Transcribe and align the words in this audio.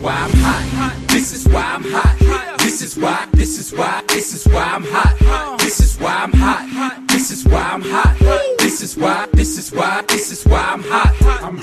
why 0.00 0.12
I'm 0.12 0.30
hot. 0.30 1.08
This 1.08 1.32
is 1.32 1.48
why 1.48 1.62
I'm 1.62 1.84
hot. 1.84 2.58
This 2.58 2.82
is 2.82 2.96
why, 2.96 3.26
this 3.32 3.58
is 3.58 3.72
why, 3.72 4.02
this 4.08 4.34
is 4.34 4.46
why 4.52 4.62
I'm 4.62 4.84
hot. 4.84 5.58
This 5.58 5.80
is 5.80 5.98
why 6.00 6.14
I'm 6.24 6.32
hot. 6.32 7.08
This 7.08 7.30
is 7.30 7.44
why 7.44 7.62
I'm 7.72 7.82
hot. 7.82 8.16
This 8.58 8.82
is 8.82 8.96
why, 8.96 9.26
this 9.32 9.58
is 9.58 9.72
why, 9.72 10.02
this 10.08 10.30
is 10.30 10.44
why 10.44 10.60
I'm 10.60 10.82
hot. 10.82 11.14
I'm 11.42 11.58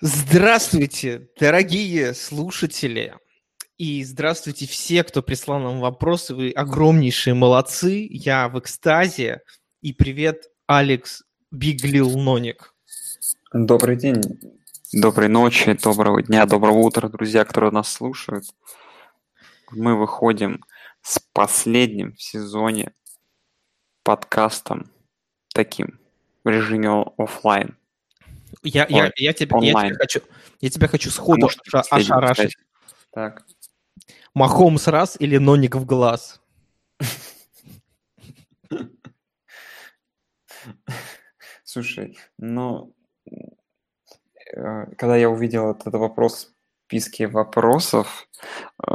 Здравствуйте, 0.00 1.28
дорогие 1.38 2.14
слушатели. 2.14 3.14
И 3.76 4.02
здравствуйте 4.04 4.66
все, 4.66 5.04
кто 5.04 5.22
прислал 5.22 5.60
нам 5.60 5.80
вопросы. 5.80 6.34
Вы 6.34 6.50
огромнейшие 6.50 7.34
молодцы. 7.34 8.06
Я 8.10 8.48
в 8.48 8.58
экстазе. 8.58 9.40
И 9.82 9.92
привет, 9.92 10.44
Алекс 10.66 11.22
Биглил 11.50 12.10
Ноник. 12.18 12.74
Добрый 13.54 13.96
день, 13.96 14.20
доброй 14.92 15.28
ночи, 15.28 15.72
доброго 15.82 16.22
дня, 16.22 16.44
доброго 16.44 16.76
утра, 16.76 17.08
друзья, 17.08 17.46
которые 17.46 17.70
нас 17.70 17.90
слушают. 17.90 18.44
Мы 19.70 19.96
выходим 19.96 20.62
с 21.00 21.18
последним 21.32 22.14
в 22.14 22.22
сезоне 22.22 22.92
подкастом 24.02 24.90
таким 25.54 25.98
в 26.44 26.50
режиме 26.50 27.02
оффлайн. 27.16 27.78
Я, 28.62 28.86
я, 28.90 29.04
Ой, 29.04 29.12
я, 29.16 29.32
тебя, 29.32 29.58
я, 29.62 29.72
тебя 29.72 29.94
хочу, 29.96 30.20
я 30.60 30.68
тебя 30.68 30.88
хочу 30.88 31.10
сходу 31.10 31.46
Может, 31.46 31.60
оша- 31.66 31.82
последним, 31.88 32.18
ошарашить. 32.18 32.56
Так. 33.10 33.46
Махомс 34.34 34.86
раз 34.86 35.16
или 35.18 35.38
Ноник 35.38 35.76
в 35.76 35.86
глаз? 35.86 36.42
Слушай, 41.70 42.16
ну, 42.38 42.94
э, 44.56 44.86
когда 44.96 45.18
я 45.18 45.28
увидел 45.28 45.70
этот 45.72 45.92
вопрос 45.92 46.46
в 46.46 46.48
списке 46.86 47.26
вопросов, 47.26 48.26
э, 48.86 48.90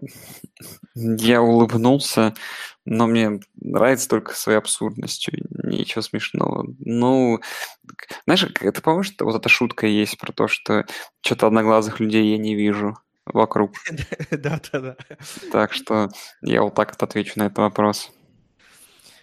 я 0.94 1.42
улыбнулся, 1.42 2.32
но 2.86 3.06
мне 3.06 3.40
нравится 3.60 4.08
только 4.08 4.32
своей 4.32 4.56
абсурдностью, 4.56 5.34
ничего 5.62 6.00
смешного. 6.00 6.64
Ну, 6.78 7.40
знаешь, 8.24 8.50
это 8.62 8.80
помнишь, 8.80 9.08
что 9.08 9.26
вот 9.26 9.36
эта 9.36 9.50
шутка 9.50 9.86
есть 9.86 10.16
про 10.16 10.32
то, 10.32 10.48
что 10.48 10.86
что-то 11.20 11.48
одноглазых 11.48 12.00
людей 12.00 12.30
я 12.30 12.38
не 12.38 12.54
вижу 12.54 12.96
вокруг. 13.26 13.72
Да-да-да. 14.30 14.96
Так 15.52 15.74
что 15.74 16.08
я 16.40 16.62
вот 16.62 16.74
так 16.74 16.92
вот 16.92 17.02
отвечу 17.02 17.34
на 17.36 17.48
этот 17.48 17.58
вопрос. 17.58 18.10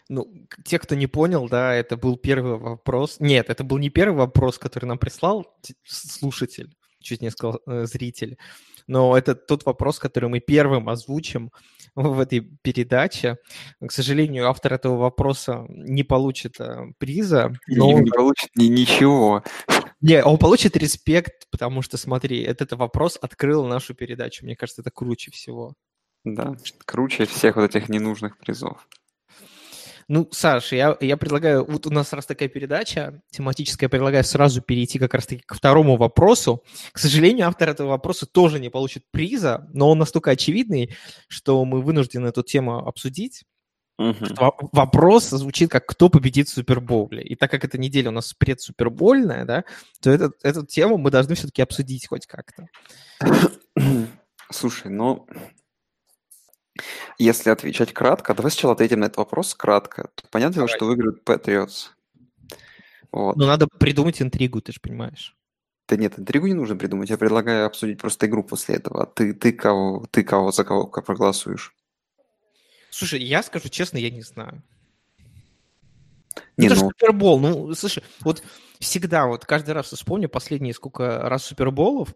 Ну, 0.09 0.47
те, 0.65 0.79
кто 0.79 0.95
не 0.95 1.07
понял, 1.07 1.47
да, 1.47 1.73
это 1.73 1.95
был 1.97 2.17
первый 2.17 2.57
вопрос. 2.57 3.17
Нет, 3.19 3.49
это 3.49 3.63
был 3.63 3.77
не 3.77 3.89
первый 3.89 4.17
вопрос, 4.17 4.59
который 4.59 4.85
нам 4.85 4.97
прислал 4.97 5.57
слушатель, 5.85 6.75
чуть 6.99 7.21
не 7.21 7.31
сказал 7.31 7.61
э, 7.65 7.85
зритель. 7.85 8.37
Но 8.87 9.17
это 9.17 9.33
тот 9.33 9.65
вопрос, 9.65 9.99
который 9.99 10.29
мы 10.29 10.39
первым 10.39 10.89
озвучим 10.89 11.51
в 11.95 12.19
этой 12.19 12.41
передаче. 12.41 13.37
К 13.79 13.91
сожалению, 13.91 14.49
автор 14.49 14.73
этого 14.73 14.97
вопроса 14.97 15.65
не 15.69 16.03
получит 16.03 16.59
э, 16.59 16.91
приза, 16.97 17.53
но 17.67 17.87
Не, 17.87 17.95
он, 17.95 18.03
не 18.03 18.11
получит 18.11 18.49
ни- 18.55 18.65
ничего. 18.67 19.43
не, 20.01 20.21
он 20.23 20.37
получит 20.37 20.75
респект, 20.75 21.49
потому 21.49 21.81
что, 21.81 21.97
смотри, 21.97 22.41
этот 22.41 22.73
вопрос 22.73 23.17
открыл 23.21 23.65
нашу 23.65 23.93
передачу. 23.93 24.45
Мне 24.45 24.55
кажется, 24.55 24.81
это 24.81 24.91
круче 24.91 25.31
всего. 25.31 25.75
Да, 26.25 26.55
круче 26.85 27.25
всех 27.25 27.55
вот 27.57 27.75
этих 27.75 27.89
ненужных 27.89 28.37
призов. 28.37 28.87
Ну, 30.07 30.27
Саш, 30.31 30.71
я, 30.73 30.97
я 30.99 31.17
предлагаю, 31.17 31.65
вот 31.65 31.87
у 31.87 31.89
нас 31.89 32.13
раз 32.13 32.25
такая 32.25 32.49
передача 32.49 33.21
тематическая, 33.31 33.85
я 33.85 33.89
предлагаю 33.89 34.23
сразу 34.23 34.61
перейти 34.61 34.99
как 34.99 35.13
раз-таки 35.13 35.43
к 35.45 35.53
второму 35.53 35.97
вопросу. 35.97 36.63
К 36.91 36.99
сожалению, 36.99 37.47
автор 37.47 37.69
этого 37.69 37.89
вопроса 37.89 38.25
тоже 38.25 38.59
не 38.59 38.69
получит 38.69 39.05
приза, 39.11 39.67
но 39.73 39.89
он 39.89 39.99
настолько 39.99 40.31
очевидный, 40.31 40.95
что 41.27 41.63
мы 41.65 41.81
вынуждены 41.81 42.27
эту 42.27 42.43
тему 42.43 42.79
обсудить. 42.79 43.43
Во- 43.97 44.57
Вопрос 44.71 45.29
звучит 45.29 45.69
как 45.69 45.85
«Кто 45.85 46.09
победит 46.09 46.49
в 46.49 46.53
Супербоуле?» 46.53 47.21
И 47.23 47.35
так 47.35 47.51
как 47.51 47.63
эта 47.63 47.77
неделя 47.77 48.09
у 48.09 48.13
нас 48.13 48.33
предсупербольная, 48.33 49.45
да, 49.45 49.63
то 50.01 50.09
этот, 50.09 50.33
эту 50.43 50.65
тему 50.65 50.97
мы 50.97 51.11
должны 51.11 51.35
все-таки 51.35 51.61
обсудить 51.61 52.07
хоть 52.07 52.25
как-то. 52.25 52.67
Слушай, 54.51 54.91
ну, 54.91 55.27
если 57.17 57.49
отвечать 57.49 57.93
кратко, 57.93 58.33
давай 58.33 58.51
сначала 58.51 58.73
ответим 58.73 58.99
на 58.99 59.05
этот 59.05 59.17
вопрос 59.17 59.53
кратко. 59.53 60.09
То 60.15 60.23
Понятно, 60.31 60.55
Давай. 60.55 60.75
что 60.75 60.85
выиграют 60.85 61.23
Patriots. 61.27 61.89
Вот. 63.11 63.35
Но 63.35 63.45
надо 63.45 63.67
придумать 63.67 64.21
интригу, 64.21 64.61
ты 64.61 64.71
же 64.71 64.79
понимаешь. 64.81 65.35
Да 65.87 65.97
нет, 65.97 66.17
интригу 66.17 66.47
не 66.47 66.53
нужно 66.53 66.75
придумать. 66.75 67.09
Я 67.09 67.17
предлагаю 67.17 67.67
обсудить 67.67 67.99
просто 67.99 68.25
игру 68.25 68.43
после 68.43 68.75
этого. 68.75 69.03
А 69.03 69.05
ты, 69.05 69.33
ты 69.33 69.51
кого, 69.51 70.05
ты 70.09 70.23
кого, 70.23 70.51
за 70.51 70.63
кого 70.63 70.87
проголосуешь? 70.87 71.75
Слушай, 72.89 73.21
я 73.21 73.43
скажу 73.43 73.69
честно, 73.69 73.97
я 73.97 74.09
не 74.09 74.21
знаю. 74.21 74.63
Не, 76.57 76.67
это 76.67 76.75
же 76.75 76.83
ну, 76.83 76.89
Супербол. 76.89 77.39
Ну, 77.39 77.75
слушай, 77.75 78.03
вот 78.21 78.43
всегда, 78.79 79.27
вот 79.27 79.45
каждый 79.45 79.71
раз 79.71 79.91
вспомню 79.91 80.29
последние 80.29 80.73
сколько 80.73 81.19
раз 81.21 81.45
Суперболов, 81.45 82.15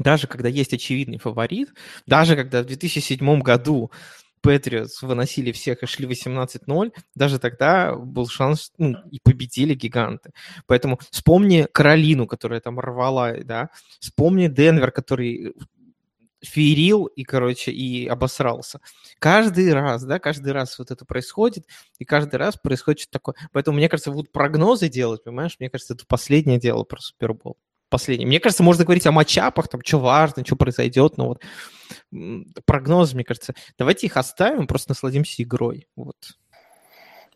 даже 0.00 0.26
когда 0.26 0.48
есть 0.48 0.72
очевидный 0.72 1.18
фаворит, 1.18 1.72
даже 2.06 2.34
когда 2.34 2.62
в 2.62 2.66
2007 2.66 3.40
году 3.40 3.92
Патриотс 4.40 5.02
выносили 5.02 5.52
всех 5.52 5.82
и 5.82 5.86
шли 5.86 6.06
18-0, 6.06 6.92
даже 7.14 7.38
тогда 7.38 7.94
был 7.94 8.26
шанс, 8.26 8.72
ну, 8.78 8.96
и 9.10 9.20
победили 9.22 9.74
гиганты. 9.74 10.30
Поэтому 10.66 10.98
вспомни 11.10 11.68
Каролину, 11.70 12.26
которая 12.26 12.60
там 12.60 12.80
рвала, 12.80 13.36
да, 13.44 13.68
вспомни 14.00 14.48
Денвер, 14.48 14.90
который 14.90 15.54
феерил 16.42 17.04
и, 17.04 17.22
короче, 17.22 17.70
и 17.70 18.06
обосрался. 18.06 18.80
Каждый 19.18 19.70
раз, 19.74 20.04
да, 20.04 20.18
каждый 20.18 20.52
раз 20.52 20.78
вот 20.78 20.90
это 20.90 21.04
происходит, 21.04 21.66
и 21.98 22.06
каждый 22.06 22.36
раз 22.36 22.56
происходит 22.56 23.10
такое. 23.10 23.34
Поэтому, 23.52 23.76
мне 23.76 23.90
кажется, 23.90 24.10
вот 24.10 24.32
прогнозы 24.32 24.88
делать, 24.88 25.22
понимаешь, 25.22 25.56
мне 25.58 25.68
кажется, 25.68 25.92
это 25.92 26.06
последнее 26.06 26.58
дело 26.58 26.84
про 26.84 26.98
Супербол. 26.98 27.58
Последнее. 27.90 28.26
Мне 28.28 28.40
кажется, 28.40 28.62
можно 28.62 28.84
говорить 28.84 29.06
о 29.06 29.12
матчапах, 29.12 29.68
там, 29.68 29.80
что 29.84 29.98
важно, 29.98 30.44
что 30.46 30.56
произойдет, 30.56 31.16
но 31.18 31.28
вот 31.28 31.42
прогнозы, 32.66 33.14
мне 33.16 33.24
кажется, 33.24 33.54
давайте 33.78 34.06
их 34.06 34.16
оставим, 34.16 34.66
просто 34.66 34.90
насладимся 34.90 35.42
игрой. 35.42 35.88
Вот. 35.96 36.16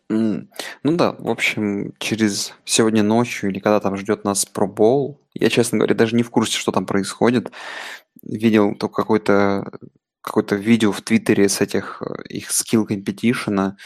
м, 0.09 0.49
ну 0.83 0.95
да, 0.97 1.13
в 1.17 1.29
общем, 1.29 1.93
через 1.99 2.53
сегодня 2.65 3.03
ночью 3.03 3.49
или 3.49 3.59
когда 3.59 3.79
там 3.79 3.97
ждет 3.97 4.23
нас 4.23 4.45
пробол, 4.45 5.19
я, 5.33 5.49
честно 5.49 5.79
говоря, 5.79 5.95
даже 5.95 6.15
не 6.15 6.23
в 6.23 6.29
курсе, 6.29 6.57
что 6.57 6.71
там 6.71 6.85
происходит. 6.85 7.51
Видел 8.23 8.75
только 8.75 8.95
какое-то 8.95 9.71
какое-то 10.21 10.55
видео 10.55 10.91
в 10.91 11.01
Твиттере 11.01 11.49
с 11.49 11.61
этих 11.61 12.01
э, 12.03 12.23
их 12.29 12.51
скилл 12.51 12.85
компетишена 12.87 13.77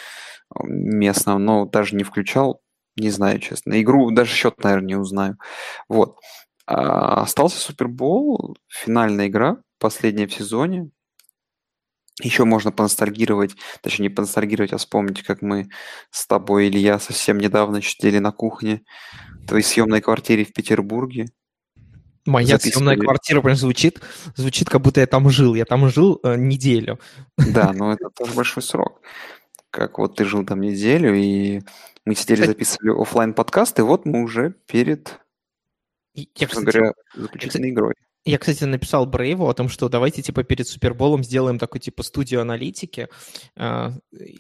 местного, 0.64 1.38
но 1.40 1.66
даже 1.66 1.96
не 1.96 2.04
включал, 2.04 2.62
не 2.98 3.10
знаю, 3.12 3.40
честно. 3.40 3.82
Игру, 3.82 4.12
даже 4.12 4.34
счет, 4.34 4.64
наверное, 4.64 4.88
не 4.88 4.96
узнаю. 4.98 5.38
Вот. 5.90 6.18
А, 6.70 7.24
остался 7.24 7.58
Супербол, 7.58 8.56
финальная 8.68 9.28
игра, 9.28 9.58
последняя 9.80 10.28
в 10.28 10.34
сезоне. 10.34 10.92
Еще 12.22 12.46
можно 12.46 12.72
поностальгировать, 12.72 13.56
точнее 13.82 14.10
не 14.10 14.14
поностальгировать, 14.14 14.74
а 14.74 14.78
вспомнить, 14.78 15.24
как 15.24 15.42
мы 15.42 15.70
с 16.12 16.28
тобой, 16.28 16.68
Илья, 16.68 17.00
совсем 17.00 17.40
недавно 17.40 17.82
сидели 17.82 18.20
на 18.20 18.32
кухне 18.32 18.84
в 19.42 19.48
твоей 19.48 19.64
съемной 19.64 20.02
квартире 20.02 20.46
в 20.46 20.54
Петербурге. 20.54 21.30
Моя 22.28 22.60
съемная 22.60 22.60
Записывали. 22.60 23.00
квартира 23.00 23.42
прям 23.42 23.56
звучит, 23.56 24.02
звучит, 24.36 24.70
как 24.70 24.82
будто 24.82 25.00
я 25.00 25.08
там 25.08 25.28
жил. 25.32 25.56
Я 25.56 25.66
там 25.66 25.90
жил 25.90 26.20
э, 26.22 26.36
неделю. 26.36 27.00
Да, 27.38 27.74
но 27.74 27.94
это 27.94 28.12
тоже 28.12 28.34
большой 28.34 28.62
срок. 28.62 29.02
Как 29.72 29.98
вот 29.98 30.18
ты 30.18 30.26
жил 30.26 30.46
там 30.46 30.62
неделю, 30.62 31.16
и 31.16 31.62
мы 32.06 32.14
сидели, 32.14 32.46
записывали 32.46 33.02
оффлайн 33.02 33.34
подкаст, 33.34 33.80
и 33.80 33.82
вот 33.82 34.06
мы 34.06 34.22
уже 34.22 34.54
перед, 34.68 35.20
Я, 36.14 36.48
кстати, 36.48 36.66
говоря, 36.66 36.94
заключительной 37.16 37.70
игрой. 37.70 37.94
Я, 38.26 38.38
кстати, 38.38 38.66
написал 38.66 39.06
Брейву 39.06 39.48
о 39.48 39.54
том, 39.54 39.70
что 39.70 39.88
давайте, 39.88 40.22
типа, 40.22 40.44
перед 40.44 40.68
Суперболом 40.68 41.24
сделаем 41.24 41.58
такой, 41.58 41.80
типа, 41.80 42.04
студию 42.04 42.42
аналитики 42.42 43.08
э, 43.56 43.90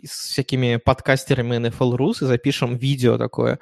с 0.05 0.29
всякими 0.31 0.75
подкастерами 0.75 1.55
NFL 1.67 1.95
Rus 1.95 2.21
и 2.21 2.25
запишем 2.25 2.75
видео 2.75 3.17
такое 3.17 3.59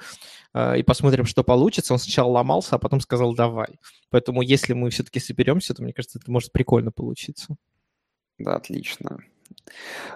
э, 0.54 0.80
и 0.80 0.82
посмотрим, 0.82 1.24
что 1.24 1.44
получится. 1.44 1.92
Он 1.92 2.00
сначала 2.00 2.30
ломался, 2.30 2.76
а 2.76 2.78
потом 2.78 3.00
сказал 3.00 3.34
«давай». 3.34 3.78
Поэтому 4.10 4.42
если 4.42 4.72
мы 4.72 4.90
все-таки 4.90 5.20
соберемся, 5.20 5.72
то, 5.72 5.82
мне 5.82 5.92
кажется, 5.92 6.18
это 6.18 6.30
может 6.30 6.50
прикольно 6.50 6.90
получиться. 6.90 7.56
Да, 8.38 8.56
отлично. 8.56 9.18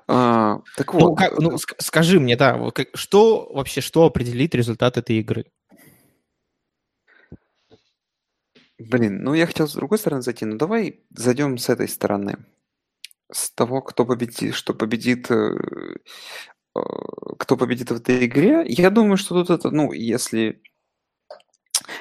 А, 0.09 0.61
так 0.77 0.93
Ну, 0.95 1.11
вот, 1.11 1.17
как- 1.17 1.39
ну, 1.39 1.55
ск- 1.55 1.77
скажи 1.79 2.19
мне, 2.21 2.37
да, 2.37 2.71
как- 2.71 2.89
что 2.95 3.51
вообще, 3.53 3.81
что 3.81 4.05
определит 4.05 4.55
результат 4.55 4.97
этой 4.97 5.17
игры? 5.19 5.47
Блин, 8.89 9.23
ну 9.23 9.35
я 9.35 9.47
хотел 9.47 9.69
с 9.69 9.75
другой 9.75 9.99
стороны 9.99 10.23
зайти, 10.23 10.45
но 10.45 10.57
давай 10.57 11.01
зайдем 11.11 11.59
с 11.59 11.69
этой 11.69 11.89
стороны. 11.89 12.39
С 13.31 13.51
того, 13.51 13.83
кто 13.83 14.05
победит, 14.05 14.55
что 14.55 14.75
победит 14.75 15.31
э, 15.31 15.55
э, 16.77 16.81
кто 17.39 17.57
победит 17.57 17.91
в 17.91 17.97
этой 17.97 18.27
игре, 18.27 18.65
я 18.67 18.91
думаю, 18.91 19.17
что 19.17 19.35
тут 19.35 19.51
это, 19.51 19.71
ну, 19.71 19.93
если 19.93 20.63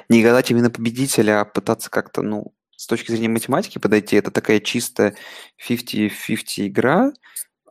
не 0.09 0.23
гадать 0.23 0.51
именно 0.51 0.69
победителя, 0.69 1.41
а 1.41 1.45
пытаться 1.45 1.89
как-то, 1.89 2.21
ну, 2.21 2.53
с 2.75 2.87
точки 2.87 3.11
зрения 3.11 3.29
математики 3.29 3.79
подойти, 3.79 4.15
это 4.15 4.31
такая 4.31 4.59
чистая 4.59 5.15
50-50 5.57 6.67
игра, 6.67 7.11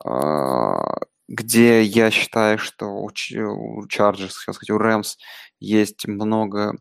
а, 0.05 1.01
где 1.29 1.83
я 1.83 2.11
считаю, 2.11 2.59
что 2.59 2.87
у 2.87 3.11
Chargers, 3.11 4.33
хотел 4.33 4.55
сказать, 4.55 4.71
у 4.71 4.79
Rams 4.79 5.17
есть 5.59 6.07
много 6.07 6.77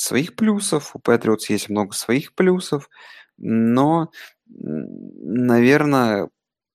своих 0.00 0.34
плюсов, 0.34 0.96
у 0.96 0.98
Patriots 0.98 1.46
есть 1.48 1.68
много 1.68 1.92
своих 1.92 2.34
плюсов, 2.34 2.88
но, 3.36 4.10
наверное, 4.46 6.30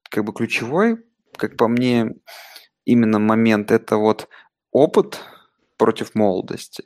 как 0.09 0.23
бы 0.25 0.33
ключевой, 0.33 1.03
как 1.35 1.57
по 1.57 1.67
мне, 1.67 2.13
именно 2.85 3.19
момент 3.19 3.71
это 3.71 3.97
вот 3.97 4.29
опыт 4.71 5.21
против 5.77 6.13
молодости. 6.13 6.85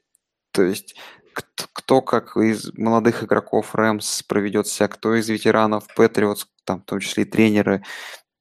То 0.52 0.64
есть 0.64 0.96
кто, 1.34 1.66
кто 1.74 2.02
как 2.02 2.38
из 2.38 2.72
молодых 2.78 3.24
игроков 3.24 3.76
Рэмс 3.76 4.24
проведет 4.24 4.68
себя, 4.68 4.88
кто 4.88 5.16
из 5.16 5.30
ветеранов 5.30 5.88
Патриотс, 5.96 6.48
там 6.64 6.82
в 6.82 6.86
том 6.86 7.00
числе 7.00 7.24
и 7.24 7.30
тренеры, 7.30 7.84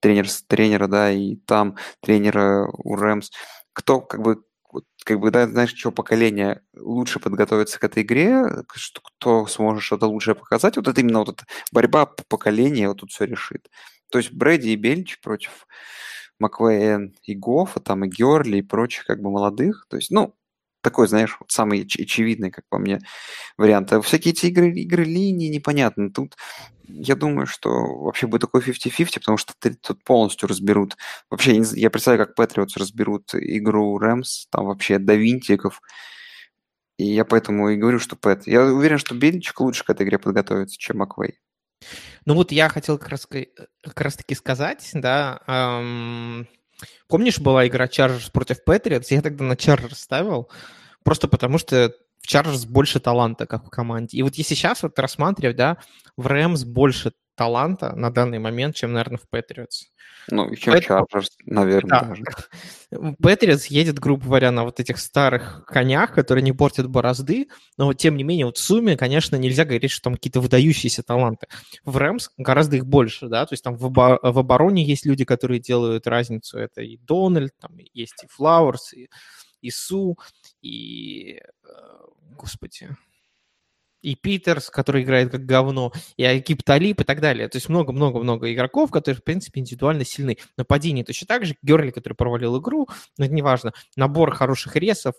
тренер, 0.00 0.29
тренера, 0.47 0.87
да, 0.87 1.11
и 1.11 1.37
там 1.37 1.77
тренера 2.00 2.69
у 2.73 2.95
Рэмс, 2.95 3.31
кто 3.73 4.00
как 4.00 4.23
бы 4.23 4.43
как 5.05 5.20
бы, 5.20 5.31
да, 5.31 5.47
знаешь, 5.49 5.75
что 5.75 5.91
поколение 5.93 6.62
лучше 6.76 7.20
подготовиться 7.20 7.79
к 7.81 7.85
этой 7.85 8.03
игре, 8.03 8.44
что, 8.75 9.00
кто 9.03 9.47
сможет 9.47 9.82
что-то 9.82 10.06
лучшее 10.06 10.35
показать, 10.35 10.76
вот 10.76 10.88
это 10.88 11.00
именно 11.00 11.20
вот 11.20 11.31
эта 11.31 11.44
борьба 11.73 12.06
по 12.06 12.25
поколению 12.29 12.88
вот 12.91 12.99
тут 12.99 13.11
все 13.11 13.25
решит. 13.25 13.69
То 14.11 14.19
есть 14.19 14.32
Брэди 14.32 14.69
и 14.70 14.76
Бельч 14.76 15.20
против 15.20 15.67
Маквейн 16.38 17.15
и 17.25 17.35
Гофа, 17.35 17.81
там 17.81 18.05
и 18.05 18.09
Герли 18.09 18.59
и 18.59 18.62
прочих 18.62 19.05
как 19.06 19.20
бы 19.20 19.31
молодых. 19.31 19.87
То 19.91 19.97
есть, 19.97 20.11
ну, 20.11 20.35
такой, 20.81 21.09
знаешь, 21.09 21.37
вот 21.41 21.51
самый 21.51 21.83
очевидный, 21.83 22.51
как 22.51 22.65
по 22.69 22.79
мне, 22.79 23.01
вариант. 23.57 23.93
А 23.93 24.01
всякие 24.01 24.33
эти 24.33 24.47
игры, 24.47 24.73
игры 24.73 25.05
линии 25.05 25.49
непонятно. 25.49 26.11
Тут 26.11 26.37
я 26.89 27.17
думаю, 27.17 27.47
что 27.47 27.71
вообще 27.71 28.27
будет 28.27 28.43
такой 28.43 28.63
50-50, 28.63 29.15
потому 29.21 29.39
что 29.39 29.53
тут 29.83 30.03
полностью 30.05 30.49
разберут. 30.49 30.97
Вообще, 31.31 31.63
я 31.75 31.91
представляю, 31.91 32.27
как 32.27 32.35
Патриотс 32.35 32.77
разберут 32.77 33.35
игру 33.35 33.99
Рэмс, 33.99 34.47
там 34.51 34.67
вообще 34.67 34.99
до 34.99 35.15
винтиков. 35.15 35.81
И 36.97 37.05
я 37.05 37.25
поэтому 37.25 37.69
и 37.69 37.77
говорю, 37.77 38.01
что 38.01 38.17
Пэт. 38.17 38.47
Я 38.47 38.65
уверен, 38.65 38.99
что 38.99 39.15
Бельчик 39.15 39.61
лучше 39.61 39.85
к 39.85 39.91
этой 39.91 40.05
игре 40.05 40.19
подготовится, 40.19 40.77
чем 40.79 40.99
Маквей. 40.99 41.39
Ну 42.25 42.35
вот 42.35 42.51
я 42.51 42.69
хотел 42.69 42.99
как 42.99 43.09
раз, 43.09 43.27
как 43.27 44.01
раз 44.01 44.17
таки 44.17 44.35
сказать, 44.35 44.91
да, 44.95 45.41
эм, 45.47 46.49
помнишь, 47.09 47.39
была 47.39 47.67
игра 47.67 47.87
Chargers 47.87 48.31
против 48.33 48.59
Patriots? 48.67 49.07
Я 49.11 49.23
тогда 49.23 49.45
на 49.45 49.55
Chargers 49.55 49.95
ставил, 49.95 50.51
просто 51.05 51.29
потому 51.29 51.59
что 51.59 51.93
в 52.21 52.27
Chargers 52.27 52.67
больше 52.67 53.01
таланта, 53.01 53.47
как 53.47 53.67
в 53.67 53.71
команде. 53.71 54.19
И 54.19 54.23
вот 54.23 54.35
если 54.35 54.55
сейчас 54.55 54.83
вот 54.83 54.99
рассматривать, 54.99 55.57
да, 55.57 55.79
в 56.17 56.27
Рэмс 56.27 56.65
больше 56.65 57.13
таланта 57.38 57.94
на 57.94 58.11
данный 58.11 58.40
момент, 58.40 58.75
чем, 58.75 58.93
наверное, 58.93 59.19
в 59.19 59.35
Patriots. 59.35 59.87
Ну, 60.31 60.55
чем 60.56 60.75
Поэтому... 60.75 61.06
Chargers, 61.06 61.29
наверное, 61.46 62.00
да. 62.00 62.02
даже. 62.02 62.25
Patriots 63.23 63.67
едет, 63.70 63.99
грубо 63.99 64.25
говоря, 64.25 64.50
на 64.50 64.64
вот 64.64 64.81
этих 64.81 64.99
старых 64.99 65.64
конях, 65.64 66.12
которые 66.12 66.43
не 66.43 66.52
портят 66.52 66.88
борозды, 66.88 67.49
но 67.79 67.87
вот 67.87 67.94
тем 67.94 68.17
не 68.17 68.25
менее, 68.25 68.46
вот 68.46 68.58
в 68.58 68.61
сумме, 68.61 68.96
конечно, 68.96 69.37
нельзя 69.37 69.64
говорить, 69.64 69.90
что 69.90 70.02
там 70.02 70.14
какие-то 70.14 70.40
выдающиеся 70.40 71.02
таланты. 71.02 71.46
В 71.85 71.96
Рэмс 71.96 72.31
гораздо 72.37 72.76
их 72.76 72.87
больше, 72.87 73.29
да, 73.29 73.46
то 73.46 73.55
есть 73.55 73.64
там 73.64 73.76
в, 73.76 73.87
обо- 73.87 74.19
в 74.20 74.38
обороне 74.38 74.85
есть 74.85 75.06
люди, 75.06 75.25
которые 75.25 75.61
делают 75.61 76.06
разницу, 76.06 76.58
это 76.58 76.82
и 76.82 76.99
Дональд, 76.99 77.52
там 77.61 77.73
есть 77.94 78.25
и 78.25 78.26
Флауэрс, 78.26 78.94
и, 78.94 79.08
и 79.62 79.70
Су, 79.70 80.19
и, 80.61 81.40
э, 81.64 81.69
господи, 82.37 82.88
и 84.03 84.15
Питерс, 84.15 84.71
который 84.71 85.03
играет 85.03 85.31
как 85.31 85.45
говно, 85.45 85.93
и 86.17 86.25
Акип 86.25 86.62
Талип 86.62 87.00
и 87.00 87.05
так 87.05 87.21
далее. 87.21 87.49
То 87.49 87.56
есть 87.56 87.69
много-много-много 87.69 88.53
игроков, 88.53 88.91
которые, 88.91 89.19
в 89.21 89.25
принципе, 89.25 89.61
индивидуально 89.61 90.05
сильны. 90.05 90.39
Нападение 90.56 91.05
точно 91.05 91.27
так 91.27 91.45
же. 91.45 91.56
Герли, 91.62 91.91
который 91.91 92.15
провалил 92.15 92.59
игру, 92.61 92.89
но 93.17 93.25
это 93.25 93.35
неважно. 93.35 93.73
Набор 93.97 94.35
хороших 94.35 94.77
ресов, 94.77 95.15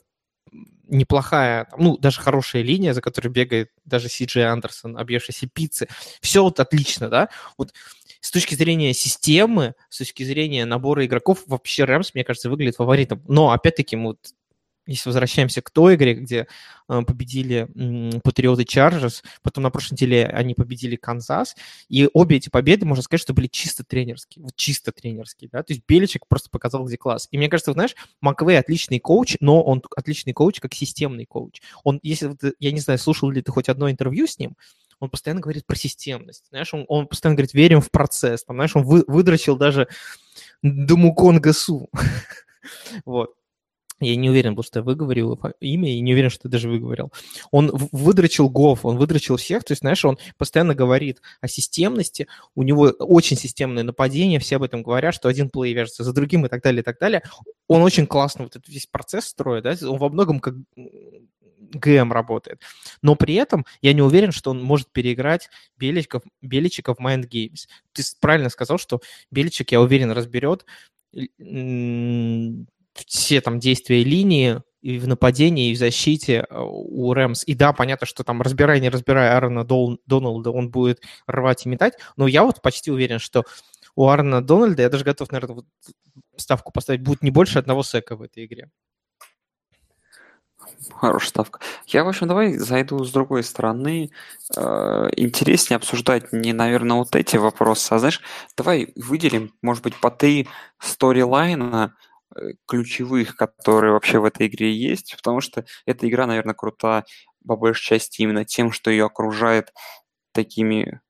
неплохая, 0.88 1.68
ну, 1.78 1.98
даже 1.98 2.20
хорошая 2.22 2.64
линия, 2.64 2.94
за 2.94 3.02
которой 3.02 3.28
бегает 3.28 3.70
даже 3.86 4.10
Си 4.10 4.26
Джей 4.26 4.48
Андерсон, 4.48 4.98
объевшийся 4.98 5.48
пиццы. 5.48 5.88
Все 6.22 6.44
вот 6.44 6.60
отлично, 6.60 7.10
да? 7.10 7.30
Вот 7.58 7.74
с 8.22 8.32
точки 8.32 8.56
зрения 8.56 8.94
системы, 8.94 9.76
с 9.90 10.00
точки 10.00 10.24
зрения 10.24 10.66
набора 10.66 11.06
игроков, 11.06 11.44
вообще 11.48 11.86
Рэмс, 11.86 12.14
мне 12.14 12.24
кажется, 12.24 12.50
выглядит 12.50 12.76
фаворитом. 12.76 13.24
Но, 13.28 13.52
опять-таки, 13.52 13.96
вот 13.96 14.18
если 14.90 15.10
возвращаемся 15.10 15.62
к 15.62 15.70
той 15.70 15.96
игре, 15.96 16.16
где 16.16 16.48
э, 16.88 17.02
победили 17.02 17.68
Патриоты 18.24 18.66
Чарджерс, 18.66 19.24
потом 19.42 19.64
на 19.64 19.70
прошлой 19.70 19.94
неделе 19.94 20.26
они 20.26 20.54
победили 20.54 20.96
Канзас, 20.96 21.56
и 21.88 22.10
обе 22.14 22.38
эти 22.38 22.50
победы, 22.50 22.86
можно 22.86 23.04
сказать, 23.04 23.22
что 23.22 23.34
были 23.34 23.48
чисто 23.48 23.84
тренерские, 23.84 24.44
вот 24.44 24.56
чисто 24.56 24.92
тренерские, 24.92 25.50
да, 25.52 25.64
то 25.64 25.74
есть 25.74 25.84
Беличек 25.88 26.28
просто 26.28 26.50
показал, 26.50 26.86
где 26.86 26.98
класс. 26.98 27.28
И 27.32 27.38
мне 27.38 27.50
кажется, 27.50 27.74
знаешь, 27.74 27.96
Маквей 28.22 28.60
отличный 28.60 29.00
коуч, 29.00 29.38
но 29.40 29.62
он 29.62 29.82
отличный 29.96 30.34
коуч 30.34 30.60
как 30.60 30.74
системный 30.74 31.26
коуч. 31.26 31.62
Он, 31.84 32.00
если, 32.04 32.36
я 32.60 32.72
не 32.72 32.80
знаю, 32.80 33.00
слушал 33.00 33.30
ли 33.30 33.42
ты 33.42 33.52
хоть 33.52 33.70
одно 33.70 33.90
интервью 33.90 34.28
с 34.28 34.40
ним, 34.40 34.56
он 35.00 35.10
постоянно 35.10 35.42
говорит 35.42 35.66
про 35.66 35.76
системность, 35.76 36.46
знаешь, 36.50 36.74
он, 36.74 36.86
он 36.88 37.08
постоянно 37.08 37.36
говорит, 37.36 37.54
верим 37.54 37.82
в 37.82 37.90
процесс, 37.90 38.44
там, 38.44 38.58
знаешь, 38.58 38.76
он 38.76 38.84
вы, 38.84 39.04
выдрочил 39.08 39.56
даже 39.56 39.88
Думукон 40.62 41.40
Гасу, 41.40 41.90
вот. 43.06 43.36
Я 44.00 44.16
не 44.16 44.30
уверен 44.30 44.56
был, 44.56 44.64
что 44.64 44.80
я 44.80 44.84
выговорил 44.84 45.40
имя, 45.60 45.94
и 45.94 46.00
не 46.00 46.14
уверен, 46.14 46.30
что 46.30 46.44
ты 46.44 46.50
даже 46.50 46.70
выговорил. 46.70 47.12
Он 47.52 47.72
выдрочил 47.92 48.50
Гов, 48.50 48.86
он 48.86 48.98
выдрочил 48.98 49.38
всех, 49.38 49.64
то 49.64 49.74
есть, 49.74 49.82
знаешь, 49.82 50.04
он 50.06 50.18
постоянно 50.38 50.76
говорит 50.76 51.22
о 51.42 51.48
системности, 51.48 52.28
у 52.56 52.64
него 52.64 52.84
очень 53.00 53.38
системное 53.38 53.84
нападение, 53.84 54.40
все 54.40 54.56
об 54.58 54.64
этом 54.64 54.84
говорят, 54.84 55.14
что 55.14 55.30
один 55.30 55.50
плей 55.50 55.74
вяжется 55.74 56.04
за 56.04 56.14
другим 56.14 56.46
и 56.46 56.50
так 56.50 56.64
далее, 56.64 56.82
и 56.82 56.84
так 56.84 57.00
далее. 57.00 57.24
Он 57.68 57.82
очень 57.82 58.08
классно 58.08 58.46
вот 58.46 58.56
этот 58.56 58.70
весь 58.70 58.88
процесс 58.88 59.26
строит, 59.26 59.64
да, 59.64 59.76
он 59.88 59.98
во 59.98 60.10
многом 60.10 60.40
как 60.40 60.56
ГМ 61.72 62.12
работает. 62.12 62.62
Но 63.02 63.16
при 63.16 63.36
этом 63.36 63.66
я 63.82 63.94
не 63.94 64.02
уверен, 64.02 64.32
что 64.32 64.52
он 64.52 64.62
может 64.64 64.92
переиграть 64.92 65.50
Беличков, 65.78 66.24
Беличика 66.42 66.94
в 66.94 67.00
Mind 67.00 67.28
Games. 67.30 67.68
Ты 67.92 68.04
правильно 68.20 68.50
сказал, 68.50 68.78
что 68.78 69.02
Беличик, 69.32 69.72
я 69.72 69.82
уверен, 69.82 70.12
разберет 70.12 70.66
все 73.08 73.42
там 73.42 73.60
действия 73.60 74.04
линии 74.04 74.62
и 74.82 74.98
в 74.98 75.08
нападении, 75.08 75.72
и 75.72 75.76
в 75.76 75.78
защите 75.78 76.46
э, 76.50 76.60
у 76.60 77.14
Рэмс. 77.14 77.44
И 77.46 77.54
да, 77.54 77.74
понятно, 77.74 78.08
что 78.08 78.24
там, 78.24 78.42
разбирая, 78.42 78.80
не 78.80 78.90
разбирая 78.90 79.34
Аарона 79.34 79.66
Дол, 79.66 80.00
Дональда, 80.06 80.52
он 80.52 80.70
будет 80.70 81.02
рвать 81.28 81.66
и 81.66 81.70
метать, 81.70 81.96
но 82.16 82.28
я 82.28 82.44
вот 82.44 82.62
почти 82.62 82.92
уверен, 82.92 83.20
что 83.20 83.44
у 83.96 84.08
Аарона 84.08 84.42
Дональда, 84.42 84.84
я 84.84 84.90
даже 84.90 85.04
готов, 85.04 85.32
наверное, 85.32 85.56
вот 85.56 85.66
ставку 86.38 86.72
поставить, 86.72 87.02
будет 87.02 87.22
не 87.22 87.32
больше 87.32 87.60
одного 87.60 87.84
сека 87.84 88.16
в 88.16 88.22
этой 88.22 88.46
игре. 88.46 88.70
Хорошая 90.94 91.30
ставка. 91.30 91.60
Я, 91.88 92.04
в 92.04 92.08
общем, 92.08 92.28
давай 92.28 92.58
зайду 92.58 93.04
с 93.04 93.12
другой 93.12 93.44
стороны. 93.44 94.12
Э, 94.56 95.10
интереснее 95.16 95.78
обсуждать 95.78 96.32
не, 96.32 96.54
наверное, 96.54 96.98
вот 96.98 97.16
эти 97.16 97.38
вопросы, 97.38 97.94
а, 97.94 98.00
знаешь, 98.00 98.22
давай 98.58 98.94
выделим, 98.96 99.54
может 99.62 99.84
быть, 99.84 99.96
по 99.96 100.12
три 100.12 100.48
сторилайна, 100.80 101.96
ключевых, 102.68 103.36
которые 103.36 103.94
вообще 103.94 104.20
в 104.20 104.26
этой 104.26 104.48
игре 104.48 104.72
есть, 104.72 105.16
потому 105.18 105.42
что 105.42 105.66
эта 105.86 106.08
игра, 106.08 106.28
наверное, 106.28 106.54
крута 106.54 107.06
по 107.46 107.56
большей 107.56 107.98
части 107.98 108.22
именно 108.22 108.46
тем, 108.46 108.72
что 108.72 108.92
ее 108.92 109.06
окружает 109.06 109.74
такими 110.34 111.02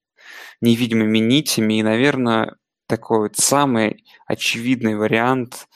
невидимыми 0.61 1.17
нитями, 1.19 1.79
и, 1.79 1.83
наверное, 1.83 2.55
такой 2.87 3.19
вот 3.19 3.37
самый 3.37 4.05
очевидный 4.27 4.95
вариант, 4.95 5.67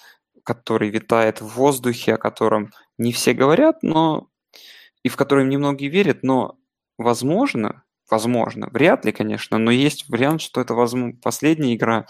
который 0.43 0.89
витает 0.89 1.41
в 1.41 1.47
воздухе, 1.47 2.15
о 2.15 2.17
котором 2.17 2.71
не 2.97 3.11
все 3.11 3.33
говорят, 3.33 3.81
но 3.81 4.29
и 5.03 5.09
в 5.09 5.15
который 5.15 5.45
немногие 5.45 5.89
верят, 5.89 6.23
но 6.23 6.57
возможно, 6.97 7.83
возможно, 8.09 8.69
вряд 8.71 9.05
ли, 9.05 9.11
конечно, 9.11 9.57
но 9.57 9.71
есть 9.71 10.07
вариант, 10.09 10.41
что 10.41 10.61
это 10.61 10.73
возможно, 10.73 11.17
последняя 11.21 11.75
игра 11.75 12.05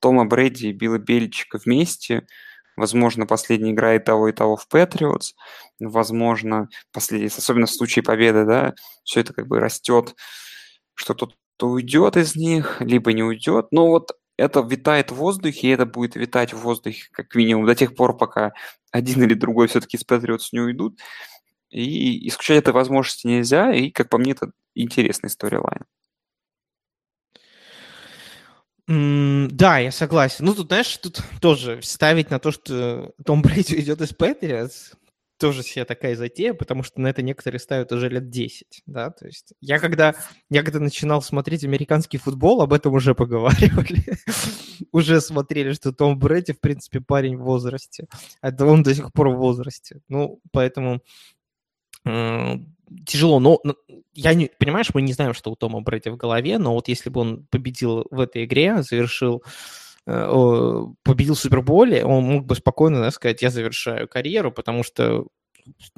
Тома 0.00 0.24
Брэди 0.24 0.66
и 0.66 0.72
Билла 0.72 0.98
Бельчика 0.98 1.58
вместе– 1.64 2.26
Возможно, 2.76 3.26
последняя 3.26 3.72
игра 3.72 3.94
и 3.94 3.98
того, 3.98 4.28
и 4.28 4.32
того 4.32 4.56
в 4.56 4.66
Patriots. 4.72 5.34
Возможно, 5.80 6.68
последний, 6.92 7.28
особенно 7.28 7.66
в 7.66 7.70
случае 7.70 8.02
победы, 8.02 8.44
да, 8.44 8.74
все 9.04 9.20
это 9.20 9.32
как 9.32 9.46
бы 9.46 9.60
растет, 9.60 10.14
что 10.94 11.14
кто-то 11.14 11.68
уйдет 11.68 12.16
из 12.16 12.36
них, 12.36 12.80
либо 12.80 13.12
не 13.12 13.22
уйдет. 13.22 13.68
Но 13.70 13.88
вот 13.88 14.12
это 14.36 14.60
витает 14.60 15.12
в 15.12 15.16
воздухе, 15.16 15.68
и 15.68 15.70
это 15.70 15.86
будет 15.86 16.16
витать 16.16 16.52
в 16.52 16.58
воздухе 16.58 17.08
как 17.12 17.34
минимум 17.34 17.66
до 17.66 17.74
тех 17.74 17.94
пор, 17.94 18.16
пока 18.16 18.52
один 18.90 19.22
или 19.22 19.34
другой 19.34 19.68
все-таки 19.68 19.96
из 19.96 20.04
Patriots 20.04 20.48
не 20.52 20.60
уйдут. 20.60 20.98
И 21.70 22.28
исключать 22.28 22.58
этой 22.58 22.74
возможности 22.74 23.26
нельзя, 23.26 23.72
и, 23.72 23.90
как 23.90 24.08
по 24.08 24.18
мне, 24.18 24.32
это 24.32 24.52
интересная 24.74 25.28
история 25.30 25.58
Да, 28.86 29.78
я 29.78 29.90
согласен. 29.90 30.44
Ну, 30.44 30.54
тут, 30.54 30.68
знаешь, 30.68 30.96
тут 30.98 31.22
тоже 31.40 31.80
ставить 31.82 32.30
на 32.30 32.38
то, 32.38 32.50
что 32.52 33.14
Том 33.24 33.40
Брейди 33.40 33.80
идет 33.80 34.00
из 34.02 34.12
Патриотс, 34.12 34.92
тоже 35.38 35.62
себе 35.62 35.84
такая 35.84 36.16
затея, 36.16 36.54
потому 36.54 36.82
что 36.82 37.00
на 37.00 37.08
это 37.08 37.22
некоторые 37.22 37.60
ставят 37.60 37.92
уже 37.92 38.08
лет 38.08 38.30
10, 38.30 38.82
да, 38.86 39.10
то 39.10 39.26
есть 39.26 39.52
я 39.60 39.78
когда, 39.78 40.14
я 40.48 40.62
когда 40.62 40.78
начинал 40.78 41.22
смотреть 41.22 41.64
американский 41.64 42.18
футбол, 42.18 42.62
об 42.62 42.72
этом 42.72 42.94
уже 42.94 43.14
поговаривали, 43.16 44.04
уже 44.92 45.20
смотрели, 45.20 45.72
что 45.72 45.92
Том 45.92 46.18
Брэди, 46.18 46.52
в 46.52 46.60
принципе, 46.60 47.00
парень 47.00 47.36
в 47.36 47.42
возрасте, 47.42 48.06
а 48.40 48.48
это 48.48 48.64
он 48.66 48.82
до 48.82 48.94
сих 48.94 49.12
пор 49.12 49.30
в 49.30 49.36
возрасте, 49.36 50.00
ну, 50.08 50.40
поэтому 50.52 51.02
э, 52.04 52.54
тяжело, 53.06 53.40
но 53.40 53.60
я 54.14 54.34
не, 54.34 54.50
понимаешь, 54.58 54.90
мы 54.94 55.02
не 55.02 55.12
знаем, 55.12 55.34
что 55.34 55.50
у 55.50 55.56
Тома 55.56 55.80
Брэди 55.80 56.08
в 56.08 56.16
голове, 56.16 56.58
но 56.58 56.74
вот 56.74 56.88
если 56.88 57.10
бы 57.10 57.20
он 57.20 57.46
победил 57.50 58.06
в 58.10 58.20
этой 58.20 58.44
игре, 58.44 58.82
завершил 58.82 59.42
э, 60.06 60.86
победил 61.02 61.34
в 61.34 61.38
Суперболе, 61.38 62.04
он 62.04 62.24
мог 62.24 62.46
бы 62.46 62.54
спокойно 62.54 63.00
да, 63.00 63.10
сказать, 63.10 63.42
я 63.42 63.50
завершаю 63.50 64.08
карьеру, 64.08 64.52
потому 64.52 64.82
что 64.82 65.26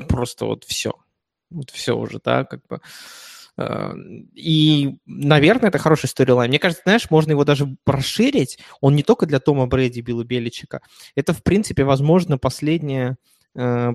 просто 0.09 0.47
вот 0.47 0.65
все. 0.65 0.93
Вот 1.51 1.71
все 1.71 1.97
уже, 1.97 2.21
да, 2.25 2.45
как 2.45 2.67
бы. 2.67 2.81
Э, 3.59 3.93
И, 4.35 4.97
наверное, 5.07 5.69
это 5.69 5.79
хороший 5.79 6.09
сторилайн. 6.09 6.51
Мне 6.51 6.59
кажется, 6.59 6.83
знаешь, 6.85 7.11
можно 7.11 7.33
его 7.33 7.45
даже 7.45 7.77
расширить. 7.87 8.59
Он 8.81 8.97
не 8.97 9.03
только 9.03 9.27
для 9.27 9.41
Тома 9.41 9.67
Брэди, 9.67 10.01
Билла 10.01 10.25
Беличика. 10.25 10.81
Это, 11.15 11.33
в 11.33 11.43
принципе, 11.43 11.85
возможно, 11.85 12.39
последняя 12.39 13.17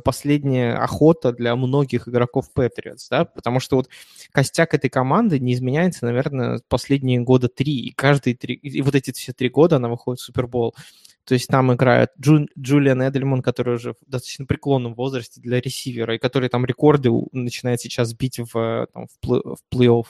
последняя 0.04 0.74
охота 0.76 1.32
для 1.32 1.56
многих 1.56 2.08
игроков 2.08 2.50
Patriots, 2.56 3.08
да, 3.10 3.26
потому 3.26 3.60
что 3.60 3.78
вот 3.78 3.90
костяк 4.32 4.74
этой 4.74 4.90
команды 4.90 5.40
не 5.40 5.54
изменяется, 5.54 6.06
наверное, 6.06 6.62
последние 6.68 7.20
года 7.22 7.48
три, 7.48 7.80
и 7.80 7.92
каждые 7.92 8.36
три, 8.36 8.56
и 8.56 8.82
вот 8.82 8.96
эти 8.96 9.12
все 9.12 9.34
три 9.34 9.50
года 9.50 9.78
она 9.78 9.90
выходит 9.90 10.20
в 10.20 10.24
Супербол. 10.24 10.76
То 11.24 11.36
есть 11.36 11.48
там 11.48 11.72
играет 11.72 12.10
Джу, 12.20 12.48
Джулиан 12.58 13.08
Эдельман, 13.08 13.42
который 13.44 13.76
уже 13.76 13.94
в 13.94 13.98
достаточно 14.08 14.46
преклонном 14.46 14.96
возрасте 14.96 15.40
для 15.40 15.62
ресивера, 15.62 16.16
и 16.16 16.18
который 16.18 16.50
там 16.50 16.66
рекорды 16.66 17.12
начинает 17.32 17.80
сейчас 17.80 18.14
бить 18.14 18.40
в, 18.40 18.58
э, 18.58 18.88
там, 18.92 19.08
в, 19.08 19.26
плей- 19.26 19.56
в 19.56 19.60
плей-офф. 19.72 20.06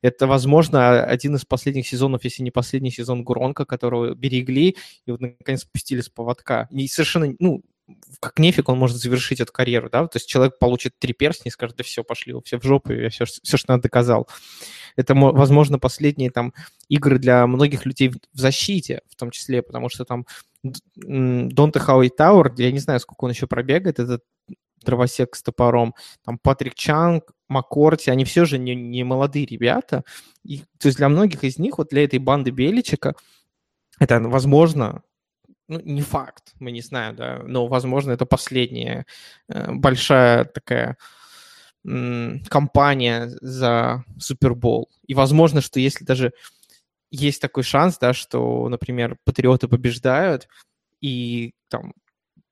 Это, 0.00 0.26
возможно, 0.26 1.04
один 1.04 1.34
из 1.34 1.44
последних 1.44 1.88
сезонов, 1.88 2.24
если 2.24 2.42
не 2.42 2.52
последний 2.52 2.92
сезон 2.92 3.24
Гронка, 3.24 3.64
которого 3.64 4.14
берегли 4.14 4.76
и 5.06 5.10
вот 5.10 5.20
наконец 5.20 5.62
спустили 5.62 6.00
с 6.00 6.08
поводка. 6.08 6.68
И 6.70 6.86
совершенно, 6.86 7.34
ну, 7.40 7.62
как 8.20 8.38
нефиг 8.38 8.68
он 8.68 8.78
может 8.78 8.96
завершить 8.96 9.40
эту 9.40 9.52
карьеру, 9.52 9.90
да, 9.90 10.06
то 10.06 10.16
есть 10.16 10.28
человек 10.28 10.58
получит 10.58 10.94
три 10.98 11.12
перстня 11.12 11.50
и 11.50 11.52
скажет, 11.52 11.76
да 11.76 11.84
все, 11.84 12.02
пошли, 12.02 12.34
все 12.44 12.58
в 12.58 12.64
жопу, 12.64 12.92
я 12.92 13.10
все, 13.10 13.24
все 13.26 13.56
что 13.56 13.72
надо 13.72 13.84
доказал. 13.84 14.28
Это, 14.96 15.14
мо- 15.14 15.32
возможно, 15.32 15.78
последние 15.78 16.30
там 16.30 16.54
игры 16.88 17.18
для 17.18 17.46
многих 17.46 17.84
людей 17.84 18.10
в 18.10 18.18
защите, 18.32 19.02
в 19.08 19.16
том 19.16 19.30
числе, 19.30 19.62
потому 19.62 19.88
что 19.88 20.04
там 20.04 20.26
Донте 20.94 21.78
Хауи 21.78 22.08
Тауэр, 22.08 22.54
я 22.56 22.72
не 22.72 22.78
знаю, 22.78 23.00
сколько 23.00 23.24
он 23.24 23.30
еще 23.30 23.46
пробегает, 23.46 23.98
этот 23.98 24.22
дровосек 24.82 25.34
с 25.34 25.42
топором, 25.42 25.94
там 26.24 26.38
Патрик 26.38 26.74
Чанг, 26.74 27.32
Маккорти, 27.48 28.10
они 28.10 28.24
все 28.24 28.44
же 28.44 28.58
не, 28.58 28.74
не 28.74 29.04
молодые 29.04 29.46
ребята, 29.46 30.04
и, 30.42 30.58
то 30.78 30.86
есть 30.86 30.98
для 30.98 31.08
многих 31.08 31.44
из 31.44 31.58
них, 31.58 31.78
вот 31.78 31.88
для 31.88 32.04
этой 32.04 32.18
банды 32.18 32.50
Беличика, 32.50 33.14
это, 33.98 34.20
возможно, 34.20 35.02
ну, 35.68 35.80
не 35.80 36.02
факт, 36.02 36.52
мы 36.58 36.72
не 36.72 36.82
знаем, 36.82 37.16
да, 37.16 37.42
но, 37.46 37.66
возможно, 37.66 38.12
это 38.12 38.26
последняя 38.26 39.06
э, 39.48 39.72
большая 39.72 40.44
такая 40.44 40.96
м, 41.86 42.42
кампания 42.48 43.30
за 43.40 44.04
Супербол. 44.18 44.90
И 45.06 45.14
возможно, 45.14 45.60
что 45.60 45.80
если 45.80 46.04
даже 46.04 46.32
есть 47.10 47.40
такой 47.40 47.62
шанс, 47.62 47.98
да, 47.98 48.12
что, 48.12 48.68
например, 48.68 49.16
патриоты 49.24 49.68
побеждают, 49.68 50.48
и 51.00 51.52
там 51.68 51.92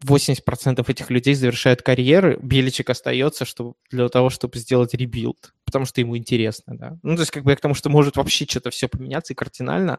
80% 0.05 0.89
этих 0.89 1.11
людей 1.11 1.35
завершают 1.35 1.83
карьеры, 1.83 2.39
Беличек 2.43 2.91
остается 2.91 3.45
чтобы, 3.45 3.75
для 3.91 4.09
того, 4.09 4.31
чтобы 4.31 4.59
сделать 4.59 4.95
rebuild, 4.95 5.55
потому 5.65 5.85
что 5.85 6.01
ему 6.01 6.17
интересно, 6.17 6.77
да. 6.77 6.99
Ну, 7.03 7.15
то 7.15 7.23
есть 7.23 7.31
как 7.31 7.45
бы 7.45 7.55
к 7.55 7.61
тому, 7.61 7.75
что 7.75 7.89
может 7.89 8.17
вообще 8.17 8.45
что-то 8.45 8.71
все 8.71 8.89
поменяться 8.89 9.33
и 9.33 9.37
кардинально. 9.37 9.99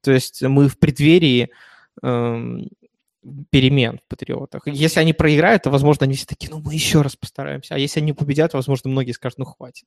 То 0.00 0.12
есть 0.12 0.42
мы 0.42 0.68
в 0.68 0.78
преддверии 0.78 1.50
перемен 2.00 3.98
в 3.98 4.08
Патриотах. 4.08 4.66
Если 4.66 4.98
они 4.98 5.12
проиграют, 5.12 5.62
то, 5.62 5.70
возможно, 5.70 6.04
они 6.04 6.14
все 6.14 6.26
такие, 6.26 6.50
ну, 6.50 6.60
мы 6.60 6.74
еще 6.74 7.02
раз 7.02 7.14
постараемся. 7.14 7.74
А 7.74 7.78
если 7.78 8.00
они 8.00 8.12
победят, 8.12 8.54
возможно, 8.54 8.90
многие 8.90 9.12
скажут, 9.12 9.38
ну, 9.38 9.44
хватит. 9.44 9.86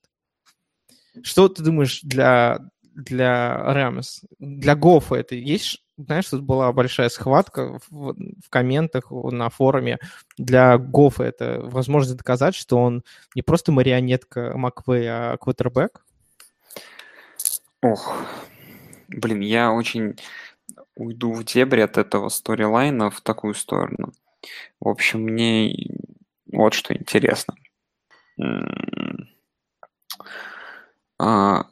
Что 1.21 1.49
ты 1.49 1.63
думаешь 1.63 1.99
для, 2.01 2.59
для 2.93 3.57
Рэмс? 3.73 4.21
Для 4.39 4.75
Гофа 4.75 5.15
это 5.15 5.35
есть? 5.35 5.81
Знаешь, 5.97 6.27
тут 6.29 6.41
была 6.41 6.71
большая 6.73 7.07
схватка 7.07 7.79
в, 7.89 8.13
в 8.13 8.49
комментах 8.49 9.11
на 9.11 9.49
форуме. 9.49 9.97
Для 10.37 10.77
Гофа 10.77 11.23
это 11.23 11.61
возможность 11.63 12.17
доказать, 12.17 12.55
что 12.55 12.77
он 12.77 13.03
не 13.33 13.41
просто 13.41 13.71
марионетка 13.71 14.57
Маквей, 14.57 15.07
а 15.09 15.37
квотербек? 15.37 16.05
Ох, 17.81 18.13
блин, 19.07 19.39
я 19.39 19.71
очень 19.71 20.15
уйду 20.95 21.33
в 21.33 21.43
дебри 21.43 21.81
от 21.81 21.97
этого 21.97 22.29
сторилайна 22.29 23.09
в 23.09 23.21
такую 23.21 23.53
сторону. 23.53 24.13
В 24.79 24.87
общем, 24.87 25.21
мне 25.21 25.89
вот 26.51 26.73
что 26.73 26.93
интересно. 26.93 27.55
А, 31.17 31.65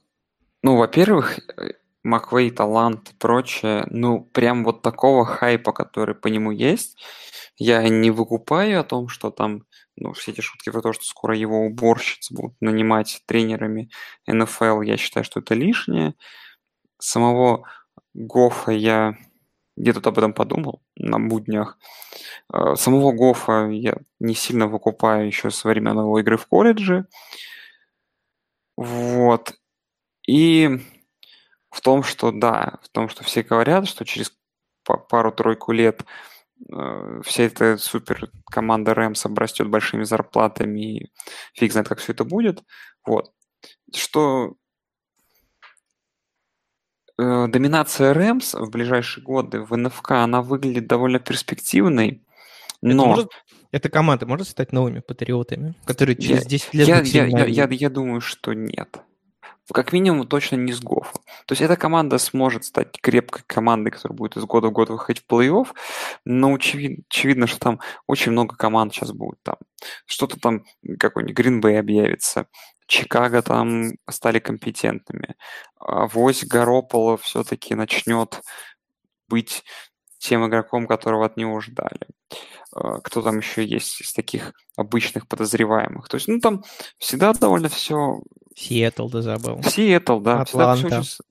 ну, 0.62 0.78
во-первых, 0.78 1.40
э, 1.58 1.74
Маквей 2.04 2.52
талант 2.52 3.12
и 3.12 3.14
прочее, 3.18 3.86
ну, 3.90 4.24
прям 4.24 4.64
вот 4.64 4.82
такого 4.82 5.26
хайпа, 5.26 5.74
который 5.74 6.16
по 6.16 6.28
нему 6.28 6.52
есть, 6.52 6.98
я 7.58 7.88
не 7.88 8.12
выкупаю 8.12 8.80
о 8.80 8.84
том, 8.84 9.10
что 9.10 9.32
там, 9.32 9.64
ну, 9.96 10.14
все 10.14 10.32
эти 10.32 10.42
шутки 10.42 10.70
про 10.70 10.82
то, 10.82 10.94
что 10.94 11.04
скоро 11.06 11.38
его 11.38 11.66
уборщицы 11.66 12.34
будут 12.34 12.56
нанимать 12.62 13.22
тренерами 13.26 13.90
НФЛ, 14.28 14.82
я 14.82 14.98
считаю, 14.98 15.24
что 15.24 15.40
это 15.40 15.54
лишнее. 15.54 16.16
Самого 17.00 17.68
Гофа 18.14 18.72
я 18.72 19.16
где-то 19.76 20.10
об 20.10 20.18
этом 20.18 20.34
подумал 20.34 20.82
на 20.96 21.20
буднях. 21.20 21.78
Э, 22.54 22.76
Самого 22.76 23.12
Гофа 23.12 23.68
я 23.70 23.98
не 24.20 24.36
сильно 24.36 24.68
выкупаю 24.68 25.28
еще 25.28 25.50
со 25.52 25.68
времен 25.68 26.00
его 26.00 26.20
игры 26.20 26.38
в 26.38 26.48
колледже. 26.48 27.08
Вот. 28.78 29.54
И 30.28 30.80
в 31.72 31.82
том, 31.82 32.04
что 32.04 32.32
да, 32.32 32.80
в 32.84 32.90
том, 32.90 33.10
что 33.10 33.24
все 33.24 33.44
говорят, 33.44 33.88
что 33.88 34.06
через 34.06 34.34
па- 34.86 34.98
пару-тройку 34.98 35.72
лет 35.72 36.04
э, 36.72 37.22
вся 37.24 37.44
эта 37.44 37.78
супер 37.78 38.32
команда 38.52 38.94
Рэмс 38.94 39.26
обрастет 39.26 39.70
большими 39.70 40.04
зарплатами, 40.04 40.98
и 41.00 41.12
фиг 41.54 41.72
знает, 41.72 41.90
как 41.90 42.00
все 42.00 42.14
это 42.14 42.26
будет. 42.26 42.64
Вот. 43.06 43.34
Что 43.96 44.56
доминация 47.18 48.14
Рэмс 48.14 48.54
в 48.56 48.70
ближайшие 48.70 49.24
годы 49.24 49.62
в 49.62 49.76
НФК, 49.76 50.12
она 50.12 50.42
выглядит 50.42 50.88
довольно 50.88 51.20
перспективной, 51.20 52.24
Это, 52.82 52.96
но 52.96 53.06
может- 53.06 53.30
эта 53.72 53.90
команда 53.90 54.26
может 54.26 54.48
стать 54.48 54.72
новыми 54.72 55.00
патриотами, 55.00 55.76
которые 55.86 56.16
Я- 56.20 56.28
через 56.28 56.46
10 56.46 56.74
лет 56.74 56.88
я, 56.88 57.02
я, 57.02 57.26
я, 57.26 57.46
я, 57.46 57.68
я 57.70 57.90
думаю, 57.90 58.22
что 58.22 58.54
нет. 58.54 58.98
Как 59.74 59.94
минимум, 59.94 60.28
точно 60.28 60.58
не 60.58 60.74
с 60.74 60.82
Гофа. 60.82 61.14
То 61.46 61.54
есть 61.54 61.62
эта 61.62 61.78
команда 61.78 62.18
сможет 62.18 62.66
стать 62.66 63.00
крепкой 63.02 63.44
командой, 63.48 63.92
которая 63.92 64.16
будет 64.18 64.36
из 64.36 64.44
года 64.44 64.68
в 64.68 64.72
год 64.74 64.90
выходить 64.90 65.24
в 65.26 65.32
плей-офф, 65.34 65.68
но 66.26 66.54
очевид- 66.54 67.04
очевидно, 67.10 67.48
что 67.48 67.60
там 67.60 67.80
очень 68.06 68.34
много 68.34 68.58
команд 68.58 68.94
сейчас 68.94 69.14
будет. 69.14 69.42
Там 69.42 69.56
что-то 70.06 70.38
там, 70.38 70.66
какой-нибудь 71.00 71.36
Гринбей 71.38 71.80
объявится, 71.80 72.48
Чикаго 72.88 73.42
там 73.42 73.92
стали 74.10 74.40
компетентными. 74.40 75.36
А 75.80 76.08
Вось 76.08 76.44
Гарополо 76.46 77.18
все-таки 77.18 77.76
начнет 77.76 78.42
быть 79.28 79.64
тем 80.20 80.48
игроком, 80.48 80.88
которого 80.88 81.26
от 81.26 81.38
него 81.38 81.60
ждали. 81.60 82.08
А, 82.74 83.00
Кто 83.02 83.22
там 83.22 83.40
еще 83.40 83.66
есть 83.66 84.02
из 84.02 84.14
таких 84.14 84.54
обычных 84.78 85.28
подозреваемых? 85.28 86.08
То 86.08 86.16
есть, 86.16 86.28
ну, 86.28 86.40
там 86.40 86.64
всегда 86.98 87.34
довольно 87.34 87.70
все... 87.70 88.22
Сиэтл, 88.56 89.10
ты 89.10 89.22
забыл. 89.22 89.62
Сиэтл, 89.64 90.20
да. 90.20 90.46
всегда 90.46 90.72
Атланта. 90.74 90.98
очень 91.00 91.04
с- 91.10 91.22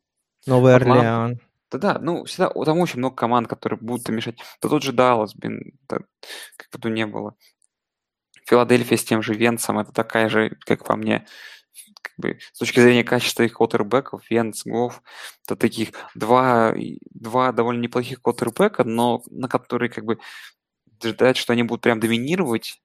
Новый. 0.46 0.74
Орлеан. 0.74 1.40
Да-да, 1.70 1.98
ну, 2.00 2.24
всегда... 2.24 2.50
Там 2.50 2.78
очень 2.80 2.98
много 2.98 3.14
команд, 3.14 3.48
которые 3.48 3.78
будут 3.80 4.08
мешать. 4.10 4.38
Да 4.60 4.68
тот 4.68 4.82
же 4.82 4.92
Даллас, 4.92 5.34
блин, 5.34 5.72
да, 5.88 5.98
как 6.56 6.68
бы 6.72 6.78
то 6.78 6.90
не 6.90 7.06
было. 7.06 7.34
Филадельфия 8.52 8.98
с 8.98 9.04
тем 9.04 9.22
же 9.22 9.32
Венцем, 9.32 9.78
это 9.78 9.92
такая 9.92 10.28
же, 10.28 10.50
как 10.66 10.84
по 10.84 10.94
мне, 10.94 11.26
как 12.02 12.12
бы, 12.18 12.38
с 12.52 12.58
точки 12.58 12.80
зрения 12.80 13.02
качества 13.02 13.44
их 13.44 13.54
квотербеков, 13.54 14.30
Венц, 14.30 14.66
Гофф, 14.66 15.00
это 15.46 15.56
таких 15.56 15.92
два, 16.14 16.74
два 17.14 17.52
довольно 17.52 17.80
неплохих 17.80 18.20
квотербека, 18.20 18.84
но 18.84 19.22
на 19.30 19.48
которые 19.48 19.88
как 19.88 20.04
бы 20.04 20.18
ждать, 21.02 21.38
что 21.38 21.54
они 21.54 21.62
будут 21.62 21.80
прям 21.80 21.98
доминировать, 21.98 22.78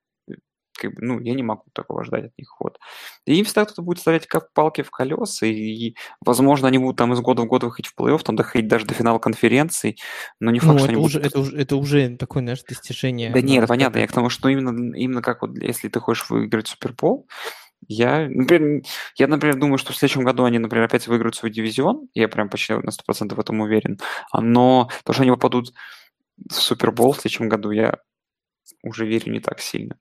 как 0.78 0.94
бы, 0.94 1.02
ну, 1.02 1.20
я 1.20 1.34
не 1.34 1.44
могу 1.44 1.64
такого 1.74 2.04
ждать 2.04 2.26
от 2.26 2.38
них. 2.38 2.56
Вот. 2.60 2.80
И 3.26 3.36
им 3.36 3.46
всегда 3.46 3.66
кто-то 3.66 3.82
будет 3.82 4.00
ставить 4.00 4.28
как 4.28 4.54
палки 4.54 4.82
в 4.84 4.92
колеса, 4.92 5.46
и, 5.46 5.52
и, 5.52 5.96
возможно, 6.22 6.68
они 6.68 6.78
будут 6.78 6.98
там 6.98 7.14
из 7.14 7.20
года 7.20 7.42
в 7.42 7.46
год 7.48 7.64
выходить 7.64 7.92
в 7.92 8.00
плей-офф, 8.00 8.24
там 8.24 8.36
доходить 8.36 8.68
даже 8.68 8.86
до 8.86 8.94
финала 8.94 9.20
конференции, 9.20 9.98
но 10.40 10.52
не 10.52 10.60
факт, 10.60 10.74
Ну, 10.74 10.80
что 10.80 10.88
это 10.88 10.94
они 10.94 11.06
уже, 11.06 11.20
будут... 11.20 11.32
это, 11.32 11.40
уже, 11.40 11.58
это 11.58 11.76
уже 11.76 12.18
такое, 12.18 12.44
знаешь, 12.44 12.64
достижение. 12.64 13.32
Да 13.32 13.42
нет, 13.42 13.68
понятно, 13.68 14.00
я 14.00 14.08
к 14.08 14.14
тому, 14.14 14.30
что 14.30 14.50
именно, 14.50 14.96
именно 14.96 15.22
как 15.22 15.42
вот, 15.42 15.58
если 15.58 15.90
ты 15.90 16.00
хочешь 16.00 16.30
выиграть 16.30 16.68
Супербол, 16.68 17.28
я, 17.88 18.28
например, 18.30 18.84
я, 19.18 19.28
например, 19.28 19.58
думаю, 19.58 19.78
что 19.78 19.94
в 19.94 19.98
следующем 19.98 20.24
году 20.24 20.44
они, 20.44 20.60
например, 20.60 20.86
опять 20.86 21.08
выиграют 21.08 21.36
свой 21.36 21.52
дивизион, 21.52 22.10
я 22.14 22.28
прям 22.28 22.50
почти 22.50 22.74
на 22.74 22.90
100% 22.90 23.36
в 23.36 23.40
этом 23.40 23.62
уверен, 23.62 24.00
А, 24.32 24.42
но 24.42 24.90
то, 25.04 25.14
что 25.14 25.22
они 25.22 25.32
попадут 25.32 25.74
в 26.50 26.54
Супербол 26.54 27.14
в 27.14 27.20
следующем 27.20 27.50
году, 27.50 27.72
я 27.72 28.00
уже 28.84 29.06
верю 29.06 29.32
не 29.32 29.40
так 29.40 29.60
сильно. 29.60 29.96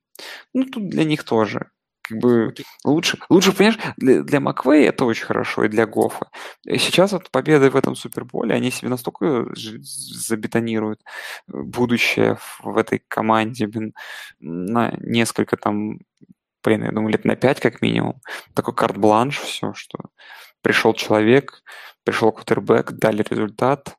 Ну, 0.55 0.65
тут 0.65 0.89
для 0.89 1.05
них 1.05 1.25
тоже. 1.25 1.71
Как 2.09 2.19
бы 2.19 2.55
лучше, 2.85 3.19
лучше, 3.29 3.53
понимаешь, 3.53 3.79
для, 3.97 4.23
для 4.23 4.39
Маквея 4.39 4.91
это 4.91 5.05
очень 5.05 5.25
хорошо, 5.25 5.65
и 5.65 5.69
для 5.69 5.87
Гофа. 5.87 6.31
Сейчас 6.65 7.13
вот 7.13 7.31
победы 7.31 7.69
в 7.69 7.77
этом 7.77 7.97
Суперболе, 7.97 8.55
они 8.55 8.71
себе 8.71 8.91
настолько 8.91 9.47
забетонируют 9.55 11.01
э, 11.03 11.53
будущее 11.53 12.37
в, 12.37 12.61
в 12.63 12.77
этой 12.77 13.03
команде, 13.09 13.67
блин, 13.67 13.93
на 14.39 14.95
несколько 15.01 15.57
там, 15.57 15.99
блин, 16.63 16.85
я 16.85 16.93
думаю, 16.93 17.11
лет 17.13 17.25
на 17.25 17.35
пять 17.35 17.61
как 17.61 17.83
минимум. 17.83 18.21
Такой 18.55 18.75
карт-бланш, 18.75 19.41
все, 19.41 19.75
что 19.75 19.99
пришел 20.63 20.95
человек, 20.95 21.63
пришел 22.05 22.31
кутербэк, 22.31 22.93
дали 22.93 23.25
результат, 23.29 23.97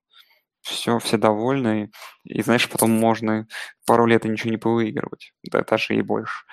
все, 0.68 1.00
все 1.00 1.18
довольны, 1.18 1.92
и, 2.24 2.42
знаешь, 2.42 2.70
потом 2.70 2.92
можно 2.92 3.48
пару 3.86 4.06
лет 4.06 4.26
и 4.26 4.30
ничего 4.30 4.52
не 4.52 4.58
повыигрывать, 4.58 5.34
да, 5.44 5.64
даже 5.64 5.96
и 5.96 6.02
больше. 6.02 6.46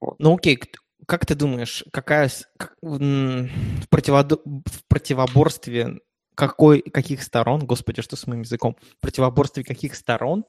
Вот. 0.00 0.16
Ну 0.18 0.34
окей, 0.34 0.60
как 1.06 1.26
ты 1.26 1.34
думаешь, 1.34 1.84
какая 1.92 2.30
в, 2.82 2.98
в 2.98 4.84
противоборстве 4.88 5.98
какой, 6.34 6.82
каких 6.82 7.22
сторон, 7.22 7.66
господи, 7.66 8.02
что 8.02 8.14
с 8.14 8.26
моим 8.26 8.42
языком, 8.42 8.76
в 8.98 9.00
противоборстве 9.00 9.64
каких 9.64 9.96
сторон 9.96 10.44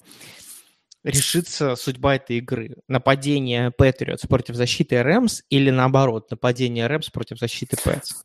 решится 1.11 1.75
судьба 1.75 2.15
этой 2.15 2.37
игры? 2.37 2.77
Нападение 2.87 3.71
Патриотс 3.71 4.25
против 4.27 4.55
защиты 4.55 5.01
Рэмс 5.01 5.43
или 5.49 5.69
наоборот, 5.69 6.29
нападение 6.31 6.87
Рэмс 6.87 7.09
против 7.09 7.39
защиты 7.39 7.77
Пэтс? 7.83 8.23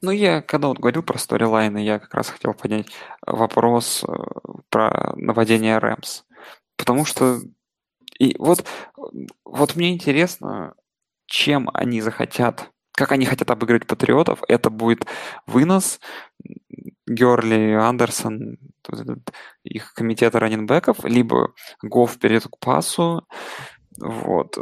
Ну, 0.00 0.10
я 0.10 0.42
когда 0.42 0.68
вот 0.68 0.78
говорил 0.78 1.02
про 1.02 1.18
сторилайны, 1.18 1.84
я 1.84 1.98
как 1.98 2.14
раз 2.14 2.28
хотел 2.28 2.54
поднять 2.54 2.86
вопрос 3.26 4.04
э, 4.06 4.12
про 4.68 5.12
нападение 5.16 5.78
Рэмс. 5.78 6.24
Потому 6.76 7.04
что 7.04 7.40
и 8.18 8.36
вот, 8.38 8.64
вот 9.44 9.76
мне 9.76 9.92
интересно, 9.92 10.74
чем 11.26 11.70
они 11.74 12.00
захотят, 12.00 12.70
как 12.92 13.12
они 13.12 13.26
хотят 13.26 13.50
обыграть 13.50 13.86
патриотов. 13.86 14.42
Это 14.48 14.70
будет 14.70 15.06
вынос 15.46 16.00
Герли, 17.06 17.72
Андерсон, 17.72 18.58
их 19.64 19.94
комитета 19.94 20.40
раненбеков, 20.40 21.04
либо 21.04 21.54
Гофф 21.82 22.18
перейдет 22.18 22.48
к 22.48 22.58
пасу. 22.58 23.26
Вот. 23.98 24.58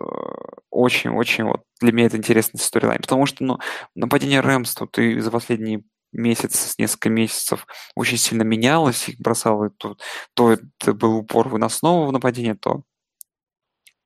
Очень-очень 0.70 1.44
вот 1.44 1.62
для 1.80 1.92
меня 1.92 2.06
это 2.06 2.16
интересный 2.16 2.58
сторилайн. 2.58 3.00
Потому 3.00 3.26
что, 3.26 3.44
ну, 3.44 3.58
нападение 3.94 4.40
Рэмс 4.40 4.74
тут 4.74 4.98
и 4.98 5.20
за 5.20 5.30
последние 5.30 5.84
месяц, 6.12 6.74
несколько 6.78 7.10
месяцев 7.10 7.66
очень 7.94 8.18
сильно 8.18 8.42
менялось, 8.42 9.08
их 9.08 9.18
бросало 9.18 9.70
то, 9.70 9.96
то 10.34 10.52
это 10.52 10.94
был 10.94 11.16
упор 11.16 11.48
выносного 11.48 12.06
в 12.06 12.12
нападение, 12.12 12.54
то 12.54 12.82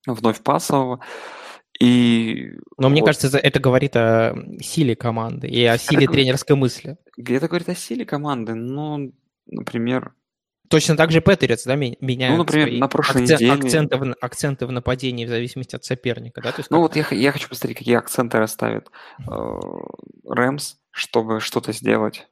вновь 0.06 0.42
пасового. 0.42 1.00
И 1.80 2.52
Но 2.76 2.88
мне 2.88 3.00
вот 3.02 3.06
кажется, 3.06 3.28
это- 3.28 3.38
это 3.38 3.60
говорит 3.60 3.94
о 3.96 4.34
силе 4.60 4.96
команды 4.96 5.46
и 5.48 5.64
о 5.64 5.78
силе 5.78 6.06
говорит- 6.06 6.10
тренерской 6.24 6.56
мысли. 6.56 6.96
где-то 7.16 7.46
говорит 7.48 7.68
о 7.68 7.74
силе 7.74 8.04
команды, 8.04 8.54
но, 8.54 8.98
например, 9.46 10.12
Точно 10.70 10.98
так 10.98 11.10
же 11.12 11.22
Патриотс, 11.22 11.64
да, 11.64 11.76
ме- 11.76 11.96
меняют 12.02 12.36
Ну, 12.36 12.44
например, 12.44 12.70
на 12.78 12.88
прошлой 12.88 13.22
акцен- 13.22 13.36
неделе- 13.36 13.52
акценты, 13.52 13.96
в, 13.96 14.14
акценты 14.20 14.66
в 14.66 14.72
нападении 14.72 15.24
в 15.24 15.28
зависимости 15.30 15.74
от 15.76 15.84
соперника, 15.86 16.42
да? 16.42 16.52
То 16.52 16.60
есть 16.60 16.70
ну 16.70 16.80
вот 16.80 16.94
я, 16.94 17.06
я 17.10 17.32
хочу 17.32 17.48
посмотреть, 17.48 17.78
какие 17.78 17.96
акценты 17.96 18.36
расставит 18.38 18.88
э, 19.26 19.32
Рэмс, 20.26 20.76
чтобы 20.90 21.40
что-то 21.40 21.72
сделать 21.72 22.26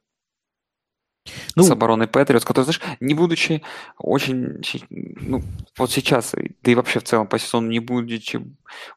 Ну, 1.55 1.63
с 1.63 1.71
обороной 1.71 2.07
Патриотс, 2.07 2.45
который, 2.45 2.65
знаешь, 2.65 2.81
не 2.99 3.13
будучи 3.13 3.61
очень, 3.97 4.61
ну, 4.89 5.41
вот 5.77 5.91
сейчас, 5.91 6.33
да 6.63 6.71
и 6.71 6.75
вообще 6.75 6.99
в 6.99 7.03
целом 7.03 7.27
по 7.27 7.39
сезону, 7.39 7.69
не 7.69 7.79
будучи 7.79 8.39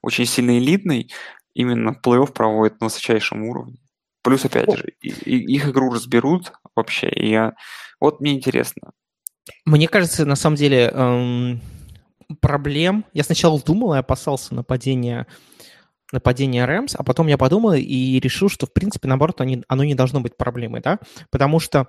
очень 0.02 0.26
сильно 0.26 0.58
элитной, 0.58 1.10
именно 1.54 1.90
плей-офф 1.90 2.32
проводит 2.32 2.80
на 2.80 2.86
высочайшем 2.86 3.44
уровне. 3.44 3.76
Плюс, 4.22 4.44
опять 4.44 4.70
же, 4.76 4.92
и- 5.00 5.08
и- 5.08 5.54
их 5.54 5.68
игру 5.68 5.92
разберут 5.92 6.52
вообще, 6.76 7.08
и 7.08 7.30
я... 7.30 7.54
Вот 8.00 8.20
мне 8.20 8.32
интересно. 8.34 8.92
Мне 9.64 9.88
кажется, 9.88 10.24
на 10.26 10.36
самом 10.36 10.56
деле 10.56 10.90
эм, 10.92 11.60
проблем. 12.40 13.04
Я 13.12 13.24
сначала 13.24 13.60
думал 13.60 13.94
и 13.94 13.98
опасался 13.98 14.54
нападения 14.54 15.26
нападения 16.12 16.64
Рэмс, 16.64 16.96
а 16.96 17.04
потом 17.04 17.28
я 17.28 17.38
подумал 17.38 17.72
и 17.74 18.18
решил, 18.18 18.48
что, 18.48 18.66
в 18.66 18.72
принципе, 18.72 19.06
наоборот, 19.06 19.40
они, 19.40 19.62
оно 19.68 19.84
не 19.84 19.94
должно 19.94 20.20
быть 20.20 20.36
проблемой, 20.36 20.80
да, 20.80 20.98
потому 21.30 21.60
что 21.60 21.86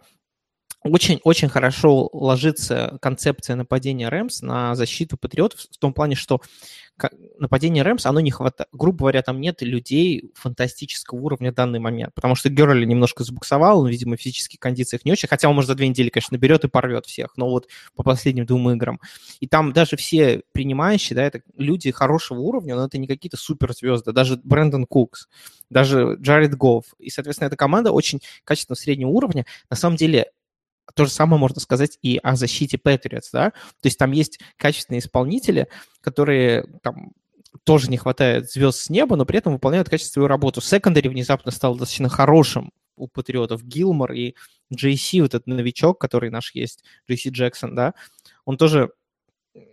очень-очень 0.83 1.49
хорошо 1.49 2.09
ложится 2.11 2.97
концепция 3.01 3.55
нападения 3.55 4.09
Рэмс 4.09 4.41
на 4.41 4.75
защиту 4.75 5.17
патриотов 5.17 5.59
в 5.59 5.77
том 5.77 5.93
плане, 5.93 6.15
что 6.15 6.41
нападение 7.37 7.83
Рэмс, 7.83 8.05
оно 8.05 8.19
не 8.19 8.31
хватает, 8.31 8.67
грубо 8.71 8.99
говоря, 8.99 9.21
там 9.21 9.39
нет 9.39 9.61
людей 9.61 10.31
фантастического 10.35 11.19
уровня 11.19 11.51
в 11.51 11.55
данный 11.55 11.79
момент, 11.79 12.13
потому 12.13 12.35
что 12.35 12.49
Герли 12.49 12.85
немножко 12.85 13.23
забуксовал, 13.23 13.81
он, 13.81 13.87
видимо, 13.87 14.17
в 14.17 14.21
физических 14.21 14.59
кондициях 14.59 15.05
не 15.05 15.11
очень, 15.11 15.27
хотя 15.27 15.49
он, 15.49 15.55
может, 15.55 15.67
за 15.67 15.75
две 15.75 15.87
недели, 15.87 16.09
конечно, 16.09 16.35
наберет 16.35 16.63
и 16.63 16.67
порвет 16.67 17.05
всех, 17.05 17.37
но 17.37 17.49
вот 17.49 17.67
по 17.95 18.03
последним 18.03 18.45
двум 18.45 18.71
играм. 18.71 18.99
И 19.39 19.47
там 19.47 19.73
даже 19.73 19.97
все 19.97 20.41
принимающие, 20.51 21.15
да, 21.15 21.23
это 21.23 21.41
люди 21.57 21.91
хорошего 21.91 22.39
уровня, 22.39 22.75
но 22.75 22.85
это 22.85 22.97
не 22.97 23.07
какие-то 23.07 23.37
суперзвезды, 23.37 24.11
даже 24.11 24.39
Брэндон 24.43 24.85
Кукс, 24.85 25.27
даже 25.69 26.17
Джаред 26.19 26.55
Гофф. 26.55 26.85
И, 26.99 27.09
соответственно, 27.09 27.47
эта 27.47 27.55
команда 27.55 27.91
очень 27.91 28.19
качественно 28.43 28.75
среднего 28.75 29.09
уровня. 29.09 29.45
На 29.69 29.75
самом 29.75 29.95
деле, 29.95 30.31
то 30.93 31.05
же 31.05 31.11
самое 31.11 31.39
можно 31.39 31.59
сказать 31.59 31.97
и 32.01 32.19
о 32.21 32.35
защите 32.35 32.77
Patriots, 32.77 33.29
да, 33.33 33.51
то 33.51 33.85
есть 33.85 33.97
там 33.97 34.11
есть 34.11 34.39
качественные 34.57 34.99
исполнители, 34.99 35.67
которые 36.01 36.65
там 36.83 37.11
тоже 37.63 37.89
не 37.89 37.97
хватает 37.97 38.51
звезд 38.51 38.79
с 38.79 38.89
неба, 38.89 39.15
но 39.15 39.25
при 39.25 39.37
этом 39.37 39.53
выполняют 39.53 39.89
качественную 39.89 40.27
работу. 40.27 40.61
Секондари 40.61 41.09
внезапно 41.09 41.51
стал 41.51 41.75
достаточно 41.75 42.09
хорошим 42.09 42.71
у 42.95 43.07
патриотов. 43.07 43.63
Гилмор 43.63 44.13
и 44.13 44.35
JC, 44.73 45.21
вот 45.21 45.33
этот 45.33 45.47
новичок, 45.47 45.99
который 45.99 46.29
наш 46.29 46.53
есть, 46.53 46.83
JC 47.09 47.29
Джексон, 47.29 47.75
да, 47.75 47.93
он 48.45 48.57
тоже 48.57 48.91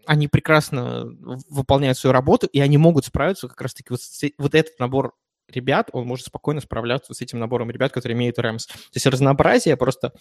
они 0.07 0.27
прекрасно 0.27 1.05
выполняют 1.49 1.99
свою 1.99 2.13
работу, 2.13 2.49
и 2.49 2.59
они 2.59 2.79
могут 2.79 3.05
справиться 3.05 3.47
как 3.47 3.61
раз-таки 3.61 3.91
вот, 3.91 4.01
вот 4.37 4.55
этот 4.55 4.79
набор 4.81 5.15
ребят, 5.49 5.89
он 5.93 6.07
может 6.07 6.27
спокойно 6.27 6.61
справляться 6.61 7.15
с 7.15 7.21
этим 7.21 7.39
набором 7.39 7.71
ребят, 7.71 7.93
которые 7.93 8.17
имеют 8.17 8.39
Рэмс. 8.39 8.67
То 8.67 8.75
есть 8.95 9.07
разнообразие 9.07 9.77
просто 9.77 10.13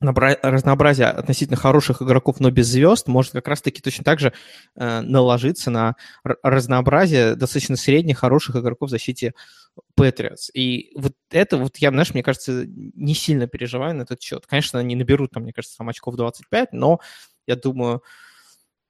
разнообразие 0.00 1.06
относительно 1.06 1.56
хороших 1.56 2.02
игроков, 2.02 2.38
но 2.40 2.50
без 2.50 2.66
звезд, 2.66 3.08
может 3.08 3.32
как 3.32 3.48
раз-таки 3.48 3.80
точно 3.80 4.04
так 4.04 4.20
же 4.20 4.32
э, 4.74 5.00
наложиться 5.00 5.70
на 5.70 5.96
разнообразие 6.22 7.34
достаточно 7.34 7.76
средних 7.76 8.18
хороших 8.18 8.56
игроков 8.56 8.88
в 8.88 8.90
защите 8.90 9.32
Патриотс. 9.94 10.50
И 10.54 10.92
вот 10.96 11.14
это 11.30 11.56
вот 11.56 11.78
я, 11.78 11.90
знаешь, 11.90 12.12
мне 12.12 12.22
кажется, 12.22 12.66
не 12.66 13.14
сильно 13.14 13.46
переживаю 13.46 13.94
на 13.94 14.02
этот 14.02 14.20
счет. 14.20 14.46
Конечно, 14.46 14.78
они 14.78 14.96
наберут 14.96 15.32
там, 15.32 15.44
мне 15.44 15.52
кажется, 15.52 15.78
там 15.78 15.88
очков 15.88 16.16
25, 16.16 16.72
но 16.72 17.00
я 17.46 17.56
думаю, 17.56 18.02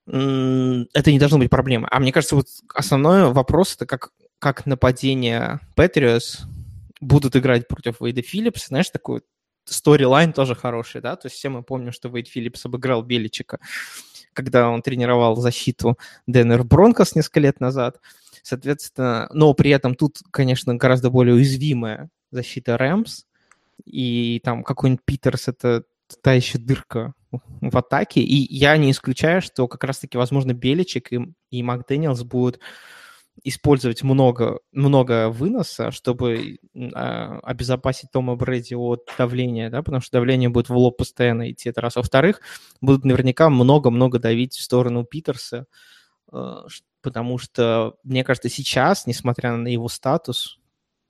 это 0.06 1.12
не 1.12 1.18
должно 1.18 1.38
быть 1.38 1.50
проблемой. 1.50 1.88
А 1.90 2.00
мне 2.00 2.12
кажется, 2.12 2.36
вот 2.36 2.46
основной 2.74 3.32
вопрос 3.32 3.74
это 3.74 3.86
как, 3.86 4.10
как 4.38 4.66
нападение 4.66 5.60
Патриотс 5.74 6.42
будут 7.00 7.36
играть 7.36 7.68
против 7.68 8.00
Вейда 8.00 8.22
Филлипса, 8.22 8.68
знаешь, 8.68 8.90
такой 8.90 9.22
сторилайн 9.66 10.32
тоже 10.32 10.54
хороший, 10.54 11.00
да, 11.00 11.16
то 11.16 11.26
есть 11.26 11.36
все 11.36 11.48
мы 11.48 11.62
помним, 11.62 11.92
что 11.92 12.08
Вейд 12.08 12.28
Филлипс 12.28 12.64
обыграл 12.66 13.02
Беличика, 13.02 13.58
когда 14.32 14.68
он 14.70 14.82
тренировал 14.82 15.36
защиту 15.36 15.98
Денвер 16.26 16.64
Бронкос 16.64 17.14
несколько 17.14 17.40
лет 17.40 17.60
назад, 17.60 18.00
соответственно, 18.42 19.28
но 19.32 19.52
при 19.54 19.70
этом 19.70 19.94
тут, 19.94 20.18
конечно, 20.30 20.74
гораздо 20.74 21.10
более 21.10 21.34
уязвимая 21.34 22.10
защита 22.30 22.76
Рэмс, 22.76 23.24
и 23.84 24.40
там 24.44 24.62
какой-нибудь 24.62 25.04
Питерс 25.04 25.48
это 25.48 25.84
та 26.22 26.32
еще 26.32 26.58
дырка 26.58 27.14
в 27.60 27.76
атаке, 27.76 28.20
и 28.20 28.54
я 28.54 28.76
не 28.76 28.90
исключаю, 28.90 29.42
что 29.42 29.68
как 29.68 29.84
раз-таки, 29.84 30.16
возможно, 30.16 30.52
Беличик 30.52 31.12
и, 31.12 31.20
и 31.50 31.62
Макдэниелс 31.62 32.22
будут 32.22 32.60
использовать 33.44 34.02
много, 34.02 34.60
много 34.72 35.28
выноса, 35.30 35.90
чтобы 35.90 36.58
э, 36.74 36.78
обезопасить 37.42 38.10
Тома 38.10 38.36
Брэди 38.36 38.74
от 38.74 39.08
давления, 39.18 39.70
да, 39.70 39.82
потому 39.82 40.00
что 40.00 40.12
давление 40.12 40.48
будет 40.48 40.68
в 40.68 40.76
лоб 40.76 40.96
постоянно 40.96 41.50
идти, 41.50 41.68
это 41.68 41.80
раз. 41.80 41.96
Во-вторых, 41.96 42.40
будут 42.80 43.04
наверняка 43.04 43.50
много-много 43.50 44.18
давить 44.18 44.54
в 44.54 44.62
сторону 44.62 45.04
Питерса, 45.04 45.66
э, 46.32 46.54
потому 47.02 47.38
что, 47.38 47.96
мне 48.02 48.24
кажется, 48.24 48.48
сейчас, 48.48 49.06
несмотря 49.06 49.54
на 49.56 49.68
его 49.68 49.88
статус, 49.88 50.58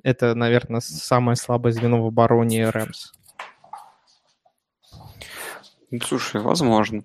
это, 0.02 0.34
наверное, 0.34 0.80
самое 0.80 1.36
слабое 1.36 1.72
звено 1.72 2.02
в 2.02 2.06
обороне 2.06 2.70
Рэмс. 2.70 3.12
Слушай, 6.02 6.40
возможно. 6.40 7.02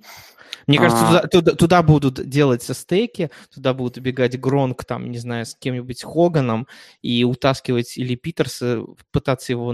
Мне 0.68 0.78
кажется, 0.78 1.06
туда, 1.06 1.22
туда, 1.28 1.52
туда 1.54 1.84
будут 1.84 2.30
делаться 2.30 2.74
стейки, 2.74 3.30
туда 3.54 3.74
будут 3.74 3.98
убегать 3.98 4.40
Гронк, 4.40 4.86
там, 4.86 5.12
не 5.12 5.18
знаю, 5.18 5.46
с 5.46 5.56
кем-нибудь 5.56 6.04
Хоганом 6.04 6.68
и 7.02 7.24
утаскивать 7.24 7.98
или 7.98 8.16
Питерса, 8.16 8.84
пытаться 9.12 9.52
его 9.52 9.74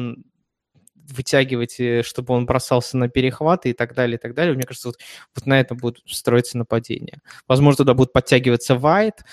вытягивать, 1.10 1.80
э, 1.80 2.04
чтобы 2.04 2.34
он 2.34 2.46
бросался 2.46 2.98
на 2.98 3.10
перехваты 3.10 3.70
и 3.70 3.74
так 3.74 3.94
далее, 3.94 4.18
и 4.18 4.20
так 4.20 4.34
далее. 4.34 4.54
Мне 4.54 4.64
кажется, 4.64 4.90
вот, 4.90 4.98
вот 5.36 5.46
на 5.46 5.60
этом 5.60 5.78
будет 5.78 6.00
строиться 6.06 6.58
нападение. 6.58 7.20
Возможно, 7.48 7.78
туда 7.78 7.94
будет 7.94 8.12
подтягиваться 8.12 8.76
Вайт, 8.76 9.24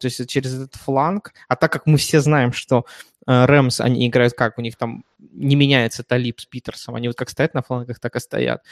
то 0.00 0.06
есть 0.06 0.28
через 0.28 0.54
этот 0.54 0.74
фланг. 0.74 1.32
А 1.48 1.56
так 1.56 1.72
как 1.72 1.86
мы 1.86 1.98
все 1.98 2.20
знаем, 2.20 2.52
что 2.52 2.86
э, 3.26 3.44
Рэмс, 3.44 3.80
они 3.80 4.08
играют 4.08 4.34
как? 4.34 4.58
У 4.58 4.62
них 4.62 4.76
там 4.76 5.04
не 5.18 5.56
меняется 5.56 6.02
Талиб 6.02 6.40
с 6.40 6.46
Питерсом. 6.46 6.94
Они 6.94 7.08
вот 7.08 7.16
как 7.16 7.30
стоят 7.30 7.54
на 7.54 7.62
флангах, 7.62 8.00
так 8.00 8.16
и 8.16 8.20
стоят. 8.20 8.62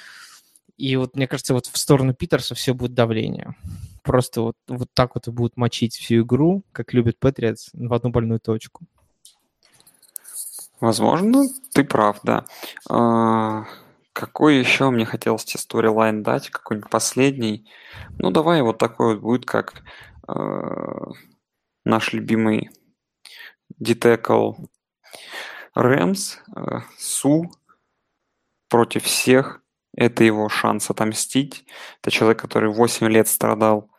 И 0.79 0.95
вот, 0.97 1.17
мне 1.17 1.27
кажется, 1.27 1.55
вот 1.55 1.67
в 1.67 1.77
сторону 1.77 2.15
Питерса 2.15 2.55
все 2.55 2.73
будет 2.73 2.95
давление. 2.95 3.57
Просто 4.05 4.43
вот, 4.43 4.57
вот 4.69 4.89
так 4.95 5.17
вот 5.17 5.29
будут 5.29 5.57
мочить 5.57 5.97
всю 5.97 6.23
игру, 6.23 6.63
как 6.73 6.95
любит 6.95 7.19
Патриотс, 7.19 7.71
в 7.73 7.93
одну 7.93 8.11
больную 8.11 8.39
точку. 8.39 8.87
Возможно, 10.81 11.49
ты 11.75 11.83
прав, 11.83 12.21
да. 12.23 12.47
А, 12.89 13.65
какой 14.13 14.59
еще 14.59 14.91
мне 14.91 15.05
хотелось 15.05 15.45
тебе 15.45 15.61
сторилайн 15.61 16.23
дать? 16.23 16.51
Какой-нибудь 16.51 16.91
последний? 16.91 17.69
Ну, 18.19 18.31
давай 18.31 18.63
вот 18.63 18.79
такой 18.79 19.15
вот 19.15 19.23
будет, 19.23 19.45
как 19.47 19.83
а, 20.29 21.09
наш 21.85 22.13
любимый 22.13 22.71
Детекл 23.79 24.53
Рэмс, 25.75 26.39
а, 26.55 26.83
Су 26.97 27.51
против 28.69 29.03
всех 29.03 29.61
это 29.95 30.25
его 30.25 30.49
шанс 30.49 30.91
отомстить. 30.91 31.65
Это 32.01 32.11
человек, 32.11 32.41
который 32.41 32.71
8 32.71 33.09
лет 33.09 33.29
страдал, 33.29 33.91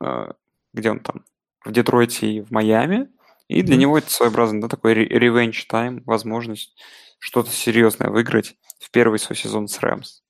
э, 0.00 0.32
где 0.72 0.90
он 0.90 1.00
там, 1.00 1.24
в 1.64 1.72
Детройте 1.72 2.26
и 2.26 2.40
в 2.40 2.50
Майами. 2.50 3.08
И 3.48 3.62
для 3.62 3.76
mm-hmm. 3.76 3.78
него 3.78 3.98
это 3.98 4.10
своеобразный 4.10 4.60
да, 4.60 4.68
такой 4.68 4.94
revenge 4.94 5.66
time, 5.70 6.02
возможность 6.04 6.76
что-то 7.18 7.50
серьезное 7.50 8.10
выиграть 8.10 8.56
в 8.80 8.90
первый 8.90 9.18
свой 9.18 9.36
сезон 9.36 9.68
с 9.68 9.80
Рэмс. 9.80 10.22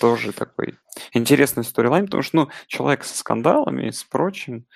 Тоже 0.00 0.32
такой 0.32 0.78
интересный 1.12 1.64
сторилайн, 1.64 2.06
потому 2.06 2.22
что, 2.22 2.36
ну, 2.36 2.50
человек 2.66 3.04
со 3.04 3.16
скандалами, 3.16 3.90
с 3.90 4.02
прочим, 4.04 4.66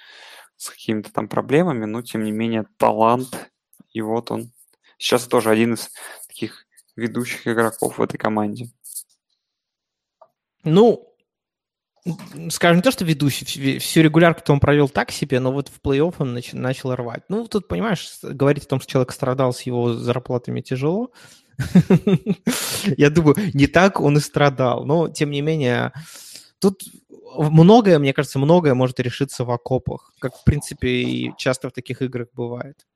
с 0.57 0.71
какими-то 0.71 1.13
там 1.13 1.29
проблемами, 1.29 1.85
но, 1.85 2.03
тем 2.03 2.23
не 2.25 2.33
менее, 2.33 2.67
талант, 2.77 3.51
и 3.93 4.01
вот 4.01 4.31
он. 4.31 4.53
Сейчас 4.99 5.27
тоже 5.27 5.51
один 5.51 5.75
из 5.75 5.91
таких 6.29 6.67
ведущих 6.97 7.47
игроков 7.47 7.99
в 7.99 8.03
этой 8.03 8.19
команде. 8.19 8.71
Ну, 10.65 11.11
скажем, 12.51 12.77
не 12.79 12.83
то, 12.83 12.91
что 12.91 13.05
ведущий, 13.05 13.79
всю 13.79 14.01
регулярку 14.01 14.53
он 14.53 14.61
провел 14.61 14.89
так 14.89 15.11
себе, 15.11 15.41
но 15.41 15.53
вот 15.53 15.69
в 15.69 15.81
плей-офф 15.81 16.15
он 16.19 16.37
нач- 16.37 16.57
начал 16.57 16.95
рвать. 16.95 17.25
Ну, 17.29 17.47
тут, 17.47 17.69
понимаешь, 17.69 18.19
говорить 18.23 18.65
о 18.65 18.69
том, 18.69 18.81
что 18.81 18.91
человек 18.91 19.13
страдал 19.13 19.53
с 19.53 19.63
его 19.63 19.93
зарплатами 19.93 20.61
тяжело. 20.61 21.13
Я 22.97 23.11
думаю, 23.11 23.37
не 23.55 23.67
так 23.67 24.01
он 24.01 24.17
и 24.17 24.21
страдал. 24.21 24.85
Но, 24.85 25.09
тем 25.09 25.31
не 25.31 25.43
менее, 25.43 25.93
тут 26.59 26.83
многое, 27.37 27.99
мне 27.99 28.13
кажется, 28.13 28.39
многое 28.39 28.75
может 28.75 28.99
решиться 29.01 29.45
в 29.45 29.51
окопах, 29.51 30.13
как, 30.19 30.37
в 30.37 30.45
принципе, 30.45 30.89
и 30.89 31.33
часто 31.37 31.69
в 31.69 31.73
таких 31.73 32.03
играх 32.03 32.29
бывает. 32.33 32.87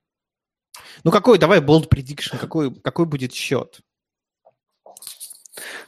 Ну, 1.05 1.11
какой, 1.11 1.39
давай, 1.39 1.61
bold 1.61 1.89
prediction, 1.89 2.39
какой, 2.39 2.75
какой 2.75 3.07
будет 3.07 3.33
счет? 3.33 3.81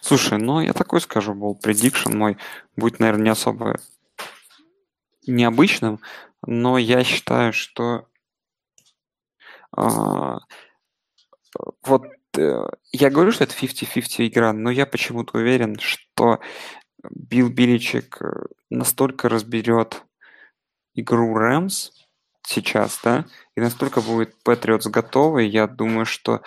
Слушай, 0.00 0.38
ну 0.38 0.60
я 0.60 0.72
такой 0.72 1.00
скажу, 1.00 1.34
был 1.34 1.58
prediction 1.62 2.16
мой 2.16 2.36
будет, 2.76 3.00
наверное, 3.00 3.24
не 3.24 3.30
особо 3.30 3.80
необычным, 5.26 6.00
но 6.46 6.78
я 6.78 7.02
считаю, 7.02 7.52
что 7.52 8.06
а, 9.76 10.38
вот 11.82 12.06
э, 12.38 12.68
я 12.92 13.10
говорю, 13.10 13.32
что 13.32 13.44
это 13.44 13.54
50-50 13.54 14.26
игра, 14.26 14.52
но 14.52 14.70
я 14.70 14.86
почему-то 14.86 15.38
уверен, 15.38 15.78
что 15.78 16.40
Билл 17.10 17.48
Биличек 17.50 18.20
э, 18.22 18.46
настолько 18.70 19.28
разберет 19.28 20.02
игру 20.94 21.34
Рэмс 21.34 21.90
сейчас, 22.46 23.00
да, 23.02 23.26
и 23.56 23.60
настолько 23.60 24.00
будет 24.00 24.34
Патриотс 24.42 24.86
готовы, 24.86 25.44
я 25.44 25.66
думаю, 25.66 26.06
что 26.06 26.42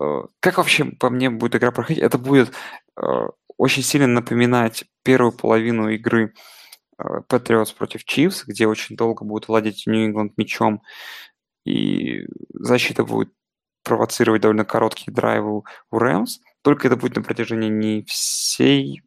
Э, 0.00 0.22
как 0.40 0.58
вообще 0.58 0.84
по 0.84 1.10
мне 1.10 1.30
будет 1.30 1.56
игра 1.56 1.70
проходить? 1.70 2.02
Это 2.02 2.18
будет 2.18 2.52
э, 2.96 3.02
очень 3.56 3.82
сильно 3.82 4.06
напоминать 4.06 4.84
первую 5.04 5.32
половину 5.32 5.88
игры 5.90 6.34
э, 6.98 7.04
Patriots 7.28 7.74
против 7.76 8.02
Chiefs, 8.06 8.42
где 8.46 8.66
очень 8.66 8.96
долго 8.96 9.24
будет 9.24 9.48
владеть 9.48 9.86
Нью-Ингланд 9.86 10.36
мячом, 10.38 10.82
и 11.64 12.26
защита 12.54 13.04
будет 13.04 13.32
провоцировать 13.84 14.42
довольно 14.42 14.64
короткие 14.64 15.12
драйвы 15.14 15.62
у 15.90 15.98
Рэмс, 15.98 16.40
только 16.62 16.88
это 16.88 16.96
будет 16.96 17.16
на 17.16 17.22
протяжении 17.22 17.68
не 17.68 18.04
всей 18.04 19.02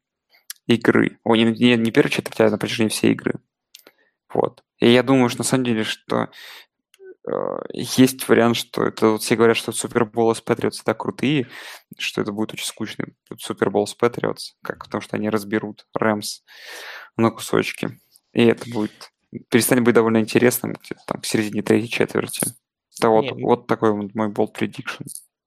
игры. 0.68 1.20
О, 1.24 1.36
не, 1.36 1.46
не, 1.46 1.76
не 1.76 1.92
первой 1.92 2.10
четверти, 2.10 2.44
а 2.44 2.50
на 2.50 2.58
протяжении 2.58 2.90
всей 2.90 3.12
игры. 3.14 3.40
Вот. 4.34 4.64
И 4.80 4.92
я 4.92 5.04
думаю, 5.04 5.30
что 5.30 5.40
на 5.40 5.44
самом 5.44 5.66
деле, 5.66 5.84
что 5.84 6.30
есть 7.72 8.28
вариант, 8.28 8.58
что 8.58 8.84
это 8.84 9.10
вот 9.10 9.22
все 9.22 9.36
говорят, 9.36 9.58
что 9.58 9.72
Супербол 9.72 10.36
с 10.36 10.42
Патриотс 10.42 10.82
так 10.84 11.00
крутые, 11.00 11.48
что 11.98 12.22
это 12.22 12.32
будет 12.32 12.54
очень 12.54 12.66
скучный 12.66 13.16
Супербол 13.38 13.88
с 13.88 13.94
Патриотс, 13.94 14.56
как 14.62 14.86
потому 14.86 15.02
что 15.02 15.16
они 15.16 15.30
разберут 15.30 15.86
Рэмс 15.94 16.42
на 17.16 17.32
кусочки. 17.32 18.00
И 18.34 18.44
это 18.44 18.70
будет 18.70 19.12
перестанет 19.50 19.84
быть 19.84 19.96
довольно 19.96 20.20
интересным 20.20 20.74
где-то 20.74 21.02
там 21.08 21.22
к 21.22 21.26
середине 21.26 21.62
третьей 21.62 21.90
четверти. 21.90 22.54
Да 23.02 23.10
вот, 23.10 23.24
Нет. 23.24 23.36
вот 23.42 23.68
такой 23.68 23.92
вот 23.94 24.14
мой 24.14 24.30
болт 24.30 24.60
prediction. 24.60 25.06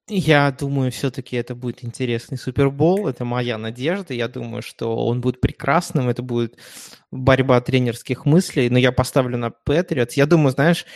Я 0.09 0.53
думаю, 0.53 0.93
все-таки 0.93 1.37
это 1.37 1.57
будет 1.57 1.85
интересный 1.85 2.39
Супербол. 2.39 3.09
Это 3.09 3.25
моя 3.25 3.59
надежда. 3.59 4.15
Я 4.15 4.29
думаю, 4.29 4.63
что 4.63 4.97
он 5.05 5.21
будет 5.21 5.41
прекрасным. 5.41 6.09
Это 6.09 6.23
будет 6.23 6.57
борьба 7.11 7.61
тренерских 7.61 8.25
мыслей. 8.25 8.71
Но 8.71 8.79
я 8.79 8.93
поставлю 8.93 9.37
на 9.37 9.51
Патриотс. 9.51 10.15
Я 10.15 10.27
думаю, 10.27 10.53
знаешь, 10.53 10.87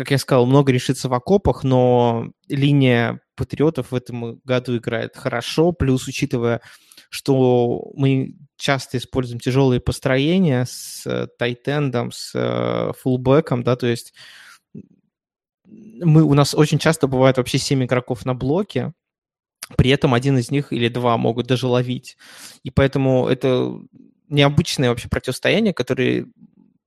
как 0.00 0.12
я 0.12 0.16
сказал, 0.16 0.46
много 0.46 0.72
решится 0.72 1.10
в 1.10 1.12
окопах, 1.12 1.62
но 1.62 2.32
линия 2.48 3.20
патриотов 3.36 3.90
в 3.90 3.94
этом 3.94 4.40
году 4.44 4.78
играет 4.78 5.14
хорошо. 5.14 5.72
Плюс, 5.72 6.08
учитывая, 6.08 6.62
что 7.10 7.90
мы 7.94 8.34
часто 8.56 8.96
используем 8.96 9.40
тяжелые 9.40 9.78
построения 9.78 10.64
с 10.64 11.28
тайтендом, 11.38 12.12
с 12.12 12.32
э, 12.34 12.92
фулбеком, 12.98 13.62
да, 13.62 13.76
то 13.76 13.88
есть 13.88 14.14
мы, 15.66 16.22
у 16.22 16.32
нас 16.32 16.54
очень 16.54 16.78
часто 16.78 17.06
бывает 17.06 17.36
вообще 17.36 17.58
7 17.58 17.84
игроков 17.84 18.24
на 18.24 18.32
блоке, 18.32 18.94
при 19.76 19.90
этом 19.90 20.14
один 20.14 20.38
из 20.38 20.50
них 20.50 20.72
или 20.72 20.88
два 20.88 21.18
могут 21.18 21.46
даже 21.46 21.66
ловить. 21.66 22.16
И 22.62 22.70
поэтому 22.70 23.28
это 23.28 23.78
необычное 24.30 24.88
вообще 24.88 25.10
противостояние, 25.10 25.74
которое 25.74 26.24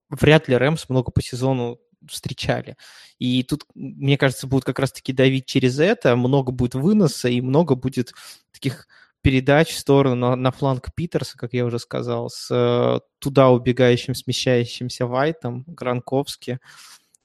вряд 0.10 0.48
ли 0.48 0.58
Рэмс 0.58 0.90
много 0.90 1.12
по 1.12 1.22
сезону 1.22 1.78
встречали. 2.10 2.78
И 3.20 3.44
тут, 3.44 3.66
мне 3.76 4.18
кажется, 4.18 4.48
будут 4.48 4.66
как 4.66 4.80
раз-таки 4.80 5.14
давить 5.14 5.46
через 5.46 5.80
это, 5.80 6.16
много 6.16 6.52
будет 6.52 6.76
выноса 6.76 7.30
и 7.30 7.42
много 7.42 7.76
будет 7.76 8.14
таких 8.52 8.88
передач 9.22 9.70
в 9.70 9.80
сторону 9.80 10.16
на, 10.16 10.36
на 10.36 10.52
фланг 10.52 10.94
Питерса, 10.94 11.38
как 11.38 11.54
я 11.54 11.66
уже 11.66 11.80
сказал, 11.80 12.30
с 12.30 12.50
э, 12.52 13.00
туда 13.20 13.50
убегающим, 13.50 14.16
смещающимся 14.16 15.08
Вайтом, 15.08 15.64
Гранковски 15.66 16.60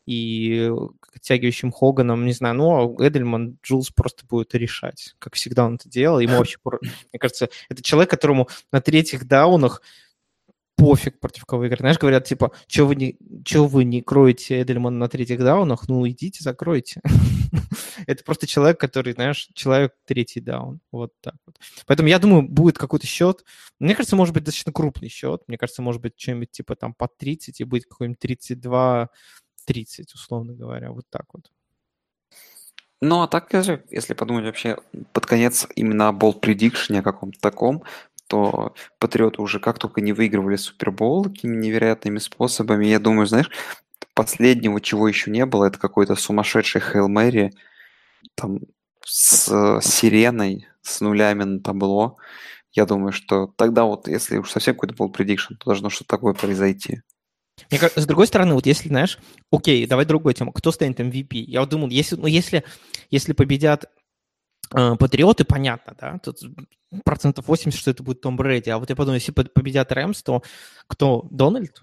и 0.06 0.72
оттягивающим 1.14 1.72
Хоганом, 1.72 2.24
не 2.24 2.32
знаю, 2.32 2.54
ну, 2.54 2.98
а 2.98 3.06
Эдельман, 3.06 3.58
Джулс 3.62 3.90
просто 3.90 4.24
будет 4.26 4.54
решать, 4.54 5.16
как 5.18 5.34
всегда 5.34 5.66
он 5.66 5.74
это 5.74 5.88
делал. 5.88 6.20
Ему 6.20 6.36
вообще, 6.38 6.58
мне 6.62 7.18
кажется, 7.18 7.50
это 7.68 7.82
человек, 7.82 8.10
которому 8.10 8.48
на 8.72 8.80
третьих 8.80 9.26
даунах 9.26 9.82
пофиг, 10.78 11.18
против 11.18 11.44
кого 11.44 11.66
играть. 11.66 11.80
Знаешь, 11.80 11.98
говорят, 11.98 12.24
типа, 12.24 12.52
что 12.68 12.86
вы 12.86 12.94
не, 12.94 13.18
чё 13.44 13.66
вы 13.66 13.82
не 13.82 14.00
кроете 14.00 14.62
Эдельмана 14.62 14.96
на 14.96 15.08
третьих 15.08 15.40
даунах? 15.40 15.88
Ну, 15.88 16.08
идите, 16.08 16.42
закройте. 16.42 17.00
Это 18.06 18.22
просто 18.22 18.46
человек, 18.46 18.78
который, 18.78 19.12
знаешь, 19.12 19.48
человек 19.54 19.94
третий 20.06 20.40
даун. 20.40 20.80
Вот 20.92 21.12
так 21.20 21.34
вот. 21.46 21.56
Поэтому 21.86 22.08
я 22.08 22.20
думаю, 22.20 22.42
будет 22.48 22.78
какой-то 22.78 23.08
счет. 23.08 23.44
Мне 23.80 23.96
кажется, 23.96 24.14
может 24.14 24.32
быть 24.32 24.44
достаточно 24.44 24.72
крупный 24.72 25.08
счет. 25.08 25.42
Мне 25.48 25.58
кажется, 25.58 25.82
может 25.82 26.00
быть 26.00 26.12
что-нибудь 26.16 26.52
типа 26.52 26.76
там 26.76 26.94
под 26.94 27.18
30 27.18 27.60
и 27.60 27.64
будет 27.64 27.86
какой-нибудь 27.86 28.20
32 28.20 29.08
30, 29.66 30.14
условно 30.14 30.54
говоря, 30.54 30.92
вот 30.92 31.04
так 31.10 31.26
вот. 31.32 31.50
Ну, 33.00 33.22
а 33.22 33.28
так, 33.28 33.52
если 33.90 34.14
подумать 34.14 34.44
вообще 34.44 34.78
под 35.12 35.26
конец 35.26 35.66
именно 35.76 36.08
о 36.08 36.12
болт 36.12 36.44
prediction, 36.44 36.98
о 36.98 37.02
каком-то 37.02 37.38
таком, 37.40 37.84
что 38.28 38.74
Патриоты 38.98 39.40
уже 39.40 39.58
как 39.58 39.78
только 39.78 40.00
не 40.00 40.12
выигрывали 40.12 40.56
Супербол 40.56 41.24
какими 41.24 41.56
невероятными 41.56 42.18
способами, 42.18 42.86
я 42.86 42.98
думаю, 42.98 43.26
знаешь, 43.26 43.50
последнего, 44.14 44.80
чего 44.80 45.08
еще 45.08 45.30
не 45.30 45.46
было, 45.46 45.64
это 45.66 45.78
какой-то 45.78 46.14
сумасшедший 46.14 46.80
Хейл 46.80 47.08
Мэри, 47.08 47.52
там, 48.34 48.60
с 49.04 49.80
сиреной, 49.80 50.66
с 50.82 51.00
нулями 51.00 51.44
на 51.44 51.60
табло. 51.60 52.16
Я 52.72 52.84
думаю, 52.84 53.12
что 53.12 53.46
тогда 53.56 53.84
вот, 53.84 54.08
если 54.08 54.38
уж 54.38 54.50
совсем 54.50 54.74
какой-то 54.74 54.94
был 54.94 55.08
предикшн, 55.08 55.54
то 55.54 55.66
должно 55.66 55.88
что-то 55.88 56.10
такое 56.10 56.34
произойти. 56.34 57.00
Мне 57.70 57.80
кажется, 57.80 58.00
с 58.00 58.06
другой 58.06 58.26
стороны, 58.26 58.54
вот 58.54 58.66
если, 58.66 58.88
знаешь, 58.88 59.18
окей, 59.50 59.86
давай 59.86 60.04
другой 60.04 60.34
тему. 60.34 60.52
Кто 60.52 60.70
станет 60.70 61.00
MVP? 61.00 61.38
Я 61.38 61.60
вот 61.60 61.70
думал, 61.70 61.88
если, 61.88 62.16
ну, 62.16 62.26
если, 62.26 62.64
если 63.10 63.32
победят 63.32 63.84
э, 63.84 63.88
Патриоты, 64.70 65.44
понятно, 65.44 65.94
да, 65.98 66.18
тут 66.18 66.38
процентов 67.04 67.46
80, 67.48 67.78
что 67.78 67.90
это 67.90 68.02
будет 68.02 68.20
Том 68.20 68.36
Брэди. 68.36 68.70
А 68.70 68.78
вот 68.78 68.90
я 68.90 68.96
подумал, 68.96 69.14
если 69.16 69.32
победят 69.32 69.92
Рэмс, 69.92 70.22
то 70.22 70.42
кто? 70.86 71.26
Дональд? 71.30 71.82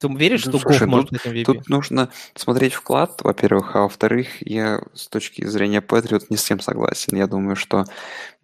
Ты 0.00 0.06
веришь, 0.08 0.44
Ну, 0.46 0.52
что 0.52 0.60
слушай, 0.60 0.80
Гоф 0.86 0.88
может 0.88 1.08
тут, 1.10 1.18
быть 1.24 1.26
MVP? 1.26 1.44
тут 1.44 1.68
нужно 1.68 2.10
смотреть 2.36 2.72
вклад, 2.74 3.20
во-первых, 3.22 3.74
а 3.74 3.80
во-вторых, 3.80 4.28
я 4.40 4.80
с 4.94 5.08
точки 5.08 5.44
зрения 5.44 5.80
Патриот 5.80 6.30
не 6.30 6.36
с 6.36 6.44
тем 6.44 6.60
согласен. 6.60 7.16
Я 7.16 7.26
думаю, 7.26 7.56
что 7.56 7.84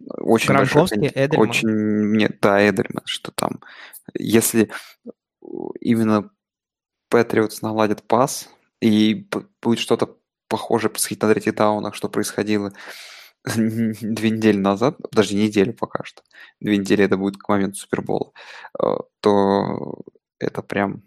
очень 0.05 0.47
Гранковский, 0.49 1.11
Эдельман. 1.15 1.49
очень 1.49 1.69
мне 1.69 2.29
да 2.41 2.59
Эдельман, 2.69 3.03
что 3.05 3.31
там, 3.31 3.61
если 4.13 4.69
именно 5.79 6.29
Патриотс 7.09 7.61
наладит 7.61 8.03
пас 8.03 8.49
и 8.81 9.29
будет 9.61 9.79
что-то 9.79 10.17
похожее 10.49 10.89
происходить 10.89 11.21
на 11.21 11.31
третьих 11.31 11.55
даунах, 11.55 11.95
что 11.95 12.09
происходило 12.09 12.73
две 13.55 14.29
недели 14.31 14.57
назад, 14.57 14.97
даже 15.11 15.35
неделю 15.35 15.73
пока 15.73 16.03
что, 16.03 16.21
две 16.59 16.77
недели 16.77 17.03
это 17.03 17.17
будет 17.17 17.37
к 17.37 17.47
моменту 17.47 17.77
Супербола, 17.77 18.31
э, 18.81 18.85
то 19.21 19.99
это 20.39 20.61
прям 20.61 21.03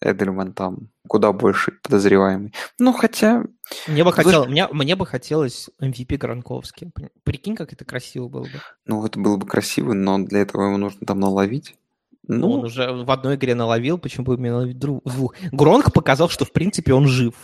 Эдельман 0.00 0.52
там 0.52 0.90
куда 1.08 1.32
больше 1.32 1.72
подозреваемый. 1.82 2.52
Ну, 2.78 2.92
хотя, 2.92 3.44
Мне 3.88 4.04
бы, 4.04 4.12
Слушай- 4.12 4.24
хотел, 4.24 4.46
мне, 4.46 4.68
мне 4.68 4.96
бы 4.96 5.06
хотелось 5.06 5.70
MVP 5.80 6.16
Гранковский. 6.18 6.90
При- 6.94 7.10
Прикинь, 7.24 7.56
как 7.56 7.72
это 7.72 7.84
красиво 7.84 8.28
было 8.28 8.42
бы. 8.42 8.60
ну, 8.84 9.04
это 9.06 9.18
было 9.18 9.36
бы 9.36 9.46
красиво, 9.46 9.92
но 9.94 10.18
для 10.18 10.40
этого 10.40 10.66
ему 10.66 10.76
нужно 10.76 11.06
там 11.06 11.18
наловить. 11.20 11.76
Ну, 12.28 12.50
он 12.50 12.64
уже 12.64 12.90
в 12.92 13.08
одной 13.10 13.36
игре 13.36 13.54
наловил, 13.54 13.98
почему 13.98 14.26
бы 14.26 14.34
именно 14.34 14.66
в 14.66 14.74
двух? 14.74 15.34
Гронк 15.52 15.92
показал, 15.92 16.28
что 16.28 16.44
в 16.44 16.52
принципе 16.52 16.92
он 16.92 17.06
жив. 17.06 17.34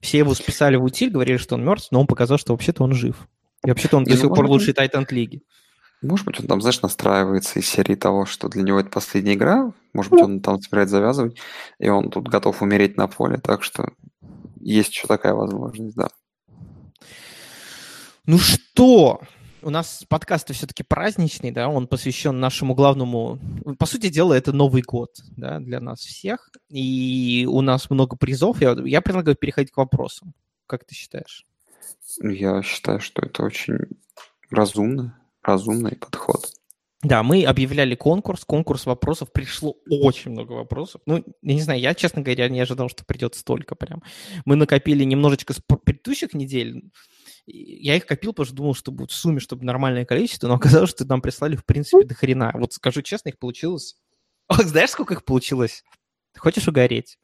Все 0.00 0.18
его 0.18 0.34
списали 0.34 0.76
в 0.76 0.82
утиль, 0.84 1.10
говорили, 1.10 1.36
что 1.36 1.56
он 1.56 1.64
мертв, 1.64 1.88
но 1.90 2.00
он 2.00 2.06
показал, 2.06 2.38
что 2.38 2.52
вообще-то 2.54 2.82
он 2.82 2.94
жив. 2.94 3.28
И 3.64 3.68
вообще-то 3.68 3.98
он 3.98 4.04
до 4.04 4.10
ну, 4.10 4.16
сих 4.16 4.28
пор 4.28 4.46
лучший 4.46 4.72
тайтант 4.72 5.12
лиги. 5.12 5.42
может 6.02 6.26
быть, 6.26 6.40
он 6.40 6.46
там, 6.46 6.60
знаешь, 6.60 6.80
настраивается 6.80 7.58
из 7.58 7.68
серии 7.68 7.94
того, 7.94 8.24
что 8.24 8.48
для 8.48 8.62
него 8.62 8.80
это 8.80 8.90
последняя 8.90 9.34
игра, 9.34 9.72
может 9.92 10.12
быть, 10.12 10.22
он 10.22 10.40
там 10.40 10.60
собирается 10.60 10.96
завязывать, 10.96 11.36
и 11.78 11.88
он 11.88 12.10
тут 12.10 12.28
готов 12.28 12.62
умереть 12.62 12.96
на 12.96 13.06
поле, 13.06 13.36
так 13.36 13.62
что 13.62 13.92
есть 14.60 14.92
еще 14.92 15.06
такая 15.06 15.34
возможность, 15.34 15.96
да. 15.96 16.08
Ну 18.26 18.38
что, 18.38 19.20
у 19.62 19.70
нас 19.70 20.04
подкаст 20.08 20.52
все-таки 20.52 20.82
праздничный, 20.82 21.50
да, 21.50 21.68
он 21.68 21.86
посвящен 21.86 22.38
нашему 22.40 22.74
главному... 22.74 23.38
По 23.78 23.86
сути 23.86 24.08
дела, 24.08 24.34
это 24.34 24.52
Новый 24.52 24.82
год, 24.82 25.10
да, 25.36 25.58
для 25.58 25.80
нас 25.80 26.00
всех. 26.00 26.50
И 26.68 27.46
у 27.50 27.60
нас 27.60 27.90
много 27.90 28.16
призов. 28.16 28.60
Я, 28.60 28.76
я 28.84 29.00
предлагаю 29.00 29.36
переходить 29.36 29.72
к 29.72 29.76
вопросам. 29.76 30.34
Как 30.66 30.84
ты 30.84 30.94
считаешь? 30.94 31.46
Я 32.20 32.62
считаю, 32.62 33.00
что 33.00 33.22
это 33.22 33.42
очень 33.42 33.78
разумно, 34.50 35.18
разумный 35.42 35.96
подход. 35.96 36.50
Да, 37.02 37.22
мы 37.22 37.44
объявляли 37.44 37.94
конкурс, 37.94 38.44
конкурс 38.44 38.84
вопросов, 38.84 39.32
пришло 39.32 39.74
очень 39.88 40.32
много 40.32 40.52
вопросов. 40.52 41.00
Ну, 41.06 41.24
я 41.40 41.54
не 41.54 41.62
знаю, 41.62 41.80
я, 41.80 41.94
честно 41.94 42.20
говоря, 42.20 42.48
не 42.50 42.60
ожидал, 42.60 42.90
что 42.90 43.06
придет 43.06 43.34
столько 43.34 43.74
прям. 43.74 44.02
Мы 44.44 44.56
накопили 44.56 45.04
немножечко 45.04 45.54
с 45.54 45.60
предыдущих 45.60 46.34
недель, 46.34 46.90
я 47.46 47.96
их 47.96 48.06
копил, 48.06 48.32
потому 48.32 48.44
что 48.44 48.54
думал, 48.54 48.74
что 48.74 48.92
будет 48.92 49.10
в 49.10 49.14
сумме, 49.14 49.40
чтобы 49.40 49.64
нормальное 49.64 50.04
количество, 50.04 50.46
но 50.48 50.54
оказалось, 50.54 50.90
что 50.90 51.04
нам 51.06 51.22
прислали, 51.22 51.56
в 51.56 51.64
принципе, 51.64 52.04
до 52.04 52.14
хрена. 52.14 52.52
Вот 52.54 52.72
скажу 52.72 53.02
честно, 53.02 53.30
их 53.30 53.38
получилось... 53.38 53.96
О, 54.48 54.62
знаешь, 54.62 54.90
сколько 54.90 55.14
их 55.14 55.24
получилось? 55.24 55.84
Ты 56.32 56.40
хочешь 56.40 56.68
угореть? 56.68 57.18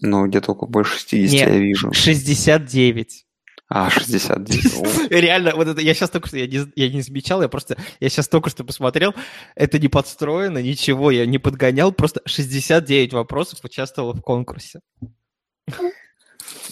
Ну, 0.00 0.26
где-то 0.26 0.52
около 0.52 0.68
больше 0.68 0.98
60 0.98 1.32
Нет, 1.32 1.48
я 1.48 1.58
вижу. 1.58 1.92
69. 1.92 3.25
А, 3.68 3.90
69. 3.90 4.74
О, 4.76 5.08
Реально, 5.10 5.54
вот 5.56 5.66
это 5.66 5.80
я 5.80 5.92
сейчас 5.94 6.10
только 6.10 6.28
что, 6.28 6.36
я 6.38 6.46
не, 6.46 6.70
я 6.76 6.88
не 6.88 7.00
замечал, 7.02 7.42
я 7.42 7.48
просто, 7.48 7.76
я 7.98 8.08
сейчас 8.08 8.28
только 8.28 8.48
что 8.48 8.62
посмотрел, 8.64 9.12
это 9.56 9.78
не 9.80 9.88
подстроено, 9.88 10.58
ничего, 10.62 11.10
я 11.10 11.26
не 11.26 11.38
подгонял, 11.38 11.90
просто 11.92 12.20
69 12.26 13.12
вопросов 13.12 13.58
участвовало 13.64 14.14
в 14.14 14.20
конкурсе. 14.22 14.80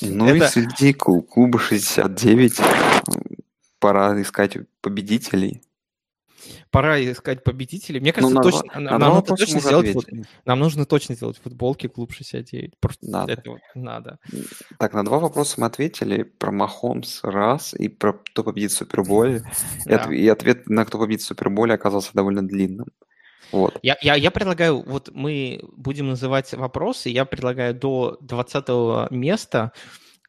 Ну 0.01 0.33
и 0.33 0.39
Это- 0.39 0.49
среди 0.49 0.93
клу- 0.93 1.23
клуба 1.23 1.59
69 1.59 2.61
м, 2.61 2.67
пора 3.81 4.21
искать 4.23 4.57
победителей. 4.81 5.63
Пора 6.71 7.01
искать 7.03 7.45
победителей. 7.45 8.01
Мне 8.01 8.13
Ну, 8.17 8.31
кажется, 8.31 8.35
на 8.35 8.43
точно, 8.43 8.73
нам, 8.75 8.85
на 8.85 8.91
нам 8.91 9.01
два 9.01 9.09
нужно 9.21 9.37
точно 9.37 9.61
сделать, 9.61 9.93
фут- 9.93 10.27
нам 10.45 10.59
нужно 10.59 10.85
точно 10.87 11.15
сделать 11.15 11.39
футболки 11.39 11.87
клуб 11.87 12.13
69. 12.13 12.79
Просто 12.81 13.11
Надо. 13.11 13.33
это 13.33 13.51
вот 13.51 13.61
надо. 13.75 14.19
Так, 14.79 14.93
на 14.95 15.05
два 15.05 15.19
вопроса 15.19 15.55
мы 15.61 15.67
ответили. 15.67 16.23
Про 16.23 16.53
Махомс 16.53 17.21
раз 17.23 17.75
и 17.75 17.89
про 17.89 18.13
кто 18.15 18.45
победит 18.45 18.73
в 18.73 18.77
Суперболе. 18.77 19.43
Да. 19.87 20.13
и 20.13 20.27
ответ 20.29 20.69
на 20.69 20.85
кто 20.85 20.99
победит 20.99 21.23
в 21.23 21.27
Суперболе 21.27 21.75
оказался 21.75 22.11
довольно 22.15 22.47
длинным. 22.47 22.87
Вот. 23.53 23.79
Я, 23.83 23.97
я, 24.01 24.15
я 24.17 24.31
предлагаю, 24.33 24.83
вот 24.83 25.11
мы 25.13 25.61
будем 25.77 26.09
называть 26.09 26.53
вопросы, 26.55 27.09
я 27.11 27.25
предлагаю 27.25 27.73
до 27.75 28.17
20 28.21 29.13
места 29.13 29.71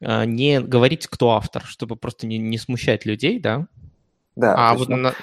э, 0.00 0.24
не 0.26 0.60
говорить, 0.60 1.08
кто 1.08 1.30
автор, 1.32 1.64
чтобы 1.64 1.96
просто 1.96 2.26
не, 2.28 2.38
не 2.38 2.56
смущать 2.58 3.04
людей, 3.04 3.40
да? 3.40 3.66
Да, 4.36 4.54
А 4.56 4.74
вот 4.74 4.88
ну, 4.88 4.96
на- 4.96 5.14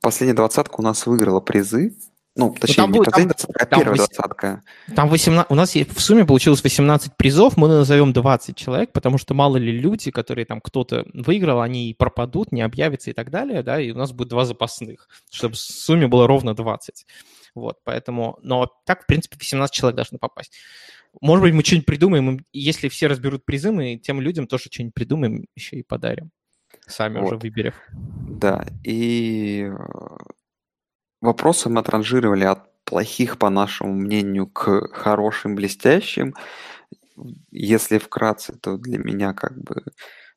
последняя 0.00 0.34
двадцатка 0.34 0.76
у 0.78 0.82
нас 0.82 1.06
выиграла 1.06 1.40
призы. 1.40 1.94
Ну, 2.36 2.52
точнее, 2.52 2.74
там 2.76 2.90
не 2.90 2.98
будет- 2.98 3.12
последняя 3.12 3.34
там- 3.34 3.46
двадцатка, 3.46 3.62
а 3.62 3.66
там 3.66 3.80
первая 3.80 3.96
двадцатка. 3.96 4.62
Там 4.96 5.08
18, 5.08 5.50
у 5.50 5.54
нас 5.54 5.74
в 5.74 6.00
сумме 6.00 6.24
получилось 6.24 6.64
18 6.64 7.16
призов, 7.16 7.56
мы 7.56 7.68
назовем 7.68 8.12
20 8.12 8.56
человек, 8.56 8.92
потому 8.92 9.18
что 9.18 9.34
мало 9.34 9.56
ли 9.56 9.70
люди, 9.70 10.10
которые 10.10 10.44
там 10.44 10.60
кто-то 10.60 11.06
выиграл, 11.14 11.60
они 11.60 11.94
пропадут, 11.96 12.50
не 12.50 12.62
объявятся 12.62 13.10
и 13.10 13.12
так 13.12 13.30
далее, 13.30 13.62
да, 13.62 13.80
и 13.80 13.92
у 13.92 13.96
нас 13.96 14.10
будет 14.10 14.30
два 14.30 14.44
запасных, 14.46 15.08
чтобы 15.30 15.54
в 15.54 15.58
сумме 15.58 16.08
было 16.08 16.26
ровно 16.26 16.54
20. 16.56 17.06
Вот, 17.54 17.76
поэтому, 17.84 18.36
но 18.42 18.68
так, 18.84 19.04
в 19.04 19.06
принципе, 19.06 19.36
18 19.38 19.72
человек 19.72 19.94
должны 19.94 20.18
попасть. 20.18 20.54
Может 21.20 21.42
быть, 21.44 21.54
мы 21.54 21.62
что-нибудь 21.62 21.86
придумаем, 21.86 22.44
если 22.52 22.88
все 22.88 23.06
разберут 23.06 23.44
призы, 23.44 23.70
мы 23.70 23.96
тем 23.96 24.20
людям 24.20 24.48
тоже 24.48 24.64
что-нибудь 24.72 24.94
придумаем, 24.94 25.46
еще 25.54 25.76
и 25.76 25.82
подарим. 25.84 26.32
Сами 26.86 27.18
уже 27.18 27.34
Вот. 27.34 27.42
выберем. 27.42 27.72
Да, 27.92 28.66
и 28.82 29.64
э, 29.64 29.76
вопросы 31.20 31.68
мы 31.68 31.80
отранжировали 31.80 32.44
от 32.44 32.84
плохих, 32.84 33.38
по 33.38 33.50
нашему 33.50 33.94
мнению, 33.94 34.46
к 34.46 34.88
хорошим, 34.92 35.54
блестящим. 35.54 36.34
Если 37.50 37.98
вкратце, 37.98 38.54
то 38.60 38.76
для 38.76 38.98
меня 38.98 39.32
как 39.32 39.56
бы 39.56 39.82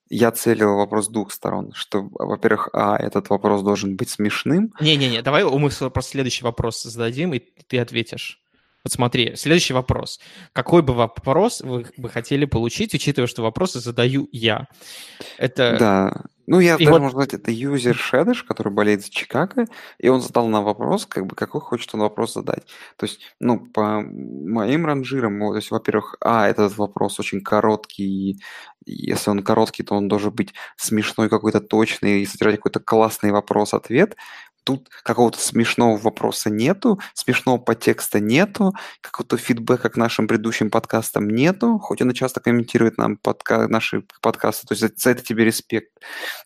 я 0.10 0.32
целил 0.32 0.76
вопрос 0.76 1.08
с 1.08 1.10
двух 1.10 1.34
сторон, 1.34 1.72
что, 1.74 2.08
во-первых, 2.12 2.70
а, 2.74 2.96
этот 2.98 3.30
вопрос 3.30 3.62
должен 3.62 3.98
быть 3.98 4.10
смешным, 4.10 4.74
Не-не-не, 4.80 5.22
давай 5.22 5.44
мы 5.44 5.70
просто 5.70 6.02
следующий 6.02 6.46
вопрос 6.46 6.84
зададим, 6.84 7.34
и 7.34 7.40
ты 7.40 7.80
ответишь. 7.80 8.42
Вот 8.84 8.94
смотри, 8.94 9.36
следующий 9.36 9.74
вопрос. 9.74 10.20
Какой 10.54 10.82
бы 10.82 10.94
вопрос 10.94 11.60
вы 11.62 11.88
бы 11.98 12.10
хотели 12.10 12.46
получить, 12.46 12.94
учитывая, 12.94 13.28
что 13.28 13.42
вопросы 13.42 13.80
задаю 13.80 14.30
я? 14.32 14.68
Это... 15.38 15.76
Да. 15.78 16.24
Ну, 16.50 16.62
я 16.62 16.76
и 16.76 16.78
даже, 16.86 16.92
вот- 16.92 17.02
можно 17.02 17.10
сказать, 17.24 17.34
это 17.42 17.52
юзер 17.52 17.94
Шедыш, 17.96 18.44
который 18.44 18.72
болеет 18.72 19.02
за 19.04 19.10
Чикаго, 19.12 19.66
и 20.00 20.08
он 20.08 20.22
задал 20.22 20.48
нам 20.48 20.64
вопрос, 20.64 21.06
как 21.06 21.26
бы, 21.28 21.36
какой 21.36 21.60
хочет 21.60 21.94
он 21.94 22.00
вопрос 22.00 22.34
задать. 22.36 22.66
То 22.96 23.06
есть, 23.06 23.20
ну, 23.42 23.60
по 23.60 24.02
моим 24.02 24.86
ранжирам, 24.86 25.40
то 25.42 25.56
есть, 25.58 25.72
во-первых, 25.72 26.16
а, 26.22 26.48
этот 26.48 26.78
вопрос 26.78 27.20
очень 27.20 27.42
короткий, 27.42 28.40
и 28.86 28.94
если 29.12 29.30
он 29.30 29.44
короткий, 29.44 29.84
то 29.84 29.96
он 29.96 30.08
должен 30.08 30.32
быть 30.34 30.54
смешной, 30.78 31.28
какой-то 31.30 31.60
точный, 31.60 32.22
и 32.22 32.26
содержать 32.26 32.56
какой-то 32.58 32.80
классный 32.80 33.32
вопрос-ответ. 33.32 34.16
Тут 34.68 34.90
какого-то 35.04 35.40
смешного 35.40 35.96
вопроса 35.96 36.50
нету, 36.50 37.00
смешного 37.14 37.58
подтекста 37.58 38.20
нету, 38.20 38.74
какого-то 39.00 39.38
фидбэка 39.38 39.90
к 39.90 39.96
нашим 39.96 40.28
предыдущим 40.28 40.70
подкастам 40.70 41.30
нету, 41.30 41.80
хоть 41.80 42.02
он 42.02 42.12
и 42.12 42.14
часто 42.14 42.42
комментирует 42.42 42.98
нам 42.98 43.16
подка- 43.16 43.70
наши 43.70 44.04
подкасты, 44.22 44.68
то 44.68 44.74
есть 44.74 44.82
за, 44.82 44.92
за 44.94 45.12
это 45.12 45.24
тебе 45.24 45.46
респект, 45.46 45.94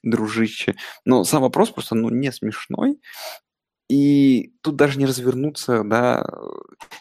дружище. 0.04 0.76
Но 1.04 1.24
сам 1.24 1.42
вопрос 1.42 1.72
просто, 1.72 1.96
ну, 1.96 2.12
не 2.12 2.32
смешной, 2.32 3.00
и 3.90 4.54
тут 4.62 4.76
даже 4.76 5.00
не 5.00 5.08
развернуться, 5.08 5.82
да, 5.84 6.24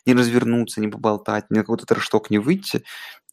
не 0.06 0.14
развернуться, 0.14 0.80
не 0.80 0.88
поболтать, 0.88 1.50
ни 1.50 1.56
на 1.56 1.64
какой-то 1.64 1.84
трэшток 1.84 2.30
не 2.30 2.38
выйти, 2.38 2.82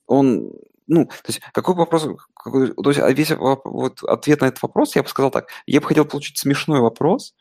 он, 0.08 0.52
ну, 0.88 1.06
то 1.06 1.28
есть 1.28 1.40
какой 1.54 1.74
вопрос, 1.76 2.06
какой, 2.36 2.74
то 2.74 2.90
есть 2.92 3.00
весь 3.18 3.32
вот 3.32 4.04
ответ 4.04 4.42
на 4.42 4.48
этот 4.48 4.62
вопрос, 4.62 4.98
я 4.98 5.04
бы 5.04 5.08
сказал 5.08 5.32
так, 5.32 5.48
я 5.66 5.80
бы 5.80 5.88
хотел 5.88 6.04
получить 6.04 6.38
смешной 6.38 6.82
вопрос, 6.82 7.34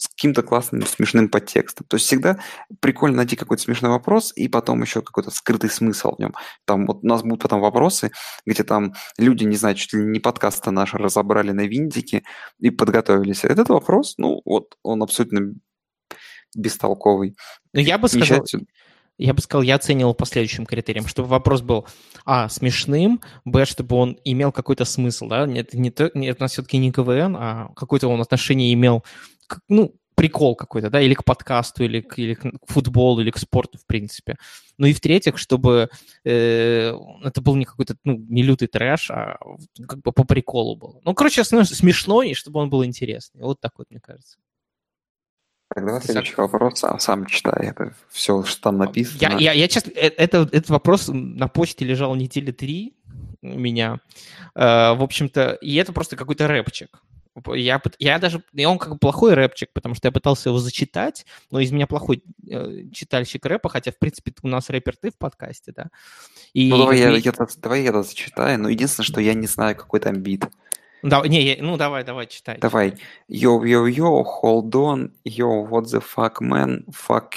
с 0.00 0.08
каким-то 0.08 0.42
классным 0.42 0.86
смешным 0.86 1.28
подтекстом. 1.28 1.86
То 1.86 1.96
есть 1.96 2.06
всегда 2.06 2.38
прикольно 2.80 3.18
найти 3.18 3.36
какой-то 3.36 3.62
смешной 3.62 3.90
вопрос 3.90 4.32
и 4.34 4.48
потом 4.48 4.80
еще 4.80 5.02
какой-то 5.02 5.30
скрытый 5.30 5.68
смысл 5.68 6.16
в 6.16 6.18
нем. 6.18 6.34
Там 6.64 6.86
вот 6.86 7.00
у 7.02 7.06
нас 7.06 7.22
будут 7.22 7.42
потом 7.42 7.60
вопросы, 7.60 8.10
где 8.46 8.64
там 8.64 8.94
люди, 9.18 9.44
не 9.44 9.56
знаю, 9.56 9.74
чуть 9.74 9.92
ли 9.92 10.02
не 10.02 10.18
подкасты 10.18 10.70
наши 10.70 10.96
разобрали 10.96 11.50
на 11.50 11.66
винтике 11.66 12.22
и 12.60 12.70
подготовились. 12.70 13.44
Этот 13.44 13.68
вопрос, 13.68 14.14
ну 14.16 14.40
вот 14.46 14.78
он 14.82 15.02
абсолютно 15.02 15.52
бестолковый. 16.56 17.36
Ну, 17.74 17.80
я 17.80 17.98
бы 17.98 18.08
сказал, 18.08 18.42
я 19.18 19.34
бы 19.34 19.42
сказал, 19.42 19.62
я 19.62 19.74
оценил 19.74 20.14
по 20.14 20.24
следующим 20.24 20.64
критериям, 20.64 21.06
чтобы 21.06 21.28
вопрос 21.28 21.60
был, 21.60 21.86
а, 22.24 22.48
смешным, 22.48 23.20
б, 23.44 23.66
чтобы 23.66 23.96
он 23.96 24.18
имел 24.24 24.50
какой-то 24.50 24.86
смысл, 24.86 25.28
да, 25.28 25.46
это, 25.46 25.78
не 25.78 25.90
то, 25.90 26.06
это 26.06 26.46
все-таки 26.46 26.78
не 26.78 26.90
КВН, 26.90 27.36
а 27.38 27.68
какое-то 27.76 28.08
он 28.08 28.22
отношение 28.22 28.72
имел, 28.72 29.04
ну, 29.68 29.94
прикол 30.20 30.54
какой-то, 30.54 30.90
да, 30.90 31.00
или 31.00 31.14
к 31.14 31.24
подкасту, 31.24 31.84
или 31.84 32.02
к, 32.02 32.18
или 32.18 32.34
к 32.34 32.44
футболу, 32.66 33.22
или 33.22 33.30
к 33.30 33.38
спорту, 33.38 33.78
в 33.78 33.86
принципе. 33.86 34.36
Ну 34.76 34.86
и 34.86 34.92
в-третьих, 34.92 35.38
чтобы 35.38 35.88
э, 36.24 36.92
это 37.24 37.40
был 37.40 37.56
не 37.56 37.64
какой-то, 37.64 37.96
ну, 38.04 38.18
не 38.28 38.42
лютый 38.42 38.66
трэш, 38.66 39.10
а 39.10 39.38
как 39.88 40.02
бы 40.02 40.12
по 40.12 40.24
приколу 40.24 40.76
был. 40.76 41.00
Ну, 41.04 41.14
короче, 41.14 41.42
смешной, 41.42 42.30
и 42.30 42.34
чтобы 42.34 42.60
он 42.60 42.68
был 42.68 42.84
интересный. 42.84 43.42
Вот 43.42 43.60
так 43.60 43.72
вот, 43.78 43.90
мне 43.90 44.00
кажется. 44.00 44.38
Так, 45.74 45.86
давай 45.86 46.02
следующий 46.02 46.34
вопрос, 46.36 46.80
сам, 46.80 46.98
сам 46.98 47.26
читай, 47.26 47.68
это 47.68 47.94
все, 48.10 48.42
что 48.42 48.60
там 48.60 48.76
написано. 48.76 49.18
Я, 49.20 49.38
я, 49.38 49.52
я 49.52 49.68
честно, 49.68 49.90
э, 49.92 50.08
это, 50.08 50.38
этот 50.52 50.68
вопрос 50.68 51.08
на 51.08 51.48
почте 51.48 51.86
лежал 51.86 52.14
недели 52.14 52.50
три 52.50 52.94
у 53.40 53.58
меня. 53.58 54.00
Э, 54.54 54.92
в 54.94 55.02
общем-то, 55.02 55.52
и 55.62 55.76
это 55.76 55.94
просто 55.94 56.16
какой-то 56.16 56.46
рэпчик. 56.46 57.00
Я, 57.54 57.80
я 57.98 58.18
даже, 58.18 58.42
и 58.52 58.64
он 58.64 58.78
как 58.78 58.98
плохой 58.98 59.34
рэпчик, 59.34 59.72
потому 59.72 59.94
что 59.94 60.08
я 60.08 60.12
пытался 60.12 60.48
его 60.48 60.58
зачитать, 60.58 61.24
но 61.50 61.60
из 61.60 61.70
меня 61.70 61.86
плохой 61.86 62.24
э, 62.48 62.84
читальщик 62.92 63.46
рэпа, 63.46 63.68
хотя, 63.68 63.92
в 63.92 63.98
принципе, 63.98 64.32
у 64.42 64.48
нас 64.48 64.68
рэпер 64.68 64.96
ты 64.96 65.10
в 65.10 65.16
подкасте, 65.16 65.72
да. 65.74 65.90
И, 66.52 66.68
ну, 66.70 66.78
давай, 66.78 66.98
я, 66.98 67.10
я, 67.10 67.32
давай 67.58 67.82
я 67.82 67.90
это 67.90 68.02
зачитаю, 68.02 68.58
но 68.58 68.68
единственное, 68.68 69.06
что 69.06 69.20
я 69.20 69.34
не 69.34 69.46
знаю, 69.46 69.76
какой 69.76 70.00
там 70.00 70.16
бит. 70.16 70.44
Да, 71.02 71.26
не, 71.26 71.42
я, 71.42 71.62
ну 71.62 71.76
давай, 71.76 72.04
давай, 72.04 72.26
читай. 72.26 72.58
Давай. 72.58 72.94
Yo, 73.28 73.58
hold 74.42 74.74
on. 74.74 75.12
Yo, 75.24 75.66
what 75.66 75.86
the 75.86 76.00
fuck, 76.00 76.40
man? 76.42 76.84
Fuck 76.92 77.36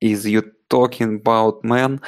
is 0.00 0.26
you 0.26 0.42
talking 0.68 1.16
about, 1.16 1.64
man? 1.64 2.00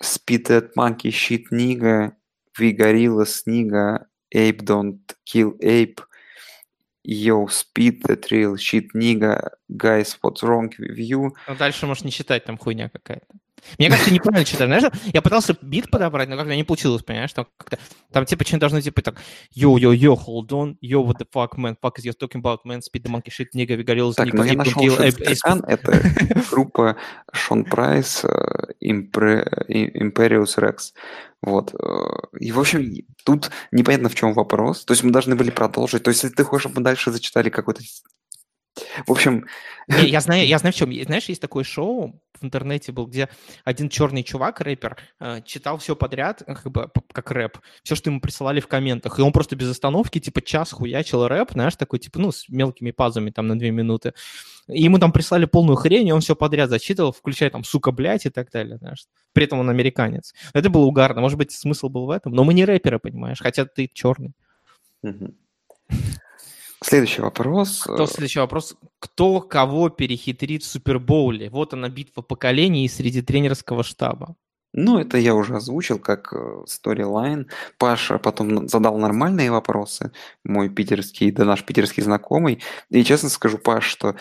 Spit 0.00 0.46
that 0.46 0.76
monkey 0.76 1.10
shit, 1.10 1.50
nigga. 1.50 2.12
We 2.58 2.72
gorillas, 2.72 3.42
nigga. 3.46 4.06
Ape 4.34 4.64
don't 4.64 5.00
kill 5.26 5.54
ape. 5.62 6.00
Yo, 7.10 7.46
spit 7.46 8.02
that 8.02 8.30
real 8.30 8.58
shit, 8.58 8.92
nigga. 8.92 9.48
Guys, 9.74 10.18
what's 10.20 10.42
wrong 10.42 10.68
with 10.78 10.98
you? 10.98 11.30
Ну, 11.48 11.56
дальше 11.56 11.86
можешь 11.86 12.04
не 12.04 12.10
читать, 12.10 12.44
там 12.44 12.58
хуйня 12.58 12.90
какая-то. 12.90 13.34
Мне 13.78 13.90
кажется, 13.90 14.12
неправильно 14.12 14.44
читаю. 14.44 14.68
Знаешь, 14.68 14.92
я 15.12 15.22
пытался 15.22 15.56
бит 15.60 15.90
подобрать, 15.90 16.28
но 16.28 16.36
как-то 16.36 16.54
не 16.54 16.64
получилось, 16.64 17.02
понимаешь? 17.02 17.32
Там, 17.32 17.46
как-то, 17.56 17.78
там 18.12 18.24
типа 18.24 18.44
чем 18.44 18.58
должно 18.58 18.80
типа 18.80 19.02
так 19.02 19.20
yo, 19.54 19.74
hold 19.76 20.48
on, 20.48 20.76
yo, 20.82 21.04
what 21.04 21.18
the 21.18 21.26
fuck, 21.32 21.56
man, 21.56 21.76
fuck 21.82 21.98
is 21.98 22.04
you 22.04 22.12
talking 22.12 22.40
about, 22.40 22.58
man, 22.64 22.80
speed 22.80 23.02
the 23.02 23.10
monkey 23.10 23.30
shit, 23.30 23.48
nigga, 23.54 23.76
we 23.76 23.84
gorillas, 23.84 24.14
Так, 24.14 24.32
ну 24.32 24.44
я 24.44 24.54
нашел 24.54 24.82
Шестикан, 24.82 25.64
это 25.66 26.02
группа 26.50 26.96
Шон 27.32 27.64
Прайс, 27.64 28.24
Imperius 28.82 30.58
Rex. 30.58 30.92
Вот. 31.42 31.74
Э, 31.74 32.38
и, 32.40 32.52
в 32.52 32.58
общем, 32.58 32.92
тут 33.24 33.50
непонятно, 33.70 34.08
в 34.08 34.14
чем 34.14 34.32
вопрос. 34.32 34.84
То 34.84 34.92
есть 34.92 35.04
мы 35.04 35.10
должны 35.12 35.36
были 35.36 35.50
продолжить. 35.50 36.02
То 36.02 36.10
есть, 36.10 36.22
если 36.22 36.34
ты 36.34 36.44
хочешь, 36.44 36.62
чтобы 36.62 36.76
мы 36.76 36.82
дальше 36.82 37.12
зачитали 37.12 37.48
какой-то 37.48 37.82
в 39.06 39.10
общем... 39.10 39.46
Не, 39.88 40.08
я 40.08 40.20
знаю, 40.22 40.46
я 40.46 40.58
знаю 40.58 40.72
в 40.72 40.76
чем. 40.76 40.92
Знаешь, 41.04 41.28
есть 41.28 41.40
такое 41.40 41.64
шоу 41.64 42.20
в 42.40 42.44
интернете 42.44 42.92
был, 42.92 43.06
где 43.06 43.28
один 43.64 43.88
черный 43.88 44.22
чувак, 44.22 44.60
рэпер, 44.60 44.96
э, 45.20 45.42
читал 45.44 45.78
все 45.78 45.96
подряд, 45.96 46.42
э, 46.46 46.54
как 46.54 46.70
бы 46.70 46.90
как 47.12 47.30
рэп, 47.30 47.58
все, 47.82 47.94
что 47.94 48.10
ему 48.10 48.20
присылали 48.20 48.60
в 48.60 48.68
комментах, 48.68 49.18
и 49.18 49.22
он 49.22 49.32
просто 49.32 49.56
без 49.56 49.68
остановки, 49.70 50.20
типа, 50.20 50.40
час 50.42 50.72
хуячил 50.72 51.26
рэп, 51.26 51.52
знаешь, 51.52 51.76
такой, 51.76 51.98
типа, 51.98 52.20
ну, 52.20 52.32
с 52.32 52.48
мелкими 52.48 52.90
пазами 52.90 53.30
там 53.30 53.48
на 53.48 53.58
две 53.58 53.70
минуты. 53.70 54.14
И 54.68 54.82
ему 54.82 54.98
там 54.98 55.12
прислали 55.12 55.46
полную 55.46 55.76
хрень, 55.76 56.08
и 56.08 56.12
он 56.12 56.20
все 56.20 56.36
подряд 56.36 56.70
зачитывал, 56.70 57.12
включая 57.12 57.50
там 57.50 57.64
«сука, 57.64 57.90
блядь» 57.90 58.26
и 58.26 58.30
так 58.30 58.50
далее, 58.50 58.76
знаешь. 58.76 59.06
При 59.32 59.44
этом 59.44 59.58
он 59.60 59.70
американец. 59.70 60.34
Это 60.52 60.68
было 60.70 60.84
угарно. 60.84 61.20
Может 61.20 61.38
быть, 61.38 61.52
смысл 61.52 61.88
был 61.88 62.06
в 62.06 62.10
этом, 62.10 62.32
но 62.32 62.44
мы 62.44 62.54
не 62.54 62.64
рэперы, 62.64 62.98
понимаешь, 62.98 63.38
хотя 63.40 63.64
ты 63.64 63.90
черный. 63.92 64.34
Следующий 66.82 67.22
вопрос. 67.22 67.82
Кто, 67.82 68.06
следующий 68.06 68.38
вопрос. 68.38 68.76
Кто 69.00 69.40
кого 69.40 69.88
перехитрит 69.88 70.62
в 70.62 70.66
Супербоуле? 70.66 71.50
Вот 71.50 71.74
она 71.74 71.88
битва 71.88 72.22
поколений 72.22 72.88
среди 72.88 73.20
тренерского 73.22 73.82
штаба. 73.82 74.36
Ну, 74.72 74.98
это 74.98 75.16
я 75.18 75.34
уже 75.34 75.56
озвучил 75.56 75.98
как 75.98 76.32
сторилайн. 76.66 77.40
Э, 77.40 77.44
Паша 77.78 78.18
потом 78.18 78.68
задал 78.68 78.98
нормальные 78.98 79.50
вопросы, 79.50 80.12
мой 80.44 80.68
питерский, 80.68 81.30
да 81.30 81.44
наш 81.44 81.64
питерский 81.64 82.02
знакомый. 82.02 82.62
И 82.90 83.02
честно 83.02 83.30
скажу, 83.30 83.58
Паш, 83.58 83.84
что 83.84 84.16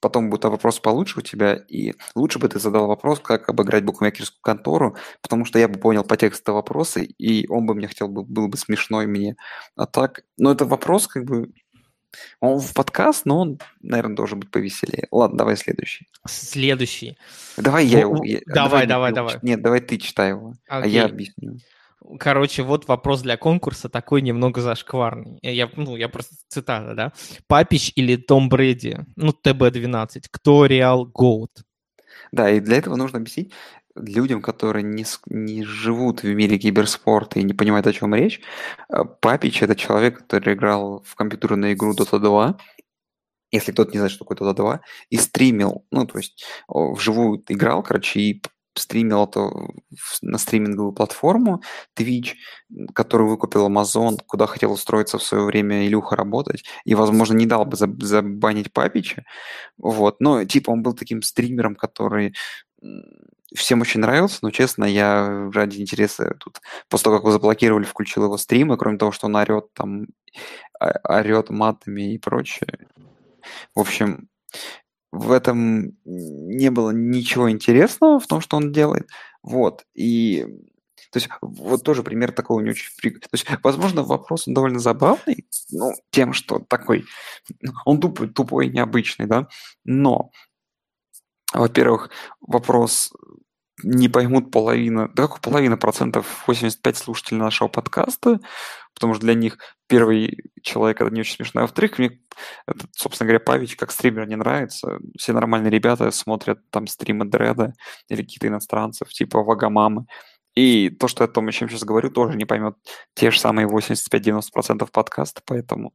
потом 0.00 0.30
будет 0.30 0.44
вопрос 0.44 0.80
получше 0.80 1.20
у 1.20 1.22
тебя, 1.22 1.54
и 1.54 1.94
лучше 2.14 2.38
бы 2.38 2.48
ты 2.48 2.58
задал 2.58 2.86
вопрос, 2.86 3.20
как 3.20 3.48
обыграть 3.48 3.84
букмекерскую 3.84 4.40
контору, 4.42 4.96
потому 5.22 5.44
что 5.44 5.58
я 5.58 5.68
бы 5.68 5.78
понял 5.78 6.04
по 6.04 6.16
тексту 6.16 6.54
вопросы, 6.54 7.04
и 7.04 7.46
он 7.48 7.66
бы 7.66 7.74
мне 7.74 7.88
хотел 7.88 8.08
бы, 8.08 8.24
был 8.24 8.48
бы 8.48 8.56
смешной 8.56 9.06
мне. 9.06 9.36
А 9.76 9.86
так, 9.86 10.22
ну 10.36 10.50
это 10.50 10.64
вопрос 10.64 11.06
как 11.06 11.24
бы, 11.24 11.52
он 12.40 12.58
в 12.58 12.74
подкаст, 12.74 13.26
но 13.26 13.40
он, 13.40 13.58
наверное, 13.80 14.16
должен 14.16 14.40
быть 14.40 14.50
повеселее. 14.50 15.08
Ладно, 15.10 15.38
давай 15.38 15.56
следующий. 15.56 16.08
Следующий. 16.26 17.18
Давай 17.56 17.86
я 17.86 18.00
его... 18.00 18.16
Давай, 18.46 18.86
давай, 18.86 18.86
давай. 18.86 19.12
давай. 19.12 19.38
Нет, 19.42 19.62
давай 19.62 19.80
ты 19.80 19.98
читай 19.98 20.30
его, 20.30 20.54
Окей. 20.68 20.84
а 20.84 20.86
я 20.86 21.04
объясню. 21.04 21.58
Короче, 22.18 22.62
вот 22.62 22.86
вопрос 22.88 23.22
для 23.22 23.36
конкурса 23.36 23.88
такой 23.88 24.22
немного 24.22 24.60
зашкварный. 24.60 25.38
Я, 25.42 25.70
ну, 25.76 25.96
я 25.96 26.08
просто 26.08 26.36
цитата, 26.48 26.94
да? 26.94 27.12
Папич 27.46 27.92
или 27.96 28.16
Том 28.16 28.48
Брэди, 28.48 29.04
ну, 29.16 29.32
ТБ-12, 29.32 30.24
кто 30.30 30.66
Реал 30.66 31.06
Гоут? 31.06 31.50
Да, 32.32 32.50
и 32.50 32.60
для 32.60 32.76
этого 32.76 32.96
нужно 32.96 33.18
объяснить 33.18 33.52
людям, 33.96 34.42
которые 34.42 34.82
не, 34.82 35.04
не 35.26 35.64
живут 35.64 36.22
в 36.22 36.32
мире 36.32 36.58
киберспорта 36.58 37.40
и 37.40 37.42
не 37.42 37.54
понимают, 37.54 37.86
о 37.86 37.92
чем 37.92 38.14
речь. 38.14 38.40
Э, 38.88 39.04
Папич– 39.20 39.62
это 39.62 39.74
человек, 39.74 40.18
который 40.18 40.54
играл 40.54 41.02
в 41.04 41.14
компьютерную 41.14 41.72
игру 41.72 41.94
Dota 41.94 42.18
2, 42.18 42.58
если 43.50 43.72
кто-то 43.72 43.92
не 43.92 43.98
знает, 43.98 44.12
что 44.12 44.24
такое 44.24 44.36
Dota 44.38 44.54
2, 44.54 44.80
и 45.10 45.16
стримил, 45.16 45.84
ну, 45.90 46.06
то 46.06 46.18
есть 46.18 46.44
вживую 46.68 47.42
играл, 47.48 47.82
короче, 47.82 48.20
и 48.20 48.42
стримил 48.78 49.24
это 49.24 49.50
на 50.22 50.38
стриминговую 50.38 50.92
платформу 50.92 51.62
Twitch, 51.96 52.34
которую 52.94 53.30
выкупил 53.30 53.68
Amazon, 53.68 54.18
куда 54.26 54.46
хотел 54.46 54.72
устроиться 54.72 55.18
в 55.18 55.22
свое 55.22 55.44
время 55.44 55.86
Илюха 55.86 56.16
работать, 56.16 56.64
и, 56.84 56.94
возможно, 56.94 57.34
не 57.34 57.46
дал 57.46 57.64
бы 57.64 57.76
забанить 57.76 58.72
Папича, 58.72 59.24
вот, 59.76 60.20
но, 60.20 60.44
типа, 60.44 60.70
он 60.70 60.82
был 60.82 60.94
таким 60.94 61.22
стримером, 61.22 61.74
который 61.74 62.34
всем 63.54 63.80
очень 63.80 64.00
нравился, 64.00 64.38
но, 64.42 64.50
честно, 64.50 64.84
я 64.84 65.50
ради 65.52 65.80
интереса 65.80 66.34
тут, 66.38 66.60
после 66.88 67.04
того, 67.04 67.16
как 67.16 67.24
его 67.24 67.32
заблокировали, 67.32 67.84
включил 67.84 68.24
его 68.24 68.36
стримы, 68.36 68.76
кроме 68.76 68.98
того, 68.98 69.12
что 69.12 69.26
он 69.26 69.36
орет 69.36 69.72
там, 69.72 70.06
орет 71.02 71.50
матами 71.50 72.14
и 72.14 72.18
прочее. 72.18 72.88
В 73.74 73.80
общем, 73.80 74.28
в 75.10 75.32
этом 75.32 75.96
не 76.04 76.70
было 76.70 76.90
ничего 76.90 77.50
интересного 77.50 78.20
в 78.20 78.26
том, 78.26 78.40
что 78.40 78.56
он 78.56 78.72
делает. 78.72 79.08
Вот. 79.42 79.84
И 79.94 80.46
то 81.10 81.18
есть 81.18 81.28
вот 81.40 81.82
тоже 81.82 82.02
пример 82.02 82.32
такого 82.32 82.60
не 82.60 82.70
очень... 82.70 82.90
То 83.00 83.28
есть, 83.32 83.46
возможно, 83.62 84.02
вопрос 84.02 84.46
он 84.46 84.54
довольно 84.54 84.78
забавный, 84.78 85.46
ну, 85.70 85.92
тем, 86.10 86.32
что 86.32 86.58
такой... 86.58 87.04
Он 87.84 88.00
тупой, 88.00 88.28
тупой, 88.28 88.68
необычный, 88.68 89.26
да, 89.26 89.48
но, 89.84 90.30
во-первых, 91.54 92.10
вопрос 92.40 93.12
не 93.82 94.08
поймут 94.08 94.50
половина, 94.50 95.08
да 95.14 95.26
как 95.26 95.40
половина 95.40 95.76
процентов, 95.76 96.44
85 96.46 96.96
слушателей 96.96 97.40
нашего 97.40 97.68
подкаста, 97.68 98.40
потому 98.94 99.14
что 99.14 99.22
для 99.22 99.34
них 99.34 99.58
первый 99.86 100.38
человек 100.62 101.00
это 101.00 101.10
не 101.10 101.20
очень 101.20 101.36
смешно. 101.36 101.60
А 101.60 101.62
во-вторых, 101.62 101.98
мне, 101.98 102.20
это, 102.66 102.86
собственно 102.92 103.28
говоря, 103.28 103.44
Павич 103.44 103.76
как 103.76 103.90
стример 103.90 104.26
не 104.26 104.36
нравится. 104.36 104.98
Все 105.16 105.32
нормальные 105.32 105.70
ребята 105.70 106.10
смотрят 106.10 106.58
там 106.70 106.86
стримы 106.86 107.24
Дреда 107.24 107.74
или 108.08 108.22
какие-то 108.22 108.48
иностранцев, 108.48 109.08
типа 109.10 109.42
Вагамамы. 109.42 110.06
И 110.54 110.90
то, 110.90 111.06
что 111.06 111.22
я 111.22 111.28
о 111.28 111.32
том, 111.32 111.46
о 111.46 111.52
чем 111.52 111.68
сейчас 111.68 111.84
говорю, 111.84 112.10
тоже 112.10 112.36
не 112.36 112.44
поймет 112.44 112.74
те 113.14 113.30
же 113.30 113.38
самые 113.38 113.68
85-90% 113.68 114.88
подкаста, 114.90 115.40
поэтому 115.46 115.92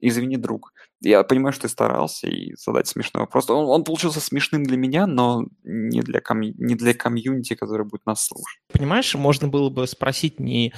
извини, 0.00 0.36
друг. 0.36 0.72
Я 1.00 1.22
понимаю, 1.22 1.52
что 1.52 1.62
ты 1.62 1.68
старался 1.68 2.28
и 2.28 2.54
задать 2.56 2.86
смешной 2.86 3.22
вопрос. 3.22 3.48
Он, 3.50 3.66
он 3.66 3.84
получился 3.84 4.20
смешным 4.20 4.64
для 4.64 4.76
меня, 4.76 5.06
но 5.06 5.44
не 5.62 6.00
для, 6.00 6.20
комью, 6.20 6.54
не 6.58 6.74
для 6.74 6.94
комьюнити, 6.94 7.54
который 7.54 7.86
будет 7.86 8.06
нас 8.06 8.26
слушать. 8.26 8.60
Понимаешь, 8.72 9.14
можно 9.14 9.48
было 9.48 9.70
бы 9.70 9.86
спросить 9.86 10.40
не 10.40 10.72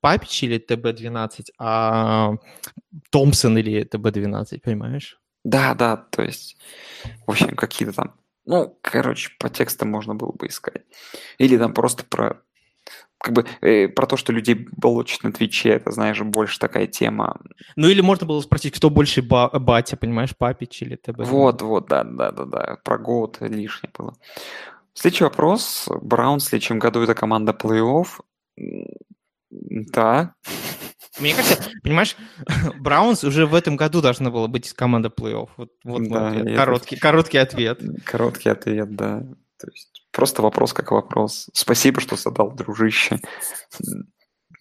Папич 0.00 0.42
или 0.42 0.58
ТБ-12, 0.58 1.46
а 1.58 2.32
Томпсон 3.10 3.58
или 3.58 3.84
ТБ-12, 3.84 4.60
понимаешь? 4.62 5.20
Да, 5.44 5.74
да, 5.74 5.96
то 5.96 6.22
есть, 6.22 6.56
в 7.26 7.30
общем, 7.30 7.56
какие-то 7.56 7.94
там, 7.94 8.14
ну, 8.44 8.76
короче, 8.82 9.30
по 9.38 9.48
текстам 9.48 9.90
можно 9.90 10.14
было 10.14 10.32
бы 10.32 10.46
искать. 10.46 10.82
Или 11.38 11.56
там 11.56 11.72
просто 11.72 12.04
про, 12.04 12.42
как 13.18 13.34
бы, 13.34 13.46
э, 13.60 13.88
про 13.88 14.06
то, 14.06 14.16
что 14.16 14.32
людей 14.32 14.66
блочат 14.76 15.22
на 15.24 15.32
Твиче, 15.32 15.68
это, 15.70 15.90
знаешь, 15.90 16.20
больше 16.20 16.58
такая 16.58 16.86
тема. 16.86 17.38
Ну 17.76 17.88
или 17.88 18.00
можно 18.00 18.26
было 18.26 18.40
спросить, 18.40 18.74
кто 18.74 18.88
больше 18.90 19.20
ба- 19.22 19.50
батя, 19.52 19.96
понимаешь, 19.96 20.34
папич 20.36 20.82
или 20.82 20.96
ТБ. 20.96 21.18
Вот, 21.26 21.60
вот, 21.62 21.88
да, 21.88 22.02
да, 22.04 22.30
да, 22.32 22.44
да, 22.46 22.78
про 22.82 22.98
год 22.98 23.36
лишнее 23.40 23.90
было. 23.96 24.14
Следующий 24.94 25.24
вопрос. 25.24 25.86
Браун 26.02 26.38
в 26.38 26.42
следующем 26.42 26.78
году 26.78 27.00
это 27.02 27.14
команда 27.14 27.52
плей-офф. 27.52 28.06
Да, 29.50 30.34
Мне 31.18 31.34
кажется, 31.34 31.70
понимаешь, 31.82 32.16
Браунс 32.80 33.24
уже 33.24 33.46
в 33.46 33.54
этом 33.54 33.76
году 33.76 34.00
должна 34.00 34.30
была 34.30 34.46
быть 34.48 34.72
команда 34.72 35.08
плей-офф. 35.08 35.48
Вот, 35.56 35.70
вот 35.84 35.98
мой 36.00 36.08
Да, 36.08 36.28
ответ. 36.28 36.46
это- 36.46 36.56
короткий, 36.56 36.96
короткий 36.96 37.38
ответ. 37.38 37.80
короткий 38.04 38.48
ответ, 38.48 38.94
да. 38.94 39.20
То 39.58 39.66
есть 39.72 39.99
просто 40.12 40.42
вопрос 40.42 40.72
как 40.72 40.90
вопрос. 40.90 41.48
Спасибо, 41.52 42.00
что 42.00 42.16
задал, 42.16 42.52
дружище. 42.52 43.18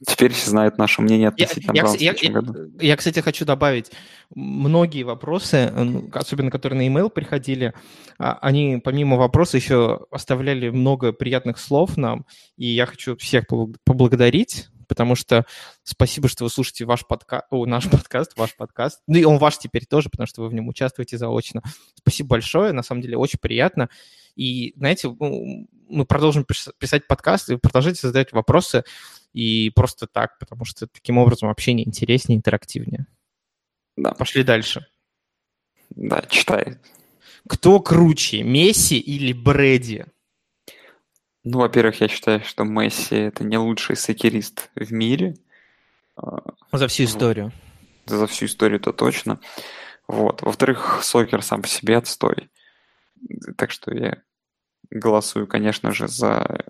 Теперь 0.08 0.32
все 0.32 0.50
знают 0.50 0.78
наше 0.78 1.02
мнение 1.02 1.34
Я, 1.36 1.46
относительно 1.46 1.76
я, 1.76 1.84
я- 2.00 2.16
я- 2.22 2.32
году. 2.32 2.54
я, 2.80 2.96
кстати, 2.96 3.20
хочу 3.20 3.44
добавить, 3.44 3.92
многие 4.34 5.04
вопросы, 5.04 5.74
особенно 6.14 6.50
которые 6.52 6.78
на 6.78 6.84
e-mail 6.84 7.10
приходили, 7.10 7.74
а, 8.18 8.38
они 8.42 8.80
помимо 8.82 9.18
вопроса 9.18 9.58
еще 9.58 10.06
оставляли 10.10 10.70
много 10.70 11.12
приятных 11.12 11.58
слов 11.60 11.98
нам, 11.98 12.26
и 12.56 12.68
я 12.68 12.86
хочу 12.86 13.18
всех 13.18 13.44
побл- 13.52 13.76
поблагодарить, 13.84 14.70
потому 14.88 15.16
что 15.16 15.46
спасибо, 15.84 16.30
что 16.30 16.46
вы 16.46 16.50
слушаете 16.50 16.86
ваш 16.86 17.06
подка... 17.06 17.44
О, 17.50 17.66
наш 17.66 17.90
подкаст, 17.90 18.38
ваш 18.38 18.56
подкаст. 18.56 19.02
Ну 19.06 19.18
и 19.18 19.26
он 19.26 19.38
ваш 19.38 19.58
теперь 19.58 19.86
тоже, 19.86 20.08
потому 20.10 20.28
что 20.28 20.44
вы 20.44 20.48
в 20.50 20.54
нем 20.54 20.70
участвуете 20.70 21.18
заочно. 21.18 21.62
Спасибо 21.96 22.30
большое, 22.30 22.72
на 22.72 22.84
самом 22.84 23.02
деле 23.02 23.18
очень 23.18 23.40
приятно. 23.40 23.90
И, 24.40 24.74
знаете, 24.78 25.14
ну, 25.20 25.68
мы 25.90 26.06
продолжим 26.06 26.44
пис- 26.44 26.72
писать 26.78 27.08
подкасты, 27.08 27.58
продолжайте 27.58 28.08
задавать 28.08 28.32
вопросы, 28.32 28.86
и 29.34 29.70
просто 29.76 30.08
так, 30.08 30.40
потому 30.40 30.64
что 30.64 30.88
таким 30.88 31.18
образом 31.18 31.50
общение 31.50 31.86
интереснее, 31.86 32.38
интерактивнее. 32.38 33.06
Да, 33.98 34.14
Пошли 34.14 34.44
дальше. 34.44 34.88
да, 35.90 36.22
читай. 36.30 36.78
Кто 37.50 37.82
круче, 37.82 38.44
Месси 38.44 38.98
или 38.98 39.34
Брэди? 39.34 40.06
Ну, 41.44 41.60
во-первых, 41.60 42.00
я 42.00 42.08
считаю, 42.08 42.42
что 42.46 42.64
Месси 42.64 43.16
это 43.16 43.44
не 43.44 43.58
лучший 43.58 43.98
сокерист 43.98 44.70
в 44.76 44.94
мире. 44.94 45.36
А, 46.16 46.44
За 46.72 46.88
всю 46.88 47.04
историю. 47.04 47.52
За 48.06 48.26
всю 48.26 48.46
историю 48.46 48.80
это 48.80 48.94
точно. 48.94 49.40
Вот. 50.08 50.42
Во-вторых, 50.44 51.00
сокер 51.04 51.42
сам 51.44 51.62
по 51.62 51.68
себе 51.68 51.98
отстой. 51.98 52.50
Так 53.58 53.72
что 53.72 53.94
я 53.94 54.22
голосую, 54.92 55.48
конечно 55.48 55.92
же, 55.92 56.08
за... 56.08 56.64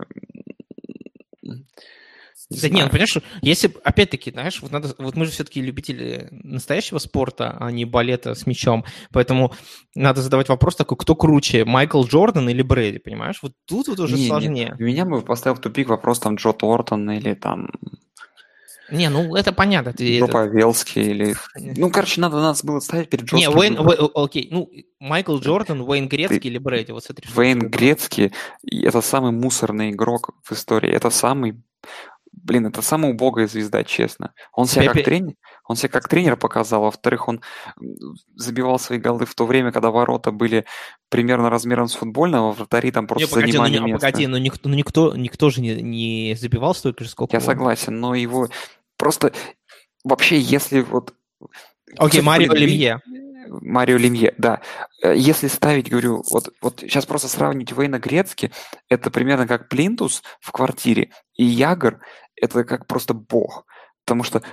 Не 2.49 2.59
Да 2.61 2.69
не, 2.69 2.81
ну 2.81 2.89
понимаешь, 2.89 3.15
если, 3.43 3.71
опять-таки, 3.83 4.31
знаешь, 4.31 4.59
вот, 4.61 4.71
надо, 4.71 4.95
вот 4.97 5.15
мы 5.15 5.25
же 5.25 5.31
все-таки 5.31 5.61
любители 5.61 6.27
настоящего 6.31 6.97
спорта, 6.97 7.55
а 7.59 7.69
не 7.69 7.85
балета 7.85 8.33
с 8.33 8.47
мячом, 8.47 8.85
поэтому 9.11 9.53
надо 9.93 10.23
задавать 10.23 10.49
вопрос 10.49 10.75
такой, 10.75 10.97
кто 10.97 11.15
круче, 11.15 11.63
Майкл 11.63 12.03
Джордан 12.03 12.49
или 12.49 12.63
Брэди, 12.63 12.97
понимаешь? 12.97 13.39
Вот 13.43 13.53
тут 13.65 13.87
вот 13.87 13.99
уже 13.99 14.15
Не, 14.15 14.21
не, 14.23 14.27
сложнее. 14.27 14.75
Меня 14.79 15.05
бы 15.05 15.21
поставил 15.21 15.57
в 15.57 15.61
тупик 15.61 15.89
вопрос 15.89 16.19
там 16.19 16.35
Джо 16.35 16.51
Тортон 16.53 17.11
или 17.11 17.35
там 17.35 17.69
Не, 18.91 19.09
ну 19.09 19.35
это 19.35 19.51
понятно. 19.51 19.93
Ты, 19.93 20.17
Джо 20.19 20.25
это- 20.25 20.33
Павелский 20.33 21.01
или... 21.03 21.35
Ну, 21.55 21.89
короче, 21.91 22.21
надо 22.21 22.37
нас 22.37 22.63
было 22.63 22.79
ставить 22.79 23.09
перед 23.09 23.31
Не, 23.31 23.43
жестким 23.45 23.59
Уэйн, 23.59 23.75
выбором. 23.77 24.05
Уэ- 24.05 24.11
окей, 24.15 24.47
ну, 24.51 24.69
Майкл 24.99 25.37
Джордан, 25.37 25.81
Уэйн 25.81 26.07
Грецкий 26.07 26.49
или 26.49 26.57
Брэди, 26.57 26.91
вот 26.91 27.03
смотри. 27.03 27.27
ты 27.27 27.33
выбрал. 27.33 27.69
Грецкий 27.69 28.31
это 28.71 29.01
самый 29.01 29.31
мусорный 29.31 29.91
игрок 29.91 30.31
в 30.43 30.51
истории. 30.51 30.89
Это 30.91 31.09
самый, 31.09 31.61
блин, 32.31 32.65
это 32.67 32.81
самая 32.81 33.11
убогая 33.13 33.47
звезда, 33.47 33.83
честно. 33.83 34.33
Он 34.53 34.65
себя 34.65 34.83
Пепе- 34.85 34.93
как 34.93 35.05
тренер, 35.05 35.33
он 35.65 35.75
себя 35.75 35.89
как 35.89 36.07
тренер 36.07 36.35
показал. 36.37 36.81
Во-вторых, 36.83 37.27
он 37.27 37.41
забивал 38.35 38.79
свои 38.79 38.97
голы 38.99 39.25
в 39.25 39.35
то 39.35 39.45
время, 39.45 39.71
когда 39.71 39.91
ворота 39.91 40.31
были 40.31 40.65
примерно 41.09 41.49
размером 41.49 41.87
с 41.87 41.93
футбольного, 41.95 42.51
вратари 42.51 42.91
там 42.91 43.03
Не, 43.03 43.07
просто 43.07 43.27
погоди, 43.29 43.51
ну, 43.57 43.63
занимали 43.63 43.71
не- 43.71 43.77
а 43.77 43.81
место. 43.93 44.05
погоди, 44.07 44.27
ну 44.27 44.37
никто, 44.37 44.69
ну, 44.69 44.75
никто, 44.75 45.15
никто 45.15 45.49
же 45.49 45.61
не, 45.61 45.75
не 45.81 46.35
забивал 46.39 46.73
столько 46.75 47.03
же, 47.03 47.09
сколько 47.09 47.35
Я 47.35 47.39
он. 47.39 47.45
согласен, 47.45 47.99
но 47.99 48.15
его 48.15 48.47
просто 48.99 49.33
вообще, 50.03 50.39
если 50.39 50.81
вот 50.81 51.15
Окей, 51.97 52.21
Марио 52.21 52.53
Лемье. 52.53 53.01
Марио 53.47 53.97
Лемье, 53.97 54.35
да. 54.37 54.61
Э, 55.01 55.15
Если 55.15 55.47
ставить, 55.47 55.89
говорю, 55.89 56.23
вот, 56.29 56.53
вот 56.61 56.81
сейчас 56.81 57.07
просто 57.07 57.27
сравнить 57.27 57.71
Вейна 57.71 57.97
Грецки, 57.97 58.51
это 58.89 59.09
примерно 59.09 59.47
как 59.47 59.69
Плинтус 59.69 60.21
в 60.39 60.51
квартире, 60.51 61.11
и 61.35 61.43
Ягор– 61.43 61.99
это 62.35 62.63
как 62.63 62.85
просто 62.85 63.15
бог. 63.15 63.65
Потому 64.05 64.23
что 64.23 64.43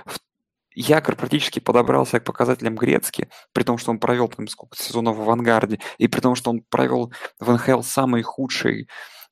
Ягор 0.73 1.15
практически 1.15 1.59
подобрался 1.59 2.19
к 2.19 2.23
показателям 2.23 2.75
Грецки, 2.75 3.29
при 3.53 3.63
том, 3.63 3.77
что 3.77 3.91
он 3.91 3.99
провел 3.99 4.27
там 4.29 4.47
сколько 4.47 4.75
сезонов 4.75 5.17
в 5.17 5.21
авангарде, 5.21 5.79
и 5.97 6.07
при 6.07 6.19
том, 6.19 6.35
что 6.35 6.49
он 6.49 6.61
провел 6.69 7.11
в 7.39 7.51
НХЛ 7.51 7.81
самый 7.81 8.23
худший 8.23 8.87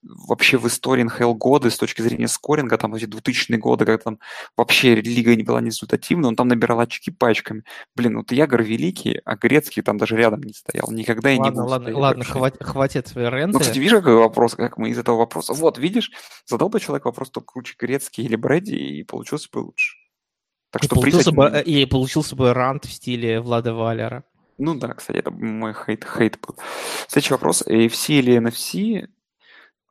вообще 0.08 0.58
в 0.58 0.68
истории 0.68 1.04
НХЛ 1.04 1.34
годы 1.34 1.70
с 1.70 1.78
точки 1.78 2.02
зрения 2.02 2.28
скоринга, 2.28 2.78
там 2.78 2.94
эти 2.96 3.06
2000-е 3.06 3.58
годы, 3.58 3.86
когда 3.86 4.04
там 4.04 4.20
вообще 4.56 4.96
лига 4.96 5.36
не 5.36 5.44
была 5.44 5.62
не 5.62 5.68
результативна, 5.68 6.28
он 6.28 6.36
там 6.36 6.48
набирал 6.48 6.80
очки 6.80 7.12
пачками. 7.12 7.64
Блин, 7.96 8.18
вот 8.18 8.32
Ягор 8.32 8.64
великий, 8.64 9.20
а 9.26 9.36
Грецкий 9.36 9.82
там 9.82 9.98
даже 9.98 10.16
рядом 10.16 10.42
не 10.44 10.54
стоял. 10.54 10.92
Никогда 10.92 11.32
и 11.32 11.36
не 11.36 11.42
Ладно, 11.42 11.62
будет 11.62 11.72
ладно, 11.72 11.86
стоять 11.86 11.98
ладно, 12.02 12.24
хватит, 12.24 12.64
хватит 12.64 13.12
Ну, 13.16 13.30
ренты. 13.30 13.60
кстати, 13.60 13.80
видишь, 13.80 13.98
какой 13.98 14.16
вопрос, 14.16 14.56
как 14.56 14.78
мы 14.78 14.90
из 14.90 14.98
этого 14.98 15.18
вопроса... 15.18 15.54
Вот, 15.54 15.78
видишь, 15.78 16.12
задал 16.46 16.70
бы 16.70 16.80
человек 16.80 17.06
вопрос, 17.06 17.30
кто 17.30 17.42
круче 17.42 17.76
Грецкий 17.80 18.24
или 18.26 18.36
Брэди, 18.36 18.76
и 18.76 19.04
получился 19.04 19.50
бы 19.52 19.60
лучше. 19.60 19.98
Так 20.72 20.84
и, 20.84 20.86
что 20.88 20.96
получился 20.96 21.32
бы, 21.32 21.48
один- 21.48 21.60
э, 21.60 21.64
и 21.64 21.86
получился 21.86 22.36
бы 22.36 22.54
рант 22.54 22.86
в 22.86 22.92
стиле 22.92 23.40
Влада 23.40 23.74
Валера. 23.74 24.24
Ну 24.58 24.76
да, 24.76 24.94
кстати, 24.94 25.18
это 25.18 25.32
мой 25.32 25.74
хейт, 25.74 26.06
хейт 26.06 26.40
был. 26.46 26.56
Следующий 27.08 27.34
вопрос. 27.34 27.62
AFC 27.62 28.20
или 28.20 28.38
NFC? 28.38 29.08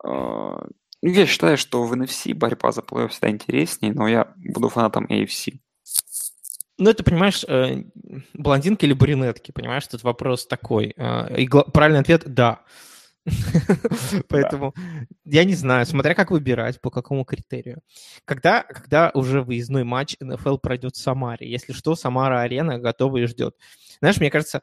А, 0.05 0.67
Ну, 1.03 1.11
я 1.11 1.27
считаю, 1.27 1.57
что 1.59 1.85
в 1.85 1.93
NFC 1.93 2.35
борьба 2.35 2.73
за 2.73 2.83
плей-офф 2.83 3.09
всегда 3.09 3.31
интереснее, 3.31 3.93
но 3.93 4.09
я 4.09 4.33
буду 4.37 4.69
фанатом 4.69 5.07
AFC. 5.07 5.59
Ну, 6.77 6.91
это, 6.91 7.05
понимаешь, 7.05 7.45
э, 7.47 7.85
блондинки 8.35 8.85
или 8.85 8.95
брюнетки, 8.95 9.53
понимаешь, 9.53 9.87
тут 9.87 10.03
вопрос 10.03 10.47
такой. 10.47 10.93
Э, 10.97 11.41
И 11.41 11.49
правильный 11.49 12.01
ответ– 12.01 12.23
да. 12.27 12.61
Поэтому 14.29 14.75
я 15.25 15.45
не 15.45 15.55
знаю, 15.55 15.87
смотря 15.87 16.15
как 16.15 16.31
выбирать, 16.31 16.81
по 16.81 16.91
какому 16.91 17.25
критерию. 17.25 17.81
Когда, 18.25 18.63
когда 18.63 19.11
уже 19.15 19.43
выездной 19.43 19.85
матч 19.85 20.17
НФЛ 20.21 20.59
пройдет 20.59 20.95
в 20.95 21.01
Самаре? 21.01 21.51
Если 21.51 21.73
что, 21.73 21.95
Самара-арена 21.95 22.79
готова 22.79 23.19
и 23.19 23.27
ждет. 23.27 23.57
Знаешь, 24.01 24.19
мне 24.19 24.31
кажется, 24.31 24.63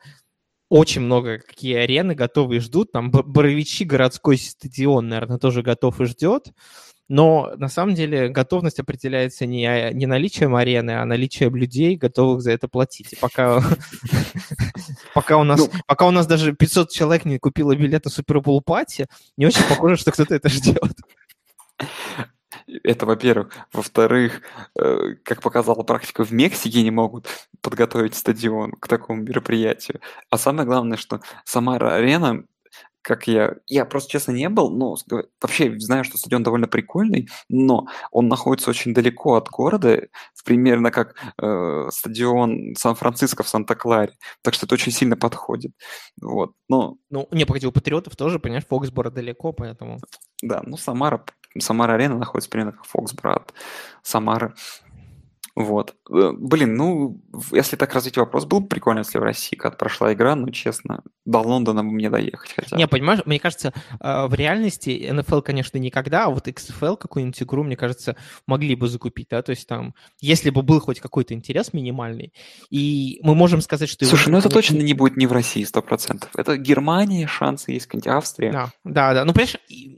очень 0.72 1.02
много 1.02 1.40
какие 1.40 1.76
арены 1.76 2.16
готовы 2.16 2.56
и 2.56 2.60
ждут. 2.60 2.94
Там 2.94 3.12
Боровичи, 3.12 3.84
городской 3.84 4.38
стадион, 4.38 5.10
наверное, 5.10 5.38
тоже 5.38 5.64
готов 5.64 6.00
и 6.00 6.06
ждет. 6.06 6.54
Но 7.10 7.52
на 7.58 7.68
самом 7.68 7.94
деле 7.94 8.30
готовность 8.30 8.80
определяется 8.80 9.46
не, 9.46 9.66
а- 9.66 9.92
не 9.92 10.06
наличием 10.06 10.56
арены, 10.56 10.92
а 10.92 11.04
наличием 11.06 11.58
людей, 11.58 11.98
готовых 11.98 12.42
за 12.42 12.54
это 12.54 12.70
платить. 12.70 13.12
И 13.12 13.18
пока, 13.18 13.62
пока, 15.14 15.36
у 15.36 15.44
нас, 15.44 15.60
Ну. 15.60 15.70
пока 15.88 16.08
у 16.08 16.12
нас 16.12 16.26
даже 16.26 16.54
500 16.54 16.90
человек 16.90 17.26
не 17.26 17.38
купило 17.38 17.76
билет 17.76 18.06
на 18.06 18.12
Супербол 18.12 18.62
пати, 18.62 19.08
не 19.36 19.46
очень 19.46 19.68
похоже, 19.68 19.98
что 19.98 20.14
кто-то 20.14 20.34
это 20.36 20.48
ждет. 20.48 20.94
Это, 22.84 23.06
во-первых. 23.06 23.54
Во-вторых, 23.74 24.42
э, 24.80 25.16
как 25.24 25.42
показала 25.42 25.84
практика, 25.84 26.24
в 26.24 26.32
Мексике 26.32 26.84
не 26.84 26.92
могут 26.92 27.28
подготовить 27.62 28.16
стадион 28.16 28.72
к 28.74 28.88
такому 28.88 29.22
мероприятию. 29.22 30.00
А 30.30 30.38
самое 30.38 30.66
главное, 30.66 30.98
что 30.98 31.22
Самара-арена, 31.46 32.46
как 33.02 33.28
я... 33.28 33.56
Я 33.68 33.86
просто, 33.86 34.12
честно, 34.12 34.32
не 34.32 34.48
был, 34.48 34.70
но 34.70 34.96
вообще 35.42 35.78
знаю, 35.80 36.04
что 36.04 36.18
стадион 36.18 36.44
довольно 36.44 36.68
прикольный, 36.68 37.28
но 37.50 37.88
он 38.12 38.28
находится 38.28 38.70
очень 38.70 38.94
далеко 38.94 39.36
от 39.36 39.50
города, 39.50 40.08
примерно 40.46 40.92
как 40.92 41.16
э, 41.42 41.90
стадион 41.92 42.76
Сан-Франциско 42.78 43.44
в 43.44 43.50
Санта-Кларе. 43.50 44.14
Так 44.44 44.54
что 44.54 44.66
это 44.66 44.76
очень 44.76 44.92
сильно 44.92 45.18
подходит. 45.18 45.72
Вот. 46.22 46.52
Но 46.70 46.98
Ну, 47.10 47.28
не, 47.32 47.46
погоди, 47.46 47.68
у 47.68 47.72
Патриотов 47.72 48.16
тоже, 48.16 48.40
понимаешь, 48.40 48.66
Фоксборо 48.68 49.10
далеко, 49.10 49.52
поэтому... 49.52 50.00
Да, 50.44 50.62
ну 50.66 50.78
Самара, 50.78 51.24
Самара-арена 51.58 52.18
находится 52.18 52.50
примерно 52.50 52.74
как 52.74 52.86
Фоксборо 52.86 53.36
от 53.36 53.54
Самары. 54.02 54.54
Вот. 55.56 55.96
Э, 56.10 56.32
блин, 56.38 56.76
ну, 56.76 57.22
если 57.52 57.76
так 57.76 57.94
развить 57.94 58.18
вопрос, 58.18 58.46
было 58.46 58.60
бы 58.60 58.68
прикольно, 58.68 59.00
если 59.00 59.18
в 59.18 59.24
России 59.24 59.56
как 59.56 59.78
прошла 59.78 60.14
игра, 60.14 60.36
но, 60.36 60.50
честно, 60.50 61.04
до 61.26 61.40
Лондона 61.40 61.84
бы 61.84 61.92
мне 61.92 62.10
доехать 62.10 62.54
хотя 62.56 62.76
бы. 62.76 62.80
Не, 62.80 62.88
понимаешь, 62.88 63.22
мне 63.26 63.40
кажется, 63.40 63.74
э, 64.00 64.28
в 64.28 64.34
реальности 64.34 65.10
НФЛ, 65.12 65.42
конечно, 65.42 65.78
никогда, 65.78 66.26
а 66.26 66.30
вот 66.30 66.48
XFL 66.48 66.98
какую-нибудь 66.98 67.42
игру, 67.44 67.64
мне 67.64 67.76
кажется, 67.76 68.16
могли 68.48 68.76
бы 68.76 68.88
закупить, 68.88 69.28
да, 69.30 69.42
то 69.42 69.50
есть 69.52 69.68
там, 69.68 69.94
если 70.20 70.50
бы 70.50 70.62
был 70.62 70.80
хоть 70.80 71.00
какой-то 71.00 71.34
интерес 71.34 71.74
минимальный, 71.74 72.34
и 72.70 73.20
мы 73.24 73.36
можем 73.36 73.62
сказать, 73.62 73.90
что... 73.90 74.06
Слушай, 74.06 74.30
ну 74.30 74.38
это 74.38 74.48
не- 74.48 74.54
точно 74.54 74.78
не 74.78 74.94
будет 74.94 75.18
не 75.18 75.28
в 75.28 75.32
России, 75.34 75.64
сто 75.64 75.82
процентов. 75.82 76.30
Это 76.36 76.58
Германия, 76.58 77.28
шансы 77.28 77.72
есть, 77.72 77.88
какая-нибудь 77.88 78.08
Австрия. 78.08 78.52
Да, 78.52 78.72
да, 78.84 79.14
да. 79.14 79.26
Ну, 79.26 79.34
понимаешь, 79.34 79.58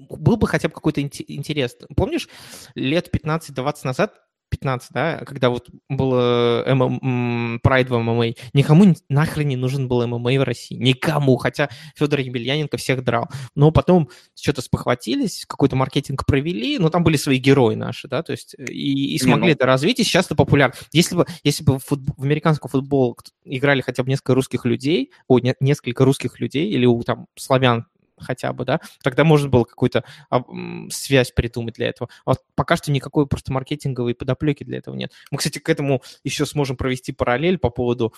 был 0.09 0.37
бы 0.37 0.47
хотя 0.47 0.67
бы 0.67 0.73
какой-то 0.73 1.01
инте- 1.01 1.25
интерес. 1.27 1.75
Помнишь, 1.95 2.27
лет 2.75 3.09
15-20 3.13 3.75
назад 3.83 4.13
15, 4.53 4.89
да, 4.91 5.17
когда 5.25 5.49
вот 5.49 5.67
было 5.89 6.63
ММ, 6.67 7.59
Прайд 7.63 7.89
в 7.89 7.97
ММА, 7.97 8.33
никому 8.53 8.93
нахрен 9.09 9.47
не 9.47 9.55
нужен 9.55 9.87
был 9.87 10.05
ММА 10.07 10.39
в 10.39 10.43
России, 10.43 10.75
никому, 10.75 11.37
хотя 11.37 11.69
Федор 11.95 12.19
Емельяненко 12.19 12.77
всех 12.77 13.03
драл. 13.03 13.29
Но 13.55 13.71
потом 13.71 14.09
что-то 14.39 14.61
спохватились, 14.61 15.45
какой-то 15.47 15.75
маркетинг 15.75 16.25
провели, 16.25 16.77
но 16.77 16.89
там 16.89 17.03
были 17.03 17.17
свои 17.17 17.39
герои 17.39 17.73
наши, 17.73 18.07
да, 18.07 18.21
то 18.21 18.31
есть 18.31 18.55
э, 18.59 18.65
и, 18.65 19.15
и 19.15 19.17
смогли 19.17 19.47
ну- 19.47 19.53
это 19.53 19.65
развить, 19.65 19.99
и 19.99 20.03
сейчас 20.03 20.27
это 20.27 20.35
популярно. 20.35 20.75
Если 20.91 21.15
бы, 21.15 21.25
если 21.43 21.63
бы 21.63 21.79
в, 21.79 21.91
футб- 21.91 22.13
в 22.15 22.23
американском 22.23 22.69
футбол 22.69 23.17
играли 23.43 23.81
хотя 23.81 24.03
бы 24.03 24.09
несколько 24.09 24.35
русских 24.35 24.65
людей, 24.65 25.11
о, 25.27 25.39
не- 25.39 25.55
несколько 25.59 26.05
русских 26.05 26.39
людей, 26.39 26.69
или 26.69 26.85
у 26.85 27.01
там 27.01 27.25
славян 27.35 27.87
хотя 28.23 28.53
бы, 28.53 28.65
да, 28.65 28.79
тогда 29.03 29.23
можно 29.23 29.49
было 29.49 29.63
какую-то 29.63 30.03
а, 30.29 30.43
связь 30.89 31.31
придумать 31.31 31.75
для 31.75 31.89
этого. 31.89 32.09
А 32.25 32.31
вот 32.31 32.39
пока 32.55 32.75
что 32.75 32.91
никакой 32.91 33.27
просто 33.27 33.51
маркетинговой 33.53 34.15
подоплеки 34.15 34.63
для 34.63 34.79
этого 34.79 34.95
нет. 34.95 35.11
Мы, 35.31 35.37
кстати, 35.37 35.59
к 35.59 35.69
этому 35.69 36.01
еще 36.23 36.45
сможем 36.45 36.77
провести 36.77 37.11
параллель 37.11 37.57
по 37.57 37.69
поводу, 37.69 38.13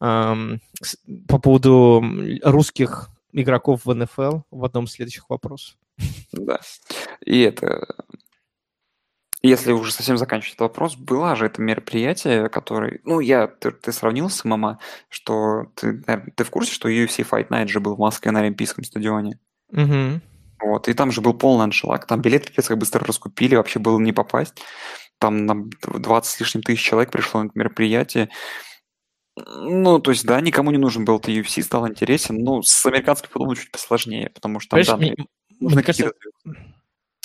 с- 0.00 0.98
по 1.28 1.38
поводу 1.38 2.02
русских 2.42 3.10
игроков 3.32 3.84
в 3.84 3.94
НФЛ 3.94 4.40
в 4.50 4.64
одном 4.64 4.84
из 4.84 4.92
следующих 4.92 5.28
вопросов. 5.28 5.76
Да. 6.32 6.60
И 7.24 7.40
это... 7.40 7.86
Если 9.42 9.72
уже 9.72 9.92
совсем 9.92 10.16
заканчивать 10.16 10.54
этот 10.54 10.60
вопрос, 10.62 10.96
было 10.96 11.36
же 11.36 11.44
это 11.44 11.60
мероприятие, 11.60 12.48
которое... 12.48 13.00
Ну, 13.04 13.20
я... 13.20 13.46
Ты, 13.46 13.72
ты 13.72 13.92
сравнил 13.92 14.30
с 14.30 14.42
ММА, 14.42 14.78
что... 15.10 15.66
Ты, 15.74 16.02
ты 16.34 16.44
в 16.44 16.50
курсе, 16.50 16.72
что 16.72 16.88
UFC 16.88 17.28
Fight 17.28 17.48
Night 17.48 17.66
же 17.66 17.80
был 17.80 17.94
в 17.94 17.98
Москве 17.98 18.32
на 18.32 18.40
Олимпийском 18.40 18.84
стадионе? 18.84 19.38
Мгм. 19.74 20.22
Вот, 20.62 20.88
и 20.88 20.94
там 20.94 21.10
же 21.10 21.20
был 21.20 21.34
полный 21.34 21.64
аншлаг, 21.64 22.06
там 22.06 22.22
билеты 22.22 22.50
как 22.62 22.78
быстро 22.78 23.04
раскупили, 23.04 23.56
вообще 23.56 23.78
было 23.80 23.98
не 23.98 24.12
попасть. 24.12 24.54
Там 25.18 25.46
на 25.46 25.64
20 25.82 26.32
с 26.32 26.40
лишним 26.40 26.62
тысяч 26.62 26.82
человек 26.82 27.10
пришло 27.10 27.42
на 27.42 27.46
это 27.46 27.58
мероприятие. 27.58 28.30
Ну, 29.36 29.98
то 29.98 30.12
есть, 30.12 30.24
да, 30.24 30.40
никому 30.40 30.70
не 30.70 30.78
нужен 30.78 31.04
был 31.04 31.16
этот 31.16 31.30
UFC, 31.30 31.60
стал 31.62 31.88
интересен. 31.88 32.36
Ну, 32.36 32.62
с 32.62 32.86
американским 32.86 33.30
футболом 33.30 33.56
чуть 33.56 33.72
посложнее, 33.72 34.30
потому 34.30 34.60
что 34.60 34.76
там, 34.76 34.84
да, 34.84 34.92
Понимаешь, 34.96 35.16
мне- 35.18 35.26
мне- 35.26 35.58
нужны 35.60 35.76
мне 35.76 35.84
кажется. 35.84 36.12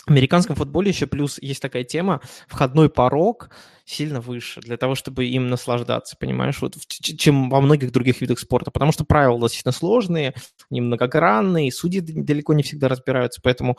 В 0.10 0.12
американском 0.12 0.56
футболе 0.56 0.90
еще 0.90 1.06
плюс 1.06 1.38
есть 1.40 1.62
такая 1.62 1.84
тема, 1.84 2.20
входной 2.48 2.90
порог 2.90 3.52
сильно 3.86 4.22
выше 4.22 4.60
для 4.60 4.76
того, 4.76 4.96
чтобы 4.96 5.26
им 5.26 5.50
наслаждаться, 5.50 6.18
понимаешь, 6.18 6.60
вот 6.62 6.78
чем 6.88 7.52
во 7.52 7.62
многих 7.62 7.92
других 7.92 8.20
видах 8.20 8.40
спорта, 8.40 8.72
потому 8.72 8.92
что 8.92 9.06
правила 9.06 9.40
достаточно 9.40 9.72
сложные, 9.72 10.34
они 10.72 10.82
многогранные, 10.82 11.72
судьи 11.72 12.00
далеко 12.00 12.56
не 12.56 12.64
всегда 12.64 12.88
разбираются, 12.88 13.40
поэтому 13.44 13.78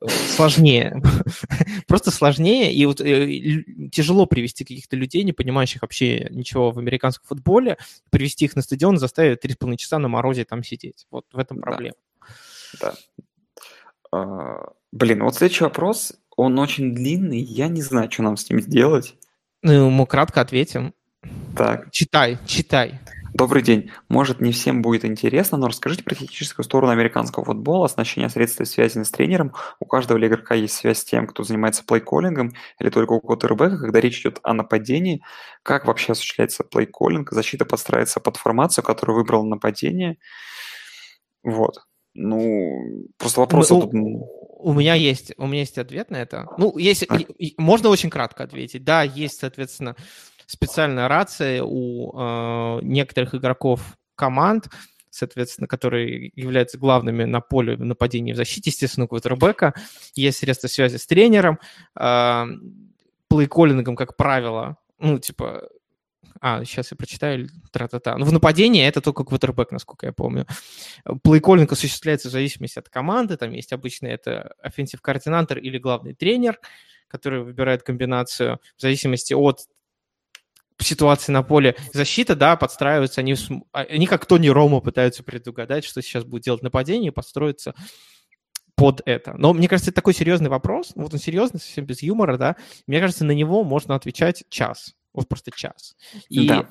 э, 0.00 0.08
сложнее, 0.34 1.00
просто 1.86 2.10
сложнее, 2.10 2.74
и 2.74 2.84
вот 2.84 3.00
э, 3.00 3.62
тяжело 3.92 4.26
привести 4.26 4.64
каких-то 4.64 4.96
людей, 4.96 5.22
не 5.22 5.32
понимающих 5.32 5.82
вообще 5.82 6.26
ничего 6.30 6.72
в 6.72 6.80
американском 6.80 7.28
футболе, 7.28 7.78
привести 8.10 8.46
их 8.46 8.56
на 8.56 8.62
стадион 8.62 8.98
заставить 8.98 9.44
3,5 9.44 9.76
часа 9.76 10.00
на 10.00 10.08
морозе 10.08 10.44
там 10.44 10.64
сидеть. 10.64 11.06
Вот 11.12 11.24
в 11.32 11.38
этом 11.38 11.60
проблема. 11.60 11.94
Да. 12.80 12.94
А, 14.12 14.72
Блин, 14.92 15.22
вот 15.22 15.34
следующий 15.34 15.64
вопрос, 15.64 16.14
он 16.36 16.58
очень 16.58 16.94
длинный, 16.94 17.40
я 17.40 17.68
не 17.68 17.82
знаю, 17.82 18.10
что 18.10 18.22
нам 18.22 18.36
с 18.36 18.48
ним 18.48 18.60
сделать. 18.60 19.16
Ну, 19.62 19.90
мы 19.90 20.06
кратко 20.06 20.40
ответим. 20.40 20.94
Так, 21.56 21.90
Читай, 21.90 22.38
читай. 22.46 23.00
добрый 23.34 23.62
день. 23.62 23.90
Может, 24.08 24.40
не 24.40 24.52
всем 24.52 24.80
будет 24.80 25.04
интересно, 25.04 25.58
но 25.58 25.66
расскажите 25.68 26.04
про 26.04 26.14
техническую 26.14 26.64
сторону 26.64 26.92
американского 26.92 27.44
футбола, 27.44 27.84
оснащение 27.86 28.30
средств 28.30 28.64
связи 28.66 29.02
с 29.02 29.10
тренером. 29.10 29.52
У 29.78 29.84
каждого 29.84 30.16
ли 30.16 30.26
игрока 30.28 30.54
есть 30.54 30.74
связь 30.74 31.00
с 31.00 31.04
тем, 31.04 31.26
кто 31.26 31.42
занимается 31.42 31.84
плей-коллингом, 31.84 32.52
или 32.80 32.88
только 32.88 33.12
у 33.12 33.20
квотербека, 33.20 33.76
когда 33.78 34.00
речь 34.00 34.20
идет 34.20 34.38
о 34.42 34.54
нападении? 34.54 35.22
Как 35.62 35.86
вообще 35.86 36.12
осуществляется 36.12 36.64
плей-коллинг? 36.64 37.30
Защита 37.32 37.66
подстраивается 37.66 38.20
под 38.20 38.36
формацию, 38.38 38.84
которую 38.84 39.16
выбрал 39.16 39.44
нападение? 39.44 40.16
Вот. 41.42 41.87
Ну, 42.14 43.06
просто 43.16 43.40
вопрос... 43.40 43.70
Ну, 43.70 43.80
тут, 43.80 43.94
У 44.60 44.72
меня 44.72 44.94
есть, 44.94 45.32
у 45.36 45.46
меня 45.46 45.60
есть 45.60 45.78
ответ 45.78 46.10
на 46.10 46.16
это. 46.16 46.46
Ну, 46.58 46.76
есть, 46.78 47.04
А. 47.08 47.18
можно 47.58 47.88
очень 47.88 48.10
кратко 48.10 48.44
ответить. 48.44 48.84
Да, 48.84 49.02
есть, 49.02 49.38
соответственно, 49.38 49.94
специальная 50.46 51.08
рация 51.08 51.62
у 51.62 52.12
э, 52.18 52.80
некоторых 52.82 53.34
игроков 53.34 53.96
команд, 54.14 54.68
соответственно, 55.10 55.68
которые 55.68 56.32
являются 56.34 56.78
главными 56.78 57.24
на 57.24 57.40
поле 57.40 57.76
в 57.76 57.84
нападении 57.84 58.30
и 58.30 58.34
в 58.34 58.36
защите, 58.36 58.70
естественно, 58.70 59.04
у 59.04 59.08
квотербека. 59.08 59.74
Есть 60.14 60.38
средства 60.38 60.68
связи 60.68 60.96
с 60.96 61.06
тренером, 61.06 61.58
э, 61.98 62.44
плейколлингом, 63.28 63.94
как 63.94 64.16
правило, 64.16 64.78
ну, 64.98 65.18
типа, 65.18 65.68
а, 66.40 66.64
сейчас 66.64 66.90
я 66.90 66.96
прочитаю, 66.96 67.48
тра-та-та. 67.72 68.16
Ну, 68.16 68.24
в 68.24 68.32
нападении 68.32 68.86
это 68.86 69.00
только 69.00 69.24
квотербек, 69.24 69.72
насколько 69.72 70.06
я 70.06 70.12
помню. 70.12 70.46
Плейколлинг 71.22 71.72
осуществляется 71.72 72.28
в 72.28 72.32
зависимости 72.32 72.78
от 72.78 72.88
команды. 72.88 73.36
Там 73.36 73.52
есть 73.52 73.72
обычно 73.72 74.06
это 74.06 74.54
offensive 74.64 74.98
координатор 75.00 75.58
или 75.58 75.78
главный 75.78 76.14
тренер, 76.14 76.58
который 77.08 77.42
выбирает 77.42 77.82
комбинацию 77.82 78.60
в 78.76 78.80
зависимости 78.80 79.34
от 79.34 79.62
ситуации 80.80 81.32
на 81.32 81.42
поле. 81.42 81.76
Защита, 81.92 82.36
да, 82.36 82.56
подстраиваются, 82.56 83.20
они, 83.20 83.34
а, 83.72 83.80
они 83.80 84.06
как 84.06 84.26
Тони 84.26 84.48
Рома 84.48 84.80
пытаются 84.80 85.22
предугадать, 85.22 85.84
что 85.84 86.02
сейчас 86.02 86.24
будет 86.24 86.44
делать 86.44 86.62
нападение, 86.62 87.08
и 87.10 87.14
подстроиться 87.14 87.74
под 88.76 89.02
это. 89.06 89.34
Но 89.36 89.52
мне 89.52 89.66
кажется, 89.66 89.90
это 89.90 89.96
такой 89.96 90.14
серьезный 90.14 90.48
вопрос. 90.48 90.92
Вот 90.94 91.12
он 91.12 91.18
серьезный, 91.18 91.58
совсем 91.58 91.84
без 91.84 92.02
юмора, 92.02 92.36
да. 92.36 92.56
Мне 92.86 93.00
кажется, 93.00 93.24
на 93.24 93.32
него 93.32 93.64
можно 93.64 93.96
отвечать 93.96 94.44
час. 94.50 94.94
Вот 95.14 95.28
просто 95.28 95.50
час. 95.50 95.96
И, 96.28 96.46
Да. 96.48 96.68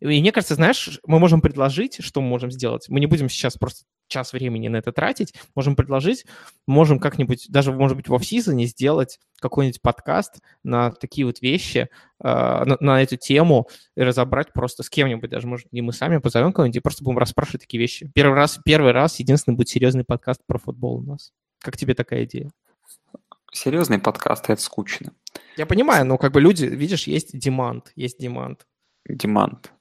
и 0.00 0.06
мне 0.20 0.32
кажется, 0.32 0.54
знаешь, 0.54 1.00
мы 1.06 1.18
можем 1.18 1.40
предложить, 1.40 2.02
что 2.02 2.20
мы 2.20 2.28
можем 2.28 2.50
сделать. 2.50 2.88
Мы 2.88 3.00
не 3.00 3.06
будем 3.06 3.28
сейчас 3.28 3.56
просто 3.56 3.84
час 4.08 4.32
времени 4.32 4.68
на 4.68 4.76
это 4.76 4.92
тратить. 4.92 5.34
Можем 5.54 5.76
предложить, 5.76 6.26
можем 6.66 6.98
как-нибудь, 6.98 7.46
даже, 7.48 7.72
может 7.72 7.96
быть, 7.96 8.08
в 8.08 8.14
офсизоне 8.14 8.66
сделать 8.66 9.18
какой-нибудь 9.40 9.82
подкаст 9.82 10.40
на 10.62 10.90
такие 10.92 11.26
вот 11.26 11.40
вещи, 11.40 11.88
э, 12.20 12.24
на, 12.64 12.76
на 12.80 13.02
эту 13.02 13.16
тему 13.16 13.68
и 13.96 14.02
разобрать 14.02 14.52
просто 14.52 14.82
с 14.82 14.90
кем-нибудь, 14.90 15.30
даже, 15.30 15.46
может, 15.46 15.72
не 15.72 15.82
мы 15.82 15.92
сами 15.92 16.18
позовем 16.18 16.52
кого-нибудь 16.52 16.76
и 16.76 16.80
просто 16.80 17.04
будем 17.04 17.18
расспрашивать 17.18 17.62
такие 17.62 17.80
вещи. 17.80 18.10
Первый 18.14 18.34
раз, 18.34 18.58
первый 18.64 18.92
раз, 18.92 19.18
единственный 19.18 19.54
будет 19.54 19.68
серьезный 19.68 20.04
подкаст 20.04 20.40
про 20.46 20.58
футбол 20.58 20.98
у 20.98 21.02
нас. 21.02 21.32
Как 21.60 21.76
тебе 21.76 21.94
такая 21.94 22.24
идея? 22.24 22.50
Серьезный 23.52 23.98
подкаст, 23.98 24.50
это 24.50 24.60
скучно. 24.60 25.12
Я 25.56 25.66
понимаю, 25.66 26.04
но 26.06 26.18
как 26.18 26.32
бы 26.32 26.40
люди, 26.40 26.64
видишь, 26.64 27.06
есть 27.06 27.38
демант, 27.38 27.92
есть 27.96 28.18
демант. 28.18 28.66
Демант. 29.08 29.72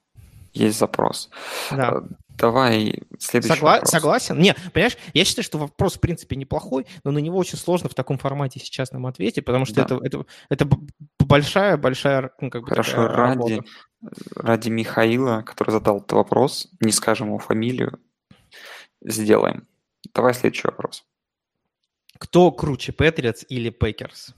Есть 0.53 0.79
запрос. 0.79 1.29
Да. 1.71 1.95
Э, 1.95 2.01
Давай 2.37 3.01
следующий 3.17 3.55
Согла- 3.61 3.73
вопрос. 3.75 3.89
Согласен. 3.91 4.39
Не, 4.39 4.55
понимаешь, 4.73 4.97
я 5.13 5.23
считаю, 5.23 5.43
что 5.45 5.57
вопрос, 5.57 5.95
в 5.95 5.99
принципе, 6.01 6.35
неплохой, 6.35 6.85
но 7.05 7.11
на 7.11 7.19
него 7.19 7.37
очень 7.37 7.57
сложно 7.57 7.87
в 7.89 7.93
таком 7.93 8.17
формате 8.17 8.59
сейчас 8.59 8.91
нам 8.91 9.05
ответить, 9.05 9.45
потому 9.45 9.65
что 9.65 9.75
Да. 9.75 9.81
это, 9.83 9.99
это, 10.03 10.25
это 10.49 10.69
большая-большая, 11.19 12.31
ну, 12.41 12.49
как 12.49 12.63
бы 12.63 12.67
Хорошо, 12.69 13.07
ради, 13.07 13.53
работа. 13.53 13.63
ради 14.35 14.69
Михаила, 14.69 15.41
который 15.43 15.71
задал 15.71 15.97
этот 15.99 16.11
вопрос, 16.11 16.67
не 16.81 16.91
скажем 16.91 17.27
его 17.27 17.39
фамилию, 17.39 17.99
сделаем. 19.01 19.67
Давай 20.13 20.33
следующий 20.33 20.67
вопрос. 20.67 21.05
Кто 22.19 22.51
круче, 22.51 22.91
Патриотс 22.91 23.45
или 23.49 23.69
Пейкерс? 23.69 24.33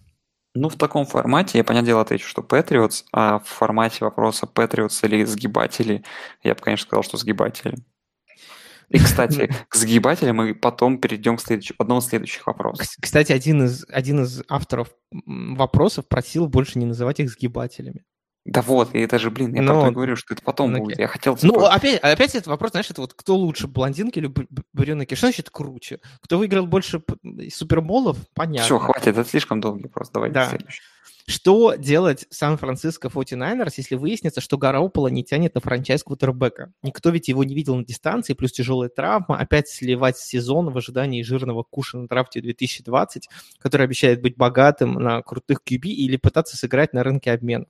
Ну, 0.60 0.70
в 0.70 0.76
таком 0.76 1.06
формате, 1.06 1.58
я, 1.58 1.64
понятное 1.64 1.88
дело, 1.88 2.02
отвечу, 2.02 2.28
что 2.28 2.42
Patriots, 2.42 3.04
а 3.14 3.40
в 3.40 3.48
формате 3.48 3.98
вопроса 4.02 4.48
Patriots 4.52 5.06
или 5.06 5.24
сгибатели, 5.24 6.04
я 6.44 6.56
бы, 6.56 6.62
конечно, 6.62 6.88
сказал, 6.88 7.04
что 7.04 7.18
сгибатели. 7.18 7.78
И, 8.90 9.00
кстати, 9.00 9.54
к 9.68 9.76
сгибателям 9.76 10.38
мы 10.38 10.56
потом 10.56 11.00
перейдем 11.00 11.38
к 11.38 11.42
следующему, 11.42 11.76
одному 11.80 12.00
из 12.00 12.06
следующих 12.06 12.48
вопросов. 12.48 12.88
Кстати, 13.02 13.34
один 13.34 13.66
из, 13.66 13.86
один 13.90 14.24
из 14.24 14.44
авторов 14.48 14.90
вопросов 15.12 16.08
просил 16.08 16.48
больше 16.48 16.80
не 16.80 16.86
называть 16.86 17.20
их 17.20 17.30
сгибателями. 17.30 18.06
Да 18.48 18.62
вот, 18.62 18.96
и 18.96 19.00
это 19.00 19.20
же, 19.20 19.30
блин, 19.30 19.54
я 19.54 19.62
Ну, 19.62 19.82
то 19.82 19.88
и 19.88 19.92
говорю, 19.92 20.16
что 20.16 20.34
это 20.34 20.42
потом 20.42 20.72
ну, 20.72 20.80
будет. 20.80 20.98
Я 20.98 21.08
хотел, 21.08 21.38
Ну, 21.42 21.54
типа, 21.54 21.70
опять, 21.70 22.00
опять 22.00 22.34
этот 22.34 22.48
вопрос, 22.48 22.72
знаешь, 22.72 22.90
это 22.90 23.02
вот 23.02 23.14
кто 23.14 23.36
лучше, 23.36 23.68
блондинки 23.68 24.20
или 24.20 24.32
брюнеты? 24.74 25.16
Что 25.16 25.28
значит 25.28 25.50
круче? 25.50 26.00
Кто 26.22 26.38
выиграл 26.38 26.66
больше 26.66 27.02
суперболов? 27.54 28.18
Понятно. 28.34 28.64
все, 28.64 28.80
хватит, 28.80 29.08
это 29.08 29.26
слишком 29.26 29.60
долгий 29.60 29.84
вопрос. 29.84 30.10
Давай 30.12 30.32
Да. 30.32 30.50
следующий. 30.50 30.82
Что 31.30 31.76
делать 31.76 32.26
Сан-Франциско 32.30 33.10
49ers, 33.10 33.74
если 33.76 33.96
выяснится, 33.96 34.40
что 34.40 34.58
Гаропола 34.58 35.10
не 35.10 35.26
тянет 35.26 35.56
на 35.56 35.62
франчайз 35.62 36.02
квотербека? 36.04 36.72
Никто 36.84 37.10
ведь 37.10 37.28
его 37.28 37.44
не 37.44 37.54
видел 37.54 37.76
на 37.76 37.84
дистанции, 37.84 38.34
плюс 38.34 38.54
тяжелая 38.54 38.88
травма, 38.88 39.38
опять 39.38 39.68
сливать 39.68 40.18
сезон 40.18 40.70
в 40.70 40.78
ожидании 40.78 41.22
жирного 41.24 41.64
куша 41.64 41.98
на 41.98 42.08
драфте 42.08 42.40
2020, 42.40 43.28
который 43.60 43.84
обещает 43.84 44.22
быть 44.22 44.38
богатым 44.38 44.94
на 44.94 45.22
крутых 45.22 45.60
QB 45.70 45.90
или 45.90 46.16
пытаться 46.16 46.56
сыграть 46.56 46.94
на 46.94 47.04
рынке 47.04 47.34
обменов. 47.34 47.68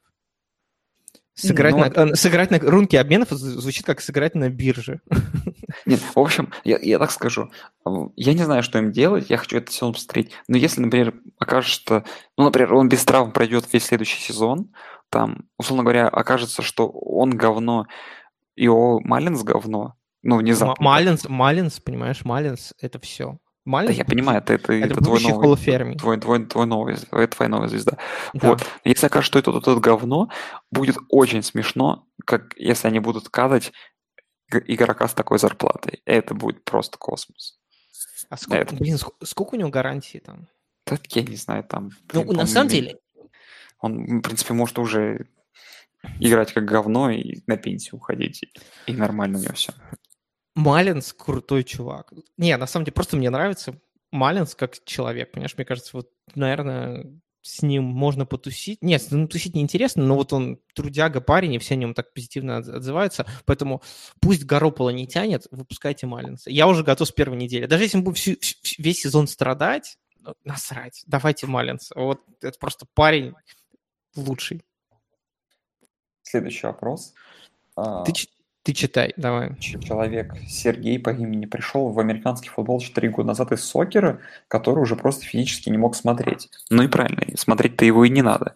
Сыграть, 1.39 1.75
Ну, 1.75 1.79
на, 1.81 2.11
э, 2.11 2.15
сыграть 2.15 2.49
на 2.49 2.57
рынке 2.59 2.99
обменов 2.99 3.29
звучит 3.29 3.85
как 3.85 4.01
сыграть 4.01 4.33
на 4.33 4.49
бирже. 4.49 5.01
Нет, 5.85 5.99
в 5.99 6.17
общем, 6.19 6.51
я, 6.63 6.79
я 6.81 6.97
так 6.97 7.11
скажу. 7.11 7.51
м, 7.85 8.11
Я 8.15 8.33
не 8.33 8.43
знаю, 8.43 8.63
что 8.63 8.79
им 8.79 8.91
делать, 8.91 9.29
я 9.29 9.37
хочу 9.37 9.57
это 9.57 9.71
все 9.71 9.91
посмотреть. 9.91 10.31
Но 10.47 10.57
если, 10.57 10.81
например, 10.81 11.13
окажется, 11.37 12.03
ну, 12.37 12.45
например, 12.45 12.73
он 12.73 12.89
без 12.89 13.05
травм 13.05 13.31
пройдет 13.31 13.71
весь 13.71 13.85
следующий 13.85 14.19
сезон, 14.19 14.73
там, 15.11 15.45
условно 15.59 15.83
говоря, 15.83 16.07
окажется, 16.07 16.63
что 16.63 16.89
он 16.89 17.29
говно, 17.29 17.85
и 18.55 18.67
о 18.67 18.99
Малинс 19.01 19.43
говно, 19.43 19.93
ну, 20.23 20.37
внезапно. 20.37 20.83
Малинс, 20.83 21.29
Малинс, 21.29 21.79
понимаешь, 21.79 22.25
Малинс— 22.25 22.73
это 22.81 22.99
все. 22.99 23.37
Да, 23.67 23.71
Малинс 23.71 23.97
я 23.97 24.05
понимаю, 24.05 24.37
это, 24.39 24.53
это, 24.53 24.71
это 24.71 24.93
это 24.93 25.03
твой 25.03 25.21
новый, 25.21 25.57
твой, 25.97 26.17
твой, 26.17 26.45
твой 26.45 26.65
новый, 26.65 26.95
это 27.11 27.27
твоя 27.35 27.49
новая 27.49 27.67
звезда. 27.67 27.97
Да. 28.33 28.49
Вот. 28.51 28.65
Если 28.85 29.05
окажется, 29.07 29.27
что 29.27 29.39
это 29.39 29.51
вот 29.51 29.67
это 29.67 29.77
говно, 29.81 30.29
будет 30.71 30.95
очень 31.09 31.43
смешно, 31.43 32.07
как 32.25 32.53
если 32.55 32.87
они 32.87 32.99
будут 32.99 33.27
катать 33.27 33.73
г- 34.49 34.63
игрока 34.67 35.07
с 35.09 35.13
такой 35.13 35.37
зарплатой. 35.37 36.01
Это 36.05 36.33
будет 36.33 36.63
просто 36.63 36.97
космос. 36.97 37.59
А 38.29 38.37
сколько, 38.37 38.57
Это- 38.61 38.75
блин, 38.75 38.95
ск- 38.95 39.25
сколько 39.25 39.55
у 39.55 39.57
него 39.57 39.69
гарантии 39.69 40.19
там? 40.19 40.47
Так 40.85 41.05
я 41.15 41.23
не 41.23 41.35
знаю, 41.35 41.65
там... 41.65 41.89
Ну, 42.13 42.23
блин, 42.23 42.37
на 42.37 42.45
самом 42.47 42.69
деле, 42.69 42.97
Он, 43.79 44.19
в 44.19 44.21
принципе, 44.21 44.53
может 44.53 44.79
уже 44.79 45.27
играть 46.19 46.53
как 46.53 46.63
говно 46.65 47.09
и 47.11 47.41
на 47.47 47.57
пенсию 47.57 47.95
уходить. 47.97 48.43
И 48.85 48.93
нормально 48.93 49.39
у 49.39 49.41
него 49.41 49.53
все. 49.53 49.73
Малинс 50.57 51.13
крутой 51.13 51.63
чувак. 51.63 52.11
Не, 52.37 52.57
на 52.57 52.65
самом 52.65 52.85
деле, 52.85 52.93
просто 52.93 53.15
мне 53.15 53.29
нравится 53.29 53.79
Малинс 54.11 54.55
как 54.55 54.83
человек, 54.85 55.31
понимаешь? 55.31 55.55
Мне 55.55 55.65
кажется, 55.65 55.91
вот, 55.93 56.09
наверное, 56.33 57.05
с 57.43 57.61
ним 57.61 57.83
можно 57.83 58.25
потусить. 58.25 58.81
Нет, 58.81 59.05
ну, 59.11 59.27
тусить 59.27 59.55
неинтересно, 59.55 60.03
но 60.03 60.15
вот 60.15 60.33
он 60.33 60.59
трудяга 60.73 61.21
парень, 61.21 61.53
и 61.53 61.59
все 61.59 61.75
о 61.75 61.77
нем 61.77 61.93
так 61.93 62.11
позитивно 62.11 62.59
отз- 62.59 62.71
отзываются. 62.71 63.27
Поэтому 63.45 63.83
пусть 64.19 64.43
Garoppolo 64.45 64.91
не 64.91 65.05
тянет, 65.07 65.45
выпускайте 65.51 66.07
Малинса. 66.07 66.49
Я 66.49 66.67
уже 66.67 66.83
готов 66.83 67.07
с 67.07 67.11
первой 67.11 67.37
недели. 67.37 67.67
Даже 67.67 67.83
если 67.83 67.97
мы 67.97 68.03
будем 68.03 68.15
всю- 68.15 68.31
вс- 68.33 68.55
весь 68.79 69.01
сезон 69.01 69.27
страдать, 69.27 69.97
ну, 70.19 70.33
насрать, 70.43 71.03
давайте 71.05 71.45
Малинса. 71.45 71.93
Вот 71.95 72.21
это 72.41 72.57
просто 72.57 72.87
парень 72.95 73.35
лучший. 74.15 74.63
Следующий 76.23 76.65
вопрос. 76.65 77.13
А, 77.75 78.03
Ты, 78.03 78.11
ты 78.67 78.73
читай, 78.73 79.13
давай. 79.15 79.57
Человек 79.59 80.33
Сергей 80.45 80.99
по 80.99 81.11
имени 81.11 81.45
пришел 81.45 81.87
в 81.87 81.99
американский 81.99 82.49
футбол 82.49 82.81
4 82.81 83.09
года 83.11 83.27
назад 83.29 83.53
из 83.53 83.63
сокера, 83.63 84.19
который 84.49 84.81
уже 84.81 84.97
просто 84.97 85.23
физически 85.23 85.69
не 85.69 85.77
мог 85.77 85.95
смотреть. 85.95 86.49
Ну 86.69 86.83
и 86.83 86.89
правильно, 86.89 87.23
смотреть-то 87.37 87.85
его 87.85 88.03
и 88.03 88.09
не 88.09 88.21
надо. 88.21 88.55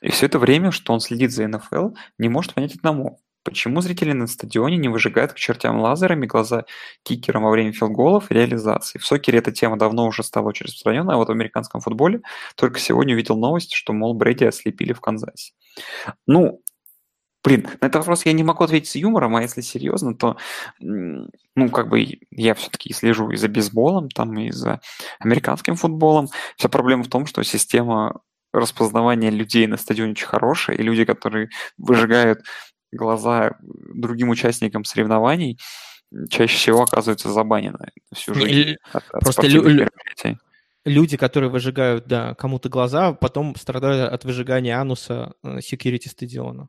И 0.00 0.10
все 0.10 0.26
это 0.26 0.40
время, 0.40 0.72
что 0.72 0.92
он 0.92 0.98
следит 0.98 1.30
за 1.30 1.46
НФЛ, 1.46 1.90
не 2.18 2.28
может 2.28 2.54
понять 2.54 2.74
одному. 2.74 3.20
Почему 3.44 3.80
зрители 3.80 4.10
на 4.10 4.26
стадионе 4.26 4.76
не 4.76 4.88
выжигают 4.88 5.34
к 5.34 5.36
чертям 5.36 5.78
лазерами 5.78 6.26
глаза 6.26 6.64
кикерам 7.04 7.44
во 7.44 7.50
время 7.50 7.70
филголов 7.72 8.32
и 8.32 8.34
реализации? 8.34 8.98
В 8.98 9.06
сокере 9.06 9.38
эта 9.38 9.52
тема 9.52 9.78
давно 9.78 10.08
уже 10.08 10.24
стала 10.24 10.48
очень 10.48 10.64
распространенной, 10.64 11.14
а 11.14 11.18
вот 11.18 11.28
в 11.28 11.30
американском 11.30 11.80
футболе 11.80 12.22
только 12.56 12.80
сегодня 12.80 13.14
увидел 13.14 13.36
новость, 13.36 13.72
что, 13.72 13.92
мол, 13.92 14.14
Брэди 14.14 14.44
ослепили 14.44 14.92
в 14.94 15.00
Канзасе. 15.00 15.52
Ну, 16.26 16.62
блин, 17.44 17.68
на 17.80 17.86
этот 17.86 17.96
вопрос 17.96 18.24
я 18.24 18.32
не 18.32 18.42
могу 18.42 18.64
ответить 18.64 18.88
с 18.88 18.96
юмором, 18.96 19.36
а 19.36 19.42
если 19.42 19.60
серьезно, 19.60 20.14
то, 20.14 20.36
ну, 20.80 21.70
как 21.70 21.88
бы 21.88 22.18
я 22.30 22.54
все-таки 22.54 22.92
слежу 22.92 23.30
и 23.30 23.36
за 23.36 23.48
бейсболом, 23.48 24.08
там, 24.08 24.36
и 24.38 24.50
за 24.50 24.80
американским 25.20 25.76
футболом. 25.76 26.28
Вся 26.56 26.68
проблема 26.68 27.04
в 27.04 27.08
том, 27.08 27.26
что 27.26 27.42
система 27.42 28.22
распознавания 28.52 29.30
людей 29.30 29.66
на 29.66 29.76
стадионе 29.76 30.12
очень 30.12 30.26
хорошая, 30.26 30.76
и 30.76 30.82
люди, 30.82 31.04
которые 31.04 31.50
выжигают 31.76 32.40
глаза 32.92 33.56
другим 33.60 34.30
участникам 34.30 34.84
соревнований, 34.84 35.58
чаще 36.30 36.56
всего 36.56 36.82
оказываются 36.82 37.30
забанены 37.30 37.90
всю 38.14 38.34
жизнь 38.34 38.76
от, 38.92 39.04
от 39.12 39.20
просто 39.24 39.46
лю- 39.48 39.88
люди, 40.84 41.16
которые 41.16 41.50
выжигают, 41.50 42.06
да, 42.06 42.34
кому-то 42.34 42.68
глаза, 42.68 43.12
потом 43.12 43.56
страдают 43.56 44.12
от 44.12 44.24
выжигания 44.24 44.78
ануса 44.78 45.34
э, 45.42 45.58
security 45.58 46.08
стадиона. 46.08 46.68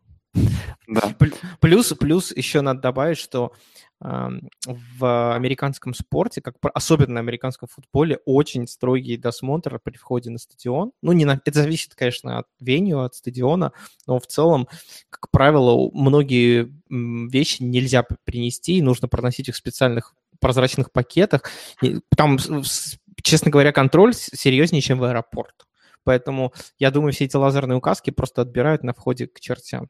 Да. 0.88 1.02
Пл- 1.20 1.34
Плюс, 1.60 1.94
плюс 1.94 2.36
еще 2.36 2.62
надо 2.62 2.82
добавить, 2.82 3.18
что 3.18 3.54
ам, 4.00 4.42
в 4.68 5.34
американском 5.36 5.94
спорте, 5.94 6.42
как 6.42 6.56
особенно 6.74 7.16
на 7.16 7.20
американском 7.22 7.68
футболе, 7.72 8.20
очень 8.26 8.68
строгий 8.68 9.18
досмотр 9.18 9.80
при 9.80 9.96
входе 9.98 10.30
на 10.30 10.38
стадион. 10.38 10.92
Ну, 11.02 11.12
не 11.14 11.26
на, 11.26 11.42
это 11.44 11.60
зависит, 11.62 11.96
конечно, 11.96 12.40
от 12.40 12.48
веню, 12.60 13.00
от 13.00 13.16
стадиона, 13.16 13.72
но 14.06 14.20
в 14.20 14.28
целом, 14.28 14.68
как 15.10 15.32
правило, 15.32 15.90
многие 15.94 16.72
вещи 16.90 17.64
нельзя 17.64 18.06
принести, 18.26 18.82
нужно 18.82 19.08
проносить 19.08 19.50
их 19.50 19.56
в 19.56 19.58
специальных 19.58 20.14
прозрачных 20.40 20.92
пакетах. 20.92 21.50
Там, 22.16 22.38
честно 23.24 23.50
говоря, 23.52 23.72
контроль 23.72 24.14
серьезнее, 24.14 24.82
чем 24.82 25.00
в 25.00 25.04
аэропорт. 25.06 25.66
Поэтому, 26.04 26.54
я 26.78 26.92
думаю, 26.92 27.14
все 27.14 27.26
эти 27.26 27.36
лазерные 27.36 27.78
указки 27.78 28.12
просто 28.12 28.44
отбирают 28.44 28.84
на 28.84 28.94
входе 28.94 29.26
к 29.28 29.40
чертям. 29.40 29.88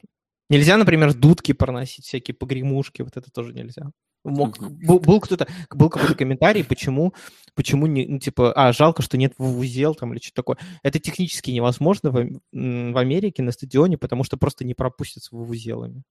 Нельзя, 0.49 0.77
например, 0.77 1.13
дудки 1.13 1.53
проносить, 1.53 2.05
всякие 2.05 2.35
погремушки, 2.35 3.01
вот 3.01 3.17
это 3.17 3.31
тоже 3.31 3.53
нельзя. 3.53 3.91
Мог- 4.23 4.57
был, 4.59 4.99
был 4.99 5.19
кто-то, 5.19 5.47
был 5.71 5.89
какой-то 5.89 6.15
комментарий, 6.15 6.63
почему, 6.63 7.13
почему 7.53 7.85
не, 7.85 8.07
ну, 8.07 8.19
типа, 8.19 8.53
а, 8.53 8.73
жалко, 8.73 9.03
что 9.03 9.17
нет 9.17 9.33
вузел 9.37 9.93
там 9.93 10.13
или 10.13 10.19
что-то 10.19 10.35
такое. 10.35 10.57
Это 10.81 10.99
технически 10.99 11.51
невозможно 11.51 12.09
в, 12.09 12.15
в 12.51 12.97
Америке 12.97 13.43
на 13.43 13.51
стадионе, 13.51 13.97
потому 13.97 14.23
что 14.23 14.37
просто 14.37 14.65
не 14.65 14.73
пропустят 14.73 15.23
с 15.23 15.31
вузелами. 15.31 16.03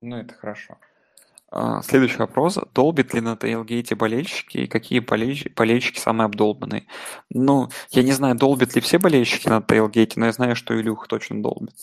Ну, 0.00 0.16
это 0.16 0.34
хорошо. 0.34 0.78
А, 1.50 1.82
Следующий 1.82 2.16
вопрос. 2.16 2.58
Долбит 2.74 3.14
ли 3.14 3.20
на 3.20 3.36
Тейлгейте 3.36 3.94
болельщики 3.94 4.58
и 4.58 4.66
какие 4.66 5.00
болельщики, 5.00 5.52
болельщики 5.54 5.98
самые 5.98 6.26
обдолбанные? 6.26 6.86
Ну, 7.30 7.68
я 7.90 8.02
не 8.02 8.12
знаю, 8.12 8.34
долбят 8.34 8.74
ли 8.74 8.80
все 8.80 8.98
болельщики 8.98 9.48
на 9.48 9.62
Тейлгейте, 9.62 10.18
но 10.18 10.26
я 10.26 10.32
знаю, 10.32 10.56
что 10.56 10.78
Илюх 10.78 11.06
точно 11.06 11.42
долбит. 11.42 11.74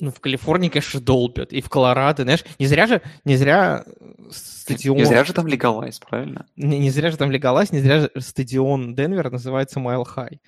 Ну, 0.00 0.10
в 0.10 0.20
Калифорнии, 0.20 0.68
конечно, 0.68 1.00
долбят, 1.00 1.52
и 1.52 1.60
в 1.60 1.68
Колорадо, 1.68 2.22
знаешь, 2.22 2.44
не 2.58 2.66
зря 2.66 2.86
же, 2.86 3.02
не 3.24 3.36
зря 3.36 3.84
э, 3.86 4.30
стадион... 4.30 4.96
Не 4.96 5.04
зря 5.04 5.24
же 5.24 5.32
там 5.32 5.46
легалайз, 5.46 5.98
правильно? 5.98 6.46
Не, 6.56 6.78
не 6.78 6.90
зря 6.90 7.10
же 7.10 7.16
там 7.16 7.30
легалась, 7.30 7.72
не 7.72 7.80
зря 7.80 8.00
же 8.00 8.10
стадион 8.18 8.94
Денвер 8.94 9.30
называется 9.30 9.80
Mile 9.80 10.04
High. 10.04 10.38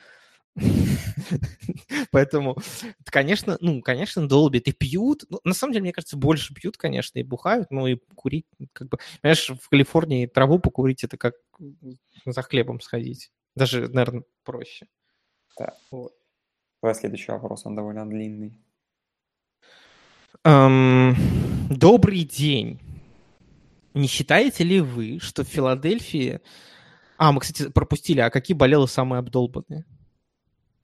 Поэтому, 2.10 2.56
конечно, 3.04 3.56
ну, 3.60 3.80
конечно, 3.82 4.28
долбит 4.28 4.68
и 4.68 4.72
пьют. 4.72 5.24
Ну, 5.28 5.40
на 5.44 5.54
самом 5.54 5.72
деле, 5.72 5.82
мне 5.82 5.92
кажется, 5.92 6.16
больше 6.16 6.54
пьют, 6.54 6.76
конечно, 6.76 7.18
и 7.18 7.22
бухают, 7.22 7.70
но 7.70 7.88
и 7.88 7.98
курить, 8.14 8.46
как 8.72 8.88
бы, 8.88 8.98
понимаешь, 9.20 9.48
в 9.48 9.68
Калифорнии 9.68 10.26
траву 10.26 10.58
покурить 10.58 11.04
это 11.04 11.16
как 11.16 11.34
за 12.24 12.42
хлебом 12.42 12.80
сходить. 12.80 13.30
Даже, 13.56 13.88
наверное, 13.88 14.24
проще. 14.44 14.86
Давай 16.82 16.94
следующий 16.94 17.32
вопрос, 17.32 17.66
он 17.66 17.74
довольно 17.74 18.08
длинный. 18.08 18.58
Эм, 20.44 21.16
добрый 21.68 22.24
день. 22.24 22.80
Не 23.94 24.06
считаете 24.06 24.64
ли 24.64 24.80
вы, 24.80 25.18
что 25.20 25.44
в 25.44 25.48
Филадельфии... 25.48 26.40
А, 27.18 27.32
мы, 27.32 27.40
кстати, 27.40 27.68
пропустили, 27.70 28.20
а 28.20 28.30
какие 28.30 28.56
болелы 28.56 28.88
самые 28.88 29.18
обдолбанные? 29.18 29.84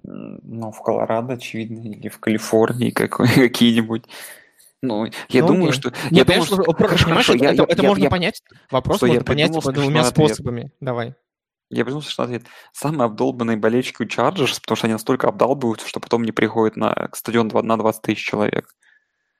Ну, 0.02 0.70
в 0.70 0.82
Колорадо, 0.82 1.34
очевидно, 1.34 1.80
или 1.80 2.08
в 2.08 2.18
Калифорнии 2.20 2.90
какие-нибудь. 2.90 4.04
Ну, 4.82 5.06
я 5.30 5.40
Ну, 5.40 5.46
думаю, 5.48 5.68
окей. 5.70 5.80
что... 5.80 5.90
Не, 6.10 6.18
Я 6.18 6.24
думаю, 6.24 6.26
понимаешь, 6.26 6.46
что... 6.46 6.56
про- 6.56 6.72
про- 6.74 6.88
Хорошо, 6.88 7.08
хорошо, 7.08 7.34
это, 7.34 7.44
я- 7.44 7.52
это- 7.52 7.62
я- 7.62 7.66
это 7.68 7.82
я- 7.82 7.88
можно 7.88 8.04
я- 8.04 8.10
понять. 8.10 8.42
Вопрос 8.70 8.98
что 8.98 9.06
я 9.06 9.12
можно 9.14 9.24
понять 9.24 9.50
двумя 9.52 10.00
ответ. 10.02 10.28
способами. 10.28 10.70
Давай. 10.80 11.14
Я 11.70 11.84
придумал 11.84 12.02
смешной 12.02 12.26
ответ. 12.26 12.42
Самые 12.72 13.06
обдолбанные 13.06 13.56
болельщики 13.56 14.02
у 14.02 14.06
Чарджерс, 14.06 14.60
потому 14.60 14.76
что 14.76 14.86
они 14.86 14.92
настолько 14.92 15.28
обдалбываются, 15.28 15.88
что 15.88 15.98
потом 15.98 16.22
не 16.24 16.32
приходят 16.32 16.76
на 16.76 17.08
стадион 17.14 17.48
на 17.48 17.76
20 17.78 18.02
тысяч 18.02 18.24
человек. 18.24 18.74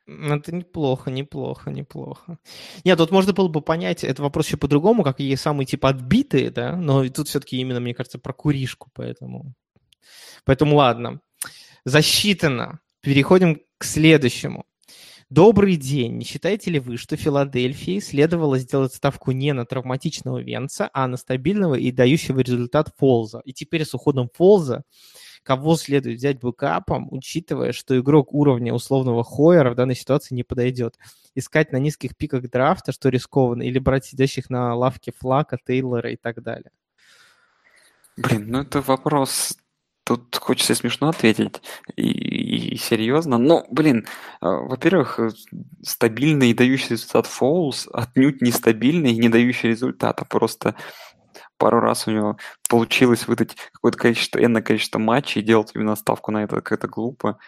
Это 0.06 0.54
неплохо, 0.54 1.10
неплохо, 1.10 1.70
неплохо. 1.70 2.38
Нет, 2.84 2.96
тут 2.98 3.10
можно 3.10 3.32
было 3.32 3.48
бы 3.48 3.60
понять 3.60 4.04
этот 4.04 4.20
вопрос 4.20 4.46
еще 4.46 4.56
по-другому, 4.56 5.02
как 5.02 5.18
и 5.18 5.34
самые 5.34 5.66
типа 5.66 5.88
отбитые, 5.88 6.50
да, 6.50 6.76
но 6.76 7.08
тут 7.08 7.28
все-таки 7.28 7.56
именно, 7.58 7.80
мне 7.80 7.94
кажется, 7.94 8.18
про 8.18 8.32
куришку, 8.32 8.90
поэтому... 8.94 9.54
Поэтому 10.44 10.76
ладно. 10.76 11.20
Засчитано. 11.84 12.78
Переходим 13.00 13.60
к 13.78 13.84
следующему. 13.84 14.64
Добрый 15.28 15.74
день. 15.74 16.18
Не 16.18 16.24
считаете 16.24 16.70
ли 16.70 16.78
вы, 16.78 16.96
что 16.96 17.16
Филадельфии 17.16 17.98
следовало 17.98 18.58
сделать 18.58 18.94
ставку 18.94 19.32
не 19.32 19.52
на 19.52 19.66
травматичного 19.66 20.38
Венца, 20.38 20.88
а 20.92 21.08
на 21.08 21.16
стабильного 21.16 21.74
и 21.74 21.90
дающего 21.90 22.40
результат 22.40 22.92
Фолза? 22.96 23.40
И 23.44 23.52
теперь 23.52 23.84
с 23.84 23.92
уходом 23.92 24.30
Фолза 24.34 24.84
кого 25.46 25.76
следует 25.76 26.18
взять 26.18 26.40
бэкапом, 26.40 27.06
учитывая, 27.12 27.70
что 27.70 27.96
игрок 27.96 28.34
уровня 28.34 28.74
условного 28.74 29.22
Хойера 29.22 29.70
в 29.70 29.76
данной 29.76 29.94
ситуации 29.94 30.34
не 30.34 30.42
подойдет. 30.42 30.98
Искать 31.36 31.70
на 31.70 31.76
низких 31.76 32.16
пиках 32.16 32.50
драфта, 32.50 32.90
что 32.90 33.08
рискованно, 33.10 33.62
или 33.62 33.78
брать 33.78 34.04
сидящих 34.04 34.50
на 34.50 34.74
лавке 34.74 35.12
Флака, 35.16 35.56
Тейлора 35.64 36.10
и 36.10 36.16
так 36.16 36.42
далее. 36.42 36.72
Блин, 38.16 38.46
ну 38.48 38.62
это 38.62 38.80
вопрос 38.80 39.56
Тут 40.06 40.36
хочется 40.36 40.76
смешно 40.76 41.08
ответить 41.08 41.60
и, 41.96 42.74
и 42.74 42.76
серьезно. 42.76 43.38
Но, 43.38 43.66
блин, 43.72 44.06
э, 44.40 44.46
во-первых, 44.46 45.18
э, 45.18 45.30
стабильный 45.82 46.50
и 46.50 46.54
дающий 46.54 46.90
результат 46.90 47.26
Фоулс 47.26 47.88
отнюдь 47.92 48.40
нестабильный 48.40 49.10
и 49.14 49.18
не 49.18 49.28
дающий 49.28 49.70
результата. 49.70 50.24
Просто 50.24 50.76
пару 51.58 51.80
раз 51.80 52.06
у 52.06 52.10
него 52.10 52.36
получилось 52.68 53.26
выдать 53.26 53.56
какое-то 53.72 53.98
количество, 53.98 54.42
энное 54.42 54.62
количество 54.62 54.98
матчей 54.98 55.40
и 55.40 55.44
делать 55.44 55.72
именно 55.74 55.96
ставку 55.96 56.32
на 56.32 56.44
это 56.44 56.60
как-то 56.60 56.88
глупо. 56.88 57.38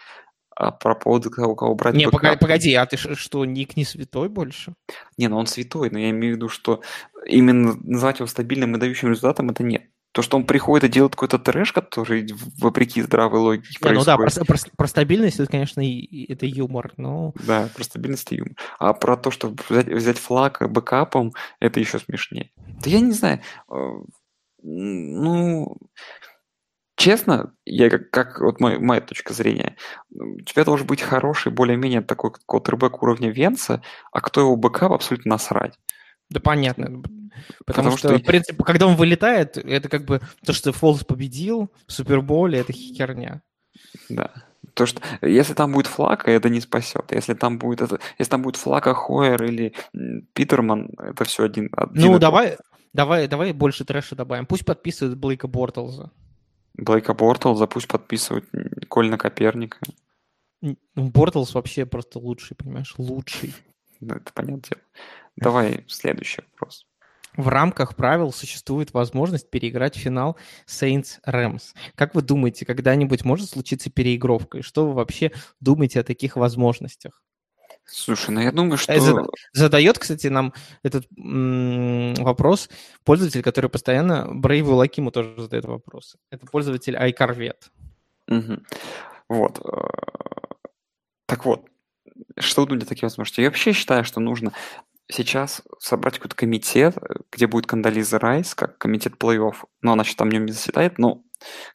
А 0.55 0.71
про 0.71 0.93
поводу 0.93 1.29
того, 1.29 1.55
кого 1.55 1.73
брать 1.73 1.95
Не, 1.95 2.09
погоди, 2.09 2.37
погоди, 2.37 2.73
а 2.73 2.85
ты 2.85 2.97
что, 2.97 3.45
Ник 3.45 3.77
не 3.77 3.85
святой 3.85 4.27
больше? 4.27 4.73
Не, 5.17 5.29
ну 5.29 5.37
он 5.37 5.47
святой, 5.47 5.89
но 5.89 5.99
я 5.99 6.09
имею 6.09 6.33
в 6.33 6.35
виду, 6.35 6.49
что 6.49 6.81
именно 7.25 7.75
назвать 7.81 8.19
его 8.19 8.27
стабильным 8.27 8.75
и 8.75 8.79
дающим 8.79 9.09
результатом 9.09 9.49
это 9.49 9.63
нет. 9.63 9.83
То, 10.11 10.23
что 10.23 10.37
он 10.37 10.45
приходит 10.45 10.89
и 10.89 10.91
делает 10.91 11.13
какой-то 11.13 11.37
трэш, 11.37 11.71
который 11.71 12.27
вопреки 12.57 13.01
здравой 13.01 13.39
логике 13.39 13.77
Не, 13.83 13.91
ну 13.91 14.03
да, 14.03 14.17
про, 14.17 14.29
про, 14.43 14.57
про 14.75 14.87
стабильность 14.87 15.39
это, 15.39 15.51
конечно, 15.51 15.81
и, 15.81 15.99
и, 15.99 16.33
это 16.33 16.47
юмор, 16.47 16.93
но... 16.97 17.33
Да, 17.45 17.69
про 17.75 17.83
стабильность 17.83 18.31
и 18.31 18.37
юмор. 18.37 18.53
А 18.79 18.93
про 18.93 19.17
то, 19.17 19.29
что 19.29 19.53
взять, 19.69 19.87
взять 19.87 20.17
флаг 20.17 20.67
бэкапом, 20.67 21.33
это 21.59 21.79
еще 21.79 21.99
смешнее. 21.99 22.49
Да 22.57 22.89
я 22.89 23.01
не 23.01 23.11
знаю. 23.11 23.41
Э, 23.71 23.75
ну, 24.63 25.77
честно, 26.95 27.53
я 27.65 27.89
как, 27.89 28.09
как 28.09 28.41
вот 28.41 28.59
мой, 28.59 28.79
моя 28.79 29.01
точка 29.01 29.33
зрения, 29.33 29.77
у 30.09 30.41
тебя 30.41 30.65
должен 30.65 30.87
быть 30.87 31.01
хороший, 31.01 31.51
более-менее 31.51 32.01
такой 32.01 32.31
квотербек 32.45 33.03
уровня 33.03 33.29
Венца, 33.29 33.83
а 34.11 34.21
кто 34.21 34.41
его 34.41 34.55
backup, 34.55 34.91
абсолютно 34.91 35.31
насрать. 35.31 35.77
Да 36.29 36.39
понятно. 36.39 36.85
Потому, 36.85 37.11
Потому 37.65 37.97
что, 37.97 38.09
что, 38.09 38.17
в 38.17 38.23
принципе, 38.23 38.63
когда 38.63 38.87
он 38.87 38.95
вылетает, 38.95 39.57
это 39.57 39.89
как 39.89 40.05
бы 40.05 40.21
то, 40.45 40.53
что 40.53 40.71
Фолс 40.71 41.03
победил 41.03 41.71
в 41.87 41.91
Суперболе, 41.91 42.59
это 42.59 42.73
херня. 42.73 43.41
Да. 44.09 44.31
То, 44.73 44.85
что 44.85 45.01
если 45.21 45.53
там 45.53 45.73
будет 45.73 45.87
Флакко, 45.87 46.31
это 46.31 46.49
не 46.49 46.61
спасет. 46.61 47.11
Если 47.11 47.33
там 47.33 47.57
будет 47.57 47.81
это, 47.81 47.99
если 48.17 48.31
там 48.31 48.41
будет 48.41 48.55
Флакко, 48.55 48.93
Хойер 48.93 49.43
или 49.43 49.73
Питерман, 50.33 50.89
это 50.97 51.23
все 51.23 51.43
один. 51.43 51.69
один 51.75 52.11
ну, 52.11 52.19
давай, 52.19 52.57
давай, 52.93 53.27
давай 53.27 53.53
больше 53.53 53.85
трэша 53.85 54.15
добавим. 54.15 54.45
Пусть 54.45 54.65
подписывают 54.65 55.17
Блейка 55.17 55.47
Бортлза. 55.47 56.11
Блейка 56.75 57.13
Бортлза, 57.13 57.67
пусть 57.67 57.87
подписывают 57.87 58.45
Колина 58.87 59.17
Каперника. 59.17 59.79
Бортлз 60.95 61.53
вообще 61.53 61.85
просто 61.85 62.19
лучший, 62.19 62.55
понимаешь, 62.55 62.93
лучший. 62.97 63.53
Ну, 64.01 64.15
это 64.15 64.31
понятно. 64.33 64.77
Давай 65.39 65.85
следующий 65.87 66.41
вопрос. 66.51 66.85
В 67.37 67.47
рамках 67.47 67.95
правил 67.95 68.33
существует 68.33 68.93
возможность 68.93 69.49
переиграть 69.49 69.95
финал 69.95 70.35
Saints 70.67 71.19
Rams. 71.25 71.73
Как 71.95 72.15
вы 72.15 72.21
думаете, 72.21 72.65
когда-нибудь 72.65 73.23
может 73.23 73.49
случиться 73.49 73.89
переигровка? 73.89 74.57
И 74.57 74.61
что 74.61 74.87
вы 74.87 74.93
вообще 74.93 75.31
думаете 75.61 76.01
о 76.01 76.03
таких 76.03 76.35
возможностях? 76.35 77.23
Слушай, 77.85 78.31
ну 78.31 78.41
я 78.41 78.51
думаю, 78.51 78.73
э, 78.73 78.77
что... 78.77 79.31
Задает, 79.53 79.97
кстати, 79.97 80.27
нам 80.27 80.53
этот 80.83 81.07
м- 81.17 82.13
вопрос 82.15 82.69
пользователь, 83.03 83.41
который 83.41 83.69
постоянно... 83.69 84.27
Брейву 84.31 84.75
Лакиму 84.75 85.11
тоже 85.11 85.33
задает 85.37 85.65
вопрос. 85.65 86.17
Это 86.29 86.45
пользователь 86.45 86.95
iCarvet. 86.95 87.69
Угу. 88.27 88.59
Вот. 89.29 89.59
Э, 89.65 89.87
так 91.25 91.45
вот, 91.45 91.65
что 92.37 92.61
вы 92.61 92.67
думаете 92.67 92.85
о 92.85 92.89
таких 92.89 93.03
возможностях? 93.03 93.43
Я 93.43 93.49
вообще 93.49 93.71
считаю, 93.73 94.03
что 94.03 94.19
нужно 94.19 94.53
сейчас 95.09 95.63
собрать 95.79 96.15
какой-то 96.15 96.35
комитет, 96.35 96.95
где 97.31 97.47
будет 97.47 97.65
Кандализа 97.65 98.19
Райс, 98.19 98.53
как 98.55 98.77
комитет 98.77 99.13
плей-офф, 99.19 99.55
но 99.81 99.93
она 99.93 100.03
сейчас 100.03 100.15
там 100.15 100.29
в 100.29 100.33
нем 100.33 100.45
не 100.45 100.51
заседает, 100.51 100.99
но 100.99 101.23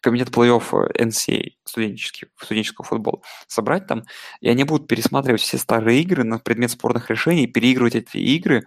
комитет 0.00 0.28
плей-офф 0.28 0.92
NCAA, 0.96 1.50
студенческий, 1.64 2.28
студенческого 2.40 2.86
футбола, 2.86 3.22
собрать 3.48 3.86
там, 3.86 4.04
и 4.40 4.48
они 4.48 4.64
будут 4.64 4.88
пересматривать 4.88 5.40
все 5.40 5.58
старые 5.58 6.00
игры 6.00 6.22
на 6.24 6.38
предмет 6.38 6.70
спорных 6.70 7.10
решений, 7.10 7.46
переигрывать 7.46 7.96
эти 7.96 8.18
игры, 8.18 8.64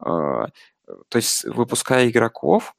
э, 0.00 0.04
то 0.04 1.16
есть 1.16 1.44
выпуская 1.44 2.08
игроков, 2.08 2.74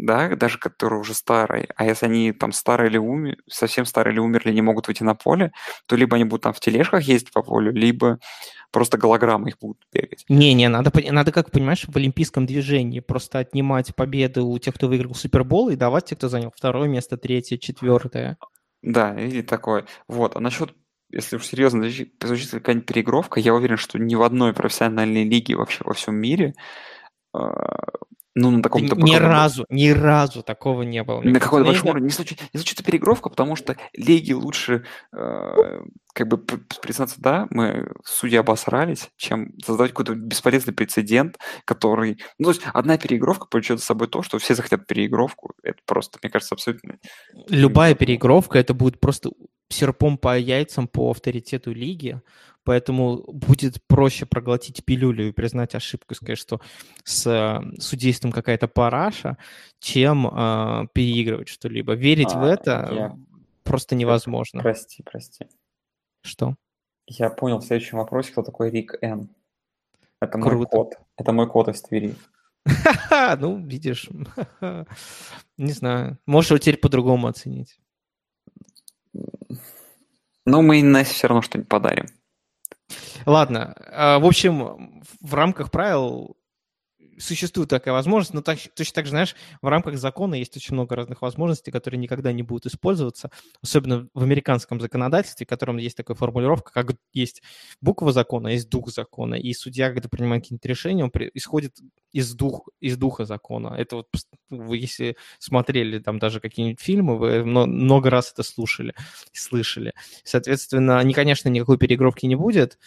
да, 0.00 0.34
даже 0.34 0.58
которые 0.58 1.00
уже 1.00 1.14
старые, 1.14 1.68
а 1.76 1.84
если 1.84 2.06
они 2.06 2.32
там 2.32 2.52
старые 2.52 2.90
или 2.90 2.98
умер, 2.98 3.36
совсем 3.48 3.84
старые 3.84 4.12
или 4.12 4.20
умерли, 4.20 4.52
не 4.52 4.62
могут 4.62 4.88
выйти 4.88 5.02
на 5.02 5.14
поле, 5.14 5.52
то 5.86 5.96
либо 5.96 6.16
они 6.16 6.24
будут 6.24 6.42
там 6.42 6.52
в 6.52 6.60
тележках 6.60 7.02
ездить 7.02 7.32
по 7.32 7.42
полю, 7.42 7.72
либо 7.72 8.18
просто 8.70 8.96
голограммы 8.96 9.50
их 9.50 9.58
будут 9.60 9.82
бегать. 9.92 10.24
Не-не, 10.28 10.68
надо, 10.68 10.90
надо, 11.12 11.32
как 11.32 11.50
понимаешь, 11.50 11.84
в 11.86 11.96
олимпийском 11.96 12.46
движении 12.46 13.00
просто 13.00 13.40
отнимать 13.40 13.94
победы 13.94 14.42
у 14.42 14.58
тех, 14.58 14.74
кто 14.74 14.88
выиграл 14.88 15.14
Супербол, 15.14 15.70
и 15.70 15.76
давать 15.76 16.06
тех, 16.06 16.18
кто 16.18 16.28
занял 16.28 16.52
второе 16.54 16.88
место, 16.88 17.16
третье, 17.16 17.58
четвертое. 17.58 18.38
Да, 18.82 19.14
или 19.20 19.42
такое. 19.42 19.84
Вот, 20.08 20.36
а 20.36 20.40
насчет 20.40 20.74
если 21.12 21.36
уж 21.36 21.44
серьезно 21.44 21.90
звучит 22.22 22.50
какая-нибудь 22.50 22.86
переигровка, 22.86 23.40
я 23.40 23.52
уверен, 23.52 23.76
что 23.76 23.98
ни 23.98 24.14
в 24.14 24.22
одной 24.22 24.54
профессиональной 24.54 25.24
лиге 25.24 25.56
вообще 25.56 25.82
во 25.84 25.92
всем 25.92 26.14
мире 26.14 26.54
а, 27.32 27.80
ну, 28.34 28.50
на 28.50 28.62
таком-то... 28.62 28.94
Ни 28.96 29.16
разу, 29.16 29.66
ни 29.68 29.88
разу 29.88 30.42
такого 30.42 30.82
не 30.82 31.02
было. 31.02 31.20
На 31.20 31.40
какой-то 31.40 31.66
большом 31.66 31.90
уровне 31.90 32.06
не, 32.06 32.12
случ... 32.12 32.32
не 32.32 32.58
случится 32.58 32.84
переигровка, 32.84 33.28
потому 33.28 33.56
что 33.56 33.76
лиги 33.92 34.32
лучше 34.32 34.84
э, 35.12 35.80
как 36.14 36.28
бы 36.28 36.38
признаться, 36.38 37.16
да, 37.18 37.48
мы 37.50 37.92
судьи 38.04 38.38
обосрались, 38.38 39.10
чем 39.16 39.52
создавать 39.64 39.90
какой-то 39.90 40.14
бесполезный 40.14 40.72
прецедент, 40.72 41.38
который... 41.64 42.20
Ну, 42.38 42.44
то 42.44 42.50
есть 42.50 42.62
одна 42.72 42.98
переигровка 42.98 43.46
повлечет 43.46 43.80
за 43.80 43.84
собой 43.84 44.06
то, 44.06 44.22
что 44.22 44.38
все 44.38 44.54
захотят 44.54 44.86
переигровку. 44.86 45.52
Это 45.62 45.78
просто, 45.84 46.18
мне 46.22 46.30
кажется, 46.30 46.54
абсолютно... 46.54 46.98
Любая 47.48 47.94
переигровка, 47.96 48.58
это 48.58 48.74
будет 48.74 49.00
просто 49.00 49.30
серпом 49.72 50.18
по 50.18 50.38
яйцам 50.38 50.88
по 50.88 51.10
авторитету 51.10 51.72
лиги, 51.72 52.20
поэтому 52.64 53.22
будет 53.32 53.82
проще 53.86 54.26
проглотить 54.26 54.84
пилюлю 54.84 55.28
и 55.28 55.32
признать 55.32 55.74
ошибку, 55.74 56.14
сказать, 56.14 56.38
что 56.38 56.60
с 57.04 57.26
э, 57.26 57.80
судейством 57.80 58.32
какая-то 58.32 58.68
параша, 58.68 59.38
чем 59.78 60.26
э, 60.26 60.86
переигрывать 60.92 61.48
что-либо. 61.48 61.94
Верить 61.94 62.32
а, 62.32 62.40
в 62.40 62.44
это 62.44 62.88
я... 62.92 63.18
просто 63.62 63.94
невозможно. 63.94 64.60
Прости, 64.60 65.02
прости. 65.02 65.46
Что? 66.22 66.56
Я 67.06 67.30
понял 67.30 67.58
в 67.58 67.64
следующем 67.64 67.98
вопросе, 67.98 68.32
кто 68.32 68.42
такой 68.42 68.70
Рик 68.70 68.94
Н. 69.02 69.30
Это 70.20 70.38
Круто. 70.38 70.56
мой 70.56 70.66
кот. 70.66 70.94
Это 71.16 71.32
мой 71.32 71.48
кот 71.48 71.68
из 71.68 71.82
Твери. 71.82 72.14
Ну, 73.38 73.58
видишь, 73.58 74.08
не 75.58 75.72
знаю. 75.72 76.18
Можешь 76.26 76.50
его 76.50 76.58
теперь 76.58 76.76
по-другому 76.76 77.26
оценить. 77.26 77.80
Но 80.46 80.62
мы 80.62 80.80
Инессе 80.80 81.14
все 81.14 81.28
равно 81.28 81.42
что-нибудь 81.42 81.68
подарим. 81.68 82.06
Ладно. 83.26 83.74
А, 83.92 84.18
в 84.18 84.26
общем, 84.26 85.02
в 85.20 85.34
рамках 85.34 85.70
правил 85.70 86.36
существует 87.20 87.68
такая 87.68 87.94
возможность, 87.94 88.34
но 88.34 88.42
так, 88.42 88.58
точно 88.74 88.94
так 88.94 89.04
же, 89.06 89.10
знаешь, 89.10 89.36
в 89.62 89.68
рамках 89.68 89.96
закона 89.98 90.34
есть 90.34 90.56
очень 90.56 90.74
много 90.74 90.96
разных 90.96 91.22
возможностей, 91.22 91.70
которые 91.70 91.98
никогда 91.98 92.32
не 92.32 92.42
будут 92.42 92.66
использоваться, 92.66 93.30
особенно 93.62 94.08
в 94.14 94.22
американском 94.22 94.80
законодательстве, 94.80 95.46
в 95.46 95.48
котором 95.48 95.76
есть 95.76 95.96
такая 95.96 96.16
формулировка, 96.16 96.72
как 96.72 96.96
есть 97.12 97.42
буква 97.80 98.12
закона, 98.12 98.48
есть 98.48 98.68
дух 98.68 98.90
закона, 98.90 99.34
и 99.34 99.52
судья, 99.52 99.92
когда 99.92 100.08
принимает 100.08 100.42
какие-то 100.44 100.68
решения, 100.68 101.04
он 101.04 101.12
исходит 101.34 101.78
из, 102.12 102.34
дух, 102.34 102.68
из 102.80 102.96
духа 102.96 103.24
закона. 103.24 103.74
Это 103.76 103.96
вот 103.96 104.08
вы, 104.48 104.78
если 104.78 105.16
смотрели 105.38 105.98
там 105.98 106.18
даже 106.18 106.40
какие-нибудь 106.40 106.80
фильмы, 106.80 107.18
вы 107.18 107.44
много 107.44 108.10
раз 108.10 108.32
это 108.32 108.42
слушали, 108.42 108.94
слышали. 109.32 109.92
Соответственно, 110.24 110.98
они, 110.98 111.14
конечно, 111.14 111.48
никакой 111.48 111.78
переигровки 111.78 112.26
не 112.26 112.36
будет, 112.36 112.78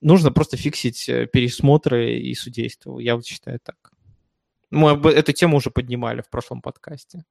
нужно 0.00 0.30
просто 0.30 0.56
фиксить 0.56 1.08
э, 1.08 1.26
пересмотры 1.26 2.18
и 2.18 2.34
судейство. 2.34 2.98
Я 2.98 3.16
вот 3.16 3.26
считаю 3.26 3.60
так. 3.60 3.92
Мы 4.70 4.90
эту 5.10 5.32
тему 5.32 5.56
уже 5.56 5.70
поднимали 5.70 6.20
в 6.20 6.28
прошлом 6.28 6.60
подкасте. 6.60 7.24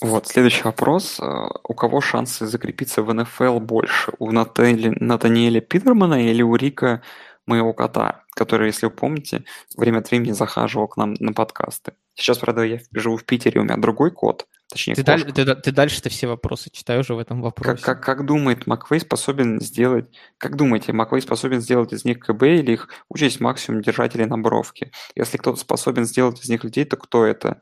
Вот, 0.00 0.28
следующий 0.28 0.62
вопрос. 0.62 1.18
Э, 1.20 1.48
у 1.64 1.74
кого 1.74 2.00
шансы 2.00 2.46
закрепиться 2.46 3.02
в 3.02 3.12
НФЛ 3.12 3.58
больше? 3.58 4.12
У 4.18 4.30
Натали, 4.30 4.94
Натаниэля 5.00 5.60
Питермана 5.60 6.24
или 6.28 6.42
у 6.42 6.54
Рика 6.54 7.02
моего 7.46 7.72
кота, 7.72 8.24
который, 8.36 8.68
если 8.68 8.86
вы 8.86 8.92
помните, 8.92 9.44
время 9.76 9.98
от 9.98 10.10
времени 10.10 10.32
захаживал 10.32 10.86
к 10.86 10.96
нам 10.96 11.14
на 11.18 11.32
подкасты? 11.32 11.94
Сейчас, 12.14 12.38
правда, 12.38 12.62
я 12.62 12.78
живу 12.92 13.16
в 13.16 13.24
Питере, 13.24 13.60
у 13.60 13.64
меня 13.64 13.76
другой 13.76 14.10
кот, 14.12 14.46
точнее 14.68 14.94
ты, 14.94 15.02
даль, 15.02 15.24
ты, 15.32 15.54
ты 15.54 15.72
дальше-то 15.72 16.08
все 16.08 16.26
вопросы 16.26 16.70
читаю 16.70 17.00
уже 17.00 17.14
в 17.14 17.18
этом 17.18 17.42
вопросе. 17.42 17.82
Как, 17.82 18.00
как, 18.00 18.04
как 18.04 18.26
думает 18.26 18.66
Маквей 18.66 19.00
способен 19.00 19.60
сделать, 19.60 20.06
как 20.38 20.56
думаете, 20.56 20.92
Маквей 20.92 21.20
способен 21.22 21.60
сделать 21.60 21.92
из 21.92 22.04
них 22.04 22.20
КБ 22.20 22.42
или 22.42 22.72
их 22.72 22.88
учесть 23.08 23.40
максимум 23.40 23.82
держателей 23.82 24.26
на 24.26 24.38
бровке? 24.38 24.90
Если 25.14 25.38
кто-то 25.38 25.58
способен 25.58 26.04
сделать 26.04 26.42
из 26.42 26.48
них 26.48 26.64
людей, 26.64 26.84
то 26.84 26.96
кто 26.96 27.24
это? 27.24 27.60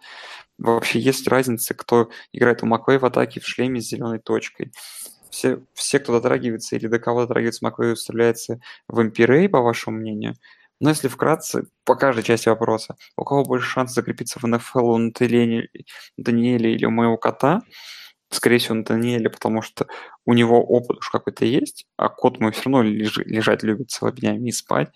Вообще 0.59 1.01
есть 1.01 1.29
разница, 1.29 1.75
кто 1.75 2.11
играет 2.33 2.63
у 2.63 2.67
Маквей 2.67 2.99
в 2.99 3.05
атаке 3.05 3.41
в 3.41 3.47
шлеме 3.47 3.81
с 3.81 3.89
зеленой 3.89 4.19
точкой. 4.19 4.73
Все, 5.31 5.61
все 5.75 5.99
кто 5.99 6.13
дотрагивается 6.13 6.77
или 6.77 6.87
до 6.87 6.99
кого 6.99 7.23
дотрагивается 7.23 7.65
Маквей, 7.65 7.93
устреляется 7.93 8.61
в 8.89 9.03
Эмпирей, 9.03 9.49
по 9.49 9.61
вашему 9.61 9.99
мнению. 9.99 10.35
Но 10.81 10.91
если 10.91 11.09
вкратце, 11.09 11.67
по 11.85 11.95
каждой 11.95 12.23
части 12.23 12.49
вопроса, 12.49 12.97
у 13.17 13.25
кого 13.25 13.45
больше 13.45 13.69
шанс 13.69 13.95
закрепиться 13.95 14.39
в 14.39 14.47
НФЛ, 14.47 14.91
у 14.91 14.99
Натаниэля 14.99 15.69
или 16.71 16.85
у 16.85 16.91
моего 16.91 17.17
кота, 17.17 17.63
скорее 18.31 18.59
всего, 18.59 18.75
Натаниэля, 18.75 19.31
потому 19.31 19.63
что 19.63 19.87
у 20.25 20.35
него 20.35 20.63
опыт 20.63 20.99
уж 20.99 21.11
какой-то 21.11 21.45
есть, 21.45 21.87
а 21.97 22.09
кот 22.09 22.41
мой 22.41 22.53
все 22.53 22.65
равно 22.65 22.83
лежи, 22.83 23.23
лежать 23.25 23.63
любит 23.63 23.91
целыми 23.91 24.17
днями 24.17 24.49
и 24.49 24.53
спать. 24.53 24.91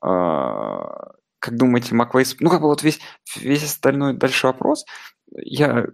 А, 0.00 1.12
как 1.38 1.56
думаете, 1.56 1.94
Маквей... 1.94 2.26
Ну, 2.40 2.50
как 2.50 2.60
бы 2.60 2.68
вот 2.68 2.82
весь, 2.82 3.00
весь 3.36 3.64
остальной 3.64 4.14
дальше 4.14 4.46
вопрос, 4.46 4.84
я 5.32 5.86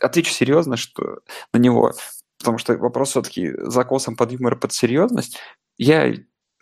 отвечу 0.00 0.32
серьезно, 0.32 0.76
что 0.76 1.20
на 1.52 1.58
него, 1.58 1.92
потому 2.38 2.58
что 2.58 2.76
вопрос 2.76 3.10
все-таки 3.10 3.52
закосом 3.58 4.16
под 4.16 4.32
юмор 4.32 4.56
под 4.56 4.72
серьезность. 4.72 5.38
Я 5.76 6.14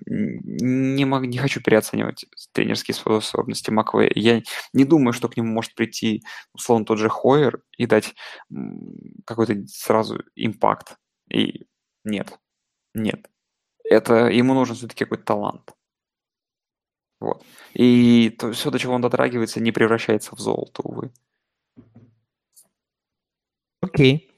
не, 0.07 1.05
мог, 1.05 1.23
не 1.23 1.39
хочу 1.39 1.63
переоценивать 1.63 2.27
тренерские 2.53 2.95
способности 2.95 3.71
Маквея. 3.71 4.13
Я 4.15 4.43
не 4.73 4.85
думаю, 4.85 5.13
что 5.13 5.29
к 5.29 5.37
нему 5.37 5.53
может 5.53 5.75
прийти, 5.75 6.23
условно, 6.53 6.85
тот 6.85 6.99
же 6.99 7.09
Хойер 7.09 7.63
и 7.77 7.87
дать 7.87 8.15
какой-то 9.25 9.67
сразу 9.67 10.23
импакт. 10.35 10.97
И 11.31 11.67
нет, 12.05 12.39
нет. 12.95 13.29
Это 13.85 14.29
ему 14.29 14.55
нужен 14.55 14.77
все-таки 14.77 15.05
какой-то 15.05 15.25
талант. 15.25 15.73
Вот. 17.21 17.45
И 17.75 18.31
то, 18.31 18.53
все, 18.53 18.71
до 18.71 18.79
чего 18.79 18.95
он 18.95 19.01
дотрагивается, 19.01 19.61
не 19.61 19.71
превращается 19.71 20.35
в 20.35 20.41
золото, 20.41 20.83
увы. 20.83 21.13
Окей. 23.81 24.31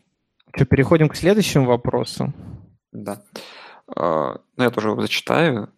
Что, 0.55 0.67
переходим 0.67 1.09
к 1.09 1.17
следующему 1.17 1.67
вопросу? 1.67 2.33
Да. 2.93 3.25
Uh, 3.89 4.41
ну, 4.57 4.65
я 4.65 4.71
тоже 4.71 4.89
его 4.89 5.01
зачитаю. 5.01 5.71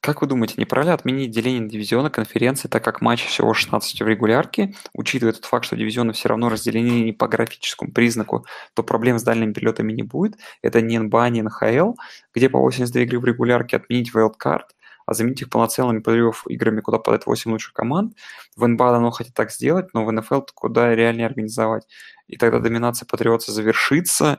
Как 0.00 0.20
вы 0.20 0.26
думаете, 0.26 0.56
не 0.58 0.66
пора 0.66 0.82
ли 0.82 0.90
отменить 0.90 1.30
деление 1.30 1.66
дивизиона 1.66 2.10
конференции, 2.10 2.68
так 2.68 2.84
как 2.84 3.00
матчей 3.00 3.28
всего 3.28 3.54
16 3.54 4.02
в 4.02 4.06
регулярке, 4.06 4.74
учитывая 4.92 5.32
тот 5.32 5.46
факт, 5.46 5.64
что 5.64 5.76
дивизионы 5.76 6.12
все 6.12 6.28
равно 6.28 6.50
разделены 6.50 7.04
не 7.04 7.12
по 7.12 7.26
графическому 7.26 7.90
признаку, 7.90 8.44
то 8.74 8.82
проблем 8.82 9.18
с 9.18 9.22
дальними 9.22 9.54
перелетами 9.54 9.92
не 9.92 10.02
будет. 10.02 10.36
Это 10.60 10.82
не 10.82 10.98
НБА, 10.98 11.30
не 11.30 11.42
НХЛ, 11.42 11.94
где 12.34 12.50
по 12.50 12.58
82 12.58 13.02
игры 13.02 13.18
в 13.18 13.24
регулярке 13.24 13.76
отменить 13.76 14.14
wildcard– 14.14 14.64
а 15.06 15.14
заменить 15.14 15.42
их 15.42 15.50
полноценными 15.50 16.00
плей 16.00 16.22
играми, 16.48 16.80
куда 16.80 16.98
попадает 16.98 17.26
8 17.26 17.50
лучших 17.50 17.72
команд. 17.72 18.16
В 18.56 18.66
НБА 18.66 18.92
давно 18.92 19.10
хотят 19.10 19.34
так 19.34 19.50
сделать, 19.50 19.92
но 19.92 20.04
в 20.04 20.12
НФЛ 20.12 20.42
куда 20.54 20.94
реальнее 20.94 21.26
организовать. 21.26 21.86
И 22.26 22.36
тогда 22.36 22.58
доминация 22.58 23.06
Патриотса 23.06 23.52
завершится, 23.52 24.38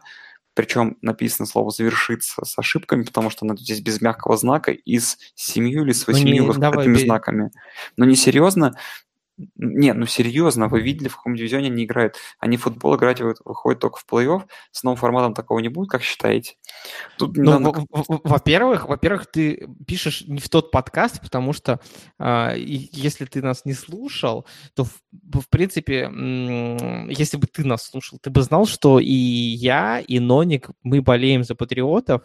причем 0.55 0.97
написано 1.01 1.45
слово 1.45 1.69
«завершится» 1.69 2.43
с 2.43 2.57
ошибками, 2.57 3.03
потому 3.03 3.29
что 3.29 3.45
оно 3.45 3.55
здесь 3.57 3.81
без 3.81 4.01
мягкого 4.01 4.37
знака 4.37 4.71
и 4.71 4.97
с 4.97 5.17
семью 5.35 5.83
или 5.83 5.91
с 5.91 6.07
ну, 6.07 6.13
восемью 6.13 6.45
ну, 6.45 6.53
знаками. 6.53 7.51
Но 7.97 8.05
не 8.05 8.15
серьезно, 8.15 8.75
не, 9.55 9.93
ну 9.93 10.05
серьезно, 10.05 10.67
вы 10.67 10.81
видели, 10.81 11.09
в 11.09 11.17
каком 11.17 11.35
дивизионе 11.35 11.67
они 11.67 11.83
играют? 11.83 12.15
Они 12.39 12.55
в 12.57 12.63
футбол 12.63 12.95
играть 12.95 13.19
выходят 13.19 13.81
только 13.81 13.99
в 13.99 14.05
плей-офф. 14.09 14.43
С 14.71 14.83
новым 14.83 14.97
форматом 14.97 15.33
такого 15.33 15.59
не 15.59 15.67
будет, 15.69 15.89
как 15.89 16.03
считаете? 16.03 16.55
Тут 17.17 17.35
ну, 17.35 17.59
недавно... 17.59 17.85
во-первых, 18.23 18.87
во-первых, 18.87 19.27
ты 19.27 19.67
пишешь 19.85 20.23
не 20.27 20.39
в 20.39 20.49
тот 20.49 20.71
подкаст, 20.71 21.21
потому 21.21 21.51
что 21.51 21.79
э, 22.17 22.53
если 22.57 23.25
ты 23.25 23.41
нас 23.41 23.65
не 23.65 23.73
слушал, 23.73 24.45
то 24.73 24.85
в, 24.85 25.01
в 25.11 25.49
принципе, 25.49 26.09
если 27.09 27.37
бы 27.37 27.47
ты 27.47 27.65
нас 27.65 27.83
слушал, 27.83 28.19
ты 28.19 28.29
бы 28.29 28.41
знал, 28.41 28.65
что 28.65 28.99
и 28.99 29.11
я, 29.11 29.99
и 29.99 30.19
Ноник, 30.19 30.69
мы 30.83 31.01
болеем 31.01 31.43
за 31.43 31.55
патриотов, 31.55 32.21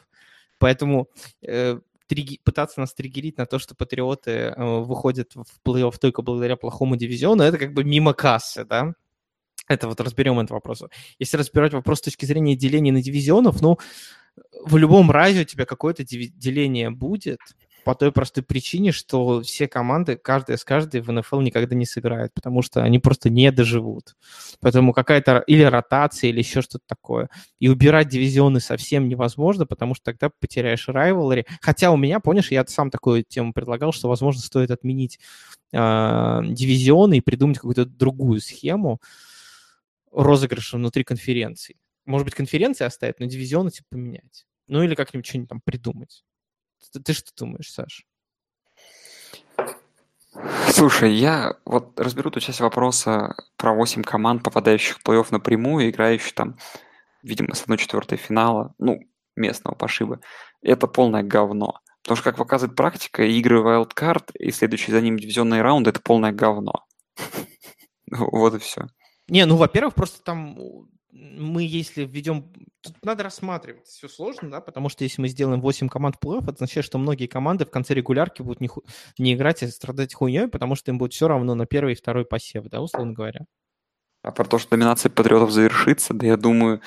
поэтому 0.59 1.09
э, 1.43 1.81
триги, 2.11 2.41
пытаться 2.43 2.81
нас 2.81 2.93
триггерить 2.93 3.39
на 3.39 3.47
то, 3.47 3.61
что 3.61 3.77
патриоты 3.77 4.31
э, 4.31 4.81
выходят 4.81 5.35
в 5.35 5.61
плей-офф 5.65 5.95
только 6.01 6.23
благодаря 6.23 6.57
плохому 6.57 6.97
дивизиону, 6.97 7.45
это 7.45 7.57
как 7.57 7.73
бы 7.73 7.85
мимо 7.85 8.13
кассы, 8.13 8.65
да? 8.65 8.95
Это 9.69 9.87
вот 9.87 10.01
разберем 10.01 10.41
этот 10.41 10.51
вопрос. 10.51 10.83
Если 11.21 11.37
разбирать 11.37 11.73
вопрос 11.73 11.99
с 11.99 12.03
точки 12.03 12.25
зрения 12.27 12.57
деления 12.57 12.93
на 12.93 13.01
дивизионов, 13.01 13.63
ну, 13.63 13.79
в 14.65 14.77
любом 14.77 15.13
разе 15.13 15.43
у 15.43 15.45
тебя 15.45 15.65
какое-то 15.65 16.05
деление 16.05 16.91
будет, 16.91 17.39
по 17.85 17.95
той 17.95 18.13
простой 18.13 18.43
причине, 18.43 18.93
что 18.93 19.43
все 19.43 19.69
команды, 19.69 20.17
каждая 20.17 20.57
с 20.57 20.65
каждой 20.65 21.01
в 21.01 21.11
НФЛ 21.11 21.41
никогда 21.41 21.75
не 21.75 21.87
сыграет, 21.87 22.33
потому 22.35 22.63
что 22.63 22.83
они 22.83 22.99
просто 22.99 23.31
не 23.31 23.51
доживут. 23.51 24.17
Поэтому 24.61 24.93
какая-то 24.93 25.43
или 25.47 25.63
ротация, 25.63 26.31
или 26.31 26.39
еще 26.39 26.63
что-то 26.63 26.85
такое. 26.87 27.29
И 27.59 27.69
убирать 27.69 28.09
дивизионы 28.09 28.61
совсем 28.61 29.09
невозможно, 29.09 29.67
потому 29.67 29.95
что 29.95 30.05
тогда 30.05 30.31
потеряешь 30.41 30.89
райвелри. 30.89 31.47
Хотя 31.61 31.91
у 31.91 31.97
меня, 31.97 32.21
помнишь, 32.21 32.51
я 32.51 32.65
сам 32.67 32.91
такую 32.91 33.25
тему 33.25 33.53
предлагал, 33.53 33.93
что, 33.93 34.09
возможно, 34.09 34.41
стоит 34.41 34.71
отменить 34.71 35.19
э, 35.73 35.77
дивизионы 36.45 37.19
и 37.19 37.21
придумать 37.21 37.59
какую-то 37.59 37.87
другую 37.87 38.41
схему 38.41 39.01
розыгрыша 40.13 40.77
внутри 40.77 41.05
конференций. 41.05 41.77
Может 42.07 42.25
быть, 42.25 42.35
конференции 42.35 42.85
оставить, 42.85 43.21
но 43.21 43.27
дивизионы 43.27 43.71
типа 43.71 43.87
поменять. 43.91 44.47
Ну 44.67 44.83
или 44.83 44.95
как-нибудь 44.95 45.27
что-нибудь 45.27 45.49
там 45.49 45.61
придумать. 45.61 46.25
Ты, 46.93 47.01
ты 47.01 47.13
что 47.13 47.31
думаешь, 47.37 47.73
Саш? 47.73 48.07
Слушай, 50.69 51.13
я 51.13 51.57
вот 51.65 51.99
разберу 51.99 52.31
ту 52.31 52.41
часть 52.41 52.61
вопроса 52.61 53.35
про 53.57 53.75
8 53.75 54.03
команд, 54.03 54.43
попадающих 54.43 54.99
в 54.99 55.07
плей-офф 55.07 55.27
напрямую, 55.31 55.91
играющих 55.91 56.35
там, 56.35 56.57
видимо, 57.23 57.55
с 57.55 57.65
1-4 57.67 58.17
финала, 58.17 58.75
ну, 58.79 59.01
местного 59.37 59.75
пошиба. 59.75 60.21
Это 60.63 60.87
полное 60.87 61.23
говно. 61.23 61.81
Потому 62.03 62.17
что, 62.17 62.25
как 62.25 62.37
показывает 62.39 62.77
практика, 62.77 63.25
игры 63.25 63.61
Wildcard 63.61 64.33
и 64.39 64.51
следующий 64.51 64.93
за 64.93 65.01
ним 65.01 65.19
дивизионный 65.19 65.63
раунд– 65.63 65.87
это 65.89 66.01
полное 66.01 66.33
говно. 66.33 66.87
Вот 68.13 68.55
и 68.55 68.59
все. 68.59 68.89
Не, 69.29 69.47
ну, 69.47 69.55
во-первых, 69.57 69.95
просто 69.95 70.21
там 70.25 70.59
мы, 71.13 71.63
если 71.63 72.05
введем... 72.05 72.53
Тут 72.81 72.95
надо 73.05 73.25
рассматривать, 73.25 73.87
все 73.87 74.09
сложно, 74.09 74.51
да, 74.51 74.61
потому 74.61 74.89
что 74.89 75.05
если 75.05 75.21
мы 75.21 75.29
сделаем 75.29 75.61
8 75.61 75.89
команд 75.89 76.17
в 76.17 76.25
плей-офф, 76.25 76.45
это 76.45 76.53
означает, 76.53 76.87
что 76.87 76.99
многие 76.99 77.27
команды 77.27 77.67
в 77.67 77.71
конце 77.71 77.95
регулярки 77.95 78.43
будут 78.43 78.61
не, 78.61 78.69
ху... 78.69 78.83
не 79.19 79.35
играть, 79.35 79.63
а 79.63 79.69
страдать 79.69 80.15
хуйней, 80.15 80.49
потому 80.49 80.77
что 80.77 80.91
им 80.91 80.99
будет 80.99 81.13
все 81.13 81.29
равно 81.29 81.55
на 81.55 81.67
первый 81.67 81.93
и 81.93 81.97
второй 81.97 82.25
посев, 82.25 82.65
да, 82.69 82.81
условно 82.81 83.13
говоря. 83.13 83.47
А 84.23 84.33
про 84.33 84.45
то, 84.45 84.59
что 84.59 84.71
доминация 84.71 85.09
патриотов 85.09 85.51
завершится, 85.51 86.13
да 86.13 86.27
я 86.27 86.37
думаю, 86.37 86.83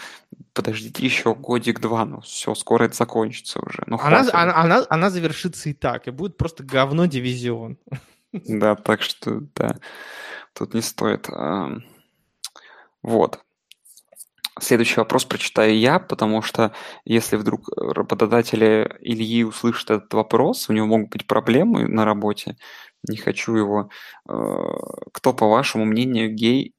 подождите 0.53 1.03
еще 1.03 1.34
годик-два, 1.34 2.05
ну 2.05 2.21
все, 2.21 2.53
скоро 2.53 2.86
это 2.86 2.95
закончится 2.95 3.59
уже. 3.59 3.84
Ну, 3.88 3.97
она, 3.99 4.19
она, 4.34 4.55
она, 4.55 4.86
она 4.88 5.09
завершится 5.09 5.69
и 5.69 5.74
так, 5.74 6.07
и 6.07 6.11
будет 6.11 6.38
просто 6.38 6.63
говно 6.63 7.05
дивизион. 7.07 7.78
Да, 8.32 8.76
так 8.76 9.03
что, 9.03 9.41
да, 9.55 9.78
тут 10.53 10.74
не 10.74 10.82
стоит. 10.82 11.28
Вот. 13.03 13.43
Следующий 14.59 14.99
вопрос 14.99 15.25
прочитаю 15.25 15.77
я, 15.77 15.99
потому 15.99 16.43
что 16.43 16.73
если 17.05 17.37
вдруг 17.37 17.69
работодатели 17.75 18.97
Ильи 19.01 19.43
услышат 19.43 19.89
этот 19.89 20.13
вопрос, 20.13 20.69
у 20.69 20.73
него 20.73 20.85
могут 20.85 21.09
быть 21.09 21.25
проблемы 21.25 21.87
на 21.87 22.05
работе, 22.05 22.57
не 23.07 23.17
хочу 23.17 23.55
его. 23.55 23.89
Э, 24.29 24.33
кто, 25.11 25.33
по 25.33 25.47
вашему 25.49 25.85
мнению, 25.85 26.33
гей 26.33 26.73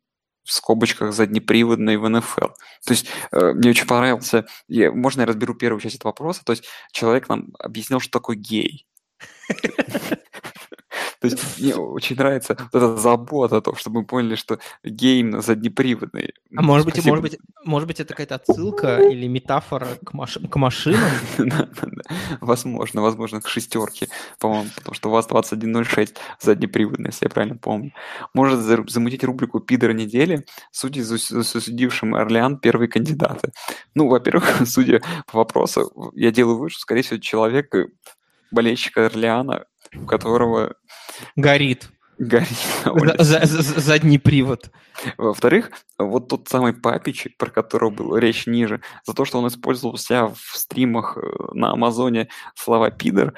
в 0.45 0.53
скобочках 0.53 1.13
заднеприводный 1.13 1.97
в 1.97 2.09
НФЛ. 2.09 2.49
То 2.87 2.91
есть 2.91 3.07
э, 3.33 3.53
мне 3.55 3.71
очень 3.71 3.87
понравился, 3.87 4.47
я, 4.69 4.93
можно 4.93 5.23
я 5.23 5.27
разберу 5.27 5.55
первую 5.55 5.81
часть 5.81 5.97
этого 5.97 6.11
вопроса, 6.11 6.45
то 6.45 6.53
есть 6.53 6.65
человек 6.93 7.29
нам 7.29 7.49
объяснил, 7.59 7.99
что 7.99 8.13
такое 8.13 8.37
гей. 8.37 8.87
То 11.25 11.31
есть 11.31 11.59
мне 11.59 11.75
очень 11.75 12.17
нравится 12.17 12.55
вот 12.59 12.75
эта 12.75 12.97
забота 12.99 13.57
о 13.57 13.61
том, 13.63 13.77
чтобы 13.77 14.01
мы 14.01 14.07
поняли, 14.07 14.35
что 14.35 14.59
гейм 14.85 15.41
заднеприводный. 15.41 16.35
А 16.55 16.61
может 16.61 16.87
быть, 16.87 17.03
может 17.03 17.23
быть, 17.23 17.39
может 17.65 17.87
быть, 17.87 17.99
это 17.99 18.11
какая-то 18.11 18.35
отсылка 18.35 18.99
или 18.99 19.27
метафора 19.27 19.89
к, 20.05 20.13
маш... 20.13 20.37
к 20.37 20.57
машинам? 20.57 21.01
Возможно, 22.41 23.01
возможно, 23.01 23.41
к 23.41 23.49
шестерке, 23.49 24.09
по-моему, 24.39 24.69
потому 24.77 24.95
что 24.95 25.09
у 25.09 25.13
вас 25.13 25.27
21.06 25.27 26.15
заднеприводный, 26.41 27.09
если 27.09 27.25
я 27.25 27.31
правильно 27.31 27.57
помню. 27.57 27.93
Может 28.35 28.61
замутить 28.91 29.25
рубрику 29.25 29.61
«Пидор 29.61 29.95
недели», 29.95 30.45
судя 30.73 31.03
за 31.03 31.17
засудившим 31.17 32.15
Орлеан 32.15 32.59
первые 32.59 32.89
кандидаты. 32.89 33.53
Ну, 33.95 34.09
во-первых, 34.09 34.45
судя 34.67 35.01
по 35.33 35.39
вопросу, 35.39 36.13
я 36.15 36.31
делаю 36.31 36.57
вывод, 36.57 36.73
что, 36.73 36.83
скорее 36.83 37.01
всего, 37.01 37.19
человек, 37.19 37.75
э, 37.75 37.87
болельщик 38.51 38.99
Орлеана, 38.99 39.65
у 39.97 40.07
которого... 40.07 40.75
Горит. 41.37 41.91
Горит. 42.19 42.49
За, 43.19 43.45
за, 43.45 43.81
задний 43.81 44.19
привод. 44.19 44.71
Во-вторых, 45.19 45.71
вот 45.99 46.29
тот 46.29 46.49
самый 46.49 46.73
Папич, 46.73 47.29
про 47.37 47.51
которого 47.51 47.91
была 47.91 48.21
речь 48.21 48.47
ниже, 48.47 48.81
за 49.05 49.15
то, 49.15 49.25
что 49.25 49.39
он 49.39 49.49
использовал 49.49 49.99
себя 49.99 50.29
в 50.29 50.57
стримах 50.57 51.19
э, 51.19 51.21
на 51.55 51.73
Амазоне 51.73 52.29
слова 52.55 52.91
«пидор», 52.91 53.35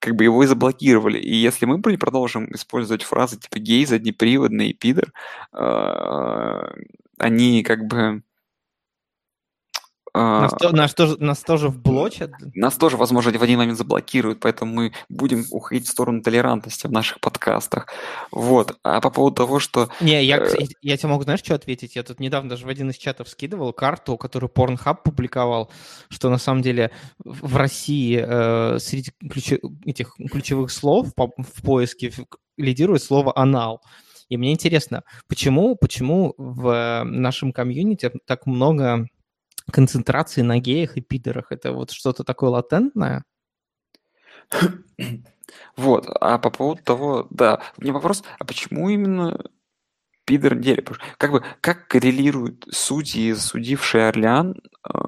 как 0.00 0.16
бы 0.16 0.24
его 0.24 0.42
и 0.42 0.46
заблокировали. 0.46 1.18
И 1.18 1.34
если 1.34 1.66
мы 1.66 1.80
продолжим 1.80 2.52
использовать 2.52 3.02
фразы 3.02 3.38
типа 3.38 3.58
гей, 3.60 3.86
заднеприводный, 3.86 4.72
пидор, 4.72 5.12
э, 5.52 6.62
они 7.18 7.62
как 7.62 7.86
бы 7.86 8.22
Нас, 10.18 10.52
а, 10.52 10.56
то- 10.56 10.72
нас 10.76 10.94
тоже, 10.94 11.16
нас 11.18 11.40
тоже 11.42 11.68
вблочат. 11.68 12.30
нас 12.54 12.76
тоже, 12.76 12.96
возможно, 12.96 13.30
в 13.38 13.42
один 13.42 13.58
момент 13.58 13.78
заблокируют, 13.78 14.40
поэтому 14.40 14.72
мы 14.72 14.92
будем 15.08 15.44
уходить 15.50 15.86
в 15.86 15.90
сторону 15.90 16.22
толерантности 16.22 16.86
в 16.86 16.92
наших 16.92 17.20
подкастах. 17.20 17.86
Вот. 18.32 18.76
А 18.82 19.00
по 19.00 19.10
поводу 19.10 19.36
того, 19.36 19.58
что... 19.60 19.88
Не, 20.00 20.24
я, 20.24 20.38
Э. 20.38 20.48
я 20.82 20.96
тебе 20.96 21.08
могу, 21.10 21.22
знаешь, 21.24 21.40
что 21.40 21.54
ответить? 21.54 21.96
Я 21.96 22.02
тут 22.02 22.20
недавно 22.20 22.50
даже 22.50 22.66
в 22.66 22.68
один 22.68 22.90
из 22.90 22.96
чатов 22.96 23.28
скидывал 23.28 23.72
карту, 23.72 24.16
которую 24.16 24.50
Pornhub 24.50 24.98
публиковал, 25.04 25.70
что 26.08 26.30
на 26.30 26.38
самом 26.38 26.62
деле 26.62 26.90
в 27.24 27.56
России 27.56 28.22
э, 28.26 28.78
среди 28.78 29.12
ключе- 29.24 29.60
этих 29.84 30.14
ключевых 30.30 30.70
слов 30.70 31.14
по- 31.14 31.32
в 31.36 31.62
поиске 31.62 32.12
лидирует 32.56 33.02
слово 33.02 33.32
«анал». 33.36 33.82
И 34.28 34.36
мне 34.36 34.52
интересно, 34.52 35.04
почему, 35.26 35.74
почему 35.74 36.34
в 36.36 37.02
нашем 37.04 37.50
комьюнити 37.52 38.10
так 38.26 38.44
много 38.46 39.06
концентрации 39.72 40.42
на 40.42 40.58
геях 40.58 40.96
и 40.96 41.00
пидорах? 41.00 41.52
Это 41.52 41.72
вот 41.72 41.90
что-то 41.90 42.24
такое 42.24 42.50
латентное? 42.50 43.24
Вот. 45.76 46.06
А 46.20 46.38
по 46.38 46.50
поводу 46.50 46.82
того, 46.82 47.26
да, 47.30 47.62
меня 47.78 47.92
вопрос, 47.92 48.22
а 48.38 48.44
почему 48.44 48.88
именно 48.90 49.38
пидор 50.24 50.56
недели? 50.56 50.84
Как 51.16 51.32
бы, 51.32 51.42
как 51.60 51.88
коррелируют 51.88 52.66
судьи, 52.70 53.32
судившие 53.34 54.08
Орлеан, 54.08 54.60
э, 54.86 54.98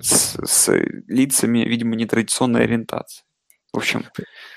с, 0.00 0.38
с 0.44 0.72
лицами, 1.08 1.60
видимо, 1.60 1.96
нетрадиционной 1.96 2.64
ориентации? 2.64 3.24
В 3.72 3.78
общем, 3.78 4.06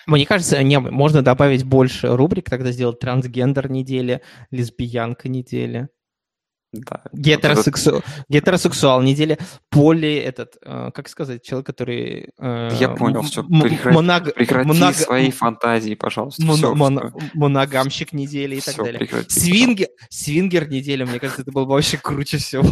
Мне 0.06 0.26
кажется, 0.26 0.62
не, 0.64 0.80
можно 0.80 1.22
добавить 1.22 1.64
больше 1.66 2.16
рубрик, 2.16 2.50
тогда 2.50 2.72
сделать 2.72 3.00
трансгендер 3.00 3.70
недели, 3.70 4.22
лесбиянка 4.52 5.28
недели. 5.28 5.90
Да. 6.74 7.02
Гетеросексу... 7.12 8.02
Гетеросексуал 8.30 9.02
недели, 9.02 9.38
поли 9.70 10.16
этот, 10.16 10.58
э, 10.66 10.92
как 10.94 11.10
сказать, 11.10 11.44
человек, 11.44 11.68
который... 11.68 12.30
э, 12.40 12.70
Я 12.80 12.90
понял, 12.90 13.22
м- 13.22 13.62
прекрати- 13.62 13.96
моног- 13.96 14.34
Прекрати 14.34 14.70
много- 14.70 14.94
свои 14.94 15.32
фантазии, 15.32 15.96
пожалуйста. 15.96 16.44
мон- 16.46 16.58
Всё, 16.58 16.74
мон- 16.76 17.14
моногамщик 17.34 18.14
недели 18.14 18.56
и 18.56 18.62
так 18.62 18.74
Всё, 18.76 18.84
далее. 18.84 19.00
прекрати, 19.00 19.40
Свингер, 19.40 19.88
свингер 20.10 20.70
недели, 20.70 21.04
мне 21.04 21.20
кажется, 21.20 21.42
это 21.42 21.52
было 21.52 21.66
бы 21.66 21.72
вообще 21.74 21.98
круче 21.98 22.38
всего. 22.38 22.72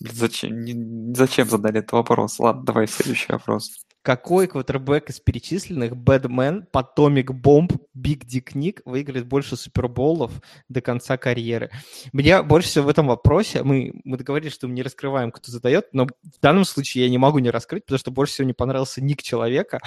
Зачем, 0.00 0.60
не- 0.62 1.14
зачем 1.14 1.48
задали 1.48 1.78
этот 1.78 1.92
вопрос? 1.92 2.38
Ладно, 2.38 2.64
давай 2.64 2.86
следующий 2.88 3.32
вопрос. 3.32 3.70
Какой 4.06 4.46
квотербек 4.46 5.10
из 5.10 5.18
перечисленных 5.18 5.96
Бэдмен, 5.96 6.68
Потомик 6.70 7.32
Бомб, 7.32 7.72
Биг 7.92 8.24
Дик 8.24 8.54
Ник 8.54 8.80
выиграет 8.84 9.26
больше 9.26 9.56
суперболов 9.56 10.30
до 10.68 10.80
конца 10.80 11.16
карьеры? 11.16 11.72
Меня 12.12 12.44
больше 12.44 12.68
всего 12.68 12.84
в 12.84 12.88
этом 12.88 13.08
вопросе, 13.08 13.64
мы, 13.64 14.00
мы 14.04 14.16
договорились, 14.16 14.52
что 14.52 14.68
мы 14.68 14.74
не 14.74 14.84
раскрываем, 14.84 15.32
кто 15.32 15.50
задает, 15.50 15.88
но 15.90 16.04
в 16.06 16.40
данном 16.40 16.64
случае 16.64 17.02
я 17.02 17.10
не 17.10 17.18
могу 17.18 17.40
не 17.40 17.50
раскрыть, 17.50 17.84
потому 17.84 17.98
что 17.98 18.12
больше 18.12 18.34
всего 18.34 18.44
мне 18.44 18.54
понравился 18.54 19.02
ник 19.02 19.24
человека. 19.24 19.80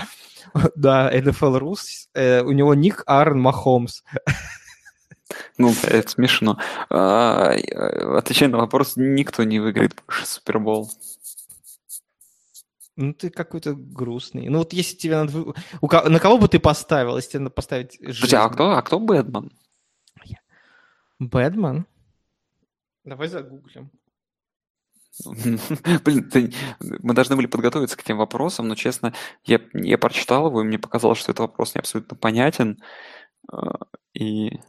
Да, 0.75 1.09
NFL 1.13 1.57
Рус, 1.57 2.09
э, 2.13 2.41
у 2.41 2.51
него 2.51 2.73
ник 2.73 3.03
Аарон 3.05 3.39
Махомс. 3.39 4.03
Ну, 5.57 5.73
это 5.83 6.09
смешно. 6.09 6.57
А, 6.89 7.53
э, 7.53 8.17
Отвечая 8.17 8.49
на 8.49 8.57
вопрос, 8.57 8.93
никто 8.97 9.45
не 9.45 9.59
выиграет 9.59 9.95
больше 10.05 10.25
Супербол. 10.25 10.89
Ну, 13.01 13.13
ты 13.13 13.29
какой-то 13.29 13.75
грустный. 13.75 14.49
Ну, 14.49 14.57
вот 14.57 14.73
если 14.73 14.97
тебе 14.97 15.15
надо... 15.23 15.53
у 15.79 15.87
ко- 15.87 16.09
На 16.09 16.19
кого 16.19 16.37
бы 16.37 16.49
ты 16.49 16.59
поставил, 16.59 17.15
если 17.15 17.29
тебе 17.31 17.39
надо 17.43 17.51
поставить 17.55 17.97
Подожди, 17.97 18.35
а 18.35 18.41
жизнь? 18.41 18.53
кто, 18.53 18.71
а 18.71 18.81
кто 18.81 18.99
Бэтмен? 18.99 19.51
Бэдман? 21.17 21.85
Давай 23.05 23.29
загуглим. 23.29 23.89
Блин, 26.03 26.29
ты- 26.29 26.53
мы 26.79 27.13
должны 27.13 27.37
были 27.37 27.45
подготовиться 27.47 27.95
к 27.95 28.01
этим 28.01 28.17
вопросам, 28.17 28.67
но, 28.67 28.75
честно, 28.75 29.13
я, 29.45 29.61
я 29.73 29.97
прочитал 29.97 30.47
его, 30.47 30.61
и 30.61 30.65
мне 30.65 30.77
показалось, 30.77 31.19
что 31.19 31.31
этот 31.31 31.39
вопрос 31.39 31.75
не 31.75 31.79
абсолютно 31.79 32.17
понятен. 32.17 32.81
А, 33.49 33.79
И 34.13 34.59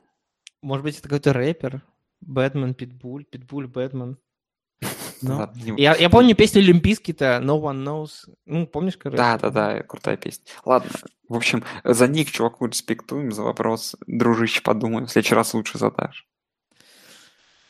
Может 0.62 0.84
быть, 0.84 0.94
это 0.98 1.08
какой-то 1.08 1.32
рэпер? 1.32 1.82
Бэтмен, 2.20 2.74
Питбуль, 2.74 3.24
Питбуль, 3.24 3.66
Бэтмен. 3.66 4.18
Ну. 5.22 5.48
Я, 5.76 5.94
я 5.96 6.10
помню 6.10 6.34
песню 6.34 6.60
Олимпийский-то 6.60 7.40
No 7.42 7.60
One 7.60 7.84
Knows. 7.84 8.32
Ну, 8.46 8.66
помнишь, 8.66 8.96
короче? 8.96 9.16
Да, 9.16 9.38
да, 9.38 9.50
да, 9.50 9.82
крутая 9.82 10.16
песня. 10.16 10.44
Ладно, 10.64 10.90
в 11.28 11.36
общем, 11.36 11.64
за 11.84 12.08
ник 12.08 12.30
чуваку 12.30 12.66
респектуем, 12.66 13.32
за 13.32 13.42
вопрос, 13.42 13.96
дружище, 14.06 14.62
подумаем, 14.62 15.06
в 15.06 15.10
следующий 15.10 15.34
раз 15.34 15.54
лучше 15.54 15.78
задашь. 15.78 16.26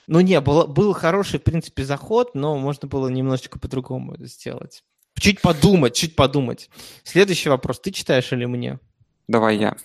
Ну, 0.07 0.21
не, 0.21 0.41
было, 0.41 0.67
был 0.67 0.93
хороший, 0.93 1.39
в 1.39 1.45
принципе, 1.45 1.85
заход, 1.85 2.35
но 2.35 2.57
можно 2.59 2.89
было 2.89 3.09
немножечко 3.09 3.59
по-другому 3.59 4.17
сделать. 4.19 4.83
Чуть 5.19 5.41
подумать, 5.41 5.95
чуть 5.95 6.17
подумать. 6.17 6.71
Следующий 7.05 7.49
вопрос. 7.49 7.79
Ты 7.81 7.91
читаешь 7.93 8.33
или 8.33 8.47
мне? 8.47 8.81
Давай 9.29 9.59
я. 9.59 9.77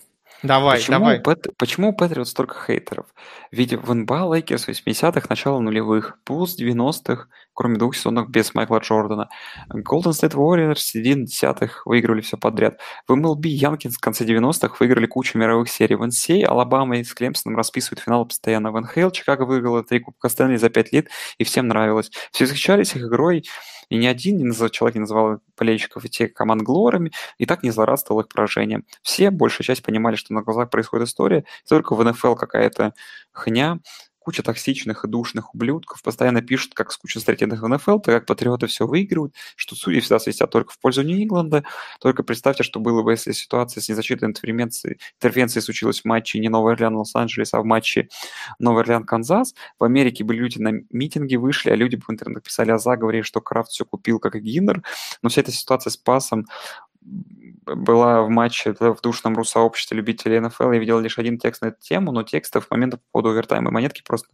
Давай, 0.45 0.77
почему, 0.77 0.99
давай. 0.99 1.19
У 1.19 1.21
Пэт- 1.21 1.53
почему 1.57 1.89
у 1.89 1.93
Пэтриотс 1.93 2.27
столько 2.27 2.55
хейтеров? 2.65 3.07
Ведь 3.51 3.73
в 3.73 3.93
НБА 3.93 4.33
Лейкерс 4.33 4.67
80-х, 4.67 5.27
начало 5.29 5.59
нулевых, 5.59 6.17
Буллс 6.27 6.57
90-х, 6.59 7.27
кроме 7.53 7.77
двух 7.77 7.95
сезонов 7.95 8.29
без 8.29 8.53
Майкла 8.53 8.79
Джордана. 8.79 9.29
Golden 9.73 10.11
State 10.11 10.33
Warriors 10.33 10.75
середины 10.75 11.25
десятых 11.25 11.85
выигрывали 11.85 12.21
все 12.21 12.37
подряд. 12.37 12.79
В 13.07 13.13
MLB 13.13 13.47
Янкиз 13.47 13.95
в 13.95 13.99
конце 13.99 14.25
90-х 14.25 14.75
выиграли 14.79 15.05
кучу 15.05 15.37
мировых 15.37 15.69
серий. 15.69 15.95
В 15.95 16.03
NCAA 16.03 16.45
Алабама 16.45 16.97
и 16.97 17.03
с 17.03 17.13
Клемсоном 17.13 17.57
расписывают 17.57 18.01
финал 18.01 18.25
постоянно. 18.25 18.71
В 18.71 18.79
НХЛ 18.79 19.09
Чикаго 19.09 19.43
выиграла 19.43 19.83
три 19.83 19.99
Кубка 19.99 20.29
Стэнли 20.29 20.57
за 20.57 20.69
пять 20.69 20.91
лет, 20.91 21.07
и 21.37 21.43
всем 21.43 21.67
нравилось. 21.67 22.11
Все 22.31 22.45
восхищались 22.45 22.95
их 22.95 23.03
игрой, 23.03 23.43
и 23.89 23.97
ни 23.97 24.05
один 24.05 24.37
не 24.37 24.69
человек 24.69 24.95
не 24.95 25.01
называл 25.01 25.39
болельщиков 25.57 26.03
и 26.05 26.09
тех 26.09 26.33
команд 26.33 26.61
глорами, 26.61 27.11
и 27.37 27.45
так 27.45 27.63
не 27.63 27.71
злорадствовал 27.71 28.21
их 28.21 28.27
поражением. 28.27 28.85
Все, 29.01 29.29
большая 29.31 29.65
часть, 29.65 29.83
понимали, 29.83 30.15
что 30.15 30.33
на 30.35 30.43
глазах 30.43 30.69
происходит 30.69 31.07
история, 31.07 31.39
и 31.39 31.67
только 31.67 31.95
в 31.95 32.03
НФЛ 32.03 32.35
какая-то 32.35 32.93
хня, 33.31 33.79
куча 34.25 34.41
токсичных 34.41 35.05
и 35.05 35.07
душных 35.07 35.53
ублюдков 35.53 36.01
постоянно 36.01 36.41
пишут, 36.41 36.73
как 36.73 36.91
скучно 36.91 37.19
встретить 37.19 37.47
в 37.47 37.67
НФЛ, 37.67 37.99
так 37.99 38.15
как 38.15 38.25
патриоты 38.25 38.65
все 38.65 38.87
выигрывают, 38.87 39.35
что 39.55 39.75
судьи 39.75 39.99
всегда 39.99 40.17
свистят 40.17 40.49
только 40.49 40.73
в 40.73 40.79
пользу 40.79 41.03
Нью-Ингланда. 41.03 41.63
Только 42.01 42.23
представьте, 42.23 42.63
что 42.63 42.79
было 42.79 43.03
бы, 43.03 43.11
если 43.11 43.33
ситуация 43.33 43.81
с 43.81 43.87
незащитной 43.87 44.29
интервенцией, 44.29 44.97
интервенцией 45.21 45.61
случилась 45.61 46.01
в 46.01 46.05
матче 46.05 46.39
не 46.39 46.49
Новый 46.49 46.73
Орлеан 46.73 46.95
Лос-Анджелес, 46.95 47.53
а 47.53 47.61
в 47.61 47.65
матче 47.65 48.09
Новый 48.57 48.81
Орлеан 48.81 49.03
Канзас. 49.03 49.53
В 49.77 49.83
Америке 49.83 50.23
бы 50.23 50.33
люди 50.33 50.57
на 50.57 50.71
митинги 50.89 51.35
вышли, 51.35 51.69
а 51.69 51.75
люди 51.75 51.95
бы 51.95 52.01
в 52.07 52.11
интернете 52.11 52.41
писали 52.41 52.71
о 52.71 52.79
заговоре, 52.79 53.21
что 53.21 53.41
Крафт 53.41 53.69
все 53.69 53.85
купил, 53.85 54.17
как 54.17 54.35
и 54.35 54.39
Гиннер. 54.39 54.81
Но 55.21 55.29
вся 55.29 55.41
эта 55.41 55.51
ситуация 55.51 55.91
с 55.91 55.97
пасом 55.97 56.47
была 57.65 58.21
в 58.21 58.29
матче 58.29 58.75
в 58.79 59.01
душном 59.01 59.35
ру-сообществе 59.35 59.97
любителей 59.97 60.39
НФЛ. 60.39 60.71
Я 60.71 60.79
видел 60.79 60.99
лишь 60.99 61.17
один 61.17 61.39
текст 61.39 61.61
на 61.61 61.67
эту 61.67 61.77
тему, 61.79 62.11
но 62.11 62.23
текстов 62.23 62.69
момента 62.69 62.97
по 62.97 63.03
поводу 63.13 63.29
овертайма 63.29 63.69
и 63.69 63.73
монетки 63.73 64.03
просто 64.05 64.29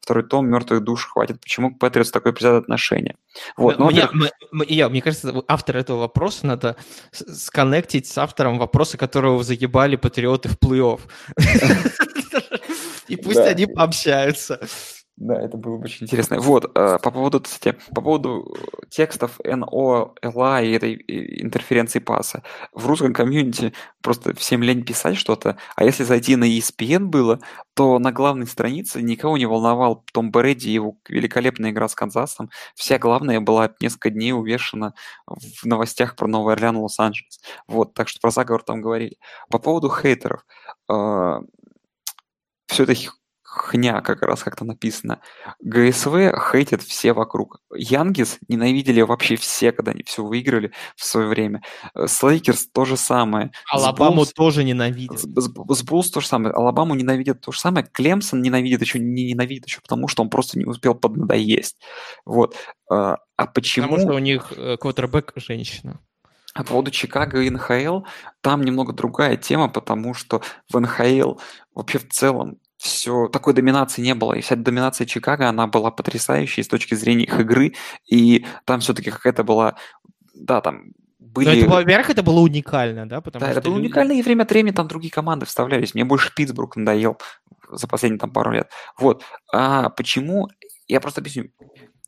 второй 0.00 0.24
том 0.24 0.48
мертвых 0.48 0.82
душ 0.82 1.06
хватит. 1.06 1.40
Почему 1.40 1.74
к 1.74 1.78
Патриотс 1.78 2.10
такое 2.10 2.32
предвзятое 2.32 2.60
отношение? 2.60 3.16
Вот, 3.56 3.78
ну, 3.78 3.86
мне, 3.86 4.02
во-первых, 4.02 4.32
м- 4.52 4.62
м- 4.62 4.66
я, 4.68 4.88
мне 4.88 5.00
кажется, 5.00 5.32
автор 5.46 5.76
этого 5.76 6.00
вопроса 6.00 6.46
надо 6.46 6.76
сконнектить 7.12 8.06
с 8.06 8.18
автором 8.18 8.58
вопроса, 8.58 8.98
которого 8.98 9.44
заебали 9.44 9.96
патриоты 9.96 10.48
в 10.48 10.58
плей-офф. 10.58 11.00
И 13.08 13.16
пусть 13.16 13.38
они 13.38 13.66
пообщаются. 13.66 14.60
Да, 15.16 15.38
это 15.40 15.56
было 15.58 15.76
бы 15.76 15.84
очень 15.84 16.06
интересно. 16.06 16.40
Вот, 16.40 16.64
э, 16.74 16.98
по 16.98 17.10
поводу, 17.10 17.40
кстати, 17.40 17.76
по 17.94 18.00
поводу 18.00 18.56
э, 18.56 18.86
текстов 18.88 19.38
NO, 19.40 20.14
LA 20.22 20.66
и 20.66 20.72
этой 20.72 20.94
э, 20.94 21.42
интерференции 21.42 21.98
паса. 21.98 22.42
В 22.72 22.86
русском 22.86 23.12
комьюнити 23.12 23.74
просто 24.00 24.34
всем 24.34 24.62
лень 24.62 24.84
писать 24.84 25.16
что-то, 25.18 25.58
а 25.76 25.84
если 25.84 26.04
зайти 26.04 26.34
на 26.36 26.44
ESPN 26.44 27.04
было, 27.06 27.40
то 27.74 27.98
на 27.98 28.10
главной 28.10 28.46
странице 28.46 29.02
никого 29.02 29.36
не 29.36 29.44
волновал 29.46 30.02
Том 30.14 30.30
Брэди 30.30 30.68
и 30.68 30.72
его 30.72 30.96
великолепная 31.08 31.70
игра 31.70 31.88
с 31.88 31.94
Канзасом. 31.94 32.50
Вся 32.74 32.98
главная 32.98 33.40
была 33.40 33.70
несколько 33.80 34.10
дней 34.10 34.32
увешана 34.32 34.94
в 35.26 35.64
новостях 35.66 36.16
про 36.16 36.26
Новый 36.26 36.54
Орлеан 36.54 36.76
и 36.76 36.80
Лос-Анджелес. 36.80 37.40
Вот, 37.68 37.92
так 37.94 38.08
что 38.08 38.18
про 38.20 38.30
заговор 38.30 38.62
там 38.62 38.80
говорили. 38.80 39.18
По 39.50 39.58
поводу 39.58 39.90
хейтеров. 39.90 40.44
все 42.66 42.82
это 42.84 42.94
х- 42.94 43.12
хня 43.52 44.00
как 44.00 44.22
раз 44.22 44.42
как-то 44.42 44.64
написано. 44.64 45.20
ГСВ 45.60 46.14
хейтят 46.50 46.80
все 46.82 47.12
вокруг. 47.12 47.60
Янкиз 47.74 48.38
ненавидели 48.48 49.02
вообще 49.02 49.36
все, 49.36 49.72
когда 49.72 49.92
они 49.92 50.02
все 50.04 50.24
выиграли 50.24 50.72
в 50.96 51.04
свое 51.04 51.28
время. 51.28 51.62
Э, 51.94 52.06
С 52.06 52.22
Лейкерс 52.22 52.68
то 52.72 52.84
же 52.86 52.96
самое. 52.96 53.52
Алабаму 53.70 54.22
Буллс- 54.22 54.32
тоже 54.34 54.64
ненавидят. 54.64 55.18
с, 55.18 55.24
с- 55.24 56.10
то 56.10 56.20
же 56.20 56.26
самое. 56.26 56.54
Алабаму 56.54 56.94
ненавидят 56.94 57.42
то 57.42 57.52
же 57.52 57.60
самое. 57.60 57.86
Клемсон 57.86 58.40
ненавидит 58.40 58.80
еще 58.80 58.98
не 58.98 59.24
ненавидит 59.26 59.66
еще 59.66 59.80
потому, 59.82 60.08
что 60.08 60.22
он 60.22 60.30
просто 60.30 60.58
не 60.58 60.64
успел 60.64 60.94
поднадоесть. 60.94 61.76
Вот. 62.24 62.56
А 62.90 63.18
а 63.36 63.46
почему... 63.46 63.88
Потому 63.88 64.02
что 64.08 64.14
у 64.14 64.18
них 64.18 64.52
э, 64.56 64.76
квотербек 64.78 65.32
женщина. 65.36 65.98
А 66.54 66.64
по 66.64 66.70
поводу 66.70 66.90
Чикаго 66.90 67.40
и 67.40 67.48
НХЛ, 67.50 68.00
там 68.42 68.62
немного 68.62 68.92
другая 68.92 69.36
тема, 69.38 69.68
потому 69.70 70.12
что 70.12 70.42
в 70.70 70.78
НХЛ 70.78 71.38
вообще 71.74 71.98
в 71.98 72.08
целом 72.10 72.58
все 72.82 73.28
такой 73.28 73.54
доминации 73.54 74.02
не 74.02 74.14
было. 74.14 74.32
И 74.32 74.40
вся 74.40 74.56
доминация 74.56 75.06
Чикаго, 75.06 75.48
она 75.48 75.68
была 75.68 75.92
потрясающей 75.92 76.64
с 76.64 76.68
точки 76.68 76.94
зрения 76.96 77.24
их 77.24 77.38
игры. 77.38 77.74
И 78.10 78.44
там 78.64 78.80
все-таки 78.80 79.12
какая-то 79.12 79.44
была, 79.44 79.76
да, 80.34 80.60
там 80.60 80.92
были... 81.20 81.46
Но 81.46 81.52
это, 81.52 81.68
во-первых, 81.68 82.10
это 82.10 82.22
было 82.24 82.40
уникально, 82.40 83.08
да? 83.08 83.20
Потому 83.20 83.44
да, 83.44 83.52
это 83.52 83.60
было 83.60 83.76
люди... 83.76 83.86
уникально, 83.86 84.12
и 84.12 84.22
время 84.22 84.42
от 84.42 84.50
времени 84.50 84.74
там 84.74 84.88
другие 84.88 85.12
команды 85.12 85.46
вставлялись. 85.46 85.94
Мне 85.94 86.04
больше 86.04 86.34
Питтсбург 86.34 86.74
надоел 86.74 87.18
за 87.70 87.86
последние 87.86 88.18
там 88.18 88.32
пару 88.32 88.50
лет. 88.50 88.68
Вот. 88.98 89.22
А 89.52 89.88
почему? 89.90 90.48
Я 90.88 91.00
просто 91.00 91.20
объясню. 91.20 91.50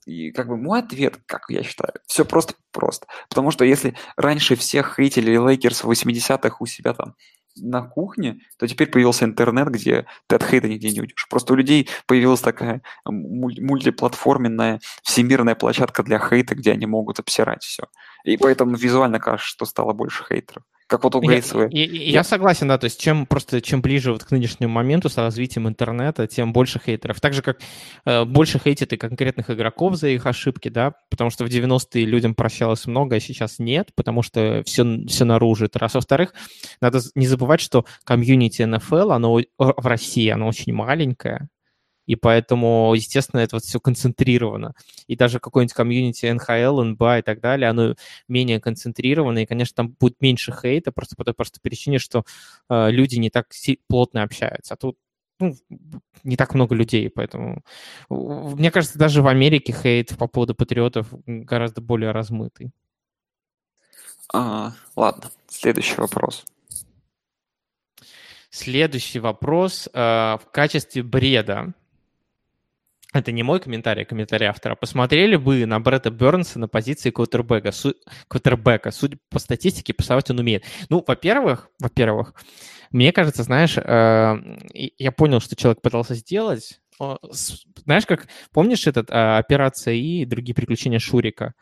И 0.06 0.32
как 0.32 0.48
бы 0.48 0.56
мой 0.56 0.80
ответ, 0.80 1.18
как 1.24 1.44
я 1.48 1.62
считаю, 1.62 1.94
все 2.06 2.24
просто 2.24 2.54
просто. 2.72 3.06
Потому 3.28 3.52
что 3.52 3.64
если 3.64 3.94
раньше 4.16 4.56
всех 4.56 4.96
хейтили 4.96 5.36
Лейкерс 5.36 5.84
в 5.84 5.90
80-х 5.90 6.56
у 6.58 6.66
себя 6.66 6.94
там 6.94 7.14
на 7.56 7.82
кухне, 7.82 8.40
то 8.58 8.66
теперь 8.66 8.90
появился 8.90 9.24
интернет, 9.24 9.68
где 9.68 10.06
ты 10.26 10.36
от 10.36 10.42
хейта 10.42 10.68
нигде 10.68 10.90
не 10.90 11.00
уйдешь. 11.00 11.26
Просто 11.28 11.52
у 11.52 11.56
людей 11.56 11.88
появилась 12.06 12.40
такая 12.40 12.82
мультиплатформенная 13.04 14.80
всемирная 15.02 15.54
площадка 15.54 16.02
для 16.02 16.18
хейта, 16.18 16.54
где 16.54 16.72
они 16.72 16.86
могут 16.86 17.18
обсирать 17.18 17.62
все. 17.62 17.84
И 18.24 18.36
поэтому 18.36 18.76
визуально 18.76 19.20
кажется, 19.20 19.48
что 19.48 19.64
стало 19.66 19.92
больше 19.92 20.24
хейтеров 20.24 20.64
как 20.86 21.04
вот 21.04 21.14
у 21.14 21.20
Грейтсовой. 21.20 21.68
Я, 21.70 21.84
я, 21.84 22.10
я 22.10 22.24
согласен, 22.24 22.68
да, 22.68 22.76
то 22.76 22.84
есть 22.84 23.00
чем 23.00 23.26
просто 23.26 23.60
чем 23.60 23.80
ближе 23.80 24.12
вот 24.12 24.24
к 24.24 24.30
нынешнему 24.30 24.72
моменту 24.72 25.08
с 25.08 25.16
развитием 25.16 25.66
интернета, 25.66 26.26
тем 26.26 26.52
больше 26.52 26.80
хейтеров. 26.84 27.20
Так 27.20 27.32
же, 27.32 27.42
как 27.42 27.58
э, 28.04 28.24
больше 28.24 28.58
хейтит 28.58 28.92
и 28.92 28.96
конкретных 28.96 29.50
игроков 29.50 29.96
за 29.96 30.08
их 30.08 30.26
ошибки, 30.26 30.68
да, 30.68 30.92
потому 31.10 31.30
что 31.30 31.44
в 31.44 31.48
90-е 31.48 32.04
людям 32.04 32.34
прощалось 32.34 32.86
много, 32.86 33.16
а 33.16 33.20
сейчас 33.20 33.58
нет, 33.58 33.90
потому 33.94 34.22
что 34.22 34.62
все, 34.66 35.04
все 35.06 35.24
наружу. 35.24 35.66
Это 35.66 35.78
раз. 35.78 35.94
Во-вторых, 35.94 36.34
надо 36.80 37.00
не 37.14 37.26
забывать, 37.26 37.60
что 37.60 37.86
комьюнити 38.04 38.62
НФЛ, 38.62 39.12
оно 39.12 39.40
в 39.58 39.86
России, 39.86 40.28
оно 40.28 40.48
очень 40.48 40.74
маленькое, 40.74 41.48
и 42.06 42.16
поэтому, 42.16 42.92
естественно, 42.94 43.40
это 43.40 43.56
вот 43.56 43.64
все 43.64 43.80
концентрировано. 43.80 44.74
И 45.06 45.16
даже 45.16 45.40
какой-нибудь 45.40 45.74
комьюнити 45.74 46.26
НХЛ, 46.26 46.82
НБА 46.82 47.18
и 47.18 47.22
так 47.22 47.40
далее, 47.40 47.70
оно 47.70 47.94
менее 48.28 48.60
концентрировано, 48.60 49.38
и, 49.38 49.46
конечно, 49.46 49.74
там 49.74 49.88
будет 49.98 50.20
меньше 50.20 50.52
хейта, 50.52 50.92
просто 50.92 51.16
по 51.16 51.24
той 51.24 51.34
простой 51.34 51.60
причине, 51.62 51.98
что 51.98 52.24
э, 52.68 52.90
люди 52.90 53.16
не 53.16 53.30
так 53.30 53.48
плотно 53.88 54.22
общаются. 54.22 54.74
А 54.74 54.76
тут 54.76 54.96
ну, 55.40 55.54
не 56.22 56.36
так 56.36 56.54
много 56.54 56.74
людей, 56.74 57.10
поэтому 57.10 57.62
мне 58.08 58.70
кажется, 58.70 58.98
даже 58.98 59.22
в 59.22 59.26
Америке 59.26 59.72
хейт 59.72 60.16
по 60.16 60.28
поводу 60.28 60.54
патриотов 60.54 61.08
гораздо 61.26 61.80
более 61.80 62.12
размытый. 62.12 62.70
А, 64.32 64.72
ладно, 64.96 65.30
следующий 65.48 65.96
вопрос. 65.96 66.44
Следующий 68.50 69.18
вопрос. 69.18 69.88
Э, 69.92 70.36
в 70.40 70.48
качестве 70.52 71.02
бреда 71.02 71.74
это 73.14 73.32
не 73.32 73.42
мой 73.42 73.60
комментарий, 73.60 74.02
а 74.02 74.06
комментарий 74.06 74.46
автора. 74.46 74.74
Посмотрели 74.74 75.36
бы 75.36 75.64
на 75.66 75.80
Бретта 75.80 76.10
Бернса 76.10 76.58
на 76.58 76.68
позиции 76.68 77.10
квотербека. 77.10 77.72
Су... 77.72 77.94
квотербека. 78.28 78.90
Судя 78.90 79.18
по 79.30 79.38
статистике, 79.38 79.94
пасовать 79.94 80.30
он 80.30 80.40
умеет. 80.40 80.64
Ну, 80.88 81.02
во-первых, 81.06 81.70
во-первых, 81.78 82.34
мне 82.90 83.12
кажется, 83.12 83.42
знаешь, 83.42 83.76
э, 83.76 84.34
я 84.98 85.12
понял, 85.12 85.40
что 85.40 85.56
человек 85.56 85.80
пытался 85.80 86.14
сделать. 86.14 86.80
Знаешь, 87.84 88.06
как 88.06 88.28
помнишь 88.52 88.86
этот 88.86 89.10
э, 89.10 89.38
операция 89.38 89.94
и 89.94 90.24
другие 90.24 90.54
приключения 90.54 90.98
Шурика? 90.98 91.54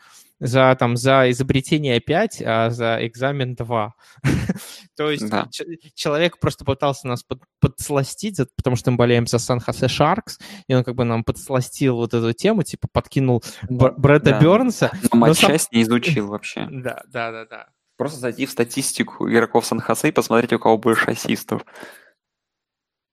За, 0.43 0.75
там, 0.79 0.97
за 0.97 1.31
изобретение 1.31 2.01
5, 2.01 2.43
а 2.45 2.71
за 2.71 2.99
экзамен 3.07 3.55
2. 3.55 3.95
То 4.97 5.11
есть 5.11 5.31
да. 5.31 5.49
человек 5.95 6.39
просто 6.41 6.65
пытался 6.65 7.07
нас 7.07 7.23
под, 7.23 7.43
подсластить, 7.61 8.41
потому 8.57 8.75
что 8.77 8.91
мы 8.91 8.97
болеем 8.97 9.27
за 9.27 9.39
Сан-Хосе 9.39 9.87
Шаркс, 9.87 10.39
и 10.67 10.75
он 10.75 10.83
как 10.83 10.97
бы 10.97 11.05
нам 11.05 11.23
подсластил 11.23 11.97
вот 11.97 12.13
эту 12.13 12.33
тему, 12.33 12.65
типа 12.65 12.89
подкинул 12.93 13.43
Б- 13.69 13.95
Брэда 13.97 14.33
да. 14.33 14.41
Бернса. 14.41 14.91
Но 15.13 15.19
матчасть 15.21 15.69
сам... 15.71 15.79
не 15.79 15.83
изучил 15.83 16.27
вообще. 16.29 16.67
Да, 16.71 17.03
да, 17.07 17.31
да, 17.31 17.47
да. 17.47 17.67
Просто 17.97 18.19
зайти 18.19 18.47
в 18.47 18.51
статистику 18.51 19.31
игроков 19.31 19.65
Сан-Хосе 19.65 20.09
и 20.09 20.13
посмотреть, 20.13 20.53
у 20.53 20.59
кого 20.59 20.77
больше 20.77 21.11
ассистов. 21.11 21.65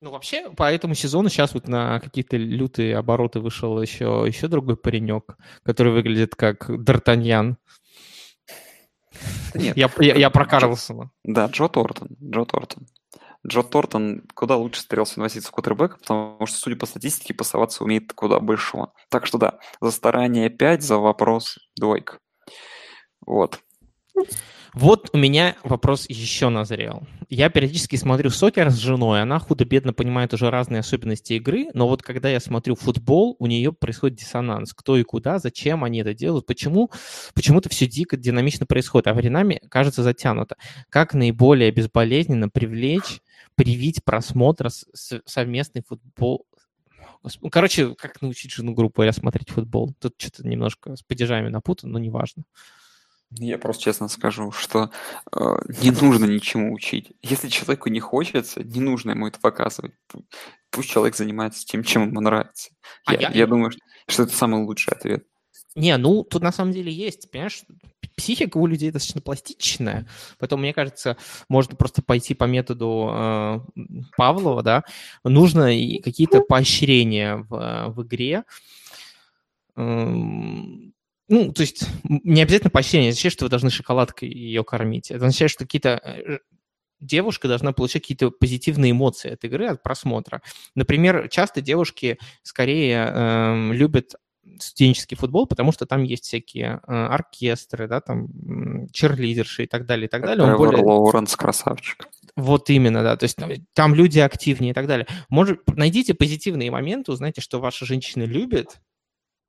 Ну, 0.02 0.12
вообще, 0.12 0.50
по 0.52 0.72
этому 0.72 0.93
сезону 0.93 1.28
сейчас 1.28 1.54
вот 1.54 1.68
на 1.68 2.00
какие-то 2.00 2.38
лютые 2.38 2.97
обороты 2.97 3.41
вышел 3.41 3.82
еще, 3.82 4.24
еще 4.26 4.47
другой 4.47 4.78
паренек, 4.78 5.36
который 5.64 5.91
выглядит 5.91 6.36
как 6.36 6.70
Д'Артаньян. 6.70 7.56
Нет. 9.54 9.76
Я, 9.76 9.91
я, 10.00 10.16
я 10.16 10.30
про 10.30 10.45
Карлсона. 10.45 11.12
Да, 11.26 11.47
Джо 11.47 11.68
Тортон. 11.68 12.10
Джо 12.22 12.45
Тортон. 12.45 12.88
Джо 13.45 13.64
Тортон 13.64 14.24
куда 14.34 14.56
лучше 14.56 14.82
стрелся 14.82 15.20
носиться 15.20 15.50
в 15.50 15.52
кутербэк, 15.52 16.00
потому 16.00 16.45
что, 16.45 16.58
судя 16.58 16.78
по 16.78 16.86
статистике, 16.86 17.34
пасоваться 17.34 17.84
умеет 17.84 18.14
куда 18.14 18.39
большего. 18.39 18.93
Так 19.10 19.26
что 19.26 19.38
да, 19.38 19.60
за 19.82 19.91
старание 19.91 20.50
5, 20.50 20.82
за 20.82 20.97
вопрос 20.97 21.58
двойка. 21.76 22.20
Вот. 23.26 23.60
Вот 24.74 25.09
у 25.13 25.17
меня 25.17 25.55
вопрос 25.63 26.05
еще 26.09 26.49
назрел. 26.49 27.03
Я 27.28 27.49
периодически 27.49 27.95
смотрю 27.95 28.30
сокер 28.30 28.70
с 28.70 28.78
женой, 28.78 29.22
она 29.22 29.39
худо-бедно 29.39 29.93
понимает 29.93 30.34
уже 30.34 30.49
разные 30.49 30.80
особенности 30.80 31.34
игры, 31.34 31.67
но 31.74 31.88
вот 31.88 32.01
когда 32.03 32.30
я 32.30 32.39
смотрю 32.39 32.76
футбол, 32.76 33.36
у 33.39 33.47
нее 33.47 33.74
происходит 33.74 34.20
диссонанс. 34.20 34.74
Кто 34.74 34.97
и 34.97 35.03
куда, 35.03 35.39
зачем 35.39 35.84
они 35.84 35.99
это 35.99 36.13
делают, 36.13 36.45
почему, 36.45 36.91
почему-то 37.34 37.70
все 37.70 37.88
дико 37.88 38.17
динамично 38.17 38.65
происходит, 38.65 39.07
а 39.07 39.13
временами 39.13 39.61
кажется 39.70 40.03
затянуто. 40.03 40.55
Как 40.89 41.13
наиболее 41.13 41.72
безболезненно 41.72 42.49
привлечь, 42.49 43.22
привить 43.55 44.03
просмотр 44.03 44.70
совместный 45.26 45.84
футбол, 45.88 46.45
Короче, 47.51 47.95
как 47.95 48.22
научить 48.22 48.53
жену 48.53 48.74
группу 48.74 49.03
смотреть 49.11 49.49
футбол? 49.49 49.93
Тут 49.99 50.13
что-то 50.17 50.47
немножко 50.47 50.95
с 50.95 51.01
падежами 51.01 51.49
напутано, 51.49 51.93
но 51.93 51.99
неважно. 51.99 52.43
Я 53.32 53.60
просто 53.60 53.84
честно 53.84 54.08
скажу, 54.08 54.52
что 54.52 54.90
э, 55.32 55.40
не 55.82 55.92
нужно 55.92 56.26
ничему 56.26 56.74
учить. 56.74 57.14
Если 57.22 57.48
человеку 57.48 57.90
не 57.90 58.00
хочется, 58.00 58.64
не 58.64 58.80
нужно 58.80 59.12
ему 59.12 59.28
это 59.28 59.40
показывать. 59.40 59.94
Пусть 60.72 60.90
человек 60.90 61.16
занимается 61.16 61.66
тем, 61.66 61.84
чем 61.84 62.10
ему 62.10 62.22
нравится. 62.22 62.72
А 63.06 63.14
я, 63.14 63.20
я... 63.20 63.30
я 63.30 63.48
думаю, 63.48 63.72
что 64.08 64.24
это 64.24 64.36
самый 64.36 64.64
лучший 64.64 64.94
ответ. 64.94 65.26
Не, 65.76 65.96
ну 65.98 66.24
тут 66.24 66.42
на 66.42 66.52
самом 66.52 66.74
деле 66.74 66.92
есть, 66.92 67.30
понимаешь, 67.30 67.62
психика 68.16 68.58
у 68.58 68.66
людей 68.66 68.92
достаточно 68.92 69.22
пластичная, 69.22 70.08
поэтому, 70.40 70.62
мне 70.62 70.74
кажется, 70.74 71.16
можно 71.48 71.76
просто 71.76 72.02
пойти 72.02 72.34
по 72.34 72.46
методу 72.46 73.10
э, 73.14 73.60
Павлова, 74.18 74.64
да, 74.64 74.84
нужно 75.24 75.78
и 75.78 76.02
какие-то 76.02 76.42
поощрения 76.42 77.38
в, 77.48 77.94
в 77.96 78.04
игре, 78.04 78.44
эм, 79.78 80.94
ну, 81.30 81.54
то 81.54 81.62
есть 81.62 81.86
не 82.04 82.42
обязательно 82.42 82.72
поощрение, 82.72 83.10
означает, 83.10 83.34
что 83.34 83.46
вы 83.46 83.50
должны 83.50 83.70
шоколадкой 83.70 84.30
ее 84.30 84.64
кормить. 84.64 85.12
Это 85.12 85.26
означает, 85.26 85.52
что 85.52 85.66
какие-то 85.66 86.02
э, 86.04 86.40
девушка 87.00 87.48
должна 87.48 87.72
получать 87.72 88.02
какие-то 88.02 88.32
позитивные 88.32 88.92
эмоции 88.92 89.32
от 89.32 89.44
игры, 89.44 89.68
от 89.68 89.84
просмотра. 89.84 90.42
Например, 90.76 91.30
часто 91.30 91.62
девушки 91.62 92.18
скорее 92.44 93.12
э, 93.14 93.72
любят 93.74 94.16
студенческий 94.60 95.16
футбол, 95.16 95.48
потому 95.48 95.72
что 95.72 95.86
там 95.86 96.04
есть 96.04 96.26
всякие 96.26 96.82
э, 96.88 96.92
оркестры, 96.92 97.88
да, 97.88 98.02
там 98.02 98.28
черлидерши 98.92 99.64
и 99.64 99.68
так 99.68 99.86
далее, 99.86 100.08
и 100.08 100.10
так 100.10 100.24
далее. 100.24 100.46
Он 100.46 100.58
более... 100.58 100.84
Лоуренс 100.84 101.36
красавчик. 101.36 102.08
Вот 102.36 102.70
именно, 102.70 103.04
да. 103.04 103.16
То 103.18 103.26
есть 103.26 103.38
там 103.74 103.94
люди 103.94 104.20
активнее 104.20 104.72
и 104.72 104.74
так 104.74 104.88
далее. 104.88 105.08
Может, 105.30 105.62
найдите 105.68 106.14
позитивные 106.14 106.72
моменты, 106.72 107.12
узнайте, 107.12 107.42
что 107.42 107.60
ваша 107.60 107.86
женщина 107.86 108.24
любит, 108.24 108.80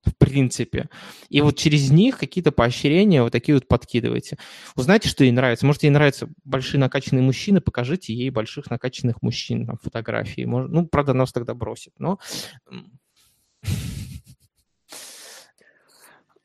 в 0.05 0.17
принципе. 0.17 0.89
И 1.29 1.41
вот 1.41 1.57
через 1.57 1.91
них 1.91 2.19
какие-то 2.19 2.53
поощрения 2.53 3.23
вот 3.23 3.33
такие 3.33 3.55
вот 3.55 3.69
подкидывайте. 3.69 4.39
Узнайте, 4.77 5.09
что 5.09 5.25
ей 5.25 5.33
нравится. 5.33 5.67
Может, 5.67 5.83
ей 5.83 5.91
нравятся 5.91 6.29
большие 6.45 6.81
накачанные 6.81 7.23
мужчины, 7.23 7.61
покажите 7.61 8.15
ей 8.15 8.31
больших 8.31 8.71
накачанных 8.71 9.23
мужчин 9.23 9.65
на 9.65 9.77
фотографии. 9.77 10.45
Может, 10.45 10.71
ну, 10.71 10.87
правда, 10.87 11.13
нас 11.13 11.33
тогда 11.33 11.55
бросит, 11.55 11.93
но... 11.99 12.19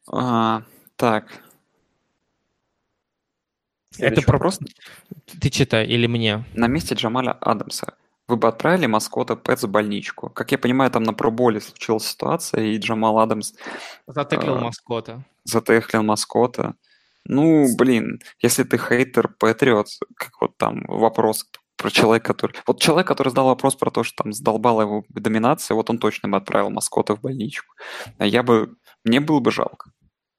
А, 0.07 0.63
так. 0.97 1.43
Это 3.97 4.21
про... 4.21 4.37
просто... 4.37 4.65
Ты 5.39 5.49
читай 5.49 5.87
или 5.87 6.07
мне? 6.07 6.45
На 6.53 6.67
месте 6.67 6.95
Джамаля 6.95 7.31
Адамса 7.31 7.95
вы 8.27 8.37
бы 8.37 8.47
отправили 8.47 8.87
маскота 8.87 9.35
Пэтс 9.35 9.63
в 9.63 9.69
больничку. 9.69 10.29
Как 10.29 10.51
я 10.51 10.57
понимаю, 10.57 10.89
там 10.91 11.03
на 11.03 11.13
проболе 11.13 11.61
случилась 11.61 12.07
ситуация, 12.07 12.63
и 12.63 12.77
Джамал 12.77 13.19
Адамс... 13.19 13.53
Затеклил 14.07 14.57
э, 14.57 14.61
маскота. 14.61 15.23
Затеклил 15.43 16.03
маскота. 16.03 16.75
Ну, 17.25 17.67
блин, 17.77 18.19
если 18.39 18.63
ты 18.63 18.77
хейтер 18.77 19.29
Патриот, 19.39 19.87
как 20.15 20.41
вот 20.41 20.57
там 20.57 20.83
вопрос 20.87 21.45
про 21.77 21.91
человека, 21.91 22.33
который... 22.33 22.55
Вот 22.65 22.81
человек, 22.81 23.07
который 23.07 23.29
задал 23.29 23.47
вопрос 23.47 23.75
про 23.75 23.91
то, 23.91 24.03
что 24.03 24.23
там 24.23 24.33
сдолбала 24.33 24.81
его 24.81 25.03
доминация, 25.09 25.75
вот 25.75 25.89
он 25.89 25.97
точно 25.97 26.29
бы 26.29 26.37
отправил 26.37 26.69
маскота 26.69 27.15
в 27.15 27.21
больничку. 27.21 27.75
А 28.17 28.25
я 28.25 28.43
бы... 28.43 28.75
Мне 29.03 29.19
было 29.19 29.39
бы 29.39 29.51
жалко. 29.51 29.91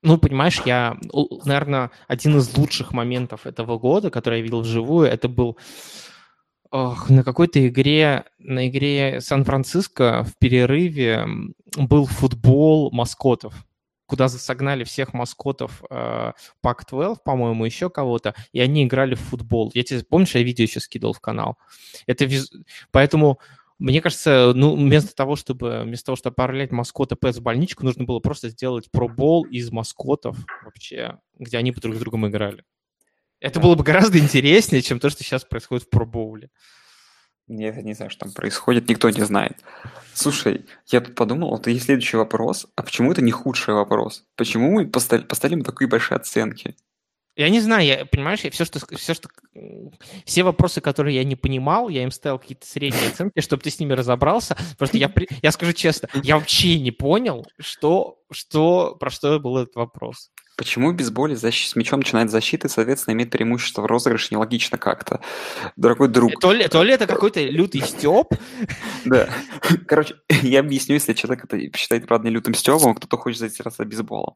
ну, 0.03 0.19
понимаешь, 0.19 0.61
я, 0.65 0.97
наверное, 1.45 1.91
один 2.09 2.37
из 2.39 2.57
лучших 2.57 2.93
моментов 2.93 3.47
этого 3.47 3.79
года, 3.79 4.11
который 4.11 4.39
я 4.39 4.43
видел 4.43 4.63
вживую, 4.63 5.09
это 5.09 5.29
был 5.29 5.57
ох, 6.77 7.11
на 7.11 7.25
какой-то 7.25 7.67
игре, 7.67 8.25
на 8.39 8.69
игре 8.69 9.21
Сан-Франциско 9.21 10.25
в 10.25 10.37
перерыве 10.39 11.27
был 11.77 12.07
футбол 12.07 12.91
маскотов 12.93 13.55
куда 14.07 14.29
согнали 14.29 14.85
всех 14.85 15.13
маскотов 15.15 15.83
э, 15.91 16.33
Pac-12, 16.65 17.17
по-моему, 17.25 17.65
еще 17.65 17.91
кого-то, 17.91 18.35
и 18.53 18.61
они 18.61 18.85
играли 18.85 19.17
в 19.17 19.21
футбол. 19.21 19.73
Я 19.75 19.83
тебе, 19.83 20.03
помнишь, 20.05 20.37
я 20.37 20.43
видео 20.43 20.63
еще 20.63 20.79
скидывал 20.81 21.13
в 21.13 21.21
канал? 21.21 21.59
Это 22.07 22.25
виз... 22.25 22.51
Поэтому 22.93 23.41
мне 23.79 24.01
кажется, 24.01 24.53
ну, 24.55 24.77
вместо 24.77 25.15
того, 25.15 25.37
чтобы 25.37 25.83
вместо 25.83 26.07
того, 26.07 26.17
чтобы 26.17 26.33
отправлять 26.33 26.71
маскота 26.71 27.17
Пэтс 27.17 27.39
в 27.39 27.43
больничку, 27.43 27.85
нужно 27.85 28.05
было 28.05 28.21
просто 28.21 28.49
сделать 28.49 28.91
пробол 28.91 29.45
из 29.45 29.71
маскотов 29.71 30.39
вообще, 30.63 31.19
где 31.39 31.59
они 31.59 31.73
друг 31.73 31.97
с 31.97 31.99
другом 31.99 32.27
играли. 32.29 32.65
Это 33.41 33.61
было 33.61 33.75
бы 33.75 33.85
гораздо 33.85 34.19
интереснее, 34.19 34.83
чем 34.83 34.99
то, 34.99 35.11
что 35.11 35.23
сейчас 35.23 35.45
происходит 35.45 35.85
в 35.85 35.91
пробоуле. 35.91 36.51
Я 37.49 37.71
не 37.83 37.95
знаю, 37.95 38.11
что 38.11 38.25
там 38.25 38.33
происходит, 38.33 38.89
никто 38.89 39.09
не 39.09 39.25
знает. 39.25 39.59
Слушай, 40.15 40.65
я 40.87 41.01
тут 41.01 41.15
подумал, 41.15 41.51
вот 41.51 41.69
есть 41.69 41.85
следующий 41.85 42.17
вопрос. 42.17 42.67
А 42.75 42.83
почему 42.83 43.13
это 43.13 43.23
не 43.23 43.31
худший 43.31 43.75
вопрос? 43.75 44.25
Почему 44.35 44.73
мы 44.73 44.89
поставили, 44.89 45.27
поставили 45.27 45.63
такие 45.63 45.89
большие 45.89 46.17
оценки? 46.17 46.75
Я 47.37 47.51
не 47.51 47.61
знаю, 47.61 47.87
я, 47.87 48.07
понимаешь, 48.07 48.41
я 48.41 48.51
все, 48.51 48.65
что, 48.65 48.81
все, 48.97 49.13
что, 49.13 49.29
все 50.25 50.43
вопросы, 50.43 50.81
которые 50.81 51.17
я 51.17 51.25
не 51.25 51.37
понимал, 51.37 51.91
я 51.91 52.03
им 52.03 52.11
ставил 52.11 52.39
какие-то 52.39 52.67
средние 52.67 53.11
оценки, 53.11 53.41
чтобы 53.41 53.63
ты 53.63 53.71
с 53.71 53.79
ними 53.79 53.93
разобрался. 53.93 54.57
Просто 54.79 54.97
я, 54.97 55.13
я 55.43 55.53
скажу 55.53 55.75
честно, 55.75 56.09
я 56.15 56.39
вообще 56.39 56.81
не 56.81 56.93
понял, 56.93 57.47
что, 57.61 58.19
что, 58.33 58.97
про 58.99 59.11
что 59.11 59.39
был 59.39 59.59
этот 59.59 59.77
вопрос. 59.77 60.31
Почему 60.57 60.91
в 60.91 60.95
бейсболе 60.95 61.37
защ... 61.37 61.69
с 61.69 61.77
мячом 61.77 62.01
начинает 62.01 62.31
защита 62.31 62.67
и, 62.67 62.71
соответственно, 62.71 63.15
имеет 63.15 63.31
преимущество 63.31 63.83
в 63.83 63.87
розыгрыше 63.87 64.29
нелогично 64.31 64.79
как-то? 64.79 65.21
Дорогой 65.77 66.09
друг. 66.09 66.41
То 66.41 66.53
ли, 66.53 66.67
то 66.67 66.83
ли 66.83 66.95
это 66.95 67.07
какой-то 67.07 67.43
лютый 67.43 67.83
стёб? 67.83 68.33
Да. 69.05 69.29
Короче, 69.87 70.15
я 70.43 70.61
объясню, 70.61 70.95
если 70.95 71.13
человек 71.13 71.45
это 71.45 71.77
считает, 71.77 72.07
правда, 72.07 72.29
не 72.29 72.35
лютым 72.35 72.55
стёбом, 72.55 72.95
кто-то 72.95 73.19
хочет 73.19 73.41
заинтересоваться 73.41 73.85
бейсболом. 73.85 74.35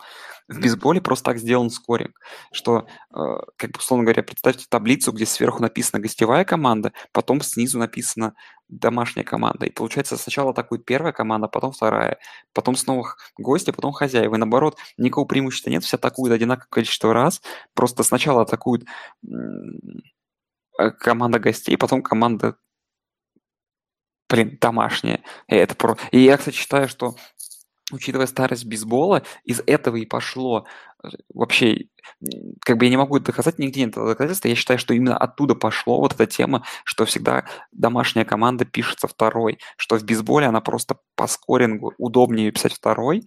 В 0.48 0.60
бейсболе 0.60 1.00
просто 1.00 1.24
так 1.24 1.38
сделан 1.38 1.70
скоринг, 1.70 2.20
что, 2.52 2.86
э, 3.14 3.16
как 3.56 3.70
бы, 3.70 3.78
условно 3.78 4.04
говоря, 4.04 4.22
представьте 4.22 4.66
таблицу, 4.68 5.12
где 5.12 5.24
сверху 5.24 5.62
написана 5.62 6.02
гостевая 6.02 6.44
команда, 6.44 6.92
потом 7.12 7.40
снизу 7.40 7.78
написано 7.78 8.34
домашняя 8.70 9.24
команда. 9.24 9.66
И 9.66 9.70
получается, 9.70 10.16
сначала 10.16 10.50
атакует 10.50 10.84
первая 10.84 11.12
команда, 11.12 11.48
потом 11.48 11.72
вторая, 11.72 12.18
потом 12.52 12.76
снова 12.76 13.16
гости, 13.38 13.70
потом 13.70 13.92
хозяева. 13.92 14.34
И 14.34 14.38
наоборот, 14.38 14.78
никакого 14.96 15.26
преимущества 15.26 15.70
нет, 15.70 15.84
все 15.84 15.96
атакуют 15.96 16.34
одинаковое 16.34 16.68
количество 16.70 17.12
раз. 17.12 17.42
Просто 17.74 18.02
сначала 18.02 18.42
атакует 18.42 18.84
э, 20.78 20.90
команда 20.92 21.38
гостей, 21.38 21.76
потом 21.76 22.02
команда 22.02 22.56
блин, 24.28 24.56
домашняя. 24.60 25.22
И, 25.48 25.56
это 25.56 25.74
про... 25.74 25.96
и 26.12 26.20
я, 26.20 26.36
кстати, 26.36 26.56
считаю, 26.56 26.88
что 26.88 27.16
учитывая 27.92 28.26
старость 28.26 28.64
бейсбола, 28.64 29.22
из 29.44 29.62
этого 29.66 29.96
и 29.96 30.06
пошло 30.06 30.66
э, 31.02 31.08
вообще, 31.32 31.86
как 32.60 32.78
бы 32.78 32.84
я 32.84 32.90
не 32.90 32.96
могу 32.96 33.18
доказать, 33.18 33.58
нигде 33.58 33.80
нет 33.80 33.94
доказательства, 33.94 34.48
я 34.48 34.54
считаю, 34.54 34.78
что 34.78 34.94
именно 34.94 35.16
оттуда 35.16 35.54
пошло 35.54 36.00
вот 36.00 36.14
эта 36.14 36.26
тема, 36.26 36.64
что 36.84 37.04
всегда 37.04 37.46
домашняя 37.72 38.24
команда 38.24 38.64
пишется 38.64 39.08
второй, 39.08 39.58
что 39.76 39.98
в 39.98 40.04
бейсболе 40.04 40.46
она 40.46 40.60
просто 40.60 40.98
по 41.16 41.26
скорингу 41.26 41.94
удобнее 41.98 42.50
писать 42.50 42.72
второй, 42.72 43.22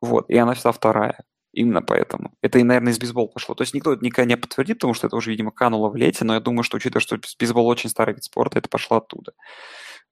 вот, 0.00 0.28
и 0.28 0.36
она 0.36 0.54
всегда 0.54 0.72
вторая. 0.72 1.24
Именно 1.52 1.82
поэтому. 1.82 2.32
Это 2.40 2.58
и, 2.58 2.62
наверное, 2.62 2.92
из 2.92 2.98
бейсбола 2.98 3.26
пошло. 3.26 3.54
То 3.54 3.62
есть 3.62 3.74
никто 3.74 3.92
это 3.92 4.02
никогда 4.02 4.26
не 4.26 4.38
подтвердит, 4.38 4.78
потому 4.78 4.94
что 4.94 5.06
это 5.06 5.16
уже, 5.16 5.30
видимо, 5.30 5.50
кануло 5.50 5.90
в 5.90 5.96
лете, 5.96 6.24
но 6.24 6.34
я 6.34 6.40
думаю, 6.40 6.62
что, 6.62 6.78
учитывая, 6.78 7.02
что 7.02 7.18
бейсбол 7.38 7.66
очень 7.66 7.90
старый 7.90 8.14
вид 8.14 8.24
спорта, 8.24 8.58
это 8.58 8.70
пошло 8.70 8.96
оттуда. 8.96 9.32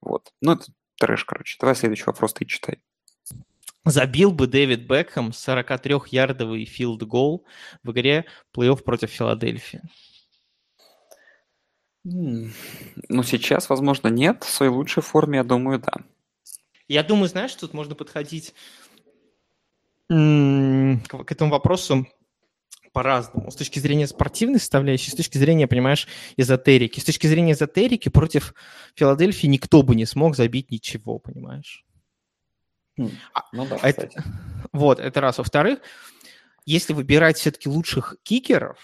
Вот. 0.01 0.31
Ну, 0.39 0.53
это 0.53 0.65
трэш, 0.99 1.25
короче. 1.25 1.57
Давай 1.59 1.75
следующий 1.75 2.03
вопрос 2.05 2.33
ты 2.33 2.45
читай. 2.45 2.79
Забил 3.83 4.31
бы 4.31 4.45
Дэвид 4.45 4.81
Бекхэм 4.81 5.29
43-ярдовый 5.29 6.65
филд-гол 6.65 7.45
в 7.83 7.91
игре 7.91 8.25
плей-офф 8.55 8.83
против 8.83 9.09
Филадельфии? 9.09 9.81
Ну, 12.03 13.23
сейчас, 13.23 13.69
возможно, 13.69 14.07
нет. 14.07 14.43
В 14.43 14.49
своей 14.49 14.71
лучшей 14.71 15.03
форме, 15.03 15.37
я 15.37 15.43
думаю, 15.43 15.79
да. 15.79 15.93
Я 16.87 17.03
думаю, 17.03 17.27
знаешь, 17.27 17.55
тут 17.55 17.73
можно 17.73 17.95
подходить 17.95 18.53
к 20.09 20.13
этому 21.31 21.51
вопросу 21.51 22.07
по-разному. 22.91 23.49
С 23.49 23.55
точки 23.55 23.79
зрения 23.79 24.07
спортивной 24.07 24.59
составляющей, 24.59 25.09
с 25.11 25.15
точки 25.15 25.37
зрения, 25.37 25.67
понимаешь, 25.67 26.07
эзотерики. 26.37 26.99
С 26.99 27.05
точки 27.05 27.27
зрения 27.27 27.53
эзотерики 27.53 28.09
против 28.09 28.53
Филадельфии 28.95 29.47
никто 29.47 29.81
бы 29.83 29.95
не 29.95 30.05
смог 30.05 30.35
забить 30.35 30.69
ничего, 30.69 31.17
понимаешь? 31.17 31.85
Хм, 32.97 33.09
а, 33.33 33.43
ну 33.51 33.65
да, 33.67 33.77
это, 33.81 34.07
кстати. 34.07 34.23
Вот, 34.73 34.99
это 34.99 35.21
раз. 35.21 35.37
Во-вторых, 35.37 35.79
если 36.65 36.93
выбирать 36.93 37.37
все-таки 37.37 37.67
лучших 37.67 38.15
кикеров 38.23 38.77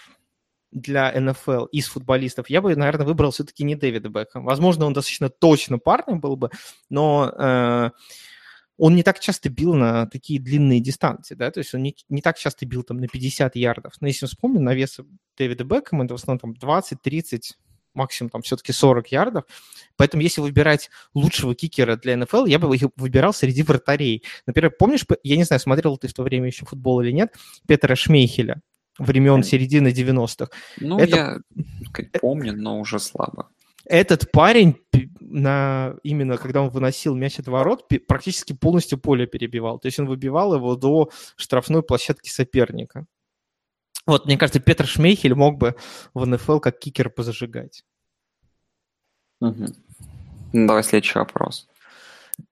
для 0.70 1.18
НФЛ 1.18 1.66
из 1.66 1.88
футболистов, 1.88 2.50
я 2.50 2.60
бы, 2.60 2.74
наверное, 2.76 3.06
выбрал 3.06 3.30
все-таки 3.30 3.64
не 3.64 3.74
Дэвида 3.74 4.08
Бекхэм. 4.10 4.44
Возможно, 4.44 4.86
он 4.86 4.92
достаточно 4.92 5.30
точно 5.30 5.78
парнем 5.78 6.20
был 6.20 6.36
бы, 6.36 6.50
но 6.90 7.32
э, 7.38 7.90
он 8.76 8.94
не 8.94 9.02
так 9.02 9.18
часто 9.18 9.48
бил 9.48 9.74
на 9.74 10.06
такие 10.06 10.40
длинные 10.40 10.80
дистанции, 10.80 11.34
да, 11.34 11.50
то 11.50 11.58
есть 11.58 11.74
он 11.74 11.82
не, 11.82 11.96
не 12.08 12.22
так 12.22 12.38
часто 12.38 12.64
бил 12.66 12.82
там 12.82 12.98
на 12.98 13.08
50 13.08 13.56
ярдов. 13.56 13.94
Но 14.00 14.06
если 14.06 14.26
вспомним, 14.26 14.64
на 14.64 14.74
вес 14.74 15.00
Дэвида 15.36 15.64
Бекхэма 15.64 16.04
это 16.04 16.14
в 16.14 16.18
основном 16.18 16.38
там 16.38 16.54
20, 16.54 17.00
30, 17.00 17.58
максимум 17.98 18.30
там 18.30 18.42
все-таки 18.42 18.72
40 18.72 19.12
ярдов. 19.12 19.44
Поэтому 19.96 20.22
если 20.22 20.40
выбирать 20.40 20.90
лучшего 21.12 21.54
кикера 21.54 21.96
для 21.96 22.16
НФЛ, 22.16 22.46
я 22.46 22.58
бы 22.58 22.74
выбирал 22.96 23.34
среди 23.34 23.62
вратарей. 23.62 24.22
Например, 24.46 24.70
помнишь, 24.70 25.04
я 25.22 25.36
не 25.36 25.44
знаю, 25.44 25.60
смотрел 25.60 25.98
ты 25.98 26.08
в 26.08 26.14
то 26.14 26.22
время 26.22 26.46
еще 26.46 26.64
футбол 26.64 27.00
или 27.00 27.10
нет, 27.10 27.34
Петра 27.66 27.96
Шмейхеля 27.96 28.62
времен 28.98 29.42
середины 29.42 29.88
90-х. 29.88 30.50
Ну, 30.80 30.98
это... 30.98 31.42
я 31.56 32.20
помню, 32.20 32.52
но 32.56 32.80
уже 32.80 32.98
слабо. 32.98 33.48
Этот 33.84 34.30
парень 34.32 34.76
на, 35.20 35.94
именно 36.02 36.36
когда 36.36 36.60
он 36.60 36.68
выносил 36.68 37.14
мяч 37.14 37.38
от 37.38 37.48
ворот, 37.48 37.88
практически 38.06 38.52
полностью 38.52 38.98
поле 38.98 39.26
перебивал. 39.26 39.78
То 39.78 39.86
есть 39.86 39.98
он 39.98 40.06
выбивал 40.06 40.54
его 40.54 40.76
до 40.76 41.10
штрафной 41.36 41.82
площадки 41.82 42.28
соперника. 42.28 43.06
Вот, 44.08 44.24
мне 44.24 44.38
кажется, 44.38 44.58
Петр 44.58 44.86
Шмейхель 44.86 45.34
мог 45.34 45.58
бы 45.58 45.76
в 46.14 46.24
НФЛ 46.24 46.60
как 46.60 46.78
кикер 46.78 47.10
позажигать. 47.10 47.84
Угу. 49.42 49.66
Ну, 50.54 50.66
давай 50.66 50.82
следующий 50.82 51.18
вопрос. 51.18 51.68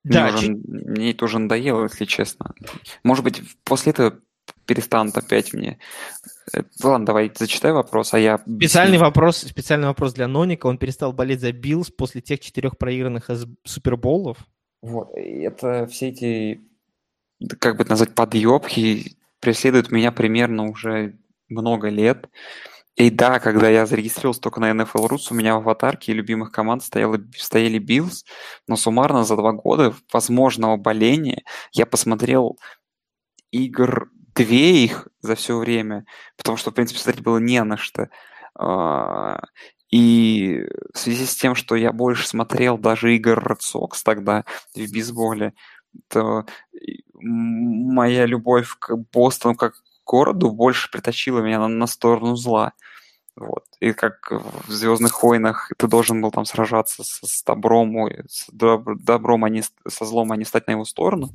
Да, 0.05 0.33
мне, 0.33 0.33
ч... 0.33 0.37
уже, 0.37 0.53
мне 0.53 1.11
это 1.12 1.24
уже 1.24 1.39
надоело, 1.39 1.85
если 1.85 2.05
честно. 2.05 2.55
Может 3.03 3.24
быть, 3.24 3.43
после 3.65 3.93
этого 3.93 4.20
перестанут 4.66 5.16
опять 5.16 5.55
мне. 5.55 5.78
Э, 6.53 6.62
ладно, 6.83 7.07
давай 7.07 7.33
зачитай 7.35 7.73
вопрос, 7.73 8.12
а 8.12 8.19
я... 8.19 8.37
Специальный 8.37 8.99
вопрос, 8.99 9.39
специальный 9.39 9.89
вопрос 9.89 10.12
для 10.12 10.28
Ноника. 10.28 10.66
Он 10.66 10.77
перестал 10.77 11.15
болеть 11.15 11.41
за 11.41 11.53
Биллс 11.53 11.91
после 11.91 12.20
тех 12.20 12.39
четырех 12.41 12.77
проигранных 12.77 13.31
суперболов. 13.65 14.37
Вот, 14.83 15.09
это 15.15 15.87
все 15.87 16.09
эти, 16.09 16.61
как 17.59 17.78
бы 17.78 17.85
это 17.85 17.93
назвать, 17.93 18.15
подъебки 18.15 19.16
преследуют 19.41 19.91
меня 19.91 20.12
примерно 20.12 20.69
уже 20.69 21.16
много 21.48 21.89
лет. 21.89 22.28
И 22.97 23.10
да, 23.10 23.40
когда 23.40 23.68
я 23.68 23.85
зарегистрировался 23.85 24.40
только 24.40 24.59
на 24.60 24.70
NFL 24.70 25.09
Rus, 25.09 25.28
у 25.31 25.35
меня 25.35 25.55
в 25.55 25.59
аватарке 25.59 26.14
любимых 26.14 26.51
команд 26.51 26.82
стояли, 26.82 27.20
стояли 27.36 27.78
Bills, 27.78 28.24
но 28.66 28.77
суммарно 28.77 29.24
за 29.24 29.36
два 29.36 29.52
года 29.52 29.94
возможного 30.12 30.78
боления 30.78 31.44
я 31.73 31.85
посмотрел 31.85 32.59
игр 33.51 34.10
две 34.35 34.85
их 34.85 35.09
за 35.20 35.35
все 35.35 35.59
время, 35.59 36.06
потому 36.39 36.56
что, 36.56 36.70
в 36.70 36.74
принципе, 36.74 37.01
смотреть 37.01 37.24
было 37.24 37.39
не 37.39 37.62
на 37.64 37.77
что. 37.77 38.09
А, 38.59 39.40
и 39.90 40.64
в 40.94 40.98
связи 40.98 41.27
с 41.27 41.36
тем, 41.36 41.55
что 41.55 41.77
я 41.77 41.93
больше 41.93 42.27
смотрел 42.27 42.78
даже 42.78 43.14
игр 43.14 43.39
Red 43.39 43.60
Sox 43.60 43.98
тогда 44.05 44.44
в 44.74 44.78
бейсболе, 44.78 45.52
то 46.09 46.44
моя 47.14 48.27
любовь 48.27 48.68
к 48.78 48.97
Бостону 49.12 49.55
как 49.55 49.74
городу 50.07 50.51
больше 50.51 50.91
притащила 50.91 51.41
меня 51.41 51.59
на, 51.59 51.69
на 51.69 51.87
сторону 51.87 52.37
зла. 52.37 52.73
Вот. 53.37 53.65
И 53.81 53.93
как 53.93 54.31
в 54.31 54.70
Звездных 54.70 55.23
войнах 55.23 55.70
ты 55.77 55.89
должен 55.89 56.23
был 56.23 56.31
там 56.31 56.47
сражаться 56.47 57.05
с, 57.05 57.20
с 57.23 57.43
добром, 57.45 58.09
с 58.28 58.47
добром, 58.51 59.45
а 59.45 59.51
не 59.51 59.62
со 59.87 60.05
злом, 60.07 60.33
а 60.33 60.37
не 60.37 60.45
стать 60.45 60.66
на 60.66 60.73
его 60.73 60.85
сторону 60.85 61.33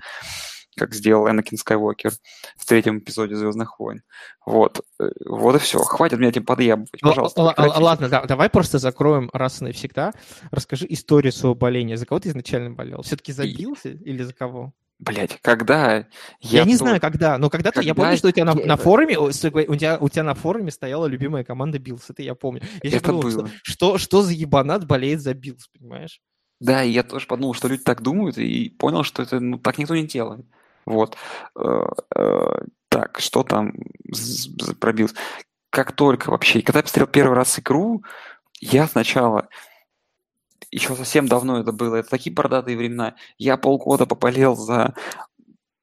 как 0.75 0.93
сделал 0.93 1.29
Энакин 1.29 1.57
Скайуокер 1.57 2.11
в 2.55 2.65
третьем 2.65 2.99
эпизоде 2.99 3.35
Звездных 3.35 3.79
войн. 3.79 4.03
Вот. 4.45 4.81
Э, 4.99 5.09
вот 5.25 5.55
и 5.55 5.59
все. 5.59 5.79
Хватит 5.79 6.17
меня 6.17 6.29
этим 6.29 6.45
подъебывать, 6.45 6.89
пожалуйста. 7.01 7.41
Л- 7.57 7.83
ладно, 7.83 8.09
да, 8.09 8.23
давай 8.23 8.49
просто 8.49 8.79
закроем 8.79 9.29
раз 9.33 9.61
и 9.61 9.65
навсегда. 9.65 10.13
Расскажи 10.49 10.85
историю 10.89 11.33
своего 11.33 11.55
боления. 11.55 11.97
За 11.97 12.05
кого 12.05 12.19
ты 12.19 12.29
изначально 12.29 12.71
болел? 12.71 13.01
Все-таки 13.01 13.33
забился 13.33 13.89
и... 13.89 13.97
или 13.97 14.23
за 14.23 14.33
кого? 14.33 14.73
Блять, 15.01 15.39
когда? 15.41 16.05
Я, 16.39 16.63
не 16.63 16.73
то- 16.73 16.85
знаю, 16.85 17.01
когда, 17.01 17.37
но 17.39 17.49
когда-то 17.49 17.81
я 17.81 17.89
Когда 17.93 18.03
помню, 18.03 18.17
что 18.17 18.27
у 18.27 18.31
тебя 18.31 18.45
на, 18.45 18.59
я 18.59 18.65
на 18.67 18.77
форуме, 18.77 19.17
у 19.17 19.31
тебя, 19.31 19.97
у 19.99 20.09
тебя 20.09 20.23
на 20.23 20.35
форуме 20.35 20.69
стояла 20.71 21.07
любимая 21.07 21.43
команда 21.43 21.79
Биллс, 21.79 22.09
это 22.09 22.21
я 22.21 22.35
помню. 22.35 22.61
Я 22.83 22.97
Это 22.97 23.05
подумал, 23.07 23.21
было. 23.23 23.47
Что, 23.63 23.63
что, 23.63 23.97
что 23.97 24.21
за 24.21 24.33
ебанат 24.33 24.85
болеет 24.85 25.21
за 25.21 25.33
Биллс, 25.33 25.67
понимаешь? 25.69 26.21
Да, 26.59 26.83
и 26.83 26.91
я 26.91 27.01
тоже 27.01 27.25
подумал, 27.25 27.55
что 27.55 27.67
люди 27.67 27.83
так 27.83 28.01
думают, 28.03 28.37
и 28.37 28.69
понял, 28.69 29.03
что 29.03 29.23
это 29.23 29.39
ну, 29.39 29.57
так 29.57 29.79
никто 29.79 29.95
не 29.95 30.05
делает. 30.05 30.45
Вот. 30.85 31.17
Э, 31.59 31.85
э, 32.15 32.45
Так, 32.89 33.19
что 33.19 33.41
там 33.43 33.73
пробился? 34.79 35.15
Как 35.71 35.93
только 35.93 36.29
вообще, 36.29 36.61
когда 36.61 36.79
я 36.79 36.83
посмотрел 36.83 37.07
первый 37.07 37.35
раз 37.35 37.57
игру, 37.57 38.03
я 38.59 38.85
сначала, 38.87 39.47
еще 40.71 40.95
совсем 40.95 41.27
давно 41.27 41.59
это 41.59 41.71
было, 41.71 41.97
это 41.97 42.09
такие 42.09 42.33
бородатые 42.33 42.77
времена, 42.77 43.15
я 43.37 43.57
полгода 43.57 44.05
поболел 44.05 44.55
за 44.55 44.95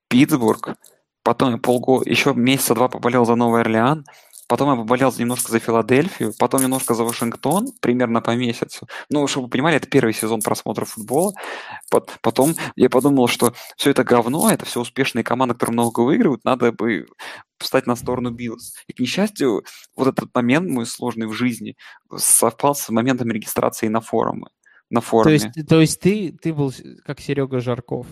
Питтсбург, 0.09 0.77
потом 1.23 1.53
я 1.53 1.59
полгода, 1.59 2.09
еще 2.09 2.35
месяца 2.35 2.75
два 2.75 2.89
поболел 2.89 3.25
за 3.27 3.35
Новый 3.35 3.61
Орлеан, 3.61 4.05
потом 4.49 4.71
я 4.71 4.77
поболел 4.77 5.13
немножко 5.19 5.53
за 5.53 5.59
Филадельфию, 5.59 6.33
потом 6.39 6.63
немножко 6.63 6.95
за 6.95 7.05
Вашингтон, 7.05 7.69
примерно 7.81 8.23
по 8.23 8.35
месяцу. 8.35 8.89
Ну, 9.11 9.27
чтобы 9.27 9.47
вы 9.47 9.51
понимали, 9.51 9.77
это 9.77 9.87
первый 9.89 10.15
сезон 10.15 10.41
просмотра 10.41 10.87
футбола. 10.87 11.35
Пот- 11.91 12.17
Потом 12.23 12.55
я 12.77 12.89
подумал, 12.89 13.29
что 13.29 13.53
все 13.77 13.91
это 13.91 14.05
говно, 14.05 14.51
это 14.51 14.65
все 14.65 14.81
успешные 14.81 15.23
команды, 15.25 15.55
которые 15.55 15.75
много 15.75 16.01
выигрывают, 16.01 16.45
надо 16.45 16.73
бы 16.73 17.07
встать 17.59 17.87
на 17.87 17.97
сторону 17.97 18.31
Биллс. 18.31 18.75
И, 18.87 18.95
к 18.95 19.01
несчастью, 19.01 19.65
вот 19.97 20.09
этот 20.09 20.35
момент 20.35 20.71
мой 20.71 20.87
сложный 20.87 21.27
в 21.27 21.33
жизни 21.35 21.77
совпал 22.17 22.75
с 22.75 22.89
моментом 22.89 23.31
регистрации 23.31 23.89
на 23.89 24.01
форумы. 24.01 24.49
На 24.91 25.01
То 25.01 25.07
форуме. 25.07 25.35
есть, 25.35 25.69
то 25.69 25.81
есть 25.81 26.01
ты, 26.01 26.33
ты 26.33 26.53
был 26.53 26.73
как 27.05 27.21
Серега 27.21 27.61
Жарков. 27.61 28.07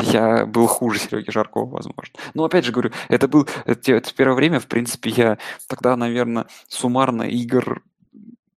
Я 0.00 0.46
был 0.46 0.66
хуже 0.66 1.00
Сереги 1.00 1.30
Жаркова, 1.30 1.68
возможно. 1.68 2.14
Но 2.34 2.44
опять 2.44 2.64
же 2.64 2.72
говорю, 2.72 2.92
это 3.08 3.26
был 3.28 3.48
это, 3.64 3.92
это 3.92 4.14
первое 4.14 4.36
время, 4.36 4.60
в 4.60 4.66
принципе, 4.66 5.10
я 5.10 5.38
тогда, 5.66 5.96
наверное, 5.96 6.46
суммарно 6.68 7.22
игр 7.22 7.82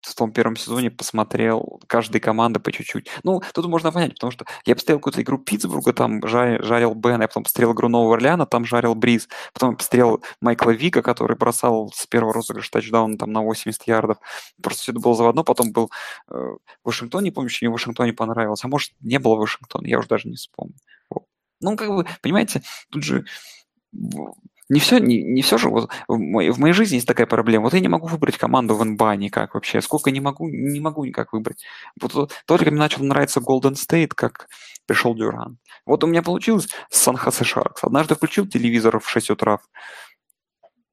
в 0.01 0.15
том 0.15 0.33
первом 0.33 0.57
сезоне 0.57 0.91
посмотрел 0.91 1.81
каждой 1.87 2.21
команды 2.21 2.61
по 2.61 2.73
чуть-чуть. 2.73 3.11
Ну, 3.23 3.43
тут 3.55 3.67
можно 3.67 3.93
понять, 3.93 4.15
потому 4.15 4.31
что 4.31 4.45
я 4.65 4.75
посмотрел 4.75 4.99
какую-то 4.99 5.23
игру 5.23 5.39
Питтсбурга, 5.39 5.93
там 5.93 6.27
жарил, 6.27 6.63
жарил 6.63 6.95
Бен, 6.95 7.21
я 7.21 7.29
потом 7.29 7.45
посмотрел 7.45 7.73
игру 7.73 7.89
Нового 7.89 8.15
Орлеана, 8.15 8.47
там 8.47 8.65
жарил 8.65 8.95
Бриз, 8.95 9.29
потом 9.53 9.77
посмотрел 9.77 10.23
Майкла 10.41 10.71
Вика, 10.71 11.03
который 11.03 11.37
бросал 11.37 11.91
с 11.95 12.07
первого 12.07 12.33
розыгрыша 12.33 12.71
тачдауна 12.71 13.19
там 13.19 13.33
на 13.33 13.43
80 13.43 13.87
ярдов. 13.87 14.19
Просто 14.63 14.83
все 14.83 14.93
это 14.93 15.01
было 15.01 15.15
заводно, 15.15 15.45
потом 15.45 15.73
был 15.73 15.91
э, 16.31 16.57
Вашингтон, 16.85 17.25
не 17.25 17.31
помню, 17.31 17.51
что 17.51 17.65
мне 17.65 17.73
Вашингтоне 17.73 18.13
понравилось, 18.13 18.65
а 18.65 18.69
может, 18.69 18.93
не 19.01 19.19
было 19.19 19.37
Вашингтона, 19.37 19.87
я 19.87 19.99
уже 19.99 20.09
даже 20.09 20.29
не 20.29 20.37
вспомню. 20.37 20.75
Ну, 21.61 21.77
как 21.77 21.91
бы, 21.91 22.07
понимаете, 22.23 22.63
тут 22.91 23.03
же 23.03 23.27
не 24.71 24.81
все, 24.81 24.99
не, 24.99 25.23
не 25.23 25.43
все 25.43 25.59
же, 25.59 25.69
вот 25.69 25.91
в 26.09 26.17
моей, 26.17 26.49
в 26.51 26.59
моей 26.59 26.73
жизни 26.73 26.95
есть 26.95 27.07
такая 27.07 27.27
проблема. 27.27 27.65
Вот 27.65 27.75
я 27.75 27.81
не 27.81 27.89
могу 27.89 28.07
выбрать 28.07 28.39
команду 28.39 28.75
в 28.75 28.83
НБА 28.85 29.17
никак 29.17 29.53
вообще. 29.55 29.83
Сколько 29.83 30.11
не 30.11 30.21
могу, 30.21 30.49
не 30.49 30.81
могу 30.81 31.05
никак 31.05 31.33
выбрать. 31.35 31.63
Вот 32.01 32.13
то- 32.13 32.29
только 32.47 32.71
мне 32.71 32.79
начал 32.81 33.05
нравиться 33.05 33.41
Golden 33.41 33.75
State, 33.75 34.13
как 34.15 34.49
пришел 34.87 35.15
Дюран. 35.15 35.59
Вот 35.85 36.03
у 36.05 36.07
меня 36.07 36.23
получилось 36.23 36.69
с 36.89 36.99
Сан-Хосе 36.99 37.45
Шаркс. 37.45 37.85
Однажды 37.85 38.15
включил 38.15 38.47
телевизор 38.47 38.99
в 39.01 39.09
6 39.11 39.29
утра, 39.31 39.59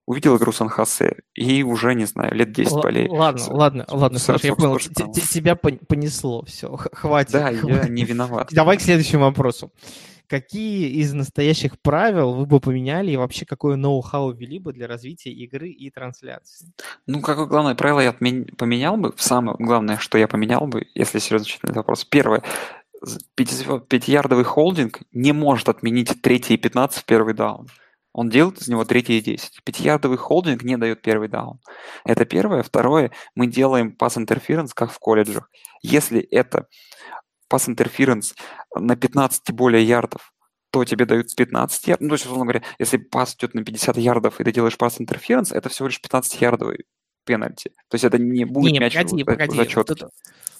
увидел 0.05 0.37
игру 0.37 0.51
Сан-Хосе, 0.53 1.17
и 1.33 1.63
уже, 1.63 1.93
не 1.93 2.05
знаю, 2.05 2.33
лет 2.33 2.51
10 2.53 2.71
Л- 2.71 2.81
болею. 2.81 3.11
ладно, 3.11 3.39
С- 3.39 3.47
ладно, 3.49 3.85
ладно, 3.89 4.19
с- 4.19 4.23
Саша, 4.23 4.47
я 4.47 4.55
понял. 4.55 4.79
с- 4.79 4.85
Т- 4.87 5.03
т- 5.03 5.21
Тебя 5.21 5.53
пон- 5.53 5.85
понесло, 5.85 6.43
все, 6.45 6.75
хватит. 6.77 7.31
Да, 7.33 7.49
я 7.49 7.57
хватит. 7.59 7.89
не 7.89 8.05
виноват. 8.05 8.47
Давай 8.51 8.77
к 8.77 8.81
следующему 8.81 9.23
вопросу. 9.25 9.71
Какие 10.27 10.89
из 11.01 11.13
настоящих 11.13 11.79
правил 11.81 12.33
вы 12.33 12.45
бы 12.45 12.59
поменяли 12.59 13.11
и 13.11 13.17
вообще 13.17 13.45
какое 13.45 13.77
ноу-хау 13.77 14.33
ввели 14.33 14.59
бы 14.59 14.73
для 14.73 14.85
развития 14.85 15.31
игры 15.31 15.69
и 15.69 15.89
трансляции? 15.89 16.73
Ну, 17.05 17.21
какое 17.21 17.45
главное 17.45 17.75
правило 17.75 18.01
я 18.01 18.11
поменял 18.11 18.97
бы? 18.97 19.13
Самое 19.17 19.55
главное, 19.57 19.97
что 19.97 20.17
я 20.17 20.27
поменял 20.27 20.67
бы, 20.67 20.87
если 20.95 21.19
серьезно 21.19 21.47
на 21.63 21.67
этот 21.67 21.77
вопрос. 21.77 22.03
Первое. 22.03 22.43
Пятиярдовый 23.35 24.43
холдинг 24.43 24.99
не 25.11 25.31
может 25.31 25.69
отменить 25.69 26.21
третий 26.21 26.55
и 26.55 26.57
15 26.57 27.03
в 27.03 27.05
первый 27.05 27.33
даун. 27.33 27.67
Он 28.11 28.29
делает 28.29 28.59
из 28.59 28.67
него 28.67 28.83
третий 28.83 29.19
и 29.19 29.21
10. 29.21 29.63
Пятиярдовый 29.63 30.17
холдинг 30.17 30.63
не 30.63 30.75
дает 30.75 31.03
первый 31.03 31.29
даун. 31.29 31.59
Это 32.03 32.25
первое. 32.25 32.63
Второе. 32.63 33.11
Мы 33.35 33.45
делаем 33.47 33.91
пас 33.91 34.17
интерференс, 34.17 34.73
как 34.73 34.91
в 34.91 34.97
колледжах. 34.97 35.49
Если 35.83 36.19
это 36.19 36.67
пас 37.47 37.69
интерференс 37.69 38.33
на 38.79 38.95
15 38.95 39.49
и 39.49 39.51
более 39.51 39.83
ярдов, 39.83 40.33
то 40.71 40.83
тебе 40.85 41.05
дают 41.05 41.33
15 41.35 41.87
ярдов. 41.87 42.01
Ну, 42.01 42.09
то 42.09 42.13
есть, 42.15 42.25
условно 42.25 42.45
говоря, 42.45 42.63
если 42.79 42.97
пас 42.97 43.35
идет 43.35 43.53
на 43.53 43.63
50 43.63 43.97
ярдов, 43.97 44.39
и 44.39 44.43
ты 44.43 44.51
делаешь 44.51 44.77
пас 44.77 44.99
интерференс, 44.99 45.51
это 45.51 45.69
всего 45.69 45.87
лишь 45.87 45.99
15-ярдовый 46.01 46.85
пенальти. 47.25 47.69
То 47.89 47.95
есть 47.95 48.05
это 48.05 48.17
не 48.17 48.45
будет 48.45 48.71
Не, 48.71 48.79
мяч 48.79 48.93
погоди, 48.95 49.23
погоди. 49.23 49.55
зачетке. 49.57 49.95
Тут, 49.95 50.11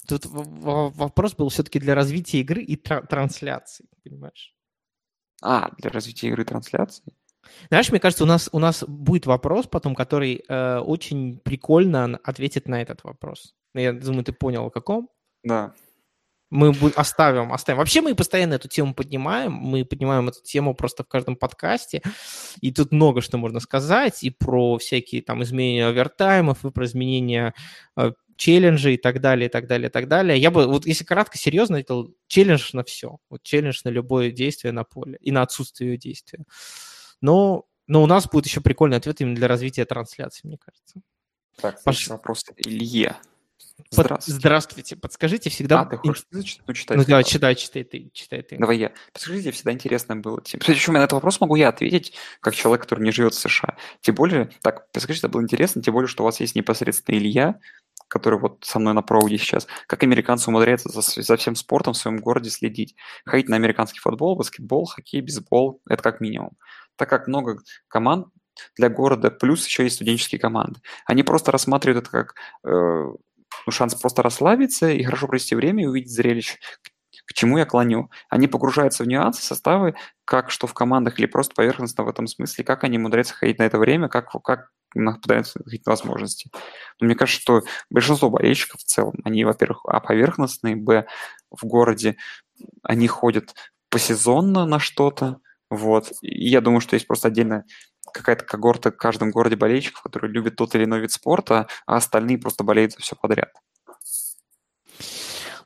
тут 0.08 0.26
вопрос 0.26 1.36
был 1.36 1.50
все-таки 1.50 1.80
для 1.80 1.96
развития 1.96 2.40
игры 2.40 2.62
и 2.62 2.76
тра- 2.76 3.02
трансляции, 3.02 3.86
понимаешь? 4.04 4.54
А, 5.42 5.70
для 5.78 5.90
развития 5.92 6.28
игры 6.30 6.44
трансляции? 6.46 7.04
Знаешь, 7.70 7.90
мне 7.92 8.00
кажется, 8.00 8.24
у 8.24 8.28
нас, 8.28 8.50
у 8.52 8.60
нас 8.60 8.84
будет 8.88 9.26
вопрос 9.26 9.68
потом, 9.68 9.96
который 9.96 10.44
э, 10.48 10.80
очень 10.80 11.40
прикольно 11.40 12.20
ответит 12.24 12.68
на 12.68 12.82
этот 12.82 13.04
вопрос. 13.04 13.56
Ну, 13.74 13.82
Я 13.82 13.94
думаю, 13.94 14.26
ты 14.26 14.34
понял, 14.34 14.66
о 14.66 14.70
каком. 14.70 15.10
Да. 15.44 15.74
Мы 16.50 16.74
оставим, 16.96 17.52
оставим. 17.52 17.80
Вообще 17.80 18.02
мы 18.02 18.16
постоянно 18.16 18.54
эту 18.54 18.70
тему 18.70 18.94
поднимаем. 18.94 19.52
Мы 19.52 19.84
поднимаем 19.84 20.30
эту 20.30 20.42
тему 20.42 20.74
просто 20.76 21.04
в 21.04 21.08
каждом 21.08 21.36
подкасте. 21.36 22.02
И 22.62 22.72
тут 22.72 22.92
много 22.92 23.22
что 23.22 23.38
можно 23.38 23.60
сказать. 23.60 24.24
И 24.24 24.30
про 24.30 24.78
всякие 24.78 25.22
там 25.22 25.44
изменения 25.44 25.88
овертаймов, 25.88 26.64
и 26.64 26.72
про 26.72 26.86
изменения 26.86 27.54
э, 27.98 28.12
челленджей 28.38 28.94
и 28.94 28.98
так 28.98 29.20
далее, 29.20 29.48
и 29.48 29.52
так 29.52 29.68
далее, 29.68 29.90
и 29.90 29.92
так 29.92 30.08
далее. 30.08 30.40
Я 30.40 30.52
бы, 30.52 30.68
вот 30.68 30.86
если 30.86 31.04
кратко, 31.04 31.38
серьезно, 31.38 31.78
это 31.78 32.06
челлендж 32.28 32.70
на 32.72 32.84
все. 32.84 33.18
Вот 33.30 33.44
челлендж 33.44 33.82
на 33.84 33.90
любое 33.90 34.32
действие 34.32 34.72
на 34.72 34.86
поле 34.86 35.18
и 35.20 35.32
на 35.32 35.42
отсутствие 35.42 35.98
действия. 35.98 36.46
Но, 37.20 37.66
но 37.88 38.04
у 38.04 38.06
нас 38.06 38.28
будет 38.28 38.46
еще 38.46 38.62
прикольный 38.62 38.98
ответ 38.98 39.20
именно 39.20 39.36
для 39.36 39.48
развития 39.48 39.86
трансляции, 39.86 40.48
мне 40.48 40.58
кажется. 40.58 41.02
Так, 41.60 41.84
Паш- 41.84 42.10
вопрос. 42.10 42.46
Илье. 42.58 43.18
Под- 43.78 43.88
Здравствуйте. 43.92 44.40
Здравствуйте. 44.40 44.96
Подскажите 44.96 45.50
всегда... 45.50 45.82
А, 45.82 45.86
ты 45.86 45.98
хочешь? 45.98 46.26
Ну, 46.32 46.74
читай. 46.74 46.98
Ну, 46.98 47.06
давай, 47.06 47.24
читай, 47.24 47.56
читай 47.56 47.84
ты, 47.84 48.10
читай 48.12 48.42
ты. 48.42 48.58
Давай 48.58 48.78
я. 48.78 48.92
Подскажите, 49.14 49.52
всегда 49.52 49.72
интересно 49.72 50.16
было. 50.16 50.38
Причем 50.38 50.94
на 50.94 50.98
этот 50.98 51.14
вопрос 51.14 51.40
могу 51.40 51.56
я 51.56 51.70
ответить, 51.70 52.14
как 52.42 52.56
человек, 52.56 52.82
который 52.82 53.04
не 53.04 53.12
живет 53.12 53.34
в 53.34 53.40
США. 53.40 53.78
Тем 54.02 54.16
более, 54.16 54.50
так, 54.62 54.92
подскажите, 54.92 55.28
это 55.28 55.34
было 55.34 55.42
интересно, 55.42 55.82
тем 55.82 55.94
более, 55.94 56.08
что 56.08 56.24
у 56.24 56.26
вас 56.26 56.40
есть 56.40 56.56
непосредственно 56.56 57.18
Илья, 57.18 57.60
который 58.08 58.40
вот 58.40 58.64
со 58.66 58.80
мной 58.80 58.94
на 58.94 59.04
проводе 59.04 59.38
сейчас. 59.38 59.68
Как 59.86 60.02
американцы 60.04 60.50
умудряются 60.50 60.90
за, 60.90 61.02
за 61.02 61.38
всем 61.38 61.56
спортом 61.56 61.94
в 61.94 61.98
своем 61.98 62.18
городе 62.18 62.50
следить. 62.50 62.96
Ходить 63.26 63.48
на 63.48 63.58
американский 63.58 64.00
футбол, 64.00 64.36
баскетбол, 64.36 64.86
хоккей, 64.86 65.22
бейсбол, 65.22 65.82
это 65.88 66.02
как 66.02 66.20
минимум. 66.20 66.52
Так 66.96 67.10
как 67.10 67.28
много 67.28 67.60
команд 67.88 68.28
для 68.76 68.90
города, 68.90 69.30
плюс 69.30 69.66
еще 69.68 69.86
и 69.86 69.90
студенческие 69.90 70.40
команды. 70.40 70.80
Они 71.06 71.22
просто 71.22 71.52
рассматривают 71.52 72.06
это 72.06 72.12
как 72.12 72.36
э, 72.64 73.14
ну, 73.68 73.72
шанс 73.72 73.94
просто 73.96 74.24
расслабиться 74.24 74.90
и 74.90 75.04
хорошо 75.04 75.28
провести 75.28 75.54
время 75.54 75.84
и 75.84 75.88
увидеть 75.88 76.12
зрелище. 76.12 76.58
К 77.26 77.34
чему 77.34 77.58
я 77.58 77.66
клоню? 77.66 78.10
Они 78.30 78.48
погружаются 78.48 79.04
в 79.04 79.08
нюансы, 79.08 79.44
составы, 79.44 79.96
как 80.24 80.50
что 80.50 80.66
в 80.66 80.74
командах, 80.74 81.20
или 81.20 81.26
просто 81.26 81.54
поверхностно 81.54 82.06
в 82.06 82.08
этом 82.08 82.28
смысле, 82.28 82.64
как 82.64 82.86
они 82.86 82.98
умудряются 82.98 83.34
ходить 83.34 83.60
на 83.60 83.64
это 83.64 83.78
время, 83.78 84.08
как, 84.08 84.32
как 84.44 84.70
пытаются 84.94 85.60
находить 85.60 85.86
возможности. 85.86 86.50
Но 87.00 87.06
мне 87.08 87.16
кажется, 87.16 87.42
что 87.42 87.62
большинство 87.90 88.30
болельщиков 88.30 88.80
в 88.80 88.86
целом, 88.86 89.16
они, 89.26 89.44
во-первых, 89.44 89.82
а 89.86 90.00
поверхностные, 90.00 90.78
б, 90.78 91.06
в 91.52 91.66
городе, 91.66 92.16
они 92.84 93.08
ходят 93.08 93.54
посезонно 93.90 94.66
на 94.66 94.80
что-то, 94.80 95.40
вот. 95.70 96.14
И 96.22 96.48
я 96.48 96.62
думаю, 96.62 96.80
что 96.80 96.96
есть 96.96 97.08
просто 97.08 97.28
отдельно 97.28 97.66
какая-то 98.12 98.46
когорта 98.46 98.92
в 98.92 98.98
каждом 98.98 99.32
городе 99.32 99.56
болельщиков, 99.56 100.02
которые 100.02 100.32
любят 100.32 100.56
тот 100.56 100.76
или 100.76 100.86
иной 100.86 101.02
вид 101.02 101.12
спорта, 101.12 101.68
а 101.86 101.98
остальные 101.98 102.38
просто 102.38 102.64
болеют 102.64 102.94
за 102.94 103.00
все 103.00 103.16
подряд. 103.16 103.52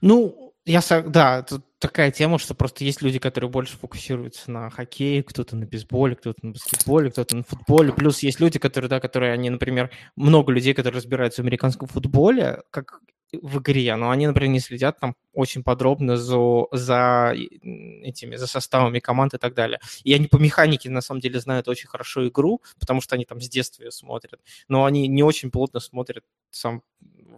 Ну, 0.01 0.53
я, 0.65 0.81
да, 1.07 1.41
тут 1.41 1.65
такая 1.79 2.11
тема, 2.11 2.37
что 2.37 2.53
просто 2.53 2.83
есть 2.83 3.01
люди, 3.01 3.17
которые 3.17 3.49
больше 3.49 3.77
фокусируются 3.77 4.51
на 4.51 4.69
хоккее, 4.69 5.23
кто-то 5.23 5.55
на 5.55 5.65
бейсболе, 5.65 6.15
кто-то 6.15 6.45
на 6.45 6.51
баскетболе, 6.51 7.09
кто-то 7.11 7.35
на 7.35 7.43
футболе. 7.43 7.91
Плюс 7.91 8.19
есть 8.19 8.39
люди, 8.39 8.59
которые, 8.59 8.89
да, 8.89 8.99
которые, 8.99 9.33
они, 9.33 9.49
например, 9.49 9.89
много 10.15 10.51
людей, 10.51 10.73
которые 10.75 10.99
разбираются 10.99 11.41
в 11.41 11.45
американском 11.45 11.87
футболе, 11.87 12.61
как 12.69 12.99
в 13.33 13.59
игре, 13.59 13.95
но 13.95 14.09
они, 14.09 14.27
например, 14.27 14.51
не 14.51 14.59
следят 14.59 14.99
там 14.99 15.15
очень 15.33 15.63
подробно 15.63 16.17
за, 16.17 16.65
за 16.71 17.33
этими, 17.33 18.35
за 18.35 18.47
составами 18.47 18.99
команд 18.99 19.33
и 19.33 19.37
так 19.37 19.53
далее. 19.53 19.79
И 20.03 20.13
они 20.13 20.27
по 20.27 20.37
механике, 20.37 20.89
на 20.89 21.01
самом 21.01 21.21
деле, 21.21 21.39
знают 21.39 21.67
очень 21.67 21.87
хорошо 21.87 22.27
игру, 22.27 22.61
потому 22.79 23.01
что 23.01 23.15
они 23.15 23.25
там 23.25 23.39
с 23.39 23.49
детства 23.49 23.83
ее 23.83 23.91
смотрят, 23.91 24.41
но 24.67 24.85
они 24.85 25.07
не 25.07 25.23
очень 25.23 25.51
плотно 25.51 25.79
смотрят 25.79 26.23
сам 26.49 26.83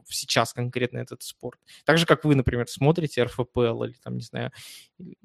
сейчас 0.08 0.54
конкретно 0.54 0.98
этот 0.98 1.24
спорт. 1.24 1.60
Так 1.86 1.98
же, 1.98 2.06
как 2.06 2.26
вы, 2.26 2.36
например, 2.36 2.68
смотрите 2.68 3.24
РФПЛ 3.24 3.84
или 3.84 3.96
там, 4.04 4.16
не 4.18 4.24
знаю, 4.24 4.52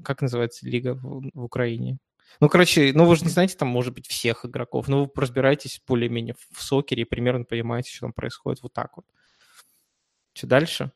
как 0.03 0.23
называется 0.23 0.67
лига 0.67 0.95
в, 0.95 1.31
в 1.35 1.43
Украине. 1.43 1.99
Ну, 2.41 2.49
короче, 2.49 2.93
ну 2.95 3.07
вы 3.07 3.17
же 3.17 3.25
не 3.25 3.31
знаете 3.31 3.57
там, 3.57 3.69
может 3.69 3.95
быть, 3.95 4.07
всех 4.07 4.45
игроков, 4.45 4.89
но 4.89 5.05
вы 5.05 5.11
разбираетесь 5.15 5.83
более-менее 5.87 6.35
в 6.53 6.63
сокере 6.63 7.03
и 7.03 7.07
примерно 7.07 7.45
понимаете, 7.45 7.91
что 7.91 8.01
там 8.03 8.13
происходит 8.13 8.63
вот 8.63 8.73
так 8.73 8.97
вот. 8.97 9.07
Что 10.39 10.47
дальше? 10.47 10.93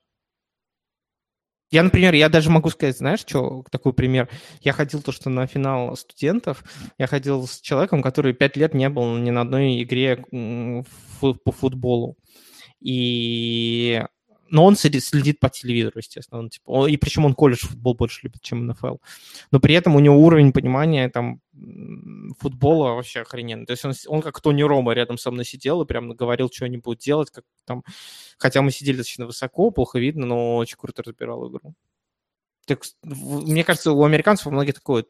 Я, 1.73 1.83
например, 1.83 2.15
я 2.15 2.29
даже 2.29 2.49
могу 2.49 2.71
сказать, 2.71 2.97
знаешь, 2.97 3.21
что 3.21 3.65
такой 3.73 3.93
пример. 3.93 4.29
Я 4.61 4.73
ходил 4.73 5.03
то, 5.03 5.11
что 5.11 5.31
на 5.31 5.49
финал 5.49 5.97
студентов, 5.97 6.63
я 6.97 7.09
ходил 7.09 7.49
с 7.49 7.61
человеком, 7.61 8.03
который 8.03 8.35
пять 8.35 8.57
лет 8.57 8.73
не 8.73 8.89
был 8.89 9.17
ни 9.17 9.31
на 9.31 9.41
одной 9.41 9.83
игре 9.83 10.25
по 10.31 11.53
футболу. 11.53 12.17
И 12.81 14.05
но 14.53 14.67
он 14.67 14.77
следит 14.77 15.41
по 15.41 15.49
телевизору, 15.49 15.95
естественно. 15.97 16.41
Он, 16.41 16.51
типа, 16.51 16.71
он, 16.71 16.89
и 16.89 16.99
причем 16.99 17.25
он 17.25 17.33
колледж 17.33 17.67
футбол 17.67 17.95
больше 17.95 18.21
любит, 18.25 18.43
чем 18.43 18.67
НФЛ. 18.67 18.97
Но 19.51 19.61
при 19.61 19.75
этом 19.75 19.97
у 19.97 19.99
него 19.99 20.19
уровень 20.19 20.53
понимания 20.53 21.09
там 21.09 21.41
футбола 22.39 22.93
вообще 22.93 23.23
охрененный. 23.23 23.65
То 23.65 23.71
есть 23.71 23.85
он, 23.87 23.95
он 24.09 24.21
как 24.21 24.43
Тони 24.43 24.63
Рома 24.63 24.93
рядом 24.93 25.17
со 25.17 25.31
мной 25.31 25.47
сидел 25.47 25.81
и 25.81 25.87
прям 25.87 26.11
говорил, 26.11 26.51
что 26.53 26.67
они 26.67 26.77
будут 26.77 27.01
делать. 27.01 27.31
Как, 27.31 27.45
там... 27.65 27.83
Хотя 28.37 28.61
мы 28.61 28.71
сидели 28.73 28.99
достаточно 28.99 29.25
высоко, 29.25 29.71
плохо 29.71 29.99
видно, 29.99 30.27
но 30.27 30.57
очень 30.57 30.77
круто 30.77 31.03
разбирал 31.03 31.49
игру. 31.49 31.75
Так, 32.67 32.83
мне 33.03 33.65
кажется, 33.65 33.93
у 33.93 34.05
американцев 34.05 34.49
у 34.49 34.51
многих 34.51 34.75
такое 34.75 35.07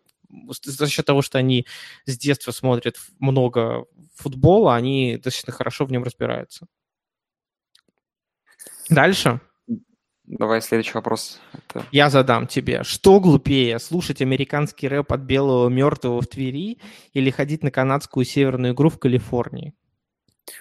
за 0.62 0.88
счет 0.88 1.04
того, 1.04 1.20
что 1.20 1.38
они 1.38 1.66
с 2.06 2.16
детства 2.16 2.52
смотрят 2.52 2.96
много 3.18 3.86
футбола, 4.14 4.76
они 4.76 5.16
достаточно 5.16 5.52
хорошо 5.52 5.84
в 5.84 5.90
нем 5.90 6.04
разбираются. 6.04 6.68
Дальше. 8.88 9.40
Давай 10.24 10.62
следующий 10.62 10.92
вопрос. 10.94 11.40
Это... 11.52 11.84
Я 11.90 12.08
задам 12.08 12.46
тебе. 12.46 12.84
Что 12.84 13.20
глупее, 13.20 13.78
слушать 13.78 14.22
американский 14.22 14.88
рэп 14.88 15.12
от 15.12 15.20
белого 15.20 15.68
мертвого 15.68 16.20
в 16.20 16.26
Твери 16.26 16.78
или 17.12 17.30
ходить 17.30 17.62
на 17.62 17.70
канадскую 17.70 18.24
северную 18.24 18.72
игру 18.72 18.88
в 18.88 18.98
Калифорнии? 18.98 19.74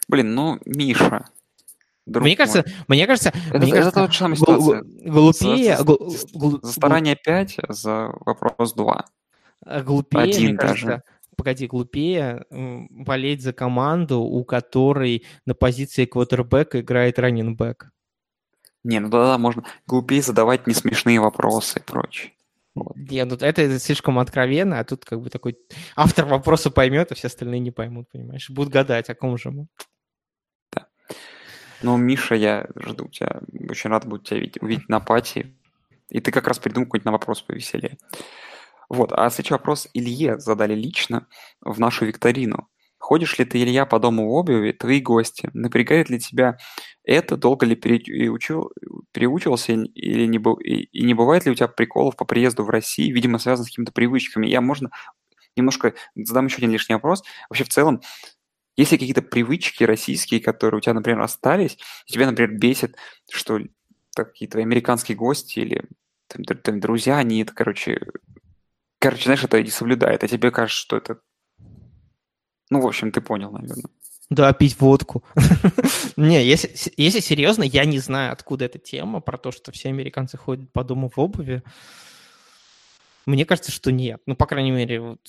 Блин, 0.07 0.35
ну, 0.35 0.59
Миша. 0.65 1.27
Друг 2.05 2.25
мне 2.25 2.35
кажется, 2.35 2.65
мне 2.87 3.05
кажется, 3.05 3.31
это, 3.49 3.59
мне 3.59 3.67
это 3.67 3.77
кажется, 3.77 3.91
та 3.91 4.11
же 4.11 4.17
самая 4.17 4.35
ситуация. 4.35 4.83
Глупее, 5.05 5.77
за, 5.77 5.85
за, 5.85 6.59
за 6.61 6.71
старание 6.71 7.15
5, 7.15 7.59
за 7.69 8.11
вопрос 8.25 8.73
2. 8.73 9.05
Глупее, 9.83 10.23
Один 10.23 10.43
мне 10.49 10.53
даже. 10.55 10.85
кажется, 10.85 11.03
погоди, 11.37 11.67
глупее 11.67 12.45
болеть 12.49 13.43
за 13.43 13.53
команду, 13.53 14.19
у 14.19 14.43
которой 14.43 15.23
на 15.45 15.53
позиции 15.53 16.05
квотербека 16.05 16.81
играет 16.81 17.19
раннинбэк. 17.19 17.91
Не, 18.83 18.99
ну 18.99 19.09
да, 19.09 19.37
можно 19.37 19.63
глупее 19.85 20.21
задавать 20.21 20.67
несмешные 20.67 21.19
вопросы 21.19 21.79
и 21.79 21.83
прочее. 21.83 22.33
Вот. 22.73 22.95
Не, 22.95 23.25
ну 23.25 23.35
это, 23.35 23.61
это 23.61 23.79
слишком 23.79 24.17
откровенно, 24.17 24.79
а 24.79 24.83
тут 24.83 25.03
как 25.05 25.21
бы 25.21 25.29
такой 25.29 25.57
автор 25.95 26.25
вопроса 26.25 26.71
поймет, 26.71 27.11
а 27.11 27.15
все 27.15 27.27
остальные 27.27 27.59
не 27.59 27.71
поймут, 27.71 28.09
понимаешь? 28.11 28.49
Будут 28.49 28.71
гадать, 28.71 29.09
о 29.09 29.15
ком 29.15 29.37
же 29.37 29.51
мы. 29.51 29.67
Да. 30.71 30.87
Ну, 31.81 31.97
Миша, 31.97 32.35
я 32.35 32.67
жду 32.75 33.07
тебя. 33.09 33.41
Очень 33.69 33.89
рад 33.89 34.07
буду 34.07 34.23
тебя 34.23 34.39
видеть, 34.39 34.61
увидеть 34.61 34.89
на 34.89 34.99
пати. 34.99 35.53
И 36.09 36.21
ты 36.21 36.31
как 36.31 36.47
раз 36.47 36.59
придумал 36.59 36.85
какой-нибудь 36.85 37.05
на 37.05 37.11
вопрос 37.11 37.41
повеселее. 37.41 37.97
Вот, 38.89 39.11
а 39.13 39.29
следующий 39.29 39.53
вопрос 39.53 39.87
Илье 39.93 40.39
задали 40.39 40.73
лично 40.73 41.27
в 41.61 41.79
нашу 41.79 42.05
викторину. 42.05 42.69
Ходишь 42.97 43.39
ли 43.39 43.45
ты, 43.45 43.61
Илья, 43.61 43.85
по 43.85 43.99
дому 43.99 44.29
в 44.29 44.33
обуви, 44.33 44.73
твои 44.73 45.01
гости? 45.01 45.49
Напрягает 45.53 46.09
ли 46.09 46.19
тебя 46.19 46.57
это? 47.03 47.37
Долго 47.37 47.65
ли 47.65 47.75
переучил, 47.75 48.71
переучивался 49.11 49.73
или 49.73 50.25
не, 50.25 50.39
и, 50.63 50.83
и 50.83 51.03
не 51.03 51.13
бывает 51.13 51.45
ли 51.45 51.51
у 51.51 51.55
тебя 51.55 51.67
приколов 51.67 52.15
по 52.15 52.25
приезду 52.25 52.63
в 52.63 52.69
Россию, 52.69 53.15
видимо, 53.15 53.39
связан 53.39 53.65
с 53.65 53.69
какими-то 53.69 53.91
привычками? 53.91 54.47
Я, 54.47 54.61
можно, 54.61 54.91
немножко 55.55 55.93
задам 56.15 56.45
еще 56.45 56.57
один 56.57 56.71
лишний 56.71 56.95
вопрос. 56.95 57.23
Вообще, 57.49 57.63
в 57.63 57.69
целом, 57.69 58.01
есть 58.77 58.91
ли 58.91 58.97
какие-то 58.97 59.21
привычки 59.21 59.83
российские, 59.83 60.41
которые 60.41 60.79
у 60.79 60.81
тебя, 60.81 60.93
например, 60.93 61.21
остались, 61.21 61.77
и 62.07 62.13
тебя, 62.13 62.27
например, 62.27 62.57
бесит, 62.57 62.95
что 63.29 63.59
такие 64.15 64.49
твои 64.49 64.63
американские 64.63 65.17
гости 65.17 65.59
или 65.59 65.83
там, 66.27 66.43
там, 66.43 66.79
друзья, 66.79 67.17
они 67.17 67.41
это, 67.41 67.53
короче, 67.53 67.99
короче, 68.99 69.23
знаешь, 69.23 69.43
это 69.43 69.61
не 69.61 69.69
соблюдают, 69.69 70.23
а 70.23 70.27
тебе 70.27 70.51
кажется, 70.51 70.81
что 70.81 70.97
это 70.97 71.19
ну, 72.71 72.79
в 72.79 72.87
общем, 72.87 73.11
ты 73.11 73.19
понял, 73.19 73.51
наверное. 73.51 73.83
Да, 74.31 74.53
пить 74.53 74.79
водку. 74.79 75.25
не, 76.15 76.41
если, 76.45 76.71
если 76.95 77.19
серьезно, 77.19 77.63
я 77.63 77.83
не 77.83 77.99
знаю, 77.99 78.31
откуда 78.31 78.63
эта 78.63 78.79
тема 78.79 79.19
про 79.19 79.37
то, 79.37 79.51
что 79.51 79.73
все 79.73 79.89
американцы 79.89 80.37
ходят 80.37 80.71
по 80.71 80.85
дому 80.85 81.11
в 81.13 81.19
обуви. 81.19 81.63
Мне 83.25 83.45
кажется, 83.45 83.73
что 83.73 83.91
нет. 83.91 84.21
Ну, 84.25 84.37
по 84.37 84.45
крайней 84.45 84.71
мере, 84.71 85.01
вот, 85.01 85.19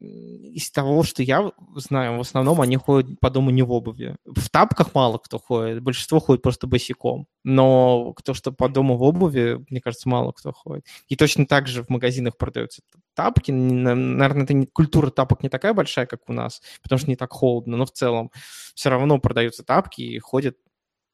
из 0.00 0.70
того, 0.70 1.02
что 1.02 1.22
я 1.22 1.52
знаю, 1.74 2.16
в 2.16 2.20
основном 2.20 2.60
они 2.60 2.76
ходят 2.76 3.20
по 3.20 3.28
дому 3.28 3.50
не 3.50 3.62
в 3.62 3.70
обуви. 3.70 4.16
В 4.24 4.48
тапках 4.48 4.94
мало 4.94 5.18
кто 5.18 5.38
ходит, 5.38 5.82
большинство 5.82 6.20
ходит 6.20 6.42
просто 6.42 6.66
босиком. 6.66 7.26
Но 7.44 8.14
кто 8.14 8.32
что 8.32 8.50
по 8.50 8.68
дому 8.68 8.96
в 8.96 9.02
обуви, 9.02 9.64
мне 9.68 9.80
кажется, 9.80 10.08
мало 10.08 10.32
кто 10.32 10.52
ходит. 10.52 10.86
И 11.08 11.16
точно 11.16 11.46
так 11.46 11.68
же 11.68 11.84
в 11.84 11.90
магазинах 11.90 12.38
продаются 12.38 12.82
тапки. 13.14 13.50
Наверное, 13.50 14.44
это 14.44 14.54
не, 14.54 14.66
культура 14.66 15.10
тапок 15.10 15.42
не 15.42 15.50
такая 15.50 15.74
большая, 15.74 16.06
как 16.06 16.20
у 16.28 16.32
нас, 16.32 16.62
потому 16.82 16.98
что 16.98 17.10
не 17.10 17.16
так 17.16 17.32
холодно, 17.32 17.76
но 17.76 17.84
в 17.84 17.92
целом 17.92 18.30
все 18.74 18.88
равно 18.88 19.18
продаются 19.18 19.64
тапки 19.64 20.00
и 20.00 20.18
ходят 20.18 20.56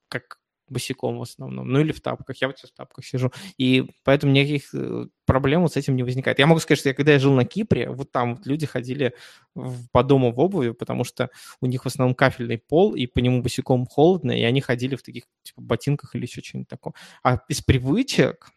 как 0.08 0.38
босиком 0.68 1.18
в 1.18 1.22
основном, 1.22 1.68
ну 1.68 1.80
или 1.80 1.92
в 1.92 2.00
тапках. 2.00 2.36
Я 2.40 2.48
вот 2.48 2.58
сейчас 2.58 2.70
в 2.70 2.74
тапках 2.74 3.04
сижу. 3.04 3.32
И 3.58 3.90
поэтому 4.04 4.32
никаких 4.32 4.74
э, 4.74 5.06
проблем 5.24 5.62
вот 5.62 5.72
с 5.72 5.76
этим 5.76 5.96
не 5.96 6.02
возникает. 6.02 6.38
Я 6.38 6.46
могу 6.46 6.60
сказать, 6.60 6.80
что 6.80 6.88
я, 6.88 6.94
когда 6.94 7.12
я 7.12 7.18
жил 7.18 7.32
на 7.32 7.44
Кипре, 7.44 7.90
вот 7.90 8.10
там 8.12 8.36
вот 8.36 8.46
люди 8.46 8.66
ходили 8.66 9.14
в, 9.54 9.88
по 9.90 10.02
дому 10.02 10.32
в 10.32 10.40
обуви, 10.40 10.70
потому 10.70 11.04
что 11.04 11.30
у 11.60 11.66
них 11.66 11.84
в 11.84 11.86
основном 11.86 12.14
кафельный 12.14 12.58
пол, 12.58 12.94
и 12.94 13.06
по 13.06 13.20
нему 13.20 13.42
босиком 13.42 13.86
холодно, 13.86 14.32
и 14.32 14.42
они 14.42 14.60
ходили 14.60 14.96
в 14.96 15.02
таких 15.02 15.24
типа 15.42 15.60
ботинках 15.60 16.14
или 16.14 16.24
еще 16.24 16.42
что-нибудь 16.42 16.68
такое. 16.68 16.94
А 17.22 17.40
из 17.48 17.62
привычек... 17.62 18.50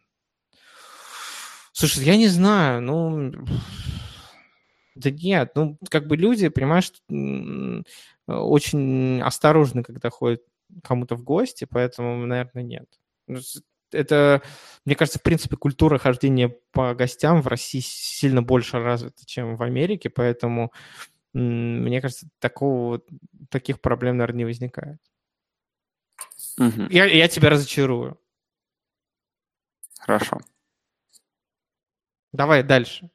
Слушай, 1.72 2.06
я 2.06 2.18
не 2.18 2.28
знаю, 2.28 2.82
ну... 2.82 3.32
Да 4.96 5.12
нет, 5.12 5.52
ну, 5.56 5.78
как 5.90 6.08
бы 6.08 6.18
люди, 6.18 6.50
понимаешь, 6.50 6.92
очень 8.28 9.22
осторожны, 9.22 9.82
когда 9.82 10.10
ходят 10.10 10.42
кому-то 10.84 11.16
в 11.16 11.24
гости, 11.24 11.66
поэтому, 11.70 12.26
наверное, 12.26 12.64
нет. 12.64 12.88
Ну, 13.28 13.40
это, 13.92 14.42
мне 14.86 14.96
кажется, 14.96 15.20
в 15.20 15.24
принципе, 15.24 15.56
культура 15.56 15.98
хождения 15.98 16.56
по 16.72 16.94
гостям 16.94 17.42
в 17.42 17.48
России 17.48 17.82
сильно 17.82 18.42
больше 18.42 18.80
развита, 18.80 19.26
чем 19.26 19.56
в 19.56 19.64
Америке, 19.64 20.10
поэтому, 20.10 20.72
мне 21.34 22.02
кажется, 22.02 22.30
такого, 22.40 23.02
таких 23.50 23.82
проблем, 23.82 24.18
наверное, 24.18 24.40
не 24.40 24.46
возникает. 24.46 25.00
Угу. 26.58 26.88
Я, 26.90 27.06
я 27.06 27.28
тебя 27.28 27.50
разочарую. 27.50 28.20
Хорошо. 30.00 30.40
Давай 32.32 32.64
дальше. 32.64 33.10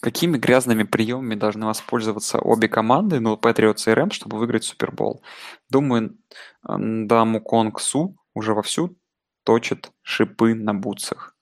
Какими 0.00 0.38
грязными 0.38 0.84
приемами 0.84 1.34
должны 1.34 1.66
воспользоваться 1.66 2.38
обе 2.38 2.68
команды, 2.68 3.20
ну, 3.20 3.36
Patriots 3.36 3.90
и 3.90 3.94
Rams, 3.94 4.12
чтобы 4.12 4.38
выиграть 4.38 4.64
Супербол? 4.64 5.22
Думаю, 5.68 6.16
Даму 6.62 7.40
Конг 7.40 7.80
Су 7.80 8.16
уже 8.34 8.54
вовсю 8.54 8.96
точит 9.44 9.90
шипы 10.02 10.54
на 10.54 10.74
бутсах. 10.74 11.36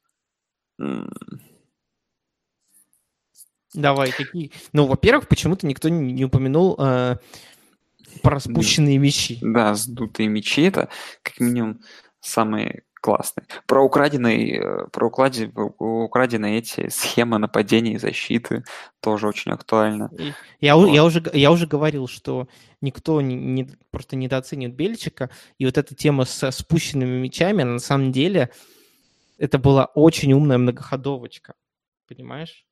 Давай, 3.75 4.11
какие? 4.13 4.51
Ну, 4.73 4.87
во-первых, 4.87 5.29
почему-то 5.29 5.67
никто 5.67 5.89
не, 5.89 6.25
упомянул 6.25 6.75
э, 6.79 7.17
про 8.23 8.41
спущенные 8.41 8.99
мечи. 8.99 9.39
Да, 9.43 9.75
сдутые 9.75 10.29
мечи 10.29 10.63
это 10.63 10.89
как 11.23 11.39
минимум 11.39 11.81
самые 12.21 12.85
классный. 13.01 13.45
Про 13.67 13.83
украденные, 13.85 14.61
э, 14.61 14.89
про 14.93 15.07
укради, 15.07 15.51
украденные 15.79 16.59
эти 16.59 16.89
схемы 16.89 17.39
нападения 17.39 17.95
и 17.95 17.99
защиты 17.99 18.65
тоже 19.01 19.29
очень 19.29 19.53
актуально. 19.53 20.11
Я, 20.61 20.77
вот. 20.77 20.89
я, 20.89 21.05
уже, 21.05 21.23
я 21.33 21.51
уже 21.51 21.67
говорил, 21.67 22.09
что 22.09 22.49
никто 22.81 23.21
не, 23.21 23.35
не, 23.35 23.71
просто 23.91 24.17
недооценивает 24.17 24.77
Бельчика, 24.77 25.31
и 25.59 25.65
вот 25.65 25.79
эта 25.79 25.95
тема 25.95 26.25
со 26.25 26.51
спущенными 26.51 27.21
мячами, 27.21 27.63
на 27.63 27.79
самом 27.79 28.13
деле, 28.13 28.51
это 29.39 29.59
была 29.59 29.87
очень 29.87 30.33
умная 30.33 30.59
многоходовочка, 30.59 31.55
понимаешь? 32.09 32.68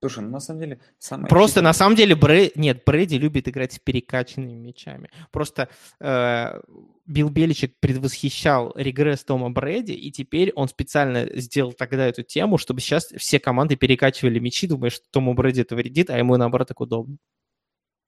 Слушай, 0.00 0.22
ну 0.22 0.30
на 0.30 0.40
самом 0.40 0.60
деле... 0.60 0.80
Самое 0.98 1.28
Просто 1.28 1.60
на 1.60 1.72
самом 1.72 1.96
деле 1.96 2.14
Брэ... 2.14 2.52
Нет, 2.54 2.82
Брэди 2.86 3.16
любит 3.16 3.48
играть 3.48 3.72
с 3.72 3.78
перекачанными 3.80 4.52
мячами. 4.52 5.10
Просто 5.32 5.68
э, 5.98 6.60
Билл 7.04 7.30
Беличек 7.30 7.74
предвосхищал 7.80 8.72
регресс 8.76 9.24
Тома 9.24 9.50
Брэди, 9.50 9.92
и 9.92 10.12
теперь 10.12 10.52
он 10.52 10.68
специально 10.68 11.26
сделал 11.40 11.72
тогда 11.72 12.06
эту 12.06 12.22
тему, 12.22 12.58
чтобы 12.58 12.80
сейчас 12.80 13.06
все 13.16 13.40
команды 13.40 13.74
перекачивали 13.74 14.38
мячи, 14.38 14.68
думая, 14.68 14.90
что 14.90 15.04
Тому 15.10 15.34
Брэди 15.34 15.62
это 15.62 15.74
вредит, 15.74 16.10
а 16.10 16.18
ему 16.18 16.36
наоборот 16.36 16.68
так 16.68 16.80
удобно. 16.80 17.16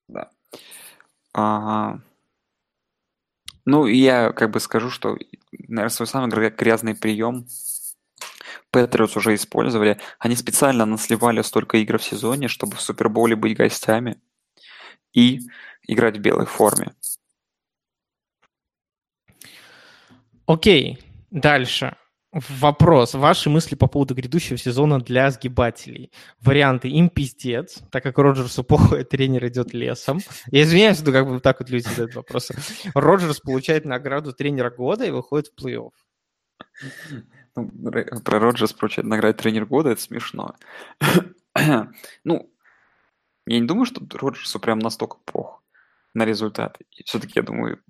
Да. 0.07 0.31
А, 1.33 1.99
ну, 3.65 3.87
я 3.87 4.33
как 4.33 4.51
бы 4.51 4.61
скажу, 4.61 4.91
что, 4.91 5.17
наверное, 5.53 5.89
свой 5.89 6.07
самый 6.07 6.51
грязный 6.51 6.95
прием 6.95 7.47
Патриотс 8.71 9.17
уже 9.17 9.35
использовали. 9.35 9.99
Они 10.19 10.37
специально 10.37 10.87
насливали 10.87 11.43
столько 11.43 11.79
игр 11.79 11.99
в 11.99 12.05
сезоне, 12.05 12.49
чтобы 12.49 12.77
в 12.77 12.81
Суперболе 12.81 13.37
быть 13.37 13.57
гостями 13.57 14.21
и 15.13 15.41
играть 15.87 16.19
в 16.19 16.21
белой 16.21 16.47
форме. 16.47 16.93
Окей, 20.47 20.99
дальше. 21.31 21.97
Вопрос. 22.33 23.15
Ваши 23.15 23.51
мысли 23.51 23.75
по 23.75 23.89
поводу 23.89 24.15
грядущего 24.15 24.57
сезона 24.57 25.01
для 25.01 25.31
сгибателей. 25.33 26.13
Варианты 26.41 26.89
им 26.89 27.09
пиздец, 27.09 27.81
так 27.91 28.05
как 28.05 28.19
Роджерсу 28.19 28.63
плохой 28.65 29.03
тренер 29.03 29.49
идет 29.49 29.75
лесом. 29.75 30.21
Я 30.53 30.63
извиняюсь, 30.63 31.03
но 31.03 31.11
как 31.11 31.29
бы 31.29 31.41
так 31.41 31.59
вот 31.59 31.71
люди 31.71 31.89
задают 31.89 32.15
вопросы. 32.15 32.57
Роджерс 32.95 33.41
получает 33.41 33.85
награду 33.85 34.33
тренера 34.33 34.71
года 34.71 35.05
и 35.05 35.11
выходит 35.11 35.49
в 35.49 35.61
плей-офф. 35.61 35.91
Ну, 37.57 37.71
про 38.25 38.39
Роджерс 38.39 38.73
получает 38.73 39.09
награду 39.09 39.39
тренер 39.39 39.67
года, 39.67 39.91
это 39.91 40.01
смешно. 40.01 40.55
ну, 42.25 42.53
я 43.47 43.61
не 43.61 43.67
думаю, 43.67 43.87
что 43.87 44.03
Роджерсу 44.19 44.61
прям 44.61 44.79
настолько 44.79 45.17
плохо 45.25 45.61
на 46.15 46.25
результат. 46.25 46.79
Все-таки, 47.05 47.35
я 47.37 47.43
думаю, 47.43 47.83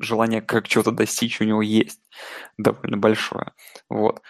желание 0.00 0.40
как 0.40 0.68
чего-то 0.68 0.90
достичь 0.90 1.40
у 1.40 1.44
него 1.44 1.62
есть 1.62 2.00
довольно 2.58 2.96
большое. 2.96 3.52
Вот. 3.88 4.22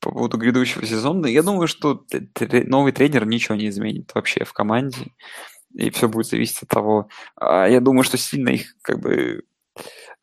По 0.00 0.10
поводу 0.10 0.36
грядущего 0.36 0.84
сезона, 0.84 1.26
я 1.26 1.42
думаю, 1.42 1.66
что 1.66 2.04
новый 2.66 2.92
тренер 2.92 3.26
ничего 3.26 3.54
не 3.54 3.68
изменит 3.68 4.14
вообще 4.14 4.44
в 4.44 4.52
команде, 4.52 5.12
и 5.74 5.90
все 5.90 6.08
будет 6.08 6.26
зависеть 6.26 6.62
от 6.62 6.68
того. 6.68 7.08
А 7.36 7.66
я 7.66 7.80
думаю, 7.80 8.04
что 8.04 8.18
сильно 8.18 8.50
их 8.50 8.74
как 8.82 9.00
бы 9.00 9.44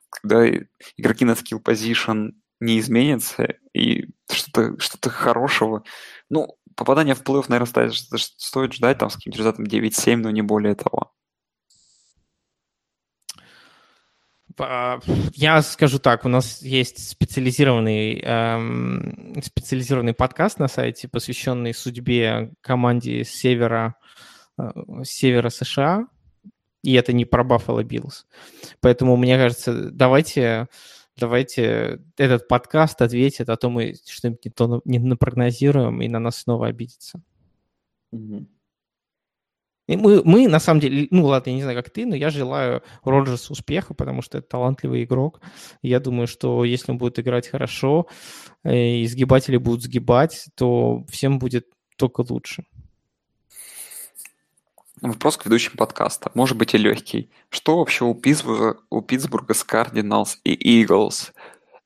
когда 0.10 0.48
игроки 0.98 1.26
на 1.26 1.32
skill 1.32 1.62
position 1.64 2.34
не 2.62 2.80
изменятся, 2.80 3.56
и 3.74 4.08
что-то 4.32 4.80
что 4.80 5.10
хорошего. 5.10 5.84
Ну, 6.30 6.56
попадание 6.76 7.16
в 7.16 7.24
плей-офф, 7.24 7.46
наверное, 7.50 7.68
стоит, 7.68 7.94
стоит 8.38 8.74
ждать 8.74 8.98
там 8.98 9.10
с 9.10 9.16
каким-то 9.16 9.40
результатом 9.40 9.66
9-7, 9.66 10.18
но 10.18 10.32
не 10.32 10.42
более 10.42 10.76
того. 10.76 11.12
А, 14.60 15.00
я 15.34 15.62
скажу 15.62 16.00
так, 16.00 16.26
у 16.26 16.30
нас 16.30 16.62
есть 16.62 17.10
специализированный, 17.10 18.20
эм, 18.20 19.42
специализированный 19.44 20.14
подкаст 20.14 20.60
на 20.60 20.68
сайте, 20.68 21.08
посвященный 21.08 21.74
судьбе 21.74 22.52
команде 22.62 23.24
севера, 23.24 23.96
э, 24.60 24.70
севера 25.04 25.50
США, 25.50 26.08
и 26.84 26.94
это 26.94 27.14
не 27.14 27.26
про 27.26 27.44
Buffalo 27.44 27.84
Bills. 27.84 28.26
Поэтому, 28.82 29.18
мне 29.18 29.38
кажется, 29.38 29.90
давайте, 29.92 30.68
давайте 31.22 32.02
этот 32.18 32.48
подкаст 32.48 33.02
ответит, 33.02 33.50
а 33.50 33.56
то 33.56 33.70
мы 33.70 33.96
что-нибудь 34.06 34.46
не 34.46 34.52
то 34.52 34.82
не 34.86 35.00
напрогнозируем, 35.00 36.02
и 36.02 36.10
на 36.10 36.20
нас 36.20 36.38
снова 36.38 36.68
обидится. 36.68 37.22
Mm-hmm. 38.14 38.46
И 39.88 39.98
мы, 39.98 40.24
мы, 40.24 40.48
на 40.48 40.60
самом 40.60 40.80
деле, 40.80 41.08
ну 41.12 41.26
ладно, 41.26 41.50
я 41.50 41.56
не 41.56 41.62
знаю, 41.64 41.78
как 41.78 41.92
ты, 41.92 42.06
но 42.06 42.16
я 42.16 42.30
желаю 42.30 42.82
Роджерсу 43.04 43.54
успеха, 43.54 43.94
потому 43.94 44.22
что 44.22 44.38
это 44.38 44.48
талантливый 44.48 45.04
игрок. 45.04 45.42
Я 45.82 46.00
думаю, 46.00 46.28
что 46.28 46.64
если 46.64 46.92
он 46.92 46.98
будет 46.98 47.20
играть 47.20 47.48
хорошо, 47.48 48.08
э, 48.64 49.02
и 49.02 49.08
сгибатели 49.08 49.58
будут 49.58 49.84
сгибать, 49.84 50.48
то 50.56 51.04
всем 51.10 51.40
будет 51.40 51.66
только 51.98 52.26
лучше. 52.28 52.64
Вопрос 55.02 55.36
к 55.36 55.46
ведущим 55.46 55.78
подкаста. 55.78 56.30
Может 56.36 56.56
быть 56.58 56.76
и 56.76 56.78
легкий. 56.78 57.32
Что 57.50 57.80
вообще 57.80 58.06
у 58.06 58.14
Питтсбурга, 58.14 58.80
у 58.92 59.02
Питтсбурга 59.02 59.56
с 59.56 59.64
Кардиналс 59.64 60.40
и 60.44 60.54
Иглс? 60.54 61.34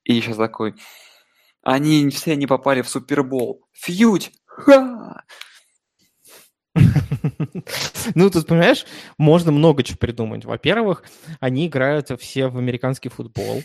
И 0.03 0.19
сейчас 0.19 0.35
такой. 0.35 0.75
Они 1.63 2.09
все 2.09 2.35
не 2.35 2.45
попали 2.45 2.81
в 2.81 2.89
Супербол. 2.89 3.65
Фьють! 3.71 4.33
Ха! 4.45 5.23
Ну, 8.13 8.29
тут, 8.29 8.47
понимаешь, 8.47 8.85
можно 9.17 9.51
много 9.51 9.81
чего 9.81 9.97
придумать. 9.97 10.45
Во-первых, 10.45 11.03
они 11.39 11.67
играют 11.67 12.11
все 12.19 12.49
в 12.49 12.57
американский 12.57 13.09
футбол. 13.09 13.63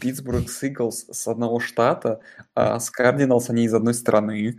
Питтсбург 0.00 0.48
Сиглс 0.50 1.06
с 1.10 1.28
одного 1.28 1.60
штата, 1.60 2.20
а 2.54 2.80
с 2.80 2.90
Кардиналс 2.90 3.50
они 3.50 3.64
из 3.64 3.74
одной 3.74 3.94
страны. 3.94 4.58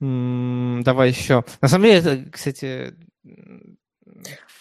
Давай 0.00 1.10
еще. 1.10 1.44
На 1.60 1.68
самом 1.68 1.84
деле, 1.84 1.98
это, 1.98 2.30
кстати... 2.30 2.94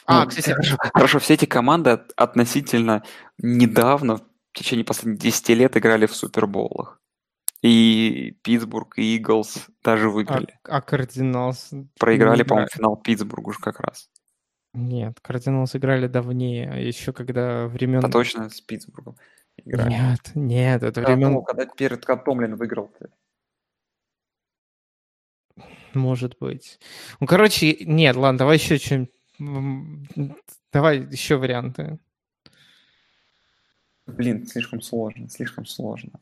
А, 0.05 0.23
ну, 0.23 0.29
кстати... 0.29 0.51
Хорошо, 0.51 0.77
хорошо, 0.93 1.19
все 1.19 1.33
эти 1.33 1.45
команды 1.45 1.99
относительно 2.15 3.03
недавно, 3.37 4.17
в 4.17 4.23
течение 4.53 4.85
последних 4.85 5.19
10 5.19 5.49
лет 5.49 5.77
играли 5.77 6.05
в 6.05 6.15
Суперболах. 6.15 6.99
И 7.63 8.37
Питтсбург, 8.43 8.97
и 8.97 9.17
Иглс 9.17 9.67
даже 9.83 10.09
выиграли. 10.09 10.59
А, 10.63 10.77
а 10.77 10.81
Кардиналс? 10.81 11.71
Проиграли, 11.99 12.43
по-моему, 12.43 12.69
финал 12.71 12.97
Питтсбург 12.97 13.47
уже 13.47 13.59
как 13.59 13.79
раз. 13.79 14.09
Нет, 14.73 15.19
Кардиналс 15.21 15.75
играли 15.75 16.07
давнее, 16.07 16.71
а 16.71 16.77
еще 16.77 17.13
когда 17.13 17.67
времен... 17.67 17.99
Да 17.99 18.09
точно, 18.09 18.49
с 18.49 18.61
Питтсбургом 18.61 19.15
играли. 19.57 19.89
Нет, 19.89 20.31
нет, 20.35 20.83
это 20.83 21.01
времен... 21.01 21.43
Когда 21.43 21.65
перед 21.65 22.05
Томлин 22.05 22.55
выиграл. 22.55 22.91
-то. 22.99 23.09
Может 25.93 26.37
быть. 26.39 26.79
Ну, 27.19 27.27
короче, 27.27 27.77
нет, 27.81 28.15
ладно, 28.15 28.39
давай 28.39 28.57
еще 28.57 28.77
что-нибудь... 28.77 29.11
Давай 30.71 30.99
еще 30.99 31.35
варианты. 31.35 31.99
Блин, 34.07 34.45
слишком 34.47 34.81
сложно, 34.81 35.29
слишком 35.29 35.65
сложно. 35.65 36.19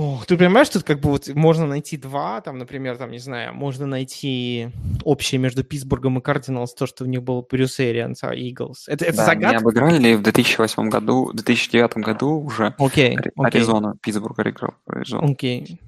Ох, 0.00 0.26
ты 0.26 0.36
понимаешь, 0.36 0.68
тут 0.68 0.84
как 0.84 1.00
бы 1.00 1.10
вот 1.10 1.26
можно 1.34 1.66
найти 1.66 1.96
два, 1.96 2.40
там, 2.40 2.56
например, 2.56 2.96
там, 2.96 3.10
не 3.10 3.18
знаю, 3.18 3.52
можно 3.52 3.84
найти 3.84 4.68
общее 5.02 5.40
между 5.40 5.64
Питтсбургом 5.64 6.20
и 6.20 6.22
Кардиналс, 6.22 6.72
то, 6.72 6.86
что 6.86 7.02
у 7.02 7.08
них 7.08 7.24
был 7.24 7.44
Брюс 7.50 7.80
Эрианс, 7.80 8.22
а 8.22 8.32
Иглс. 8.32 8.86
Это, 8.86 9.04
это 9.04 9.16
да, 9.16 9.26
загадка? 9.26 9.48
они 9.48 9.56
обыграли 9.56 10.14
в 10.14 10.22
2008 10.22 10.88
году, 10.88 11.30
в 11.32 11.34
2009 11.34 11.96
году 11.96 12.30
уже 12.38 12.76
okay, 12.78 13.16
Аризона, 13.38 13.94
okay. 13.96 13.98
Питтсбург 14.00 14.38
играл 14.38 14.74
Аризону. 14.86 15.32
Окей. 15.32 15.62
Okay. 15.62 15.78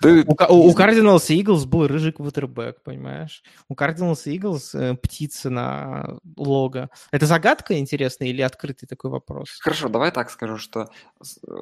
Да, 0.00 0.46
у, 0.48 0.68
у 0.68 0.74
Cardinals 0.74 1.26
и 1.28 1.42
Eagles 1.42 1.66
был 1.66 1.86
рыжий 1.86 2.12
квотербек, 2.12 2.82
понимаешь? 2.82 3.42
У 3.68 3.74
Cardinals 3.74 4.22
и 4.24 4.38
Eagles 4.38 4.78
э, 4.78 4.94
птица 4.94 5.50
на 5.50 6.18
лого. 6.36 6.90
Это 7.10 7.26
загадка 7.26 7.78
интересная 7.78 8.28
или 8.28 8.42
открытый 8.42 8.88
такой 8.88 9.10
вопрос? 9.10 9.48
Хорошо, 9.60 9.88
давай 9.88 10.12
так 10.12 10.30
скажу, 10.30 10.58
что 10.58 10.90
э, 11.22 11.52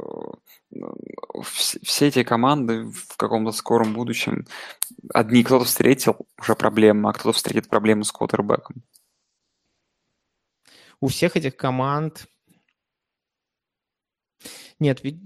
все 1.43 2.09
эти 2.09 2.25
команды 2.25 2.85
в 2.85 3.17
каком-то 3.17 3.53
скором 3.53 3.95
будущем, 3.95 4.47
одни 5.15 5.43
кто-то 5.43 5.65
встретил 5.65 6.17
уже 6.39 6.55
проблему, 6.55 7.09
а 7.09 7.13
кто-то 7.13 7.33
встретит 7.33 7.69
проблему 7.69 8.05
с 8.05 8.13
квотербеком. 8.13 8.83
У 11.01 11.09
всех 11.09 11.37
этих 11.37 11.57
команд... 11.57 12.27
Нет, 14.79 15.03
ведь 15.03 15.19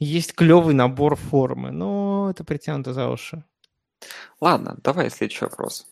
есть 0.00 0.34
клевый 0.34 0.74
набор 0.74 1.14
формы, 1.14 1.70
но 1.70 2.28
это 2.30 2.42
притянуто 2.42 2.92
за 2.92 3.08
уши. 3.08 3.44
Ладно, 4.40 4.76
давай 4.82 5.10
следующий 5.10 5.44
вопрос. 5.44 5.86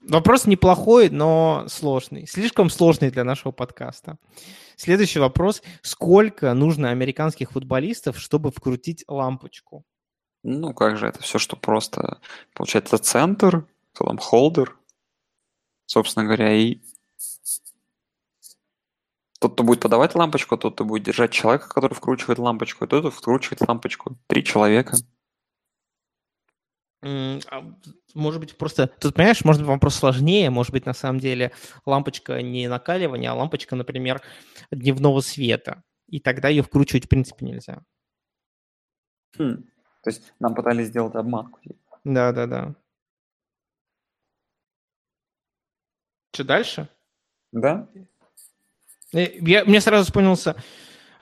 Вопрос 0.00 0.46
неплохой, 0.46 1.10
но 1.10 1.64
сложный. 1.68 2.26
Слишком 2.26 2.70
сложный 2.70 3.10
для 3.10 3.24
нашего 3.24 3.52
подкаста. 3.52 4.18
Следующий 4.76 5.18
вопрос. 5.18 5.62
Сколько 5.82 6.54
нужно 6.54 6.90
американских 6.90 7.52
футболистов, 7.52 8.18
чтобы 8.18 8.50
вкрутить 8.50 9.04
лампочку? 9.08 9.84
Ну, 10.42 10.72
как 10.72 10.96
же 10.96 11.06
это 11.06 11.22
все, 11.22 11.38
что 11.38 11.56
просто... 11.56 12.20
Получается, 12.54 12.96
центр, 12.96 13.66
там 13.92 14.16
холдер, 14.16 14.78
собственно 15.84 16.24
говоря, 16.24 16.54
и 16.54 16.80
тот, 19.40 19.54
кто 19.54 19.64
будет 19.64 19.80
подавать 19.80 20.14
лампочку, 20.14 20.56
тот, 20.58 20.74
кто 20.74 20.84
будет 20.84 21.02
держать 21.02 21.32
человека, 21.32 21.68
который 21.68 21.94
вкручивает 21.94 22.38
лампочку, 22.38 22.84
и 22.84 22.88
тот, 22.88 23.00
кто 23.00 23.10
вкручивает 23.10 23.66
лампочку. 23.66 24.16
Три 24.26 24.44
человека. 24.44 24.96
А, 27.02 27.64
может 28.14 28.40
быть, 28.40 28.58
просто... 28.58 28.86
Тут, 28.86 29.14
понимаешь, 29.14 29.42
может 29.42 29.62
быть, 29.62 29.68
вопрос 29.68 29.94
сложнее. 29.94 30.50
Может 30.50 30.72
быть, 30.72 30.84
на 30.84 30.92
самом 30.92 31.20
деле 31.20 31.52
лампочка 31.86 32.42
не 32.42 32.68
накаливания, 32.68 33.30
а 33.30 33.34
лампочка, 33.34 33.76
например, 33.76 34.20
дневного 34.70 35.20
света. 35.20 35.82
И 36.06 36.20
тогда 36.20 36.48
ее 36.48 36.62
вкручивать, 36.62 37.06
в 37.06 37.08
принципе, 37.08 37.46
нельзя. 37.46 37.82
Хм. 39.38 39.64
То 40.02 40.10
есть 40.10 40.34
нам 40.38 40.54
пытались 40.54 40.88
сделать 40.88 41.14
обманку. 41.14 41.60
Да, 42.04 42.32
да, 42.32 42.46
да. 42.46 42.74
Что 46.32 46.44
дальше? 46.44 46.88
Да? 47.52 47.88
Э, 49.14 49.28
Я, 49.40 49.64
мне 49.64 49.80
сразу 49.80 50.04
вспомнился 50.04 50.56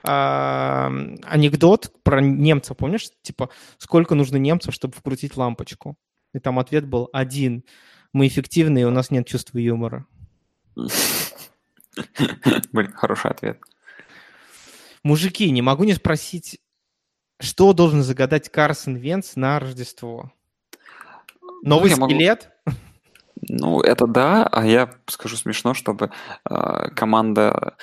а, 0.03 0.91
анекдот 1.23 1.91
про 2.03 2.21
немцев, 2.21 2.77
помнишь? 2.77 3.09
Типа, 3.21 3.49
сколько 3.77 4.15
нужно 4.15 4.37
немцев, 4.37 4.73
чтобы 4.73 4.93
вкрутить 4.95 5.35
лампочку? 5.37 5.97
И 6.33 6.39
там 6.39 6.59
ответ 6.59 6.87
был 6.87 7.09
один. 7.11 7.63
Мы 8.13 8.27
эффективны, 8.27 8.81
и 8.81 8.85
у 8.85 8.91
нас 8.91 9.11
нет 9.11 9.27
чувства 9.27 9.57
юмора. 9.57 10.05
Блин, 12.71 12.91
хороший 12.93 13.31
ответ. 13.31 13.59
Мужики, 15.03 15.49
не 15.49 15.61
могу 15.61 15.83
не 15.85 15.93
спросить, 15.93 16.59
что 17.39 17.73
должен 17.73 18.03
загадать 18.03 18.49
Карсон 18.49 18.95
Венц 18.97 19.35
на 19.35 19.59
Рождество? 19.59 20.31
Новый 21.63 21.89
я 21.91 21.97
могу- 21.97 22.13
скелет? 22.13 22.51
Ну, 23.47 23.79
это 23.81 24.05
да, 24.07 24.45
а 24.45 24.65
я 24.65 24.89
скажу 25.07 25.37
смешно, 25.37 25.73
чтобы 25.73 26.11
э, 26.49 26.89
команда 26.95 27.77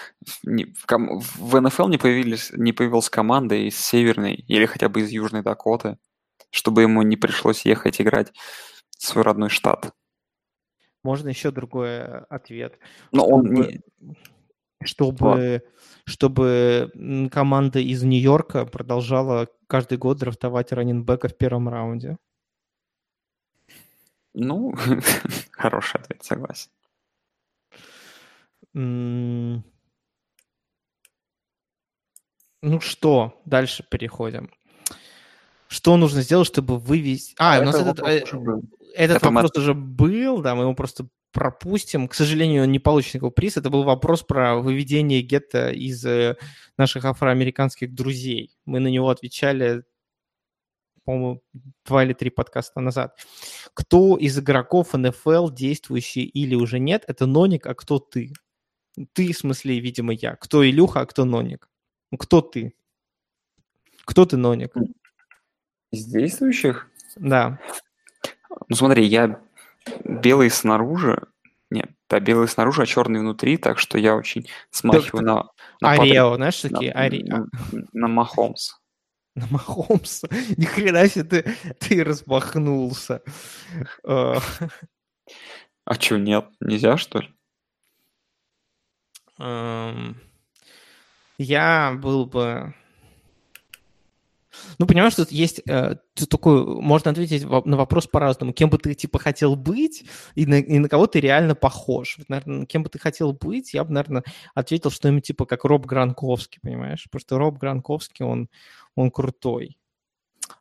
не- 0.44 0.66
в, 0.74 0.86
ком- 0.86 1.20
в 1.20 1.60
НФЛ 1.60 1.88
не 1.88 1.98
появились, 1.98 2.50
не 2.52 2.72
появилась 2.72 3.08
команда 3.08 3.54
из 3.54 3.78
Северной 3.78 4.34
или 4.34 4.66
хотя 4.66 4.88
бы 4.88 5.00
из 5.00 5.10
Южной 5.10 5.42
Дакоты, 5.42 5.96
чтобы 6.50 6.82
ему 6.82 7.02
не 7.02 7.16
пришлось 7.16 7.64
ехать 7.64 8.00
играть 8.00 8.32
в 8.98 9.06
свой 9.06 9.24
родной 9.24 9.48
штат. 9.48 9.92
Можно 11.02 11.28
еще 11.30 11.50
другой 11.50 11.88
э, 11.88 12.24
ответ. 12.28 12.78
Но 13.12 13.26
он 13.26 13.46
Чтобы- 13.46 13.66
не- 13.66 13.80
Чтобы, 14.84 15.62
чтобы 16.04 17.30
команда 17.32 17.78
из 17.78 18.02
Нью-Йорка 18.02 18.66
продолжала 18.66 19.48
каждый 19.68 19.96
год 19.98 20.18
драфтовать 20.18 20.70
раненбека 20.72 21.28
в 21.28 21.36
первом 21.36 21.68
раунде. 21.68 22.18
Ну, 24.38 24.74
хороший 25.50 25.98
ответ, 25.98 26.22
согласен. 26.22 26.70
Ну 28.74 29.62
что, 32.80 33.40
дальше 33.46 33.82
переходим. 33.90 34.50
Что 35.68 35.96
нужно 35.96 36.20
сделать, 36.20 36.46
чтобы 36.46 36.78
вывести... 36.78 37.34
А, 37.38 37.60
у 37.60 37.64
нас 37.64 37.76
Это 37.76 37.90
этот, 37.90 38.06
э, 38.06 38.22
уже 38.24 38.38
был. 38.38 38.62
этот 38.94 39.16
Это 39.16 39.30
вопрос 39.30 39.56
уже 39.56 39.72
был, 39.72 40.42
да, 40.42 40.54
мы 40.54 40.64
его 40.64 40.74
просто 40.74 41.08
пропустим. 41.32 42.06
К 42.06 42.14
сожалению, 42.14 42.64
он 42.64 42.72
не 42.72 42.78
получит 42.78 43.14
никакого 43.14 43.30
приза. 43.30 43.60
Это 43.60 43.70
был 43.70 43.84
вопрос 43.84 44.22
про 44.22 44.56
выведение 44.56 45.22
гетто 45.22 45.70
из 45.70 46.04
э, 46.04 46.36
наших 46.76 47.06
афроамериканских 47.06 47.94
друзей. 47.94 48.54
Мы 48.66 48.80
на 48.80 48.88
него 48.88 49.08
отвечали, 49.08 49.84
по-моему, 51.06 51.40
два 51.84 52.04
или 52.04 52.12
три 52.12 52.30
подкаста 52.30 52.80
назад. 52.80 53.16
Кто 53.72 54.16
из 54.16 54.38
игроков 54.38 54.92
НФЛ 54.92 55.50
действующий 55.50 56.24
или 56.24 56.54
уже 56.56 56.80
нет, 56.80 57.04
это 57.06 57.26
Ноник, 57.26 57.66
а 57.66 57.74
кто 57.74 57.98
ты? 58.00 58.32
Ты, 59.12 59.32
в 59.32 59.38
смысле, 59.38 59.78
видимо, 59.78 60.12
я. 60.12 60.34
Кто 60.36 60.68
Илюха, 60.68 61.00
а 61.00 61.06
кто 61.06 61.24
Ноник? 61.24 61.70
Кто 62.18 62.40
ты? 62.40 62.74
Кто 64.04 64.26
ты, 64.26 64.36
Ноник? 64.36 64.72
Из 65.92 66.06
действующих? 66.06 66.90
Да. 67.14 67.60
Ну 68.68 68.74
смотри, 68.74 69.06
я 69.06 69.40
белый 70.04 70.50
снаружи, 70.50 71.28
нет, 71.70 71.90
да, 72.08 72.18
белый 72.18 72.48
снаружи, 72.48 72.82
а 72.82 72.86
черный 72.86 73.20
внутри, 73.20 73.58
так 73.58 73.78
что 73.78 73.98
я 73.98 74.16
очень 74.16 74.48
смахиваю 74.70 75.24
на, 75.24 75.34
на 75.80 75.96
Патрик- 75.96 76.00
Арео, 76.00 76.34
знаешь, 76.36 76.62
на, 76.64 76.70
такие? 76.70 76.92
Аре... 76.92 77.24
на, 77.24 77.46
на 77.92 78.08
Махомс. 78.08 78.74
На 79.36 79.46
Махомса. 79.50 80.28
Ни 80.56 80.64
хрена 80.64 81.08
себе 81.08 81.24
ты, 81.24 81.56
ты 81.78 82.02
размахнулся. 82.02 83.22
Э, 84.02 84.36
А 85.84 85.94
что, 85.94 86.16
нет, 86.18 86.46
нельзя, 86.60 86.96
что 86.96 87.20
ли? 87.20 87.28
эм, 89.38 90.16
Я 91.38 91.96
был 92.00 92.26
бы... 92.26 92.74
Ну, 94.78 94.86
понимаешь, 94.86 95.14
тут 95.14 95.30
есть 95.30 95.60
э, 95.68 95.96
такой, 96.30 96.64
можно 96.80 97.10
ответить 97.10 97.44
на 97.44 97.76
вопрос 97.76 98.06
по-разному. 98.06 98.54
Кем 98.54 98.70
бы 98.70 98.78
ты, 98.78 98.94
типа, 98.94 99.18
хотел 99.18 99.54
быть 99.54 100.06
и 100.34 100.46
на, 100.46 100.54
и 100.58 100.78
на 100.78 100.88
кого 100.88 101.06
ты 101.06 101.20
реально 101.20 101.54
похож? 101.54 102.16
Вот, 102.16 102.30
наверное, 102.30 102.64
кем 102.64 102.82
бы 102.82 102.88
ты 102.88 102.98
хотел 102.98 103.34
быть, 103.34 103.74
я 103.74 103.84
бы, 103.84 103.92
наверное, 103.92 104.24
ответил 104.54 104.90
что-нибудь 104.90 105.26
типа 105.26 105.44
как 105.44 105.64
Роб 105.64 105.84
Гранковский, 105.84 106.58
понимаешь? 106.62 107.04
Потому 107.04 107.20
что 107.20 107.38
Роб 107.38 107.58
Гранковский, 107.58 108.24
он, 108.24 108.48
он 108.96 109.10
крутой. 109.10 109.78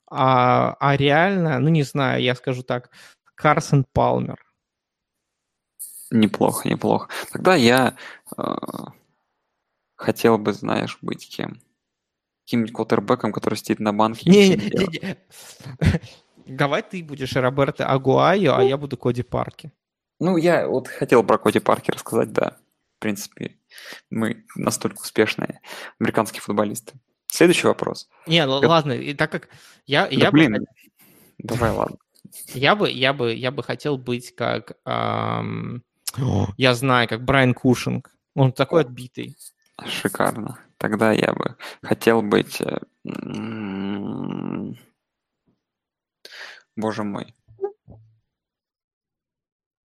А, 0.07 0.75
а 0.79 0.95
реально, 0.95 1.59
ну, 1.59 1.69
не 1.69 1.83
знаю, 1.83 2.21
я 2.21 2.35
скажу 2.35 2.61
так, 2.61 2.91
Карсон 3.33 3.85
Палмер. 3.91 4.45
Неплохо, 6.11 6.69
неплохо. 6.69 7.09
Тогда 7.31 7.55
я 7.55 7.97
э, 8.37 8.43
хотел 9.95 10.37
бы, 10.37 10.53
знаешь, 10.53 10.99
быть 11.01 11.27
кем? 11.27 11.59
Каким-нибудь 12.45 12.73
квотербеком, 12.73 13.31
который 13.31 13.55
сидит 13.55 13.79
на 13.79 13.91
банке. 13.91 14.29
Не, 14.29 14.49
не 14.49 14.55
не, 14.55 14.99
не. 14.99 15.17
Давай 16.45 16.83
ты 16.83 17.03
будешь 17.03 17.35
Роберто 17.35 17.87
Агуайо, 17.87 18.55
а 18.55 18.63
я 18.63 18.77
буду 18.77 18.97
Коди 18.97 19.23
Парки. 19.23 19.71
Ну, 20.19 20.37
я 20.37 20.67
вот 20.67 20.87
хотел 20.87 21.23
про 21.23 21.39
Коди 21.39 21.59
Парки 21.59 21.89
рассказать, 21.89 22.31
да. 22.31 22.57
В 22.97 23.01
принципе, 23.01 23.57
мы 24.09 24.45
настолько 24.55 25.01
успешные 25.01 25.59
американские 25.99 26.41
футболисты. 26.41 26.93
Следующий 27.27 27.68
вопрос. 27.68 28.07
Не, 28.27 28.45
ну 28.45 28.60
ладно, 28.60 28.93
и 28.93 29.14
так 29.14 29.31
как 29.31 29.49
я, 29.85 30.03
Да 30.07 30.11
я, 30.15 30.31
бы, 30.31 30.38
блин, 30.38 30.56
хот- 30.56 30.65
давай, 31.39 31.72
ладно. 31.72 31.97
я 32.53 32.76
бы, 32.76 32.89
я 32.89 33.14
бы, 33.14 33.34
я 33.34 33.52
бы 33.52 33.61
хотел 33.64 33.97
быть 33.97 34.34
как, 34.35 34.73
ам, 34.85 35.84
я 36.57 36.73
знаю, 36.76 37.07
как 37.10 37.23
Брайан 37.26 37.53
Кушинг. 37.53 38.10
Он 38.35 38.52
такой 38.53 38.81
отбитый. 38.81 39.35
Шикарно. 39.85 40.60
Тогда 40.77 41.11
я 41.11 41.34
бы 41.34 41.56
хотел 41.81 42.22
быть... 42.22 42.61
э, 42.61 42.80
Боже 46.76 47.03
мой. 47.03 47.34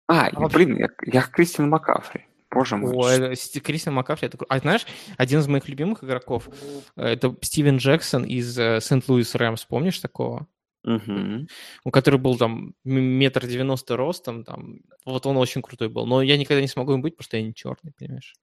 А, 0.08 0.30
вообще- 0.32 0.56
блин, 0.56 0.76
я, 0.78 0.88
я 1.06 1.22
Кристиан 1.22 1.68
Макафри. 1.68 2.26
Боже 2.54 2.76
мой. 2.76 2.92
Ой, 2.94 3.14
это 3.16 3.34
Сти- 3.36 3.60
Кристиан 3.60 3.94
Маккафри. 3.94 4.28
это 4.28 4.38
А 4.48 4.58
знаешь, 4.58 4.86
один 5.16 5.40
из 5.40 5.48
моих 5.48 5.68
любимых 5.68 6.04
игроков, 6.04 6.48
э, 6.96 7.02
это 7.06 7.34
Стивен 7.42 7.78
Джексон 7.78 8.24
из 8.24 8.58
э, 8.58 8.80
Сент-Луис 8.80 9.34
Рэмс. 9.34 9.64
Помнишь 9.64 9.98
такого? 9.98 10.46
Мгм. 10.84 11.46
у 11.84 11.90
который 11.92 12.18
был 12.18 12.36
там 12.36 12.74
метр 12.82 13.46
девяносто 13.46 13.96
ростом, 13.96 14.42
там, 14.42 14.80
вот 15.06 15.24
он 15.26 15.36
очень 15.36 15.62
крутой 15.62 15.88
был. 15.88 16.06
Но 16.06 16.22
я 16.22 16.36
никогда 16.36 16.60
не 16.60 16.66
смогу 16.66 16.92
им 16.94 17.02
быть, 17.02 17.14
потому 17.14 17.24
что 17.24 17.36
я 17.36 17.44
не 17.44 17.54
черный, 17.54 17.92
понимаешь? 17.96 18.34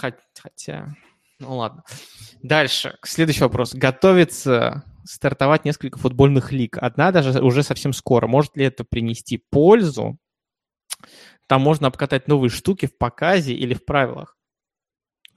Хот- 0.00 0.14
Хотя, 0.40 0.94
ну 1.40 1.58
ладно. 1.58 1.84
Дальше, 2.42 2.96
следующий 3.04 3.42
вопрос. 3.42 3.74
Готовится 3.74 4.84
стартовать 5.04 5.66
несколько 5.66 5.98
футбольных 5.98 6.50
лиг. 6.50 6.78
Одна 6.80 7.12
даже 7.12 7.42
уже 7.42 7.62
совсем 7.62 7.92
скоро. 7.92 8.26
Может 8.26 8.56
ли 8.56 8.64
это 8.64 8.82
принести 8.82 9.36
пользу? 9.50 10.16
Там 11.46 11.62
можно 11.62 11.88
обкатать 11.88 12.28
новые 12.28 12.50
штуки 12.50 12.86
в 12.86 12.96
показе 12.96 13.54
или 13.54 13.74
в 13.74 13.84
правилах. 13.84 14.36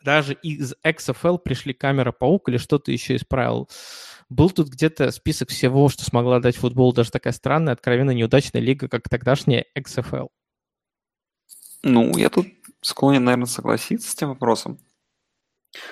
Даже 0.03 0.33
из 0.33 0.73
XFL 0.85 1.37
пришли 1.39 1.73
камера 1.73 2.11
паук 2.11 2.47
или 2.49 2.57
что-то 2.57 2.91
еще 2.91 3.15
из 3.15 3.25
правил. 3.25 3.67
Был 4.29 4.49
тут 4.49 4.69
где-то 4.69 5.11
список 5.11 5.49
всего, 5.49 5.89
что 5.89 6.05
смогла 6.05 6.39
дать 6.39 6.55
футбол 6.55 6.93
даже 6.93 7.11
такая 7.11 7.33
странная, 7.33 7.73
откровенно 7.73 8.11
неудачная 8.11 8.61
лига, 8.61 8.87
как 8.87 9.09
тогдашняя 9.09 9.65
XFL. 9.77 10.29
Ну, 11.83 12.15
я 12.17 12.29
тут 12.29 12.47
склонен, 12.81 13.23
наверное, 13.23 13.47
согласиться 13.47 14.09
с 14.09 14.15
тем 14.15 14.29
вопросом. 14.29 14.79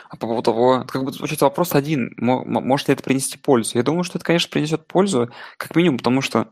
А 0.09 0.15
по 0.15 0.27
поводу 0.27 0.43
того, 0.43 0.85
как 0.87 1.03
бы 1.03 1.11
звучит 1.11 1.41
вопрос 1.41 1.75
один, 1.75 2.13
может 2.17 2.87
ли 2.87 2.93
это 2.93 3.03
принести 3.03 3.37
пользу? 3.37 3.77
Я 3.77 3.83
думаю, 3.83 4.03
что 4.03 4.17
это, 4.17 4.25
конечно, 4.25 4.49
принесет 4.49 4.87
пользу, 4.87 5.29
как 5.57 5.75
минимум, 5.75 5.97
потому 5.97 6.21
что 6.21 6.51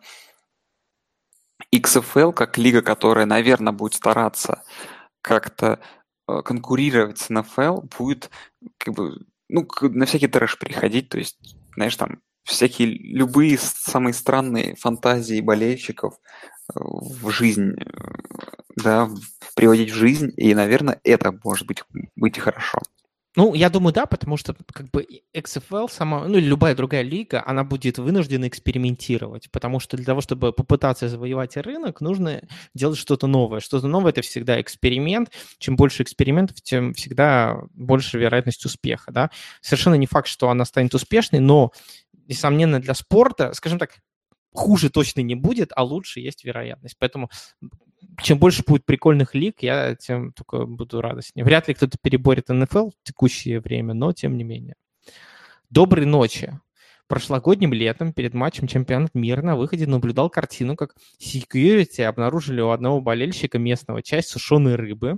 XFL, 1.73 2.33
как 2.33 2.57
лига, 2.57 2.81
которая, 2.81 3.25
наверное, 3.25 3.73
будет 3.73 3.93
стараться 3.93 4.63
как-то 5.21 5.79
э, 6.27 6.41
конкурировать 6.43 7.17
с 7.17 7.29
NFL, 7.29 7.89
будет 7.97 8.29
как 8.77 8.93
бы, 8.93 9.25
ну, 9.49 9.67
на 9.81 10.05
всякий 10.05 10.27
трэш 10.27 10.59
переходить, 10.59 11.09
то 11.09 11.17
есть, 11.17 11.37
знаешь, 11.75 11.95
там 11.95 12.21
всякие 12.43 12.89
любые 12.89 13.57
самые 13.57 14.13
странные 14.13 14.75
фантазии 14.75 15.41
болельщиков 15.41 16.15
э, 16.15 16.79
в 16.79 17.29
жизнь, 17.29 17.71
э, 17.71 17.85
да, 18.75 19.09
приводить 19.55 19.91
в 19.91 19.95
жизнь, 19.95 20.31
и, 20.37 20.53
наверное, 20.53 20.99
это 21.03 21.31
может 21.43 21.67
быть, 21.67 21.83
быть 22.15 22.37
хорошо. 22.37 22.79
Ну, 23.35 23.55
я 23.55 23.69
думаю, 23.69 23.93
да, 23.93 24.05
потому 24.05 24.37
что 24.37 24.55
как 24.71 24.91
бы 24.91 25.07
XFL 25.33 25.89
сама, 25.89 26.27
ну 26.27 26.37
или 26.37 26.45
любая 26.45 26.75
другая 26.75 27.01
лига, 27.01 27.43
она 27.45 27.63
будет 27.63 27.97
вынуждена 27.97 28.47
экспериментировать, 28.47 29.49
потому 29.49 29.79
что 29.79 29.97
для 29.97 30.05
того, 30.05 30.21
чтобы 30.21 30.53
попытаться 30.53 31.09
завоевать 31.09 31.57
рынок, 31.57 31.99
нужно 32.01 32.43
делать 32.75 32.99
что-то 32.99 33.25
новое. 33.25 33.59
Что-то 33.59 33.87
новое– 33.87 34.11
это 34.11 34.21
всегда 34.21 34.61
эксперимент. 34.61 35.31
Чем 35.57 35.75
больше 35.75 36.03
экспериментов, 36.03 36.61
тем 36.61 36.93
всегда 36.93 37.57
больше 37.73 38.19
вероятность 38.19 38.65
успеха, 38.65 39.11
да. 39.11 39.31
Совершенно 39.61 39.95
не 39.95 40.05
факт, 40.05 40.27
что 40.27 40.49
она 40.49 40.63
станет 40.63 40.93
успешной, 40.93 41.39
но, 41.39 41.71
несомненно, 42.27 42.79
для 42.79 42.93
спорта, 42.93 43.53
скажем 43.53 43.79
так, 43.79 43.95
хуже 44.53 44.91
точно 44.91 45.21
не 45.21 45.33
будет, 45.33 45.71
а 45.75 45.83
лучше 45.83 46.19
есть 46.19 46.43
вероятность. 46.43 46.97
Поэтому 46.99 47.29
чем 48.21 48.39
больше 48.39 48.63
будет 48.65 48.85
прикольных 48.85 49.35
лиг, 49.35 49.61
я 49.61 49.95
тем 49.95 50.33
только 50.33 50.65
буду 50.65 51.01
радостнее. 51.01 51.45
Вряд 51.45 51.67
ли 51.67 51.73
кто-то 51.73 51.97
переборет 52.01 52.49
НФЛ 52.49 52.89
в 52.89 53.03
текущее 53.03 53.59
время, 53.59 53.93
но 53.93 54.13
тем 54.13 54.37
не 54.37 54.43
менее. 54.43 54.75
Доброй 55.69 56.05
ночи. 56.05 56.59
Прошлогодним 57.07 57.73
летом 57.73 58.13
перед 58.13 58.33
матчем 58.33 58.67
чемпионат 58.67 59.13
мира 59.13 59.41
на 59.41 59.55
выходе 59.55 59.85
наблюдал 59.85 60.29
картину, 60.29 60.75
как 60.75 60.95
security 61.21 62.01
обнаружили 62.01 62.61
у 62.61 62.69
одного 62.69 63.01
болельщика 63.01 63.59
местного 63.59 64.01
часть 64.01 64.29
сушеной 64.29 64.75
рыбы, 64.75 65.17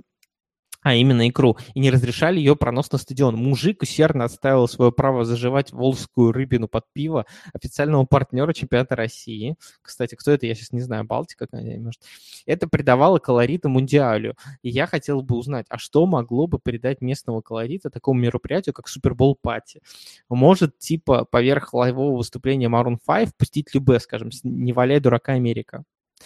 а 0.86 0.94
именно 0.94 1.28
икру, 1.28 1.56
и 1.74 1.80
не 1.80 1.90
разрешали 1.90 2.38
ее 2.38 2.54
пронос 2.54 2.92
на 2.92 2.98
стадион. 2.98 3.34
Мужик 3.34 3.82
усердно 3.82 4.22
отстаивал 4.22 4.68
свое 4.68 4.92
право 4.92 5.24
заживать 5.24 5.72
волжскую 5.72 6.30
рыбину 6.30 6.68
под 6.68 6.84
пиво 6.92 7.26
официального 7.52 8.04
партнера 8.04 8.52
чемпионата 8.52 8.94
России. 8.94 9.56
Кстати, 9.82 10.14
кто 10.14 10.30
это, 10.30 10.46
я 10.46 10.54
сейчас 10.54 10.70
не 10.70 10.80
знаю, 10.80 11.02
Балтика, 11.02 11.48
может. 11.50 12.00
Это 12.46 12.68
придавало 12.68 13.18
колорита 13.18 13.68
Мундиалю. 13.68 14.36
И 14.62 14.68
я 14.68 14.86
хотел 14.86 15.22
бы 15.22 15.34
узнать, 15.34 15.66
а 15.70 15.76
что 15.76 16.06
могло 16.06 16.46
бы 16.46 16.60
придать 16.60 17.00
местного 17.00 17.40
колорита 17.40 17.90
такому 17.90 18.20
мероприятию, 18.20 18.72
как 18.72 18.86
Супербол 18.86 19.34
Пати? 19.34 19.82
Может, 20.28 20.78
типа, 20.78 21.24
поверх 21.24 21.74
лайвового 21.74 22.18
выступления 22.18 22.68
Maroon 22.68 22.98
5 23.04 23.36
пустить 23.36 23.74
Любе, 23.74 23.98
скажем, 23.98 24.30
«Не 24.44 24.72
валяй 24.72 25.00
дурака 25.00 25.32
Америка». 25.32 25.82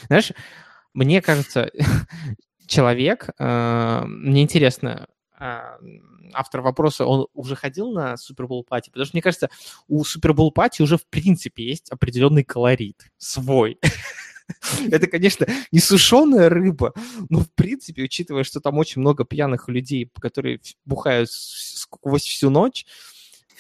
Знаешь, 0.09 0.32
мне 0.93 1.23
кажется, 1.23 1.70
человек, 2.71 3.31
э, 3.39 4.03
мне 4.07 4.43
интересно, 4.43 5.09
а, 5.37 5.77
автор 6.33 6.61
вопроса, 6.61 7.05
он 7.05 7.27
уже 7.35 7.57
ходил 7.57 7.91
на 7.91 8.17
Супербол 8.17 8.63
пати? 8.63 8.91
Потому 8.91 9.07
что, 9.07 9.17
мне 9.17 9.23
кажется, 9.23 9.51
у 9.89 10.05
Супербол 10.05 10.53
пати 10.53 10.83
уже 10.83 10.97
в 10.97 11.07
принципе 11.07 11.65
есть 11.65 11.91
определенный 11.91 12.45
колорит 12.45 13.11
свой. 13.19 13.79
Это, 14.91 15.09
конечно, 15.09 15.47
не 15.73 15.81
сушеная 15.81 16.49
рыба, 16.49 16.93
но 17.29 17.41
в 17.41 17.51
принципе, 17.53 18.03
учитывая, 18.03 18.45
что 18.45 18.61
там 18.61 18.79
очень 18.79 19.01
много 19.01 19.25
пьяных 19.25 19.69
людей, 19.69 20.09
которые 20.21 20.61
бухают 20.85 21.31
сквозь 21.31 22.23
всю 22.23 22.51
ночь, 22.51 22.87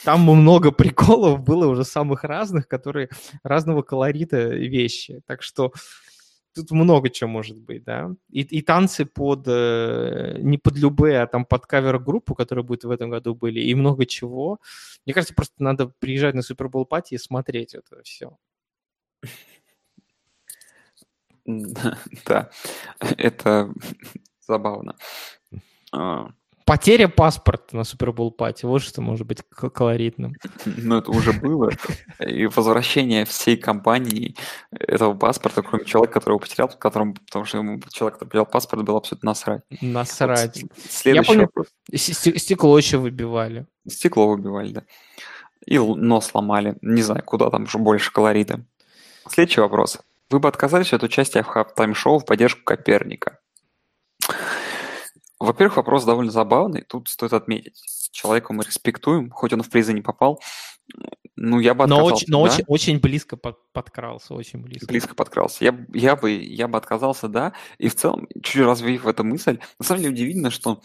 там 0.04 0.20
много 0.22 0.70
приколов 0.70 1.40
было 1.40 1.66
уже 1.66 1.84
самых 1.84 2.22
разных, 2.22 2.68
которые 2.68 3.08
разного 3.42 3.82
колорита 3.82 4.38
вещи. 4.48 5.20
Так 5.26 5.42
что 5.42 5.72
тут 6.54 6.70
много 6.70 7.10
чего 7.10 7.30
может 7.30 7.58
быть, 7.58 7.84
да. 7.84 8.10
И, 8.30 8.40
и 8.42 8.62
танцы 8.62 9.04
под, 9.06 9.44
э, 9.46 10.38
не 10.40 10.58
под 10.58 10.76
любые, 10.76 11.22
а 11.22 11.26
там 11.26 11.44
под 11.44 11.66
кавер-группу, 11.66 12.34
которые 12.34 12.64
будет 12.64 12.84
в 12.84 12.90
этом 12.90 13.10
году 13.10 13.34
были, 13.34 13.60
и 13.60 13.74
много 13.74 14.06
чего. 14.06 14.58
Мне 15.06 15.14
кажется, 15.14 15.34
просто 15.34 15.62
надо 15.62 15.86
приезжать 15.98 16.34
на 16.34 16.42
Супербол 16.42 16.86
пати 16.86 17.14
и 17.14 17.18
смотреть 17.18 17.74
это 17.74 18.02
все. 18.02 18.36
Да, 22.26 22.50
это 23.00 23.72
забавно. 24.40 24.96
Потеря 26.70 27.08
паспорта 27.08 27.76
на 27.76 27.82
Супербол 27.82 28.30
party, 28.30 28.64
вот 28.64 28.82
что 28.82 29.02
может 29.02 29.26
быть 29.26 29.42
колоритным. 29.74 30.34
Ну, 30.64 30.98
это 30.98 31.10
уже 31.10 31.32
было. 31.32 31.72
И 32.20 32.46
возвращение 32.46 33.24
всей 33.24 33.56
компании 33.56 34.36
этого 34.70 35.14
паспорта, 35.14 35.62
кроме 35.62 35.84
человека, 35.84 36.12
которого 36.20 36.38
потерял, 36.38 36.68
которому, 36.68 37.14
потому 37.14 37.44
что 37.44 37.58
ему 37.58 37.80
человек, 37.90 38.14
который 38.14 38.28
потерял 38.28 38.46
паспорт, 38.46 38.84
был 38.84 38.96
абсолютно 38.96 39.30
насрать. 39.30 39.62
Насрать. 39.80 40.62
Вот 40.62 40.70
следующий 40.88 41.32
Я 41.32 41.34
помню, 41.34 41.50
вопрос. 41.52 41.66
Стекло 41.92 42.78
еще 42.78 42.98
выбивали. 42.98 43.66
Стекло 43.88 44.28
выбивали, 44.28 44.72
да. 44.72 44.82
И 45.66 45.76
нос 45.76 46.26
сломали. 46.26 46.76
Не 46.82 47.02
знаю, 47.02 47.24
куда 47.24 47.50
там 47.50 47.64
уже 47.64 47.78
больше 47.78 48.12
колорита. 48.12 48.64
Следующий 49.28 49.60
вопрос. 49.60 49.98
Вы 50.30 50.38
бы 50.38 50.46
отказались 50.46 50.92
от 50.92 51.02
участия 51.02 51.42
в 51.42 51.48
halftime-шоу 51.48 52.20
в 52.20 52.24
поддержку 52.24 52.62
Каперника? 52.62 53.40
Во-первых, 55.40 55.78
вопрос 55.78 56.04
довольно 56.04 56.30
забавный. 56.30 56.82
Тут 56.82 57.08
стоит 57.08 57.32
отметить. 57.32 57.82
Человека 58.12 58.52
мы 58.52 58.62
респектуем, 58.62 59.30
хоть 59.30 59.52
он 59.54 59.62
в 59.62 59.70
призы 59.70 59.94
не 59.94 60.02
попал. 60.02 60.40
Ну, 61.36 61.58
я 61.60 61.72
бы 61.72 61.84
отказался, 61.84 62.10
но 62.10 62.14
очень, 62.14 62.26
но 62.28 62.44
да? 62.44 62.52
очень, 62.52 62.64
очень 62.66 63.00
близко 63.00 63.38
под, 63.38 63.56
подкрался, 63.72 64.34
очень 64.34 64.60
близко. 64.60 64.86
Близко 64.86 65.14
подкрался. 65.14 65.64
Я, 65.64 65.86
я, 65.94 66.14
бы, 66.14 66.32
я 66.32 66.68
бы 66.68 66.76
отказался, 66.76 67.28
да. 67.28 67.54
И 67.78 67.88
в 67.88 67.94
целом, 67.94 68.28
чуть 68.42 68.62
развеяв 68.62 69.06
эту 69.06 69.24
мысль, 69.24 69.58
на 69.78 69.84
самом 69.86 70.02
деле 70.02 70.12
удивительно, 70.12 70.50
что 70.50 70.82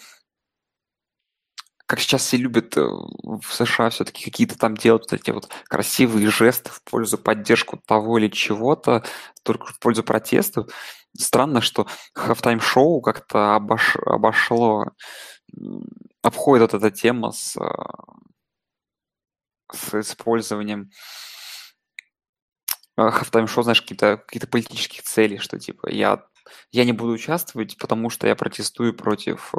как 1.85 1.99
сейчас 1.99 2.23
все 2.23 2.37
любят 2.37 2.75
э, 2.77 2.81
в 2.81 3.43
США 3.51 3.89
все-таки 3.89 4.23
какие-то 4.23 4.57
там 4.57 4.75
делать 4.75 5.03
вот 5.03 5.19
эти 5.19 5.31
вот 5.31 5.49
красивые 5.65 6.29
жесты 6.29 6.71
в 6.71 6.81
пользу 6.83 7.17
поддержку 7.17 7.77
того 7.85 8.17
или 8.17 8.29
чего-то, 8.29 9.03
только 9.43 9.67
в 9.67 9.79
пользу 9.79 10.03
протестов. 10.03 10.69
Странно, 11.17 11.61
что 11.61 11.87
halftime-шоу 12.13 13.01
как-то 13.01 13.55
обош... 13.55 13.95
обошло, 14.05 14.85
обходит 16.21 16.73
вот 16.73 16.83
эта 16.83 16.91
тема 16.95 17.31
с, 17.31 17.55
э, 17.57 17.67
с 19.73 19.93
использованием 19.95 20.89
э, 22.97 23.09
halftime-шоу, 23.09 23.63
знаешь, 23.63 23.81
какие-то 23.81 24.17
какие 24.17 24.45
политических 24.49 25.03
целей, 25.03 25.37
что 25.37 25.59
типа 25.59 25.89
я, 25.89 26.25
я 26.71 26.85
не 26.85 26.93
буду 26.93 27.13
участвовать, 27.13 27.77
потому 27.77 28.09
что 28.09 28.27
я 28.27 28.35
протестую 28.35 28.93
против 28.93 29.53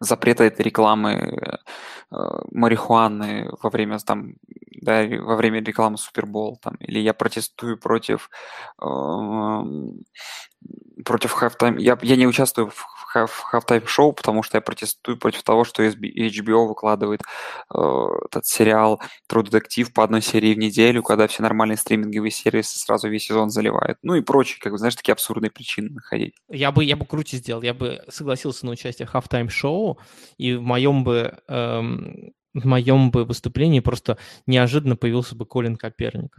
запрета 0.00 0.44
этой 0.44 0.62
рекламы 0.62 1.12
э, 1.12 2.16
марихуаны 2.50 3.50
во 3.62 3.70
время 3.70 3.98
там 3.98 4.34
да, 4.82 5.04
во 5.06 5.36
время 5.36 5.60
рекламы 5.60 5.96
Супербол 5.98 6.58
там 6.60 6.74
или 6.76 6.98
я 6.98 7.14
протестую 7.14 7.78
против 7.78 8.30
э, 8.80 8.86
против 11.04 11.42
halftime 11.42 11.80
я 11.80 11.98
я 12.02 12.16
не 12.16 12.26
участвую 12.26 12.70
в 12.70 12.86
halftime 13.52 13.86
шоу 13.86 14.12
потому 14.12 14.42
что 14.42 14.56
я 14.56 14.60
протестую 14.60 15.18
против 15.18 15.42
того 15.42 15.64
что 15.64 15.84
HBO 15.84 16.66
выкладывает 16.66 17.22
э, 17.74 17.78
этот 18.26 18.46
сериал 18.46 19.00
True 19.30 19.44
Detective 19.44 19.92
по 19.92 20.04
одной 20.04 20.22
серии 20.22 20.54
в 20.54 20.58
неделю 20.58 21.02
когда 21.02 21.26
все 21.26 21.42
нормальные 21.42 21.76
стриминговые 21.76 22.30
сервисы 22.30 22.78
сразу 22.78 23.08
весь 23.08 23.24
сезон 23.26 23.50
заливают 23.50 23.98
ну 24.02 24.14
и 24.14 24.20
прочие 24.20 24.58
как 24.60 24.72
бы 24.72 24.78
знаешь 24.78 24.96
такие 24.96 25.12
абсурдные 25.12 25.50
причины 25.50 25.90
находить 25.90 26.34
я 26.48 26.72
бы 26.72 26.84
я 26.84 26.96
бы 26.96 27.04
круче 27.04 27.36
сделал 27.36 27.62
я 27.62 27.74
бы 27.74 28.02
согласился 28.08 28.66
на 28.66 28.72
участие 28.72 29.06
в 29.06 29.14
halftime 29.14 29.48
шоу 29.48 29.98
и 30.38 30.54
в 30.54 30.62
моем 30.62 31.04
бы 31.04 31.38
эм, 31.48 32.32
в 32.54 32.66
моем 32.66 33.10
бы 33.10 33.24
выступлении 33.24 33.80
просто 33.80 34.18
неожиданно 34.46 34.96
появился 34.96 35.34
бы 35.34 35.46
Колин 35.46 35.76
Коперник. 35.76 36.36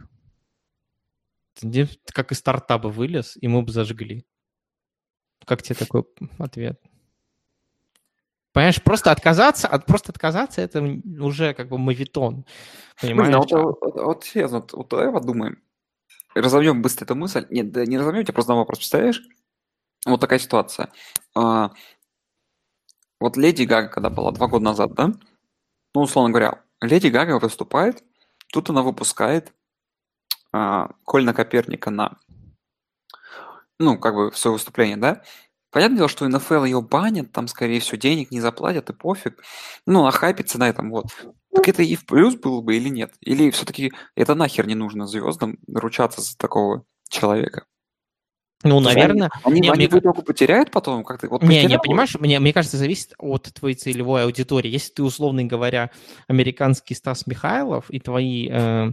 Как 2.12 2.32
из 2.32 2.38
стартапа 2.38 2.88
вылез, 2.88 3.36
и 3.40 3.48
мы 3.48 3.62
бы 3.62 3.72
зажгли. 3.72 4.24
Как 5.46 5.62
тебе 5.62 5.76
такой 5.76 6.04
ответ? 6.38 6.80
Понимаешь, 8.52 8.80
просто 8.80 9.10
отказаться, 9.10 9.66
от, 9.66 9.84
просто 9.84 10.12
отказаться, 10.12 10.60
это 10.60 10.80
уже 11.20 11.54
как 11.54 11.68
бы 11.68 11.76
мавитон. 11.76 12.44
Понимаешь? 13.00 13.28
Блин, 13.28 13.34
а 13.34 13.38
вот, 13.38 13.80
вот, 13.80 13.94
вот, 13.96 14.24
серьезно, 14.24 14.64
вот, 14.72 14.88
давай 14.88 15.12
подумаем. 15.12 15.60
Разовьем 16.36 16.80
быстро 16.80 17.04
эту 17.04 17.16
мысль. 17.16 17.46
Нет, 17.50 17.72
да 17.72 17.84
не 17.84 17.98
разовьем, 17.98 18.22
тебе 18.22 18.32
просто 18.32 18.52
на 18.52 18.58
вопрос 18.58 18.78
представляешь? 18.78 19.22
Вот 20.06 20.20
такая 20.20 20.38
ситуация. 20.38 20.92
А, 21.34 21.72
вот 23.18 23.36
Леди 23.36 23.64
Гага, 23.64 23.88
когда 23.88 24.08
была 24.08 24.30
два 24.30 24.46
года 24.46 24.64
назад, 24.64 24.94
да? 24.94 25.12
Ну, 25.94 26.02
условно 26.02 26.30
говоря, 26.30 26.62
Леди 26.80 27.08
Гага 27.08 27.40
выступает, 27.40 28.04
тут 28.52 28.70
она 28.70 28.82
выпускает 28.82 29.52
а, 30.52 30.90
Кольна 31.04 31.34
Коперника 31.34 31.90
на, 31.90 32.18
ну, 33.78 33.98
как 33.98 34.14
бы, 34.14 34.32
свое 34.34 34.54
выступление, 34.54 34.96
да? 34.96 35.22
Понятное 35.70 35.98
дело, 35.98 36.08
что 36.08 36.28
НФЛ 36.28 36.64
ее 36.64 36.80
банят, 36.82 37.32
там, 37.32 37.48
скорее 37.48 37.80
всего, 37.80 37.96
денег 37.98 38.30
не 38.30 38.40
заплатят, 38.40 38.90
и 38.90 38.92
пофиг. 38.92 39.42
Ну, 39.86 40.04
нахайпиться 40.04 40.58
на 40.58 40.68
этом, 40.68 40.90
вот. 40.90 41.06
Так 41.54 41.68
это 41.68 41.82
и 41.82 41.96
в 41.96 42.06
плюс 42.06 42.36
было 42.36 42.60
бы 42.60 42.76
или 42.76 42.88
нет? 42.88 43.12
Или 43.20 43.50
все-таки 43.50 43.92
это 44.16 44.34
нахер 44.34 44.66
не 44.66 44.74
нужно 44.76 45.06
звездам 45.06 45.58
ручаться 45.68 46.20
за 46.20 46.36
такого 46.38 46.84
человека? 47.08 47.64
Ну, 48.64 48.80
наверное... 48.80 49.30
Они, 49.44 49.60
не, 49.60 49.70
они 49.70 49.86
мне... 49.86 50.00
в 50.00 50.22
потеряют 50.22 50.70
потом? 50.70 51.04
Как-то, 51.04 51.28
вот 51.28 51.42
не, 51.42 51.64
не, 51.66 51.78
понимаешь, 51.78 52.16
мне, 52.18 52.40
мне 52.40 52.52
кажется, 52.52 52.78
зависит 52.78 53.12
от 53.18 53.52
твоей 53.52 53.76
целевой 53.76 54.24
аудитории. 54.24 54.70
Если 54.70 54.94
ты, 54.94 55.02
условно 55.02 55.44
говоря, 55.44 55.90
американский 56.28 56.94
Стас 56.94 57.26
Михайлов, 57.26 57.90
и 57.90 58.00
твои, 58.00 58.48
э, 58.50 58.92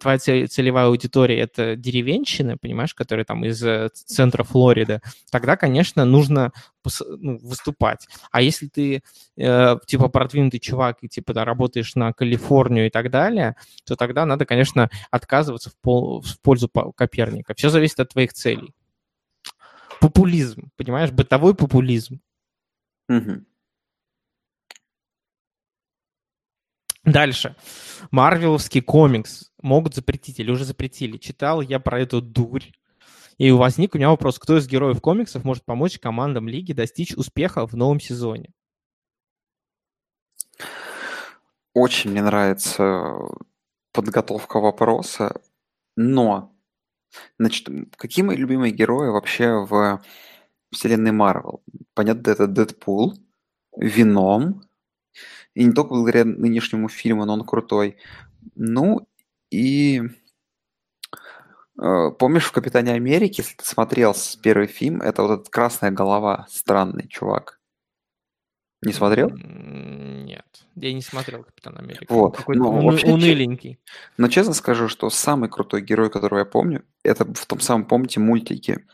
твоя 0.00 0.18
целевая 0.46 0.86
аудитория— 0.86 1.40
это 1.40 1.74
деревенщины, 1.74 2.56
понимаешь, 2.56 2.94
которые 2.94 3.24
там 3.24 3.44
из 3.44 3.62
э, 3.64 3.88
центра 3.92 4.44
Флориды, 4.44 5.00
тогда, 5.30 5.56
конечно, 5.56 6.04
нужно 6.04 6.52
ну, 7.18 7.38
выступать. 7.38 8.06
А 8.30 8.40
если 8.40 8.68
ты, 8.68 9.02
э, 9.36 9.76
типа, 9.86 10.08
продвинутый 10.08 10.60
чувак 10.60 10.98
и, 11.00 11.08
типа, 11.08 11.34
да, 11.34 11.44
работаешь 11.44 11.96
на 11.96 12.12
Калифорнию 12.12 12.86
и 12.86 12.90
так 12.90 13.10
далее, 13.10 13.56
то 13.84 13.96
тогда 13.96 14.26
надо, 14.26 14.46
конечно, 14.46 14.90
отказываться 15.10 15.70
в, 15.70 15.76
пол, 15.80 16.22
в 16.22 16.40
пользу 16.40 16.68
Коперника. 16.68 17.54
Все 17.54 17.68
зависит 17.68 17.98
от 17.98 18.10
твоих 18.10 18.32
целей 18.32 18.72
популизм, 20.02 20.72
понимаешь, 20.76 21.12
бытовой 21.12 21.54
популизм. 21.54 22.20
Угу. 23.08 23.44
Дальше. 27.04 27.54
Марвеловский 28.10 28.82
комикс 28.82 29.52
могут 29.62 29.94
запретить 29.94 30.40
или 30.40 30.50
уже 30.50 30.64
запретили. 30.64 31.18
Читал 31.18 31.60
я 31.60 31.78
про 31.78 32.00
эту 32.00 32.20
дурь. 32.20 32.64
И 33.38 33.52
возник 33.52 33.94
у 33.94 33.98
меня 33.98 34.10
вопрос, 34.10 34.40
кто 34.40 34.58
из 34.58 34.66
героев 34.66 35.00
комиксов 35.00 35.44
может 35.44 35.64
помочь 35.64 36.00
командам 36.00 36.48
лиги 36.48 36.72
достичь 36.72 37.14
успеха 37.14 37.64
в 37.66 37.74
новом 37.74 38.00
сезоне? 38.00 38.52
Очень 41.74 42.10
мне 42.10 42.22
нравится 42.22 43.18
подготовка 43.92 44.58
вопроса, 44.58 45.40
но, 45.96 46.51
значит, 47.38 47.68
какие 47.96 48.24
мои 48.24 48.36
любимые 48.36 48.72
герои 48.72 49.08
вообще 49.08 49.64
в 49.64 50.02
вселенной 50.70 51.12
Марвел? 51.12 51.62
Понятно, 51.94 52.30
это 52.30 52.46
Дэдпул, 52.46 53.14
Вином, 53.76 54.62
и 55.54 55.64
не 55.64 55.72
только 55.72 55.90
благодаря 55.90 56.24
нынешнему 56.24 56.88
фильму, 56.88 57.24
но 57.24 57.34
он 57.34 57.44
крутой. 57.44 57.96
Ну 58.54 59.06
и 59.50 60.02
э, 61.80 62.10
помнишь 62.18 62.46
в 62.46 62.52
Капитане 62.52 62.92
Америки, 62.92 63.40
если 63.40 63.56
ты 63.56 63.64
смотрел 63.64 64.14
первый 64.42 64.66
фильм, 64.66 65.02
это 65.02 65.22
вот 65.22 65.40
эта 65.40 65.50
красная 65.50 65.90
голова, 65.90 66.46
странный 66.48 67.08
чувак. 67.08 67.61
Не 68.82 68.92
смотрел? 68.92 69.30
Нет, 69.30 70.66
я 70.74 70.92
не 70.92 71.02
смотрел 71.02 71.44
Капитан 71.44 71.78
Америка. 71.78 72.06
Вот. 72.08 72.36
Какой-то 72.36 72.60
Ну, 72.60 72.82
вообще, 72.82 73.06
уныленький. 73.06 73.78
Но 74.16 74.28
честно 74.28 74.54
скажу, 74.54 74.88
что 74.88 75.08
самый 75.10 75.48
крутой 75.48 75.82
герой, 75.82 76.10
которого 76.10 76.40
я 76.40 76.44
помню, 76.44 76.84
это 77.04 77.24
в 77.24 77.46
том 77.46 77.60
самом, 77.60 77.86
помните, 77.86 78.20
мультике 78.20 78.84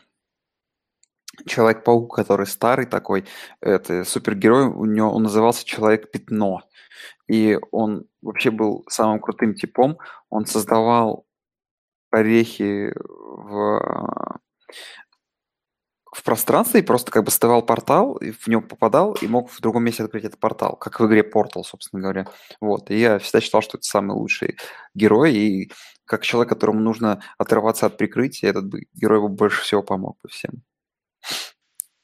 Человек-паук, 1.45 2.15
который 2.15 2.45
старый 2.45 2.85
такой, 2.85 3.25
это 3.61 4.03
супергерой, 4.03 4.65
у 4.65 4.85
него 4.85 5.11
он 5.11 5.23
назывался 5.23 5.65
Человек-пятно. 5.65 6.63
И 7.27 7.57
он 7.71 8.05
вообще 8.21 8.51
был 8.51 8.83
самым 8.89 9.19
крутым 9.19 9.53
типом. 9.53 9.97
Он 10.29 10.45
создавал 10.45 11.25
орехи 12.11 12.91
в, 12.95 14.39
в 16.19 16.23
пространстве 16.23 16.81
и 16.81 16.83
просто 16.83 17.11
как 17.11 17.23
бы 17.23 17.31
создавал 17.31 17.65
портал, 17.65 18.17
и 18.17 18.31
в 18.31 18.47
него 18.47 18.61
попадал, 18.61 19.13
и 19.13 19.27
мог 19.27 19.49
в 19.49 19.61
другом 19.61 19.83
месте 19.83 20.03
открыть 20.03 20.25
этот 20.25 20.39
портал, 20.39 20.75
как 20.75 20.99
в 20.99 21.07
игре 21.07 21.21
Portal, 21.21 21.63
собственно 21.63 22.01
говоря. 22.01 22.27
Вот. 22.59 22.91
И 22.91 22.99
я 22.99 23.19
всегда 23.19 23.39
считал, 23.39 23.61
что 23.61 23.77
это 23.77 23.83
самый 23.83 24.15
лучший 24.15 24.57
герой, 24.93 25.33
и 25.33 25.71
как 26.03 26.23
человек, 26.23 26.49
которому 26.49 26.81
нужно 26.81 27.23
отрываться 27.37 27.85
от 27.85 27.97
прикрытия, 27.97 28.49
этот 28.49 28.65
герой 28.93 29.21
бы 29.21 29.29
больше 29.29 29.61
всего 29.61 29.81
помог 29.81 30.17
бы 30.21 30.29
всем. 30.29 30.63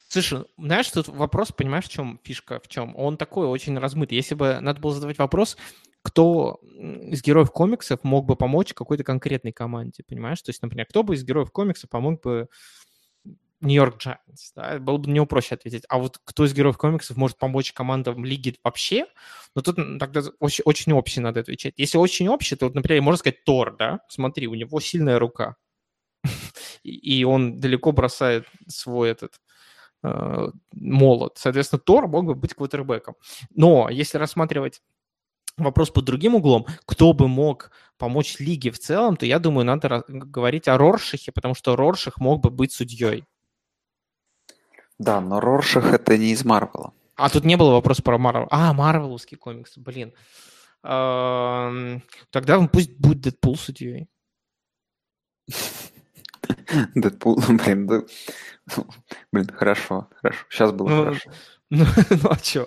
Слушай, 0.08 0.44
знаешь, 0.56 0.90
тут 0.90 1.08
вопрос, 1.08 1.52
понимаешь, 1.52 1.84
в 1.84 1.90
чем 1.90 2.18
фишка, 2.24 2.58
в 2.60 2.68
чем? 2.68 2.96
Он 2.96 3.18
такой 3.18 3.46
очень 3.48 3.76
размытый. 3.78 4.16
Если 4.16 4.34
бы 4.34 4.60
надо 4.60 4.80
было 4.80 4.94
задавать 4.94 5.18
вопрос, 5.18 5.58
кто 6.00 6.60
из 6.62 7.22
героев 7.22 7.50
комиксов 7.50 8.02
мог 8.02 8.24
бы 8.24 8.36
помочь 8.36 8.72
какой-то 8.72 9.04
конкретной 9.04 9.52
команде, 9.52 10.04
понимаешь? 10.08 10.40
То 10.40 10.50
есть, 10.50 10.62
например, 10.62 10.86
кто 10.86 11.02
бы 11.02 11.16
из 11.16 11.24
героев 11.24 11.50
комиксов 11.50 11.90
помог 11.90 12.22
бы 12.22 12.48
Нью-Йорк 13.60 13.96
да, 14.54 14.78
было 14.78 14.98
бы 14.98 15.08
на 15.08 15.14
него 15.14 15.26
проще 15.26 15.54
ответить. 15.54 15.84
А 15.88 15.98
вот 15.98 16.18
кто 16.24 16.44
из 16.44 16.52
героев 16.52 16.76
комиксов 16.76 17.16
может 17.16 17.38
помочь 17.38 17.72
командам 17.72 18.24
лиги 18.24 18.56
вообще? 18.62 19.06
Ну, 19.54 19.62
тут 19.62 19.76
тогда 19.98 20.20
очень, 20.40 20.62
очень 20.64 20.92
общий 20.92 21.20
надо 21.20 21.40
отвечать. 21.40 21.74
Если 21.76 21.96
очень 21.96 22.28
общий, 22.28 22.56
то, 22.56 22.66
вот, 22.66 22.74
например, 22.74 23.02
можно 23.02 23.18
сказать 23.18 23.44
Тор, 23.44 23.76
да? 23.76 24.00
Смотри, 24.08 24.46
у 24.46 24.54
него 24.54 24.78
сильная 24.80 25.18
рука. 25.18 25.56
И 26.82 27.24
он 27.24 27.58
далеко 27.58 27.92
бросает 27.92 28.46
свой 28.68 29.10
этот 29.10 29.40
э, 30.02 30.48
молот. 30.74 31.38
Соответственно, 31.38 31.80
Тор 31.80 32.08
мог 32.08 32.26
бы 32.26 32.34
быть 32.34 32.54
квотербеком. 32.54 33.14
Но 33.54 33.88
если 33.88 34.18
рассматривать 34.18 34.82
вопрос 35.56 35.90
под 35.90 36.04
другим 36.04 36.34
углом, 36.34 36.66
кто 36.84 37.12
бы 37.14 37.28
мог 37.28 37.70
помочь 37.96 38.38
лиге 38.38 38.70
в 38.70 38.78
целом, 38.78 39.16
то 39.16 39.24
я 39.24 39.38
думаю, 39.38 39.64
надо 39.64 40.04
говорить 40.08 40.68
о 40.68 40.76
Роршихе, 40.76 41.32
потому 41.32 41.54
что 41.54 41.76
Рорших 41.76 42.18
мог 42.18 42.42
бы 42.42 42.50
быть 42.50 42.72
судьей. 42.72 43.24
Да, 44.98 45.20
но 45.20 45.40
Роршах 45.40 45.92
это 45.92 46.16
не 46.16 46.32
из 46.32 46.44
Марвела. 46.44 46.92
А 47.16 47.28
тут 47.30 47.44
не 47.44 47.56
было 47.56 47.72
вопроса 47.72 48.02
про 48.02 48.18
Марвел. 48.18 48.46
А, 48.50 48.72
Марвеловский 48.72 49.36
комикс, 49.36 49.76
блин. 49.76 50.12
Эм, 50.82 52.02
Тогда 52.30 52.60
пусть 52.68 52.98
будет 52.98 53.20
Дэдпул 53.20 53.56
судьей. 53.56 54.08
Дэдпул, 56.94 57.40
блин, 57.48 57.86
да- 57.86 58.02
блин, 59.32 59.48
хорошо, 59.54 60.08
хорошо. 60.20 60.44
Сейчас 60.50 60.72
было 60.72 60.88
Ну, 60.88 61.04
хорошо. 61.04 61.30
Ну, 61.70 61.84
ну 62.22 62.30
а 62.30 62.36
что? 62.36 62.66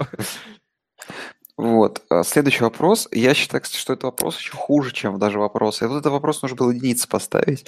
Вот. 1.57 2.03
а, 2.09 2.23
Следующий 2.23 2.63
вопрос. 2.63 3.07
Я 3.11 3.33
считаю, 3.33 3.61
кстати, 3.61 3.79
что 3.79 3.93
это 3.93 4.07
вопрос 4.07 4.37
еще 4.37 4.53
хуже, 4.53 4.91
чем 4.93 5.19
даже 5.19 5.39
вопрос. 5.39 5.81
И 5.81 5.85
вот 5.85 5.99
этот 5.99 6.11
вопрос 6.11 6.41
нужно 6.41 6.57
было 6.57 6.71
единицы 6.71 7.07
поставить. 7.07 7.65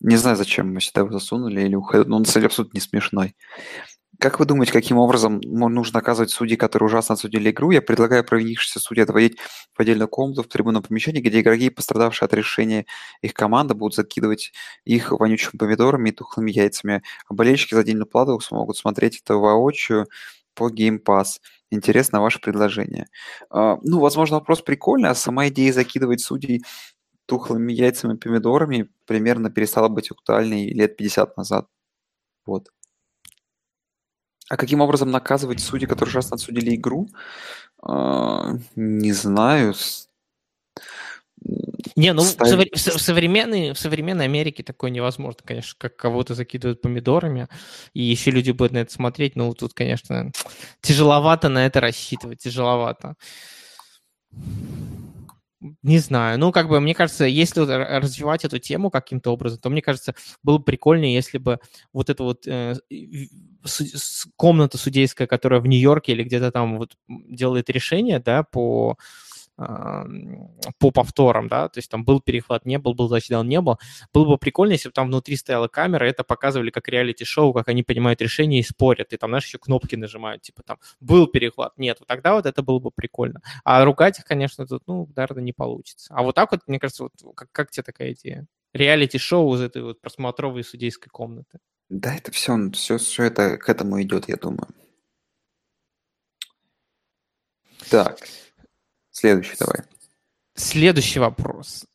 Не 0.00 0.16
знаю, 0.16 0.36
зачем 0.36 0.72
мы 0.72 0.80
сюда 0.80 1.00
его 1.02 1.12
засунули 1.12 1.60
или 1.62 1.74
уходили. 1.74 2.08
Но 2.08 2.16
он, 2.16 2.24
кстати, 2.24 2.44
абсолютно 2.46 2.76
не 2.76 2.80
смешной. 2.80 3.34
Как 4.22 4.38
вы 4.38 4.46
думаете, 4.46 4.72
каким 4.72 4.98
образом 4.98 5.40
нужно 5.42 5.98
наказывать 5.98 6.30
судей, 6.30 6.54
которые 6.56 6.86
ужасно 6.86 7.14
отсудили 7.14 7.50
игру? 7.50 7.72
Я 7.72 7.82
предлагаю 7.82 8.22
провинившихся 8.22 8.78
судей 8.78 9.02
отводить 9.02 9.36
в 9.74 9.80
отдельную 9.80 10.06
комнату 10.06 10.44
в 10.44 10.46
трибунном 10.46 10.84
помещении, 10.84 11.20
где 11.20 11.40
игроки, 11.40 11.70
пострадавшие 11.70 12.26
от 12.26 12.32
решения 12.34 12.86
их 13.20 13.34
команды, 13.34 13.74
будут 13.74 13.96
закидывать 13.96 14.52
их 14.84 15.10
вонючими 15.10 15.58
помидорами 15.58 16.10
и 16.10 16.12
тухлыми 16.12 16.52
яйцами. 16.52 17.02
А 17.28 17.34
болельщики 17.34 17.74
за 17.74 17.80
отдельную 17.80 18.06
плату 18.06 18.38
смогут 18.38 18.76
смотреть 18.76 19.20
это 19.24 19.34
воочию 19.34 20.06
по 20.54 20.70
Game 20.70 21.02
Pass. 21.02 21.40
Интересно 21.72 22.20
ваше 22.20 22.38
предложение. 22.40 23.08
А, 23.50 23.78
Ну, 23.82 23.98
возможно, 23.98 24.36
вопрос 24.36 24.62
прикольный, 24.62 25.08
а 25.08 25.16
сама 25.16 25.48
идея 25.48 25.72
закидывать 25.72 26.20
судей 26.20 26.62
тухлыми 27.26 27.72
яйцами 27.72 28.14
и 28.14 28.18
помидорами 28.18 28.88
примерно 29.06 29.50
перестала 29.50 29.88
быть 29.88 30.10
актуальной 30.12 30.68
лет 30.68 30.96
50 30.96 31.36
назад. 31.36 31.66
Вот. 32.46 32.68
А 34.48 34.56
каким 34.56 34.80
образом 34.80 35.10
наказывать 35.10 35.60
судей, 35.60 35.86
которые 35.86 36.10
ужасно 36.10 36.34
отсудили 36.34 36.74
игру? 36.74 37.08
А, 37.82 38.52
Не 38.76 39.12
знаю. 39.12 39.74
Не, 41.96 42.12
ну 42.12 42.22
Ставить- 42.22 42.52
совре- 42.52 42.76
в 42.76 42.78
со- 42.80 42.96
в 42.96 43.02
современной, 43.02 43.72
в 43.72 43.78
современной 43.78 44.24
Америке 44.26 44.62
такое 44.62 44.90
невозможно, 44.90 45.40
конечно, 45.44 45.74
как 45.78 45.96
кого-то 45.96 46.34
закидывают 46.34 46.80
помидорами, 46.80 47.48
и 47.94 48.02
еще 48.02 48.30
люди 48.30 48.50
будут 48.52 48.72
на 48.72 48.78
это 48.78 48.92
смотреть, 48.92 49.34
ну 49.36 49.52
тут, 49.54 49.74
конечно, 49.74 50.30
тяжеловато 50.80 51.48
на 51.48 51.66
это 51.66 51.80
рассчитывать, 51.80 52.38
тяжеловато. 52.40 53.14
Не 55.82 55.98
знаю, 55.98 56.38
ну 56.40 56.50
как 56.50 56.68
бы, 56.68 56.80
мне 56.80 56.94
кажется, 56.94 57.24
если 57.24 57.60
развивать 57.60 58.44
эту 58.44 58.58
тему 58.58 58.90
каким-то 58.90 59.32
образом, 59.32 59.60
то 59.60 59.70
мне 59.70 59.80
кажется, 59.80 60.14
было 60.42 60.58
бы 60.58 60.64
прикольнее, 60.64 61.14
если 61.14 61.38
бы 61.38 61.60
вот 61.92 62.10
эта 62.10 62.24
вот 62.24 62.46
э, 62.48 62.74
комната 64.36 64.76
судейская, 64.76 65.28
которая 65.28 65.60
в 65.60 65.66
Нью-Йорке 65.66 66.12
или 66.12 66.24
где-то 66.24 66.50
там 66.50 66.78
вот 66.78 66.96
делает 67.08 67.70
решение, 67.70 68.18
да, 68.18 68.42
по 68.42 68.96
по 69.56 70.90
повторам, 70.90 71.48
да, 71.48 71.68
то 71.68 71.78
есть 71.78 71.90
там 71.90 72.04
был 72.04 72.20
перехват, 72.20 72.64
не 72.64 72.78
был, 72.78 72.94
был 72.94 73.08
тачдаун, 73.08 73.48
не 73.48 73.60
был. 73.60 73.78
Было 74.12 74.24
бы 74.24 74.38
прикольно, 74.38 74.72
если 74.72 74.88
бы 74.88 74.92
там 74.92 75.08
внутри 75.08 75.36
стояла 75.36 75.68
камера, 75.68 76.04
это 76.04 76.24
показывали 76.24 76.70
как 76.70 76.88
реалити-шоу, 76.88 77.52
как 77.52 77.68
они 77.68 77.82
принимают 77.82 78.20
решения 78.22 78.60
и 78.60 78.62
спорят, 78.62 79.12
и 79.12 79.16
там, 79.16 79.30
знаешь, 79.30 79.46
еще 79.46 79.58
кнопки 79.58 79.94
нажимают, 79.94 80.42
типа 80.42 80.62
там, 80.62 80.78
был 81.00 81.26
перехват, 81.26 81.76
нет, 81.76 81.98
вот 82.00 82.08
тогда 82.08 82.34
вот 82.34 82.46
это 82.46 82.62
было 82.62 82.78
бы 82.78 82.90
прикольно. 82.90 83.40
А 83.64 83.84
ругать 83.84 84.18
их, 84.18 84.24
конечно, 84.24 84.66
тут, 84.66 84.82
ну, 84.86 85.08
наверное, 85.14 85.42
не 85.42 85.52
получится. 85.52 86.14
А 86.14 86.22
вот 86.22 86.34
так 86.34 86.50
вот, 86.50 86.60
мне 86.66 86.78
кажется, 86.78 87.04
вот 87.04 87.12
как, 87.36 87.52
как 87.52 87.70
тебе 87.70 87.82
такая 87.82 88.12
идея? 88.12 88.46
Реалити-шоу 88.72 89.54
из 89.54 89.60
этой 89.60 89.82
вот 89.82 90.00
просмотровой 90.00 90.64
судейской 90.64 91.10
комнаты. 91.10 91.58
Да, 91.90 92.14
это 92.14 92.32
все, 92.32 92.70
все, 92.70 92.96
все 92.96 93.24
это 93.24 93.58
к 93.58 93.68
этому 93.68 94.00
идет, 94.00 94.28
я 94.28 94.36
думаю. 94.36 94.68
Так, 97.90 98.18
следующий 99.12 99.54
давай. 99.58 99.82
Следующий 100.54 101.20
вопрос. 101.20 101.86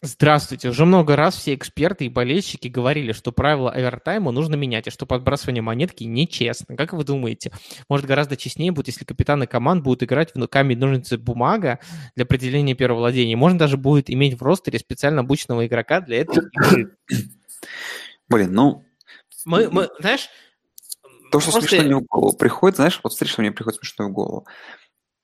Здравствуйте. 0.00 0.68
Уже 0.68 0.84
много 0.84 1.16
раз 1.16 1.34
все 1.34 1.54
эксперты 1.54 2.06
и 2.06 2.08
болельщики 2.08 2.68
говорили, 2.68 3.10
что 3.10 3.32
правила 3.32 3.72
овертайма 3.72 4.30
нужно 4.30 4.54
менять, 4.54 4.86
и 4.86 4.90
что 4.90 5.06
подбрасывание 5.06 5.60
монетки 5.60 6.04
нечестно. 6.04 6.76
Как 6.76 6.92
вы 6.92 7.02
думаете? 7.02 7.50
Может, 7.88 8.06
гораздо 8.06 8.36
честнее 8.36 8.70
будет, 8.70 8.86
если 8.86 9.04
капитаны 9.04 9.48
команд 9.48 9.82
будут 9.82 10.04
играть 10.04 10.32
в 10.34 10.46
камень, 10.46 10.78
ножницы, 10.78 11.18
бумага 11.18 11.80
для 12.14 12.24
определения 12.24 12.74
первого 12.74 12.98
владения? 13.00 13.34
Можно 13.34 13.58
даже 13.58 13.76
будет 13.76 14.08
иметь 14.08 14.38
в 14.38 14.42
ростере 14.44 14.78
специально 14.78 15.22
обученного 15.22 15.66
игрока 15.66 16.00
для 16.00 16.18
этой 16.18 16.44
игры. 16.52 16.96
Блин, 18.28 18.52
ну, 18.52 18.84
Мы, 19.46 19.68
мы 19.68 19.88
знаешь, 19.98 20.28
то, 21.32 21.40
что 21.40 21.50
просто- 21.50 21.70
смешно 21.70 21.84
мне 21.84 21.96
в 21.96 22.04
голову 22.04 22.36
приходит, 22.36 22.76
знаешь, 22.76 23.00
вот 23.02 23.12
смотри, 23.14 23.32
что 23.32 23.40
мне 23.42 23.50
приходит 23.50 23.80
смешно 23.80 24.08
в 24.08 24.12
голову, 24.12 24.46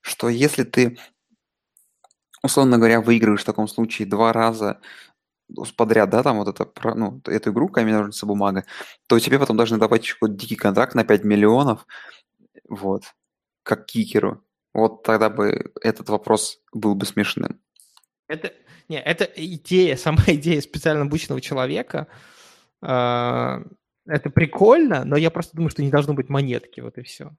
что 0.01 0.29
если 0.29 0.65
ты, 0.65 0.99
условно 2.45 2.77
говоря, 2.77 3.01
выигрываешь 3.01 3.41
в 3.41 3.47
таком 3.47 3.67
случае 3.67 4.07
два 4.07 4.33
раза 4.33 4.81
подряд, 5.77 6.11
да, 6.11 6.23
там 6.23 6.39
вот 6.39 6.49
это, 6.49 6.95
ну, 6.95 7.21
эту 7.27 7.53
игру 7.53 7.69
камень, 7.69 7.95
ножницы, 7.95 8.27
бумага, 8.27 8.65
то 9.07 9.19
тебе 9.19 9.39
потом 9.39 9.57
должны 9.57 9.79
давать 9.79 10.09
какой-то 10.09 10.35
дикий 10.35 10.57
контракт 10.57 10.95
на 10.95 11.05
5 11.05 11.25
миллионов, 11.25 11.87
вот, 12.69 13.05
как 13.63 13.87
кикеру. 13.87 14.43
Вот 14.73 15.03
тогда 15.03 15.31
бы 15.31 15.73
этот 15.83 16.09
вопрос 16.09 16.61
был 16.73 16.95
бы 16.95 17.07
смешным. 17.07 17.61
Это, 18.29 18.53
не, 18.89 19.01
это 19.01 19.25
идея, 19.25 19.97
сама 19.97 20.23
идея 20.27 20.61
специально 20.61 21.03
обученного 21.03 21.41
человека. 21.41 22.09
Э, 22.83 23.65
это 24.07 24.31
прикольно, 24.31 25.05
но 25.05 25.17
я 25.17 25.31
просто 25.31 25.57
думаю, 25.57 25.71
что 25.71 25.83
не 25.83 25.91
должно 25.91 26.15
быть 26.15 26.29
монетки, 26.29 26.81
вот 26.81 26.99
и 26.99 27.03
все. 27.03 27.31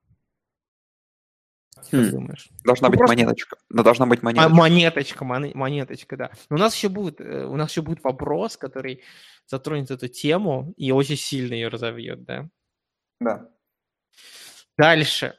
Хм. 1.92 2.10
думаешь? 2.10 2.50
Должна 2.64 2.88
ну, 2.88 2.92
быть 2.92 3.00
просто... 3.00 3.16
монеточка. 3.16 3.58
Но 3.70 3.84
должна 3.84 4.06
быть 4.06 4.24
монеточка. 4.24 4.52
А, 4.52 4.56
монеточка, 4.56 5.26
монеточка, 5.26 6.18
да. 6.18 6.32
Но 6.50 6.56
у 6.56 6.60
нас 6.60 6.76
еще 6.76 6.90
будет, 6.90 7.22
э, 7.22 7.46
у 7.46 7.56
нас 7.56 7.72
еще 7.72 7.82
будет 7.82 8.04
вопрос, 8.04 8.58
который 8.58 9.04
затронет 9.46 9.92
эту 9.92 10.08
тему 10.08 10.74
и 10.78 10.92
очень 10.92 11.18
сильно 11.18 11.54
ее 11.54 11.68
разовьет, 11.68 12.24
да? 12.24 12.50
Да. 13.20 13.50
Дальше. 14.78 15.36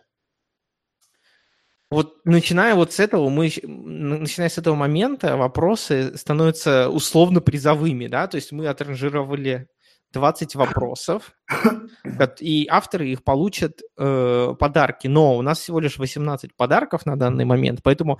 Вот 1.91 2.25
начиная 2.25 2.75
вот 2.75 2.93
с 2.93 3.01
этого, 3.01 3.29
мы, 3.29 3.51
начиная 3.63 4.49
с 4.49 4.59
этого 4.59 4.75
момента, 4.75 5.37
вопросы 5.37 6.17
становятся 6.17 6.91
условно 6.91 7.41
призовыми, 7.41 8.09
да, 8.09 8.27
то 8.27 8.37
есть 8.37 8.51
мы 8.51 8.67
отранжировали 8.67 9.69
20 10.13 10.55
вопросов, 10.55 11.37
и 12.41 12.67
авторы 12.71 13.09
их 13.11 13.25
получат 13.25 13.81
э, 13.99 14.55
подарки. 14.59 15.07
Но 15.07 15.37
у 15.37 15.43
нас 15.43 15.61
всего 15.61 15.81
лишь 15.81 15.99
18 15.99 16.57
подарков 16.57 17.07
на 17.07 17.17
данный 17.17 17.45
момент, 17.45 17.81
поэтому 17.83 18.19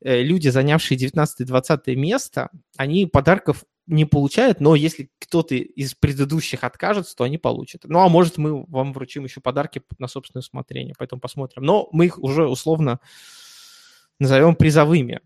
э, 0.00 0.22
люди, 0.22 0.48
занявшие 0.48 0.98
19-20 0.98 1.94
место, 1.94 2.50
они 2.76 3.06
подарков 3.06 3.64
не 3.86 4.04
получают, 4.04 4.60
но 4.60 4.74
если 4.74 5.10
кто-то 5.18 5.54
из 5.54 5.94
предыдущих 5.94 6.64
откажется, 6.64 7.16
то 7.16 7.24
они 7.24 7.38
получат. 7.38 7.82
Ну, 7.84 8.00
а 8.00 8.08
может, 8.08 8.38
мы 8.38 8.64
вам 8.66 8.92
вручим 8.92 9.24
еще 9.24 9.40
подарки 9.40 9.82
на 9.98 10.06
собственное 10.06 10.42
усмотрение, 10.42 10.94
поэтому 10.96 11.20
посмотрим. 11.20 11.64
Но 11.64 11.88
мы 11.92 12.06
их 12.06 12.18
уже 12.18 12.46
условно 12.46 13.00
назовем 14.20 14.54
призовыми. 14.54 15.20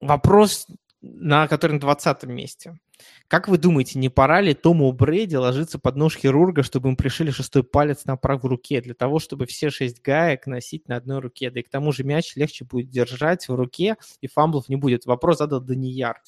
Вопрос, 0.00 0.66
на 1.02 1.48
который 1.48 1.72
на 1.72 1.80
20 1.80 2.24
месте. 2.24 2.78
Как 3.26 3.48
вы 3.48 3.58
думаете, 3.58 3.98
не 3.98 4.08
пора 4.08 4.40
ли 4.40 4.54
Тому 4.54 4.92
Брэди 4.92 5.34
ложиться 5.34 5.78
под 5.78 5.96
нож 5.96 6.16
хирурга, 6.16 6.62
чтобы 6.62 6.88
им 6.88 6.96
пришили 6.96 7.30
шестой 7.30 7.64
палец 7.64 8.04
на 8.04 8.16
правой 8.16 8.48
руке, 8.48 8.80
для 8.80 8.94
того, 8.94 9.18
чтобы 9.18 9.46
все 9.46 9.70
шесть 9.70 10.00
гаек 10.00 10.46
носить 10.46 10.88
на 10.88 10.96
одной 10.96 11.18
руке? 11.18 11.50
Да 11.50 11.60
и 11.60 11.62
к 11.64 11.68
тому 11.68 11.92
же 11.92 12.04
мяч 12.04 12.36
легче 12.36 12.64
будет 12.64 12.90
держать 12.90 13.48
в 13.48 13.54
руке, 13.54 13.96
и 14.20 14.28
фамблов 14.28 14.68
не 14.68 14.76
будет. 14.76 15.04
Вопрос 15.04 15.38
задал 15.38 15.60
Данияр. 15.60 16.22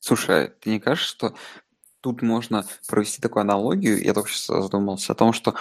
Слушай, 0.00 0.50
ты 0.60 0.70
не 0.70 0.80
кажешь, 0.80 1.04
что 1.04 1.34
тут 2.00 2.22
можно 2.22 2.64
провести 2.88 3.20
такую 3.20 3.42
аналогию? 3.42 4.02
Я 4.02 4.14
только 4.14 4.30
сейчас 4.30 4.46
задумался 4.46 5.12
о 5.12 5.16
том, 5.16 5.32
что 5.34 5.54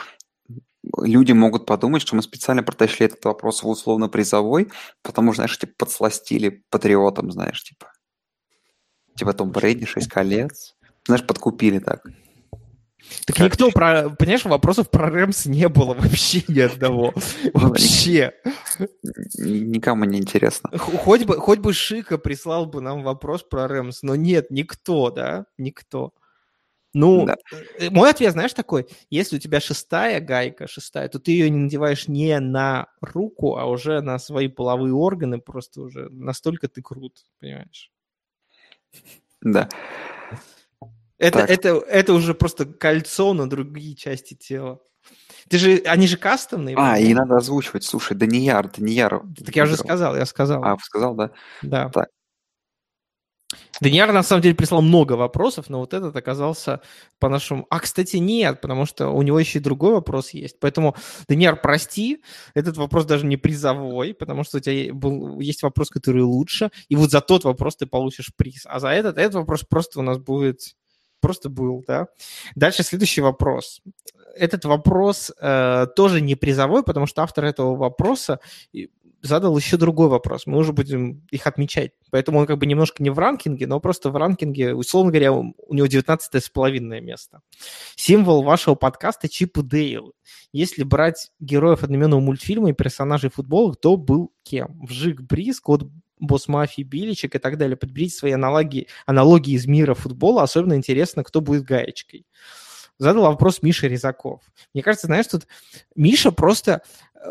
люди 0.98 1.32
могут 1.32 1.66
подумать, 1.66 2.02
что 2.02 2.16
мы 2.16 2.22
специально 2.22 2.64
протащили 2.64 3.06
этот 3.06 3.24
вопрос 3.26 3.64
в 3.64 3.68
условно-призовой, 3.68 4.70
потому 5.02 5.32
что, 5.32 5.38
знаешь, 5.38 5.58
типа 5.58 5.74
подсластили 5.78 6.64
патриотам, 6.70 7.32
знаешь, 7.32 7.64
типа. 7.64 7.92
Типа 9.16 9.34
Том 9.34 9.52
Брейди, 9.52 9.86
шесть 9.86 10.10
колец. 10.10 10.76
Знаешь, 11.06 11.26
подкупили 11.26 11.80
так. 11.80 12.04
Так 13.26 13.36
как 13.36 13.46
никто 13.46 13.72
про... 13.72 14.10
Понимаешь, 14.10 14.46
вопросов 14.46 14.90
про 14.90 15.10
Рэмс 15.10 15.46
не 15.48 15.68
было 15.68 15.94
вообще 15.94 16.44
ни 16.48 16.60
одного. 16.60 17.14
Вообще. 17.54 18.34
Никому 19.38 20.06
не 20.06 20.20
интересно. 20.20 20.78
Хоть 20.78 21.26
бы, 21.26 21.36
хоть 21.38 21.60
бы 21.60 21.74
Шика 21.74 22.18
прислал 22.18 22.68
бы 22.68 22.80
нам 22.80 23.04
вопрос 23.04 23.44
про 23.44 23.68
Рэмс, 23.68 24.04
но 24.04 24.16
нет, 24.16 24.52
никто, 24.52 25.10
да? 25.10 25.46
Никто. 25.58 26.14
Ну, 26.94 27.26
да. 27.26 27.38
Э, 27.80 27.90
мой 27.90 28.10
ответ, 28.10 28.34
знаешь, 28.34 28.54
такой, 28.54 28.88
если 29.10 29.38
у 29.38 29.40
тебя 29.40 29.60
шестая 29.60 30.20
гайка, 30.20 30.68
шестая, 30.68 31.08
то 31.08 31.20
ты 31.20 31.32
ее 31.32 31.50
не 31.50 31.60
надеваешь 31.60 32.08
не 32.08 32.38
на 32.40 32.88
руку, 33.02 33.56
а 33.58 33.66
уже 33.66 34.02
на 34.02 34.20
свои 34.20 34.48
половые 34.50 34.94
органы, 34.94 35.40
просто 35.40 35.82
уже 35.82 36.10
настолько 36.10 36.68
ты 36.68 36.82
крут, 36.82 37.26
понимаешь? 37.40 37.92
Да. 39.42 39.70
Это, 41.18 41.40
это, 41.40 41.70
это 41.88 42.14
уже 42.14 42.34
просто 42.34 42.66
кольцо 42.66 43.34
на 43.34 43.50
другие 43.50 43.96
части 43.96 44.34
тела. 44.34 44.80
Ты 45.50 45.58
же, 45.58 45.82
они 45.86 46.08
же 46.08 46.18
кастомные. 46.18 46.76
А, 46.78 46.98
и 46.98 47.14
надо 47.14 47.38
озвучивать. 47.38 47.84
Слушай, 47.84 48.18
Данияр, 48.18 48.70
Данияр. 48.70 49.24
Так 49.46 49.56
я 49.56 49.64
уже 49.64 49.78
сказал, 49.78 50.16
я 50.16 50.26
сказал. 50.26 50.64
А, 50.64 50.78
сказал, 50.82 51.16
да? 51.16 51.32
Да. 51.62 51.90
Так. 51.90 52.10
Даниар 53.82 54.12
на 54.12 54.24
самом 54.24 54.42
деле 54.42 54.56
прислал 54.56 54.82
много 54.82 55.14
вопросов, 55.14 55.70
но 55.70 55.80
вот 55.80 55.94
этот 55.94 56.16
оказался 56.16 56.82
по-нашему... 57.20 57.66
А, 57.70 57.80
кстати, 57.80 58.18
нет, 58.18 58.62
потому 58.62 58.86
что 58.86 59.10
у 59.10 59.22
него 59.22 59.40
еще 59.40 59.60
и 59.60 59.62
другой 59.62 59.94
вопрос 59.94 60.32
есть. 60.32 60.60
Поэтому, 60.60 60.96
Даниар, 61.28 61.60
прости, 61.60 62.22
этот 62.54 62.78
вопрос 62.78 63.06
даже 63.06 63.26
не 63.26 63.38
призовой, 63.38 64.14
потому 64.14 64.44
что 64.44 64.58
у 64.58 64.62
тебя 64.62 64.94
был, 64.94 65.40
есть 65.40 65.64
вопрос, 65.64 65.90
который 65.90 66.22
лучше, 66.22 66.70
и 66.90 66.96
вот 66.96 67.12
за 67.12 67.22
тот 67.22 67.44
вопрос 67.44 67.76
ты 67.76 67.86
получишь 67.86 68.32
приз. 68.36 68.66
А 68.66 68.80
за 68.80 68.90
этот, 68.90 69.18
этот 69.18 69.36
вопрос 69.36 69.64
просто 69.64 70.00
у 70.00 70.04
нас 70.04 70.18
будет... 70.18 70.76
Просто 71.20 71.50
был, 71.50 71.84
да. 71.88 72.08
Дальше 72.56 72.82
следующий 72.82 73.22
вопрос 73.22 73.82
этот 74.36 74.66
вопрос 74.66 75.32
э, 75.40 75.88
тоже 75.96 76.22
не 76.22 76.36
призовой, 76.36 76.84
потому 76.84 77.06
что 77.06 77.22
автор 77.24 77.46
этого 77.46 77.76
вопроса 77.76 78.40
задал 79.22 79.58
еще 79.58 79.78
другой 79.78 80.08
вопрос. 80.08 80.46
Мы 80.46 80.58
уже 80.58 80.74
будем 80.74 81.26
их 81.32 81.48
отмечать. 81.48 81.92
Поэтому 82.10 82.40
он 82.40 82.46
как 82.46 82.58
бы 82.58 82.66
немножко 82.66 83.02
не 83.04 83.10
в 83.10 83.20
ранкинге, 83.20 83.68
но 83.68 83.80
просто 83.80 84.10
в 84.10 84.16
ранкинге, 84.16 84.74
условно 84.74 85.12
говоря, 85.12 85.34
у 85.34 85.74
него 85.74 85.88
19 85.88 86.44
с 86.44 86.50
половиной 86.50 87.02
место. 87.02 87.42
Символ 87.96 88.44
вашего 88.44 88.76
подкаста 88.76 89.30
Чип 89.30 89.58
и 89.58 89.64
Дейл. 89.64 90.14
Если 90.52 90.84
брать 90.84 91.32
героев 91.40 91.84
одноименного 91.84 92.20
мультфильма 92.20 92.70
и 92.70 92.74
персонажей 92.74 93.30
футбола, 93.30 93.74
кто 93.74 93.96
был 93.98 94.32
кем? 94.44 94.80
Вжик 94.86 95.22
Бриз, 95.22 95.60
Кот 95.60 95.84
босс 96.20 96.48
мафии 96.48 96.84
Биличек 96.84 97.36
и 97.36 97.40
так 97.40 97.58
далее. 97.58 97.78
Подберите 97.78 98.16
свои 98.16 98.32
аналогии, 98.32 98.88
аналогии 99.06 99.54
из 99.54 99.66
мира 99.66 99.94
футбола. 99.94 100.44
Особенно 100.44 100.76
интересно, 100.76 101.24
кто 101.24 101.42
будет 101.42 101.64
гаечкой 101.64 102.26
задал 103.02 103.24
вопрос 103.24 103.64
Миша 103.64 103.88
Резаков. 103.88 104.44
Мне 104.74 104.84
кажется, 104.84 105.08
знаешь, 105.08 105.26
тут 105.26 105.48
Миша 105.96 106.32
просто, 106.32 106.84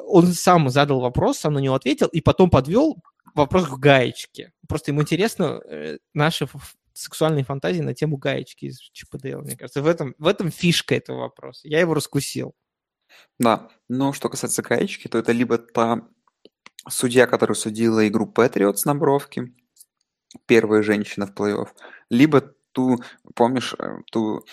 он 0.06 0.26
сам 0.28 0.68
задал 0.70 1.00
вопрос, 1.00 1.38
сам 1.38 1.54
на 1.54 1.58
него 1.58 1.74
ответил, 1.74 2.08
и 2.08 2.20
потом 2.20 2.50
подвел 2.50 2.96
вопрос 3.34 3.66
к 3.66 3.78
гаечке. 3.78 4.52
Просто 4.68 4.90
ему 4.90 5.02
интересно 5.02 5.60
э, 5.64 5.98
наши 6.14 6.48
сексуальные 6.92 7.44
фантазии 7.44 7.80
на 7.80 7.94
тему 7.94 8.16
гаечки 8.16 8.66
из 8.66 8.78
ЧПДЛ, 8.78 9.40
мне 9.40 9.56
кажется. 9.56 9.82
В 9.82 9.86
этом, 9.86 10.14
в 10.18 10.26
этом 10.26 10.50
фишка 10.50 10.94
этого 10.94 11.20
вопроса. 11.20 11.66
Я 11.68 11.80
его 11.80 11.94
раскусил. 11.94 12.54
Да, 13.38 13.68
но 13.88 14.12
что 14.12 14.28
касается 14.28 14.62
гаечки, 14.62 15.08
то 15.08 15.18
это 15.18 15.32
либо 15.32 15.58
та 15.58 16.02
судья, 16.88 17.26
которая 17.26 17.54
судила 17.56 18.06
игру 18.06 18.30
Patriots 18.32 18.82
на 18.84 18.94
бровке, 18.94 19.52
первая 20.46 20.82
женщина 20.82 21.26
в 21.26 21.34
плей-офф, 21.34 21.68
либо 22.08 22.54
ту, 22.72 22.98
помнишь, 23.34 23.74
э, 23.78 23.98
ту 24.10 24.44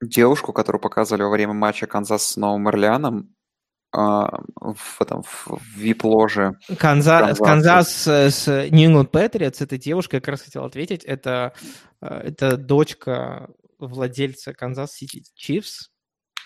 девушку, 0.00 0.52
которую 0.52 0.80
показывали 0.80 1.22
во 1.22 1.30
время 1.30 1.52
матча 1.52 1.86
Канзас 1.86 2.26
с 2.26 2.36
Новым 2.36 2.68
Орлеаном, 2.68 3.34
в 3.92 5.00
этом 5.00 5.22
в 5.22 5.48
вип-ложе. 5.76 6.56
Канзас, 6.78 7.38
Канзас 7.38 8.06
с 8.06 8.46
New 8.70 8.90
England 8.90 9.10
Patriots, 9.10 9.56
эта 9.60 9.78
девушка, 9.78 10.16
я 10.16 10.20
как 10.20 10.28
раз 10.28 10.42
хотел 10.42 10.64
ответить, 10.64 11.04
это, 11.04 11.54
э, 12.00 12.06
это 12.06 12.56
дочка 12.56 13.50
владельца 13.78 14.52
Канзас 14.52 14.92
Сити 14.92 15.24
Чифс. 15.34 15.90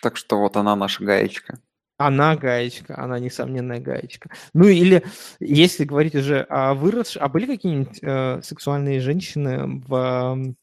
Так 0.03 0.17
что 0.17 0.39
вот 0.39 0.57
она 0.57 0.75
наша 0.77 1.05
гаечка. 1.05 1.61
Она 1.97 2.35
гаечка, 2.37 2.99
она 2.99 3.19
несомненная 3.19 3.81
гаечка. 3.81 4.31
Ну 4.53 4.67
или 4.67 5.05
если 5.39 5.85
говорить 5.85 6.15
уже 6.15 6.41
о 6.43 6.75
выросших, 6.75 7.23
а 7.23 7.29
были 7.29 7.47
какие-нибудь 7.47 7.99
э, 8.03 8.41
сексуальные 8.43 9.01
женщины 9.01 9.83
в 9.87 10.55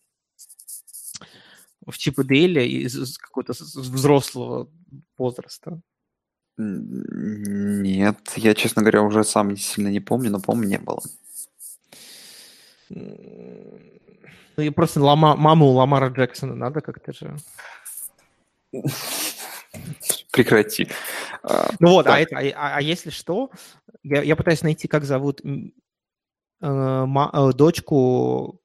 в 1.87 1.97
Чип 1.97 2.19
и 2.19 2.23
Дейля 2.23 2.63
из 2.63 3.17
какого-то 3.17 3.53
взрослого 3.53 4.69
возраста? 5.17 5.81
Нет, 6.57 8.33
я, 8.35 8.53
честно 8.53 8.81
говоря, 8.81 9.01
уже 9.03 9.23
сам 9.23 9.55
сильно 9.57 9.87
не 9.89 9.99
помню, 9.99 10.31
но, 10.31 10.39
помню, 10.39 10.67
не 10.67 10.79
было. 10.79 11.01
Ну 14.57 14.63
и 14.63 14.69
просто 14.69 15.01
лама, 15.01 15.35
маму 15.35 15.67
Ламара 15.71 16.09
Джексона 16.09 16.55
надо 16.55 16.81
как-то 16.81 17.13
же... 17.13 17.35
Прекрати. 20.31 20.87
А, 21.43 21.69
ну 21.79 21.91
вот, 21.91 22.07
а, 22.07 22.19
это, 22.19 22.37
а, 22.37 22.77
а 22.77 22.81
если 22.81 23.09
что, 23.09 23.51
я, 24.03 24.21
я 24.21 24.35
пытаюсь 24.35 24.61
найти, 24.61 24.87
как 24.87 25.03
зовут 25.03 25.41
э, 25.43 25.71
ма, 26.61 27.29
э, 27.33 27.53
дочку 27.53 28.61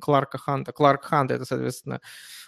Кларка 0.00 0.38
Ханта. 0.38 0.72
Кларк 0.72 1.04
Хант– 1.04 1.30
это, 1.32 1.44
соответственно, 1.44 2.00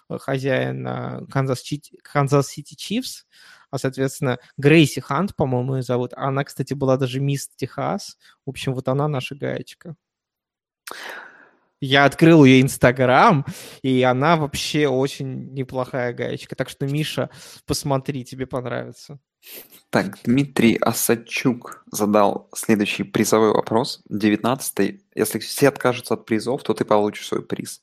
хозяин 0.09 0.87
Канзас-Сити 1.29 2.75
Чифс, 2.77 3.27
а, 3.71 3.79
соответственно, 3.79 4.39
Грейси 4.57 5.01
Хант, 5.01 5.35
по-моему, 5.37 5.77
ее 5.77 5.83
зовут. 5.83 6.13
Она, 6.17 6.45
кстати, 6.45 6.75
была 6.75 6.97
даже 6.97 7.21
мисс 7.21 7.49
Техас. 7.57 8.17
В 8.47 8.51
общем, 8.51 8.75
вот 8.75 8.89
она 8.89 9.09
наша 9.09 9.35
гаечка. 9.35 9.97
Я 11.81 12.05
открыл 12.05 12.45
ее 12.45 12.61
Инстаграм, 12.61 13.47
и 13.83 14.03
она 14.03 14.37
вообще 14.37 14.87
очень 14.87 15.55
неплохая 15.55 16.13
гаечка. 16.13 16.55
Так 16.55 16.69
что, 16.69 16.87
Миша, 16.87 17.31
посмотри, 17.65 18.25
тебе 18.25 18.47
понравится. 18.47 19.19
Так, 19.89 20.19
Дмитрий 20.25 20.77
Осадчук 20.77 21.83
задал 21.91 22.51
следующий 22.55 23.05
призовой 23.05 23.53
вопрос, 23.53 24.03
19 24.11 25.01
Если 25.15 25.39
все 25.39 25.69
откажутся 25.69 26.15
от 26.15 26.27
призов, 26.27 26.63
то 26.63 26.75
ты 26.75 26.85
получишь 26.85 27.29
свой 27.29 27.43
приз. 27.43 27.81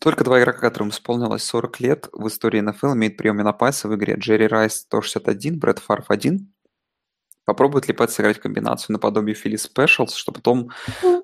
Только 0.00 0.24
два 0.24 0.40
игрока, 0.40 0.58
которым 0.58 0.90
исполнилось 0.90 1.44
40 1.44 1.80
лет 1.80 2.08
в 2.12 2.26
истории 2.28 2.60
НФЛ, 2.60 2.94
имеют 2.94 3.16
прием 3.16 3.36
Менопайса 3.36 3.88
в 3.88 3.94
игре. 3.94 4.16
Джерри 4.18 4.46
Райс 4.46 4.80
161, 4.80 5.58
Брэд 5.58 5.78
Фарф 5.78 6.06
1. 6.08 6.52
Попробует 7.44 7.88
ли 7.88 7.94
Пэт 7.94 8.10
сыграть 8.10 8.38
комбинацию 8.38 8.94
наподобие 8.94 9.34
Фили 9.34 9.56
Спешлс, 9.56 10.14
что 10.14 10.30
потом 10.30 10.70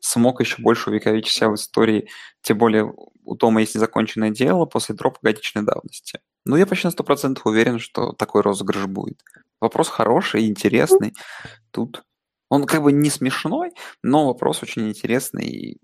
смог 0.00 0.40
еще 0.40 0.60
больше 0.60 0.90
увековечить 0.90 1.32
себя 1.32 1.50
в 1.50 1.54
истории, 1.54 2.08
тем 2.42 2.58
более 2.58 2.92
у 3.24 3.36
Тома 3.36 3.60
есть 3.60 3.74
незаконченное 3.74 4.30
дело 4.30 4.66
после 4.66 4.94
дропа 4.94 5.18
годичной 5.22 5.62
давности. 5.62 6.20
Ну, 6.44 6.56
я 6.56 6.66
почти 6.66 6.88
на 6.88 6.92
100% 6.92 7.38
уверен, 7.44 7.78
что 7.78 8.12
такой 8.12 8.42
розыгрыш 8.42 8.86
будет. 8.86 9.20
Вопрос 9.60 9.88
хороший, 9.88 10.46
интересный. 10.46 11.14
Тут 11.70 12.02
он 12.48 12.66
как 12.66 12.82
бы 12.82 12.92
не 12.92 13.10
смешной, 13.10 13.72
но 14.02 14.26
вопрос 14.26 14.62
очень 14.62 14.88
интересный 14.88 15.46
и 15.46 15.78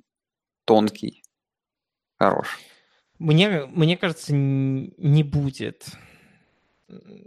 тонкий. 0.64 1.21
Хорош. 2.22 2.60
Мне, 3.18 3.66
мне 3.66 3.96
кажется, 3.96 4.32
не 4.32 5.24
будет. 5.24 5.86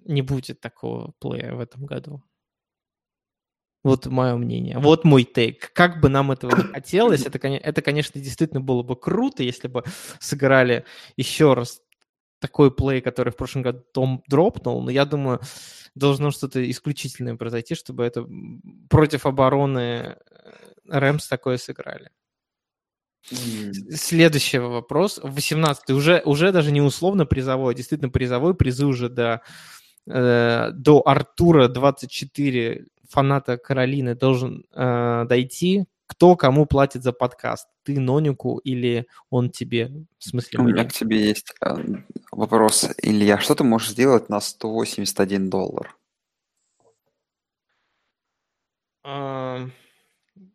Не 0.05 0.21
будет 0.21 0.61
такого 0.61 1.11
плея 1.19 1.53
в 1.53 1.59
этом 1.59 1.85
году. 1.85 2.23
Вот 3.83 4.05
мое 4.05 4.37
мнение. 4.37 4.79
Вот 4.79 5.03
мой 5.03 5.25
тейк. 5.25 5.73
Как 5.73 5.99
бы 5.99 6.07
нам 6.07 6.31
этого 6.31 6.55
не 6.55 6.63
хотелось, 6.63 7.25
это, 7.25 7.45
это, 7.45 7.81
конечно, 7.81 8.21
действительно 8.21 8.61
было 8.61 8.83
бы 8.83 8.95
круто, 8.95 9.43
если 9.43 9.67
бы 9.67 9.83
сыграли 10.21 10.85
еще 11.17 11.55
раз 11.55 11.81
такой 12.39 12.73
плей, 12.73 13.01
который 13.01 13.33
в 13.33 13.35
прошлом 13.35 13.63
году 13.63 13.83
Том 13.93 14.23
дропнул, 14.27 14.81
но 14.81 14.91
я 14.91 15.03
думаю, 15.03 15.41
должно 15.93 16.31
что-то 16.31 16.67
исключительное 16.71 17.35
произойти, 17.35 17.75
чтобы 17.75 18.05
это 18.05 18.25
против 18.89 19.25
обороны 19.25 20.15
Рэмс 20.87 21.27
такое 21.27 21.57
сыграли. 21.57 22.11
Mm. 23.31 23.91
Следующий 23.91 24.59
вопрос. 24.59 25.19
18 25.23 25.89
уже, 25.91 26.21
уже 26.25 26.51
даже 26.51 26.71
не 26.71 26.81
условно 26.81 27.25
призовой, 27.25 27.73
а 27.73 27.75
действительно 27.75 28.09
призовой. 28.09 28.53
Призы 28.53 28.85
уже 28.85 29.09
до, 29.09 29.41
э, 30.07 30.71
до 30.71 31.01
Артура 31.05 31.67
24 31.67 32.85
фаната 33.09 33.57
Каролины 33.57 34.15
должен 34.15 34.65
э, 34.73 35.25
дойти, 35.27 35.85
кто 36.07 36.35
кому 36.35 36.65
платит 36.65 37.03
за 37.03 37.13
подкаст? 37.13 37.67
Ты 37.83 37.99
Нонику 37.99 38.59
или 38.59 39.07
он 39.29 39.49
тебе? 39.49 39.91
В 40.19 40.23
смысле? 40.23 40.59
У 40.59 40.63
меня 40.63 40.85
к 40.85 40.93
тебе 40.93 41.25
есть 41.25 41.53
э, 41.61 41.75
вопрос, 42.31 42.89
Илья. 43.01 43.39
Что 43.39 43.55
ты 43.55 43.63
можешь 43.63 43.89
сделать 43.89 44.29
на 44.29 44.39
181 44.39 45.49
доллар? 45.49 45.95
А, 49.03 49.67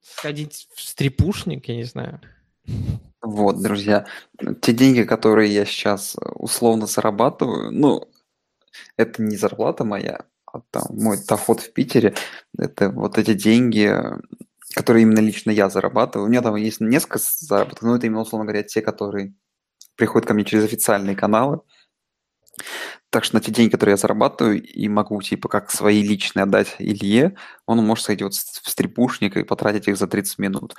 сходить 0.03 0.69
в 0.75 0.81
стрипушник, 0.81 1.69
я 1.69 1.77
не 1.77 1.85
знаю. 1.85 2.21
Вот, 3.23 3.63
друзья, 3.63 4.07
те 4.61 4.73
деньги, 4.73 5.03
которые 5.03 5.53
я 5.53 5.65
сейчас 5.65 6.17
условно 6.35 6.87
зарабатываю, 6.87 7.71
ну, 7.71 8.11
это 8.97 9.23
не 9.23 9.37
зарплата 9.37 9.85
моя, 9.85 10.25
а 10.47 10.61
там 10.71 10.85
мой 10.91 11.19
доход 11.29 11.61
в 11.61 11.73
Питере, 11.73 12.15
это 12.57 12.91
вот 12.91 13.19
эти 13.19 13.35
деньги, 13.35 13.95
которые 14.75 15.03
именно 15.03 15.21
лично 15.21 15.51
я 15.51 15.69
зарабатываю. 15.69 16.27
У 16.27 16.31
меня 16.31 16.43
там 16.43 16.57
есть 16.57 16.81
несколько 16.81 17.19
заработков, 17.19 17.83
но 17.83 17.97
это 17.97 18.07
именно, 18.07 18.23
условно 18.23 18.47
говоря, 18.47 18.63
те, 18.63 18.81
которые 18.81 19.35
приходят 19.97 20.27
ко 20.27 20.35
мне 20.35 20.45
через 20.45 20.65
официальные 20.65 21.15
каналы. 21.15 21.61
Так 23.11 23.25
что 23.25 23.37
на 23.37 23.41
те 23.41 23.51
деньги, 23.51 23.73
которые 23.73 23.95
я 23.95 23.97
зарабатываю, 23.97 24.63
и 24.63 24.89
могу, 24.89 25.21
типа, 25.21 25.49
как 25.49 25.71
свои 25.71 26.03
личные 26.03 26.45
отдать 26.45 26.77
Илье, 26.79 27.37
он 27.67 27.85
может 27.85 28.05
сойти 28.05 28.23
вот 28.23 28.35
в 28.35 28.71
стрипушник 28.71 29.37
и 29.37 29.45
потратить 29.45 29.89
их 29.89 29.97
за 29.97 30.07
30 30.07 30.39
минут. 30.39 30.75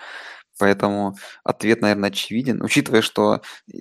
Поэтому 0.62 1.16
ответ, 1.44 1.82
наверное, 1.82 2.10
очевиден. 2.10 2.62
Учитывая, 2.62 3.02
что 3.02 3.42
э, 3.74 3.78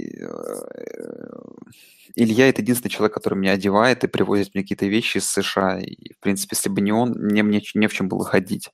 Илья– 2.14 2.48
это 2.48 2.62
единственный 2.62 2.90
человек, 2.90 3.12
который 3.12 3.34
меня 3.34 3.52
одевает 3.52 4.02
и 4.02 4.08
привозит 4.08 4.54
мне 4.54 4.62
какие-то 4.62 4.86
вещи 4.86 5.18
из 5.18 5.28
США. 5.28 5.78
И, 5.78 6.14
в 6.14 6.20
принципе, 6.20 6.56
если 6.56 6.70
бы 6.70 6.80
не 6.80 6.90
он, 6.90 7.10
мне, 7.10 7.42
мне 7.42 7.60
не 7.74 7.86
в 7.86 7.92
чем 7.92 8.08
было 8.08 8.24
ходить. 8.24 8.70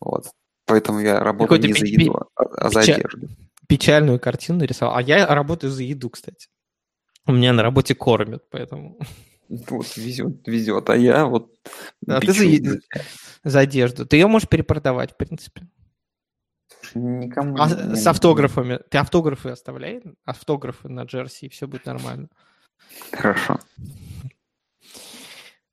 Вот. 0.00 0.32
Поэтому 0.66 0.98
я 0.98 1.20
работаю 1.20 1.60
не 1.60 1.72
за 1.74 1.86
еду, 1.86 2.26
а, 2.34 2.42
а 2.42 2.70
за 2.70 2.80
одежду. 2.80 3.28
Печальную 3.68 4.18
картину 4.18 4.58
нарисовал. 4.58 4.96
А 4.96 5.02
я 5.02 5.24
работаю 5.32 5.70
за 5.70 5.84
еду, 5.84 6.10
кстати. 6.10 6.48
У 7.24 7.30
меня 7.30 7.52
на 7.52 7.62
работе 7.62 7.94
кормят, 7.94 8.42
поэтому... 8.50 8.98
Вот, 9.48 9.96
везет, 9.96 10.48
везет. 10.48 10.90
А 10.90 10.96
я 10.96 11.26
вот... 11.26 11.52
Да, 12.00 12.18
ты 12.18 12.32
за, 12.32 12.80
за 13.44 13.60
одежду. 13.60 14.06
Ты 14.06 14.16
ее 14.16 14.26
можешь 14.26 14.48
перепродавать, 14.48 15.12
в 15.12 15.16
принципе. 15.16 15.68
Никому 16.94 17.56
а 17.58 17.68
не 17.68 17.96
с 17.96 18.06
автографами. 18.06 18.80
Ты 18.90 18.98
автографы 18.98 19.50
оставляй, 19.50 20.02
автографы 20.24 20.88
на 20.88 21.02
джерси, 21.02 21.46
и 21.46 21.48
все 21.48 21.66
будет 21.66 21.86
нормально. 21.86 22.28
Хорошо. 23.12 23.58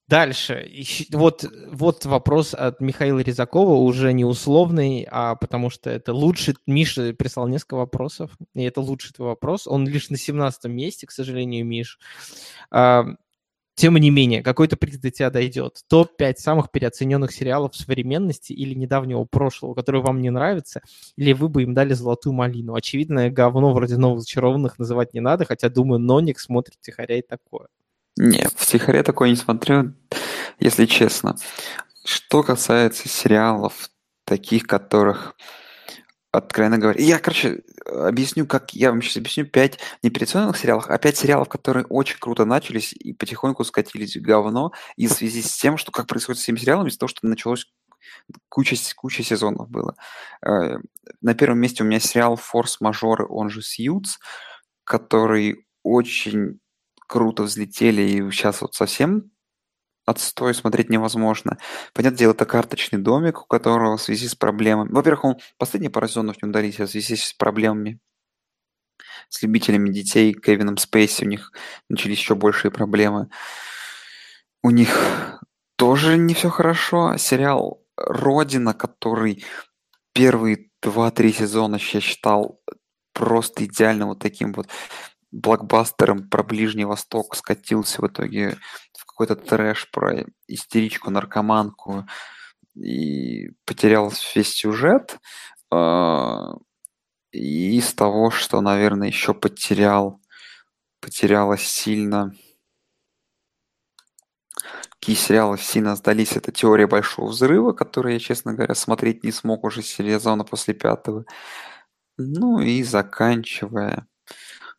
Дальше. 0.07 0.67
Вот, 1.11 1.45
вот 1.71 2.05
вопрос 2.05 2.55
от 2.55 2.81
Михаила 2.81 3.19
Резакова, 3.19 3.75
уже 3.75 4.11
не 4.11 4.25
условный, 4.25 5.07
а 5.09 5.35
потому 5.35 5.69
что 5.69 5.91
это 5.91 6.13
лучший... 6.13 6.55
Миша 6.65 7.13
прислал 7.13 7.47
несколько 7.47 7.75
вопросов, 7.75 8.31
и 8.55 8.63
это 8.63 8.81
лучший 8.81 9.13
твой 9.13 9.29
вопрос. 9.29 9.67
Он 9.67 9.87
лишь 9.87 10.09
на 10.09 10.17
17 10.17 10.65
месте, 10.65 11.05
к 11.05 11.11
сожалению, 11.11 11.63
Миш. 11.63 11.99
Тем 13.79 13.95
не 13.95 14.09
менее, 14.09 14.43
какой-то 14.43 14.75
приз 14.75 14.97
до 14.97 15.09
тебя 15.09 15.29
дойдет. 15.29 15.77
Топ-5 15.87 16.33
самых 16.35 16.69
переоцененных 16.69 17.31
сериалов 17.31 17.77
современности 17.77 18.51
или 18.51 18.73
недавнего 18.73 19.23
прошлого, 19.23 19.73
которые 19.73 20.01
вам 20.01 20.21
не 20.21 20.29
нравятся, 20.29 20.81
или 21.15 21.31
вы 21.31 21.47
бы 21.47 21.63
им 21.63 21.73
дали 21.73 21.93
золотую 21.93 22.33
малину. 22.33 22.75
Очевидно, 22.75 23.29
говно 23.29 23.71
вроде 23.71 23.95
новых 23.95 24.19
зачарованных 24.19 24.79
называть 24.79 25.13
не 25.13 25.21
надо, 25.21 25.45
хотя, 25.45 25.69
думаю, 25.69 25.99
Ноник 25.99 26.41
смотрит 26.41 26.75
тихоря 26.81 27.19
и 27.19 27.21
такое. 27.21 27.67
Не, 28.17 28.49
в 28.53 28.65
«Тихоре» 28.65 29.01
такое 29.01 29.29
не 29.29 29.37
смотрю, 29.37 29.93
если 30.59 30.85
честно. 30.85 31.37
Что 32.03 32.43
касается 32.43 33.07
сериалов, 33.07 33.89
таких, 34.25 34.63
которых, 34.63 35.37
откровенно 36.31 36.77
говоря... 36.77 37.01
Я, 37.01 37.19
короче, 37.19 37.63
объясню, 37.85 38.45
как... 38.45 38.73
Я 38.73 38.91
вам 38.91 39.01
сейчас 39.01 39.17
объясню 39.17 39.45
пять 39.45 39.79
неоперационных 40.03 40.57
сериалов, 40.57 40.85
а 40.87 40.97
пять 40.97 41.17
сериалов, 41.17 41.49
которые 41.49 41.85
очень 41.85 42.19
круто 42.19 42.45
начались 42.45 42.93
и 42.93 43.13
потихоньку 43.13 43.63
скатились 43.63 44.15
в 44.15 44.21
говно, 44.21 44.71
и 44.95 45.07
в 45.07 45.11
связи 45.13 45.41
с 45.41 45.57
тем, 45.57 45.77
что 45.77 45.91
как 45.91 46.07
происходит 46.07 46.41
с 46.41 46.43
этими 46.43 46.57
сериалами, 46.57 46.89
из-за 46.89 46.99
того, 46.99 47.07
что 47.07 47.27
началось 47.27 47.67
куча, 48.47 48.75
куча 48.95 49.23
сезонов 49.23 49.69
было. 49.69 49.95
Э, 50.45 50.77
на 51.21 51.33
первом 51.33 51.59
месте 51.59 51.83
у 51.83 51.87
меня 51.87 51.99
сериал 51.99 52.35
«Форс-мажоры», 52.35 53.25
он 53.27 53.49
же 53.49 53.61
«Сьюз», 53.61 54.19
который 54.83 55.65
очень 55.83 56.59
круто 57.07 57.43
взлетели, 57.43 58.01
и 58.03 58.31
сейчас 58.31 58.61
вот 58.61 58.75
совсем 58.75 59.31
отстой 60.09 60.53
смотреть 60.53 60.89
невозможно. 60.89 61.57
Понятное 61.93 62.19
дело, 62.19 62.31
это 62.31 62.45
карточный 62.45 62.99
домик, 62.99 63.41
у 63.41 63.45
которого 63.45 63.97
в 63.97 64.01
связи 64.01 64.27
с 64.27 64.35
проблемами... 64.35 64.89
Во-первых, 64.91 65.23
он 65.25 65.37
последние 65.57 65.91
пару 65.91 66.07
сезонов 66.07 66.41
не 66.41 66.49
удались, 66.49 66.79
а 66.79 66.85
в 66.85 66.89
связи 66.89 67.15
с 67.15 67.33
проблемами 67.33 67.99
с 69.29 69.41
любителями 69.41 69.89
детей, 69.89 70.33
Кевином 70.33 70.77
Спейси, 70.77 71.23
у 71.23 71.27
них 71.27 71.51
начались 71.89 72.19
еще 72.19 72.35
большие 72.35 72.71
проблемы. 72.71 73.29
У 74.63 74.71
них 74.71 75.39
тоже 75.75 76.17
не 76.17 76.33
все 76.33 76.49
хорошо. 76.49 77.17
Сериал 77.17 77.83
«Родина», 77.95 78.73
который 78.73 79.45
первые 80.13 80.69
два-три 80.81 81.31
сезона 81.31 81.75
я 81.75 82.01
считал 82.01 82.61
просто 83.13 83.65
идеально 83.65 84.07
вот 84.07 84.19
таким 84.19 84.53
вот 84.53 84.67
блокбастером 85.31 86.27
про 86.27 86.43
Ближний 86.43 86.85
Восток 86.85 87.35
скатился 87.35 88.01
в 88.01 88.07
итоге 88.07 88.57
в 88.88 88.88
какой-то 89.19 89.35
трэш 89.35 89.91
про 89.91 90.23
истеричку-наркоманку 90.47 92.05
и 92.75 93.49
потерял 93.65 94.13
весь 94.33 94.53
сюжет. 94.53 95.19
А, 95.71 96.53
и 97.31 97.77
из 97.77 97.93
того, 97.93 98.31
что, 98.31 98.61
наверное, 98.61 99.09
еще 99.09 99.33
потерял, 99.33 100.21
потерялось 101.01 101.63
сильно 101.63 102.33
какие 104.99 105.15
сериалы 105.15 105.57
сильно 105.57 105.95
сдались, 105.95 106.35
это 106.35 106.51
«Теория 106.51 106.85
большого 106.85 107.29
взрыва», 107.29 107.71
который 107.71 108.13
я, 108.13 108.19
честно 108.19 108.53
говоря, 108.53 108.75
смотреть 108.75 109.23
не 109.23 109.31
смог 109.31 109.63
уже 109.63 109.81
сезона 109.81 110.43
после 110.43 110.73
пятого. 110.73 111.23
Ну 112.17 112.59
и 112.59 112.83
заканчивая 112.83 114.07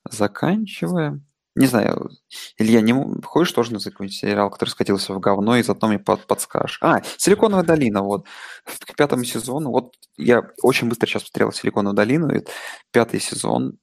Заканчиваем. 0.08 1.29
Не 1.56 1.66
знаю, 1.66 2.10
Илья, 2.58 2.80
не 2.80 2.94
хочешь 3.24 3.52
тоже 3.52 3.72
на 3.72 3.80
какой-нибудь 3.80 4.16
сериал, 4.16 4.50
который 4.50 4.68
скатился 4.70 5.12
в 5.12 5.18
говно, 5.18 5.56
и 5.56 5.62
заодно 5.62 5.88
мне 5.88 5.98
под, 5.98 6.26
подскажешь? 6.26 6.78
А, 6.80 7.02
«Силиконовая 7.16 7.64
долина», 7.64 8.02
вот. 8.02 8.26
К 8.64 8.94
пятому 8.94 9.24
сезону, 9.24 9.70
вот 9.70 9.94
я 10.16 10.42
очень 10.62 10.88
быстро 10.88 11.08
сейчас 11.08 11.22
посмотрел 11.22 11.52
«Силиконовую 11.52 11.96
долину», 11.96 12.32
и 12.32 12.44
пятый 12.92 13.18
сезон, 13.20 13.78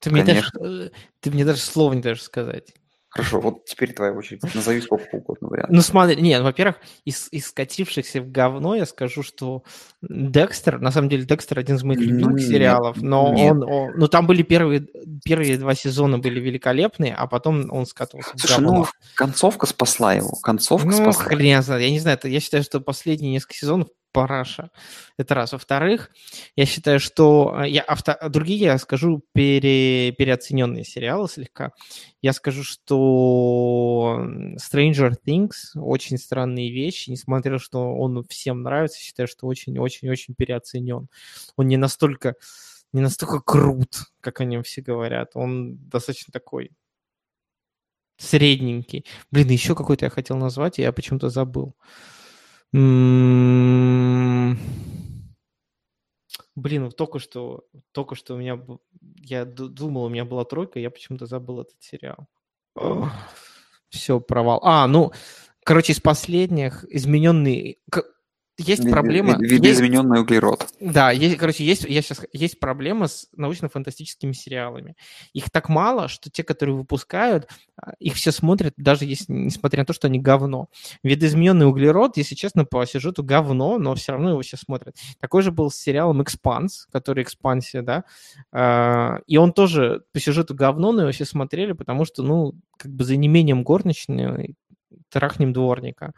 ты 0.00 0.10
мне, 0.10 0.24
конечно... 0.24 0.58
даже, 0.58 0.86
э, 0.86 0.90
ты 1.20 1.30
мне 1.30 1.44
даже 1.44 1.60
слова 1.60 1.92
не 1.92 2.02
дашь 2.02 2.22
сказать. 2.22 2.74
Хорошо, 3.14 3.40
вот 3.40 3.66
теперь 3.66 3.92
твоя 3.92 4.12
очередь. 4.12 4.40
Назови 4.54 4.80
сколько 4.80 5.04
угодно 5.16 5.48
вариантов. 5.48 5.76
Ну, 5.76 5.82
смотри, 5.82 6.22
нет, 6.22 6.42
во-первых, 6.42 6.76
из, 7.04 7.28
из 7.30 7.46
скатившихся 7.48 8.22
в 8.22 8.30
говно 8.30 8.74
я 8.74 8.86
скажу, 8.86 9.22
что 9.22 9.64
Декстер, 10.00 10.80
на 10.80 10.90
самом 10.90 11.10
деле, 11.10 11.24
Декстер 11.24 11.58
один 11.58 11.76
из 11.76 11.82
моих 11.82 12.00
любимых 12.00 12.38
Нет, 12.38 12.48
сериалов, 12.48 12.96
но 13.02 13.34
нет. 13.34 13.52
он, 13.52 13.62
он- 13.64 13.92
ну, 13.96 14.08
там 14.08 14.26
были 14.26 14.42
первые, 14.42 14.86
первые 15.24 15.58
два 15.58 15.74
сезона 15.74 16.18
были 16.18 16.40
великолепные, 16.40 17.14
а 17.14 17.26
потом 17.26 17.70
он 17.70 17.84
скатывался 17.84 18.30
в 18.34 18.40
Слушай, 18.40 18.62
говно. 18.62 18.72
ну, 18.78 18.86
концовка 19.14 19.66
спасла 19.66 20.14
его. 20.14 20.30
Концовка 20.42 20.86
Ну, 20.88 20.92
спасла. 20.94 21.24
хрен 21.24 21.44
я 21.46 21.60
знаю. 21.62 21.82
Я 21.82 21.90
не 21.90 22.00
знаю, 22.00 22.18
я 22.24 22.40
считаю, 22.40 22.62
что 22.62 22.80
последние 22.80 23.30
несколько 23.32 23.54
сезонов 23.54 23.88
параша. 24.12 24.70
Это 25.16 25.34
раз. 25.34 25.52
Во-вторых, 25.52 26.10
я 26.56 26.66
считаю, 26.66 27.00
что... 27.00 27.62
э, 27.64 27.68
Я, 27.68 27.82
авто- 27.82 28.16
другие, 28.28 28.60
я 28.60 28.78
скажу, 28.78 29.22
пере- 29.32 30.12
переоцененные 30.12 30.84
сериалы 30.84 31.28
слегка. 31.28 31.72
Я 32.20 32.32
скажу, 32.32 32.62
что 32.62 34.20
Stranger 34.56 35.14
Things 35.26 35.52
очень 35.74 36.18
странные 36.18 36.70
вещи, 36.70 37.10
несмотря 37.10 37.58
что 37.58 37.94
он 37.94 38.24
всем 38.28 38.62
нравится, 38.62 38.98
считаю, 39.00 39.26
что 39.28 39.46
очень-очень-очень 39.46 40.34
переоценен. 40.34 41.08
Он 41.56 41.66
не 41.66 41.76
настолько 41.76 42.34
не 42.92 43.00
настолько 43.00 43.40
крут, 43.40 44.12
как 44.20 44.40
о 44.40 44.44
нем 44.44 44.62
все 44.62 44.82
говорят. 44.82 45.30
Он 45.34 45.76
достаточно 45.88 46.30
такой 46.32 46.72
средненький. 48.18 49.04
Блин, 49.30 49.48
еще 49.48 49.74
какой-то 49.74 50.06
я 50.06 50.10
хотел 50.10 50.36
назвать, 50.36 50.78
и 50.78 50.82
я 50.82 50.92
почему-то 50.92 51.28
забыл. 51.28 51.74
М, 51.74 51.74
Блин, 56.54 56.84
вот 56.84 56.96
только 56.96 57.18
что, 57.18 57.66
только 57.92 58.14
что 58.14 58.34
у 58.34 58.38
меня, 58.38 58.58
я 59.16 59.44
ду- 59.44 59.68
думал, 59.68 60.04
у 60.04 60.08
меня 60.08 60.24
была 60.24 60.44
тройка, 60.44 60.78
я 60.78 60.90
почему-то 60.90 61.26
забыл 61.26 61.60
этот 61.60 61.76
сериал. 61.80 62.28
Все, 63.90 64.20
провал. 64.20 64.60
А, 64.62 64.86
ну, 64.86 65.12
короче, 65.64 65.92
из 65.92 66.00
последних 66.00 66.84
измененный... 66.88 67.78
Есть 68.62 68.84
Ви- 68.84 68.90
проблема... 68.90 69.30
есть- 69.30 69.52
Видоизмененный 69.52 70.20
углерод. 70.20 70.66
да, 70.80 71.10
есть, 71.10 71.36
короче, 71.36 71.64
есть, 71.64 71.84
я 71.84 72.02
сейчас, 72.02 72.22
есть 72.32 72.60
проблема 72.60 73.08
с 73.08 73.28
научно-фантастическими 73.36 74.32
сериалами. 74.32 74.96
Их 75.32 75.50
так 75.50 75.68
мало, 75.68 76.08
что 76.08 76.30
те, 76.30 76.44
которые 76.44 76.76
выпускают, 76.76 77.48
а, 77.76 77.92
их 77.98 78.14
все 78.14 78.32
смотрят, 78.32 78.74
даже 78.76 79.04
если, 79.04 79.32
несмотря 79.32 79.80
на 79.80 79.86
то, 79.86 79.92
что 79.92 80.06
они 80.06 80.18
говно. 80.18 80.68
Видоизмененный 81.02 81.66
углерод, 81.66 82.16
если 82.16 82.34
честно, 82.34 82.64
по 82.64 82.84
сюжету 82.86 83.22
говно, 83.24 83.78
но 83.78 83.94
все 83.94 84.12
равно 84.12 84.30
его 84.30 84.40
все 84.42 84.56
смотрят. 84.56 84.96
Такой 85.20 85.42
же 85.42 85.52
был 85.52 85.70
с 85.70 85.76
сериалом 85.76 86.22
«Экспанс», 86.22 86.86
который 86.92 87.24
«Экспансия», 87.24 87.82
да, 87.82 88.04
а, 88.52 89.18
и 89.26 89.36
он 89.36 89.52
тоже 89.52 90.04
по 90.12 90.20
сюжету 90.20 90.54
говно, 90.54 90.92
но 90.92 91.02
его 91.02 91.12
все 91.12 91.24
смотрели, 91.24 91.72
потому 91.72 92.04
что, 92.04 92.22
ну, 92.22 92.54
как 92.76 92.92
бы 92.92 93.04
за 93.04 93.16
неимением 93.16 93.62
горничной 93.62 94.54
трахнем 95.10 95.52
дворника. 95.52 96.12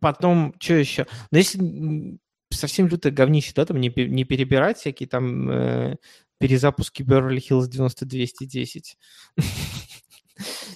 Потом, 0.00 0.54
что 0.58 0.74
еще? 0.74 1.06
Ну, 1.30 1.38
если 1.38 2.18
совсем 2.50 2.88
лютое 2.88 3.12
говнище, 3.12 3.52
да, 3.54 3.64
там 3.64 3.80
не, 3.80 3.88
не 3.88 4.24
перебирать 4.24 4.78
всякие 4.78 5.08
там 5.08 5.50
э, 5.50 5.96
перезапуски 6.38 7.02
Beverly 7.02 7.38
Hills 7.38 7.68
90210. 7.68 8.96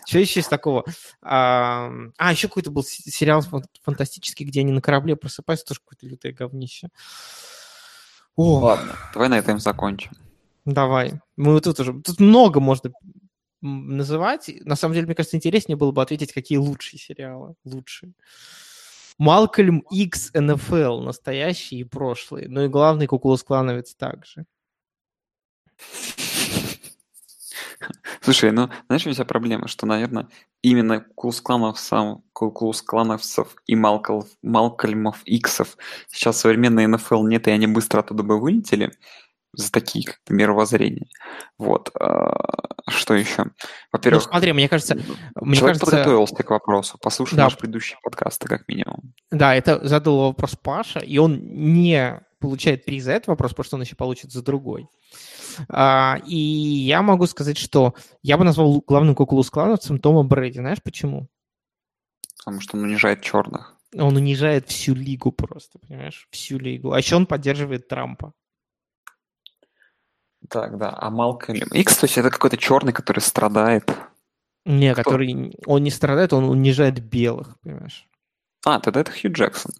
Что 0.06 0.18
еще 0.18 0.40
из 0.40 0.48
такого? 0.48 0.84
А, 1.22 1.90
а, 2.16 2.32
еще 2.32 2.48
какой-то 2.48 2.70
был 2.70 2.82
сериал 2.82 3.42
фан- 3.42 3.64
фантастический, 3.82 4.46
где 4.46 4.60
они 4.60 4.72
на 4.72 4.80
корабле 4.80 5.16
просыпаются, 5.16 5.66
тоже 5.66 5.80
какое-то 5.80 6.06
лютое 6.06 6.32
говнище. 6.32 6.88
О, 8.36 8.60
Ладно, 8.60 8.96
давай 9.12 9.28
на 9.28 9.38
этом 9.38 9.58
закончим. 9.60 10.12
давай. 10.64 11.20
Мы 11.36 11.60
тут 11.60 11.78
уже... 11.80 12.00
Тут 12.00 12.20
много 12.20 12.60
можно 12.60 12.90
называть. 13.60 14.50
На 14.64 14.76
самом 14.76 14.94
деле, 14.94 15.06
мне 15.06 15.14
кажется, 15.14 15.36
интереснее 15.36 15.76
было 15.76 15.92
бы 15.92 16.00
ответить, 16.00 16.32
какие 16.32 16.56
лучшие 16.56 16.98
сериалы. 16.98 17.54
Лучшие. 17.64 18.14
Малкольм 19.20 19.84
X 19.90 20.30
НФЛ, 20.32 21.02
настоящий 21.02 21.80
и 21.80 21.84
прошлый. 21.84 22.46
Ну 22.48 22.64
и 22.64 22.68
главный 22.68 23.06
Кукулус 23.06 23.42
Клановец 23.42 23.94
также. 23.94 24.46
Слушай, 28.22 28.50
ну, 28.52 28.70
знаешь, 28.86 29.04
у 29.06 29.10
меня 29.10 29.24
проблема, 29.26 29.68
что, 29.68 29.84
наверное, 29.84 30.28
именно 30.62 31.04
Кулс-клановцев, 31.16 32.22
Кулс-клановцев 32.32 33.48
и 33.66 33.76
Малкол, 33.76 34.26
Малкольмов 34.40 35.22
Иксов 35.26 35.76
сейчас 36.08 36.40
современной 36.40 36.86
НФЛ 36.86 37.26
нет, 37.26 37.46
и 37.46 37.50
они 37.50 37.66
быстро 37.66 38.00
оттуда 38.00 38.22
бы 38.22 38.40
вылетели 38.40 38.90
за 39.52 39.70
такие 39.72 40.04
как 40.04 40.18
бы, 40.26 40.34
мировоззрения. 40.34 41.08
Вот. 41.58 41.90
а, 41.98 42.32
Что 42.88 43.14
еще? 43.14 43.44
Ну, 43.44 43.50
Во-первых, 43.92 44.22
смотри, 44.24 44.52
мне 44.52 44.68
кажется, 44.68 44.94
мне 44.94 45.56
человек 45.56 45.78
кажется, 45.78 45.86
подготовился 45.86 46.34
к 46.36 46.50
вопросу, 46.50 46.98
послушай 47.02 47.36
Да. 47.36 47.44
наш 47.44 47.56
предыдущий 47.56 47.96
подкаст, 48.02 48.42
как 48.44 48.66
минимум. 48.68 49.14
да, 49.30 49.54
это 49.54 49.86
задал 49.86 50.18
вопрос 50.28 50.56
Паша, 50.56 51.00
и 51.00 51.18
он 51.18 51.40
не 51.42 52.20
получает 52.38 52.84
приз 52.84 53.04
за 53.04 53.12
этот 53.12 53.28
вопрос, 53.28 53.50
потому 53.50 53.64
что 53.64 53.76
он 53.76 53.82
еще 53.82 53.96
получит 53.96 54.32
за 54.32 54.42
другой. 54.42 54.88
А, 55.68 56.18
и 56.26 56.36
я 56.36 57.02
могу 57.02 57.26
сказать, 57.26 57.58
что 57.58 57.94
я 58.22 58.38
бы 58.38 58.44
назвал 58.44 58.82
главным 58.86 59.14
Кукулус 59.14 59.50
Клановцем 59.50 59.98
Тома 59.98 60.22
Брэди. 60.22 60.58
Знаешь 60.58 60.82
почему? 60.82 61.28
Потому 62.38 62.60
что 62.60 62.76
он 62.78 62.84
унижает 62.84 63.20
черных. 63.22 63.76
Он 63.94 64.16
унижает 64.16 64.68
всю 64.68 64.94
лигу 64.94 65.32
просто, 65.32 65.78
понимаешь? 65.80 66.28
Всю 66.30 66.58
лигу. 66.58 66.92
А 66.92 66.98
еще 66.98 67.16
он 67.16 67.26
поддерживает 67.26 67.88
Трампа. 67.88 68.32
Так, 70.50 70.78
да. 70.78 70.92
А 70.98 71.10
Малкольм 71.10 71.68
Икс, 71.72 71.96
то 71.96 72.04
есть 72.04 72.18
это 72.18 72.28
какой-то 72.28 72.56
черный, 72.56 72.92
который 72.92 73.20
страдает. 73.20 73.88
Не, 74.64 74.92
Кто? 74.92 75.04
который... 75.04 75.54
Он 75.64 75.82
не 75.82 75.90
страдает, 75.90 76.32
он 76.32 76.44
унижает 76.44 77.00
белых, 77.02 77.58
понимаешь? 77.60 78.08
А, 78.66 78.80
тогда 78.80 79.00
это 79.00 79.12
Хью 79.12 79.32
Джексон. 79.32 79.72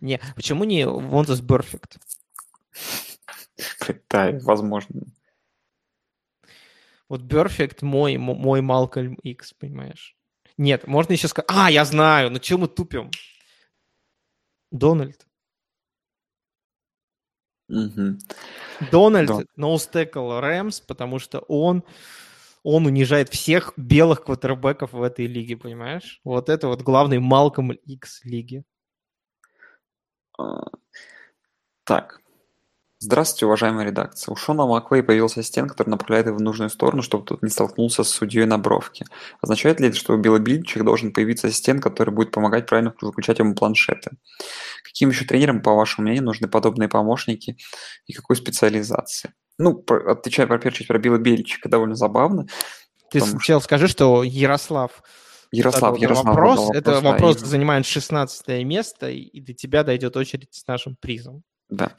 Не, 0.00 0.20
почему 0.36 0.64
не 0.64 0.86
Вонтас 0.86 1.40
Перфект? 1.40 1.98
Да, 4.08 4.30
возможно. 4.42 5.02
Вот 7.08 7.28
Перфект 7.28 7.82
мой, 7.82 8.18
мой 8.18 8.60
Малкольм 8.60 9.14
X, 9.14 9.54
понимаешь? 9.54 10.16
Нет, 10.58 10.86
можно 10.86 11.12
еще 11.12 11.28
сказать... 11.28 11.48
А, 11.50 11.70
я 11.70 11.84
знаю, 11.84 12.30
ну 12.30 12.38
что 12.42 12.58
мы 12.58 12.68
тупим? 12.68 13.10
Дональд. 14.70 15.26
Дональд 18.90 19.28
Да. 19.28 19.42
ноустекл 19.56 20.38
Рэмс, 20.40 20.80
потому 20.80 21.18
что 21.18 21.40
он, 21.40 21.82
он 22.62 22.86
унижает 22.86 23.28
всех 23.28 23.72
белых 23.76 24.24
квотербеков 24.24 24.92
в 24.92 25.02
этой 25.02 25.26
лиге, 25.26 25.56
понимаешь? 25.56 26.20
Вот 26.24 26.48
это 26.48 26.68
вот 26.68 26.82
главный 26.82 27.18
Малком 27.18 27.72
X 27.72 28.24
лиги. 28.24 28.64
А, 30.38 30.62
Так. 31.84 32.21
Здравствуйте, 33.04 33.46
уважаемая 33.46 33.84
редакция. 33.84 34.30
У 34.30 34.36
Шона 34.36 34.64
Маквей 34.64 35.02
появился 35.02 35.40
ассистент, 35.40 35.68
который 35.68 35.88
направляет 35.88 36.26
его 36.28 36.36
в 36.36 36.40
нужную 36.40 36.70
сторону, 36.70 37.02
чтобы 37.02 37.24
тот 37.24 37.42
не 37.42 37.48
столкнулся 37.48 38.04
с 38.04 38.08
судьей 38.08 38.44
на 38.44 38.58
бровке. 38.58 39.06
Означает 39.40 39.80
ли 39.80 39.88
это, 39.88 39.96
что 39.96 40.14
у 40.14 40.18
Билла 40.18 40.38
Бильчика 40.38 40.84
должен 40.84 41.12
появиться 41.12 41.48
ассистент, 41.48 41.82
который 41.82 42.14
будет 42.14 42.30
помогать 42.30 42.66
правильно 42.66 42.94
выключать 43.00 43.40
ему 43.40 43.56
планшеты? 43.56 44.12
Каким 44.84 45.08
еще 45.08 45.24
тренерам, 45.24 45.62
по 45.62 45.74
вашему 45.74 46.04
мнению, 46.04 46.22
нужны 46.22 46.46
подобные 46.46 46.88
помощники 46.88 47.56
и 48.06 48.12
какой 48.12 48.36
специализации? 48.36 49.32
Ну, 49.58 49.84
отвечая 49.88 50.46
про 50.46 50.58
первую 50.58 50.76
часть 50.76 50.86
про 50.86 51.00
Билла 51.00 51.18
Бельчика, 51.18 51.68
довольно 51.68 51.96
забавно. 51.96 52.46
Ты 53.10 53.18
Потому 53.18 53.32
сначала 53.32 53.58
скажи, 53.58 53.88
что 53.88 54.22
Ярослав 54.22 55.02
Ярослав, 55.50 55.80
задал 55.80 55.96
Ярослав 55.96 56.36
вопрос. 56.36 56.60
задал 56.60 56.72
это 56.72 56.90
да, 56.92 57.00
вопрос 57.00 57.42
и- 57.42 57.46
занимает 57.46 57.84
16 57.84 58.62
место, 58.62 59.10
и 59.10 59.40
до 59.40 59.54
тебя 59.54 59.82
дойдет 59.82 60.16
очередь 60.16 60.54
с 60.54 60.64
нашим 60.68 60.94
призом. 60.94 61.42
Да. 61.68 61.96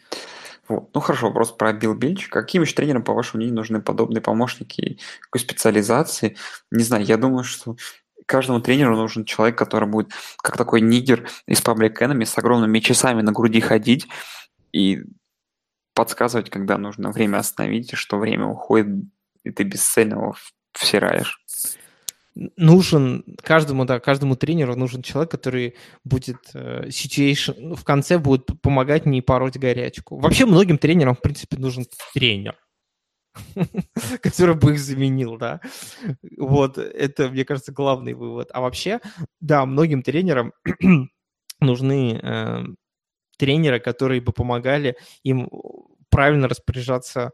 Вот. 0.67 0.89
Ну 0.93 1.01
хорошо, 1.01 1.27
вопрос 1.27 1.51
про 1.51 1.73
Билл 1.73 1.93
Бельчика. 1.93 2.41
Каким 2.41 2.61
еще 2.61 2.75
тренерам, 2.75 3.03
по 3.03 3.13
вашему 3.13 3.39
мнению, 3.39 3.57
нужны 3.57 3.81
подобные 3.81 4.21
помощники 4.21 4.99
какой 5.19 5.41
специализации? 5.41 6.37
Не 6.71 6.83
знаю, 6.83 7.03
я 7.03 7.17
думаю, 7.17 7.43
что 7.43 7.75
каждому 8.25 8.61
тренеру 8.61 8.95
нужен 8.95 9.25
человек, 9.25 9.57
который 9.57 9.89
будет 9.89 10.11
как 10.41 10.57
такой 10.57 10.81
нигер 10.81 11.29
из 11.47 11.61
Public 11.61 11.95
Enemy 11.99 12.25
с 12.25 12.37
огромными 12.37 12.79
часами 12.79 13.21
на 13.21 13.33
груди 13.33 13.59
ходить 13.59 14.07
и 14.71 15.01
подсказывать, 15.93 16.49
когда 16.49 16.77
нужно 16.77 17.11
время 17.11 17.37
остановить, 17.37 17.93
что 17.95 18.17
время 18.17 18.47
уходит, 18.47 18.87
и 19.43 19.51
ты 19.51 19.63
бесцельно 19.63 20.15
его 20.15 20.35
всираешь. 20.73 21.42
Нужен 22.35 23.23
каждому, 23.41 23.85
да, 23.85 23.99
каждому 23.99 24.35
тренеру 24.35 24.75
нужен 24.75 25.01
человек, 25.01 25.31
который 25.31 25.75
будет 26.03 26.37
э, 26.53 26.87
situation, 26.87 27.55
ну, 27.59 27.75
в 27.75 27.83
конце 27.83 28.17
будет 28.17 28.49
помогать 28.61 29.05
не 29.05 29.21
пороть 29.21 29.57
горячку. 29.57 30.17
Вообще 30.19 30.45
многим 30.45 30.77
тренерам, 30.77 31.15
в 31.15 31.21
принципе, 31.21 31.57
нужен 31.57 31.85
тренер, 32.13 32.57
который 34.21 34.55
бы 34.55 34.73
их 34.73 34.79
заменил, 34.79 35.37
да. 35.37 35.61
Вот, 36.37 36.77
это, 36.77 37.29
мне 37.29 37.45
кажется, 37.45 37.71
главный 37.71 38.13
вывод. 38.13 38.49
А 38.53 38.61
вообще, 38.61 38.99
да, 39.39 39.65
многим 39.65 40.01
тренерам 40.01 40.53
нужны 41.59 42.19
э, 42.21 42.63
тренеры, 43.37 43.79
которые 43.79 44.21
бы 44.21 44.31
помогали 44.31 44.95
им 45.23 45.49
правильно 46.09 46.47
распоряжаться 46.47 47.31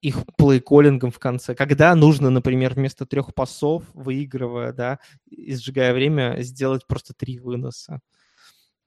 их 0.00 0.24
плей-коллингом 0.36 1.10
в 1.10 1.18
конце. 1.18 1.54
Когда 1.54 1.94
нужно, 1.94 2.30
например, 2.30 2.74
вместо 2.74 3.06
трех 3.06 3.34
пасов, 3.34 3.84
выигрывая, 3.94 4.72
да, 4.72 4.98
и 5.28 5.54
сжигая 5.54 5.92
время, 5.94 6.42
сделать 6.42 6.86
просто 6.86 7.14
три 7.14 7.38
выноса. 7.38 8.00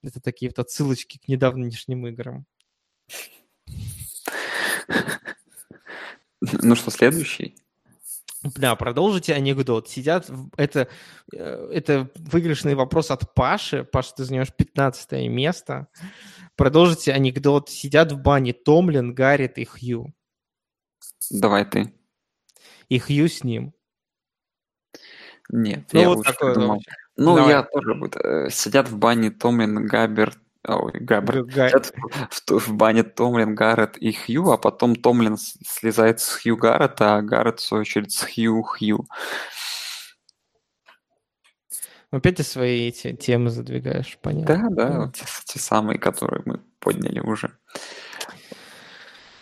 Это 0.02 0.22
такие 0.22 0.50
вот 0.50 0.60
отсылочки 0.60 1.18
к 1.18 1.28
недавнешним 1.28 2.08
играм. 2.08 2.46
Ну 6.42 6.76
что, 6.76 6.90
следующий? 6.90 7.56
Да, 8.44 8.76
продолжите 8.76 9.34
анекдот. 9.34 9.90
Сидят, 9.90 10.32
это, 10.56 10.88
э, 11.34 11.70
это 11.74 12.10
выигрышный 12.16 12.74
вопрос 12.74 13.12
от 13.12 13.34
Паши. 13.34 13.84
Паша, 13.84 14.14
ты 14.16 14.24
занимаешь 14.24 14.54
15 14.56 15.28
место. 15.28 15.88
Продолжите 16.56 17.12
анекдот. 17.12 17.70
Сидят 17.70 18.14
в 18.14 18.22
бане 18.22 18.54
Томлин, 18.54 19.14
Гаррит 19.14 19.58
и 19.58 19.66
Хью. 19.66 20.14
Давай 21.30 21.66
ты. 21.66 21.94
И 22.90 23.00
Хью 23.00 23.28
с 23.28 23.44
ним. 23.44 23.74
Нет, 25.52 25.90
ну, 25.94 26.00
я 26.00 26.10
вот 26.10 26.18
лучше 26.18 26.34
такое, 26.34 26.54
придумал. 26.54 26.82
Ну, 27.18 27.36
Давай. 27.36 27.52
я 27.52 27.64
тоже 27.64 27.96
буду. 27.96 28.20
Э, 28.20 28.50
сидят 28.50 28.88
в 28.88 28.98
бане 28.98 29.32
Томлин, 29.32 29.86
Габерт, 29.88 30.38
Ой, 30.68 30.92
Габбард. 31.00 31.48
В, 32.32 32.60
в 32.60 32.74
бане 32.74 33.04
Томлин, 33.04 33.56
Гаррет 33.56 33.98
и 33.98 34.12
Хью, 34.12 34.52
а 34.52 34.58
потом 34.58 34.96
Томлин 34.96 35.38
слезает 35.38 36.20
с 36.20 36.42
Хью 36.42 36.58
Гаррета, 36.58 37.16
а 37.16 37.22
Гаррет, 37.22 37.60
в 37.60 37.64
свою 37.64 37.82
очередь, 37.82 38.12
с 38.12 38.24
Хью 38.24 38.62
Хью. 38.64 39.08
Опять 42.12 42.38
ты 42.38 42.44
свои 42.44 42.88
эти 42.88 43.14
темы 43.14 43.52
задвигаешь, 43.52 44.18
понятно. 44.22 44.70
Да, 44.76 44.90
да, 44.90 45.00
вот 45.02 45.16
те, 45.16 45.26
те 45.46 45.60
самые, 45.60 46.00
которые 46.00 46.42
мы 46.46 46.60
подняли 46.80 47.20
уже. 47.20 47.58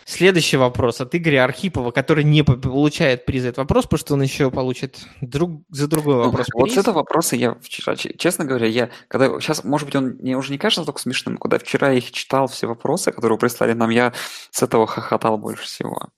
Следующий 0.08 0.56
вопрос 0.56 1.02
от 1.02 1.14
Игоря 1.14 1.44
Архипова, 1.44 1.90
который 1.90 2.24
не 2.24 2.42
получает 2.42 3.26
приз 3.26 3.42
за 3.42 3.48
этот 3.48 3.58
вопрос, 3.58 3.84
потому 3.84 3.98
что 3.98 4.14
он 4.14 4.22
еще 4.22 4.50
получит 4.50 5.06
друг, 5.20 5.60
за 5.68 5.86
другой 5.86 6.14
ну, 6.14 6.22
вопрос. 6.24 6.46
Ну, 6.54 6.60
вот 6.60 6.70
с 6.70 6.78
этого 6.78 6.94
вопроса 6.94 7.36
я 7.36 7.58
вчера, 7.60 7.94
честно 7.94 8.46
говоря, 8.46 8.66
я, 8.68 8.88
когда 9.08 9.38
сейчас, 9.38 9.64
может 9.64 9.86
быть, 9.86 9.96
он 9.96 10.16
мне 10.18 10.34
уже 10.38 10.50
не 10.50 10.56
кажется 10.56 10.86
только 10.86 10.98
смешным, 10.98 11.36
когда 11.36 11.58
вчера 11.58 11.90
я 11.90 11.98
их 11.98 12.10
читал, 12.10 12.46
все 12.46 12.66
вопросы, 12.66 13.12
которые 13.12 13.38
прислали 13.38 13.74
нам, 13.74 13.90
я 13.90 14.14
с 14.50 14.62
этого 14.62 14.86
хохотал 14.86 15.36
больше 15.36 15.64
всего. 15.64 16.08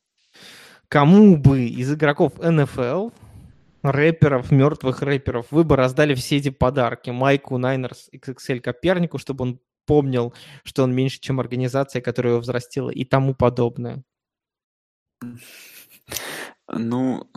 Кому 0.87 1.37
бы 1.37 1.65
из 1.65 1.93
игроков 1.93 2.35
НФЛ, 2.39 3.09
рэперов, 3.83 4.53
мертвых 4.53 5.03
рэперов, 5.03 5.47
вы 5.51 5.65
бы 5.65 5.75
раздали 5.75 6.15
все 6.15 6.37
эти 6.37 6.51
подарки 6.51 7.11
Майку 7.11 7.59
Найнерс 7.59 8.09
XXL 8.15 8.61
Копернику, 8.61 9.19
чтобы 9.19 9.43
он 9.43 9.61
помнил, 9.91 10.33
что 10.63 10.85
он 10.85 10.95
меньше, 10.95 11.19
чем 11.19 11.41
организация, 11.41 12.01
которая 12.01 12.35
его 12.35 12.41
взрастила 12.41 12.91
и 12.91 13.05
тому 13.05 13.35
подобное? 13.35 14.05
Ну, 16.73 17.29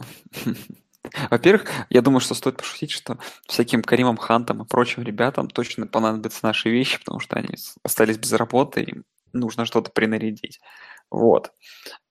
во-первых, 1.32 1.68
я 1.90 2.04
думаю, 2.04 2.20
что 2.20 2.36
стоит 2.36 2.58
пошутить, 2.58 2.92
что 2.92 3.18
всяким 3.48 3.82
Каримам 3.82 4.18
Хантам 4.18 4.62
и 4.62 4.68
прочим 4.68 5.02
ребятам 5.02 5.50
точно 5.50 5.88
понадобятся 5.88 6.42
наши 6.44 6.70
вещи, 6.70 7.00
потому 7.00 7.20
что 7.20 7.38
они 7.38 7.56
остались 7.82 8.20
без 8.20 8.32
работы, 8.34 8.84
им 8.84 9.04
нужно 9.34 9.66
что-то 9.66 9.90
принарядить. 9.90 10.60
Вот. 11.10 11.54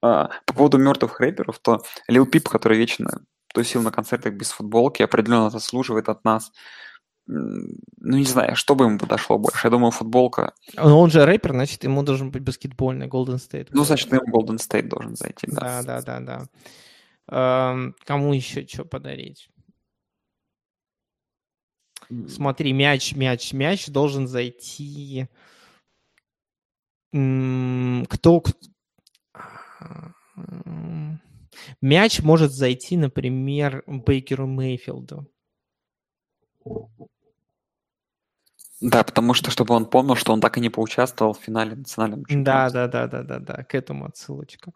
А, 0.03 0.29
по 0.45 0.55
поводу 0.55 0.79
мертвых 0.79 1.21
рэперов, 1.21 1.61
то 1.61 1.85
Лил 2.09 2.27
Пип, 2.27 2.49
который 2.49 2.79
вечно 2.79 3.25
тусил 3.55 3.83
на 3.83 3.93
концертах 3.93 4.35
без 4.35 4.51
футболки, 4.51 5.05
определенно 5.05 5.51
заслуживает 5.51 6.09
от 6.09 6.25
нас 6.25 6.51
ну, 7.27 8.17
не 8.17 8.25
знаю, 8.25 8.57
что 8.57 8.75
бы 8.75 8.85
ему 8.87 8.99
подошло 8.99 9.39
больше. 9.39 9.67
Я 9.67 9.71
думаю, 9.71 9.91
футболка. 9.93 10.55
Но 10.75 11.01
он 11.01 11.11
же 11.11 11.25
рэпер, 11.25 11.53
значит, 11.53 11.85
ему 11.85 12.03
должен 12.03 12.31
быть 12.31 12.43
баскетбольный 12.43 13.07
Golden 13.07 13.37
State. 13.37 13.69
Ну, 13.71 13.85
значит, 13.85 14.13
ему 14.13 14.23
Golden 14.27 14.57
State 14.57 14.89
должен 14.89 15.17
зайти, 15.17 15.47
да. 15.47 15.83
Да, 15.83 16.03
да, 16.03 16.21
да, 16.21 16.47
да. 17.27 17.93
кому 18.05 18.35
еще 18.35 18.67
что 18.67 18.85
подарить? 18.85 19.49
Смотри, 22.29 22.73
мяч, 22.73 23.15
мяч, 23.15 23.53
мяч 23.53 23.87
должен 23.89 24.27
зайти. 24.27 25.29
Кто... 27.13 28.43
Мяч 31.81 32.21
может 32.21 32.53
зайти, 32.53 32.97
например, 32.97 33.85
Бейкеру 33.87 34.47
Мейфилду. 34.47 35.32
Да, 38.83 39.05
потому 39.05 39.33
что, 39.33 39.53
чтобы 39.53 39.77
он 39.77 39.87
помнил, 39.87 40.17
что 40.17 40.33
он 40.33 40.41
так 40.41 40.59
и 40.59 40.61
не 40.61 40.69
поучаствовал 40.69 41.35
в 41.35 41.39
финале 41.39 41.77
национального 41.77 42.25
чемпионата. 42.29 42.73
Да, 42.73 42.89
да, 42.89 43.07
да, 43.07 43.23
да, 43.23 43.39
да, 43.39 43.55
да, 43.55 43.63
к 43.63 43.77
этому 43.77 44.07
отсылочка. 44.07 44.73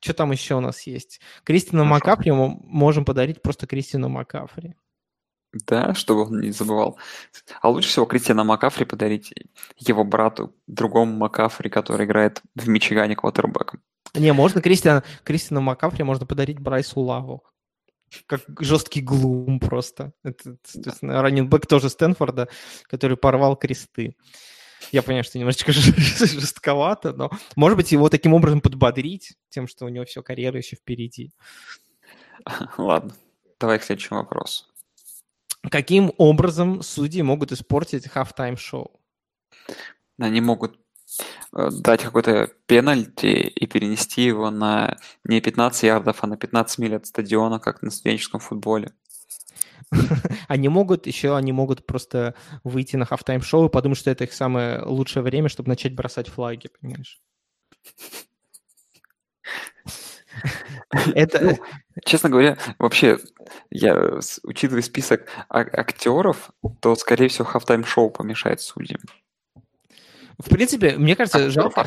Что 0.00 0.12
там 0.12 0.32
еще 0.32 0.56
у 0.56 0.60
нас 0.60 0.82
есть? 0.82 1.20
Кристина 1.44 1.84
Хорошо. 1.84 1.94
Макафри 1.94 2.32
мы 2.32 2.58
можем 2.62 3.06
подарить 3.06 3.40
просто 3.40 3.66
Кристину 3.66 4.10
Макафри. 4.10 4.74
Да, 5.66 5.94
чтобы 5.94 6.26
он 6.26 6.40
не 6.40 6.50
забывал. 6.50 6.98
А 7.62 7.70
лучше 7.70 7.88
всего 7.88 8.04
Кристина 8.04 8.44
Макафри 8.44 8.84
подарить 8.84 9.32
его 9.78 10.04
брату, 10.04 10.54
другому 10.66 11.16
Макафри, 11.16 11.70
который 11.70 12.04
играет 12.04 12.42
в 12.54 12.68
Мичигане 12.68 13.16
квотербеком. 13.16 13.80
Не, 14.14 14.34
можно 14.34 14.60
Кристина, 14.60 15.02
Кристина 15.24 15.62
Макафри 15.62 16.04
можно 16.04 16.26
подарить 16.26 16.58
Брайсу 16.58 17.00
Лаву 17.00 17.44
как 18.26 18.42
жесткий 18.60 19.00
глум 19.00 19.60
просто. 19.60 20.12
Это, 20.22 20.56
раненбэк 21.02 21.66
тоже 21.66 21.88
Стэнфорда, 21.88 22.48
который 22.84 23.16
порвал 23.16 23.56
кресты. 23.56 24.16
Я 24.92 25.02
понимаю, 25.02 25.24
что 25.24 25.38
немножечко 25.38 25.72
жестковато, 25.72 27.12
но, 27.12 27.30
может 27.56 27.76
быть, 27.76 27.92
его 27.92 28.08
таким 28.08 28.34
образом 28.34 28.60
подбодрить, 28.60 29.34
тем, 29.48 29.66
что 29.66 29.84
у 29.84 29.88
него 29.88 30.04
все 30.04 30.22
карьера 30.22 30.58
еще 30.58 30.76
впереди. 30.76 31.32
Ладно, 32.76 33.14
давай 33.58 33.78
к 33.78 33.82
следующему 33.82 34.20
вопросу. 34.20 34.64
Каким 35.70 36.12
образом 36.16 36.82
судьи 36.82 37.22
могут 37.22 37.52
испортить 37.52 38.06
halftime 38.06 38.56
шоу? 38.56 39.00
Они 40.18 40.40
могут 40.40 40.78
дать 41.52 42.02
какой-то 42.02 42.50
пенальти 42.66 43.26
и 43.26 43.66
перенести 43.66 44.22
его 44.22 44.50
на 44.50 44.98
не 45.24 45.40
15 45.40 45.82
ярдов, 45.84 46.18
а 46.22 46.26
на 46.26 46.36
15 46.36 46.78
миль 46.78 46.96
от 46.96 47.06
стадиона, 47.06 47.58
как 47.58 47.82
на 47.82 47.90
студенческом 47.90 48.40
футболе. 48.40 48.92
Они 50.48 50.68
могут, 50.68 51.06
еще 51.06 51.36
они 51.36 51.52
могут 51.52 51.86
просто 51.86 52.34
выйти 52.62 52.96
на 52.96 53.06
halftime 53.06 53.40
show 53.40 53.66
и 53.66 53.70
подумать, 53.70 53.98
что 53.98 54.10
это 54.10 54.24
их 54.24 54.32
самое 54.32 54.82
лучшее 54.82 55.22
время, 55.22 55.48
чтобы 55.48 55.68
начать 55.68 55.94
бросать 55.94 56.28
флаги, 56.28 56.68
понимаешь? 56.80 57.20
Это... 61.14 61.40
Ну, 61.40 61.58
честно 62.04 62.28
говоря, 62.28 62.58
вообще, 62.78 63.18
я, 63.70 64.20
учитывая 64.42 64.82
список 64.82 65.28
актеров, 65.48 66.50
то, 66.80 66.94
скорее 66.94 67.28
всего, 67.28 67.44
halftime 67.44 67.84
show 67.84 68.10
помешает 68.10 68.60
судьям. 68.60 69.00
В 70.38 70.50
принципе, 70.50 70.96
мне 70.96 71.16
кажется, 71.16 71.50
жалко, 71.50 71.84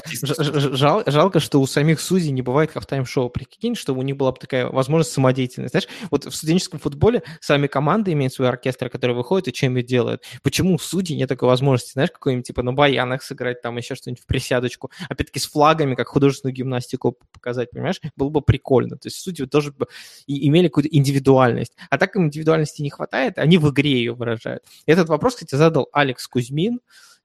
жал, 0.75 1.03
жалко, 1.05 1.39
что 1.39 1.61
у 1.61 1.65
самих 1.65 2.01
судей 2.01 2.31
не 2.31 2.41
бывает 2.41 2.71
halftime 2.71 3.07
show. 3.07 3.29
Прикинь, 3.29 3.75
что 3.75 3.93
у 3.93 4.01
них 4.01 4.17
была 4.17 4.33
бы 4.33 4.39
такая 4.39 4.67
возможность 4.67 5.13
самодеятельности. 5.13 5.71
Знаешь, 5.71 5.87
вот 6.09 6.25
в 6.25 6.35
студенческом 6.35 6.79
футболе 6.81 7.23
сами 7.39 7.67
команды 7.67 8.11
имеют 8.11 8.33
свой 8.33 8.49
оркестр, 8.49 8.89
который 8.89 9.15
выходит 9.15 9.47
и 9.47 9.53
чем-нибудь 9.53 9.85
делают. 9.85 10.23
Почему 10.43 10.75
у 10.75 10.79
судей 10.79 11.15
нет 11.15 11.29
такой 11.29 11.47
возможности, 11.47 11.93
знаешь, 11.93 12.11
какой-нибудь 12.11 12.45
типа 12.45 12.61
на 12.61 12.73
баянах 12.73 13.23
сыграть, 13.23 13.61
там 13.61 13.77
еще 13.77 13.95
что-нибудь 13.95 14.21
в 14.21 14.25
присядочку, 14.25 14.91
опять-таки 15.07 15.39
с 15.39 15.47
флагами, 15.47 15.95
как 15.95 16.09
художественную 16.09 16.53
гимнастику 16.53 17.17
показать, 17.31 17.71
понимаешь? 17.71 18.01
Было 18.17 18.29
бы 18.29 18.41
прикольно. 18.41 18.97
То 18.97 19.07
есть 19.07 19.17
судьи 19.17 19.45
тоже 19.45 19.71
бы 19.71 19.87
имели 20.27 20.67
какую-то 20.67 20.89
индивидуальность. 20.91 21.71
А 21.89 21.97
так 21.97 22.17
им 22.17 22.25
индивидуальности 22.25 22.81
не 22.81 22.89
хватает, 22.89 23.37
они 23.37 23.57
в 23.57 23.69
игре 23.69 23.91
ее 23.93 24.13
выражают. 24.13 24.63
Этот 24.85 25.07
вопрос, 25.07 25.35
кстати, 25.35 25.55
задал 25.55 25.87
Алекс 25.93 26.27
Кузьмин, 26.27 26.81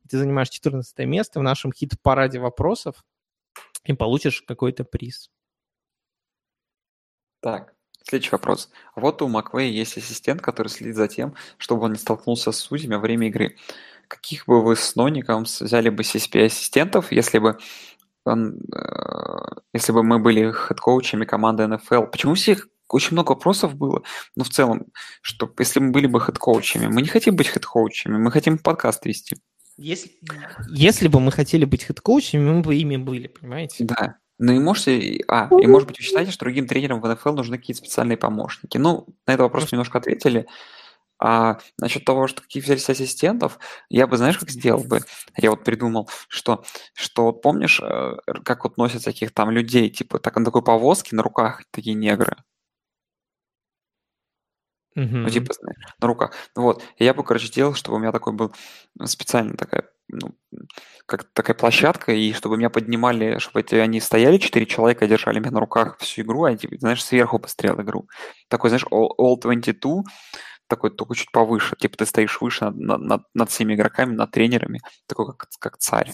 ты 0.07 0.19
занимаешь 0.19 0.49
14 0.49 0.99
место 1.07 1.41
в 1.41 1.43
нашем 1.43 1.73
хит-параде 1.73 2.39
вопросов 2.39 3.05
и 3.85 3.93
получишь 3.93 4.43
какой-то 4.43 4.85
приз. 4.85 5.31
Так, 7.41 7.75
следующий 8.03 8.33
вопрос. 8.33 8.71
Вот 8.95 9.23
у 9.23 9.29
Маквея 9.29 9.71
есть 9.71 9.97
ассистент, 9.97 10.41
который 10.43 10.69
следит 10.69 10.97
за 10.97 11.09
тем, 11.09 11.35
чтобы 11.59 11.85
он 11.85 11.93
не 11.93 11.99
столкнулся 11.99 12.53
с 12.53 12.59
судьями 12.59 12.95
во 12.95 13.01
время 13.01 13.29
игры. 13.29 13.57
Каких 14.09 14.47
бы 14.47 14.63
вы 14.63 14.77
с 14.77 14.95
Ноником 14.97 15.45
взяли 15.45 15.89
бы 15.91 16.03
CSP-ассистентов, 16.03 17.13
если 17.13 17.39
бы 17.39 17.59
он, 18.25 18.61
э, 18.75 19.61
если 19.73 19.93
бы 19.93 20.03
мы 20.03 20.19
были 20.19 20.53
head 20.53 20.77
coach 20.77 21.07
ами 21.07 21.25
команды 21.25 21.67
НФЛ? 21.67 22.07
Почему 22.07 22.35
всех 22.35 22.69
очень 22.89 23.13
много 23.13 23.31
вопросов 23.33 23.75
было, 23.75 24.03
но 24.37 24.45
в 24.45 24.49
целом, 24.49 24.87
что 25.21 25.53
если 25.59 25.81
мы 25.81 25.91
были 25.91 26.07
бы 26.07 26.21
head 26.21 26.41
coach 26.41 26.67
ами, 26.67 26.87
мы 26.87 27.03
не 27.03 27.09
хотим 27.09 27.37
быть 27.37 27.49
head 27.49 27.70
coach 27.70 27.96
ами, 27.96 28.17
мы 28.17 28.31
хотим 28.31 28.59
подкаст 28.59 29.05
вести. 29.07 29.37
Если, 29.77 30.13
если 30.71 31.09
бы 31.09 31.21
мы 31.21 31.31
хотели 31.31 31.65
быть 31.65 31.85
head 31.85 32.05
coach 32.05 32.31
ами, 32.31 32.51
мы 32.51 32.61
бы 32.63 32.75
ими 32.77 32.97
были, 32.97 33.29
понимаете? 33.29 33.85
Да. 33.85 34.17
Ну 34.39 34.53
и 34.53 34.59
можете... 34.59 35.23
А, 35.29 35.49
и 35.51 35.67
может 35.67 35.89
быть 35.89 35.99
вы 35.99 36.05
считаете, 36.05 36.31
что 36.31 36.45
другим 36.45 36.67
тренерам 36.67 37.01
в 37.01 37.09
НФЛ 37.09 37.33
нужны 37.33 37.59
какие-то 37.59 37.83
специальные 37.83 38.17
помощники? 38.17 38.79
Ну, 38.79 39.07
на 39.27 39.33
этот 39.33 39.45
вопрос 39.45 39.73
немножко 39.73 39.99
ответили. 39.99 40.47
А 41.19 41.59
насчет 41.79 42.05
того, 42.05 42.27
что 42.27 42.43
какие 42.43 42.63
взялись 42.63 42.89
ассистентов, 42.91 43.59
я 43.89 44.07
бы, 44.07 44.19
знаешь, 44.19 44.37
как 44.37 44.51
сделал 44.51 44.85
бы? 44.85 45.01
Я 45.37 45.51
вот 45.51 45.65
придумал, 45.65 46.11
что, 46.29 46.65
что 46.95 47.25
вот 47.25 47.41
помнишь, 47.41 47.81
э, 47.81 48.17
как 48.45 48.65
вот 48.65 48.77
носят 48.77 49.03
всяких 49.03 49.33
там 49.33 49.51
людей, 49.51 49.89
типа 49.89 50.19
так, 50.19 50.37
на 50.37 50.45
такой 50.45 50.63
повозке 50.63 51.17
на 51.17 51.23
руках 51.23 51.63
такие 51.71 51.95
негры. 51.95 52.37
Ну, 54.97 55.31
типа, 55.31 55.53
знаешь, 55.53 55.79
на 56.01 56.07
руках. 56.07 56.33
Вот. 56.55 56.83
И 56.97 57.05
я 57.05 57.13
бы, 57.13 57.23
короче, 57.23 57.47
сделал, 57.47 57.75
чтобы 57.75 57.97
у 57.97 58.01
меня 58.01 58.13
такой 58.13 58.33
был 58.33 58.53
специально 59.05 59.55
такая, 59.55 59.85
ну, 60.09 60.35
как 61.05 61.25
такая 61.35 61.55
площадка, 61.55 62.13
и 62.13 62.33
чтобы 62.33 62.57
меня 62.57 62.71
поднимали, 62.71 63.39
чтобы 63.39 63.61
эти, 63.61 63.75
они 63.75 64.01
стояли, 64.01 64.39
четыре 64.39 64.65
человека 64.65 65.07
держали 65.07 65.39
меня 65.39 65.51
на 65.51 65.61
руках 65.61 65.99
всю 65.99 66.23
игру, 66.23 66.45
а 66.45 66.57
типа, 66.57 66.77
знаешь, 66.79 67.05
сверху 67.05 67.39
пострел 67.39 67.81
игру. 67.83 68.09
Такой, 68.49 68.71
знаешь, 68.71 68.87
all, 68.91 69.11
all 69.21 69.39
22, 69.39 70.05
такой 70.67 70.91
только 70.91 71.15
чуть 71.15 71.31
повыше. 71.31 71.77
Типа 71.77 71.99
ты 71.99 72.07
стоишь 72.07 72.41
выше 72.41 72.71
над, 72.71 73.01
над, 73.01 73.23
над 73.35 73.51
всеми 73.51 73.75
игроками, 73.75 74.15
над 74.15 74.31
тренерами, 74.31 74.81
такой 75.07 75.27
как, 75.27 75.49
как 75.59 75.79
царь. 75.79 76.11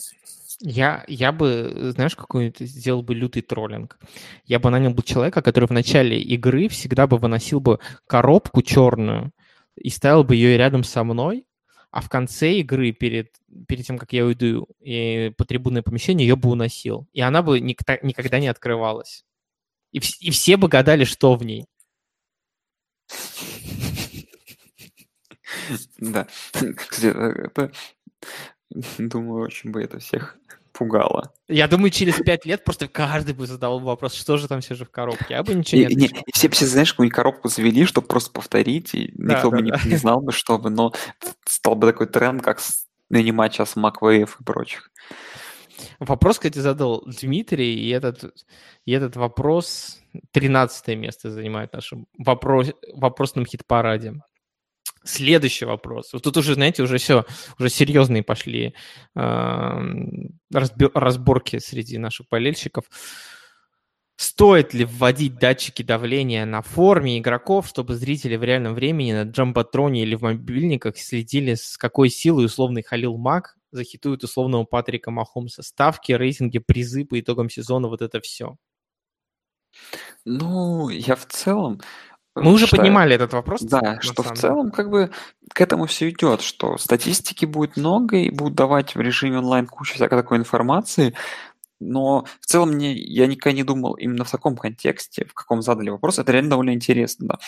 Я, 0.64 1.04
я 1.08 1.32
бы, 1.32 1.90
знаешь, 1.92 2.14
какой-то 2.14 2.64
сделал 2.66 3.02
бы 3.02 3.16
лютый 3.16 3.42
троллинг. 3.42 3.98
Я 4.44 4.60
бы 4.60 4.70
нанял 4.70 4.94
бы 4.94 5.02
человека, 5.02 5.42
который 5.42 5.66
в 5.66 5.72
начале 5.72 6.20
игры 6.22 6.68
всегда 6.68 7.08
бы 7.08 7.18
выносил 7.18 7.58
бы 7.58 7.80
коробку 8.06 8.62
черную 8.62 9.32
и 9.74 9.90
ставил 9.90 10.22
бы 10.22 10.36
ее 10.36 10.56
рядом 10.56 10.84
со 10.84 11.02
мной, 11.02 11.46
а 11.90 12.00
в 12.00 12.08
конце 12.08 12.52
игры, 12.54 12.92
перед, 12.92 13.34
перед 13.66 13.86
тем, 13.86 13.98
как 13.98 14.12
я 14.12 14.24
уйду 14.24 14.68
и 14.80 15.32
по 15.36 15.44
трибунное 15.44 15.82
помещение, 15.82 16.28
ее 16.28 16.36
бы 16.36 16.50
уносил. 16.50 17.08
И 17.12 17.20
она 17.20 17.42
бы 17.42 17.58
никогда, 17.58 17.98
никогда 18.06 18.38
не 18.38 18.46
открывалась. 18.46 19.24
И, 19.90 19.98
и 20.20 20.30
все 20.30 20.56
бы 20.56 20.68
гадали, 20.68 21.02
что 21.02 21.34
в 21.34 21.44
ней. 21.44 21.66
Да. 25.98 26.28
Кстати, 26.52 27.06
это, 27.06 27.72
думаю, 28.98 29.44
очень 29.44 29.70
бы 29.70 29.82
это 29.82 29.98
всех 29.98 30.36
пугало. 30.72 31.32
Я 31.48 31.68
думаю, 31.68 31.90
через 31.90 32.16
пять 32.16 32.44
лет 32.46 32.64
просто 32.64 32.88
каждый 32.88 33.34
бы 33.34 33.46
задал 33.46 33.80
вопрос, 33.80 34.14
что 34.14 34.36
же 34.36 34.48
там 34.48 34.60
все 34.60 34.74
же 34.74 34.84
в 34.84 34.90
коробке, 34.90 35.36
а 35.36 35.42
бы 35.42 35.54
ничего 35.54 35.82
не, 35.82 35.94
не, 35.94 36.06
и 36.06 36.32
все, 36.32 36.48
все, 36.48 36.66
знаешь, 36.66 36.92
какую-нибудь 36.92 37.16
коробку 37.16 37.48
завели, 37.48 37.84
чтобы 37.84 38.06
просто 38.06 38.30
повторить, 38.32 38.94
и 38.94 39.12
да, 39.14 39.34
никто 39.34 39.50
да, 39.50 39.56
бы 39.56 39.62
да. 39.62 39.80
Не, 39.84 39.90
не 39.90 39.96
знал 39.96 40.20
бы, 40.20 40.32
что 40.32 40.58
бы, 40.58 40.70
но 40.70 40.92
стал 41.46 41.74
бы 41.74 41.86
такой 41.86 42.06
тренд, 42.06 42.42
как 42.42 42.60
нанимать 43.10 43.54
сейчас 43.54 43.76
MacWave 43.76 44.30
и 44.40 44.44
прочих. 44.44 44.90
Вопрос, 45.98 46.38
кстати, 46.38 46.58
задал 46.58 47.04
Дмитрий, 47.06 47.74
и 47.74 47.88
этот, 47.90 48.34
и 48.84 48.92
этот 48.92 49.16
вопрос 49.16 50.00
13 50.32 50.96
место 50.96 51.30
занимает 51.30 51.70
в 51.70 51.74
нашем 51.74 52.06
вопрос, 52.18 52.72
вопросном 52.94 53.46
хит-параде. 53.46 54.14
Следующий 55.04 55.64
вопрос. 55.64 56.12
Вот 56.12 56.22
тут 56.22 56.36
уже, 56.36 56.54
знаете, 56.54 56.82
уже 56.82 56.98
все, 56.98 57.24
уже 57.58 57.68
серьезные 57.68 58.22
пошли 58.22 58.74
э, 59.16 59.80
разборки 60.52 61.58
среди 61.58 61.98
наших 61.98 62.28
болельщиков. 62.28 62.84
Стоит 64.16 64.72
ли 64.72 64.84
вводить 64.84 65.38
датчики 65.38 65.82
давления 65.82 66.44
на 66.44 66.62
форме 66.62 67.18
игроков, 67.18 67.66
чтобы 67.66 67.96
зрители 67.96 68.36
в 68.36 68.44
реальном 68.44 68.74
времени 68.74 69.12
на 69.12 69.22
джамботроне 69.22 70.02
или 70.02 70.14
в 70.14 70.22
мобильниках 70.22 70.96
следили, 70.98 71.54
с 71.54 71.76
какой 71.76 72.08
силой 72.08 72.44
условный 72.44 72.82
Халил 72.82 73.16
Мак 73.16 73.56
захитует 73.72 74.22
условного 74.22 74.64
Патрика 74.64 75.10
Махомса? 75.10 75.62
Ставки, 75.62 76.12
рейтинги, 76.12 76.58
призы 76.58 77.04
по 77.04 77.18
итогам 77.18 77.50
сезона, 77.50 77.88
вот 77.88 78.02
это 78.02 78.20
все. 78.20 78.56
Ну, 80.24 80.88
я 80.90 81.16
в 81.16 81.26
целом 81.26 81.80
мы 82.34 82.52
уже 82.52 82.66
что, 82.66 82.76
поднимали 82.76 83.14
этот 83.14 83.32
вопрос. 83.32 83.60
Да, 83.62 84.00
что 84.00 84.22
в 84.22 84.32
целом 84.32 84.70
как 84.70 84.90
бы 84.90 85.10
к 85.52 85.60
этому 85.60 85.86
все 85.86 86.08
идет, 86.08 86.40
что 86.40 86.78
статистики 86.78 87.44
будет 87.44 87.76
много 87.76 88.16
и 88.16 88.30
будут 88.30 88.54
давать 88.54 88.94
в 88.94 89.00
режиме 89.00 89.38
онлайн 89.38 89.66
кучу 89.66 89.94
всякой 89.94 90.16
такой 90.16 90.38
информации, 90.38 91.14
но 91.82 92.24
в 92.40 92.46
целом 92.46 92.70
мне, 92.70 92.92
я 92.94 93.26
никогда 93.26 93.54
не 93.56 93.64
думал 93.64 93.94
именно 93.94 94.24
в 94.24 94.30
таком 94.30 94.56
контексте, 94.56 95.26
в 95.26 95.34
каком 95.34 95.62
задали 95.62 95.90
вопрос. 95.90 96.18
Это 96.18 96.32
реально 96.32 96.50
довольно 96.50 96.72
интересно, 96.72 97.26
да. 97.28 97.38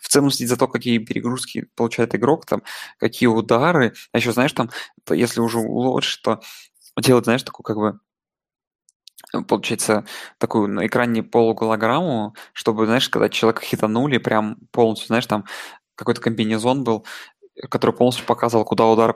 в 0.00 0.08
целом 0.08 0.30
следить 0.30 0.48
за 0.48 0.56
то, 0.56 0.66
какие 0.66 0.98
перегрузки 0.98 1.66
получает 1.76 2.14
игрок, 2.14 2.46
там, 2.46 2.62
какие 2.98 3.26
удары. 3.26 3.92
А 4.12 4.18
еще, 4.18 4.32
знаешь, 4.32 4.52
там, 4.52 4.70
если 5.10 5.40
уже 5.40 5.58
улучшить, 5.58 6.22
то 6.22 6.40
делать, 6.98 7.24
знаешь, 7.24 7.42
такую 7.42 7.64
как 7.64 7.76
бы 7.76 8.00
получается, 9.48 10.04
такую 10.38 10.68
на 10.68 10.86
экране 10.86 11.22
полуголограмму, 11.22 12.34
чтобы, 12.52 12.86
знаешь, 12.86 13.08
когда 13.08 13.28
человека 13.28 13.62
хитанули, 13.62 14.18
прям 14.18 14.56
полностью, 14.72 15.08
знаешь, 15.08 15.26
там 15.26 15.44
какой-то 15.96 16.20
комбинезон 16.20 16.84
был, 16.84 17.06
который 17.70 17.92
полностью 17.94 18.26
показывал, 18.26 18.64
куда 18.64 18.86
удар 18.86 19.14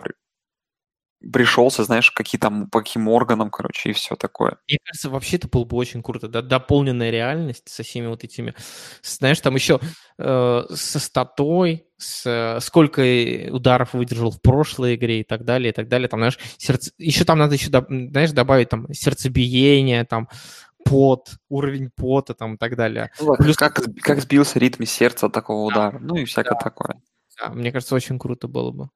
пришелся, 1.21 1.85
знаешь, 1.85 2.11
какие 2.11 2.39
там, 2.39 2.69
по 2.69 2.81
каким 2.81 3.09
органам, 3.09 3.51
короче, 3.51 3.91
и 3.91 3.93
все 3.93 4.15
такое. 4.17 4.59
Мне 4.69 4.79
кажется, 4.85 5.11
вообще 5.11 5.37
это 5.37 5.49
было 5.49 5.65
бы 5.65 5.77
очень 5.77 6.03
круто, 6.03 6.29
да, 6.29 6.43
дополненная 6.43 7.11
реальность 7.11 7.69
со 7.69 7.83
всеми 7.83 8.07
вот 8.07 8.25
этими, 8.25 8.55
знаешь, 9.03 9.41
там 9.41 9.55
еще 9.55 9.81
э, 10.19 10.63
со 10.71 10.99
статой, 10.99 11.87
с, 11.97 12.59
сколько 12.61 13.03
ударов 13.51 13.95
выдержал 13.95 14.31
в 14.31 14.41
прошлой 14.41 14.95
игре 14.95 15.21
и 15.21 15.25
так 15.25 15.45
далее, 15.45 15.71
и 15.71 15.75
так 15.75 15.89
далее, 15.89 16.09
там, 16.09 16.21
знаешь, 16.21 16.39
сердце... 16.57 16.93
еще 16.99 17.25
там 17.25 17.39
надо 17.39 17.55
еще, 17.55 17.69
знаешь, 17.69 18.31
добавить 18.31 18.69
там 18.69 18.93
сердцебиение, 18.93 20.05
там, 20.05 20.29
пот, 20.85 21.31
уровень 21.49 21.91
пота 21.91 22.35
там 22.35 22.55
и 22.55 22.57
так 22.57 22.77
далее. 22.77 23.11
Ну, 23.21 23.35
Плюс... 23.37 23.57
как, 23.57 23.81
как 24.01 24.21
сбился 24.21 24.59
ритм 24.59 24.85
сердца 24.85 25.27
от 25.27 25.33
такого 25.33 25.67
удара, 25.67 25.99
ну 25.99 26.17
и 26.17 26.25
всякое 26.25 26.55
да. 26.55 26.61
такое. 26.61 27.03
Да, 27.41 27.51
мне 27.51 27.73
кажется, 27.73 27.95
очень 27.95 28.19
круто 28.19 28.49
было 28.49 28.71
бы. 28.71 28.89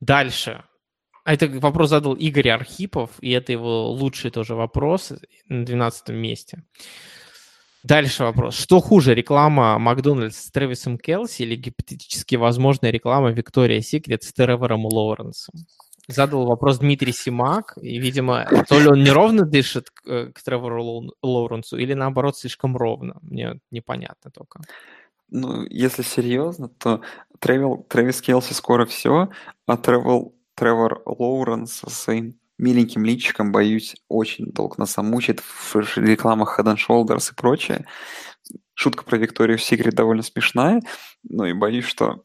Дальше. 0.00 0.64
А 1.24 1.32
это 1.32 1.48
вопрос 1.48 1.88
задал 1.90 2.14
Игорь 2.14 2.50
Архипов, 2.50 3.10
и 3.20 3.30
это 3.30 3.52
его 3.52 3.90
лучший 3.90 4.30
тоже 4.30 4.54
вопрос 4.54 5.12
на 5.48 5.64
12 5.64 6.10
месте. 6.10 6.64
Дальше 7.82 8.24
вопрос. 8.24 8.56
Что 8.56 8.80
хуже, 8.80 9.14
реклама 9.14 9.78
Макдональдс 9.78 10.36
с 10.36 10.50
Трэвисом 10.50 10.96
Келси 10.98 11.42
или 11.42 11.54
гипотетически 11.54 12.36
возможная 12.36 12.90
реклама 12.90 13.30
Виктория 13.30 13.80
Секрет 13.80 14.22
с 14.22 14.32
Тревором 14.32 14.86
Лоуренсом? 14.86 15.54
Задал 16.08 16.46
вопрос 16.46 16.78
Дмитрий 16.78 17.12
Симак, 17.12 17.78
и, 17.80 17.98
видимо, 17.98 18.46
то 18.68 18.78
ли 18.78 18.88
он 18.88 19.02
неровно 19.02 19.46
дышит 19.46 19.88
к, 19.90 20.06
э, 20.06 20.32
к 20.32 20.42
Тревору 20.42 21.10
Лоуренсу, 21.22 21.78
или 21.78 21.94
наоборот 21.94 22.36
слишком 22.36 22.76
ровно. 22.76 23.18
Мне 23.22 23.60
непонятно 23.70 24.30
только. 24.30 24.60
Ну, 25.28 25.66
если 25.68 26.02
серьезно, 26.02 26.68
то 26.68 27.00
Тревел, 27.38 27.84
Трэвис 27.88 28.20
Келси 28.20 28.52
скоро 28.52 28.86
все, 28.86 29.30
а 29.66 29.76
Тревел, 29.76 30.34
Тревор 30.54 31.02
Лоуренс 31.04 31.72
со 31.72 31.90
своим 31.90 32.38
миленьким 32.58 33.04
личиком, 33.04 33.52
боюсь, 33.52 33.96
очень 34.08 34.46
долго 34.52 34.76
нас 34.78 34.94
замучит 34.94 35.40
в 35.40 35.74
рекламах 35.96 36.58
Head 36.58 36.74
and 36.74 36.76
Shoulders 36.76 37.32
и 37.32 37.34
прочее. 37.34 37.86
Шутка 38.74 39.04
про 39.04 39.16
Викторию 39.18 39.58
Секрет 39.58 39.94
довольно 39.94 40.22
смешная, 40.22 40.80
но 41.22 41.46
и 41.46 41.52
боюсь, 41.52 41.84
что 41.84 42.24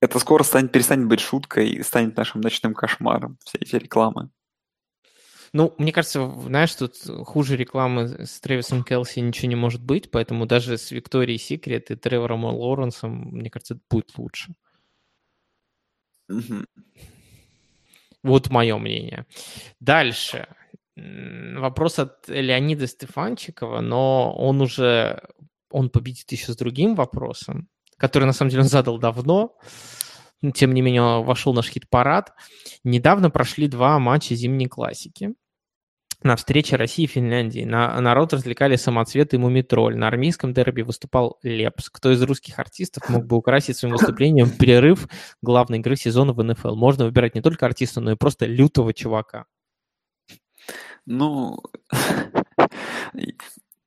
это 0.00 0.18
скоро 0.18 0.42
станет, 0.42 0.72
перестанет 0.72 1.06
быть 1.06 1.20
шуткой 1.20 1.68
и 1.70 1.82
станет 1.82 2.16
нашим 2.16 2.40
ночным 2.40 2.74
кошмаром, 2.74 3.38
все 3.44 3.58
эти 3.58 3.76
рекламы. 3.76 4.30
Ну, 5.52 5.74
мне 5.78 5.92
кажется, 5.92 6.28
знаешь, 6.46 6.74
тут 6.74 6.96
хуже 7.24 7.56
рекламы 7.56 8.26
с 8.26 8.40
Трэвисом 8.40 8.84
Келси 8.84 9.20
ничего 9.20 9.48
не 9.48 9.56
может 9.56 9.82
быть, 9.82 10.10
поэтому 10.10 10.46
даже 10.46 10.78
с 10.78 10.90
Викторией 10.90 11.38
Секрет 11.38 11.90
и 11.90 11.96
Тревором 11.96 12.44
Лоренсом, 12.44 13.30
мне 13.32 13.50
кажется, 13.50 13.78
будет 13.90 14.16
лучше. 14.16 14.54
Mm-hmm. 16.30 16.66
Вот 18.22 18.50
мое 18.50 18.76
мнение. 18.76 19.26
Дальше. 19.80 20.48
Вопрос 20.96 21.98
от 21.98 22.26
Леонида 22.28 22.86
Стефанчикова, 22.86 23.80
но 23.80 24.34
он 24.34 24.60
уже, 24.60 25.22
он 25.70 25.90
победит 25.90 26.32
еще 26.32 26.52
с 26.52 26.56
другим 26.56 26.94
вопросом, 26.94 27.68
который, 27.98 28.24
на 28.24 28.32
самом 28.32 28.50
деле, 28.50 28.62
он 28.62 28.68
задал 28.68 28.98
давно, 28.98 29.58
тем 30.54 30.74
не 30.74 30.82
менее, 30.82 31.22
вошел 31.22 31.54
наш 31.54 31.68
хит-парад. 31.68 32.32
Недавно 32.84 33.30
прошли 33.30 33.68
два 33.68 33.98
матча 33.98 34.34
зимней 34.34 34.68
классики 34.68 35.34
на 36.22 36.36
встрече 36.36 36.76
России 36.76 37.04
и 37.04 37.08
Финляндии. 37.08 37.64
На, 37.64 37.98
народ 38.00 38.32
развлекали 38.32 38.76
самоцветы 38.76 39.36
и 39.36 39.38
мумитроль. 39.38 39.96
На 39.96 40.08
армейском 40.08 40.52
дерби 40.52 40.82
выступал 40.82 41.38
Лепс. 41.42 41.88
Кто 41.90 42.12
из 42.12 42.22
русских 42.22 42.58
артистов 42.58 43.08
мог 43.08 43.26
бы 43.26 43.36
украсить 43.36 43.76
своим 43.76 43.94
выступлением 43.94 44.50
перерыв 44.50 45.08
главной 45.42 45.78
игры 45.78 45.96
сезона 45.96 46.32
в 46.32 46.42
НФЛ? 46.42 46.74
Можно 46.74 47.04
выбирать 47.04 47.34
не 47.34 47.42
только 47.42 47.66
артиста, 47.66 48.00
но 48.00 48.12
и 48.12 48.16
просто 48.16 48.46
лютого 48.46 48.92
чувака. 48.92 49.46
Ну, 51.04 51.62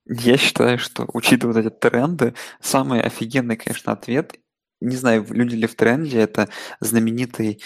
я 0.06 0.38
считаю, 0.38 0.80
что, 0.80 1.06
учитывая 1.14 1.62
эти 1.62 1.70
тренды, 1.70 2.34
самый 2.62 3.02
офигенный, 3.02 3.58
конечно, 3.58 3.92
ответ 3.92 4.40
не 4.82 4.96
знаю, 4.96 5.26
люди 5.30 5.56
ли 5.56 5.68
в 5.68 5.76
тренде, 5.76 6.20
это 6.20 6.50
знаменитый 6.80 7.62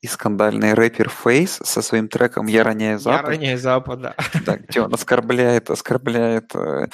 и 0.00 0.06
скандальный 0.06 0.74
рэпер 0.74 1.08
Фейс 1.08 1.60
со 1.62 1.80
своим 1.80 2.08
треком 2.08 2.46
«Я 2.46 2.64
роняю 2.64 2.98
Запад». 2.98 3.22
«Я 3.22 3.28
роняю 3.28 3.58
Запад», 3.58 4.00
да. 4.00 4.14
Да, 4.44 4.56
где 4.56 4.80
он 4.80 4.92
оскорбляет, 4.92 5.70
оскорбляет 5.70 6.54
э, 6.54 6.88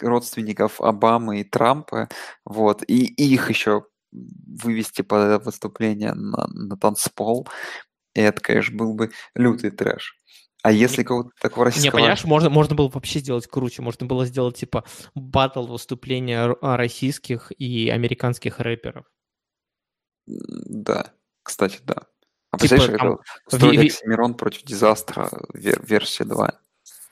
родственников 0.00 0.80
Обамы 0.80 1.40
и 1.40 1.44
Трампа, 1.44 2.08
вот, 2.44 2.82
и, 2.86 3.06
и 3.06 3.34
их 3.34 3.50
еще 3.50 3.84
вывести 4.10 5.02
под 5.02 5.24
это 5.24 5.44
выступление 5.44 6.14
на, 6.14 6.46
на 6.48 6.76
танцпол, 6.76 7.46
и 8.14 8.20
это, 8.20 8.40
конечно, 8.40 8.76
был 8.76 8.94
бы 8.94 9.10
лютый 9.34 9.70
трэш. 9.70 10.17
А 10.62 10.72
если 10.72 11.04
кого-то 11.04 11.30
такого 11.40 11.64
Не, 11.64 11.66
российского... 11.66 11.98
понимаешь, 11.98 12.24
можно, 12.24 12.50
можно 12.50 12.74
было 12.74 12.88
вообще 12.88 13.20
сделать 13.20 13.46
круче. 13.46 13.82
Можно 13.82 14.06
было 14.06 14.26
сделать, 14.26 14.56
типа, 14.56 14.84
батл 15.14 15.66
выступления 15.66 16.56
а, 16.60 16.76
российских 16.76 17.52
и 17.58 17.88
американских 17.88 18.58
рэперов. 18.58 19.06
Да, 20.26 21.12
кстати, 21.42 21.78
да. 21.84 22.02
А 22.50 22.58
Типа 22.58 22.76
представляешь, 22.76 22.98
там 23.00 23.18
это 23.52 23.68
ви- 23.68 23.86
Оксимирон 23.86 24.34
против 24.34 24.62
Дизастра 24.64 25.30
вер- 25.54 25.84
версия 25.86 26.24
2. 26.24 26.58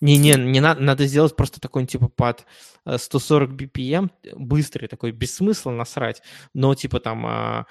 Не-не, 0.01 0.35
не 0.35 0.61
надо, 0.61 0.83
надо 0.83 1.07
сделать 1.07 1.37
просто 1.37 1.61
такой, 1.61 1.87
типа, 1.87 2.09
под 2.09 2.45
э, 2.85 2.99
140 2.99 3.53
BPM, 3.53 4.11
быстрый 4.35 4.89
такой, 4.89 5.13
без 5.13 5.35
смысла 5.35 5.71
насрать, 5.71 6.23
но, 6.53 6.75
типа, 6.75 7.01
там, 7.01 7.25
а, 7.27 7.67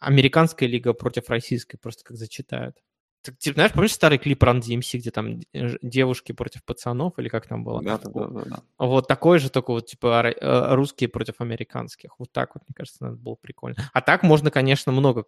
американская 0.00 0.68
лига 0.68 0.92
против 0.92 1.30
российской, 1.30 1.78
просто 1.78 2.04
как 2.04 2.16
зачитают. 2.18 2.76
Ты, 3.24 3.32
типа, 3.32 3.54
знаешь, 3.54 3.72
помнишь 3.72 3.92
старый 3.92 4.18
клип 4.18 4.42
Run 4.42 4.60
DMC, 4.60 4.98
где 4.98 5.10
там 5.10 5.40
э, 5.54 5.78
девушки 5.80 6.32
против 6.32 6.62
пацанов, 6.62 7.18
или 7.18 7.30
как 7.30 7.46
там 7.46 7.64
было? 7.64 7.82
Да, 7.82 7.98
да, 7.98 8.26
да, 8.26 8.42
да. 8.44 8.62
Вот 8.76 9.08
такой 9.08 9.38
же, 9.38 9.48
только 9.48 9.70
вот, 9.70 9.86
типа, 9.86 10.26
э, 10.26 10.74
русские 10.74 11.08
против 11.08 11.40
американских. 11.40 12.18
Вот 12.18 12.30
так 12.32 12.54
вот, 12.54 12.64
мне 12.68 12.74
кажется, 12.74 13.02
надо 13.02 13.16
было 13.16 13.34
прикольно. 13.36 13.76
А 13.94 14.02
так 14.02 14.24
можно, 14.24 14.50
конечно, 14.50 14.92
много. 14.92 15.24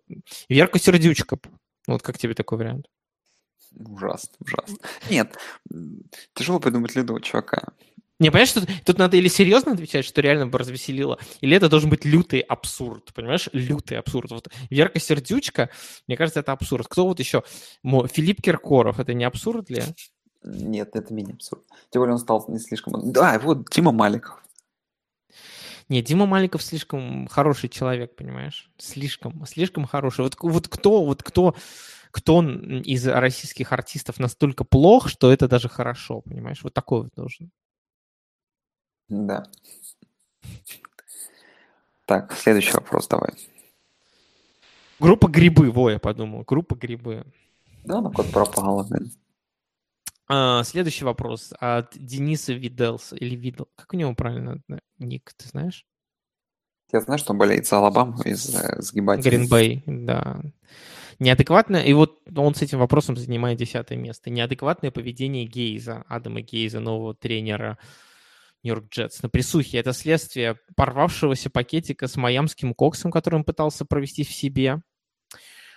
Верка 0.50 0.78
Сердючка. 0.78 1.38
Вот 1.86 2.02
как 2.02 2.18
тебе 2.18 2.34
такой 2.34 2.58
вариант? 2.58 2.86
Ужасно, 3.74 4.36
ужасно. 4.40 4.76
Нет, 5.08 5.34
тяжело 6.34 6.60
придумать 6.60 6.94
любого 6.96 7.20
чувака. 7.22 7.62
Не, 8.18 8.30
понимаешь, 8.30 8.52
тут, 8.52 8.66
тут 8.84 8.98
надо 8.98 9.18
или 9.18 9.28
серьезно 9.28 9.72
отвечать, 9.72 10.06
что 10.06 10.22
реально 10.22 10.46
бы 10.46 10.58
развеселило, 10.58 11.18
или 11.42 11.54
это 11.54 11.68
должен 11.68 11.90
быть 11.90 12.06
лютый 12.06 12.40
абсурд, 12.40 13.12
понимаешь? 13.12 13.50
Лютый 13.52 13.98
абсурд. 13.98 14.30
Вот 14.30 14.48
Верка 14.70 14.98
Сердючка, 14.98 15.68
мне 16.06 16.16
кажется, 16.16 16.40
это 16.40 16.52
абсурд. 16.52 16.88
Кто 16.88 17.06
вот 17.06 17.20
еще? 17.20 17.42
Филипп 17.82 18.40
Киркоров, 18.40 19.00
это 19.00 19.12
не 19.12 19.24
абсурд 19.24 19.68
ли? 19.68 19.82
Нет, 20.42 20.90
это 20.94 21.12
менее 21.12 21.34
абсурд. 21.34 21.62
Тем 21.90 22.00
более 22.00 22.14
он 22.14 22.18
стал 22.18 22.44
не 22.48 22.58
слишком... 22.58 23.12
Да, 23.12 23.38
вот 23.38 23.68
Дима 23.70 23.92
Маликов. 23.92 24.42
Не, 25.88 26.02
Дима 26.02 26.26
Маликов 26.26 26.62
слишком 26.62 27.26
хороший 27.28 27.68
человек, 27.68 28.16
понимаешь? 28.16 28.70
Слишком, 28.78 29.44
слишком 29.46 29.84
хороший. 29.84 30.22
Вот, 30.22 30.36
вот 30.40 30.68
кто, 30.68 31.04
вот 31.04 31.22
кто, 31.22 31.54
кто 32.10 32.42
из 32.42 33.06
российских 33.06 33.72
артистов 33.72 34.18
настолько 34.18 34.64
плох, 34.64 35.08
что 35.08 35.30
это 35.30 35.48
даже 35.48 35.68
хорошо, 35.68 36.22
понимаешь? 36.22 36.62
Вот 36.62 36.72
такой 36.72 37.02
вот 37.02 37.14
должен. 37.14 37.50
Да. 39.08 39.46
Так, 42.06 42.32
следующий 42.32 42.72
вопрос 42.72 43.08
давай. 43.08 43.30
Группа 44.98 45.28
«Грибы», 45.28 45.70
во, 45.70 45.90
я 45.90 45.98
подумал. 45.98 46.44
Группа 46.46 46.74
«Грибы». 46.74 47.24
Да, 47.84 47.98
она 47.98 48.10
куда 48.10 48.28
пропала, 48.30 48.82
блин. 48.84 49.12
А, 50.28 50.64
следующий 50.64 51.04
вопрос 51.04 51.52
от 51.60 51.92
Дениса 51.94 52.52
Виделса. 52.52 53.16
Или 53.16 53.36
Видел. 53.36 53.68
Как 53.76 53.92
у 53.92 53.96
него 53.96 54.14
правильно 54.14 54.60
э, 54.68 54.78
ник, 54.98 55.32
ты 55.36 55.48
знаешь? 55.48 55.86
Я 56.92 57.00
знаю, 57.00 57.18
что 57.18 57.32
он 57.32 57.38
болеет 57.38 57.66
за 57.66 57.78
Алабаму 57.78 58.22
из 58.22 58.44
сгибателей. 58.78 59.30
Гринбей, 59.30 59.82
да. 59.86 60.40
Неадекватное, 61.18 61.82
и 61.82 61.92
вот 61.92 62.20
он 62.36 62.54
с 62.54 62.62
этим 62.62 62.78
вопросом 62.78 63.16
занимает 63.16 63.58
десятое 63.58 63.98
место. 63.98 64.30
Неадекватное 64.30 64.90
поведение 64.90 65.46
Гейза, 65.46 66.04
Адама 66.08 66.42
Гейза, 66.42 66.80
нового 66.80 67.14
тренера 67.14 67.78
Нью-Йорк 68.66 68.88
Джетс 68.90 69.22
на 69.22 69.28
присухе. 69.28 69.78
Это 69.78 69.92
следствие 69.92 70.58
порвавшегося 70.74 71.50
пакетика 71.50 72.08
с 72.08 72.16
майамским 72.16 72.74
коксом, 72.74 73.12
который 73.12 73.36
он 73.36 73.44
пытался 73.44 73.84
провести 73.84 74.24
в 74.24 74.30
себе, 74.30 74.82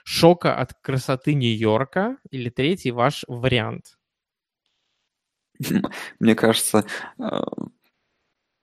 шока 0.04 0.56
от 0.56 0.74
красоты 0.82 1.36
Нью-Йорка 1.36 2.18
или 2.32 2.50
третий 2.50 2.92
ваш 2.92 3.26
вариант. 3.28 3.98
Мне 6.20 6.36
кажется, 6.36 6.86
э, 7.20 7.24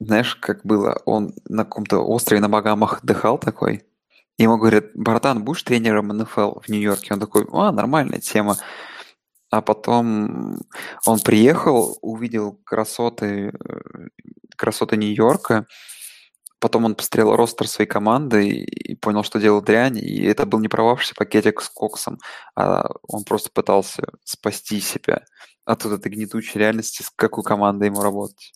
знаешь, 0.00 0.34
как 0.36 0.64
было, 0.64 1.00
он 1.04 1.34
на 1.48 1.64
каком-то 1.64 1.98
острове 1.98 2.40
на 2.40 2.48
Багамах 2.48 3.02
отдыхал 3.02 3.38
такой, 3.38 3.84
и 4.38 4.42
ему 4.42 4.58
говорят, 4.58 4.86
братан, 4.94 5.44
будешь 5.44 5.62
тренером 5.62 6.08
НФЛ 6.08 6.60
в 6.60 6.68
Нью-Йорке? 6.68 7.14
Он 7.14 7.20
такой, 7.20 7.46
а, 7.52 7.70
нормальная 7.70 8.18
тема. 8.18 8.56
А 9.50 9.62
потом 9.62 10.58
он 11.06 11.20
приехал, 11.20 11.98
увидел 12.02 12.60
красоты, 12.64 13.52
э, 13.52 14.08
красоты 14.56 14.96
Нью-Йорка, 14.96 15.66
потом 16.60 16.84
он 16.86 16.94
посмотрел 16.94 17.36
ростер 17.36 17.68
своей 17.68 17.88
команды 17.88 18.48
и, 18.48 18.96
понял, 18.96 19.22
что 19.22 19.38
делал 19.40 19.62
дрянь, 19.62 19.98
и 19.98 20.22
это 20.24 20.46
был 20.46 20.58
не 20.60 20.68
провавшийся 20.68 21.14
пакетик 21.14 21.60
с 21.62 21.68
коксом, 21.68 22.18
а 22.56 22.90
он 23.02 23.24
просто 23.24 23.50
пытался 23.50 24.02
спасти 24.24 24.80
себя 24.80 25.24
от 25.64 25.84
вот 25.84 25.94
этой 26.00 26.10
гнетущей 26.12 26.60
реальности, 26.60 27.02
с 27.02 27.10
какой 27.14 27.44
командой 27.44 27.86
ему 27.86 28.00
работать. 28.02 28.52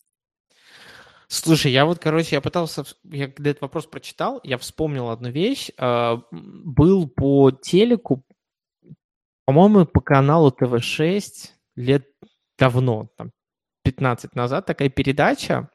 Слушай, 1.28 1.70
я 1.70 1.84
вот, 1.86 2.00
короче, 2.00 2.34
я 2.34 2.40
пытался, 2.40 2.84
я 3.04 3.28
когда 3.28 3.50
этот 3.50 3.62
вопрос 3.62 3.86
прочитал, 3.86 4.40
я 4.42 4.58
вспомнил 4.58 5.10
одну 5.10 5.30
вещь. 5.30 5.70
М, 5.78 6.24
Был 6.32 7.08
по 7.08 7.52
телеку, 7.52 8.24
по-моему, 9.50 9.84
по 9.84 10.00
каналу 10.00 10.52
ТВ-6 10.52 11.48
лет 11.74 12.06
давно, 12.56 13.10
там, 13.16 13.32
15 13.82 14.36
назад, 14.36 14.64
такая 14.64 14.88
передача, 14.90 15.68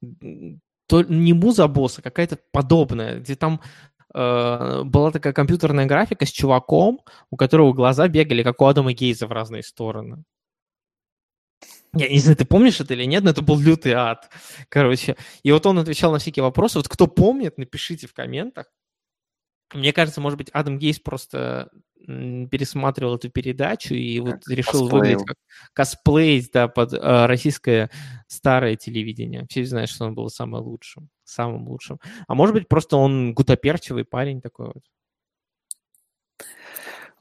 то 0.00 1.02
не 1.02 1.34
Муза 1.34 1.68
Босса, 1.68 2.00
какая-то 2.00 2.38
подобная, 2.50 3.18
где 3.18 3.36
там 3.36 3.60
э, 4.14 4.82
была 4.84 5.10
такая 5.10 5.34
компьютерная 5.34 5.84
графика 5.84 6.24
с 6.24 6.30
чуваком, 6.30 7.00
у 7.30 7.36
которого 7.36 7.74
глаза 7.74 8.08
бегали, 8.08 8.42
как 8.42 8.62
у 8.62 8.64
Адама 8.64 8.94
Гейза 8.94 9.26
в 9.26 9.32
разные 9.32 9.62
стороны. 9.62 10.24
Я 11.92 12.08
не 12.08 12.20
знаю, 12.20 12.38
ты 12.38 12.46
помнишь 12.46 12.80
это 12.80 12.94
или 12.94 13.04
нет, 13.04 13.22
но 13.22 13.30
это 13.32 13.42
был 13.42 13.60
лютый 13.60 13.92
ад. 13.92 14.30
Короче, 14.70 15.16
и 15.42 15.52
вот 15.52 15.66
он 15.66 15.78
отвечал 15.78 16.10
на 16.10 16.18
всякие 16.18 16.42
вопросы. 16.42 16.78
Вот 16.78 16.88
кто 16.88 17.06
помнит, 17.06 17.58
напишите 17.58 18.06
в 18.06 18.14
комментах. 18.14 18.72
Мне 19.74 19.92
кажется, 19.92 20.22
может 20.22 20.38
быть, 20.38 20.48
Адам 20.50 20.78
Гейс 20.78 20.98
просто 20.98 21.70
пересматривал 22.50 23.16
эту 23.16 23.30
передачу 23.30 23.94
и 23.94 24.20
вот 24.20 24.44
Как 24.44 24.48
решил 24.48 24.88
косплеил. 24.88 24.90
выглядеть 24.90 25.26
как 25.26 25.36
косплеить, 25.72 26.50
да, 26.52 26.68
под 26.68 26.92
э, 26.92 27.26
российское 27.26 27.90
старое 28.26 28.76
телевидение. 28.76 29.46
Все 29.48 29.64
знают, 29.64 29.90
что 29.90 30.04
он 30.06 30.14
был 30.14 30.28
самым 30.28 30.62
лучшим, 30.62 31.08
самым 31.24 31.68
лучшим. 31.68 31.98
А 32.28 32.34
может 32.34 32.54
быть, 32.54 32.68
просто 32.68 32.96
он 32.96 33.34
гутоперчивый 33.34 34.04
парень 34.04 34.40
такой 34.40 34.66
вот. 34.66 34.82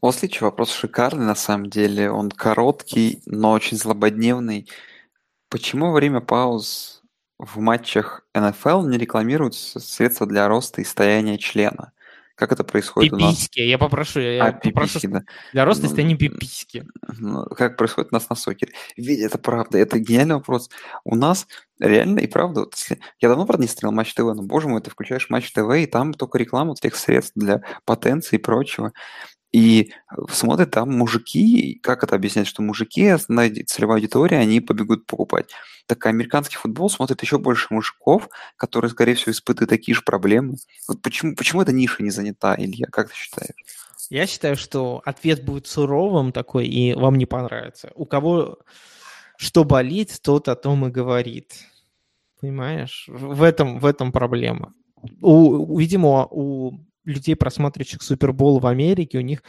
Вот 0.02 0.16
следующий 0.16 0.46
вопрос 0.46 0.72
шикарный, 0.72 1.26
на 1.26 1.36
самом 1.36 1.70
деле. 1.70 2.10
Он 2.10 2.32
короткий, 2.32 3.22
но 3.26 3.52
очень 3.52 3.78
злободневный. 3.78 4.70
Почему 5.50 5.88
во 5.88 5.94
время 5.94 6.22
пауз 6.22 7.04
в 7.38 7.60
матчах 7.60 8.26
НФЛ 8.34 8.86
не 8.86 8.98
рекламируются 8.98 9.80
средства 9.80 10.26
для 10.26 10.48
роста 10.48 10.82
и 10.82 10.86
стояния 10.86 11.38
члена? 11.38 11.92
Как 12.40 12.54
это 12.54 12.64
происходит 12.64 13.12
у 13.12 13.18
нас? 13.18 13.36
Пиписьки. 13.36 13.60
Я 13.60 13.78
попрошу, 13.78 14.22
я 14.22 14.46
А, 14.48 14.52
попрошу 14.54 15.02
пиписьки, 15.02 15.08
да. 15.08 15.24
для 15.52 15.66
роста 15.66 15.84
Ну, 15.84 15.88
состояния 15.90 16.16
пиписьки. 16.16 16.86
Ну, 17.18 17.44
Как 17.48 17.76
происходит 17.76 18.14
у 18.14 18.16
нас 18.16 18.30
на 18.30 18.38
сокере? 18.38 18.72
Ведь 18.96 19.20
это 19.20 19.38
правда, 19.38 19.78
это 19.78 20.00
гениальный 20.00 20.36
вопрос. 20.36 20.70
У 21.04 21.16
нас 21.16 21.48
реально 21.82 22.20
и 22.20 22.28
правда, 22.28 22.62
вот 22.62 22.76
если- 22.76 23.00
я 23.20 23.28
давно, 23.28 23.46
правда, 23.46 23.64
не 23.64 23.68
смотрел 23.68 23.92
Матч 23.92 24.14
ТВ, 24.14 24.20
но, 24.34 24.42
боже 24.44 24.70
мой, 24.70 24.80
ты 24.80 24.90
включаешь 24.90 25.30
Матч 25.30 25.52
ТВ, 25.52 25.70
и 25.76 25.86
там 25.86 26.14
только 26.14 26.38
реклама 26.38 26.70
вот 26.70 26.80
этих 26.80 26.96
средств 26.96 27.34
для 27.36 27.62
потенции 27.84 28.38
и 28.38 28.40
прочего. 28.40 28.94
И 29.52 29.92
э, 30.12 30.16
смотрят 30.32 30.72
там 30.72 30.96
мужики, 30.96 31.80
как 31.82 32.04
это 32.04 32.16
объяснять, 32.16 32.48
что 32.48 32.62
мужики, 32.62 33.08
основная 33.08 33.50
аudi- 33.50 33.64
целевая 33.66 33.98
аудитория, 33.98 34.38
они 34.38 34.62
побегут 34.62 35.08
покупать. 35.08 35.50
Так 35.88 36.06
американский 36.06 36.58
футбол 36.58 36.90
смотрит 36.90 37.22
еще 37.24 37.40
больше 37.40 37.68
мужиков, 37.72 38.30
которые, 38.58 38.92
скорее 38.92 39.16
всего, 39.16 39.32
испытывают 39.32 39.70
такие 39.70 39.96
же 39.96 40.04
проблемы. 40.04 40.58
Вот 40.88 41.02
почему, 41.02 41.36
почему 41.36 41.64
эта 41.64 41.72
ниша 41.72 42.04
не 42.04 42.12
занята, 42.12 42.56
Илья, 42.56 42.88
как 42.92 43.10
ты 43.10 43.16
считаешь? 43.16 43.56
Я 44.12 44.28
считаю, 44.28 44.56
что 44.56 45.02
ответ 45.06 45.44
будет 45.44 45.68
суровым 45.68 46.32
такой, 46.32 46.68
и 46.68 46.94
вам 46.94 47.16
не 47.18 47.26
понравится. 47.26 47.92
У 47.96 48.06
кого 48.06 48.60
что 49.38 49.64
болит, 49.64 50.20
тот 50.22 50.50
о 50.50 50.56
том 50.56 50.86
и 50.86 50.92
говорит. 50.92 51.54
Понимаешь? 52.42 53.06
В 53.08 53.42
этом, 53.42 53.80
в 53.80 53.86
этом 53.86 54.12
проблема. 54.12 54.74
У- 55.22 55.78
видимо, 55.78 56.28
у 56.30 56.74
людей, 57.06 57.36
просматривающих 57.36 58.02
Супербол 58.02 58.60
в 58.60 58.68
Америке, 58.68 59.18
у 59.18 59.22
них 59.22 59.44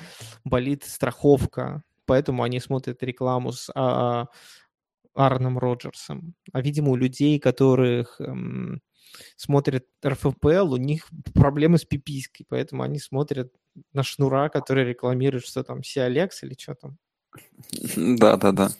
болит 0.45 0.85
страховка, 0.85 1.83
поэтому 2.07 2.43
они 2.43 2.61
смотрят 2.61 3.03
рекламу 3.03 3.53
с 3.53 3.71
а, 3.75 4.27
Аароном 5.15 5.59
Роджерсом. 5.59 6.35
А, 6.53 6.61
видимо, 6.61 6.91
у 6.91 6.97
людей, 6.97 7.39
которых 7.39 8.21
эм, 8.21 8.81
смотрят 9.37 9.87
РФПЛ, 10.05 10.73
у 10.73 10.77
них 10.77 11.09
проблемы 11.35 11.79
с 11.79 11.85
пипиской, 11.85 12.47
поэтому 12.49 12.83
они 12.83 12.99
смотрят 12.99 13.53
на 13.93 14.03
шнура, 14.03 14.49
который 14.49 14.85
рекламирует, 14.85 15.47
что 15.47 15.63
там, 15.63 15.83
Сиалекс 15.83 16.43
или 16.43 16.55
что 16.59 16.75
там. 16.75 16.99
Да, 17.97 18.37
да, 18.37 18.53
да. 18.53 18.71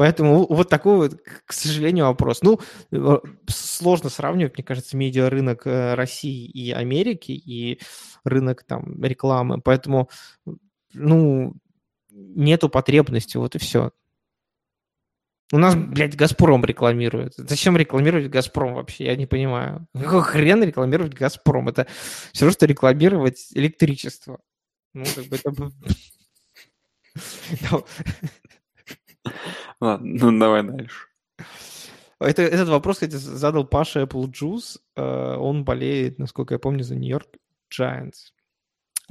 Поэтому 0.00 0.46
вот 0.46 0.70
такой 0.70 0.96
вот, 0.96 1.20
к 1.44 1.52
сожалению, 1.52 2.06
вопрос. 2.06 2.40
Ну, 2.40 2.58
э, 2.90 3.18
сложно 3.48 4.08
сравнивать, 4.08 4.56
мне 4.56 4.64
кажется, 4.64 4.96
медиарынок 4.96 5.66
э, 5.66 5.92
России 5.92 6.46
и 6.46 6.70
Америки 6.70 7.32
и 7.32 7.78
рынок 8.24 8.64
там 8.64 9.04
рекламы. 9.04 9.60
Поэтому, 9.60 10.08
ну, 10.94 11.52
нету 12.08 12.70
потребности, 12.70 13.36
вот 13.36 13.56
и 13.56 13.58
все. 13.58 13.92
У 15.52 15.58
нас, 15.58 15.74
блядь, 15.74 16.16
Газпром 16.16 16.64
рекламирует. 16.64 17.34
Зачем 17.36 17.76
рекламировать 17.76 18.30
Газпром 18.30 18.76
вообще? 18.76 19.04
Я 19.04 19.16
не 19.16 19.26
понимаю. 19.26 19.86
Какой 19.92 20.22
хрен 20.22 20.64
рекламировать 20.64 21.12
Газпром? 21.12 21.68
Это 21.68 21.86
все 22.32 22.46
равно, 22.46 22.54
что 22.54 22.64
рекламировать 22.64 23.48
электричество. 23.52 24.40
Ну, 24.94 25.04
как 25.14 25.26
бы 25.26 25.36
это... 25.36 25.70
Ладно, 29.80 30.30
ну 30.30 30.38
давай 30.38 30.62
дальше. 30.62 31.06
Это, 32.20 32.42
этот 32.42 32.68
вопрос, 32.68 32.96
кстати, 32.96 33.14
задал 33.14 33.64
Паша 33.64 34.02
Apple 34.02 34.30
Juice. 34.30 34.78
Э, 34.94 35.36
он 35.36 35.64
болеет, 35.64 36.18
насколько 36.18 36.54
я 36.54 36.58
помню, 36.58 36.84
за 36.84 36.94
Нью-Йорк 36.94 37.28
Giants. 37.72 38.32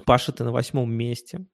Паша, 0.06 0.32
ты 0.32 0.44
на 0.44 0.52
восьмом 0.52 0.94
месте. 0.94 1.46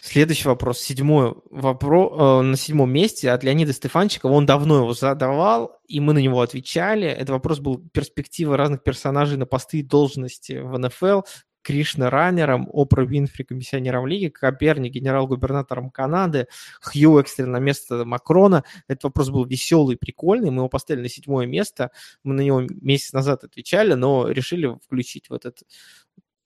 Следующий 0.00 0.48
вопрос, 0.48 0.80
седьмой 0.80 1.34
вопрос, 1.50 2.12
э, 2.18 2.42
на 2.42 2.56
седьмом 2.56 2.90
месте 2.90 3.30
от 3.30 3.44
Леонида 3.44 3.74
Стефанчикова. 3.74 4.32
Он 4.32 4.46
давно 4.46 4.78
его 4.78 4.94
задавал, 4.94 5.78
и 5.86 6.00
мы 6.00 6.14
на 6.14 6.18
него 6.18 6.40
отвечали. 6.40 7.06
Этот 7.06 7.30
вопрос 7.30 7.60
был 7.60 7.86
перспектива 7.92 8.56
разных 8.56 8.82
персонажей 8.82 9.36
на 9.36 9.44
посты 9.44 9.80
и 9.80 9.82
должности 9.82 10.54
в 10.54 10.78
НФЛ. 10.78 11.20
Кришна 11.62 12.10
раннером, 12.10 12.68
Опра 12.72 13.04
Винфри 13.04 13.44
комиссионером 13.44 14.06
лиги, 14.06 14.28
Коперни 14.28 14.88
генерал-губернатором 14.88 15.90
Канады, 15.90 16.46
Хью 16.80 17.18
экстренно 17.18 17.52
на 17.52 17.58
место 17.58 18.04
Макрона. 18.04 18.64
Этот 18.88 19.04
вопрос 19.04 19.30
был 19.30 19.44
веселый, 19.44 19.96
прикольный, 19.96 20.50
мы 20.50 20.58
его 20.62 20.68
поставили 20.68 21.02
на 21.02 21.08
седьмое 21.08 21.46
место, 21.46 21.90
мы 22.24 22.34
на 22.34 22.40
него 22.40 22.62
месяц 22.80 23.12
назад 23.12 23.44
отвечали, 23.44 23.94
но 23.94 24.28
решили 24.28 24.78
включить 24.84 25.30
в 25.30 25.34
этот 25.34 25.62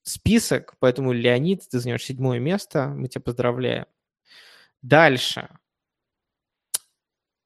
список, 0.03 0.75
поэтому, 0.79 1.13
Леонид, 1.13 1.63
ты 1.69 1.81
занимаешь 1.81 2.05
седьмое 2.05 2.39
место, 2.39 2.89
мы 2.89 3.09
тебя 3.09 3.23
поздравляем. 3.23 3.87
Дальше. 4.83 5.49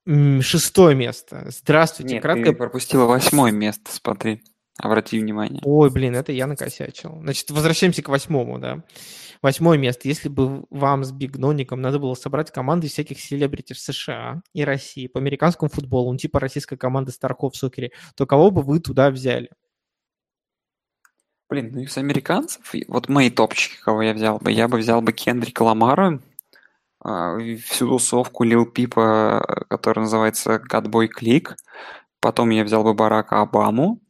Шестое 0.06 0.96
место. 0.96 1.44
Здравствуйте. 1.50 2.14
Нет, 2.14 2.22
Краткое... 2.22 2.46
ты 2.46 2.52
пропустила 2.54 3.04
восьмое 3.04 3.52
место, 3.52 3.92
смотри. 3.92 4.42
Обрати 4.78 5.18
внимание. 5.18 5.60
Ой, 5.64 5.90
блин, 5.90 6.14
это 6.14 6.30
я 6.30 6.46
накосячил. 6.46 7.18
Значит, 7.20 7.50
возвращаемся 7.50 8.02
к 8.02 8.08
восьмому, 8.08 8.58
да. 8.60 8.84
Восьмое 9.42 9.76
место. 9.76 10.06
Если 10.08 10.28
бы 10.28 10.64
вам 10.70 11.04
с 11.04 11.10
Биг 11.10 11.36
Ноником 11.36 11.80
надо 11.80 11.98
было 11.98 12.14
собрать 12.14 12.52
команды 12.52 12.88
всяких 12.88 13.20
селебрити 13.20 13.72
в 13.72 13.78
США 13.78 14.40
и 14.52 14.64
России 14.64 15.08
по 15.08 15.18
американскому 15.18 15.68
футболу, 15.68 16.12
ну, 16.12 16.18
типа 16.18 16.38
российской 16.38 16.76
команды 16.76 17.10
Старков 17.10 17.54
в 17.54 17.56
сокере, 17.56 17.90
то 18.16 18.24
кого 18.26 18.52
бы 18.52 18.62
вы 18.62 18.78
туда 18.78 19.10
взяли? 19.10 19.50
Блин, 21.48 21.70
ну 21.72 21.80
из 21.80 21.96
американцев, 21.96 22.72
вот 22.88 23.08
мои 23.08 23.30
топчики, 23.30 23.80
кого 23.82 24.02
я 24.02 24.12
взял 24.12 24.38
бы, 24.38 24.52
я 24.52 24.68
бы 24.68 24.78
взял 24.78 25.00
бы 25.00 25.12
Кендрика 25.12 25.62
Ламара, 25.62 26.20
а, 27.00 27.38
всю 27.64 27.88
тусовку 27.88 28.44
Лил 28.44 28.66
Пипа, 28.66 29.64
который 29.68 30.00
называется 30.00 30.56
Godboy 30.56 31.08
Click, 31.08 31.56
потом 32.20 32.50
я 32.50 32.64
взял 32.64 32.84
бы 32.84 32.92
Барака 32.92 33.40
Обаму, 33.40 34.00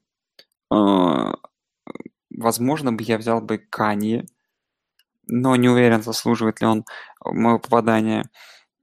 возможно 0.71 2.93
бы 2.93 3.03
я 3.03 3.19
взял 3.19 3.41
бы 3.41 3.59
Канье, 3.59 4.27
но 5.27 5.57
не 5.57 5.69
уверен, 5.69 6.03
заслуживает 6.03 6.61
ли 6.61 6.67
он 6.67 6.85
моего 7.25 7.59
попадания. 7.59 8.31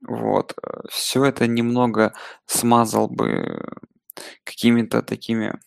Вот. 0.06 0.54
Все 0.88 1.24
это 1.24 1.46
немного 1.46 2.14
смазал 2.46 3.08
бы 3.08 3.64
какими-то 4.44 5.02
такими 5.02 5.58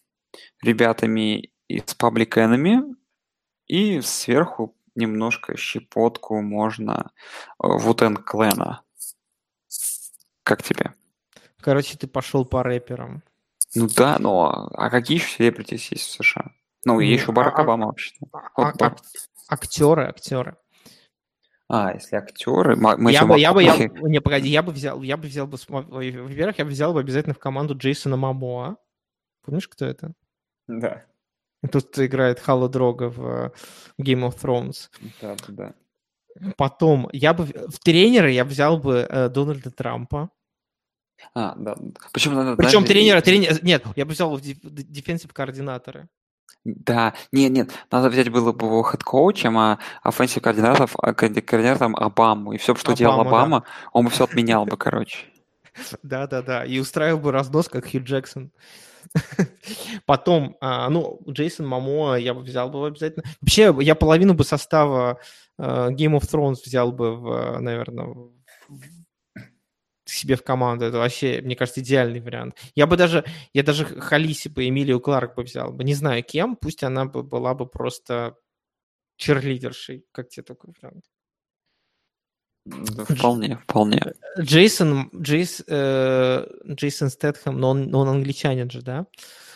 ребятами 0.61 1.51
из 1.67 1.95
Public 1.99 2.35
Enemy, 2.35 2.95
и 3.67 4.01
сверху 4.01 4.75
немножко 4.95 5.57
щепотку 5.57 6.41
можно 6.41 7.11
Вутен 7.59 8.17
э, 8.17 8.23
Клена. 8.23 8.81
Как 10.43 10.63
тебе? 10.63 10.93
Короче, 11.61 11.97
ты 11.97 12.07
пошел 12.07 12.45
по 12.45 12.63
рэперам. 12.63 13.21
Ну 13.75 13.87
да, 13.95 14.17
но 14.19 14.69
а 14.73 14.89
какие 14.89 15.17
еще 15.17 15.27
селебритис 15.27 15.91
есть 15.91 16.07
в 16.07 16.23
США? 16.23 16.51
Ну, 16.85 16.99
и 16.99 17.07
еще 17.07 17.31
Барак 17.31 17.59
а, 17.59 17.63
Обама 17.63 17.87
вообще-то. 17.87 18.25
А, 18.31 18.71
а, 18.79 18.95
актеры, 19.49 20.07
актеры. 20.07 20.57
А, 21.67 21.93
если 21.93 22.15
актеры, 22.15 22.75
мы 22.75 23.11
я 23.11 23.25
бы, 23.25 23.37
я 23.39 23.53
бы, 23.53 23.61
я, 23.61 23.75
не, 23.77 24.21
погоди, 24.21 24.49
я 24.49 24.63
бы 24.63 24.71
взял, 24.71 25.01
я 25.03 25.17
бы 25.17 25.27
взял 25.27 25.45
бы, 25.45 25.57
во-первых, 25.67 26.57
я 26.57 26.65
бы 26.65 26.71
взял 26.71 26.93
бы 26.93 26.99
обязательно 26.99 27.35
в 27.35 27.39
команду 27.39 27.77
Джейсона 27.77 28.17
Мамоа. 28.17 28.77
Помнишь, 29.43 29.67
кто 29.67 29.85
это? 29.85 30.13
Да. 30.67 31.03
Тот 31.71 31.99
играет 31.99 32.39
Кхала 32.39 32.69
Дрога 32.69 33.09
в 33.09 33.21
э, 33.21 33.51
Game 34.01 34.27
of 34.27 34.41
Thrones. 34.41 34.89
Да, 35.21 35.35
да. 35.47 35.73
Потом 36.57 37.09
я 37.11 37.33
бы 37.33 37.45
в 37.45 37.79
тренера 37.79 38.31
я 38.31 38.45
взял 38.45 38.79
бы 38.79 39.05
э, 39.07 39.29
Дональда 39.29 39.69
Трампа. 39.69 40.29
А, 41.33 41.55
да. 41.57 41.75
Почему? 42.13 42.55
Причем 42.55 42.85
тренера, 42.85 43.21
тренер, 43.21 43.63
нет, 43.63 43.83
я 43.95 44.05
бы 44.05 44.11
взял 44.11 44.39
defensive 44.39 45.33
координатором. 45.33 46.07
Да, 46.65 47.13
нет, 47.31 47.51
нет, 47.51 47.71
надо 47.89 48.09
взять 48.09 48.29
было 48.29 48.51
бы 48.51 48.65
его 48.67 48.83
head 48.83 49.08
coach 49.08 49.39
ем, 49.39 49.57
а 49.57 49.79
offensive 50.03 50.41
координаторов, 50.41 50.95
а 50.97 51.13
координатором 51.13 51.95
Обаму. 51.95 52.53
И 52.53 52.57
все, 52.57 52.75
что 52.75 52.91
Обама, 52.91 52.97
делал 52.97 53.21
Обама, 53.21 53.59
да. 53.61 53.65
он 53.93 54.05
бы 54.05 54.11
все 54.11 54.25
отменял 54.25 54.65
бы, 54.65 54.77
короче. 54.77 55.25
Да-да-да, 56.03 56.65
и 56.65 56.79
устраивал 56.79 57.19
бы 57.19 57.31
разнос, 57.31 57.69
как 57.69 57.89
Хью 57.89 58.03
Джексон. 58.03 58.51
Потом, 60.05 60.57
а, 60.59 60.89
ну, 60.89 61.21
Джейсон 61.29 61.65
Мамо 61.65 62.15
я 62.15 62.33
бы 62.33 62.41
взял 62.41 62.69
бы 62.69 62.85
обязательно. 62.85 63.23
Вообще, 63.41 63.75
я 63.79 63.95
половину 63.95 64.33
бы 64.33 64.43
состава 64.43 65.19
а, 65.57 65.89
Game 65.91 66.17
of 66.17 66.29
Thrones 66.29 66.57
взял 66.65 66.91
бы, 66.91 67.15
в, 67.15 67.59
наверное, 67.59 68.15
себе 70.09 70.35
в 70.35 70.43
команду. 70.43 70.85
Это 70.85 70.97
вообще, 70.97 71.41
мне 71.41 71.55
кажется, 71.55 71.81
идеальный 71.81 72.19
вариант. 72.19 72.55
Я 72.75 72.87
бы 72.87 72.97
даже, 72.97 73.25
я 73.53 73.63
даже 73.63 73.85
Халиси 73.85 74.49
бы, 74.49 74.67
Эмилию 74.67 74.99
Кларк 74.99 75.35
бы 75.35 75.43
взял 75.43 75.71
бы. 75.71 75.83
Не 75.83 75.93
знаю 75.93 76.23
кем, 76.23 76.55
пусть 76.55 76.83
она 76.83 77.05
бы 77.05 77.23
была 77.23 77.53
бы 77.53 77.65
просто 77.65 78.35
черлидершей. 79.17 80.05
Как 80.11 80.29
тебе 80.29 80.43
такой 80.43 80.73
вариант? 80.81 81.05
Да, 82.65 83.05
вполне, 83.05 83.57
вполне. 83.57 84.13
Джейсон, 84.39 85.09
Джейс, 85.15 85.63
э, 85.67 86.45
Джейсон 86.67 87.09
Стэтхэм, 87.09 87.57
но 87.57 87.71
он, 87.71 87.93
он 87.95 88.09
англичанин 88.09 88.69
же, 88.69 88.81
да? 88.81 89.07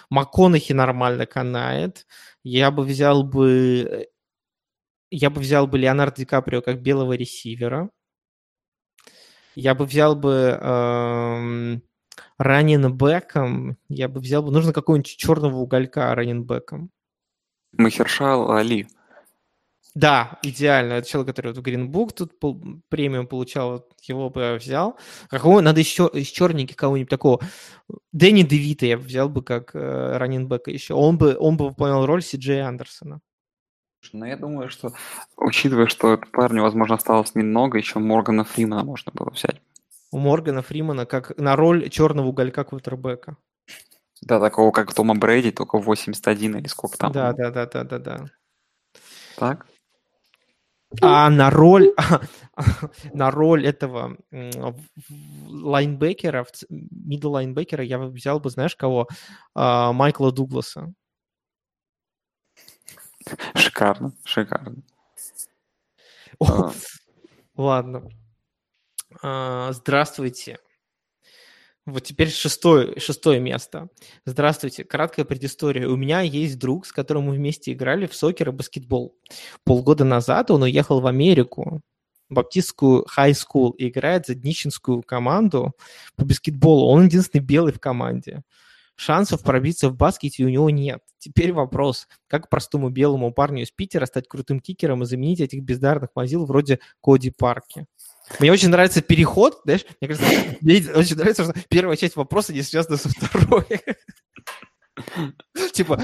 МакКонахи 0.10 0.74
нормально 0.74 1.26
канает. 1.26 2.06
Я 2.44 2.72
бы 2.72 2.84
взял 2.84 3.24
бы... 3.24 4.08
Я 5.10 5.30
бы 5.30 5.42
взял 5.42 5.68
бы 5.68 5.78
Леонардо 5.78 6.18
Ди 6.18 6.26
Каприо 6.26 6.62
как 6.62 6.82
белого 6.82 7.14
ресивера. 7.14 7.90
Я 9.56 9.76
бы 9.76 9.86
взял 9.86 10.16
бы 10.16 10.58
эм, 10.60 11.84
раненбеком. 12.38 13.78
Я 13.90 14.08
бы 14.08 14.20
взял 14.20 14.44
бы... 14.44 14.52
Нужно 14.52 14.74
какого-нибудь 14.74 15.18
черного 15.18 15.58
уголька 15.58 16.14
раненбеком. 16.16 16.90
Махершал 17.74 18.52
Али. 18.52 18.88
Да, 19.96 20.40
идеально. 20.42 20.94
Это 20.94 21.08
человек, 21.08 21.36
который 21.36 21.54
вот 21.54 21.58
в 21.58 21.68
Greenbook 21.68 22.14
тут 22.14 22.40
премиум 22.90 23.28
получал, 23.28 23.88
его 24.02 24.32
бы 24.32 24.42
я 24.42 24.56
взял. 24.56 24.98
Какого 25.30 25.62
надо 25.62 25.80
еще 25.80 26.10
из 26.12 26.28
черненьких 26.28 26.76
кого-нибудь 26.76 27.10
такого. 27.10 27.40
Дэнни 28.12 28.42
Девита 28.42 28.88
я 28.88 28.98
взял 28.98 29.30
бы 29.30 29.44
как 29.44 29.76
э, 29.76 30.18
раненбека 30.18 30.72
еще. 30.72 30.96
Он 30.96 31.20
бы, 31.20 31.38
он 31.40 31.58
бы 31.58 31.70
выполнял 31.70 32.08
роль 32.08 32.24
Си 32.24 32.38
Джей 32.38 32.62
Андерсона. 32.64 33.22
Ну, 34.12 34.26
я 34.26 34.38
думаю, 34.38 34.70
что, 34.70 34.94
учитывая, 35.38 35.88
что 35.88 36.18
парню, 36.18 36.62
возможно, 36.62 36.96
осталось 36.96 37.36
немного, 37.36 37.78
еще 37.78 38.00
Моргана 38.00 38.44
Фримана 38.44 38.84
можно 38.84 39.12
было 39.14 39.30
взять. 39.30 39.62
У 40.12 40.20
Моргана 40.20 40.62
Фримана 40.62 41.06
как 41.06 41.38
на 41.38 41.56
роль 41.56 41.90
черного 41.90 42.28
уголька 42.28 42.64
квотербека. 42.64 43.38
Да, 44.22 44.40
такого, 44.40 44.72
как 44.72 44.94
Тома 44.94 45.16
Брэди, 45.16 45.52
только 45.52 45.80
81 45.80 46.58
или 46.58 46.68
сколько 46.68 46.98
там. 46.98 47.12
Да, 47.12 47.34
да, 47.34 47.50
да, 47.52 47.66
да, 47.66 47.84
да, 47.84 48.00
да. 48.00 48.26
Так? 49.38 49.66
А 51.02 51.30
на 51.30 51.50
роль, 51.50 51.94
на 53.14 53.32
роль 53.32 53.66
этого 53.66 54.18
linebacker 55.48 56.46
а, 56.70 56.85
middle 56.85 57.32
linebacker 57.32 57.79
а 57.79 57.84
я 57.84 57.98
взял 58.00 58.40
бы, 58.40 58.50
знаешь 58.50 58.76
кого? 58.76 59.08
А, 59.56 59.92
Майкла 59.94 60.32
Дугласа. 60.32 60.94
Шикарно, 63.56 64.14
шикарно. 64.26 64.84
О, 66.40 66.46
а. 66.46 66.74
Ладно. 67.56 68.10
А, 69.22 69.72
здравствуйте. 69.74 70.58
Вот 71.86 72.04
теперь 72.04 72.30
шестое, 72.30 72.98
шестое 73.00 73.40
место. 73.42 73.90
Здравствуйте. 74.26 74.86
Краткая 74.86 75.26
предыстория. 75.26 75.88
У 75.88 75.98
меня 75.98 76.22
есть 76.22 76.58
друг, 76.58 76.86
с 76.86 76.94
которым 76.94 77.24
мы 77.24 77.34
вместе 77.34 77.74
играли 77.74 78.08
в 78.08 78.16
сокер 78.16 78.50
и 78.50 78.52
баскетбол. 78.54 79.16
Полгода 79.66 80.06
назад 80.06 80.50
он 80.50 80.64
уехал 80.64 81.02
в 81.02 81.08
Америку. 81.08 81.82
баптистскую 82.30 83.06
high 83.18 83.34
school 83.34 83.76
и 83.78 83.90
играет 83.90 84.26
за 84.28 84.36
днищенскую 84.36 85.04
команду 85.04 85.74
по 86.16 86.26
баскетболу. 86.26 86.88
Он 86.88 87.06
единственный 87.06 87.42
белый 87.42 87.74
в 87.74 87.80
команде. 87.80 88.44
Шансов 88.96 89.42
пробиться 89.42 89.90
в 89.90 89.96
баскете 89.96 90.46
у 90.46 90.50
него 90.50 90.70
нет. 90.70 91.02
Теперь 91.18 91.54
вопрос, 91.54 92.08
как 92.28 92.50
простому 92.50 92.90
белому 92.90 93.34
парню 93.34 93.64
из 93.64 93.72
Питера 93.72 94.06
стать 94.06 94.28
крутым 94.28 94.60
кикером 94.60 95.04
и 95.04 95.06
заменить 95.06 95.40
этих 95.40 95.64
бездарных 95.64 96.10
мазил 96.16 96.46
вроде 96.46 96.80
Коди 97.02 97.32
Парки? 97.32 97.86
Мне 98.40 98.52
очень 98.52 98.70
нравится 98.70 99.02
переход, 99.02 99.62
знаешь, 99.64 99.86
мне 100.00 100.08
кажется, 100.08 100.58
мне 100.62 100.84
очень 100.96 101.18
нравится, 101.18 101.44
что 101.44 101.54
первая 101.70 101.98
часть 101.98 102.16
вопроса 102.16 102.54
не 102.54 102.62
связана 102.62 102.98
со 102.98 103.10
второй. 103.10 103.66
Типа, 105.74 106.02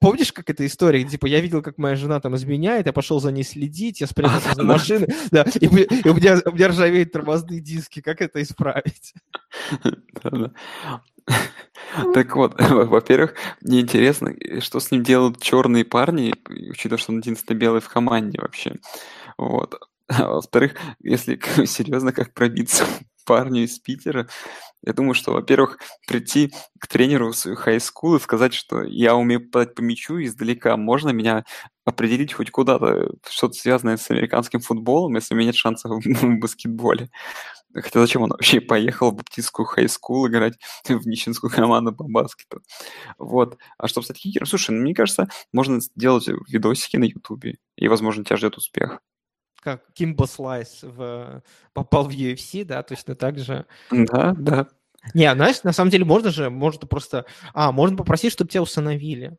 помнишь, 0.00 0.32
как 0.32 0.48
эта 0.48 0.64
история? 0.64 1.04
Типа, 1.04 1.26
я 1.26 1.40
видел, 1.40 1.60
как 1.60 1.76
моя 1.76 1.96
жена 1.96 2.20
там 2.20 2.36
изменяет, 2.36 2.86
я 2.86 2.92
пошел 2.92 3.20
за 3.20 3.32
ней 3.32 3.42
следить, 3.42 4.00
я 4.00 4.06
спрятался 4.06 4.54
за 4.54 4.62
машиной, 4.64 5.08
да, 5.30 5.44
и, 5.60 5.66
и 5.66 6.08
у, 6.08 6.14
меня, 6.14 6.38
у 6.44 6.52
меня 6.52 6.68
ржавеют 6.68 7.12
тормозные 7.12 7.60
диски. 7.60 8.00
Как 8.00 8.20
это 8.20 8.40
исправить? 8.40 9.14
Так 12.14 12.36
вот, 12.36 12.54
во-первых, 12.60 13.34
мне 13.60 13.80
интересно, 13.80 14.34
что 14.60 14.80
с 14.80 14.90
ним 14.90 15.02
делают 15.02 15.40
черные 15.40 15.84
парни, 15.84 16.34
учитывая, 16.48 16.98
что 16.98 17.12
он 17.12 17.18
единственный 17.18 17.56
белый 17.56 17.80
в 17.80 17.88
команде 17.88 18.40
вообще. 18.40 18.76
Вот. 19.36 19.74
А 20.10 20.26
во-вторых, 20.26 20.74
если 21.00 21.38
серьезно, 21.66 22.14
как 22.14 22.32
пробиться 22.32 22.86
парню 23.26 23.64
из 23.64 23.78
Питера, 23.78 24.26
я 24.82 24.94
думаю, 24.94 25.12
что, 25.12 25.32
во-первых, 25.32 25.78
прийти 26.06 26.54
к 26.80 26.86
тренеру 26.86 27.32
в 27.32 27.36
свою 27.36 27.58
high 27.58 27.81
school 27.81 28.16
и 28.16 28.20
сказать, 28.20 28.54
что 28.54 28.82
я 28.84 29.14
умею 29.14 29.50
попадать 29.50 29.74
по 29.74 29.82
мячу 29.82 30.18
издалека, 30.22 30.78
можно 30.78 31.10
меня 31.10 31.44
определить 31.88 32.34
хоть 32.34 32.50
куда-то, 32.50 33.14
что-то 33.28 33.54
связанное 33.54 33.96
с 33.96 34.10
американским 34.10 34.60
футболом, 34.60 35.14
если 35.14 35.34
у 35.34 35.36
меня 35.36 35.46
нет 35.46 35.56
шансов 35.56 35.90
в 36.04 36.38
баскетболе. 36.38 37.10
Хотя 37.74 38.00
зачем 38.00 38.22
он 38.22 38.30
вообще 38.30 38.60
поехал 38.60 39.10
в 39.10 39.16
баптистскую 39.16 39.66
high 39.66 39.91
school 39.91 40.28
играть 40.28 40.58
в 40.88 41.06
нищенскую 41.06 41.50
команду 41.50 41.94
по 41.94 42.04
баскету? 42.04 42.62
Вот. 43.18 43.56
А 43.78 43.88
чтобы 43.88 44.04
стать 44.04 44.18
кикером, 44.18 44.46
слушай, 44.46 44.70
ну, 44.70 44.82
мне 44.82 44.94
кажется, 44.94 45.28
можно 45.52 45.80
сделать 45.80 46.28
видосики 46.48 46.96
на 46.96 47.04
ютубе, 47.04 47.56
и, 47.76 47.88
возможно, 47.88 48.24
тебя 48.24 48.36
ждет 48.36 48.56
успех 48.56 49.00
как 49.60 49.82
Кимбо 49.92 50.24
Слайс 50.24 50.78
в, 50.82 51.42
попал 51.74 52.04
в 52.04 52.10
UFC, 52.10 52.64
да, 52.64 52.82
точно 52.84 53.16
так 53.16 53.38
же. 53.38 53.66
Да, 53.90 54.32
да. 54.38 54.68
Не, 55.14 55.34
знаешь, 55.34 55.62
на 55.62 55.72
самом 55.72 55.90
деле 55.90 56.04
можно 56.04 56.30
же, 56.30 56.48
можно 56.48 56.86
просто... 56.86 57.26
А, 57.52 57.72
можно 57.72 57.96
попросить, 57.96 58.32
чтобы 58.32 58.50
тебя 58.50 58.62
установили. 58.62 59.36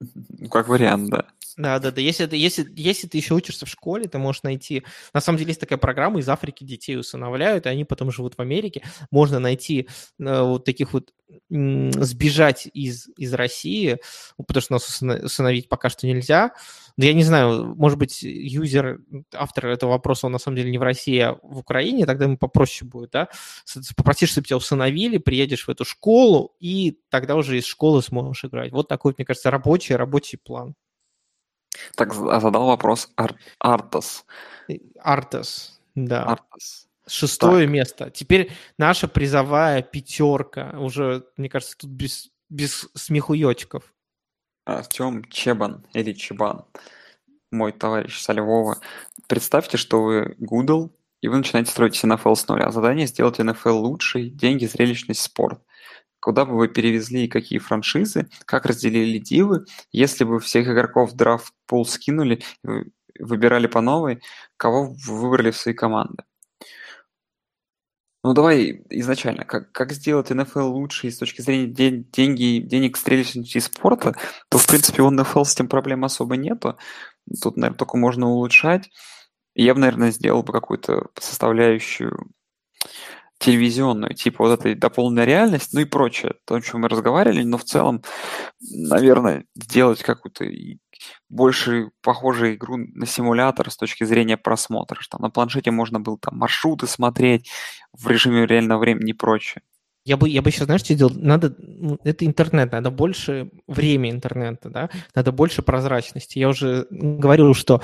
Ну, 0.00 0.48
как 0.48 0.68
вариант, 0.68 1.10
да. 1.10 1.26
Да, 1.56 1.78
да, 1.80 1.90
да. 1.90 2.00
Если, 2.00 2.24
это, 2.24 2.36
если, 2.36 2.66
если 2.76 3.08
ты 3.08 3.18
еще 3.18 3.34
учишься 3.34 3.66
в 3.66 3.68
школе, 3.68 4.06
ты 4.06 4.18
можешь 4.18 4.44
найти... 4.44 4.84
На 5.12 5.20
самом 5.20 5.38
деле 5.38 5.50
есть 5.50 5.60
такая 5.60 5.78
программа, 5.78 6.20
из 6.20 6.28
Африки 6.28 6.62
детей 6.62 6.96
усыновляют, 6.96 7.66
и 7.66 7.68
они 7.68 7.84
потом 7.84 8.12
живут 8.12 8.38
в 8.38 8.40
Америке. 8.40 8.84
Можно 9.10 9.40
найти 9.40 9.88
э, 10.20 10.42
вот 10.42 10.64
таких 10.64 10.92
вот 10.92 11.12
сбежать 11.50 12.68
из, 12.72 13.08
из 13.16 13.34
России, 13.34 13.98
потому 14.36 14.62
что 14.62 14.72
нас 14.74 15.02
усыновить 15.24 15.68
пока 15.68 15.90
что 15.90 16.06
нельзя. 16.06 16.52
Я 17.06 17.14
не 17.14 17.22
знаю, 17.22 17.74
может 17.76 17.96
быть, 17.98 18.22
юзер, 18.22 19.00
автор 19.32 19.68
этого 19.68 19.90
вопроса, 19.90 20.26
он 20.26 20.32
на 20.32 20.38
самом 20.38 20.56
деле 20.56 20.70
не 20.70 20.78
в 20.78 20.82
России, 20.82 21.18
а 21.18 21.38
в 21.42 21.58
Украине, 21.58 22.06
тогда 22.06 22.24
ему 22.24 22.36
попроще 22.36 22.88
будет, 22.88 23.10
да? 23.10 23.28
Попросишь, 23.96 24.30
чтобы 24.30 24.46
тебя 24.46 24.56
усыновили, 24.56 25.18
приедешь 25.18 25.66
в 25.66 25.70
эту 25.70 25.84
школу, 25.84 26.56
и 26.58 26.98
тогда 27.08 27.36
уже 27.36 27.56
из 27.56 27.66
школы 27.66 28.02
сможешь 28.02 28.44
играть. 28.44 28.72
Вот 28.72 28.88
такой, 28.88 29.14
мне 29.16 29.24
кажется, 29.24 29.50
рабочий, 29.50 29.94
рабочий 29.94 30.38
план. 30.38 30.74
Так, 31.94 32.14
а 32.16 32.40
задал 32.40 32.66
вопрос 32.66 33.10
Ар- 33.16 33.38
Артас. 33.60 34.24
Артас, 34.98 35.80
да. 35.94 36.24
Артас. 36.24 36.88
Шестое 37.06 37.64
так. 37.64 37.72
место. 37.72 38.10
Теперь 38.10 38.50
наша 38.76 39.08
призовая 39.08 39.82
пятерка. 39.82 40.74
Уже, 40.78 41.24
мне 41.36 41.48
кажется, 41.48 41.76
тут 41.78 41.90
без, 41.90 42.30
без 42.50 42.88
смехуёчков. 42.94 43.94
Артем 44.68 45.24
Чебан 45.30 45.86
или 45.94 46.12
Чебан, 46.12 46.66
мой 47.50 47.72
товарищ 47.72 48.20
со 48.20 48.34
Львова. 48.34 48.78
Представьте, 49.26 49.78
что 49.78 50.02
вы 50.02 50.34
Гудл, 50.38 50.90
и 51.22 51.28
вы 51.28 51.38
начинаете 51.38 51.70
строить 51.70 52.02
НФЛ 52.02 52.34
с 52.34 52.46
нуля. 52.48 52.70
Задание 52.70 53.06
сделать 53.06 53.38
НФЛ 53.38 53.70
лучший, 53.70 54.28
деньги, 54.28 54.66
зрелищность, 54.66 55.22
спорт. 55.22 55.62
Куда 56.20 56.44
бы 56.44 56.54
вы 56.56 56.68
перевезли 56.68 57.24
и 57.24 57.28
какие 57.28 57.58
франшизы, 57.58 58.28
как 58.44 58.66
разделили 58.66 59.18
дивы, 59.18 59.64
если 59.90 60.24
бы 60.24 60.38
всех 60.38 60.68
игроков 60.68 61.14
драфт 61.14 61.54
пул 61.66 61.86
скинули, 61.86 62.42
выбирали 63.18 63.68
по 63.68 63.80
новой, 63.80 64.20
кого 64.58 64.84
вы 64.84 65.20
выбрали 65.20 65.50
в 65.50 65.56
свои 65.56 65.74
команды. 65.74 66.24
Ну 68.28 68.34
давай 68.34 68.84
изначально, 68.90 69.46
как, 69.46 69.72
как 69.72 69.90
сделать 69.92 70.28
НФЛ 70.28 70.70
лучше 70.70 71.10
с 71.10 71.16
точки 71.16 71.40
зрения 71.40 71.66
ден- 71.66 72.04
деньги, 72.12 72.58
денег 72.58 72.98
зрелищности 72.98 73.56
спорта, 73.56 74.16
то 74.50 74.58
в 74.58 74.66
принципе 74.66 75.00
у 75.00 75.08
НФЛ 75.08 75.44
с 75.44 75.54
этим 75.54 75.66
проблем 75.66 76.04
особо 76.04 76.36
нету. 76.36 76.76
Тут, 77.42 77.56
наверное, 77.56 77.78
только 77.78 77.96
можно 77.96 78.28
улучшать. 78.28 78.90
Я 79.54 79.72
бы, 79.72 79.80
наверное, 79.80 80.10
сделал 80.10 80.42
бы 80.42 80.52
какую-то 80.52 81.06
составляющую 81.18 82.28
телевизионную, 83.38 84.12
типа 84.12 84.44
вот 84.44 84.60
этой 84.60 84.74
дополненной 84.74 85.24
реальность, 85.24 85.72
ну 85.72 85.80
и 85.80 85.86
прочее, 85.86 86.34
то, 86.44 86.56
о 86.56 86.60
чем 86.60 86.82
мы 86.82 86.90
разговаривали, 86.90 87.44
но 87.44 87.56
в 87.56 87.64
целом, 87.64 88.02
наверное, 88.60 89.46
сделать 89.54 90.02
какую-то 90.02 90.44
больше 91.28 91.90
похожую 92.02 92.54
игру 92.54 92.76
на 92.76 93.06
симулятор 93.06 93.70
с 93.70 93.76
точки 93.76 94.04
зрения 94.04 94.36
просмотра, 94.36 95.00
что 95.00 95.18
на 95.18 95.30
планшете 95.30 95.70
можно 95.70 96.00
было 96.00 96.18
там 96.18 96.38
маршруты 96.38 96.86
смотреть 96.86 97.50
в 97.92 98.08
режиме 98.08 98.46
реального 98.46 98.80
времени 98.80 99.10
и 99.10 99.14
прочее. 99.14 99.62
Я 100.04 100.16
бы, 100.16 100.28
я 100.28 100.40
бы 100.40 100.48
еще, 100.48 100.64
знаешь, 100.64 100.80
что 100.80 100.94
делал? 100.94 101.12
Надо, 101.14 101.54
ну, 101.58 101.98
это 102.02 102.24
интернет, 102.24 102.72
надо 102.72 102.90
больше 102.90 103.50
время 103.66 104.10
интернета, 104.10 104.70
да, 104.70 104.90
надо 105.14 105.32
больше 105.32 105.60
прозрачности. 105.60 106.38
Я 106.38 106.48
уже 106.48 106.86
говорил, 106.90 107.52
что 107.52 107.82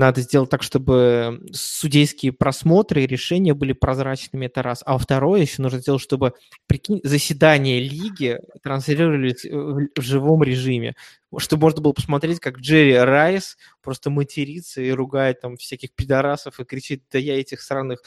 надо 0.00 0.22
сделать 0.22 0.50
так, 0.50 0.62
чтобы 0.62 1.40
судейские 1.52 2.32
просмотры 2.32 3.04
и 3.04 3.06
решения 3.06 3.54
были 3.54 3.72
прозрачными, 3.72 4.46
это 4.46 4.62
раз. 4.62 4.82
А 4.84 4.98
второе 4.98 5.42
еще 5.42 5.62
нужно 5.62 5.78
сделать, 5.78 6.02
чтобы, 6.02 6.32
прикинь, 6.66 7.00
заседания 7.04 7.78
лиги 7.80 8.40
транслировались 8.62 9.44
в 9.44 10.00
живом 10.00 10.42
режиме, 10.42 10.96
чтобы 11.38 11.64
можно 11.64 11.82
было 11.82 11.92
посмотреть, 11.92 12.40
как 12.40 12.58
Джерри 12.58 12.96
Райс 12.96 13.56
просто 13.82 14.10
матерится 14.10 14.80
и 14.80 14.90
ругает 14.90 15.40
там 15.40 15.56
всяких 15.56 15.92
пидорасов 15.92 16.58
и 16.58 16.64
кричит, 16.64 17.04
да 17.12 17.18
я 17.18 17.38
этих 17.38 17.60
сраных 17.60 18.02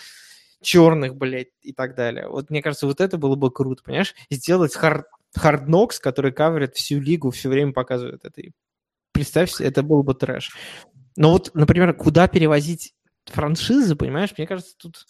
черных, 0.62 1.16
блядь, 1.16 1.52
и 1.62 1.74
так 1.74 1.96
далее. 1.96 2.28
Вот 2.28 2.50
мне 2.50 2.62
кажется, 2.62 2.88
вот 2.88 3.02
это 3.02 3.18
было 3.18 3.36
бы 3.36 3.52
круто, 3.52 3.84
понимаешь? 3.84 4.16
Сделать 4.32 4.74
хард, 4.76 5.06
Knocks, 5.38 6.00
который 6.02 6.32
каверит 6.32 6.76
всю 6.76 7.00
лигу, 7.00 7.30
все 7.32 7.50
время 7.50 7.74
показывает 7.74 8.26
это. 8.26 8.42
Представь 9.12 9.52
себе, 9.52 9.68
это 9.68 9.84
был 9.84 10.02
бы 10.02 10.16
трэш. 10.16 10.52
Но 11.16 11.32
вот, 11.32 11.52
например, 11.54 11.94
куда 11.94 12.28
перевозить 12.28 12.94
франшизы, 13.26 13.96
понимаешь, 13.96 14.34
мне 14.38 14.48
кажется, 14.48 14.76
тут... 14.78 15.06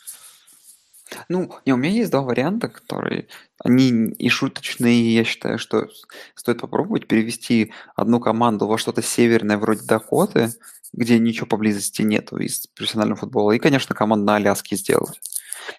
Ну, 1.29 1.53
не, 1.65 1.73
у 1.73 1.77
меня 1.77 1.91
есть 1.91 2.11
два 2.11 2.21
варианта, 2.21 2.69
которые, 2.69 3.27
они 3.63 4.11
и 4.13 4.29
шуточные, 4.29 5.01
и 5.01 5.13
я 5.13 5.23
считаю, 5.23 5.59
что 5.59 5.87
стоит 6.33 6.61
попробовать 6.61 7.07
перевести 7.07 7.71
одну 7.95 8.19
команду 8.19 8.67
во 8.67 8.77
что-то 8.77 9.03
северное, 9.03 9.57
вроде 9.57 9.85
Дакоты, 9.85 10.49
где 10.91 11.19
ничего 11.19 11.45
поблизости 11.45 12.01
нету 12.01 12.37
из 12.37 12.67
профессионального 12.67 13.19
футбола, 13.19 13.51
и, 13.51 13.59
конечно, 13.59 13.93
команду 13.93 14.25
на 14.25 14.35
Аляске 14.37 14.75
сделать. 14.75 15.19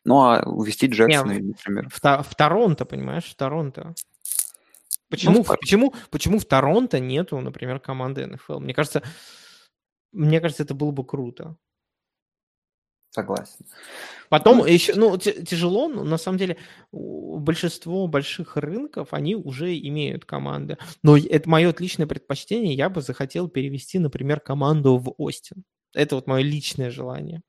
Ну, 0.05 0.21
а 0.21 0.43
увести 0.45 0.87
Джексона, 0.87 1.33
не, 1.33 1.49
например. 1.49 1.89
В, 1.91 2.01
в 2.01 2.35
Торонто, 2.35 2.85
понимаешь, 2.85 3.25
в 3.25 3.35
Торонто. 3.35 3.95
Почему, 5.09 5.39
ну, 5.39 5.43
в, 5.43 5.49
почему, 5.59 5.95
почему 6.11 6.39
в 6.39 6.45
Торонто 6.45 6.99
нету, 6.99 7.39
например, 7.41 7.79
команды 7.79 8.27
НФЛ? 8.27 8.59
Мне 8.61 8.75
кажется, 8.75 9.03
мне 10.15 10.41
кажется, 10.41 10.63
это 10.63 10.75
было 10.75 10.91
бы 10.91 11.05
круто. 11.05 11.57
Согласен. 13.11 13.65
Потом 14.29 14.59
ну, 14.59 14.65
еще, 14.65 14.95
ну, 14.97 15.17
тяжело, 15.17 15.89
но 15.89 16.03
на 16.03 16.19
самом 16.19 16.37
деле 16.37 16.57
большинство 16.91 18.09
больших 18.09 18.57
рынков, 18.57 19.09
они 19.13 19.37
уже 19.37 19.79
имеют 19.79 20.25
команды. 20.25 20.79
Но 21.05 21.17
это 21.17 21.49
мое 21.49 21.73
личное 21.79 22.09
предпочтение, 22.09 22.75
я 22.75 22.89
бы 22.91 23.03
захотел 23.03 23.49
перевести, 23.49 24.01
например, 24.01 24.41
команду 24.41 24.99
в 24.99 25.15
Остин. 25.17 25.63
Это 25.95 26.17
вот 26.17 26.27
мое 26.27 26.43
личное 26.43 26.91
желание. 26.91 27.43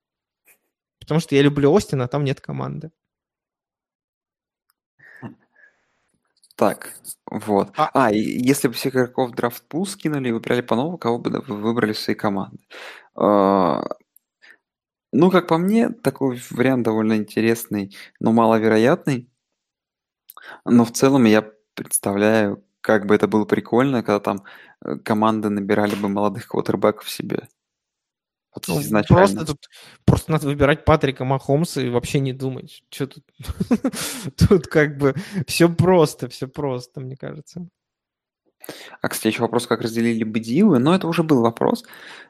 Потому 1.00 1.20
что 1.20 1.36
я 1.36 1.42
люблю 1.42 1.72
Остин, 1.72 2.02
а 2.02 2.08
там 2.08 2.24
нет 2.24 2.42
команды. 2.42 2.92
Так, 6.58 6.94
вот. 7.30 7.72
А, 7.76 7.90
а 7.94 8.12
и 8.12 8.20
если 8.20 8.70
бы 8.70 8.74
всех 8.74 8.96
игроков 8.96 9.32
драфт 9.32 9.64
пул 9.68 9.86
скинули 9.86 10.30
и 10.30 10.32
выбирали 10.32 10.62
по 10.62 10.76
новому, 10.76 10.98
кого 10.98 11.20
бы 11.20 11.30
вы 11.48 11.56
выбрали 11.58 11.92
в 11.94 12.00
своей 12.00 12.18
команды? 12.18 12.60
А, 13.16 13.84
ну, 15.12 15.32
как 15.32 15.48
по 15.48 15.58
мне, 15.58 15.90
такой 15.90 16.40
вариант 16.52 16.84
довольно 16.84 17.16
интересный, 17.18 17.96
но 18.20 18.32
маловероятный. 18.32 19.30
Но 20.66 20.86
в 20.86 20.92
целом 20.92 21.26
я 21.26 21.42
представляю, 21.76 22.64
как 22.82 23.06
бы 23.06 23.16
это 23.16 23.28
было 23.28 23.46
прикольно, 23.46 24.04
когда 24.04 24.20
там 24.20 24.44
э, 24.84 24.96
команды 24.98 25.50
набирали 25.50 25.96
бы 25.96 26.10
молодых 26.10 26.48
квотербеков 26.48 27.10
себе. 27.10 27.48
Вот 28.56 28.68
Ну, 28.68 28.82
изначально. 28.82 29.26
просто 29.26 29.46
тут 29.46 29.70
просто 30.06 30.32
надо 30.32 30.48
выбирать 30.48 30.86
Патрика 30.86 31.26
Махомса 31.26 31.82
и 31.82 31.90
вообще 31.90 32.20
не 32.20 32.34
думать. 32.34 32.84
Что 32.90 33.08
тут? 33.08 33.24
Тут 34.38 34.68
как 34.68 34.98
бы 34.98 35.14
все 35.48 35.70
просто, 35.70 36.30
все 36.30 36.48
просто, 36.48 37.02
мне 37.02 37.18
кажется. 37.18 37.68
А, 39.02 39.10
кстати, 39.10 39.28
еще 39.28 39.42
вопрос, 39.42 39.68
как 39.68 39.82
разделили 39.82 40.24
бы 40.24 40.40
дивы, 40.40 40.80
но 40.80 40.96
это 40.96 41.08
уже 41.08 41.22
был 41.24 41.42
вопрос. 41.42 41.84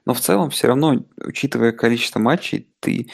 Но 0.06 0.14
в 0.14 0.20
целом, 0.20 0.50
все 0.50 0.68
равно, 0.68 1.06
учитывая 1.18 1.72
количество 1.72 2.20
матчей, 2.20 2.70
ты 2.82 3.10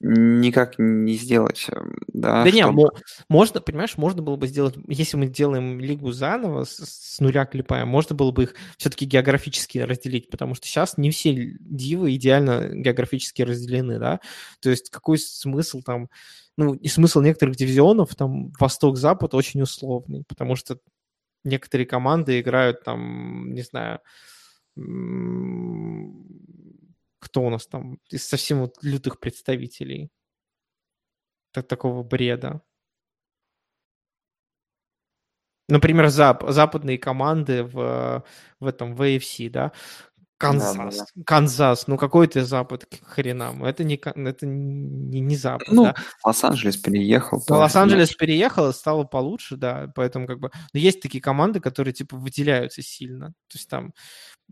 никак 0.00 0.74
не 0.78 1.14
сделать, 1.14 1.66
эм, 1.70 1.94
да, 2.08 2.42
Да 2.44 2.50
не, 2.50 2.62
чтобы- 2.62 2.88
можно, 3.28 3.60
понимаешь, 3.60 3.98
можно 3.98 4.22
было 4.22 4.36
бы 4.36 4.46
сделать, 4.46 4.74
если 4.88 5.16
мы 5.18 5.26
делаем 5.26 5.78
лигу 5.78 6.10
заново, 6.12 6.64
с, 6.64 6.76
с 6.78 7.20
нуля 7.20 7.44
клепаем, 7.44 7.88
можно 7.88 8.16
было 8.16 8.30
бы 8.30 8.44
их 8.44 8.54
все-таки 8.78 9.04
географически 9.04 9.78
разделить, 9.78 10.30
потому 10.30 10.54
что 10.54 10.66
сейчас 10.66 10.96
не 10.96 11.10
все 11.10 11.54
дивы 11.60 12.14
идеально 12.16 12.70
географически 12.74 13.42
разделены, 13.42 13.98
да, 13.98 14.20
то 14.60 14.70
есть 14.70 14.88
какой 14.90 15.18
смысл 15.18 15.82
там, 15.82 16.08
ну, 16.56 16.74
и 16.74 16.88
смысл 16.88 17.20
некоторых 17.20 17.56
дивизионов, 17.56 18.14
там, 18.14 18.52
восток-запад 18.58 19.34
очень 19.34 19.60
условный, 19.62 20.24
потому 20.26 20.56
что 20.56 20.78
некоторые 21.44 21.86
команды 21.86 22.40
играют 22.40 22.84
там, 22.84 23.52
не 23.52 23.62
знаю, 23.62 24.00
кто 27.20 27.42
у 27.42 27.50
нас 27.50 27.66
там 27.66 27.98
из 28.10 28.26
совсем 28.26 28.60
вот 28.60 28.82
лютых 28.82 29.20
представителей 29.20 30.10
так- 31.52 31.68
такого 31.68 32.02
бреда. 32.02 32.62
Например, 35.68 36.06
зап- 36.06 36.50
западные 36.50 36.98
команды 36.98 37.62
в, 37.62 38.24
в 38.58 38.66
этом 38.66 38.96
в 38.96 39.02
AFC, 39.02 39.48
да, 39.50 39.72
Канзас, 40.40 41.04
Канзас, 41.26 41.86
ну 41.86 41.98
какой 41.98 42.26
ты 42.26 42.42
запад 42.42 42.86
к 42.86 43.04
хренам, 43.04 43.62
это 43.62 43.84
не, 43.84 43.96
это 43.96 44.46
не, 44.46 45.20
не 45.20 45.36
запад, 45.36 45.68
Ну, 45.70 45.84
да. 45.84 45.94
Лос-Анджелес 46.24 46.78
переехал. 46.78 47.42
Тоже, 47.42 47.60
Лос-Анджелес 47.60 48.14
переехал, 48.14 48.72
стало 48.72 49.04
получше, 49.04 49.58
да, 49.58 49.92
поэтому 49.94 50.26
как 50.26 50.40
бы... 50.40 50.50
Но 50.72 50.80
есть 50.80 51.02
такие 51.02 51.20
команды, 51.20 51.60
которые, 51.60 51.92
типа, 51.92 52.16
выделяются 52.16 52.80
сильно. 52.80 53.28
То 53.48 53.58
есть 53.58 53.68
там... 53.68 53.92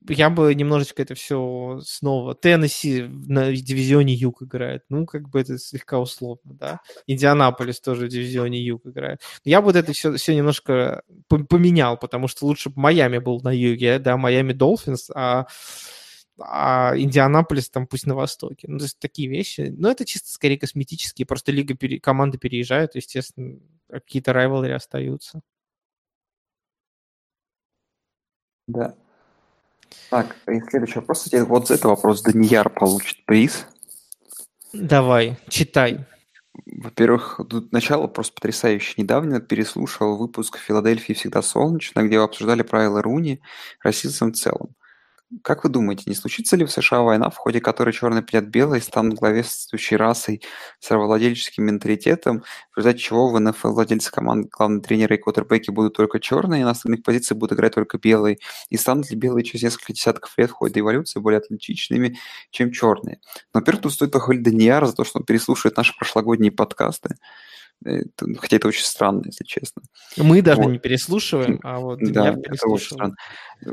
Я 0.09 0.31
бы 0.31 0.55
немножечко 0.55 1.03
это 1.03 1.15
все 1.15 1.81
снова... 1.85 2.35
Теннесси 2.35 3.03
на 3.03 3.53
дивизионе 3.53 4.15
Юг 4.15 4.43
играет. 4.43 4.85
Ну, 4.89 5.07
как 5.07 5.29
бы 5.29 5.41
это 5.41 5.59
слегка 5.59 5.99
условно, 5.99 6.55
да. 6.55 6.81
Индианаполис 7.07 7.81
тоже 7.81 8.07
в 8.07 8.09
дивизионе 8.09 8.61
Юг 8.61 8.87
играет. 8.87 9.21
Я 9.45 9.61
бы 9.61 9.67
вот 9.67 9.77
это 9.77 9.93
все, 9.93 10.15
все 10.17 10.35
немножко 10.35 11.03
пом- 11.31 11.45
поменял, 11.45 11.97
потому 11.99 12.29
что 12.29 12.47
лучше 12.47 12.71
бы 12.71 12.81
Майами 12.81 13.19
был 13.19 13.41
на 13.41 13.53
юге, 13.55 13.99
да, 13.99 14.17
Майами 14.17 14.53
Долфинс, 14.53 15.11
а 15.15 15.47
а 16.41 16.95
Индианаполис 16.97 17.69
там 17.69 17.87
пусть 17.87 18.07
на 18.07 18.15
востоке. 18.15 18.69
Ну, 18.69 18.79
то 18.79 18.85
есть 18.85 18.99
такие 18.99 19.29
вещи. 19.29 19.75
Но 19.77 19.91
это 19.91 20.05
чисто 20.05 20.31
скорее 20.31 20.59
косметические. 20.59 21.27
Просто 21.27 21.53
лига, 21.53 21.75
пере... 21.75 22.01
команды 22.01 22.39
переезжают, 22.39 22.95
естественно, 22.95 23.59
какие-то 23.91 24.33
райвелы 24.33 24.73
остаются. 24.73 25.41
Да. 28.69 28.95
Так, 30.11 30.37
и 30.49 30.61
следующий 30.71 31.01
вопрос. 31.01 31.25
Кстати, 31.25 31.43
вот 31.43 31.69
за 31.69 31.75
это 31.75 31.89
вопрос 31.89 32.23
Данияр 32.23 32.71
получит 32.71 33.25
приз. 33.25 33.67
Давай, 34.73 35.39
читай. 35.49 36.07
Во-первых, 36.67 37.41
тут 37.49 37.73
начало 37.73 38.07
просто 38.07 38.35
потрясающе. 38.35 38.95
Недавно 38.97 39.41
переслушал 39.41 40.17
выпуск 40.17 40.59
«Филадельфии 40.59 41.13
всегда 41.13 41.43
солнечно», 41.43 42.03
где 42.03 42.19
обсуждали 42.19 42.63
правила 42.63 43.03
Руни 43.03 43.41
расизм 43.83 44.33
в 44.33 44.37
целом. 44.37 44.75
Как 45.43 45.63
вы 45.63 45.69
думаете, 45.69 46.05
не 46.07 46.15
случится 46.15 46.57
ли 46.57 46.65
в 46.65 46.71
США 46.71 47.03
война, 47.03 47.29
в 47.29 47.37
ходе 47.37 47.61
которой 47.61 47.93
черные 47.93 48.23
пьят 48.23 48.45
белые, 48.47 48.81
станут 48.81 49.19
главенствующей 49.19 49.97
расой 49.99 50.41
с 50.81 50.91
рабовладельческим 50.91 51.65
менталитетом, 51.67 52.43
в 52.73 52.79
результате 52.79 52.99
чего 53.05 53.29
в 53.29 53.39
НФЛ 53.39 53.73
владельцы 53.73 54.11
команд, 54.11 54.49
главные 54.51 54.81
тренеры 54.81 55.17
и 55.17 55.19
квотербеки 55.19 55.71
будут 55.71 55.95
только 55.95 56.19
черные, 56.19 56.63
и 56.63 56.65
на 56.65 56.71
остальных 56.71 57.03
позициях 57.03 57.39
будут 57.39 57.59
играть 57.59 57.75
только 57.75 57.99
белые? 57.99 58.39
И 58.71 58.79
станут 58.79 59.11
ли 59.11 59.17
белые 59.17 59.45
через 59.45 59.65
несколько 59.65 59.93
десятков 59.93 60.33
лет 60.39 60.49
в 60.49 60.55
ходе 60.55 60.81
эволюции 60.81 61.21
более 61.21 61.39
атлетичными, 61.41 62.17
чем 62.51 62.73
черные? 62.73 63.21
Но, 63.53 63.61
во-первых, 63.61 63.83
тут 63.83 63.93
стоит 63.93 64.13
похвалить 64.13 64.43
Даниара 64.43 64.87
за 64.87 64.95
то, 64.95 65.05
что 65.05 65.19
он 65.19 65.27
переслушивает 65.27 65.77
наши 65.77 65.95
прошлогодние 65.95 66.53
подкасты. 66.53 67.17
Это- 67.85 68.27
Хотя 68.39 68.57
это 68.57 68.69
очень 68.69 68.85
странно, 68.85 69.23
если 69.27 69.45
честно. 69.45 69.83
Мы 70.17 70.43
даже 70.43 70.63
Вот. 70.63 70.73
не 70.73 70.79
переслушиваем, 70.79 71.61
а 71.63 71.79
вот 71.79 72.01
Да, 72.01 72.33
Данияр 72.33 72.39
это 72.53 72.69
очень 72.69 72.95
странно. 72.95 73.15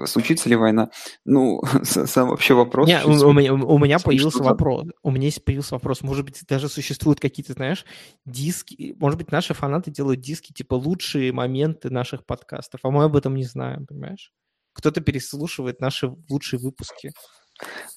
Случится 0.06 0.48
ли 0.50 0.56
война? 0.56 0.90
Ну, 1.26 1.62
сам 1.84 2.30
вообще 2.30 2.54
вопрос. 2.54 2.88
Не, 2.88 3.04
у, 3.04 3.30
у 3.30 3.34
меня, 3.34 3.54
у 3.54 3.78
меня 3.78 3.98
появился 4.04 4.44
вопрос. 4.44 4.86
У 5.02 5.12
меня 5.12 5.26
есть 5.26 5.44
появился 5.44 5.76
вопрос. 5.76 6.02
Может 6.02 6.26
быть, 6.26 6.42
даже 6.48 6.70
существуют 6.70 7.20
какие-то, 7.20 7.54
знаешь, 7.54 7.86
диски. 8.26 8.96
Может 9.00 9.18
быть, 9.18 9.32
наши 9.32 9.54
фанаты 9.54 9.92
делают 9.92 10.22
диски 10.22 10.54
типа 10.54 10.76
лучшие 10.76 11.32
моменты 11.32 11.90
наших 11.90 12.26
подкастов, 12.26 12.82
а 12.84 12.92
мы 12.92 13.04
об 13.04 13.16
этом 13.16 13.36
не 13.36 13.44
знаем, 13.44 13.86
понимаешь? 13.88 14.32
Кто-то 14.74 15.02
переслушивает 15.02 15.80
наши 15.80 16.14
лучшие 16.30 16.60
выпуски. 16.60 17.12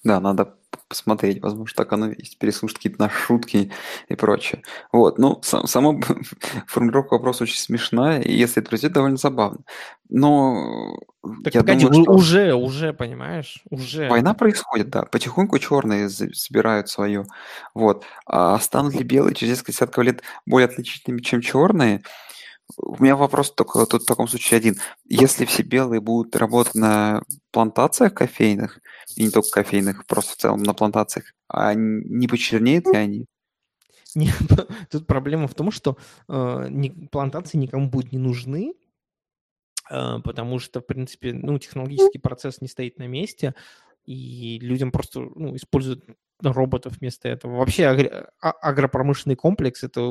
Да, 0.05 0.21
надо 0.21 0.55
посмотреть, 0.89 1.43
возможно, 1.43 1.75
так 1.77 1.93
оно 1.93 2.11
и 2.11 2.19
есть, 2.19 2.39
переслушать 2.39 2.79
какие-то 2.79 3.01
наши 3.01 3.19
шутки 3.19 3.73
и 4.09 4.15
прочее. 4.15 4.63
Вот, 4.93 5.19
ну, 5.19 5.41
сам, 5.43 5.67
сама 5.67 5.99
формулировка 6.67 7.15
вопроса 7.15 7.45
очень 7.45 7.59
смешная, 7.59 8.21
и 8.21 8.33
если 8.33 8.63
это 8.63 8.71
произойдет, 8.71 8.95
довольно 8.95 9.17
забавно. 9.19 9.61
Но 10.09 10.99
Так 11.45 11.55
я 11.55 11.61
погоди, 11.61 11.87
думаю, 11.87 12.05
что 12.05 12.13
уже, 12.13 12.55
уже, 12.55 12.93
понимаешь? 12.95 13.63
Уже. 13.71 14.09
война 14.09 14.35
происходит, 14.35 14.89
да, 14.91 15.03
потихоньку 15.03 15.59
черные 15.59 16.09
забирают 16.09 16.89
свое. 16.89 17.27
Вот. 17.75 18.05
А 18.27 18.59
станут 18.59 18.95
ли 18.95 19.05
белые 19.05 19.35
через 19.35 19.53
несколько 19.55 19.73
десятков 19.73 20.05
лет 20.05 20.23
более 20.47 20.69
отличительными, 20.69 21.21
чем 21.21 21.41
черные? 21.43 22.03
У 22.77 23.03
меня 23.03 23.17
вопрос 23.17 23.53
только 23.53 23.87
тут 23.87 24.03
в 24.03 24.07
таком 24.07 24.29
случае 24.29 24.59
один. 24.59 24.77
Если 25.05 25.45
все 25.47 25.63
белые 25.63 26.01
будут 26.01 26.37
работать 26.37 26.75
на 26.75 27.23
плантациях 27.51 28.15
кофейных, 28.15 28.81
и 29.17 29.25
не 29.25 29.31
только 29.31 29.63
кофейных, 29.63 30.07
просто 30.07 30.33
в 30.33 30.37
целом 30.37 30.63
на 30.63 30.75
плантациях, 30.75 31.33
а 31.49 31.75
не 31.75 32.29
почернеют 32.29 32.87
ли 32.87 32.97
они? 32.97 33.27
Не, 34.15 34.31
тут 34.91 35.07
проблема 35.07 35.49
в 35.49 35.55
том, 35.55 35.71
что 35.71 35.97
э, 36.29 36.67
ни- 36.71 37.07
плантации 37.11 37.57
никому 37.57 37.89
будут 37.89 38.13
не 38.13 38.19
нужны, 38.19 38.75
э, 39.91 40.19
потому 40.23 40.59
что, 40.59 40.81
в 40.81 40.87
принципе, 40.87 41.33
ну, 41.33 41.59
технологический 41.59 42.19
процесс 42.19 42.61
не 42.61 42.69
стоит 42.69 42.99
на 42.99 43.07
месте, 43.07 43.55
и 44.05 44.59
людям 44.61 44.91
просто 44.91 45.21
ну, 45.21 45.57
используют 45.57 46.05
роботов 46.43 46.95
вместо 47.01 47.29
этого. 47.29 47.57
Вообще 47.57 47.85
агри- 47.85 48.27
а- 48.41 48.51
агропромышленный 48.51 49.37
комплекс– 49.37 49.83
это 49.85 50.03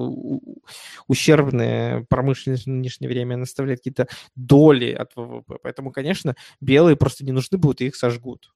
ущербная 1.08 2.06
промышленность 2.10 2.66
в 2.66 2.70
нынешнее 2.70 3.08
время, 3.08 3.36
она 3.36 3.46
составляет 3.46 3.80
какие-то 3.80 4.08
доли 4.36 4.92
от 4.92 5.16
ВВП. 5.16 5.58
Поэтому, 5.64 5.92
конечно, 5.92 6.36
белые 6.62 6.96
просто 6.96 7.26
не 7.26 7.32
нужны 7.32 7.58
будут, 7.58 7.82
и 7.82 7.88
их 7.88 7.96
сожгут. 7.96 8.54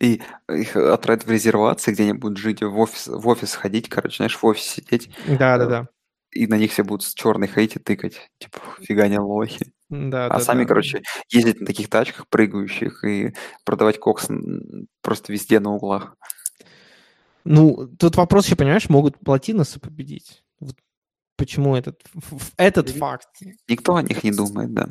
И 0.00 0.20
их 0.50 0.76
отправят 0.76 1.24
в 1.24 1.30
резервации, 1.30 1.92
где 1.92 2.02
они 2.04 2.12
будут 2.14 2.38
жить, 2.38 2.62
в 2.62 2.78
офис, 2.78 3.06
в 3.06 3.26
офис 3.28 3.54
ходить, 3.54 3.88
короче, 3.88 4.16
знаешь, 4.16 4.36
в 4.36 4.44
офисе 4.44 4.80
сидеть, 4.80 5.10
Да-да-да. 5.26 5.88
и 6.32 6.46
на 6.46 6.58
них 6.58 6.72
все 6.72 6.82
будут 6.82 7.04
с 7.04 7.14
черной 7.14 7.46
хейти 7.48 7.78
тыкать, 7.78 8.30
типа, 8.38 8.58
фига 8.80 9.06
не 9.08 9.18
лохи. 9.18 9.72
Да, 9.88 10.26
А 10.26 10.30
да, 10.30 10.40
сами, 10.40 10.62
да. 10.62 10.68
короче, 10.68 11.02
ездить 11.30 11.60
на 11.60 11.66
таких 11.66 11.88
тачках 11.88 12.28
прыгающих 12.28 13.04
и 13.04 13.34
продавать 13.64 14.00
кокс 14.00 14.28
просто 15.00 15.32
везде 15.32 15.60
на 15.60 15.72
углах. 15.74 16.16
Ну, 17.44 17.88
тут 17.98 18.16
вопрос 18.16 18.46
еще, 18.46 18.56
понимаешь, 18.56 18.88
могут 18.88 19.18
платиносы 19.20 19.78
победить. 19.78 20.42
Вот 20.58 20.74
почему 21.36 21.76
этот, 21.76 22.02
этот 22.56 22.90
факт? 22.90 23.28
Никто 23.68 23.94
о 23.94 24.02
них 24.02 24.24
не 24.24 24.32
думает, 24.32 24.74
да. 24.74 24.88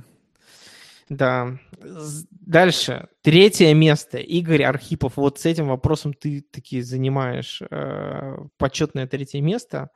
Да. 1.09 1.59
Дальше. 2.31 3.09
Третье 3.21 3.73
место. 3.73 4.17
Игорь 4.17 4.63
Архипов. 4.63 5.17
Вот 5.17 5.39
с 5.39 5.45
этим 5.45 5.67
вопросом 5.67 6.13
ты 6.13 6.41
таки 6.41 6.81
занимаешь 6.81 7.61
э, 7.69 8.37
почетное 8.57 9.05
третье 9.05 9.41
место. 9.41 9.89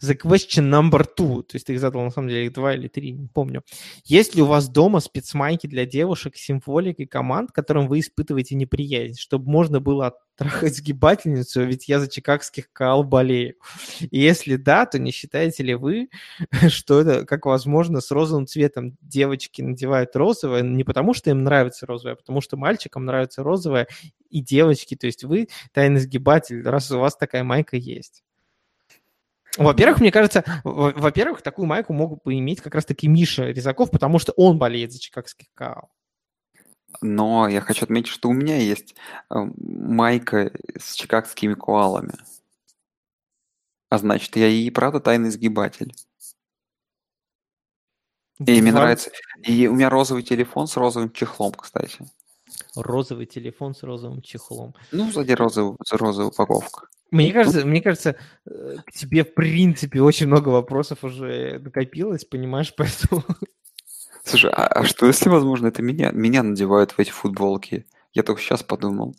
The 0.00 0.16
question 0.16 0.70
number 0.70 1.04
two. 1.16 1.42
То 1.42 1.56
есть 1.56 1.66
ты 1.66 1.74
их 1.74 1.80
задал, 1.80 2.02
на 2.02 2.10
самом 2.10 2.28
деле, 2.28 2.46
их 2.46 2.52
два 2.52 2.74
или 2.74 2.86
три, 2.86 3.12
не 3.12 3.26
помню. 3.26 3.62
Есть 4.04 4.36
ли 4.36 4.42
у 4.42 4.46
вас 4.46 4.68
дома 4.68 5.00
спецмайки 5.00 5.66
для 5.66 5.86
девушек 5.86 6.36
с 6.36 6.40
символикой 6.40 7.06
команд, 7.06 7.50
которым 7.50 7.88
вы 7.88 8.00
испытываете 8.00 8.54
неприязнь, 8.54 9.18
чтобы 9.18 9.50
можно 9.50 9.80
было 9.80 10.06
оттрахать 10.38 10.76
сгибательницу, 10.76 11.64
ведь 11.64 11.88
я 11.88 11.98
за 11.98 12.08
чикагских 12.08 12.72
кал 12.72 13.02
болею. 13.02 13.54
И 14.00 14.20
если 14.20 14.54
да, 14.54 14.86
то 14.86 15.00
не 15.00 15.10
считаете 15.10 15.64
ли 15.64 15.74
вы, 15.74 16.10
что 16.68 17.00
это, 17.00 17.26
как 17.26 17.46
возможно, 17.46 18.00
с 18.00 18.12
розовым 18.12 18.46
цветом 18.46 18.96
девочки 19.00 19.62
надевают 19.62 20.14
розовое, 20.14 20.62
не 20.62 20.84
потому 20.84 21.12
что 21.12 21.30
им 21.30 21.42
нравится 21.42 21.86
розовое, 21.86 22.12
а 22.14 22.16
потому 22.16 22.40
что 22.40 22.56
мальчикам 22.56 23.04
нравится 23.04 23.42
розовое, 23.42 23.88
и 24.30 24.42
девочки, 24.42 24.94
то 24.94 25.06
есть 25.06 25.24
вы 25.24 25.48
тайный 25.72 26.00
сгибатель, 26.00 26.62
раз 26.62 26.90
у 26.92 27.00
вас 27.00 27.16
такая 27.16 27.42
майка 27.42 27.76
есть. 27.76 28.22
Во-первых, 29.58 30.00
мне 30.00 30.10
кажется, 30.10 30.44
во- 30.64 30.92
во-первых, 30.92 31.42
такую 31.42 31.66
майку 31.66 31.92
могут 31.92 32.22
бы 32.22 32.38
иметь 32.38 32.60
как 32.60 32.74
раз-таки 32.74 33.08
Миша 33.08 33.46
Резаков, 33.46 33.90
потому 33.90 34.18
что 34.18 34.32
он 34.32 34.58
болеет 34.58 34.92
за 34.92 34.98
чикагских 34.98 35.48
као. 35.54 35.88
Но 37.02 37.48
я 37.48 37.60
хочу 37.60 37.84
отметить, 37.84 38.10
что 38.10 38.28
у 38.30 38.32
меня 38.32 38.56
есть 38.56 38.94
э, 39.30 39.34
майка 39.58 40.50
с 40.78 40.94
чикагскими 40.94 41.54
коалами. 41.54 42.14
А 43.90 43.98
значит, 43.98 44.36
я 44.36 44.48
и 44.48 44.70
правда 44.70 45.00
тайный 45.00 45.30
сгибатель. 45.30 45.94
И 48.38 48.62
мне 48.62 48.72
нравится. 48.72 49.10
И 49.42 49.66
у 49.66 49.74
меня 49.74 49.90
розовый 49.90 50.22
телефон 50.22 50.66
с 50.66 50.76
розовым 50.76 51.10
чехлом, 51.12 51.52
кстати. 51.52 51.98
Розовый 52.76 53.26
телефон 53.26 53.74
с 53.74 53.82
розовым 53.82 54.22
чехлом. 54.22 54.74
Ну, 54.92 55.10
сзади 55.10 55.32
розовая, 55.32 55.76
розовая 55.90 56.28
упаковка. 56.28 56.88
Мне 57.10 57.32
кажется, 57.32 57.64
мне 57.64 57.80
кажется, 57.80 58.16
э, 58.46 58.76
к 58.84 58.92
тебе 58.92 59.24
в 59.24 59.34
принципе 59.34 60.02
очень 60.02 60.26
много 60.26 60.50
вопросов 60.50 61.04
уже 61.04 61.58
накопилось, 61.58 62.24
понимаешь, 62.24 62.74
поэтому 62.76 63.24
Слушай, 64.24 64.50
а, 64.50 64.66
а 64.66 64.84
что 64.84 65.06
если, 65.06 65.30
возможно, 65.30 65.68
это 65.68 65.80
меня, 65.80 66.10
меня 66.10 66.42
надевают 66.42 66.92
в 66.92 66.98
эти 66.98 67.10
футболки? 67.10 67.86
Я 68.12 68.22
только 68.22 68.42
сейчас 68.42 68.62
подумал. 68.62 69.16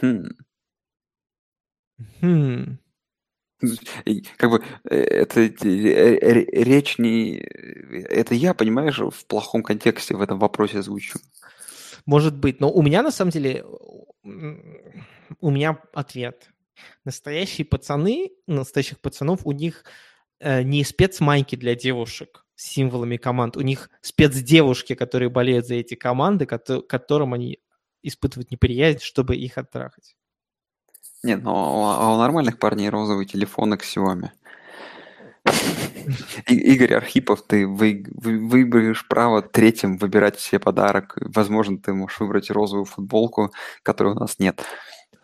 Хм. 0.00 0.30
Хм. 2.20 2.78
Как 4.36 4.50
бы 4.50 4.64
э, 4.84 4.96
это 4.96 5.40
э, 5.42 5.48
речь 6.64 6.98
не... 6.98 7.36
Это 7.38 8.34
я, 8.34 8.54
понимаешь, 8.54 8.98
в 8.98 9.26
плохом 9.26 9.62
контексте 9.62 10.16
в 10.16 10.22
этом 10.22 10.38
вопросе 10.38 10.82
звучу. 10.82 11.18
Может 12.06 12.36
быть, 12.36 12.58
но 12.58 12.70
у 12.70 12.82
меня 12.82 13.02
на 13.02 13.10
самом 13.10 13.30
деле 13.30 13.64
у 14.24 15.50
меня 15.50 15.78
ответ. 15.92 16.50
Настоящие 17.04 17.64
пацаны, 17.64 18.30
настоящих 18.46 19.00
пацанов, 19.00 19.40
у 19.44 19.52
них 19.52 19.84
э, 20.40 20.62
не 20.62 20.84
спецмайки 20.84 21.56
для 21.56 21.74
девушек 21.74 22.44
с 22.54 22.64
символами 22.64 23.16
команд, 23.16 23.56
у 23.56 23.62
них 23.62 23.90
спецдевушки, 24.02 24.94
которые 24.94 25.30
болеют 25.30 25.66
за 25.66 25.76
эти 25.76 25.94
команды, 25.94 26.46
кото- 26.46 26.82
которым 26.82 27.34
они 27.34 27.58
испытывают 28.02 28.50
неприязнь, 28.50 29.00
чтобы 29.00 29.36
их 29.36 29.58
оттрахать. 29.58 30.16
Нет, 31.22 31.42
ну 31.42 31.52
а 31.52 32.14
у 32.14 32.18
нормальных 32.18 32.58
парней 32.58 32.88
розовые 32.88 33.26
телефоны 33.26 33.76
к 33.76 33.82
Xiaomi. 33.82 34.30
Игорь 36.46 36.94
Архипов, 36.94 37.42
ты 37.46 37.66
вы, 37.66 38.04
вы- 38.10 38.38
выберешь 38.38 39.06
право 39.06 39.42
третьим 39.42 39.96
выбирать 39.96 40.38
себе 40.38 40.58
подарок. 40.58 41.16
Возможно, 41.20 41.78
ты 41.78 41.92
можешь 41.92 42.20
выбрать 42.20 42.50
розовую 42.50 42.84
футболку, 42.84 43.52
которой 43.82 44.14
у 44.14 44.18
нас 44.18 44.38
нет. 44.38 44.62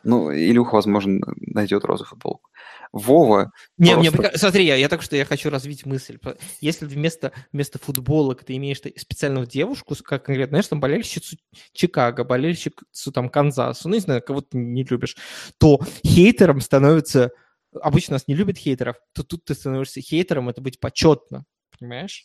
Ну, 0.08 0.32
Илюха, 0.32 0.76
возможно, 0.76 1.20
найдет 1.36 1.84
розовую 1.84 2.10
футболку. 2.10 2.50
Вова, 2.92 3.50
Не, 3.76 3.96
мне, 3.96 4.12
Просто- 4.12 4.28
пока- 4.30 4.38
смотри, 4.38 4.64
я, 4.64 4.76
я 4.76 4.88
так 4.88 5.02
что 5.02 5.16
я 5.16 5.24
хочу 5.24 5.50
развить 5.50 5.84
мысль. 5.84 6.18
Если 6.60 6.86
вместо, 6.86 7.32
вместо 7.52 7.80
футболок 7.80 8.44
ты 8.44 8.54
имеешь 8.56 8.78
специальную 8.96 9.46
девушку, 9.46 9.96
как 10.04 10.24
конкретно, 10.24 10.52
знаешь, 10.54 10.68
там 10.68 10.78
болельщицу 10.78 11.36
Чикаго, 11.72 12.22
болельщицу 12.22 13.10
там 13.12 13.28
Канзасу, 13.28 13.88
ну, 13.88 13.94
не 13.96 14.00
знаю, 14.00 14.22
кого 14.22 14.42
ты 14.42 14.56
не 14.56 14.84
любишь, 14.84 15.16
то 15.58 15.80
хейтером 16.06 16.60
становится... 16.60 17.30
Обычно 17.74 18.12
нас 18.14 18.28
не 18.28 18.36
любят 18.36 18.58
хейтеров, 18.58 18.96
то 19.12 19.24
тут 19.24 19.44
ты 19.44 19.54
становишься 19.54 20.00
хейтером, 20.00 20.48
это 20.48 20.60
быть 20.60 20.78
почетно, 20.78 21.44
понимаешь? 21.76 22.24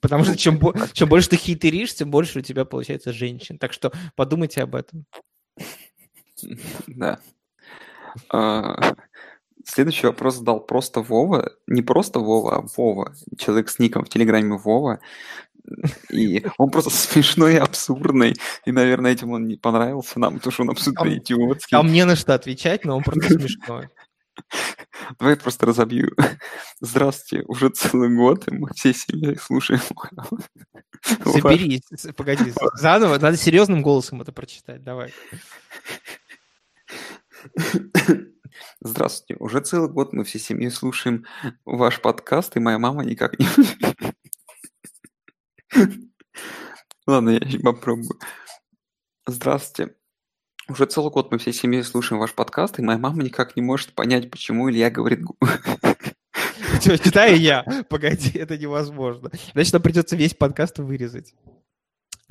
Потому 0.00 0.24
что 0.24 0.36
чем, 0.36 0.58
бо- 0.58 0.74
чем 0.92 1.08
больше 1.08 1.28
ты 1.28 1.36
хейтеришь, 1.36 1.94
тем 1.94 2.10
больше 2.10 2.40
у 2.40 2.42
тебя 2.42 2.64
получается 2.64 3.12
женщин. 3.12 3.56
Так 3.58 3.72
что 3.72 3.92
подумайте 4.16 4.62
об 4.62 4.74
этом. 4.74 5.06
да. 6.86 7.18
А, 8.30 8.94
Следующий 9.64 10.06
вопрос 10.06 10.36
задал 10.36 10.60
просто 10.60 11.00
Вова. 11.00 11.52
Не 11.66 11.82
просто 11.82 12.18
Вова, 12.18 12.56
а 12.56 12.66
Вова. 12.76 13.14
Человек 13.38 13.68
с 13.68 13.78
ником 13.78 14.04
в 14.04 14.08
Телеграме 14.08 14.56
Вова. 14.56 15.00
И 16.10 16.44
он 16.58 16.70
просто 16.70 16.90
смешной 16.90 17.54
и 17.54 17.58
абсурдный. 17.58 18.34
И, 18.64 18.72
наверное, 18.72 19.12
этим 19.12 19.30
он 19.30 19.46
не 19.46 19.56
понравился 19.56 20.18
нам, 20.18 20.34
потому 20.34 20.52
что 20.52 20.62
он 20.62 20.70
абсолютно 20.70 21.04
Там- 21.04 21.14
идиотский. 21.14 21.76
Там 21.76 21.92
не 21.92 22.04
на 22.04 22.16
что 22.16 22.34
отвечать, 22.34 22.84
но 22.84 22.96
он 22.96 23.02
просто 23.02 23.38
смешной. 23.38 23.88
Давай 25.18 25.34
я 25.34 25.40
просто 25.40 25.66
разобью. 25.66 26.10
Здравствуйте, 26.80 27.44
уже 27.46 27.68
целый 27.68 28.14
год, 28.14 28.48
и 28.48 28.54
мы 28.54 28.70
всей 28.74 28.94
семьей 28.94 29.36
слушаем. 29.36 29.80
Соберись, 31.24 31.82
погоди, 32.16 32.52
заново, 32.74 33.18
надо 33.18 33.36
серьезным 33.36 33.82
голосом 33.82 34.22
это 34.22 34.32
прочитать, 34.32 34.82
давай. 34.82 35.12
Здравствуйте, 38.80 39.36
уже 39.40 39.60
целый 39.60 39.90
год 39.90 40.12
мы 40.12 40.24
всей 40.24 40.38
семьей 40.38 40.70
слушаем 40.70 41.24
ваш 41.64 42.00
подкаст, 42.00 42.56
и 42.56 42.60
моя 42.60 42.78
мама 42.78 43.04
никак 43.04 43.38
не... 43.38 43.46
Ладно, 47.06 47.30
я 47.30 47.60
попробую. 47.60 48.18
Здравствуйте. 49.26 49.94
Уже 50.68 50.86
целый 50.86 51.10
год 51.10 51.32
мы 51.32 51.38
всей 51.38 51.52
семьей 51.52 51.82
слушаем 51.82 52.20
ваш 52.20 52.34
подкаст, 52.34 52.78
и 52.78 52.82
моя 52.82 52.98
мама 52.98 53.22
никак 53.22 53.56
не 53.56 53.62
может 53.62 53.94
понять, 53.94 54.30
почему 54.30 54.70
Илья 54.70 54.90
говорит... 54.90 55.20
Всё, 56.80 56.96
читаю 56.96 57.38
я. 57.38 57.64
Погоди, 57.88 58.36
это 58.38 58.56
невозможно. 58.58 59.30
Значит, 59.52 59.72
нам 59.72 59.82
придется 59.82 60.16
весь 60.16 60.34
подкаст 60.34 60.78
вырезать. 60.78 61.34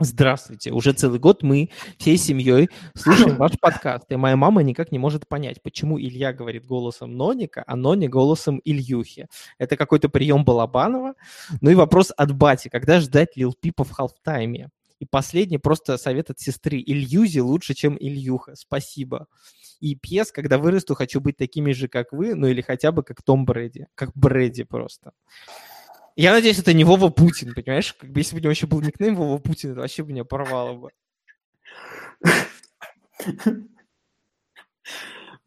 Здравствуйте. 0.04 0.72
Уже 0.72 0.94
целый 0.94 1.20
год 1.20 1.44
мы 1.44 1.70
всей 2.00 2.18
семьей 2.18 2.70
слушаем 2.96 3.38
ваш 3.38 3.52
подкаст, 3.60 4.06
и 4.10 4.16
моя 4.16 4.36
мама 4.36 4.64
никак 4.64 4.92
не 4.92 4.98
может 4.98 5.28
понять, 5.28 5.62
почему 5.62 6.00
Илья 6.00 6.34
говорит 6.34 6.66
голосом 6.66 7.16
Ноника, 7.16 7.64
а 7.68 7.76
Нони 7.76 8.08
голосом 8.08 8.60
Ильюхи. 8.66 9.28
Это 9.60 9.78
какой-то 9.78 10.10
прием 10.10 10.44
Балабанова. 10.44 11.14
Ну 11.62 11.70
и 11.70 11.76
вопрос 11.76 12.12
от 12.18 12.36
Бати. 12.36 12.70
Когда 12.70 13.00
ждать 13.00 13.38
Лил 13.38 13.54
Пипа 13.54 13.84
в 13.84 13.92
халфтайме? 13.92 14.70
И 14.98 15.06
последний 15.06 15.60
просто 15.60 15.98
совет 15.98 16.32
от 16.32 16.40
сестры. 16.40 16.80
Ильюзи 16.80 17.40
лучше, 17.40 17.76
чем 17.76 17.96
Ильюха. 17.96 18.56
Спасибо. 18.56 19.28
И 19.82 19.96
пьес, 19.96 20.32
когда 20.32 20.58
вырасту, 20.58 20.96
хочу 20.96 21.22
быть 21.22 21.38
такими 21.38 21.74
же, 21.74 21.88
как 21.88 22.12
вы, 22.12 22.34
ну 22.34 22.48
или 22.48 22.62
хотя 22.62 22.92
бы 22.92 23.04
как 23.04 23.22
Том 23.22 23.46
Брэди. 23.46 23.86
Как 23.94 24.12
Брэди 24.16 24.64
просто. 24.64 25.12
Я 26.16 26.32
надеюсь, 26.34 26.60
это 26.60 26.74
не 26.74 26.84
Вова 26.84 27.10
Путин, 27.10 27.54
понимаешь? 27.54 27.94
Как 27.94 28.12
бы 28.12 28.20
если 28.20 28.36
бы 28.36 28.40
у 28.40 28.42
него 28.44 28.52
еще 28.52 28.68
был 28.68 28.82
никнейм 28.82 29.16
Вова 29.16 29.38
Путин, 29.38 29.72
это 29.72 29.82
вообще 29.82 30.04
бы 30.04 30.12
меня 30.12 30.26
порвало 30.26 30.74
бы. 30.76 30.90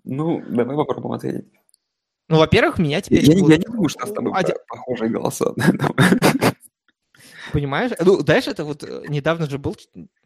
Ну, 0.05 0.43
давай 0.49 0.77
попробуем 0.77 1.13
ответить. 1.15 1.47
Ну, 2.29 2.39
во-первых, 2.39 2.79
меня 2.79 3.01
теперь... 3.01 3.25
я 3.25 3.35
я 3.35 3.57
не 3.59 3.65
думаю, 3.65 3.89
что 3.89 4.07
с 4.07 4.13
тобой 4.13 4.33
Один- 4.35 4.57
по- 4.69 4.77
похожие 4.77 5.11
голоса. 5.11 5.55
Понимаешь? 7.53 7.93
Ну, 8.01 8.21
знаешь, 8.21 8.49
это 8.49 8.65
вот 8.65 8.83
э, 8.83 9.05
недавно 9.09 9.49
же 9.49 9.59
был, 9.59 9.77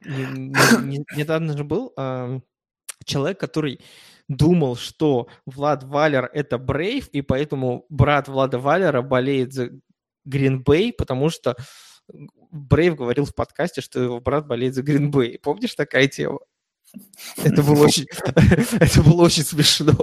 не- 0.05 0.26
не- 0.49 0.99
не- 0.99 1.05
недавно 1.17 1.57
же 1.57 1.65
был 1.65 1.92
человек, 3.05 3.39
который 3.39 3.81
думал, 4.28 4.76
что 4.76 5.28
Влад 5.47 5.84
Валер 5.84 6.31
это 6.33 6.58
Брейв, 6.58 7.08
и 7.08 7.23
поэтому 7.23 7.86
брат 7.89 8.28
Влада 8.28 8.58
Валера 8.58 9.02
болеет 9.02 9.52
за 9.52 9.70
Гринбей, 10.28 10.92
потому 10.92 11.31
что 11.31 11.57
Брейв 12.50 12.97
говорил 12.97 13.24
в 13.24 13.34
подкасте, 13.34 13.81
что 13.81 14.00
его 14.00 14.20
брат 14.20 14.47
болеет 14.47 14.74
за 14.74 14.82
Гринбей. 14.82 15.39
Помнишь 15.39 15.74
такая 15.74 16.08
тема? 16.08 16.39
Это 17.36 17.62
было 17.62 17.84
очень, 17.84 18.07
это 18.81 19.02
было 19.02 19.24
очень 19.24 19.42
смешно. 19.42 19.94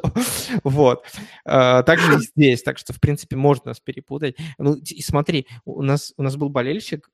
Вот. 0.64 1.06
А, 1.44 1.82
Также 1.84 2.16
и 2.16 2.22
здесь. 2.22 2.62
Так 2.62 2.78
что, 2.78 2.94
в 2.94 3.00
принципе, 3.00 3.36
можно 3.36 3.70
нас 3.70 3.80
перепутать. 3.80 4.38
Ну, 4.58 4.76
и 4.76 5.02
смотри, 5.02 5.48
у 5.66 5.82
нас, 5.82 6.14
у 6.18 6.24
нас 6.24 6.36
был 6.36 6.50
болельщик 6.50 7.10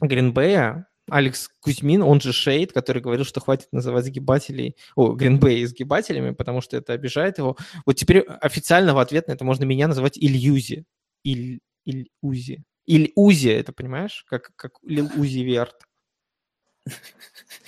Гринбея, 0.00 0.88
Алекс 1.10 1.48
Кузьмин, 1.60 2.02
он 2.02 2.20
же 2.20 2.32
Шейд, 2.32 2.72
который 2.72 3.02
говорил, 3.02 3.24
что 3.24 3.40
хватит 3.40 3.68
называть 3.72 4.04
сгибателей, 4.06 4.76
о, 4.96 5.12
Гринбея 5.12 5.66
сгибателями, 5.66 6.30
потому 6.30 6.60
что 6.60 6.76
это 6.76 6.92
обижает 6.92 7.38
его. 7.38 7.56
Вот 7.86 7.94
теперь 7.94 8.20
официально 8.20 8.94
в 8.94 8.98
ответ 8.98 9.28
на 9.28 9.32
это 9.32 9.44
можно 9.44 9.64
меня 9.64 9.88
называть 9.88 10.18
Ильюзи. 10.18 10.84
Иль, 11.24 11.60
Иль-Узи. 11.84 12.62
Иль-Узи, 12.86 13.48
это 13.50 13.72
понимаешь? 13.72 14.24
Как, 14.28 14.50
как 14.56 14.72
Лил 14.82 15.10
Узи 15.16 15.40
Верт. 15.40 15.76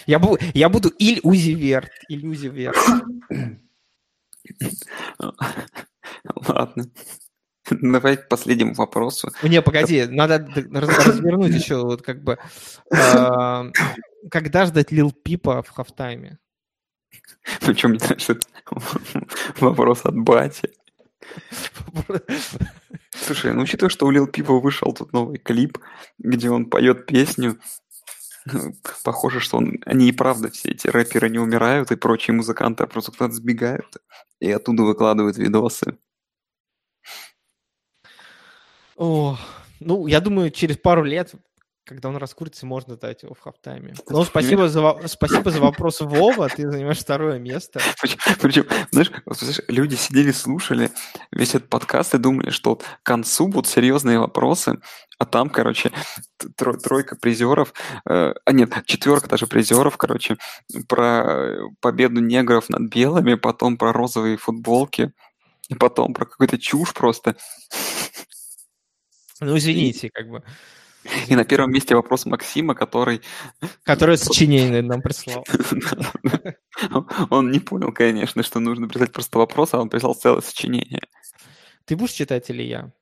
Я, 0.06 0.18
бу- 0.18 0.38
я 0.54 0.68
буду 0.68 0.88
Иль-Узи 0.98 1.52
Верт. 1.54 1.90
Иль-Узи 2.08 2.48
Верт. 2.48 2.76
Ладно. 6.48 6.84
Давай 7.70 8.16
к 8.18 8.28
последнему 8.28 8.74
вопросу. 8.74 9.30
Не, 9.42 9.62
погоди, 9.62 10.04
надо 10.06 10.38
развернуть 10.54 11.54
еще 11.54 11.76
вот 11.82 12.02
как 12.02 12.22
бы... 12.22 12.38
а, 12.92 13.70
Когда 14.30 14.66
ждать 14.66 14.92
Лил 14.92 15.12
Пипа 15.12 15.62
в 15.62 15.70
хафтайме? 15.70 16.38
Причем 17.60 17.90
мне 17.90 18.00
нравится 18.00 18.38
вопрос 19.60 20.04
от 20.04 20.16
Бати. 20.18 20.70
Слушай, 23.24 23.54
ну 23.54 23.62
учитывая, 23.62 23.88
что 23.88 24.06
у 24.06 24.10
Лил 24.10 24.26
Пипа 24.26 24.52
вышел 24.60 24.92
тут 24.92 25.14
новый 25.14 25.38
клип, 25.38 25.78
где 26.18 26.50
он 26.50 26.66
поет 26.68 27.06
песню, 27.06 27.58
похоже, 29.02 29.40
что 29.40 29.56
он, 29.56 29.78
они 29.86 30.10
и 30.10 30.12
правда 30.12 30.50
все 30.50 30.72
эти 30.72 30.88
рэперы 30.88 31.30
не 31.30 31.38
умирают, 31.38 31.90
и 31.90 31.96
прочие 31.96 32.34
музыканты 32.34 32.84
а 32.84 32.86
просто 32.86 33.12
куда-то 33.12 33.32
сбегают 33.32 33.96
и 34.40 34.50
оттуда 34.50 34.82
выкладывают 34.82 35.38
видосы. 35.38 35.96
О, 38.96 39.38
ну, 39.80 40.06
я 40.06 40.20
думаю, 40.20 40.50
через 40.50 40.76
пару 40.76 41.02
лет 41.02 41.32
когда 41.84 42.08
он 42.08 42.16
раскурится, 42.16 42.64
можно 42.66 42.96
дать 42.96 43.22
его 43.22 43.34
в 43.34 43.40
хафтайме. 43.40 43.94
Ну, 44.08 44.24
спасибо 44.24 44.68
за, 44.68 44.96
спасибо 45.06 45.50
за 45.50 45.60
вопрос, 45.60 46.00
Вова, 46.00 46.48
ты 46.48 46.70
занимаешь 46.70 46.98
второе 46.98 47.38
место. 47.38 47.80
Причем, 48.40 48.66
знаешь, 48.90 49.10
люди 49.68 49.94
сидели, 49.94 50.32
слушали 50.32 50.90
весь 51.30 51.54
этот 51.54 51.68
подкаст 51.68 52.14
и 52.14 52.18
думали, 52.18 52.50
что 52.50 52.76
к 52.76 53.02
концу 53.02 53.48
будут 53.48 53.66
серьезные 53.66 54.18
вопросы, 54.18 54.78
а 55.18 55.26
там, 55.26 55.50
короче, 55.50 55.92
тройка 56.56 57.16
призеров, 57.16 57.74
э, 58.08 58.32
а 58.44 58.52
нет, 58.52 58.72
четверка 58.86 59.28
даже 59.28 59.46
призеров, 59.46 59.96
короче, 59.98 60.36
про 60.88 61.58
победу 61.80 62.20
негров 62.20 62.70
над 62.70 62.90
белыми, 62.90 63.34
потом 63.34 63.76
про 63.76 63.92
розовые 63.92 64.38
футболки, 64.38 65.12
и 65.68 65.74
потом 65.74 66.14
про 66.14 66.24
какую-то 66.24 66.58
чушь 66.58 66.94
просто. 66.94 67.36
Ну, 69.40 69.56
извините, 69.56 70.10
как 70.10 70.28
бы. 70.28 70.42
И 71.28 71.36
на 71.36 71.44
первом 71.44 71.70
месте 71.72 71.94
вопрос 71.94 72.26
Максима, 72.26 72.74
который... 72.74 73.20
Который 73.82 74.18
сочинение 74.18 74.82
нам 74.82 75.02
прислал. 75.02 75.44
Он 77.30 77.50
не 77.50 77.60
понял, 77.60 77.92
конечно, 77.92 78.42
что 78.42 78.60
нужно 78.60 78.88
прислать 78.88 79.12
просто 79.12 79.38
вопрос, 79.38 79.74
а 79.74 79.80
он 79.80 79.88
прислал 79.88 80.14
целое 80.14 80.40
сочинение. 80.40 81.02
Ты 81.84 81.96
будешь 81.96 82.12
читать 82.12 82.48
или 82.50 82.62
я? 82.62 82.92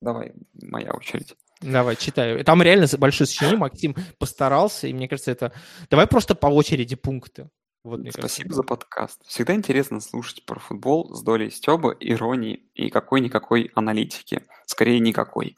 Давай, 0.00 0.32
моя 0.60 0.92
очередь. 0.92 1.34
Давай, 1.60 1.96
читаю. 1.96 2.44
Там 2.44 2.62
реально 2.62 2.86
большое 2.98 3.26
сочинение, 3.26 3.58
Максим 3.58 3.96
постарался, 4.18 4.86
и 4.86 4.92
мне 4.92 5.08
кажется, 5.08 5.30
это... 5.30 5.52
Давай 5.88 6.06
просто 6.06 6.34
по 6.34 6.48
очереди 6.48 6.96
пункты. 6.96 7.48
Вот, 7.84 8.00
Спасибо 8.00 8.48
кажется. 8.48 8.54
за 8.54 8.62
подкаст. 8.62 9.26
Всегда 9.26 9.54
интересно 9.54 10.00
слушать 10.00 10.44
про 10.46 10.58
футбол 10.58 11.14
с 11.14 11.22
долей 11.22 11.50
стеба, 11.50 11.94
иронии 12.00 12.62
и 12.74 12.88
какой-никакой 12.88 13.70
аналитики. 13.74 14.42
Скорее, 14.64 15.00
никакой 15.00 15.56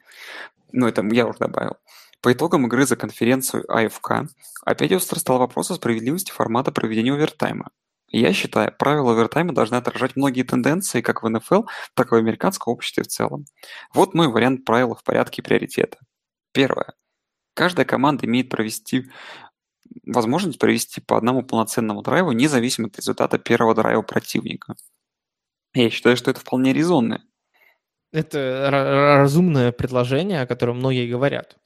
ну 0.76 0.86
это 0.86 1.02
я 1.10 1.26
уже 1.26 1.38
добавил. 1.38 1.76
По 2.20 2.32
итогам 2.32 2.66
игры 2.66 2.86
за 2.86 2.96
конференцию 2.96 3.64
АФК 3.68 4.28
опять 4.64 4.92
остро 4.92 5.18
стал 5.18 5.38
вопрос 5.38 5.70
о 5.70 5.74
справедливости 5.74 6.30
формата 6.30 6.72
проведения 6.72 7.12
овертайма. 7.12 7.70
Я 8.08 8.32
считаю, 8.32 8.74
правила 8.76 9.12
овертайма 9.12 9.52
должны 9.52 9.76
отражать 9.76 10.16
многие 10.16 10.44
тенденции 10.44 11.00
как 11.00 11.22
в 11.22 11.28
НФЛ, 11.28 11.64
так 11.94 12.12
и 12.12 12.14
в 12.14 12.18
американском 12.18 12.72
обществе 12.72 13.02
в 13.02 13.08
целом. 13.08 13.46
Вот 13.92 14.14
мой 14.14 14.28
вариант 14.28 14.64
правил 14.64 14.94
в 14.94 15.02
порядке 15.02 15.42
приоритета. 15.42 15.98
Первое. 16.52 16.94
Каждая 17.54 17.84
команда 17.84 18.26
имеет 18.26 18.48
провести 18.48 19.10
возможность 20.04 20.58
провести 20.58 21.00
по 21.00 21.16
одному 21.16 21.42
полноценному 21.42 22.02
драйву, 22.02 22.32
независимо 22.32 22.88
от 22.88 22.96
результата 22.96 23.38
первого 23.38 23.74
драйва 23.74 24.02
противника. 24.02 24.74
Я 25.74 25.90
считаю, 25.90 26.16
что 26.16 26.30
это 26.30 26.40
вполне 26.40 26.72
резонно. 26.72 27.22
Это 28.12 28.68
разумное 28.70 29.72
предложение, 29.72 30.42
о 30.42 30.46
котором 30.46 30.78
многие 30.78 31.10
говорят. 31.10 31.56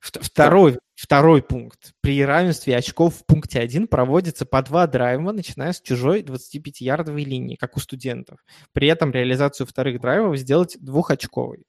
Второй, 0.00 0.78
второй 0.94 1.42
пункт. 1.42 1.92
При 2.00 2.24
равенстве 2.24 2.76
очков 2.76 3.16
в 3.16 3.26
пункте 3.26 3.60
1 3.60 3.86
проводится 3.86 4.46
по 4.46 4.62
два 4.62 4.86
драйва, 4.86 5.32
начиная 5.32 5.72
с 5.72 5.80
чужой 5.80 6.22
25-ярдовой 6.22 7.24
линии, 7.24 7.56
как 7.56 7.76
у 7.76 7.80
студентов. 7.80 8.38
При 8.72 8.88
этом 8.88 9.12
реализацию 9.12 9.66
вторых 9.66 10.00
драйвов 10.00 10.38
сделать 10.38 10.78
двухочковой. 10.80 11.64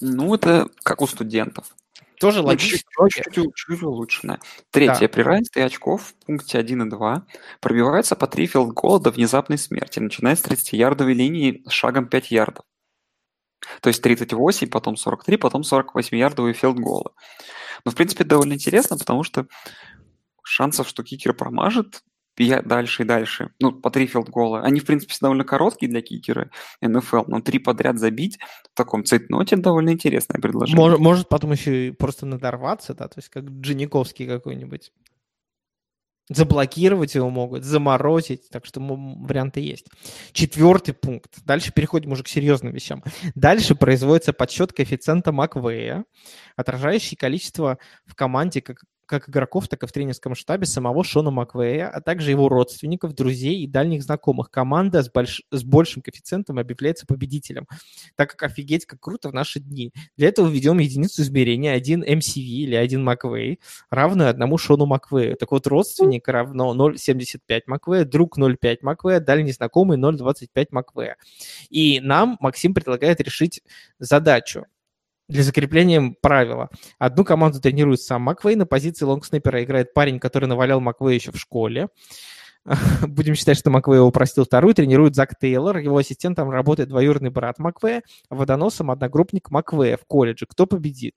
Ну, 0.00 0.34
это 0.34 0.68
как 0.82 1.02
у 1.02 1.06
студентов. 1.06 1.74
Тоже 2.20 2.40
ну, 2.40 2.48
логично. 2.48 2.88
Чуть-чуть, 3.10 3.54
чуть 3.54 3.82
улучшенное. 3.82 4.40
Третье. 4.70 5.00
Да. 5.00 5.08
При 5.08 5.22
равенстве 5.22 5.64
очков 5.64 6.02
в 6.02 6.26
пункте 6.26 6.58
1 6.58 6.86
и 6.86 6.90
2 6.90 7.26
пробивается 7.60 8.16
по 8.16 8.26
3 8.26 8.46
филд-гола 8.46 9.00
до 9.00 9.10
внезапной 9.10 9.58
смерти, 9.58 9.98
начиная 9.98 10.36
с 10.36 10.42
30-ярдовой 10.42 11.12
линии 11.12 11.62
шагом 11.68 12.06
5 12.06 12.30
ярдов. 12.30 12.64
То 13.80 13.88
есть 13.88 14.02
38, 14.02 14.68
потом 14.68 14.96
43, 14.96 15.36
потом 15.36 15.62
48-ярдовые 15.62 16.52
филдголы. 16.52 17.10
Но, 17.84 17.90
в 17.90 17.94
принципе, 17.94 18.24
довольно 18.24 18.54
интересно, 18.54 18.96
потому 18.96 19.22
что 19.22 19.46
шансов, 20.42 20.88
что 20.88 21.02
кикер 21.02 21.34
промажет, 21.34 22.02
дальше 22.36 23.02
и 23.02 23.06
дальше. 23.06 23.50
Ну, 23.60 23.72
по 23.72 23.90
три 23.90 24.06
филдгола. 24.06 24.62
Они, 24.62 24.80
в 24.80 24.86
принципе, 24.86 25.14
довольно 25.20 25.44
короткие 25.44 25.90
для 25.90 26.02
кикера 26.02 26.50
НФЛ, 26.80 27.24
но 27.28 27.40
три 27.40 27.58
подряд 27.58 27.98
забить 27.98 28.38
в 28.72 28.76
таком 28.76 29.04
цейтноте 29.04 29.56
довольно 29.56 29.90
интересное 29.90 30.40
предложение. 30.40 30.76
Может, 30.76 30.98
может 30.98 31.28
потом 31.28 31.52
еще 31.52 31.88
и 31.88 31.90
просто 31.92 32.26
надорваться, 32.26 32.94
да, 32.94 33.08
то 33.08 33.18
есть 33.18 33.28
как 33.28 33.44
Джиниковский 33.44 34.26
какой-нибудь. 34.26 34.92
Заблокировать 36.30 37.14
его 37.14 37.28
могут, 37.28 37.64
заморозить, 37.64 38.48
так 38.48 38.64
что 38.64 38.80
варианты 38.80 39.60
есть. 39.60 39.88
Четвертый 40.32 40.94
пункт. 40.94 41.34
Дальше 41.44 41.70
переходим 41.70 42.12
уже 42.12 42.22
к 42.22 42.28
серьезным 42.28 42.72
вещам. 42.72 43.04
Дальше 43.34 43.74
производится 43.74 44.32
подсчет 44.32 44.72
коэффициента 44.72 45.32
Маквея, 45.32 46.04
отражающий 46.56 47.16
количество 47.16 47.78
в 48.06 48.14
команде 48.14 48.62
как 49.06 49.28
игроков, 49.28 49.68
так 49.68 49.82
и 49.82 49.86
в 49.86 49.92
тренерском 49.92 50.34
штабе 50.34 50.66
самого 50.66 51.04
Шона 51.04 51.30
Маквея, 51.30 51.88
а 51.88 52.00
также 52.00 52.30
его 52.30 52.48
родственников, 52.48 53.14
друзей 53.14 53.62
и 53.62 53.66
дальних 53.66 54.02
знакомых. 54.02 54.50
Команда 54.50 55.02
с, 55.02 55.10
больш... 55.10 55.42
с 55.50 55.62
большим 55.62 56.02
коэффициентом 56.02 56.58
объявляется 56.58 57.06
победителем, 57.06 57.66
так 58.16 58.30
как 58.30 58.50
офигеть, 58.50 58.86
как 58.86 59.00
круто 59.00 59.28
в 59.28 59.34
наши 59.34 59.60
дни. 59.60 59.92
Для 60.16 60.28
этого 60.28 60.48
введем 60.48 60.78
единицу 60.78 61.22
измерения 61.22 61.72
1 61.72 62.04
MCV 62.04 62.40
или 62.40 62.74
1 62.74 63.02
Маквей, 63.02 63.60
равную 63.90 64.28
одному 64.30 64.58
Шону 64.58 64.86
Маквею. 64.86 65.36
Так 65.36 65.50
вот, 65.52 65.66
родственник 65.66 66.28
равно 66.28 66.74
0,75 66.74 67.62
Маквея, 67.66 68.04
друг 68.04 68.38
0,5 68.38 68.78
Маквея, 68.82 69.20
дальний 69.20 69.52
знакомый 69.52 69.98
0,25 69.98 70.68
Маквея. 70.70 71.16
И 71.70 72.00
нам 72.00 72.36
Максим 72.40 72.74
предлагает 72.74 73.20
решить 73.20 73.62
задачу 73.98 74.66
для 75.28 75.42
закрепления 75.42 76.14
правила. 76.20 76.70
Одну 76.98 77.24
команду 77.24 77.60
тренирует 77.60 78.00
сам 78.00 78.22
Маквей, 78.22 78.56
на 78.56 78.66
позиции 78.66 79.04
лонгснайпера 79.04 79.62
играет 79.64 79.94
парень, 79.94 80.18
который 80.18 80.46
навалял 80.46 80.80
Маквей 80.80 81.16
еще 81.16 81.32
в 81.32 81.38
школе. 81.38 81.88
Будем 83.02 83.34
считать, 83.34 83.58
что 83.58 83.70
Маквей 83.70 83.96
его 83.96 84.10
простил 84.10 84.44
вторую, 84.44 84.74
тренирует 84.74 85.14
Зак 85.14 85.38
Тейлор, 85.38 85.78
его 85.78 85.96
ассистентом 85.96 86.50
работает 86.50 86.88
двоюродный 86.88 87.30
брат 87.30 87.58
Маквея, 87.58 88.02
а 88.28 88.34
водоносом 88.34 88.90
одногруппник 88.90 89.50
Маквея 89.50 89.96
в 89.96 90.04
колледже. 90.06 90.46
Кто 90.46 90.66
победит? 90.66 91.16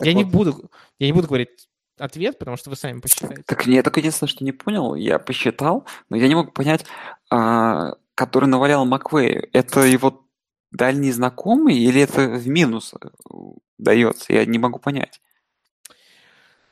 я, 0.00 0.12
вот. 0.12 0.18
не 0.18 0.24
буду, 0.24 0.70
я 0.98 1.06
не 1.06 1.12
буду 1.12 1.26
говорить 1.26 1.68
ответ, 1.98 2.38
потому 2.38 2.56
что 2.56 2.70
вы 2.70 2.76
сами 2.76 3.00
посчитаете. 3.00 3.42
Так 3.46 3.66
я 3.66 3.82
только 3.82 4.00
единственное, 4.00 4.28
что 4.28 4.44
не 4.44 4.52
понял, 4.52 4.94
я 4.94 5.18
посчитал, 5.18 5.86
но 6.10 6.16
я 6.16 6.28
не 6.28 6.34
мог 6.34 6.52
понять, 6.52 6.84
а, 7.30 7.94
который 8.14 8.48
навалял 8.48 8.84
Маквею, 8.84 9.48
это 9.52 9.80
его 9.80 10.25
дальний 10.70 11.12
знакомый 11.12 11.76
или 11.76 12.00
это 12.00 12.28
в 12.28 12.48
минус 12.48 12.94
э, 12.94 13.08
дается? 13.78 14.32
Я 14.32 14.44
не 14.44 14.58
могу 14.58 14.78
понять. 14.78 15.20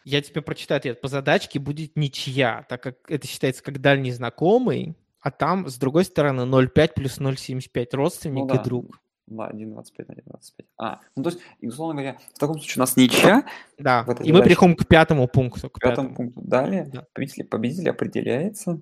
Я 0.05 0.21
тебе 0.21 0.43
прочитаю 0.43 0.79
ответ. 0.79 1.01
По 1.01 1.09
задачке 1.09 1.59
будет 1.59 1.97
ничья, 1.97 2.67
так 2.69 2.83
как 2.83 3.11
это 3.11 3.27
считается 3.27 3.63
как 3.63 3.81
дальний 3.81 4.13
знакомый, 4.13 4.97
а 5.21 5.31
там, 5.31 5.69
с 5.69 5.79
другой 5.79 6.05
стороны, 6.05 6.43
0,5 6.43 6.91
плюс 6.95 7.19
0,75 7.19 7.89
родственник 7.93 8.43
ну, 8.43 8.47
да. 8.47 8.57
и 8.57 8.65
друг. 8.65 9.01
Да, 9.27 9.49
1,25 9.51 10.05
на 10.09 10.13
1,25. 10.13 10.67
А, 10.77 11.01
ну 11.17 11.23
то 11.23 11.31
есть, 11.31 11.41
условно 11.63 12.03
говоря, 12.03 12.19
в 12.35 12.39
таком 12.39 12.59
случае 12.59 12.75
у 12.77 12.81
нас 12.81 12.97
ничья. 12.97 13.47
Да, 13.79 14.03
и 14.03 14.07
задаче. 14.07 14.33
мы 14.33 14.43
переходим 14.43 14.77
к 14.77 14.87
пятому 14.87 15.27
пункту. 15.29 15.71
К 15.71 15.81
пятому, 15.81 16.11
пятому 16.11 16.15
пункту. 16.15 16.41
Далее 16.43 16.91
да. 16.93 17.07
победитель, 17.15 17.45
победитель 17.45 17.89
определяется 17.89 18.81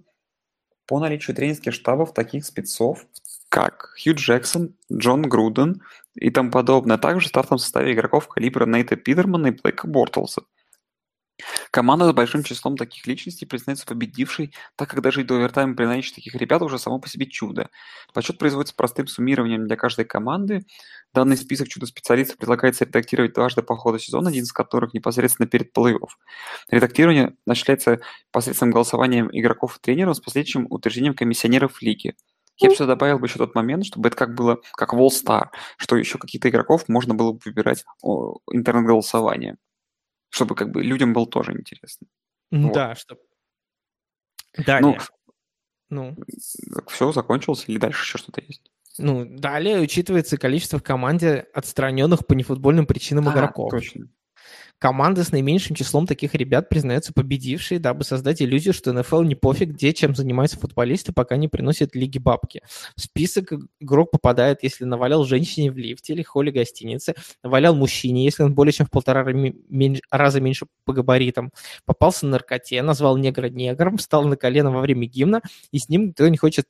по 0.87 0.99
наличию 0.99 1.37
тренерских 1.37 1.73
штабов 1.73 2.13
таких 2.13 2.45
спецов, 2.45 3.07
как 3.53 3.91
Хью 4.03 4.15
Джексон, 4.15 4.75
Джон 4.91 5.29
Груден 5.29 5.83
и 6.15 6.31
тому 6.31 6.51
подобное, 6.51 6.97
а 6.97 6.99
также 6.99 7.27
в 7.27 7.29
стартовом 7.29 7.59
составе 7.59 7.93
игроков 7.93 8.27
калибра 8.27 8.65
Нейта 8.65 8.97
Питермана 8.97 9.49
и 9.49 9.51
Блейка 9.51 9.87
Бортлса. 9.87 10.41
Команда 11.71 12.09
с 12.09 12.15
большим 12.15 12.45
числом 12.45 12.79
таких 12.79 13.07
личностей 13.07 13.45
признается 13.45 13.85
победившей, 13.85 14.55
так 14.75 14.89
как 14.89 15.03
даже 15.03 15.21
и 15.21 15.25
до 15.25 15.37
овертайма 15.37 15.75
при 15.75 15.85
наличии 15.85 16.15
таких 16.15 16.35
ребят 16.35 16.63
уже 16.63 16.79
само 16.79 16.99
по 16.99 17.09
себе 17.09 17.27
чудо. 17.27 17.69
Подсчет 18.15 18.39
производится 18.39 18.75
простым 18.75 19.07
суммированием 19.07 19.67
для 19.67 19.77
каждой 19.77 20.07
команды. 20.07 20.65
Данный 21.13 21.37
список 21.37 21.69
чудо-специалистов 21.69 22.39
предлагается 22.39 22.87
редактировать 22.87 23.35
дважды 23.35 23.63
по 23.63 23.77
ходу 23.77 23.99
сезона, 23.99 24.31
один 24.31 24.45
из 24.45 24.53
которых 24.53 24.95
непосредственно 24.95 25.47
перед 25.47 25.77
плей-офф. 25.77 26.09
Редактирование 26.71 27.35
начинается 27.45 28.01
посредством 28.31 28.71
голосования 28.71 29.29
игроков 29.31 29.77
и 29.77 29.81
тренеров 29.83 30.17
с 30.17 30.21
последующим 30.21 30.67
утверждением 30.71 31.15
комиссионеров 31.15 31.83
лиги– 31.83 32.15
я 32.59 32.69
бы 32.69 32.75
сюда 32.75 32.95
добавил 32.95 33.19
бы 33.19 33.27
еще 33.27 33.39
тот 33.39 33.55
момент, 33.55 33.87
чтобы 33.87 34.09
это 34.09 34.17
как 34.17 34.35
было, 34.35 34.61
как 34.73 34.93
в 34.93 34.99
All 34.99 35.09
Star, 35.09 35.49
что 35.77 35.97
еще 35.97 36.19
какие-то 36.19 36.49
игроков 36.49 36.89
можно 36.89 37.15
было 37.15 37.33
бы 37.33 37.41
выбирать 37.45 37.85
интернет-голосование, 38.51 39.57
чтобы 40.31 40.55
как 40.55 40.71
бы 40.71 40.83
людям 40.83 41.13
было 41.13 41.27
тоже 41.27 41.53
интересно. 41.53 42.07
Да, 42.51 42.89
вот. 42.89 42.99
чтобы... 42.99 43.21
Далее. 44.59 44.99
Ну, 45.89 46.15
ну. 46.15 46.25
Все, 46.89 47.13
закончилось 47.13 47.65
или 47.67 47.79
дальше 47.79 48.03
еще 48.03 48.19
что-то 48.19 48.43
есть? 48.43 48.71
Ну, 48.99 49.25
далее 49.25 49.81
учитывается 49.81 50.37
количество 50.37 50.79
в 50.79 50.83
команде 50.83 51.47
отстраненных 51.55 52.27
по 52.27 52.35
нефутбольным 52.35 52.87
причинам 52.87 53.29
а, 53.29 53.33
игроков. 53.33 53.71
Точно. 53.71 54.09
Команды 54.79 55.23
с 55.23 55.31
наименьшим 55.31 55.77
числом 55.77 56.07
таких 56.07 56.35
ребят 56.35 56.69
признаются 56.69 57.13
победившие, 57.13 57.79
дабы 57.79 58.05
создать 58.05 58.43
иллюзию, 58.43 58.75
что 58.75 58.93
НФЛ 58.93 59.23
не 59.23 59.35
пофиг, 59.35 59.71
где 59.71 59.93
чем 59.93 60.15
занимаются 60.15 60.59
футболисты, 60.59 61.13
пока 61.13 61.37
не 61.37 61.49
приносят 61.49 61.95
лиги 61.95 62.19
бабки. 62.19 62.63
В 62.97 63.01
список 63.01 63.53
игрок 63.81 64.11
попадает, 64.11 64.63
если 64.63 64.85
навалял 64.85 65.25
женщине 65.25 65.71
в 65.71 65.77
лифте 65.77 66.15
или 66.15 66.23
холле 66.23 66.51
гостиницы, 66.51 67.15
навалял 67.43 67.75
мужчине, 67.75 68.25
если 68.25 68.43
он 68.43 68.55
более 68.55 68.73
чем 68.73 68.87
в 68.87 68.91
полтора 68.91 69.25
раза 70.11 70.41
меньше 70.41 70.67
по 70.85 70.93
габаритам, 70.93 71.53
попался 71.85 72.27
на 72.27 72.33
наркоте, 72.33 72.83
назвал 72.83 73.17
негра 73.17 73.49
негром, 73.49 73.99
встал 73.99 74.25
на 74.25 74.37
колено 74.37 74.73
во 74.73 74.81
время 74.81 75.07
гимна, 75.07 75.43
и 75.71 75.79
с 75.79 75.89
ним 75.89 76.07
никто 76.07 76.27
не 76.29 76.37
хочет 76.37 76.67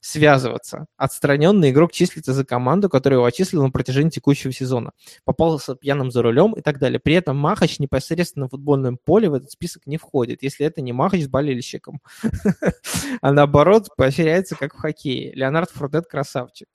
связываться. 0.00 0.86
Отстраненный 0.96 1.70
игрок 1.70 1.92
числится 1.92 2.32
за 2.32 2.44
команду, 2.44 2.88
которая 2.88 3.18
его 3.18 3.26
отчислила 3.26 3.64
на 3.64 3.70
протяжении 3.70 4.10
текущего 4.10 4.52
сезона. 4.52 4.92
Попался 5.24 5.74
пьяным 5.74 6.10
за 6.10 6.22
рулем 6.22 6.52
и 6.54 6.60
так 6.60 6.78
далее. 6.78 7.00
При 7.00 7.14
этом 7.14 7.36
Махач 7.36 7.78
непосредственно 7.78 8.44
на 8.44 8.48
футбольном 8.48 8.98
поле 8.98 9.28
в 9.28 9.34
этот 9.34 9.50
список 9.50 9.86
не 9.86 9.96
входит, 9.96 10.42
если 10.42 10.66
это 10.66 10.80
не 10.80 10.92
Махач 10.92 11.24
с 11.24 11.28
болельщиком. 11.28 12.00
А 13.20 13.32
наоборот, 13.32 13.88
поощряется, 13.96 14.54
как 14.54 14.74
в 14.74 14.78
хоккее. 14.78 15.32
Леонард 15.34 15.70
Фрудет 15.70 16.06
красавчик. 16.06 16.68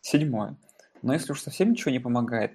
Седьмое. 0.00 0.56
Но 1.02 1.12
если 1.12 1.32
уж 1.32 1.40
совсем 1.40 1.70
ничего 1.70 1.90
не 1.90 1.98
помогает, 1.98 2.52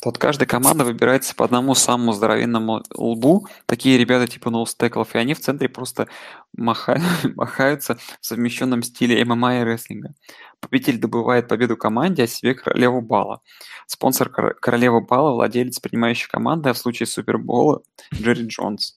то 0.00 0.10
от 0.10 0.18
каждой 0.18 0.46
команды 0.46 0.84
выбирается 0.84 1.34
по 1.34 1.44
одному 1.44 1.74
самому 1.74 2.12
здоровенному 2.12 2.82
лбу. 2.94 3.48
Такие 3.66 3.98
ребята 3.98 4.28
типа 4.28 4.50
ноустеклов, 4.50 5.14
и 5.14 5.18
они 5.18 5.34
в 5.34 5.40
центре 5.40 5.68
просто 5.68 6.08
маха... 6.56 7.00
махаются 7.34 7.98
в 8.20 8.26
совмещенном 8.26 8.82
стиле 8.82 9.24
ММА 9.24 9.60
и 9.60 9.64
рестлинга. 9.64 10.14
Победитель 10.60 10.98
добывает 10.98 11.48
победу 11.48 11.76
команде, 11.76 12.24
а 12.24 12.26
себе 12.28 12.54
королеву 12.54 13.00
бала. 13.00 13.42
Спонсор 13.86 14.30
кор... 14.30 14.54
королевы 14.54 15.00
бала– 15.00 15.32
владелец 15.34 15.80
принимающей 15.80 16.28
команды, 16.28 16.70
а 16.70 16.74
в 16.74 16.78
случае 16.78 17.06
Супербола– 17.06 17.82
Джерри 18.14 18.46
Джонс. 18.46 18.96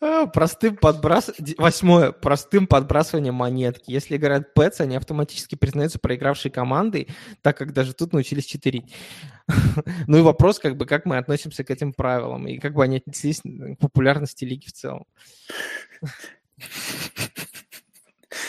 А, 0.00 0.26
простым 0.26 0.76
подбрас... 0.76 1.30
Восьмое. 1.56 2.12
Простым 2.12 2.66
подбрасыванием 2.66 3.34
монетки. 3.34 3.90
Если 3.90 4.16
играют 4.16 4.52
Пэтс, 4.52 4.80
они 4.80 4.96
автоматически 4.96 5.54
признаются 5.54 5.98
проигравшей 5.98 6.50
командой, 6.50 7.08
так 7.42 7.56
как 7.56 7.72
даже 7.72 7.94
тут 7.94 8.12
научились 8.12 8.44
читерить. 8.44 8.92
ну 10.06 10.18
и 10.18 10.22
вопрос, 10.22 10.58
как 10.58 10.76
бы, 10.76 10.84
как 10.84 11.06
мы 11.06 11.16
относимся 11.16 11.64
к 11.64 11.70
этим 11.70 11.94
правилам, 11.94 12.46
и 12.46 12.58
как 12.58 12.74
бы 12.74 12.84
они 12.84 12.98
отнеслись 12.98 13.40
к 13.40 13.76
популярности 13.78 14.44
лиги 14.44 14.66
в 14.66 14.72
целом. 14.72 15.06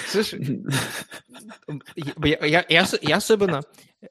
Слушай, 0.09 0.63
я, 1.95 2.45
я, 2.45 2.65
я, 2.67 2.87
я 3.01 3.15
особенно, 3.17 3.61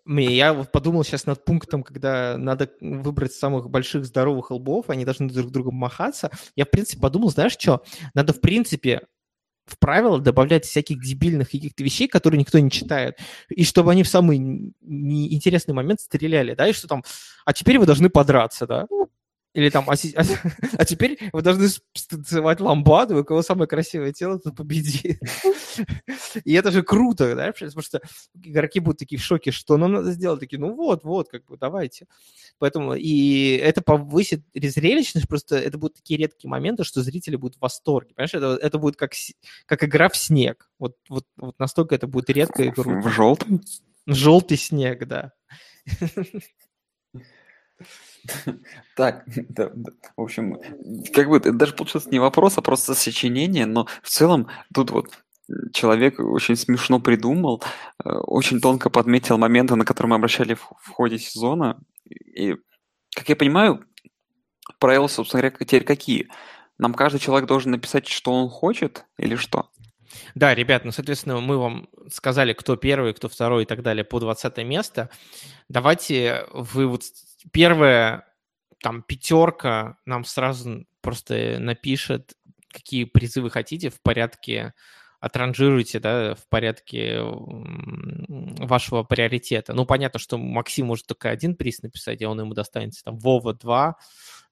я 0.07 0.55
подумал 0.55 1.05
сейчас 1.05 1.27
над 1.27 1.45
пунктом, 1.45 1.83
когда 1.83 2.37
надо 2.37 2.71
выбрать 2.81 3.33
самых 3.33 3.71
больших 3.71 4.05
здоровых 4.05 4.51
лбов, 4.51 4.91
они 4.91 5.05
должны 5.05 5.29
друг 5.29 5.51
другом 5.51 5.77
махаться. 5.77 6.31
Я, 6.57 6.65
в 6.65 6.71
принципе, 6.71 7.01
подумал, 7.01 7.31
знаешь 7.31 7.57
что, 7.59 7.83
надо, 8.15 8.33
в 8.33 8.41
принципе, 8.41 9.03
в 9.67 9.79
правила 9.79 10.21
добавлять 10.21 10.65
всяких 10.65 11.03
дебильных 11.03 11.51
каких-то 11.51 11.83
вещей, 11.83 12.09
которые 12.09 12.39
никто 12.39 12.59
не 12.59 12.71
читает, 12.71 13.19
и 13.49 13.65
чтобы 13.65 13.91
они 13.93 14.03
в 14.05 14.09
самый 14.09 14.39
неинтересный 14.81 15.75
момент 15.75 16.01
стреляли, 16.01 16.55
да, 16.55 16.69
и 16.69 16.73
что 16.73 16.87
там, 16.89 17.03
а 17.45 17.53
теперь 17.53 17.79
вы 17.79 17.87
должны 17.87 18.09
подраться, 18.09 18.67
да, 18.67 18.87
или 19.57 19.71
там, 19.71 19.89
а, 19.89 19.95
а, 19.95 20.23
а 20.79 20.85
теперь 20.85 21.19
вы 21.33 21.41
должны 21.41 21.69
станцевать 21.95 22.61
ламбаду, 22.61 23.19
у 23.19 23.25
кого 23.25 23.41
самое 23.41 23.67
красивое 23.67 24.13
тело, 24.13 24.39
тот 24.39 24.55
победит. 24.55 25.19
И 26.45 26.53
это 26.53 26.71
же 26.71 26.83
круто, 26.83 27.35
да, 27.35 27.53
потому 27.53 27.81
что 27.81 28.03
игроки 28.35 28.81
будут 28.81 28.99
такие 28.99 29.19
в 29.19 29.25
шоке, 29.25 29.53
что 29.53 29.79
нам 29.79 29.95
надо 29.95 30.13
сделать, 30.13 30.41
такие, 30.41 30.61
ну 30.61 30.75
вот, 30.75 31.05
вот, 31.05 31.31
как 31.31 31.47
бы, 31.47 31.57
давайте. 31.57 32.07
Поэтому 32.59 32.95
и 32.95 33.57
это 33.57 33.81
повысит 33.81 34.43
зрелищность, 34.55 35.27
просто 35.27 35.57
это 35.57 35.79
будут 35.79 35.97
такие 35.97 36.19
редкие 36.19 36.51
моменты, 36.51 36.85
что 36.85 37.03
зрители 37.03 37.37
будут 37.37 37.57
в 37.57 37.63
восторге, 37.63 38.13
понимаешь, 38.15 38.35
это, 38.35 38.59
это 38.61 38.79
будет 38.79 38.97
как, 38.97 39.13
как 39.65 39.85
игра 39.85 40.11
в 40.11 40.17
снег, 40.19 40.69
вот, 40.79 40.97
вот, 41.09 41.25
вот 41.39 41.59
настолько 41.59 41.95
это 41.95 42.07
будет 42.07 42.29
редко 42.29 42.63
и 42.63 42.71
круто. 42.71 43.01
В 43.01 43.09
желтый? 43.09 43.61
Желтый 44.07 44.59
снег, 44.59 45.09
да. 45.09 45.33
Так, 48.97 49.25
да, 49.49 49.71
да. 49.75 49.93
В 50.17 50.23
общем, 50.23 50.59
как 51.13 51.29
бы 51.29 51.37
это 51.37 51.53
даже 51.53 51.75
получилось 51.75 52.07
не 52.07 52.19
вопрос, 52.19 52.57
а 52.57 52.63
просто 52.63 52.95
сочинение, 52.95 53.67
но 53.67 53.87
в 54.03 54.09
целом 54.09 54.49
тут 54.73 54.91
вот 54.91 55.11
человек 55.73 56.19
очень 56.19 56.57
смешно 56.57 56.99
придумал, 56.99 57.63
э, 58.05 58.09
очень 58.09 58.61
тонко 58.61 58.91
подметил 58.91 59.39
моменты, 59.39 59.77
на 59.77 59.85
которые 59.85 60.11
мы 60.11 60.17
обращали 60.17 60.55
в, 60.55 60.73
в 60.81 60.89
ходе 60.91 61.19
сезона. 61.19 61.79
И, 62.09 62.57
как 63.15 63.29
я 63.29 63.37
понимаю, 63.37 63.85
правила, 64.79 65.07
собственно 65.07 65.43
говоря, 65.43 65.57
теперь 65.61 65.85
какие? 65.85 66.29
Нам 66.79 66.95
каждый 66.95 67.21
человек 67.21 67.49
должен 67.49 67.71
написать, 67.71 68.09
что 68.09 68.33
он 68.33 68.49
хочет, 68.49 69.07
или 69.19 69.37
что? 69.37 69.71
Да, 70.35 70.55
ребят, 70.55 70.85
ну, 70.85 70.93
соответственно, 70.93 71.41
мы 71.41 71.59
вам 71.59 71.89
сказали, 72.11 72.53
кто 72.53 72.77
первый, 72.77 73.15
кто 73.15 73.29
второй 73.29 73.65
и 73.65 73.67
так 73.67 73.83
далее 73.83 74.05
по 74.05 74.21
20 74.21 74.59
место. 74.59 75.11
Давайте 75.69 76.47
вы 76.53 76.87
вот 76.87 77.03
первая 77.53 78.27
там 78.83 79.03
пятерка 79.03 79.99
нам 80.05 80.25
сразу 80.25 80.87
просто 81.01 81.59
напишет, 81.59 82.35
какие 82.69 83.05
призы 83.05 83.41
вы 83.43 83.51
хотите 83.51 83.91
в 83.91 84.01
порядке 84.03 84.75
отранжируйте, 85.19 85.99
да, 85.99 86.35
в 86.35 86.47
порядке 86.49 87.21
вашего 87.21 89.03
приоритета. 89.03 89.73
Ну, 89.73 89.87
понятно, 89.87 90.19
что 90.19 90.39
Максим 90.39 90.87
может 90.87 91.07
только 91.07 91.31
один 91.31 91.57
приз 91.57 91.83
написать, 91.83 92.21
и 92.21 92.27
он 92.27 92.39
ему 92.41 92.55
достанется. 92.55 93.03
Там 93.05 93.19
Вова 93.19 93.55
2, 93.55 93.97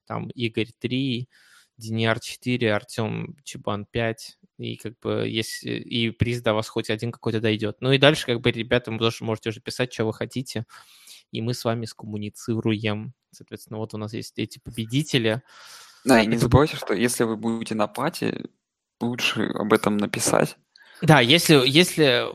там 0.06 0.28
Игорь 0.30 0.70
3, 0.80 1.28
Денис 1.76 2.20
4, 2.20 2.74
Артем 2.74 3.36
Чебан 3.44 3.84
5, 3.84 4.38
и 4.58 4.76
как 4.76 4.98
бы 5.00 5.28
если 5.28 5.70
и 5.70 6.10
приз 6.10 6.40
до 6.40 6.54
вас 6.54 6.68
хоть 6.68 6.90
один 6.90 7.12
какой-то 7.12 7.40
дойдет. 7.40 7.76
Ну 7.80 7.92
и 7.92 7.98
дальше 7.98 8.26
как 8.26 8.40
бы 8.40 8.50
ребята 8.50 8.90
вы 8.90 8.98
тоже 8.98 9.24
можете 9.24 9.50
уже 9.50 9.60
писать, 9.60 9.92
что 9.92 10.04
вы 10.04 10.14
хотите 10.14 10.64
и 11.34 11.42
мы 11.42 11.52
с 11.52 11.64
вами 11.64 11.84
скоммуницируем. 11.84 13.12
Соответственно, 13.32 13.78
вот 13.78 13.92
у 13.92 13.98
нас 13.98 14.12
есть 14.12 14.38
эти 14.38 14.60
победители. 14.60 15.42
Да, 16.04 16.22
и 16.22 16.26
не 16.26 16.36
забывайте, 16.36 16.76
что 16.76 16.94
если 16.94 17.24
вы 17.24 17.36
будете 17.36 17.74
на 17.74 17.88
пати, 17.88 18.48
лучше 19.00 19.46
об 19.54 19.72
этом 19.72 19.96
написать. 19.96 20.56
Да, 21.02 21.20
если, 21.20 21.60
если 21.66 22.28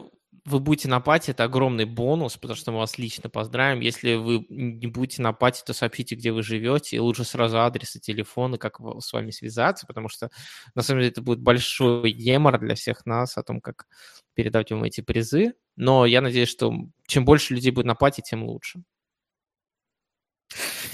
вы 0.43 0.59
будете 0.59 0.89
на 0.89 0.99
пати, 0.99 1.31
это 1.31 1.45
огромный 1.45 1.85
бонус, 1.85 2.35
потому 2.35 2.57
что 2.57 2.71
мы 2.71 2.79
вас 2.79 2.97
лично 2.97 3.29
поздравим. 3.29 3.79
Если 3.79 4.15
вы 4.15 4.45
не 4.49 4.87
будете 4.87 5.21
на 5.21 5.31
пати, 5.31 5.63
то 5.65 5.73
сообщите, 5.73 6.15
где 6.15 6.33
вы 6.33 6.43
живете, 6.43 6.97
и 6.97 6.99
лучше 6.99 7.23
сразу 7.23 7.59
адрес 7.59 7.95
и 7.95 8.01
телефон, 8.01 8.55
и 8.55 8.57
как 8.57 8.79
с 8.99 9.13
вами 9.13 9.31
связаться, 9.31 9.87
потому 9.87 10.09
что, 10.09 10.29
на 10.75 10.81
самом 10.81 11.01
деле, 11.01 11.11
это 11.11 11.21
будет 11.21 11.39
большой 11.39 12.11
гемор 12.11 12.59
для 12.59 12.75
всех 12.75 13.05
нас 13.05 13.37
о 13.37 13.43
том, 13.43 13.61
как 13.61 13.85
передать 14.33 14.71
вам 14.71 14.83
эти 14.83 15.01
призы. 15.01 15.53
Но 15.79 16.05
я 16.05 16.19
надеюсь, 16.19 16.49
что 16.49 16.73
чем 17.07 17.23
больше 17.23 17.53
людей 17.53 17.71
будет 17.71 17.85
на 17.85 17.95
пати, 17.95 18.19
тем 18.19 18.43
лучше. 18.43 18.83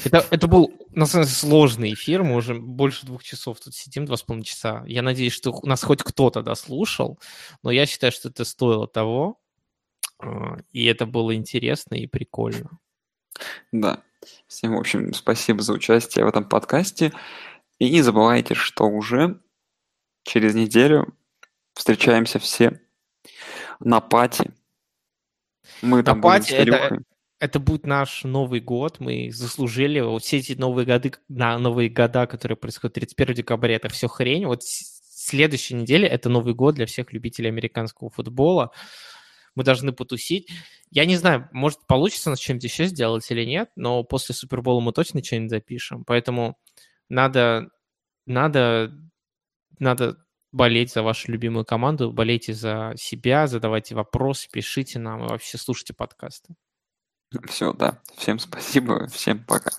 Это, 0.04 0.24
это 0.30 0.48
был, 0.48 0.72
на 0.92 1.08
самом 1.08 1.26
деле, 1.26 1.36
сложный 1.36 1.94
эфир. 1.94 2.22
Мы 2.22 2.36
уже 2.36 2.54
больше 2.54 3.08
двух 3.08 3.24
часов 3.24 3.60
тут 3.60 3.74
сидим, 3.74 4.06
два 4.06 4.16
с 4.16 4.22
половиной 4.22 4.46
часа. 4.46 4.84
Я 4.86 5.02
надеюсь, 5.02 5.34
что 5.34 5.60
нас 5.64 5.84
хоть 5.84 6.04
кто-то 6.04 6.44
дослушал, 6.44 7.20
но 7.64 7.72
я 7.72 7.88
считаю, 7.88 8.12
что 8.12 8.30
это 8.30 8.46
стоило 8.46 8.88
того. 8.88 9.42
А, 10.20 10.58
и 10.72 10.86
это 10.86 11.08
было 11.08 11.34
интересно 11.34 11.96
и 11.96 12.06
прикольно. 12.06 12.78
Да. 13.72 14.04
Всем, 14.46 14.76
в 14.76 14.80
общем, 14.80 15.16
спасибо 15.16 15.64
за 15.64 15.74
участие 15.74 16.26
в 16.26 16.28
этом 16.28 16.48
подкасте. 16.48 17.12
И 17.80 17.90
не 17.90 18.04
забывайте, 18.04 18.54
что 18.54 18.84
уже 18.84 19.42
через 20.22 20.54
неделю 20.54 21.18
встречаемся 21.74 22.38
все 22.38 22.80
на 23.80 24.00
пати. 24.00 24.54
Мы 25.82 26.04
там 26.04 26.18
на 26.18 26.24
пати 26.24 26.54
это, 26.54 27.00
это 27.40 27.60
будет 27.60 27.86
наш 27.86 28.24
Новый 28.24 28.60
год, 28.60 29.00
мы 29.00 29.32
заслужили 29.32 30.00
вот 30.00 30.24
все 30.24 30.38
эти 30.38 30.54
новые 30.54 30.86
годы, 30.86 31.14
на 31.28 31.58
новые 31.58 31.90
года, 31.90 32.28
которые 32.28 32.58
происходят 32.58 32.94
31 32.95 33.36
декабря, 33.36 33.76
это 33.76 33.90
все 33.90 34.08
хрень. 34.08 34.45
Вот 34.45 34.64
следующей 35.26 35.74
неделе 35.74 36.08
это 36.08 36.30
Новый 36.30 36.54
год 36.54 36.76
для 36.76 36.86
всех 36.86 37.12
любителей 37.12 37.50
американского 37.50 38.10
футбола. 38.10 38.72
Мы 39.56 39.64
должны 39.64 39.94
потусить. 39.94 40.50
Я 40.92 41.06
не 41.06 41.16
знаю, 41.16 41.50
может, 41.52 41.86
получится 41.88 42.30
нас 42.30 42.40
чем-то 42.40 42.68
еще 42.68 42.86
сделать 42.86 43.30
или 43.32 43.45
нет, 43.45 43.70
но 43.76 44.04
после 44.04 44.36
Супербола 44.36 44.82
мы 44.82 44.92
точно 44.92 45.24
что-нибудь 45.24 45.50
запишем. 45.50 46.04
Поэтому 46.04 46.58
надо, 47.10 47.70
надо, 48.26 48.92
надо 49.80 50.25
болеть 50.56 50.93
за 50.93 51.03
вашу 51.03 51.32
любимую 51.32 51.66
команду, 51.66 52.11
болейте 52.11 52.53
за 52.53 52.93
себя, 52.95 53.45
задавайте 53.45 53.93
вопросы, 53.93 54.48
пишите 54.50 55.00
нам 55.00 55.25
и 55.25 55.27
вообще 55.27 55.58
слушайте 55.58 55.93
подкасты. 55.93 56.56
Все, 57.50 57.74
да. 57.74 58.01
Всем 58.16 58.40
спасибо, 58.40 59.08
всем 59.08 59.43
пока. 59.43 59.72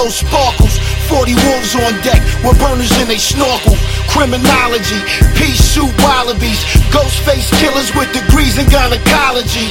No 0.00 0.08
sparkles. 0.08 0.80
40 1.12 1.36
wolves 1.44 1.76
on 1.76 1.92
deck 2.00 2.20
with 2.40 2.56
burners 2.56 2.92
in 3.00 3.08
they 3.08 3.20
snorkel. 3.20 3.76
Criminology, 4.08 4.96
pea 5.36 5.52
soup 5.52 5.92
wallabies, 6.00 6.64
ghost 6.88 7.20
face 7.28 7.52
killers 7.60 7.92
with 7.92 8.08
degrees 8.16 8.56
in 8.56 8.64
gynecology. 8.72 9.68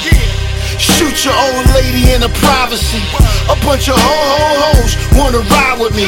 Shoot 0.78 1.26
your 1.26 1.34
old 1.34 1.66
lady 1.74 2.14
in 2.14 2.22
her 2.22 2.36
privacy. 2.46 3.02
A 3.50 3.58
bunch 3.66 3.90
of 3.90 3.98
ho 3.98 4.18
ho 4.38 4.50
hoes 4.70 4.94
wanna 5.18 5.42
ride 5.50 5.82
with 5.82 5.96
me. 5.98 6.06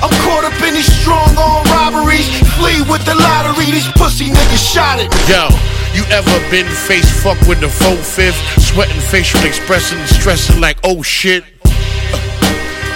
I'm 0.00 0.12
caught 0.24 0.44
up 0.48 0.56
in 0.64 0.72
these 0.74 0.88
strong 0.88 1.36
arm 1.36 1.64
robberies. 1.76 2.26
Flee 2.56 2.80
with 2.88 3.04
the 3.04 3.14
lottery, 3.14 3.68
these 3.68 3.88
pussy 4.00 4.32
niggas 4.32 4.64
shot 4.64 4.98
it. 4.98 5.12
Yo, 5.28 5.44
you 5.92 6.04
ever 6.08 6.36
been 6.50 6.68
face 6.88 7.08
fucked 7.22 7.46
with 7.48 7.60
the 7.60 7.68
full 7.68 7.96
fifth? 7.96 8.40
Sweating 8.60 9.00
facial 9.12 9.44
expression, 9.44 9.98
stressing 10.06 10.60
like, 10.60 10.78
oh 10.84 11.02
shit. 11.02 11.44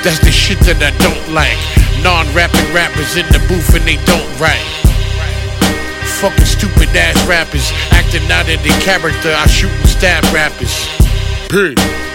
That's 0.01 0.19
the 0.25 0.33
shit 0.33 0.57
that 0.65 0.81
I 0.81 0.97
don't 0.97 1.37
like. 1.37 1.61
Non-rapping 2.01 2.73
rappers 2.73 3.21
in 3.21 3.29
the 3.37 3.41
booth 3.53 3.77
and 3.77 3.85
they 3.85 4.01
don't 4.09 4.25
write. 4.41 4.65
Fucking 6.25 6.49
stupid 6.49 6.89
ass 6.97 7.21
rappers 7.29 7.69
acting 7.93 8.25
out 8.33 8.49
of 8.49 8.57
their 8.65 8.81
character. 8.81 9.29
I 9.29 9.45
shoot 9.45 9.69
and 9.69 9.89
stab 9.89 10.25
rappers. 10.33 10.73
Period. 11.53 11.77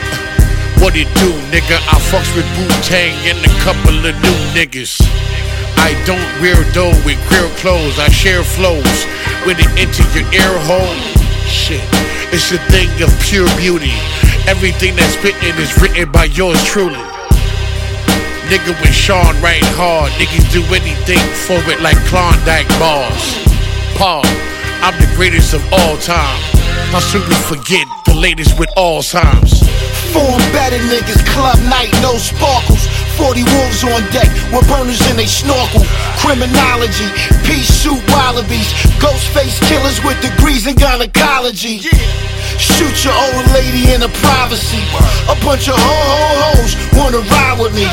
What 0.84 0.92
it 0.98 1.08
do, 1.16 1.32
nigga? 1.56 1.80
I 1.88 1.98
fucks 2.12 2.36
with 2.36 2.44
Wu 2.60 2.68
Tang 2.84 3.16
and 3.32 3.40
a 3.40 3.54
couple 3.64 3.96
of 3.96 4.14
new 4.20 4.38
niggas. 4.52 5.00
I 5.80 5.96
don't 6.04 6.28
wear 6.44 6.58
dough 6.74 6.92
with 7.08 7.16
queer 7.32 7.48
clothes. 7.64 7.98
I 7.98 8.10
share 8.10 8.44
flows 8.44 8.84
when 9.48 9.56
it 9.56 9.72
enter 9.80 10.04
your 10.12 10.28
ear 10.36 10.56
hole. 10.68 11.00
Shit, 11.48 11.80
it's 12.34 12.52
a 12.52 12.60
thing 12.68 12.92
of 13.02 13.10
pure 13.24 13.48
beauty. 13.56 13.96
Everything 14.52 14.98
that's 14.98 15.16
written 15.24 15.56
is 15.58 15.72
written 15.82 16.12
by 16.12 16.26
yours 16.26 16.62
truly. 16.66 17.15
Nigga 18.46 18.78
with 18.78 18.94
Sean 18.94 19.34
writing 19.42 19.66
hard. 19.74 20.14
Niggas 20.22 20.46
do 20.54 20.62
anything 20.70 21.18
for 21.50 21.58
it 21.66 21.82
like 21.82 21.98
Klondike 22.06 22.70
bars. 22.78 23.42
Paul, 23.98 24.22
I'm 24.86 24.94
the 25.02 25.10
greatest 25.18 25.58
of 25.58 25.66
all 25.74 25.98
time. 25.98 26.38
How 26.94 27.02
soon 27.02 27.26
we 27.26 27.34
forget 27.50 27.90
the 28.06 28.14
latest 28.14 28.60
with 28.62 28.70
Alzheimer's? 28.78 29.66
Form 30.14 30.38
better 30.54 30.78
niggas, 30.94 31.26
club 31.34 31.58
night, 31.74 31.90
no 32.06 32.22
sparkles. 32.22 32.86
40 33.18 33.42
wolves 33.50 33.82
on 33.82 34.06
deck 34.14 34.30
with 34.54 34.70
burners 34.70 35.02
in 35.10 35.18
they 35.18 35.26
snorkel. 35.26 35.82
Criminology, 36.22 37.10
peace 37.50 37.68
soup 37.68 38.00
wallabies, 38.14 38.70
ghost 39.02 39.26
face 39.34 39.58
killers 39.66 39.98
with 40.06 40.22
degrees 40.22 40.68
in 40.70 40.76
gynecology. 40.76 41.82
Shoot 42.62 42.94
your 43.04 43.18
old 43.18 43.46
lady 43.58 43.90
in 43.90 44.06
her 44.06 44.14
privacy. 44.22 44.86
A 45.34 45.36
bunch 45.42 45.66
of 45.66 45.76
ho 45.82 45.98
ho 45.98 46.30
hoes 46.46 46.78
wanna 46.94 47.26
ride 47.26 47.58
with 47.58 47.74
me. 47.74 47.90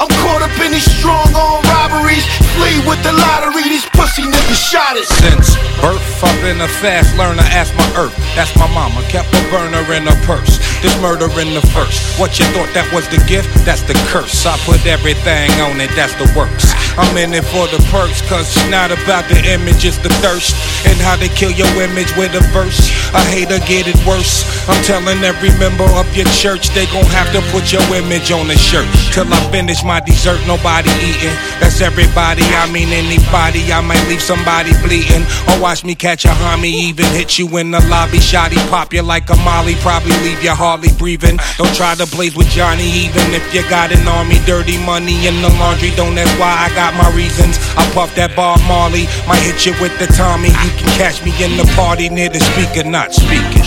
I'm 0.00 0.08
caught 0.24 0.40
up 0.40 0.56
in 0.64 0.72
these 0.72 0.88
strong 0.96 1.28
arm 1.36 1.60
robberies. 1.68 2.24
Flee 2.56 2.80
with 2.88 2.96
the 3.04 3.12
lottery, 3.12 3.68
these 3.68 3.84
pussy 3.92 4.24
niggas 4.24 4.56
shot 4.56 4.96
it. 4.96 5.04
Since 5.20 5.60
birth, 5.76 6.00
I've 6.24 6.40
been 6.40 6.60
a 6.60 6.68
fast 6.80 7.12
learner, 7.20 7.44
ask 7.52 7.76
my 7.76 7.84
earth. 8.00 8.16
That's 8.32 8.48
my 8.56 8.64
mama, 8.72 9.04
kept 9.12 9.28
a 9.36 9.42
burner 9.52 9.84
in 9.92 10.08
her 10.08 10.16
purse. 10.24 10.56
This 10.80 10.96
murder 11.04 11.28
in 11.36 11.52
the 11.52 11.60
first. 11.76 12.00
What 12.18 12.40
you 12.40 12.48
thought 12.56 12.72
that 12.72 12.88
was 12.96 13.04
the 13.12 13.20
gift? 13.28 13.52
That's 13.68 13.84
the 13.84 13.92
curse. 14.08 14.46
I 14.48 14.56
put 14.64 14.80
everything 14.88 15.52
on 15.60 15.76
it, 15.84 15.92
that's 15.92 16.16
the 16.16 16.24
works. 16.32 16.72
I'm 16.96 17.12
in 17.16 17.36
it 17.36 17.44
for 17.52 17.68
the 17.68 17.80
perks, 17.92 18.24
cause 18.24 18.48
it's 18.48 18.70
not 18.72 18.88
about 18.88 19.28
the 19.28 19.36
image, 19.52 19.84
it's 19.84 20.00
the 20.00 20.08
thirst. 20.24 20.56
And 20.88 20.96
how 21.04 21.16
they 21.16 21.28
kill 21.28 21.52
your 21.52 21.68
image 21.76 22.16
with 22.16 22.32
a 22.32 22.40
verse. 22.56 22.88
I 23.12 23.20
hate 23.26 23.50
to 23.52 23.60
get 23.66 23.90
it 23.90 24.00
worse. 24.06 24.48
I'm 24.68 24.80
telling 24.84 25.20
every 25.24 25.50
member 25.58 25.84
of 25.98 26.06
your 26.16 26.28
church 26.30 26.70
they 26.70 26.86
gon' 26.94 27.08
have 27.10 27.28
to 27.32 27.42
put 27.52 27.72
your 27.72 27.82
image 27.92 28.30
on 28.30 28.46
the 28.46 28.56
shirt. 28.56 28.86
Till 29.12 29.26
I 29.26 29.40
finish 29.50 29.82
my 29.82 29.89
dessert, 29.98 30.38
nobody 30.46 30.90
eating. 31.02 31.34
That's 31.58 31.80
everybody, 31.80 32.46
I 32.46 32.70
mean 32.70 32.90
anybody. 32.90 33.72
I 33.72 33.80
might 33.80 34.06
leave 34.06 34.22
somebody 34.22 34.70
bleeding. 34.86 35.26
Or 35.50 35.58
watch 35.60 35.82
me 35.82 35.96
catch 35.96 36.24
a 36.24 36.28
homie, 36.28 36.70
even 36.86 37.06
hit 37.06 37.38
you 37.38 37.48
in 37.58 37.72
the 37.72 37.80
lobby. 37.88 38.18
Shotty 38.18 38.60
pop 38.70 38.92
you 38.92 39.02
like 39.02 39.28
a 39.30 39.36
molly, 39.42 39.74
probably 39.82 40.14
leave 40.22 40.44
you 40.44 40.54
hardly 40.54 40.92
breathing. 40.98 41.38
Don't 41.58 41.74
try 41.74 41.96
to 41.96 42.06
blaze 42.06 42.36
with 42.36 42.48
Johnny, 42.48 42.86
even 43.08 43.34
if 43.34 43.42
you 43.52 43.62
got 43.68 43.90
an 43.90 44.06
army. 44.06 44.38
Dirty 44.46 44.78
money 44.84 45.26
in 45.26 45.42
the 45.42 45.50
laundry, 45.58 45.90
don't 45.96 46.16
ask 46.16 46.30
why 46.38 46.52
I 46.52 46.68
got 46.76 46.94
my 46.94 47.10
reasons. 47.16 47.58
I 47.74 47.82
puff 47.90 48.14
that 48.14 48.36
Bob 48.36 48.60
Marley, 48.68 49.08
might 49.26 49.42
hit 49.42 49.66
you 49.66 49.74
with 49.80 49.96
the 49.98 50.06
Tommy. 50.12 50.52
You 50.52 50.72
can 50.76 50.90
catch 51.00 51.24
me 51.24 51.32
in 51.42 51.56
the 51.56 51.64
party 51.74 52.08
near 52.08 52.28
the 52.28 52.40
speaker, 52.40 52.86
not 52.86 53.12
speaking. 53.14 53.64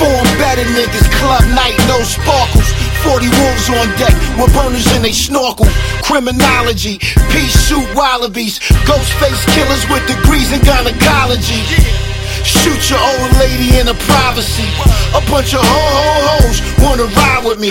Form 0.00 0.28
better 0.36 0.64
niggas, 0.76 1.08
club 1.20 1.44
night, 1.56 1.76
no 1.88 2.00
sparkles. 2.04 2.75
40 3.06 3.30
wolves 3.30 3.70
on 3.70 3.86
deck 4.02 4.14
with 4.34 4.50
burners 4.50 4.90
in 4.98 5.02
they 5.02 5.14
snorkel. 5.14 5.66
Criminology, 6.02 6.98
pea 7.30 7.46
soup 7.46 7.86
wallabies, 7.94 8.58
ghost 8.82 9.12
face 9.22 9.42
killers 9.54 9.86
with 9.86 10.02
degrees 10.10 10.50
in 10.50 10.60
gynecology. 10.66 11.62
Shoot 12.42 12.90
your 12.90 12.98
old 12.98 13.30
lady 13.38 13.78
in 13.78 13.86
her 13.86 14.00
privacy. 14.10 14.66
A 15.14 15.22
bunch 15.30 15.54
of 15.54 15.62
ho 15.62 15.82
ho 15.98 16.14
hoes 16.34 16.58
wanna 16.82 17.06
ride 17.14 17.44
with 17.46 17.58
me. 17.58 17.70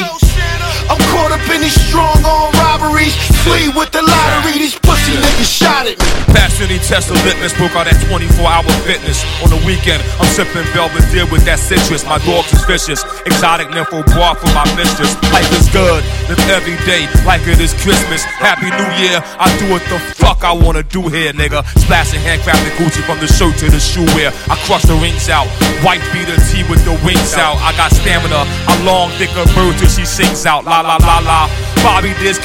I'm 0.88 1.02
caught 1.12 1.32
up 1.36 1.44
in 1.52 1.62
these 1.62 1.80
strong 1.88 2.16
arm 2.24 2.52
robberies. 2.64 3.16
Flee 3.44 3.68
with 3.76 3.92
the 3.92 4.04
lottery, 4.04 4.60
these 4.60 4.80
pussy 5.06 5.22
niggas 5.22 5.50
shot 5.50 5.86
at 5.86 5.98
me. 5.98 6.06
Passionate 6.34 6.82
test 6.82 7.12
of 7.12 7.18
litmus, 7.26 7.54
broke 7.54 7.76
out 7.78 7.86
that 7.86 7.98
24 8.10 8.42
hour 8.46 8.66
fitness. 8.84 9.22
On 9.44 9.50
the 9.50 9.62
weekend, 9.66 10.02
I'm 10.20 10.28
sipping 10.34 10.66
Belvedere 10.74 11.30
with 11.30 11.46
that 11.46 11.60
citrus. 11.62 12.04
My 12.06 12.18
dogs 12.26 12.52
is 12.52 12.66
vicious. 12.66 13.06
Exotic 13.26 13.70
nympho 13.70 14.04
bar 14.14 14.36
for 14.36 14.50
my 14.52 14.66
mistress. 14.76 15.14
Life 15.32 15.50
is 15.54 15.70
good, 15.70 16.02
live 16.28 16.42
every 16.50 16.78
day 16.84 17.08
like 17.24 17.46
it 17.48 17.62
is 17.62 17.74
Christmas. 17.86 18.24
Happy 18.26 18.68
New 18.68 18.90
Year, 19.00 19.22
I 19.40 19.48
do 19.62 19.72
what 19.72 19.84
the 19.88 20.00
fuck 20.18 20.44
I 20.44 20.52
wanna 20.52 20.84
do 20.84 21.08
here, 21.08 21.32
nigga. 21.34 21.64
Splashing 21.80 22.22
handcrafted 22.22 22.74
Gucci 22.76 23.02
from 23.06 23.20
the 23.22 23.28
shirt 23.28 23.56
to 23.62 23.70
the 23.70 23.80
shoe 23.80 24.08
wear. 24.18 24.34
I 24.50 24.56
crush 24.66 24.84
the 24.84 24.98
rings 25.00 25.30
out. 25.30 25.48
White 25.86 26.04
beater 26.12 26.38
tee 26.50 26.66
with 26.68 26.84
the 26.84 26.98
wings 27.06 27.36
out. 27.36 27.58
I 27.62 27.72
got 27.78 27.92
stamina. 27.94 28.44
I'm 28.68 28.86
long, 28.86 29.12
thick 29.22 29.32
a 29.38 29.46
bird 29.54 29.78
till 29.78 29.90
she 29.90 30.06
sings 30.06 30.46
out. 30.46 30.66
La 30.66 30.82
la 30.82 30.98
la 30.98 31.20
la. 31.20 31.50
Bobby 31.86 32.14
this 32.18 32.42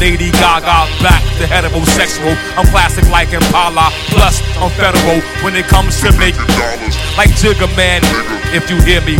Lady 0.00 0.30
Gaga, 0.32 0.88
back 1.04 1.22
the 1.38 1.46
heterosexual. 1.98 2.36
I'm 2.56 2.66
classic 2.66 3.08
like 3.10 3.32
Impala, 3.32 3.90
plus 4.10 4.40
I'm 4.58 4.70
federal 4.70 5.20
when 5.42 5.56
it 5.56 5.66
comes 5.66 6.00
to 6.00 6.12
making 6.18 6.46
dollars. 6.54 6.94
Like 7.16 7.30
Jigga 7.30 7.66
Man, 7.76 8.02
if 8.54 8.70
you 8.70 8.80
hear 8.82 9.00
me. 9.02 9.18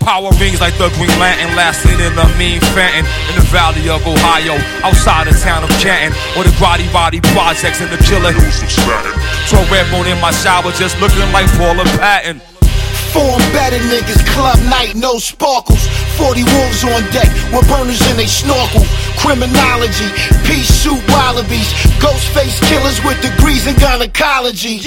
Power 0.00 0.30
rings 0.38 0.60
like 0.60 0.76
the 0.78 0.88
Green 0.96 1.12
Lantern, 1.18 1.56
last 1.56 1.82
seen 1.82 1.98
in 2.00 2.14
the 2.14 2.26
mean 2.38 2.60
Fenton 2.76 3.04
in 3.28 3.34
the 3.36 3.46
valley 3.48 3.88
of 3.88 4.06
Ohio, 4.06 4.56
outside 4.84 5.26
the 5.26 5.36
town 5.40 5.64
of 5.64 5.70
Canton, 5.80 6.12
or 6.36 6.44
the 6.44 6.54
Grotty 6.60 6.90
Body 6.92 7.20
projects 7.32 7.80
in 7.80 7.90
the 7.90 7.98
killer 8.04 8.32
hills 8.32 8.62
of 8.62 8.70
Stratton. 8.70 9.12
So 9.48 9.56
red 9.72 9.90
bone 9.90 10.06
in 10.06 10.20
my 10.20 10.30
shower, 10.30 10.72
just 10.72 11.00
looking 11.00 11.30
like 11.32 11.46
Paula 11.56 11.84
Patton. 11.96 12.40
Form 13.12 13.40
better 13.52 13.78
niggas, 13.88 14.20
club 14.34 14.58
night, 14.68 14.94
no 14.94 15.18
sparkles. 15.18 15.88
40 16.16 16.44
wolves 16.44 16.82
on 16.84 17.04
deck 17.12 17.28
with 17.52 17.68
burners 17.68 18.00
in 18.08 18.16
they 18.16 18.26
snorkel. 18.26 18.84
Criminology, 19.20 20.08
pea 20.48 20.64
soup 20.64 21.04
wallabies, 21.12 21.68
ghost 22.00 22.28
face 22.32 22.56
killers 22.68 23.02
with 23.04 23.20
degrees 23.20 23.66
in 23.66 23.76
gynecology. 23.76 24.80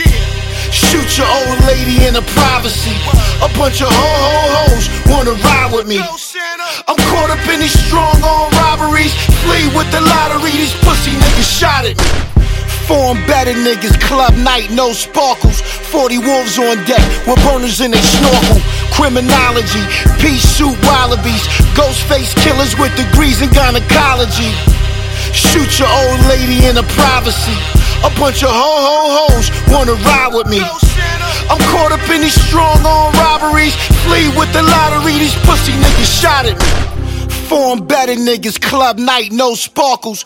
Shoot 0.73 1.17
your 1.17 1.29
old 1.29 1.59
lady 1.69 2.05
in 2.05 2.17
her 2.17 2.25
privacy. 2.33 2.97
A 3.45 3.49
bunch 3.57 3.81
of 3.81 3.89
ho 3.89 4.09
ho 4.25 4.41
hoes 4.57 4.85
wanna 5.05 5.37
ride 5.45 5.71
with 5.73 5.87
me. 5.87 5.99
I'm 6.01 6.97
caught 6.97 7.29
up 7.29 7.45
in 7.47 7.59
these 7.59 7.77
strong 7.85 8.17
arm 8.25 8.51
robberies. 8.65 9.13
Flee 9.45 9.69
with 9.77 9.89
the 9.91 10.01
lottery, 10.01 10.51
these 10.51 10.73
pussy 10.81 11.11
niggas 11.11 11.49
shot 11.59 11.85
at 11.85 11.97
me. 11.97 12.38
Form 12.89 13.21
better 13.29 13.53
niggas, 13.53 14.01
club 14.01 14.33
night, 14.33 14.71
no 14.71 14.93
sparkles. 14.93 15.61
40 15.61 16.17
wolves 16.25 16.57
on 16.57 16.73
deck 16.89 17.05
with 17.29 17.37
burners 17.45 17.81
in 17.81 17.91
they 17.91 18.01
snorkel. 18.01 18.57
Criminology, 18.89 19.85
pea 20.17 20.41
soup 20.41 20.73
wallabies, 20.89 21.45
ghost 21.77 22.01
face 22.09 22.33
killers 22.41 22.73
with 22.81 22.89
degrees 22.97 23.45
in 23.45 23.53
gynecology. 23.53 24.49
Shoot 25.37 25.77
your 25.77 25.85
old 25.85 26.21
lady 26.33 26.65
in 26.65 26.81
her 26.81 26.89
privacy. 26.97 27.53
A 28.01 28.09
bunch 28.17 28.41
of 28.41 28.49
ho 28.49 28.73
ho 28.81 28.97
hoes 29.21 29.53
wanna 29.69 29.93
ride 29.93 30.33
with 30.33 30.49
me. 30.49 30.57
I'm 31.45 31.61
caught 31.69 31.93
up 31.93 32.09
in 32.09 32.21
these 32.21 32.41
strong 32.49 32.81
arm 32.81 33.13
robberies. 33.21 33.77
Flee 34.09 34.33
with 34.33 34.49
the 34.51 34.65
lottery, 34.65 35.13
these 35.13 35.37
pussy 35.45 35.73
niggas 35.77 36.09
shot 36.09 36.49
at 36.49 36.57
me. 36.57 37.29
Form 37.45 37.85
better 37.85 38.15
niggas, 38.15 38.59
club 38.59 38.97
night, 38.97 39.31
no 39.31 39.53
sparkles. 39.53 40.25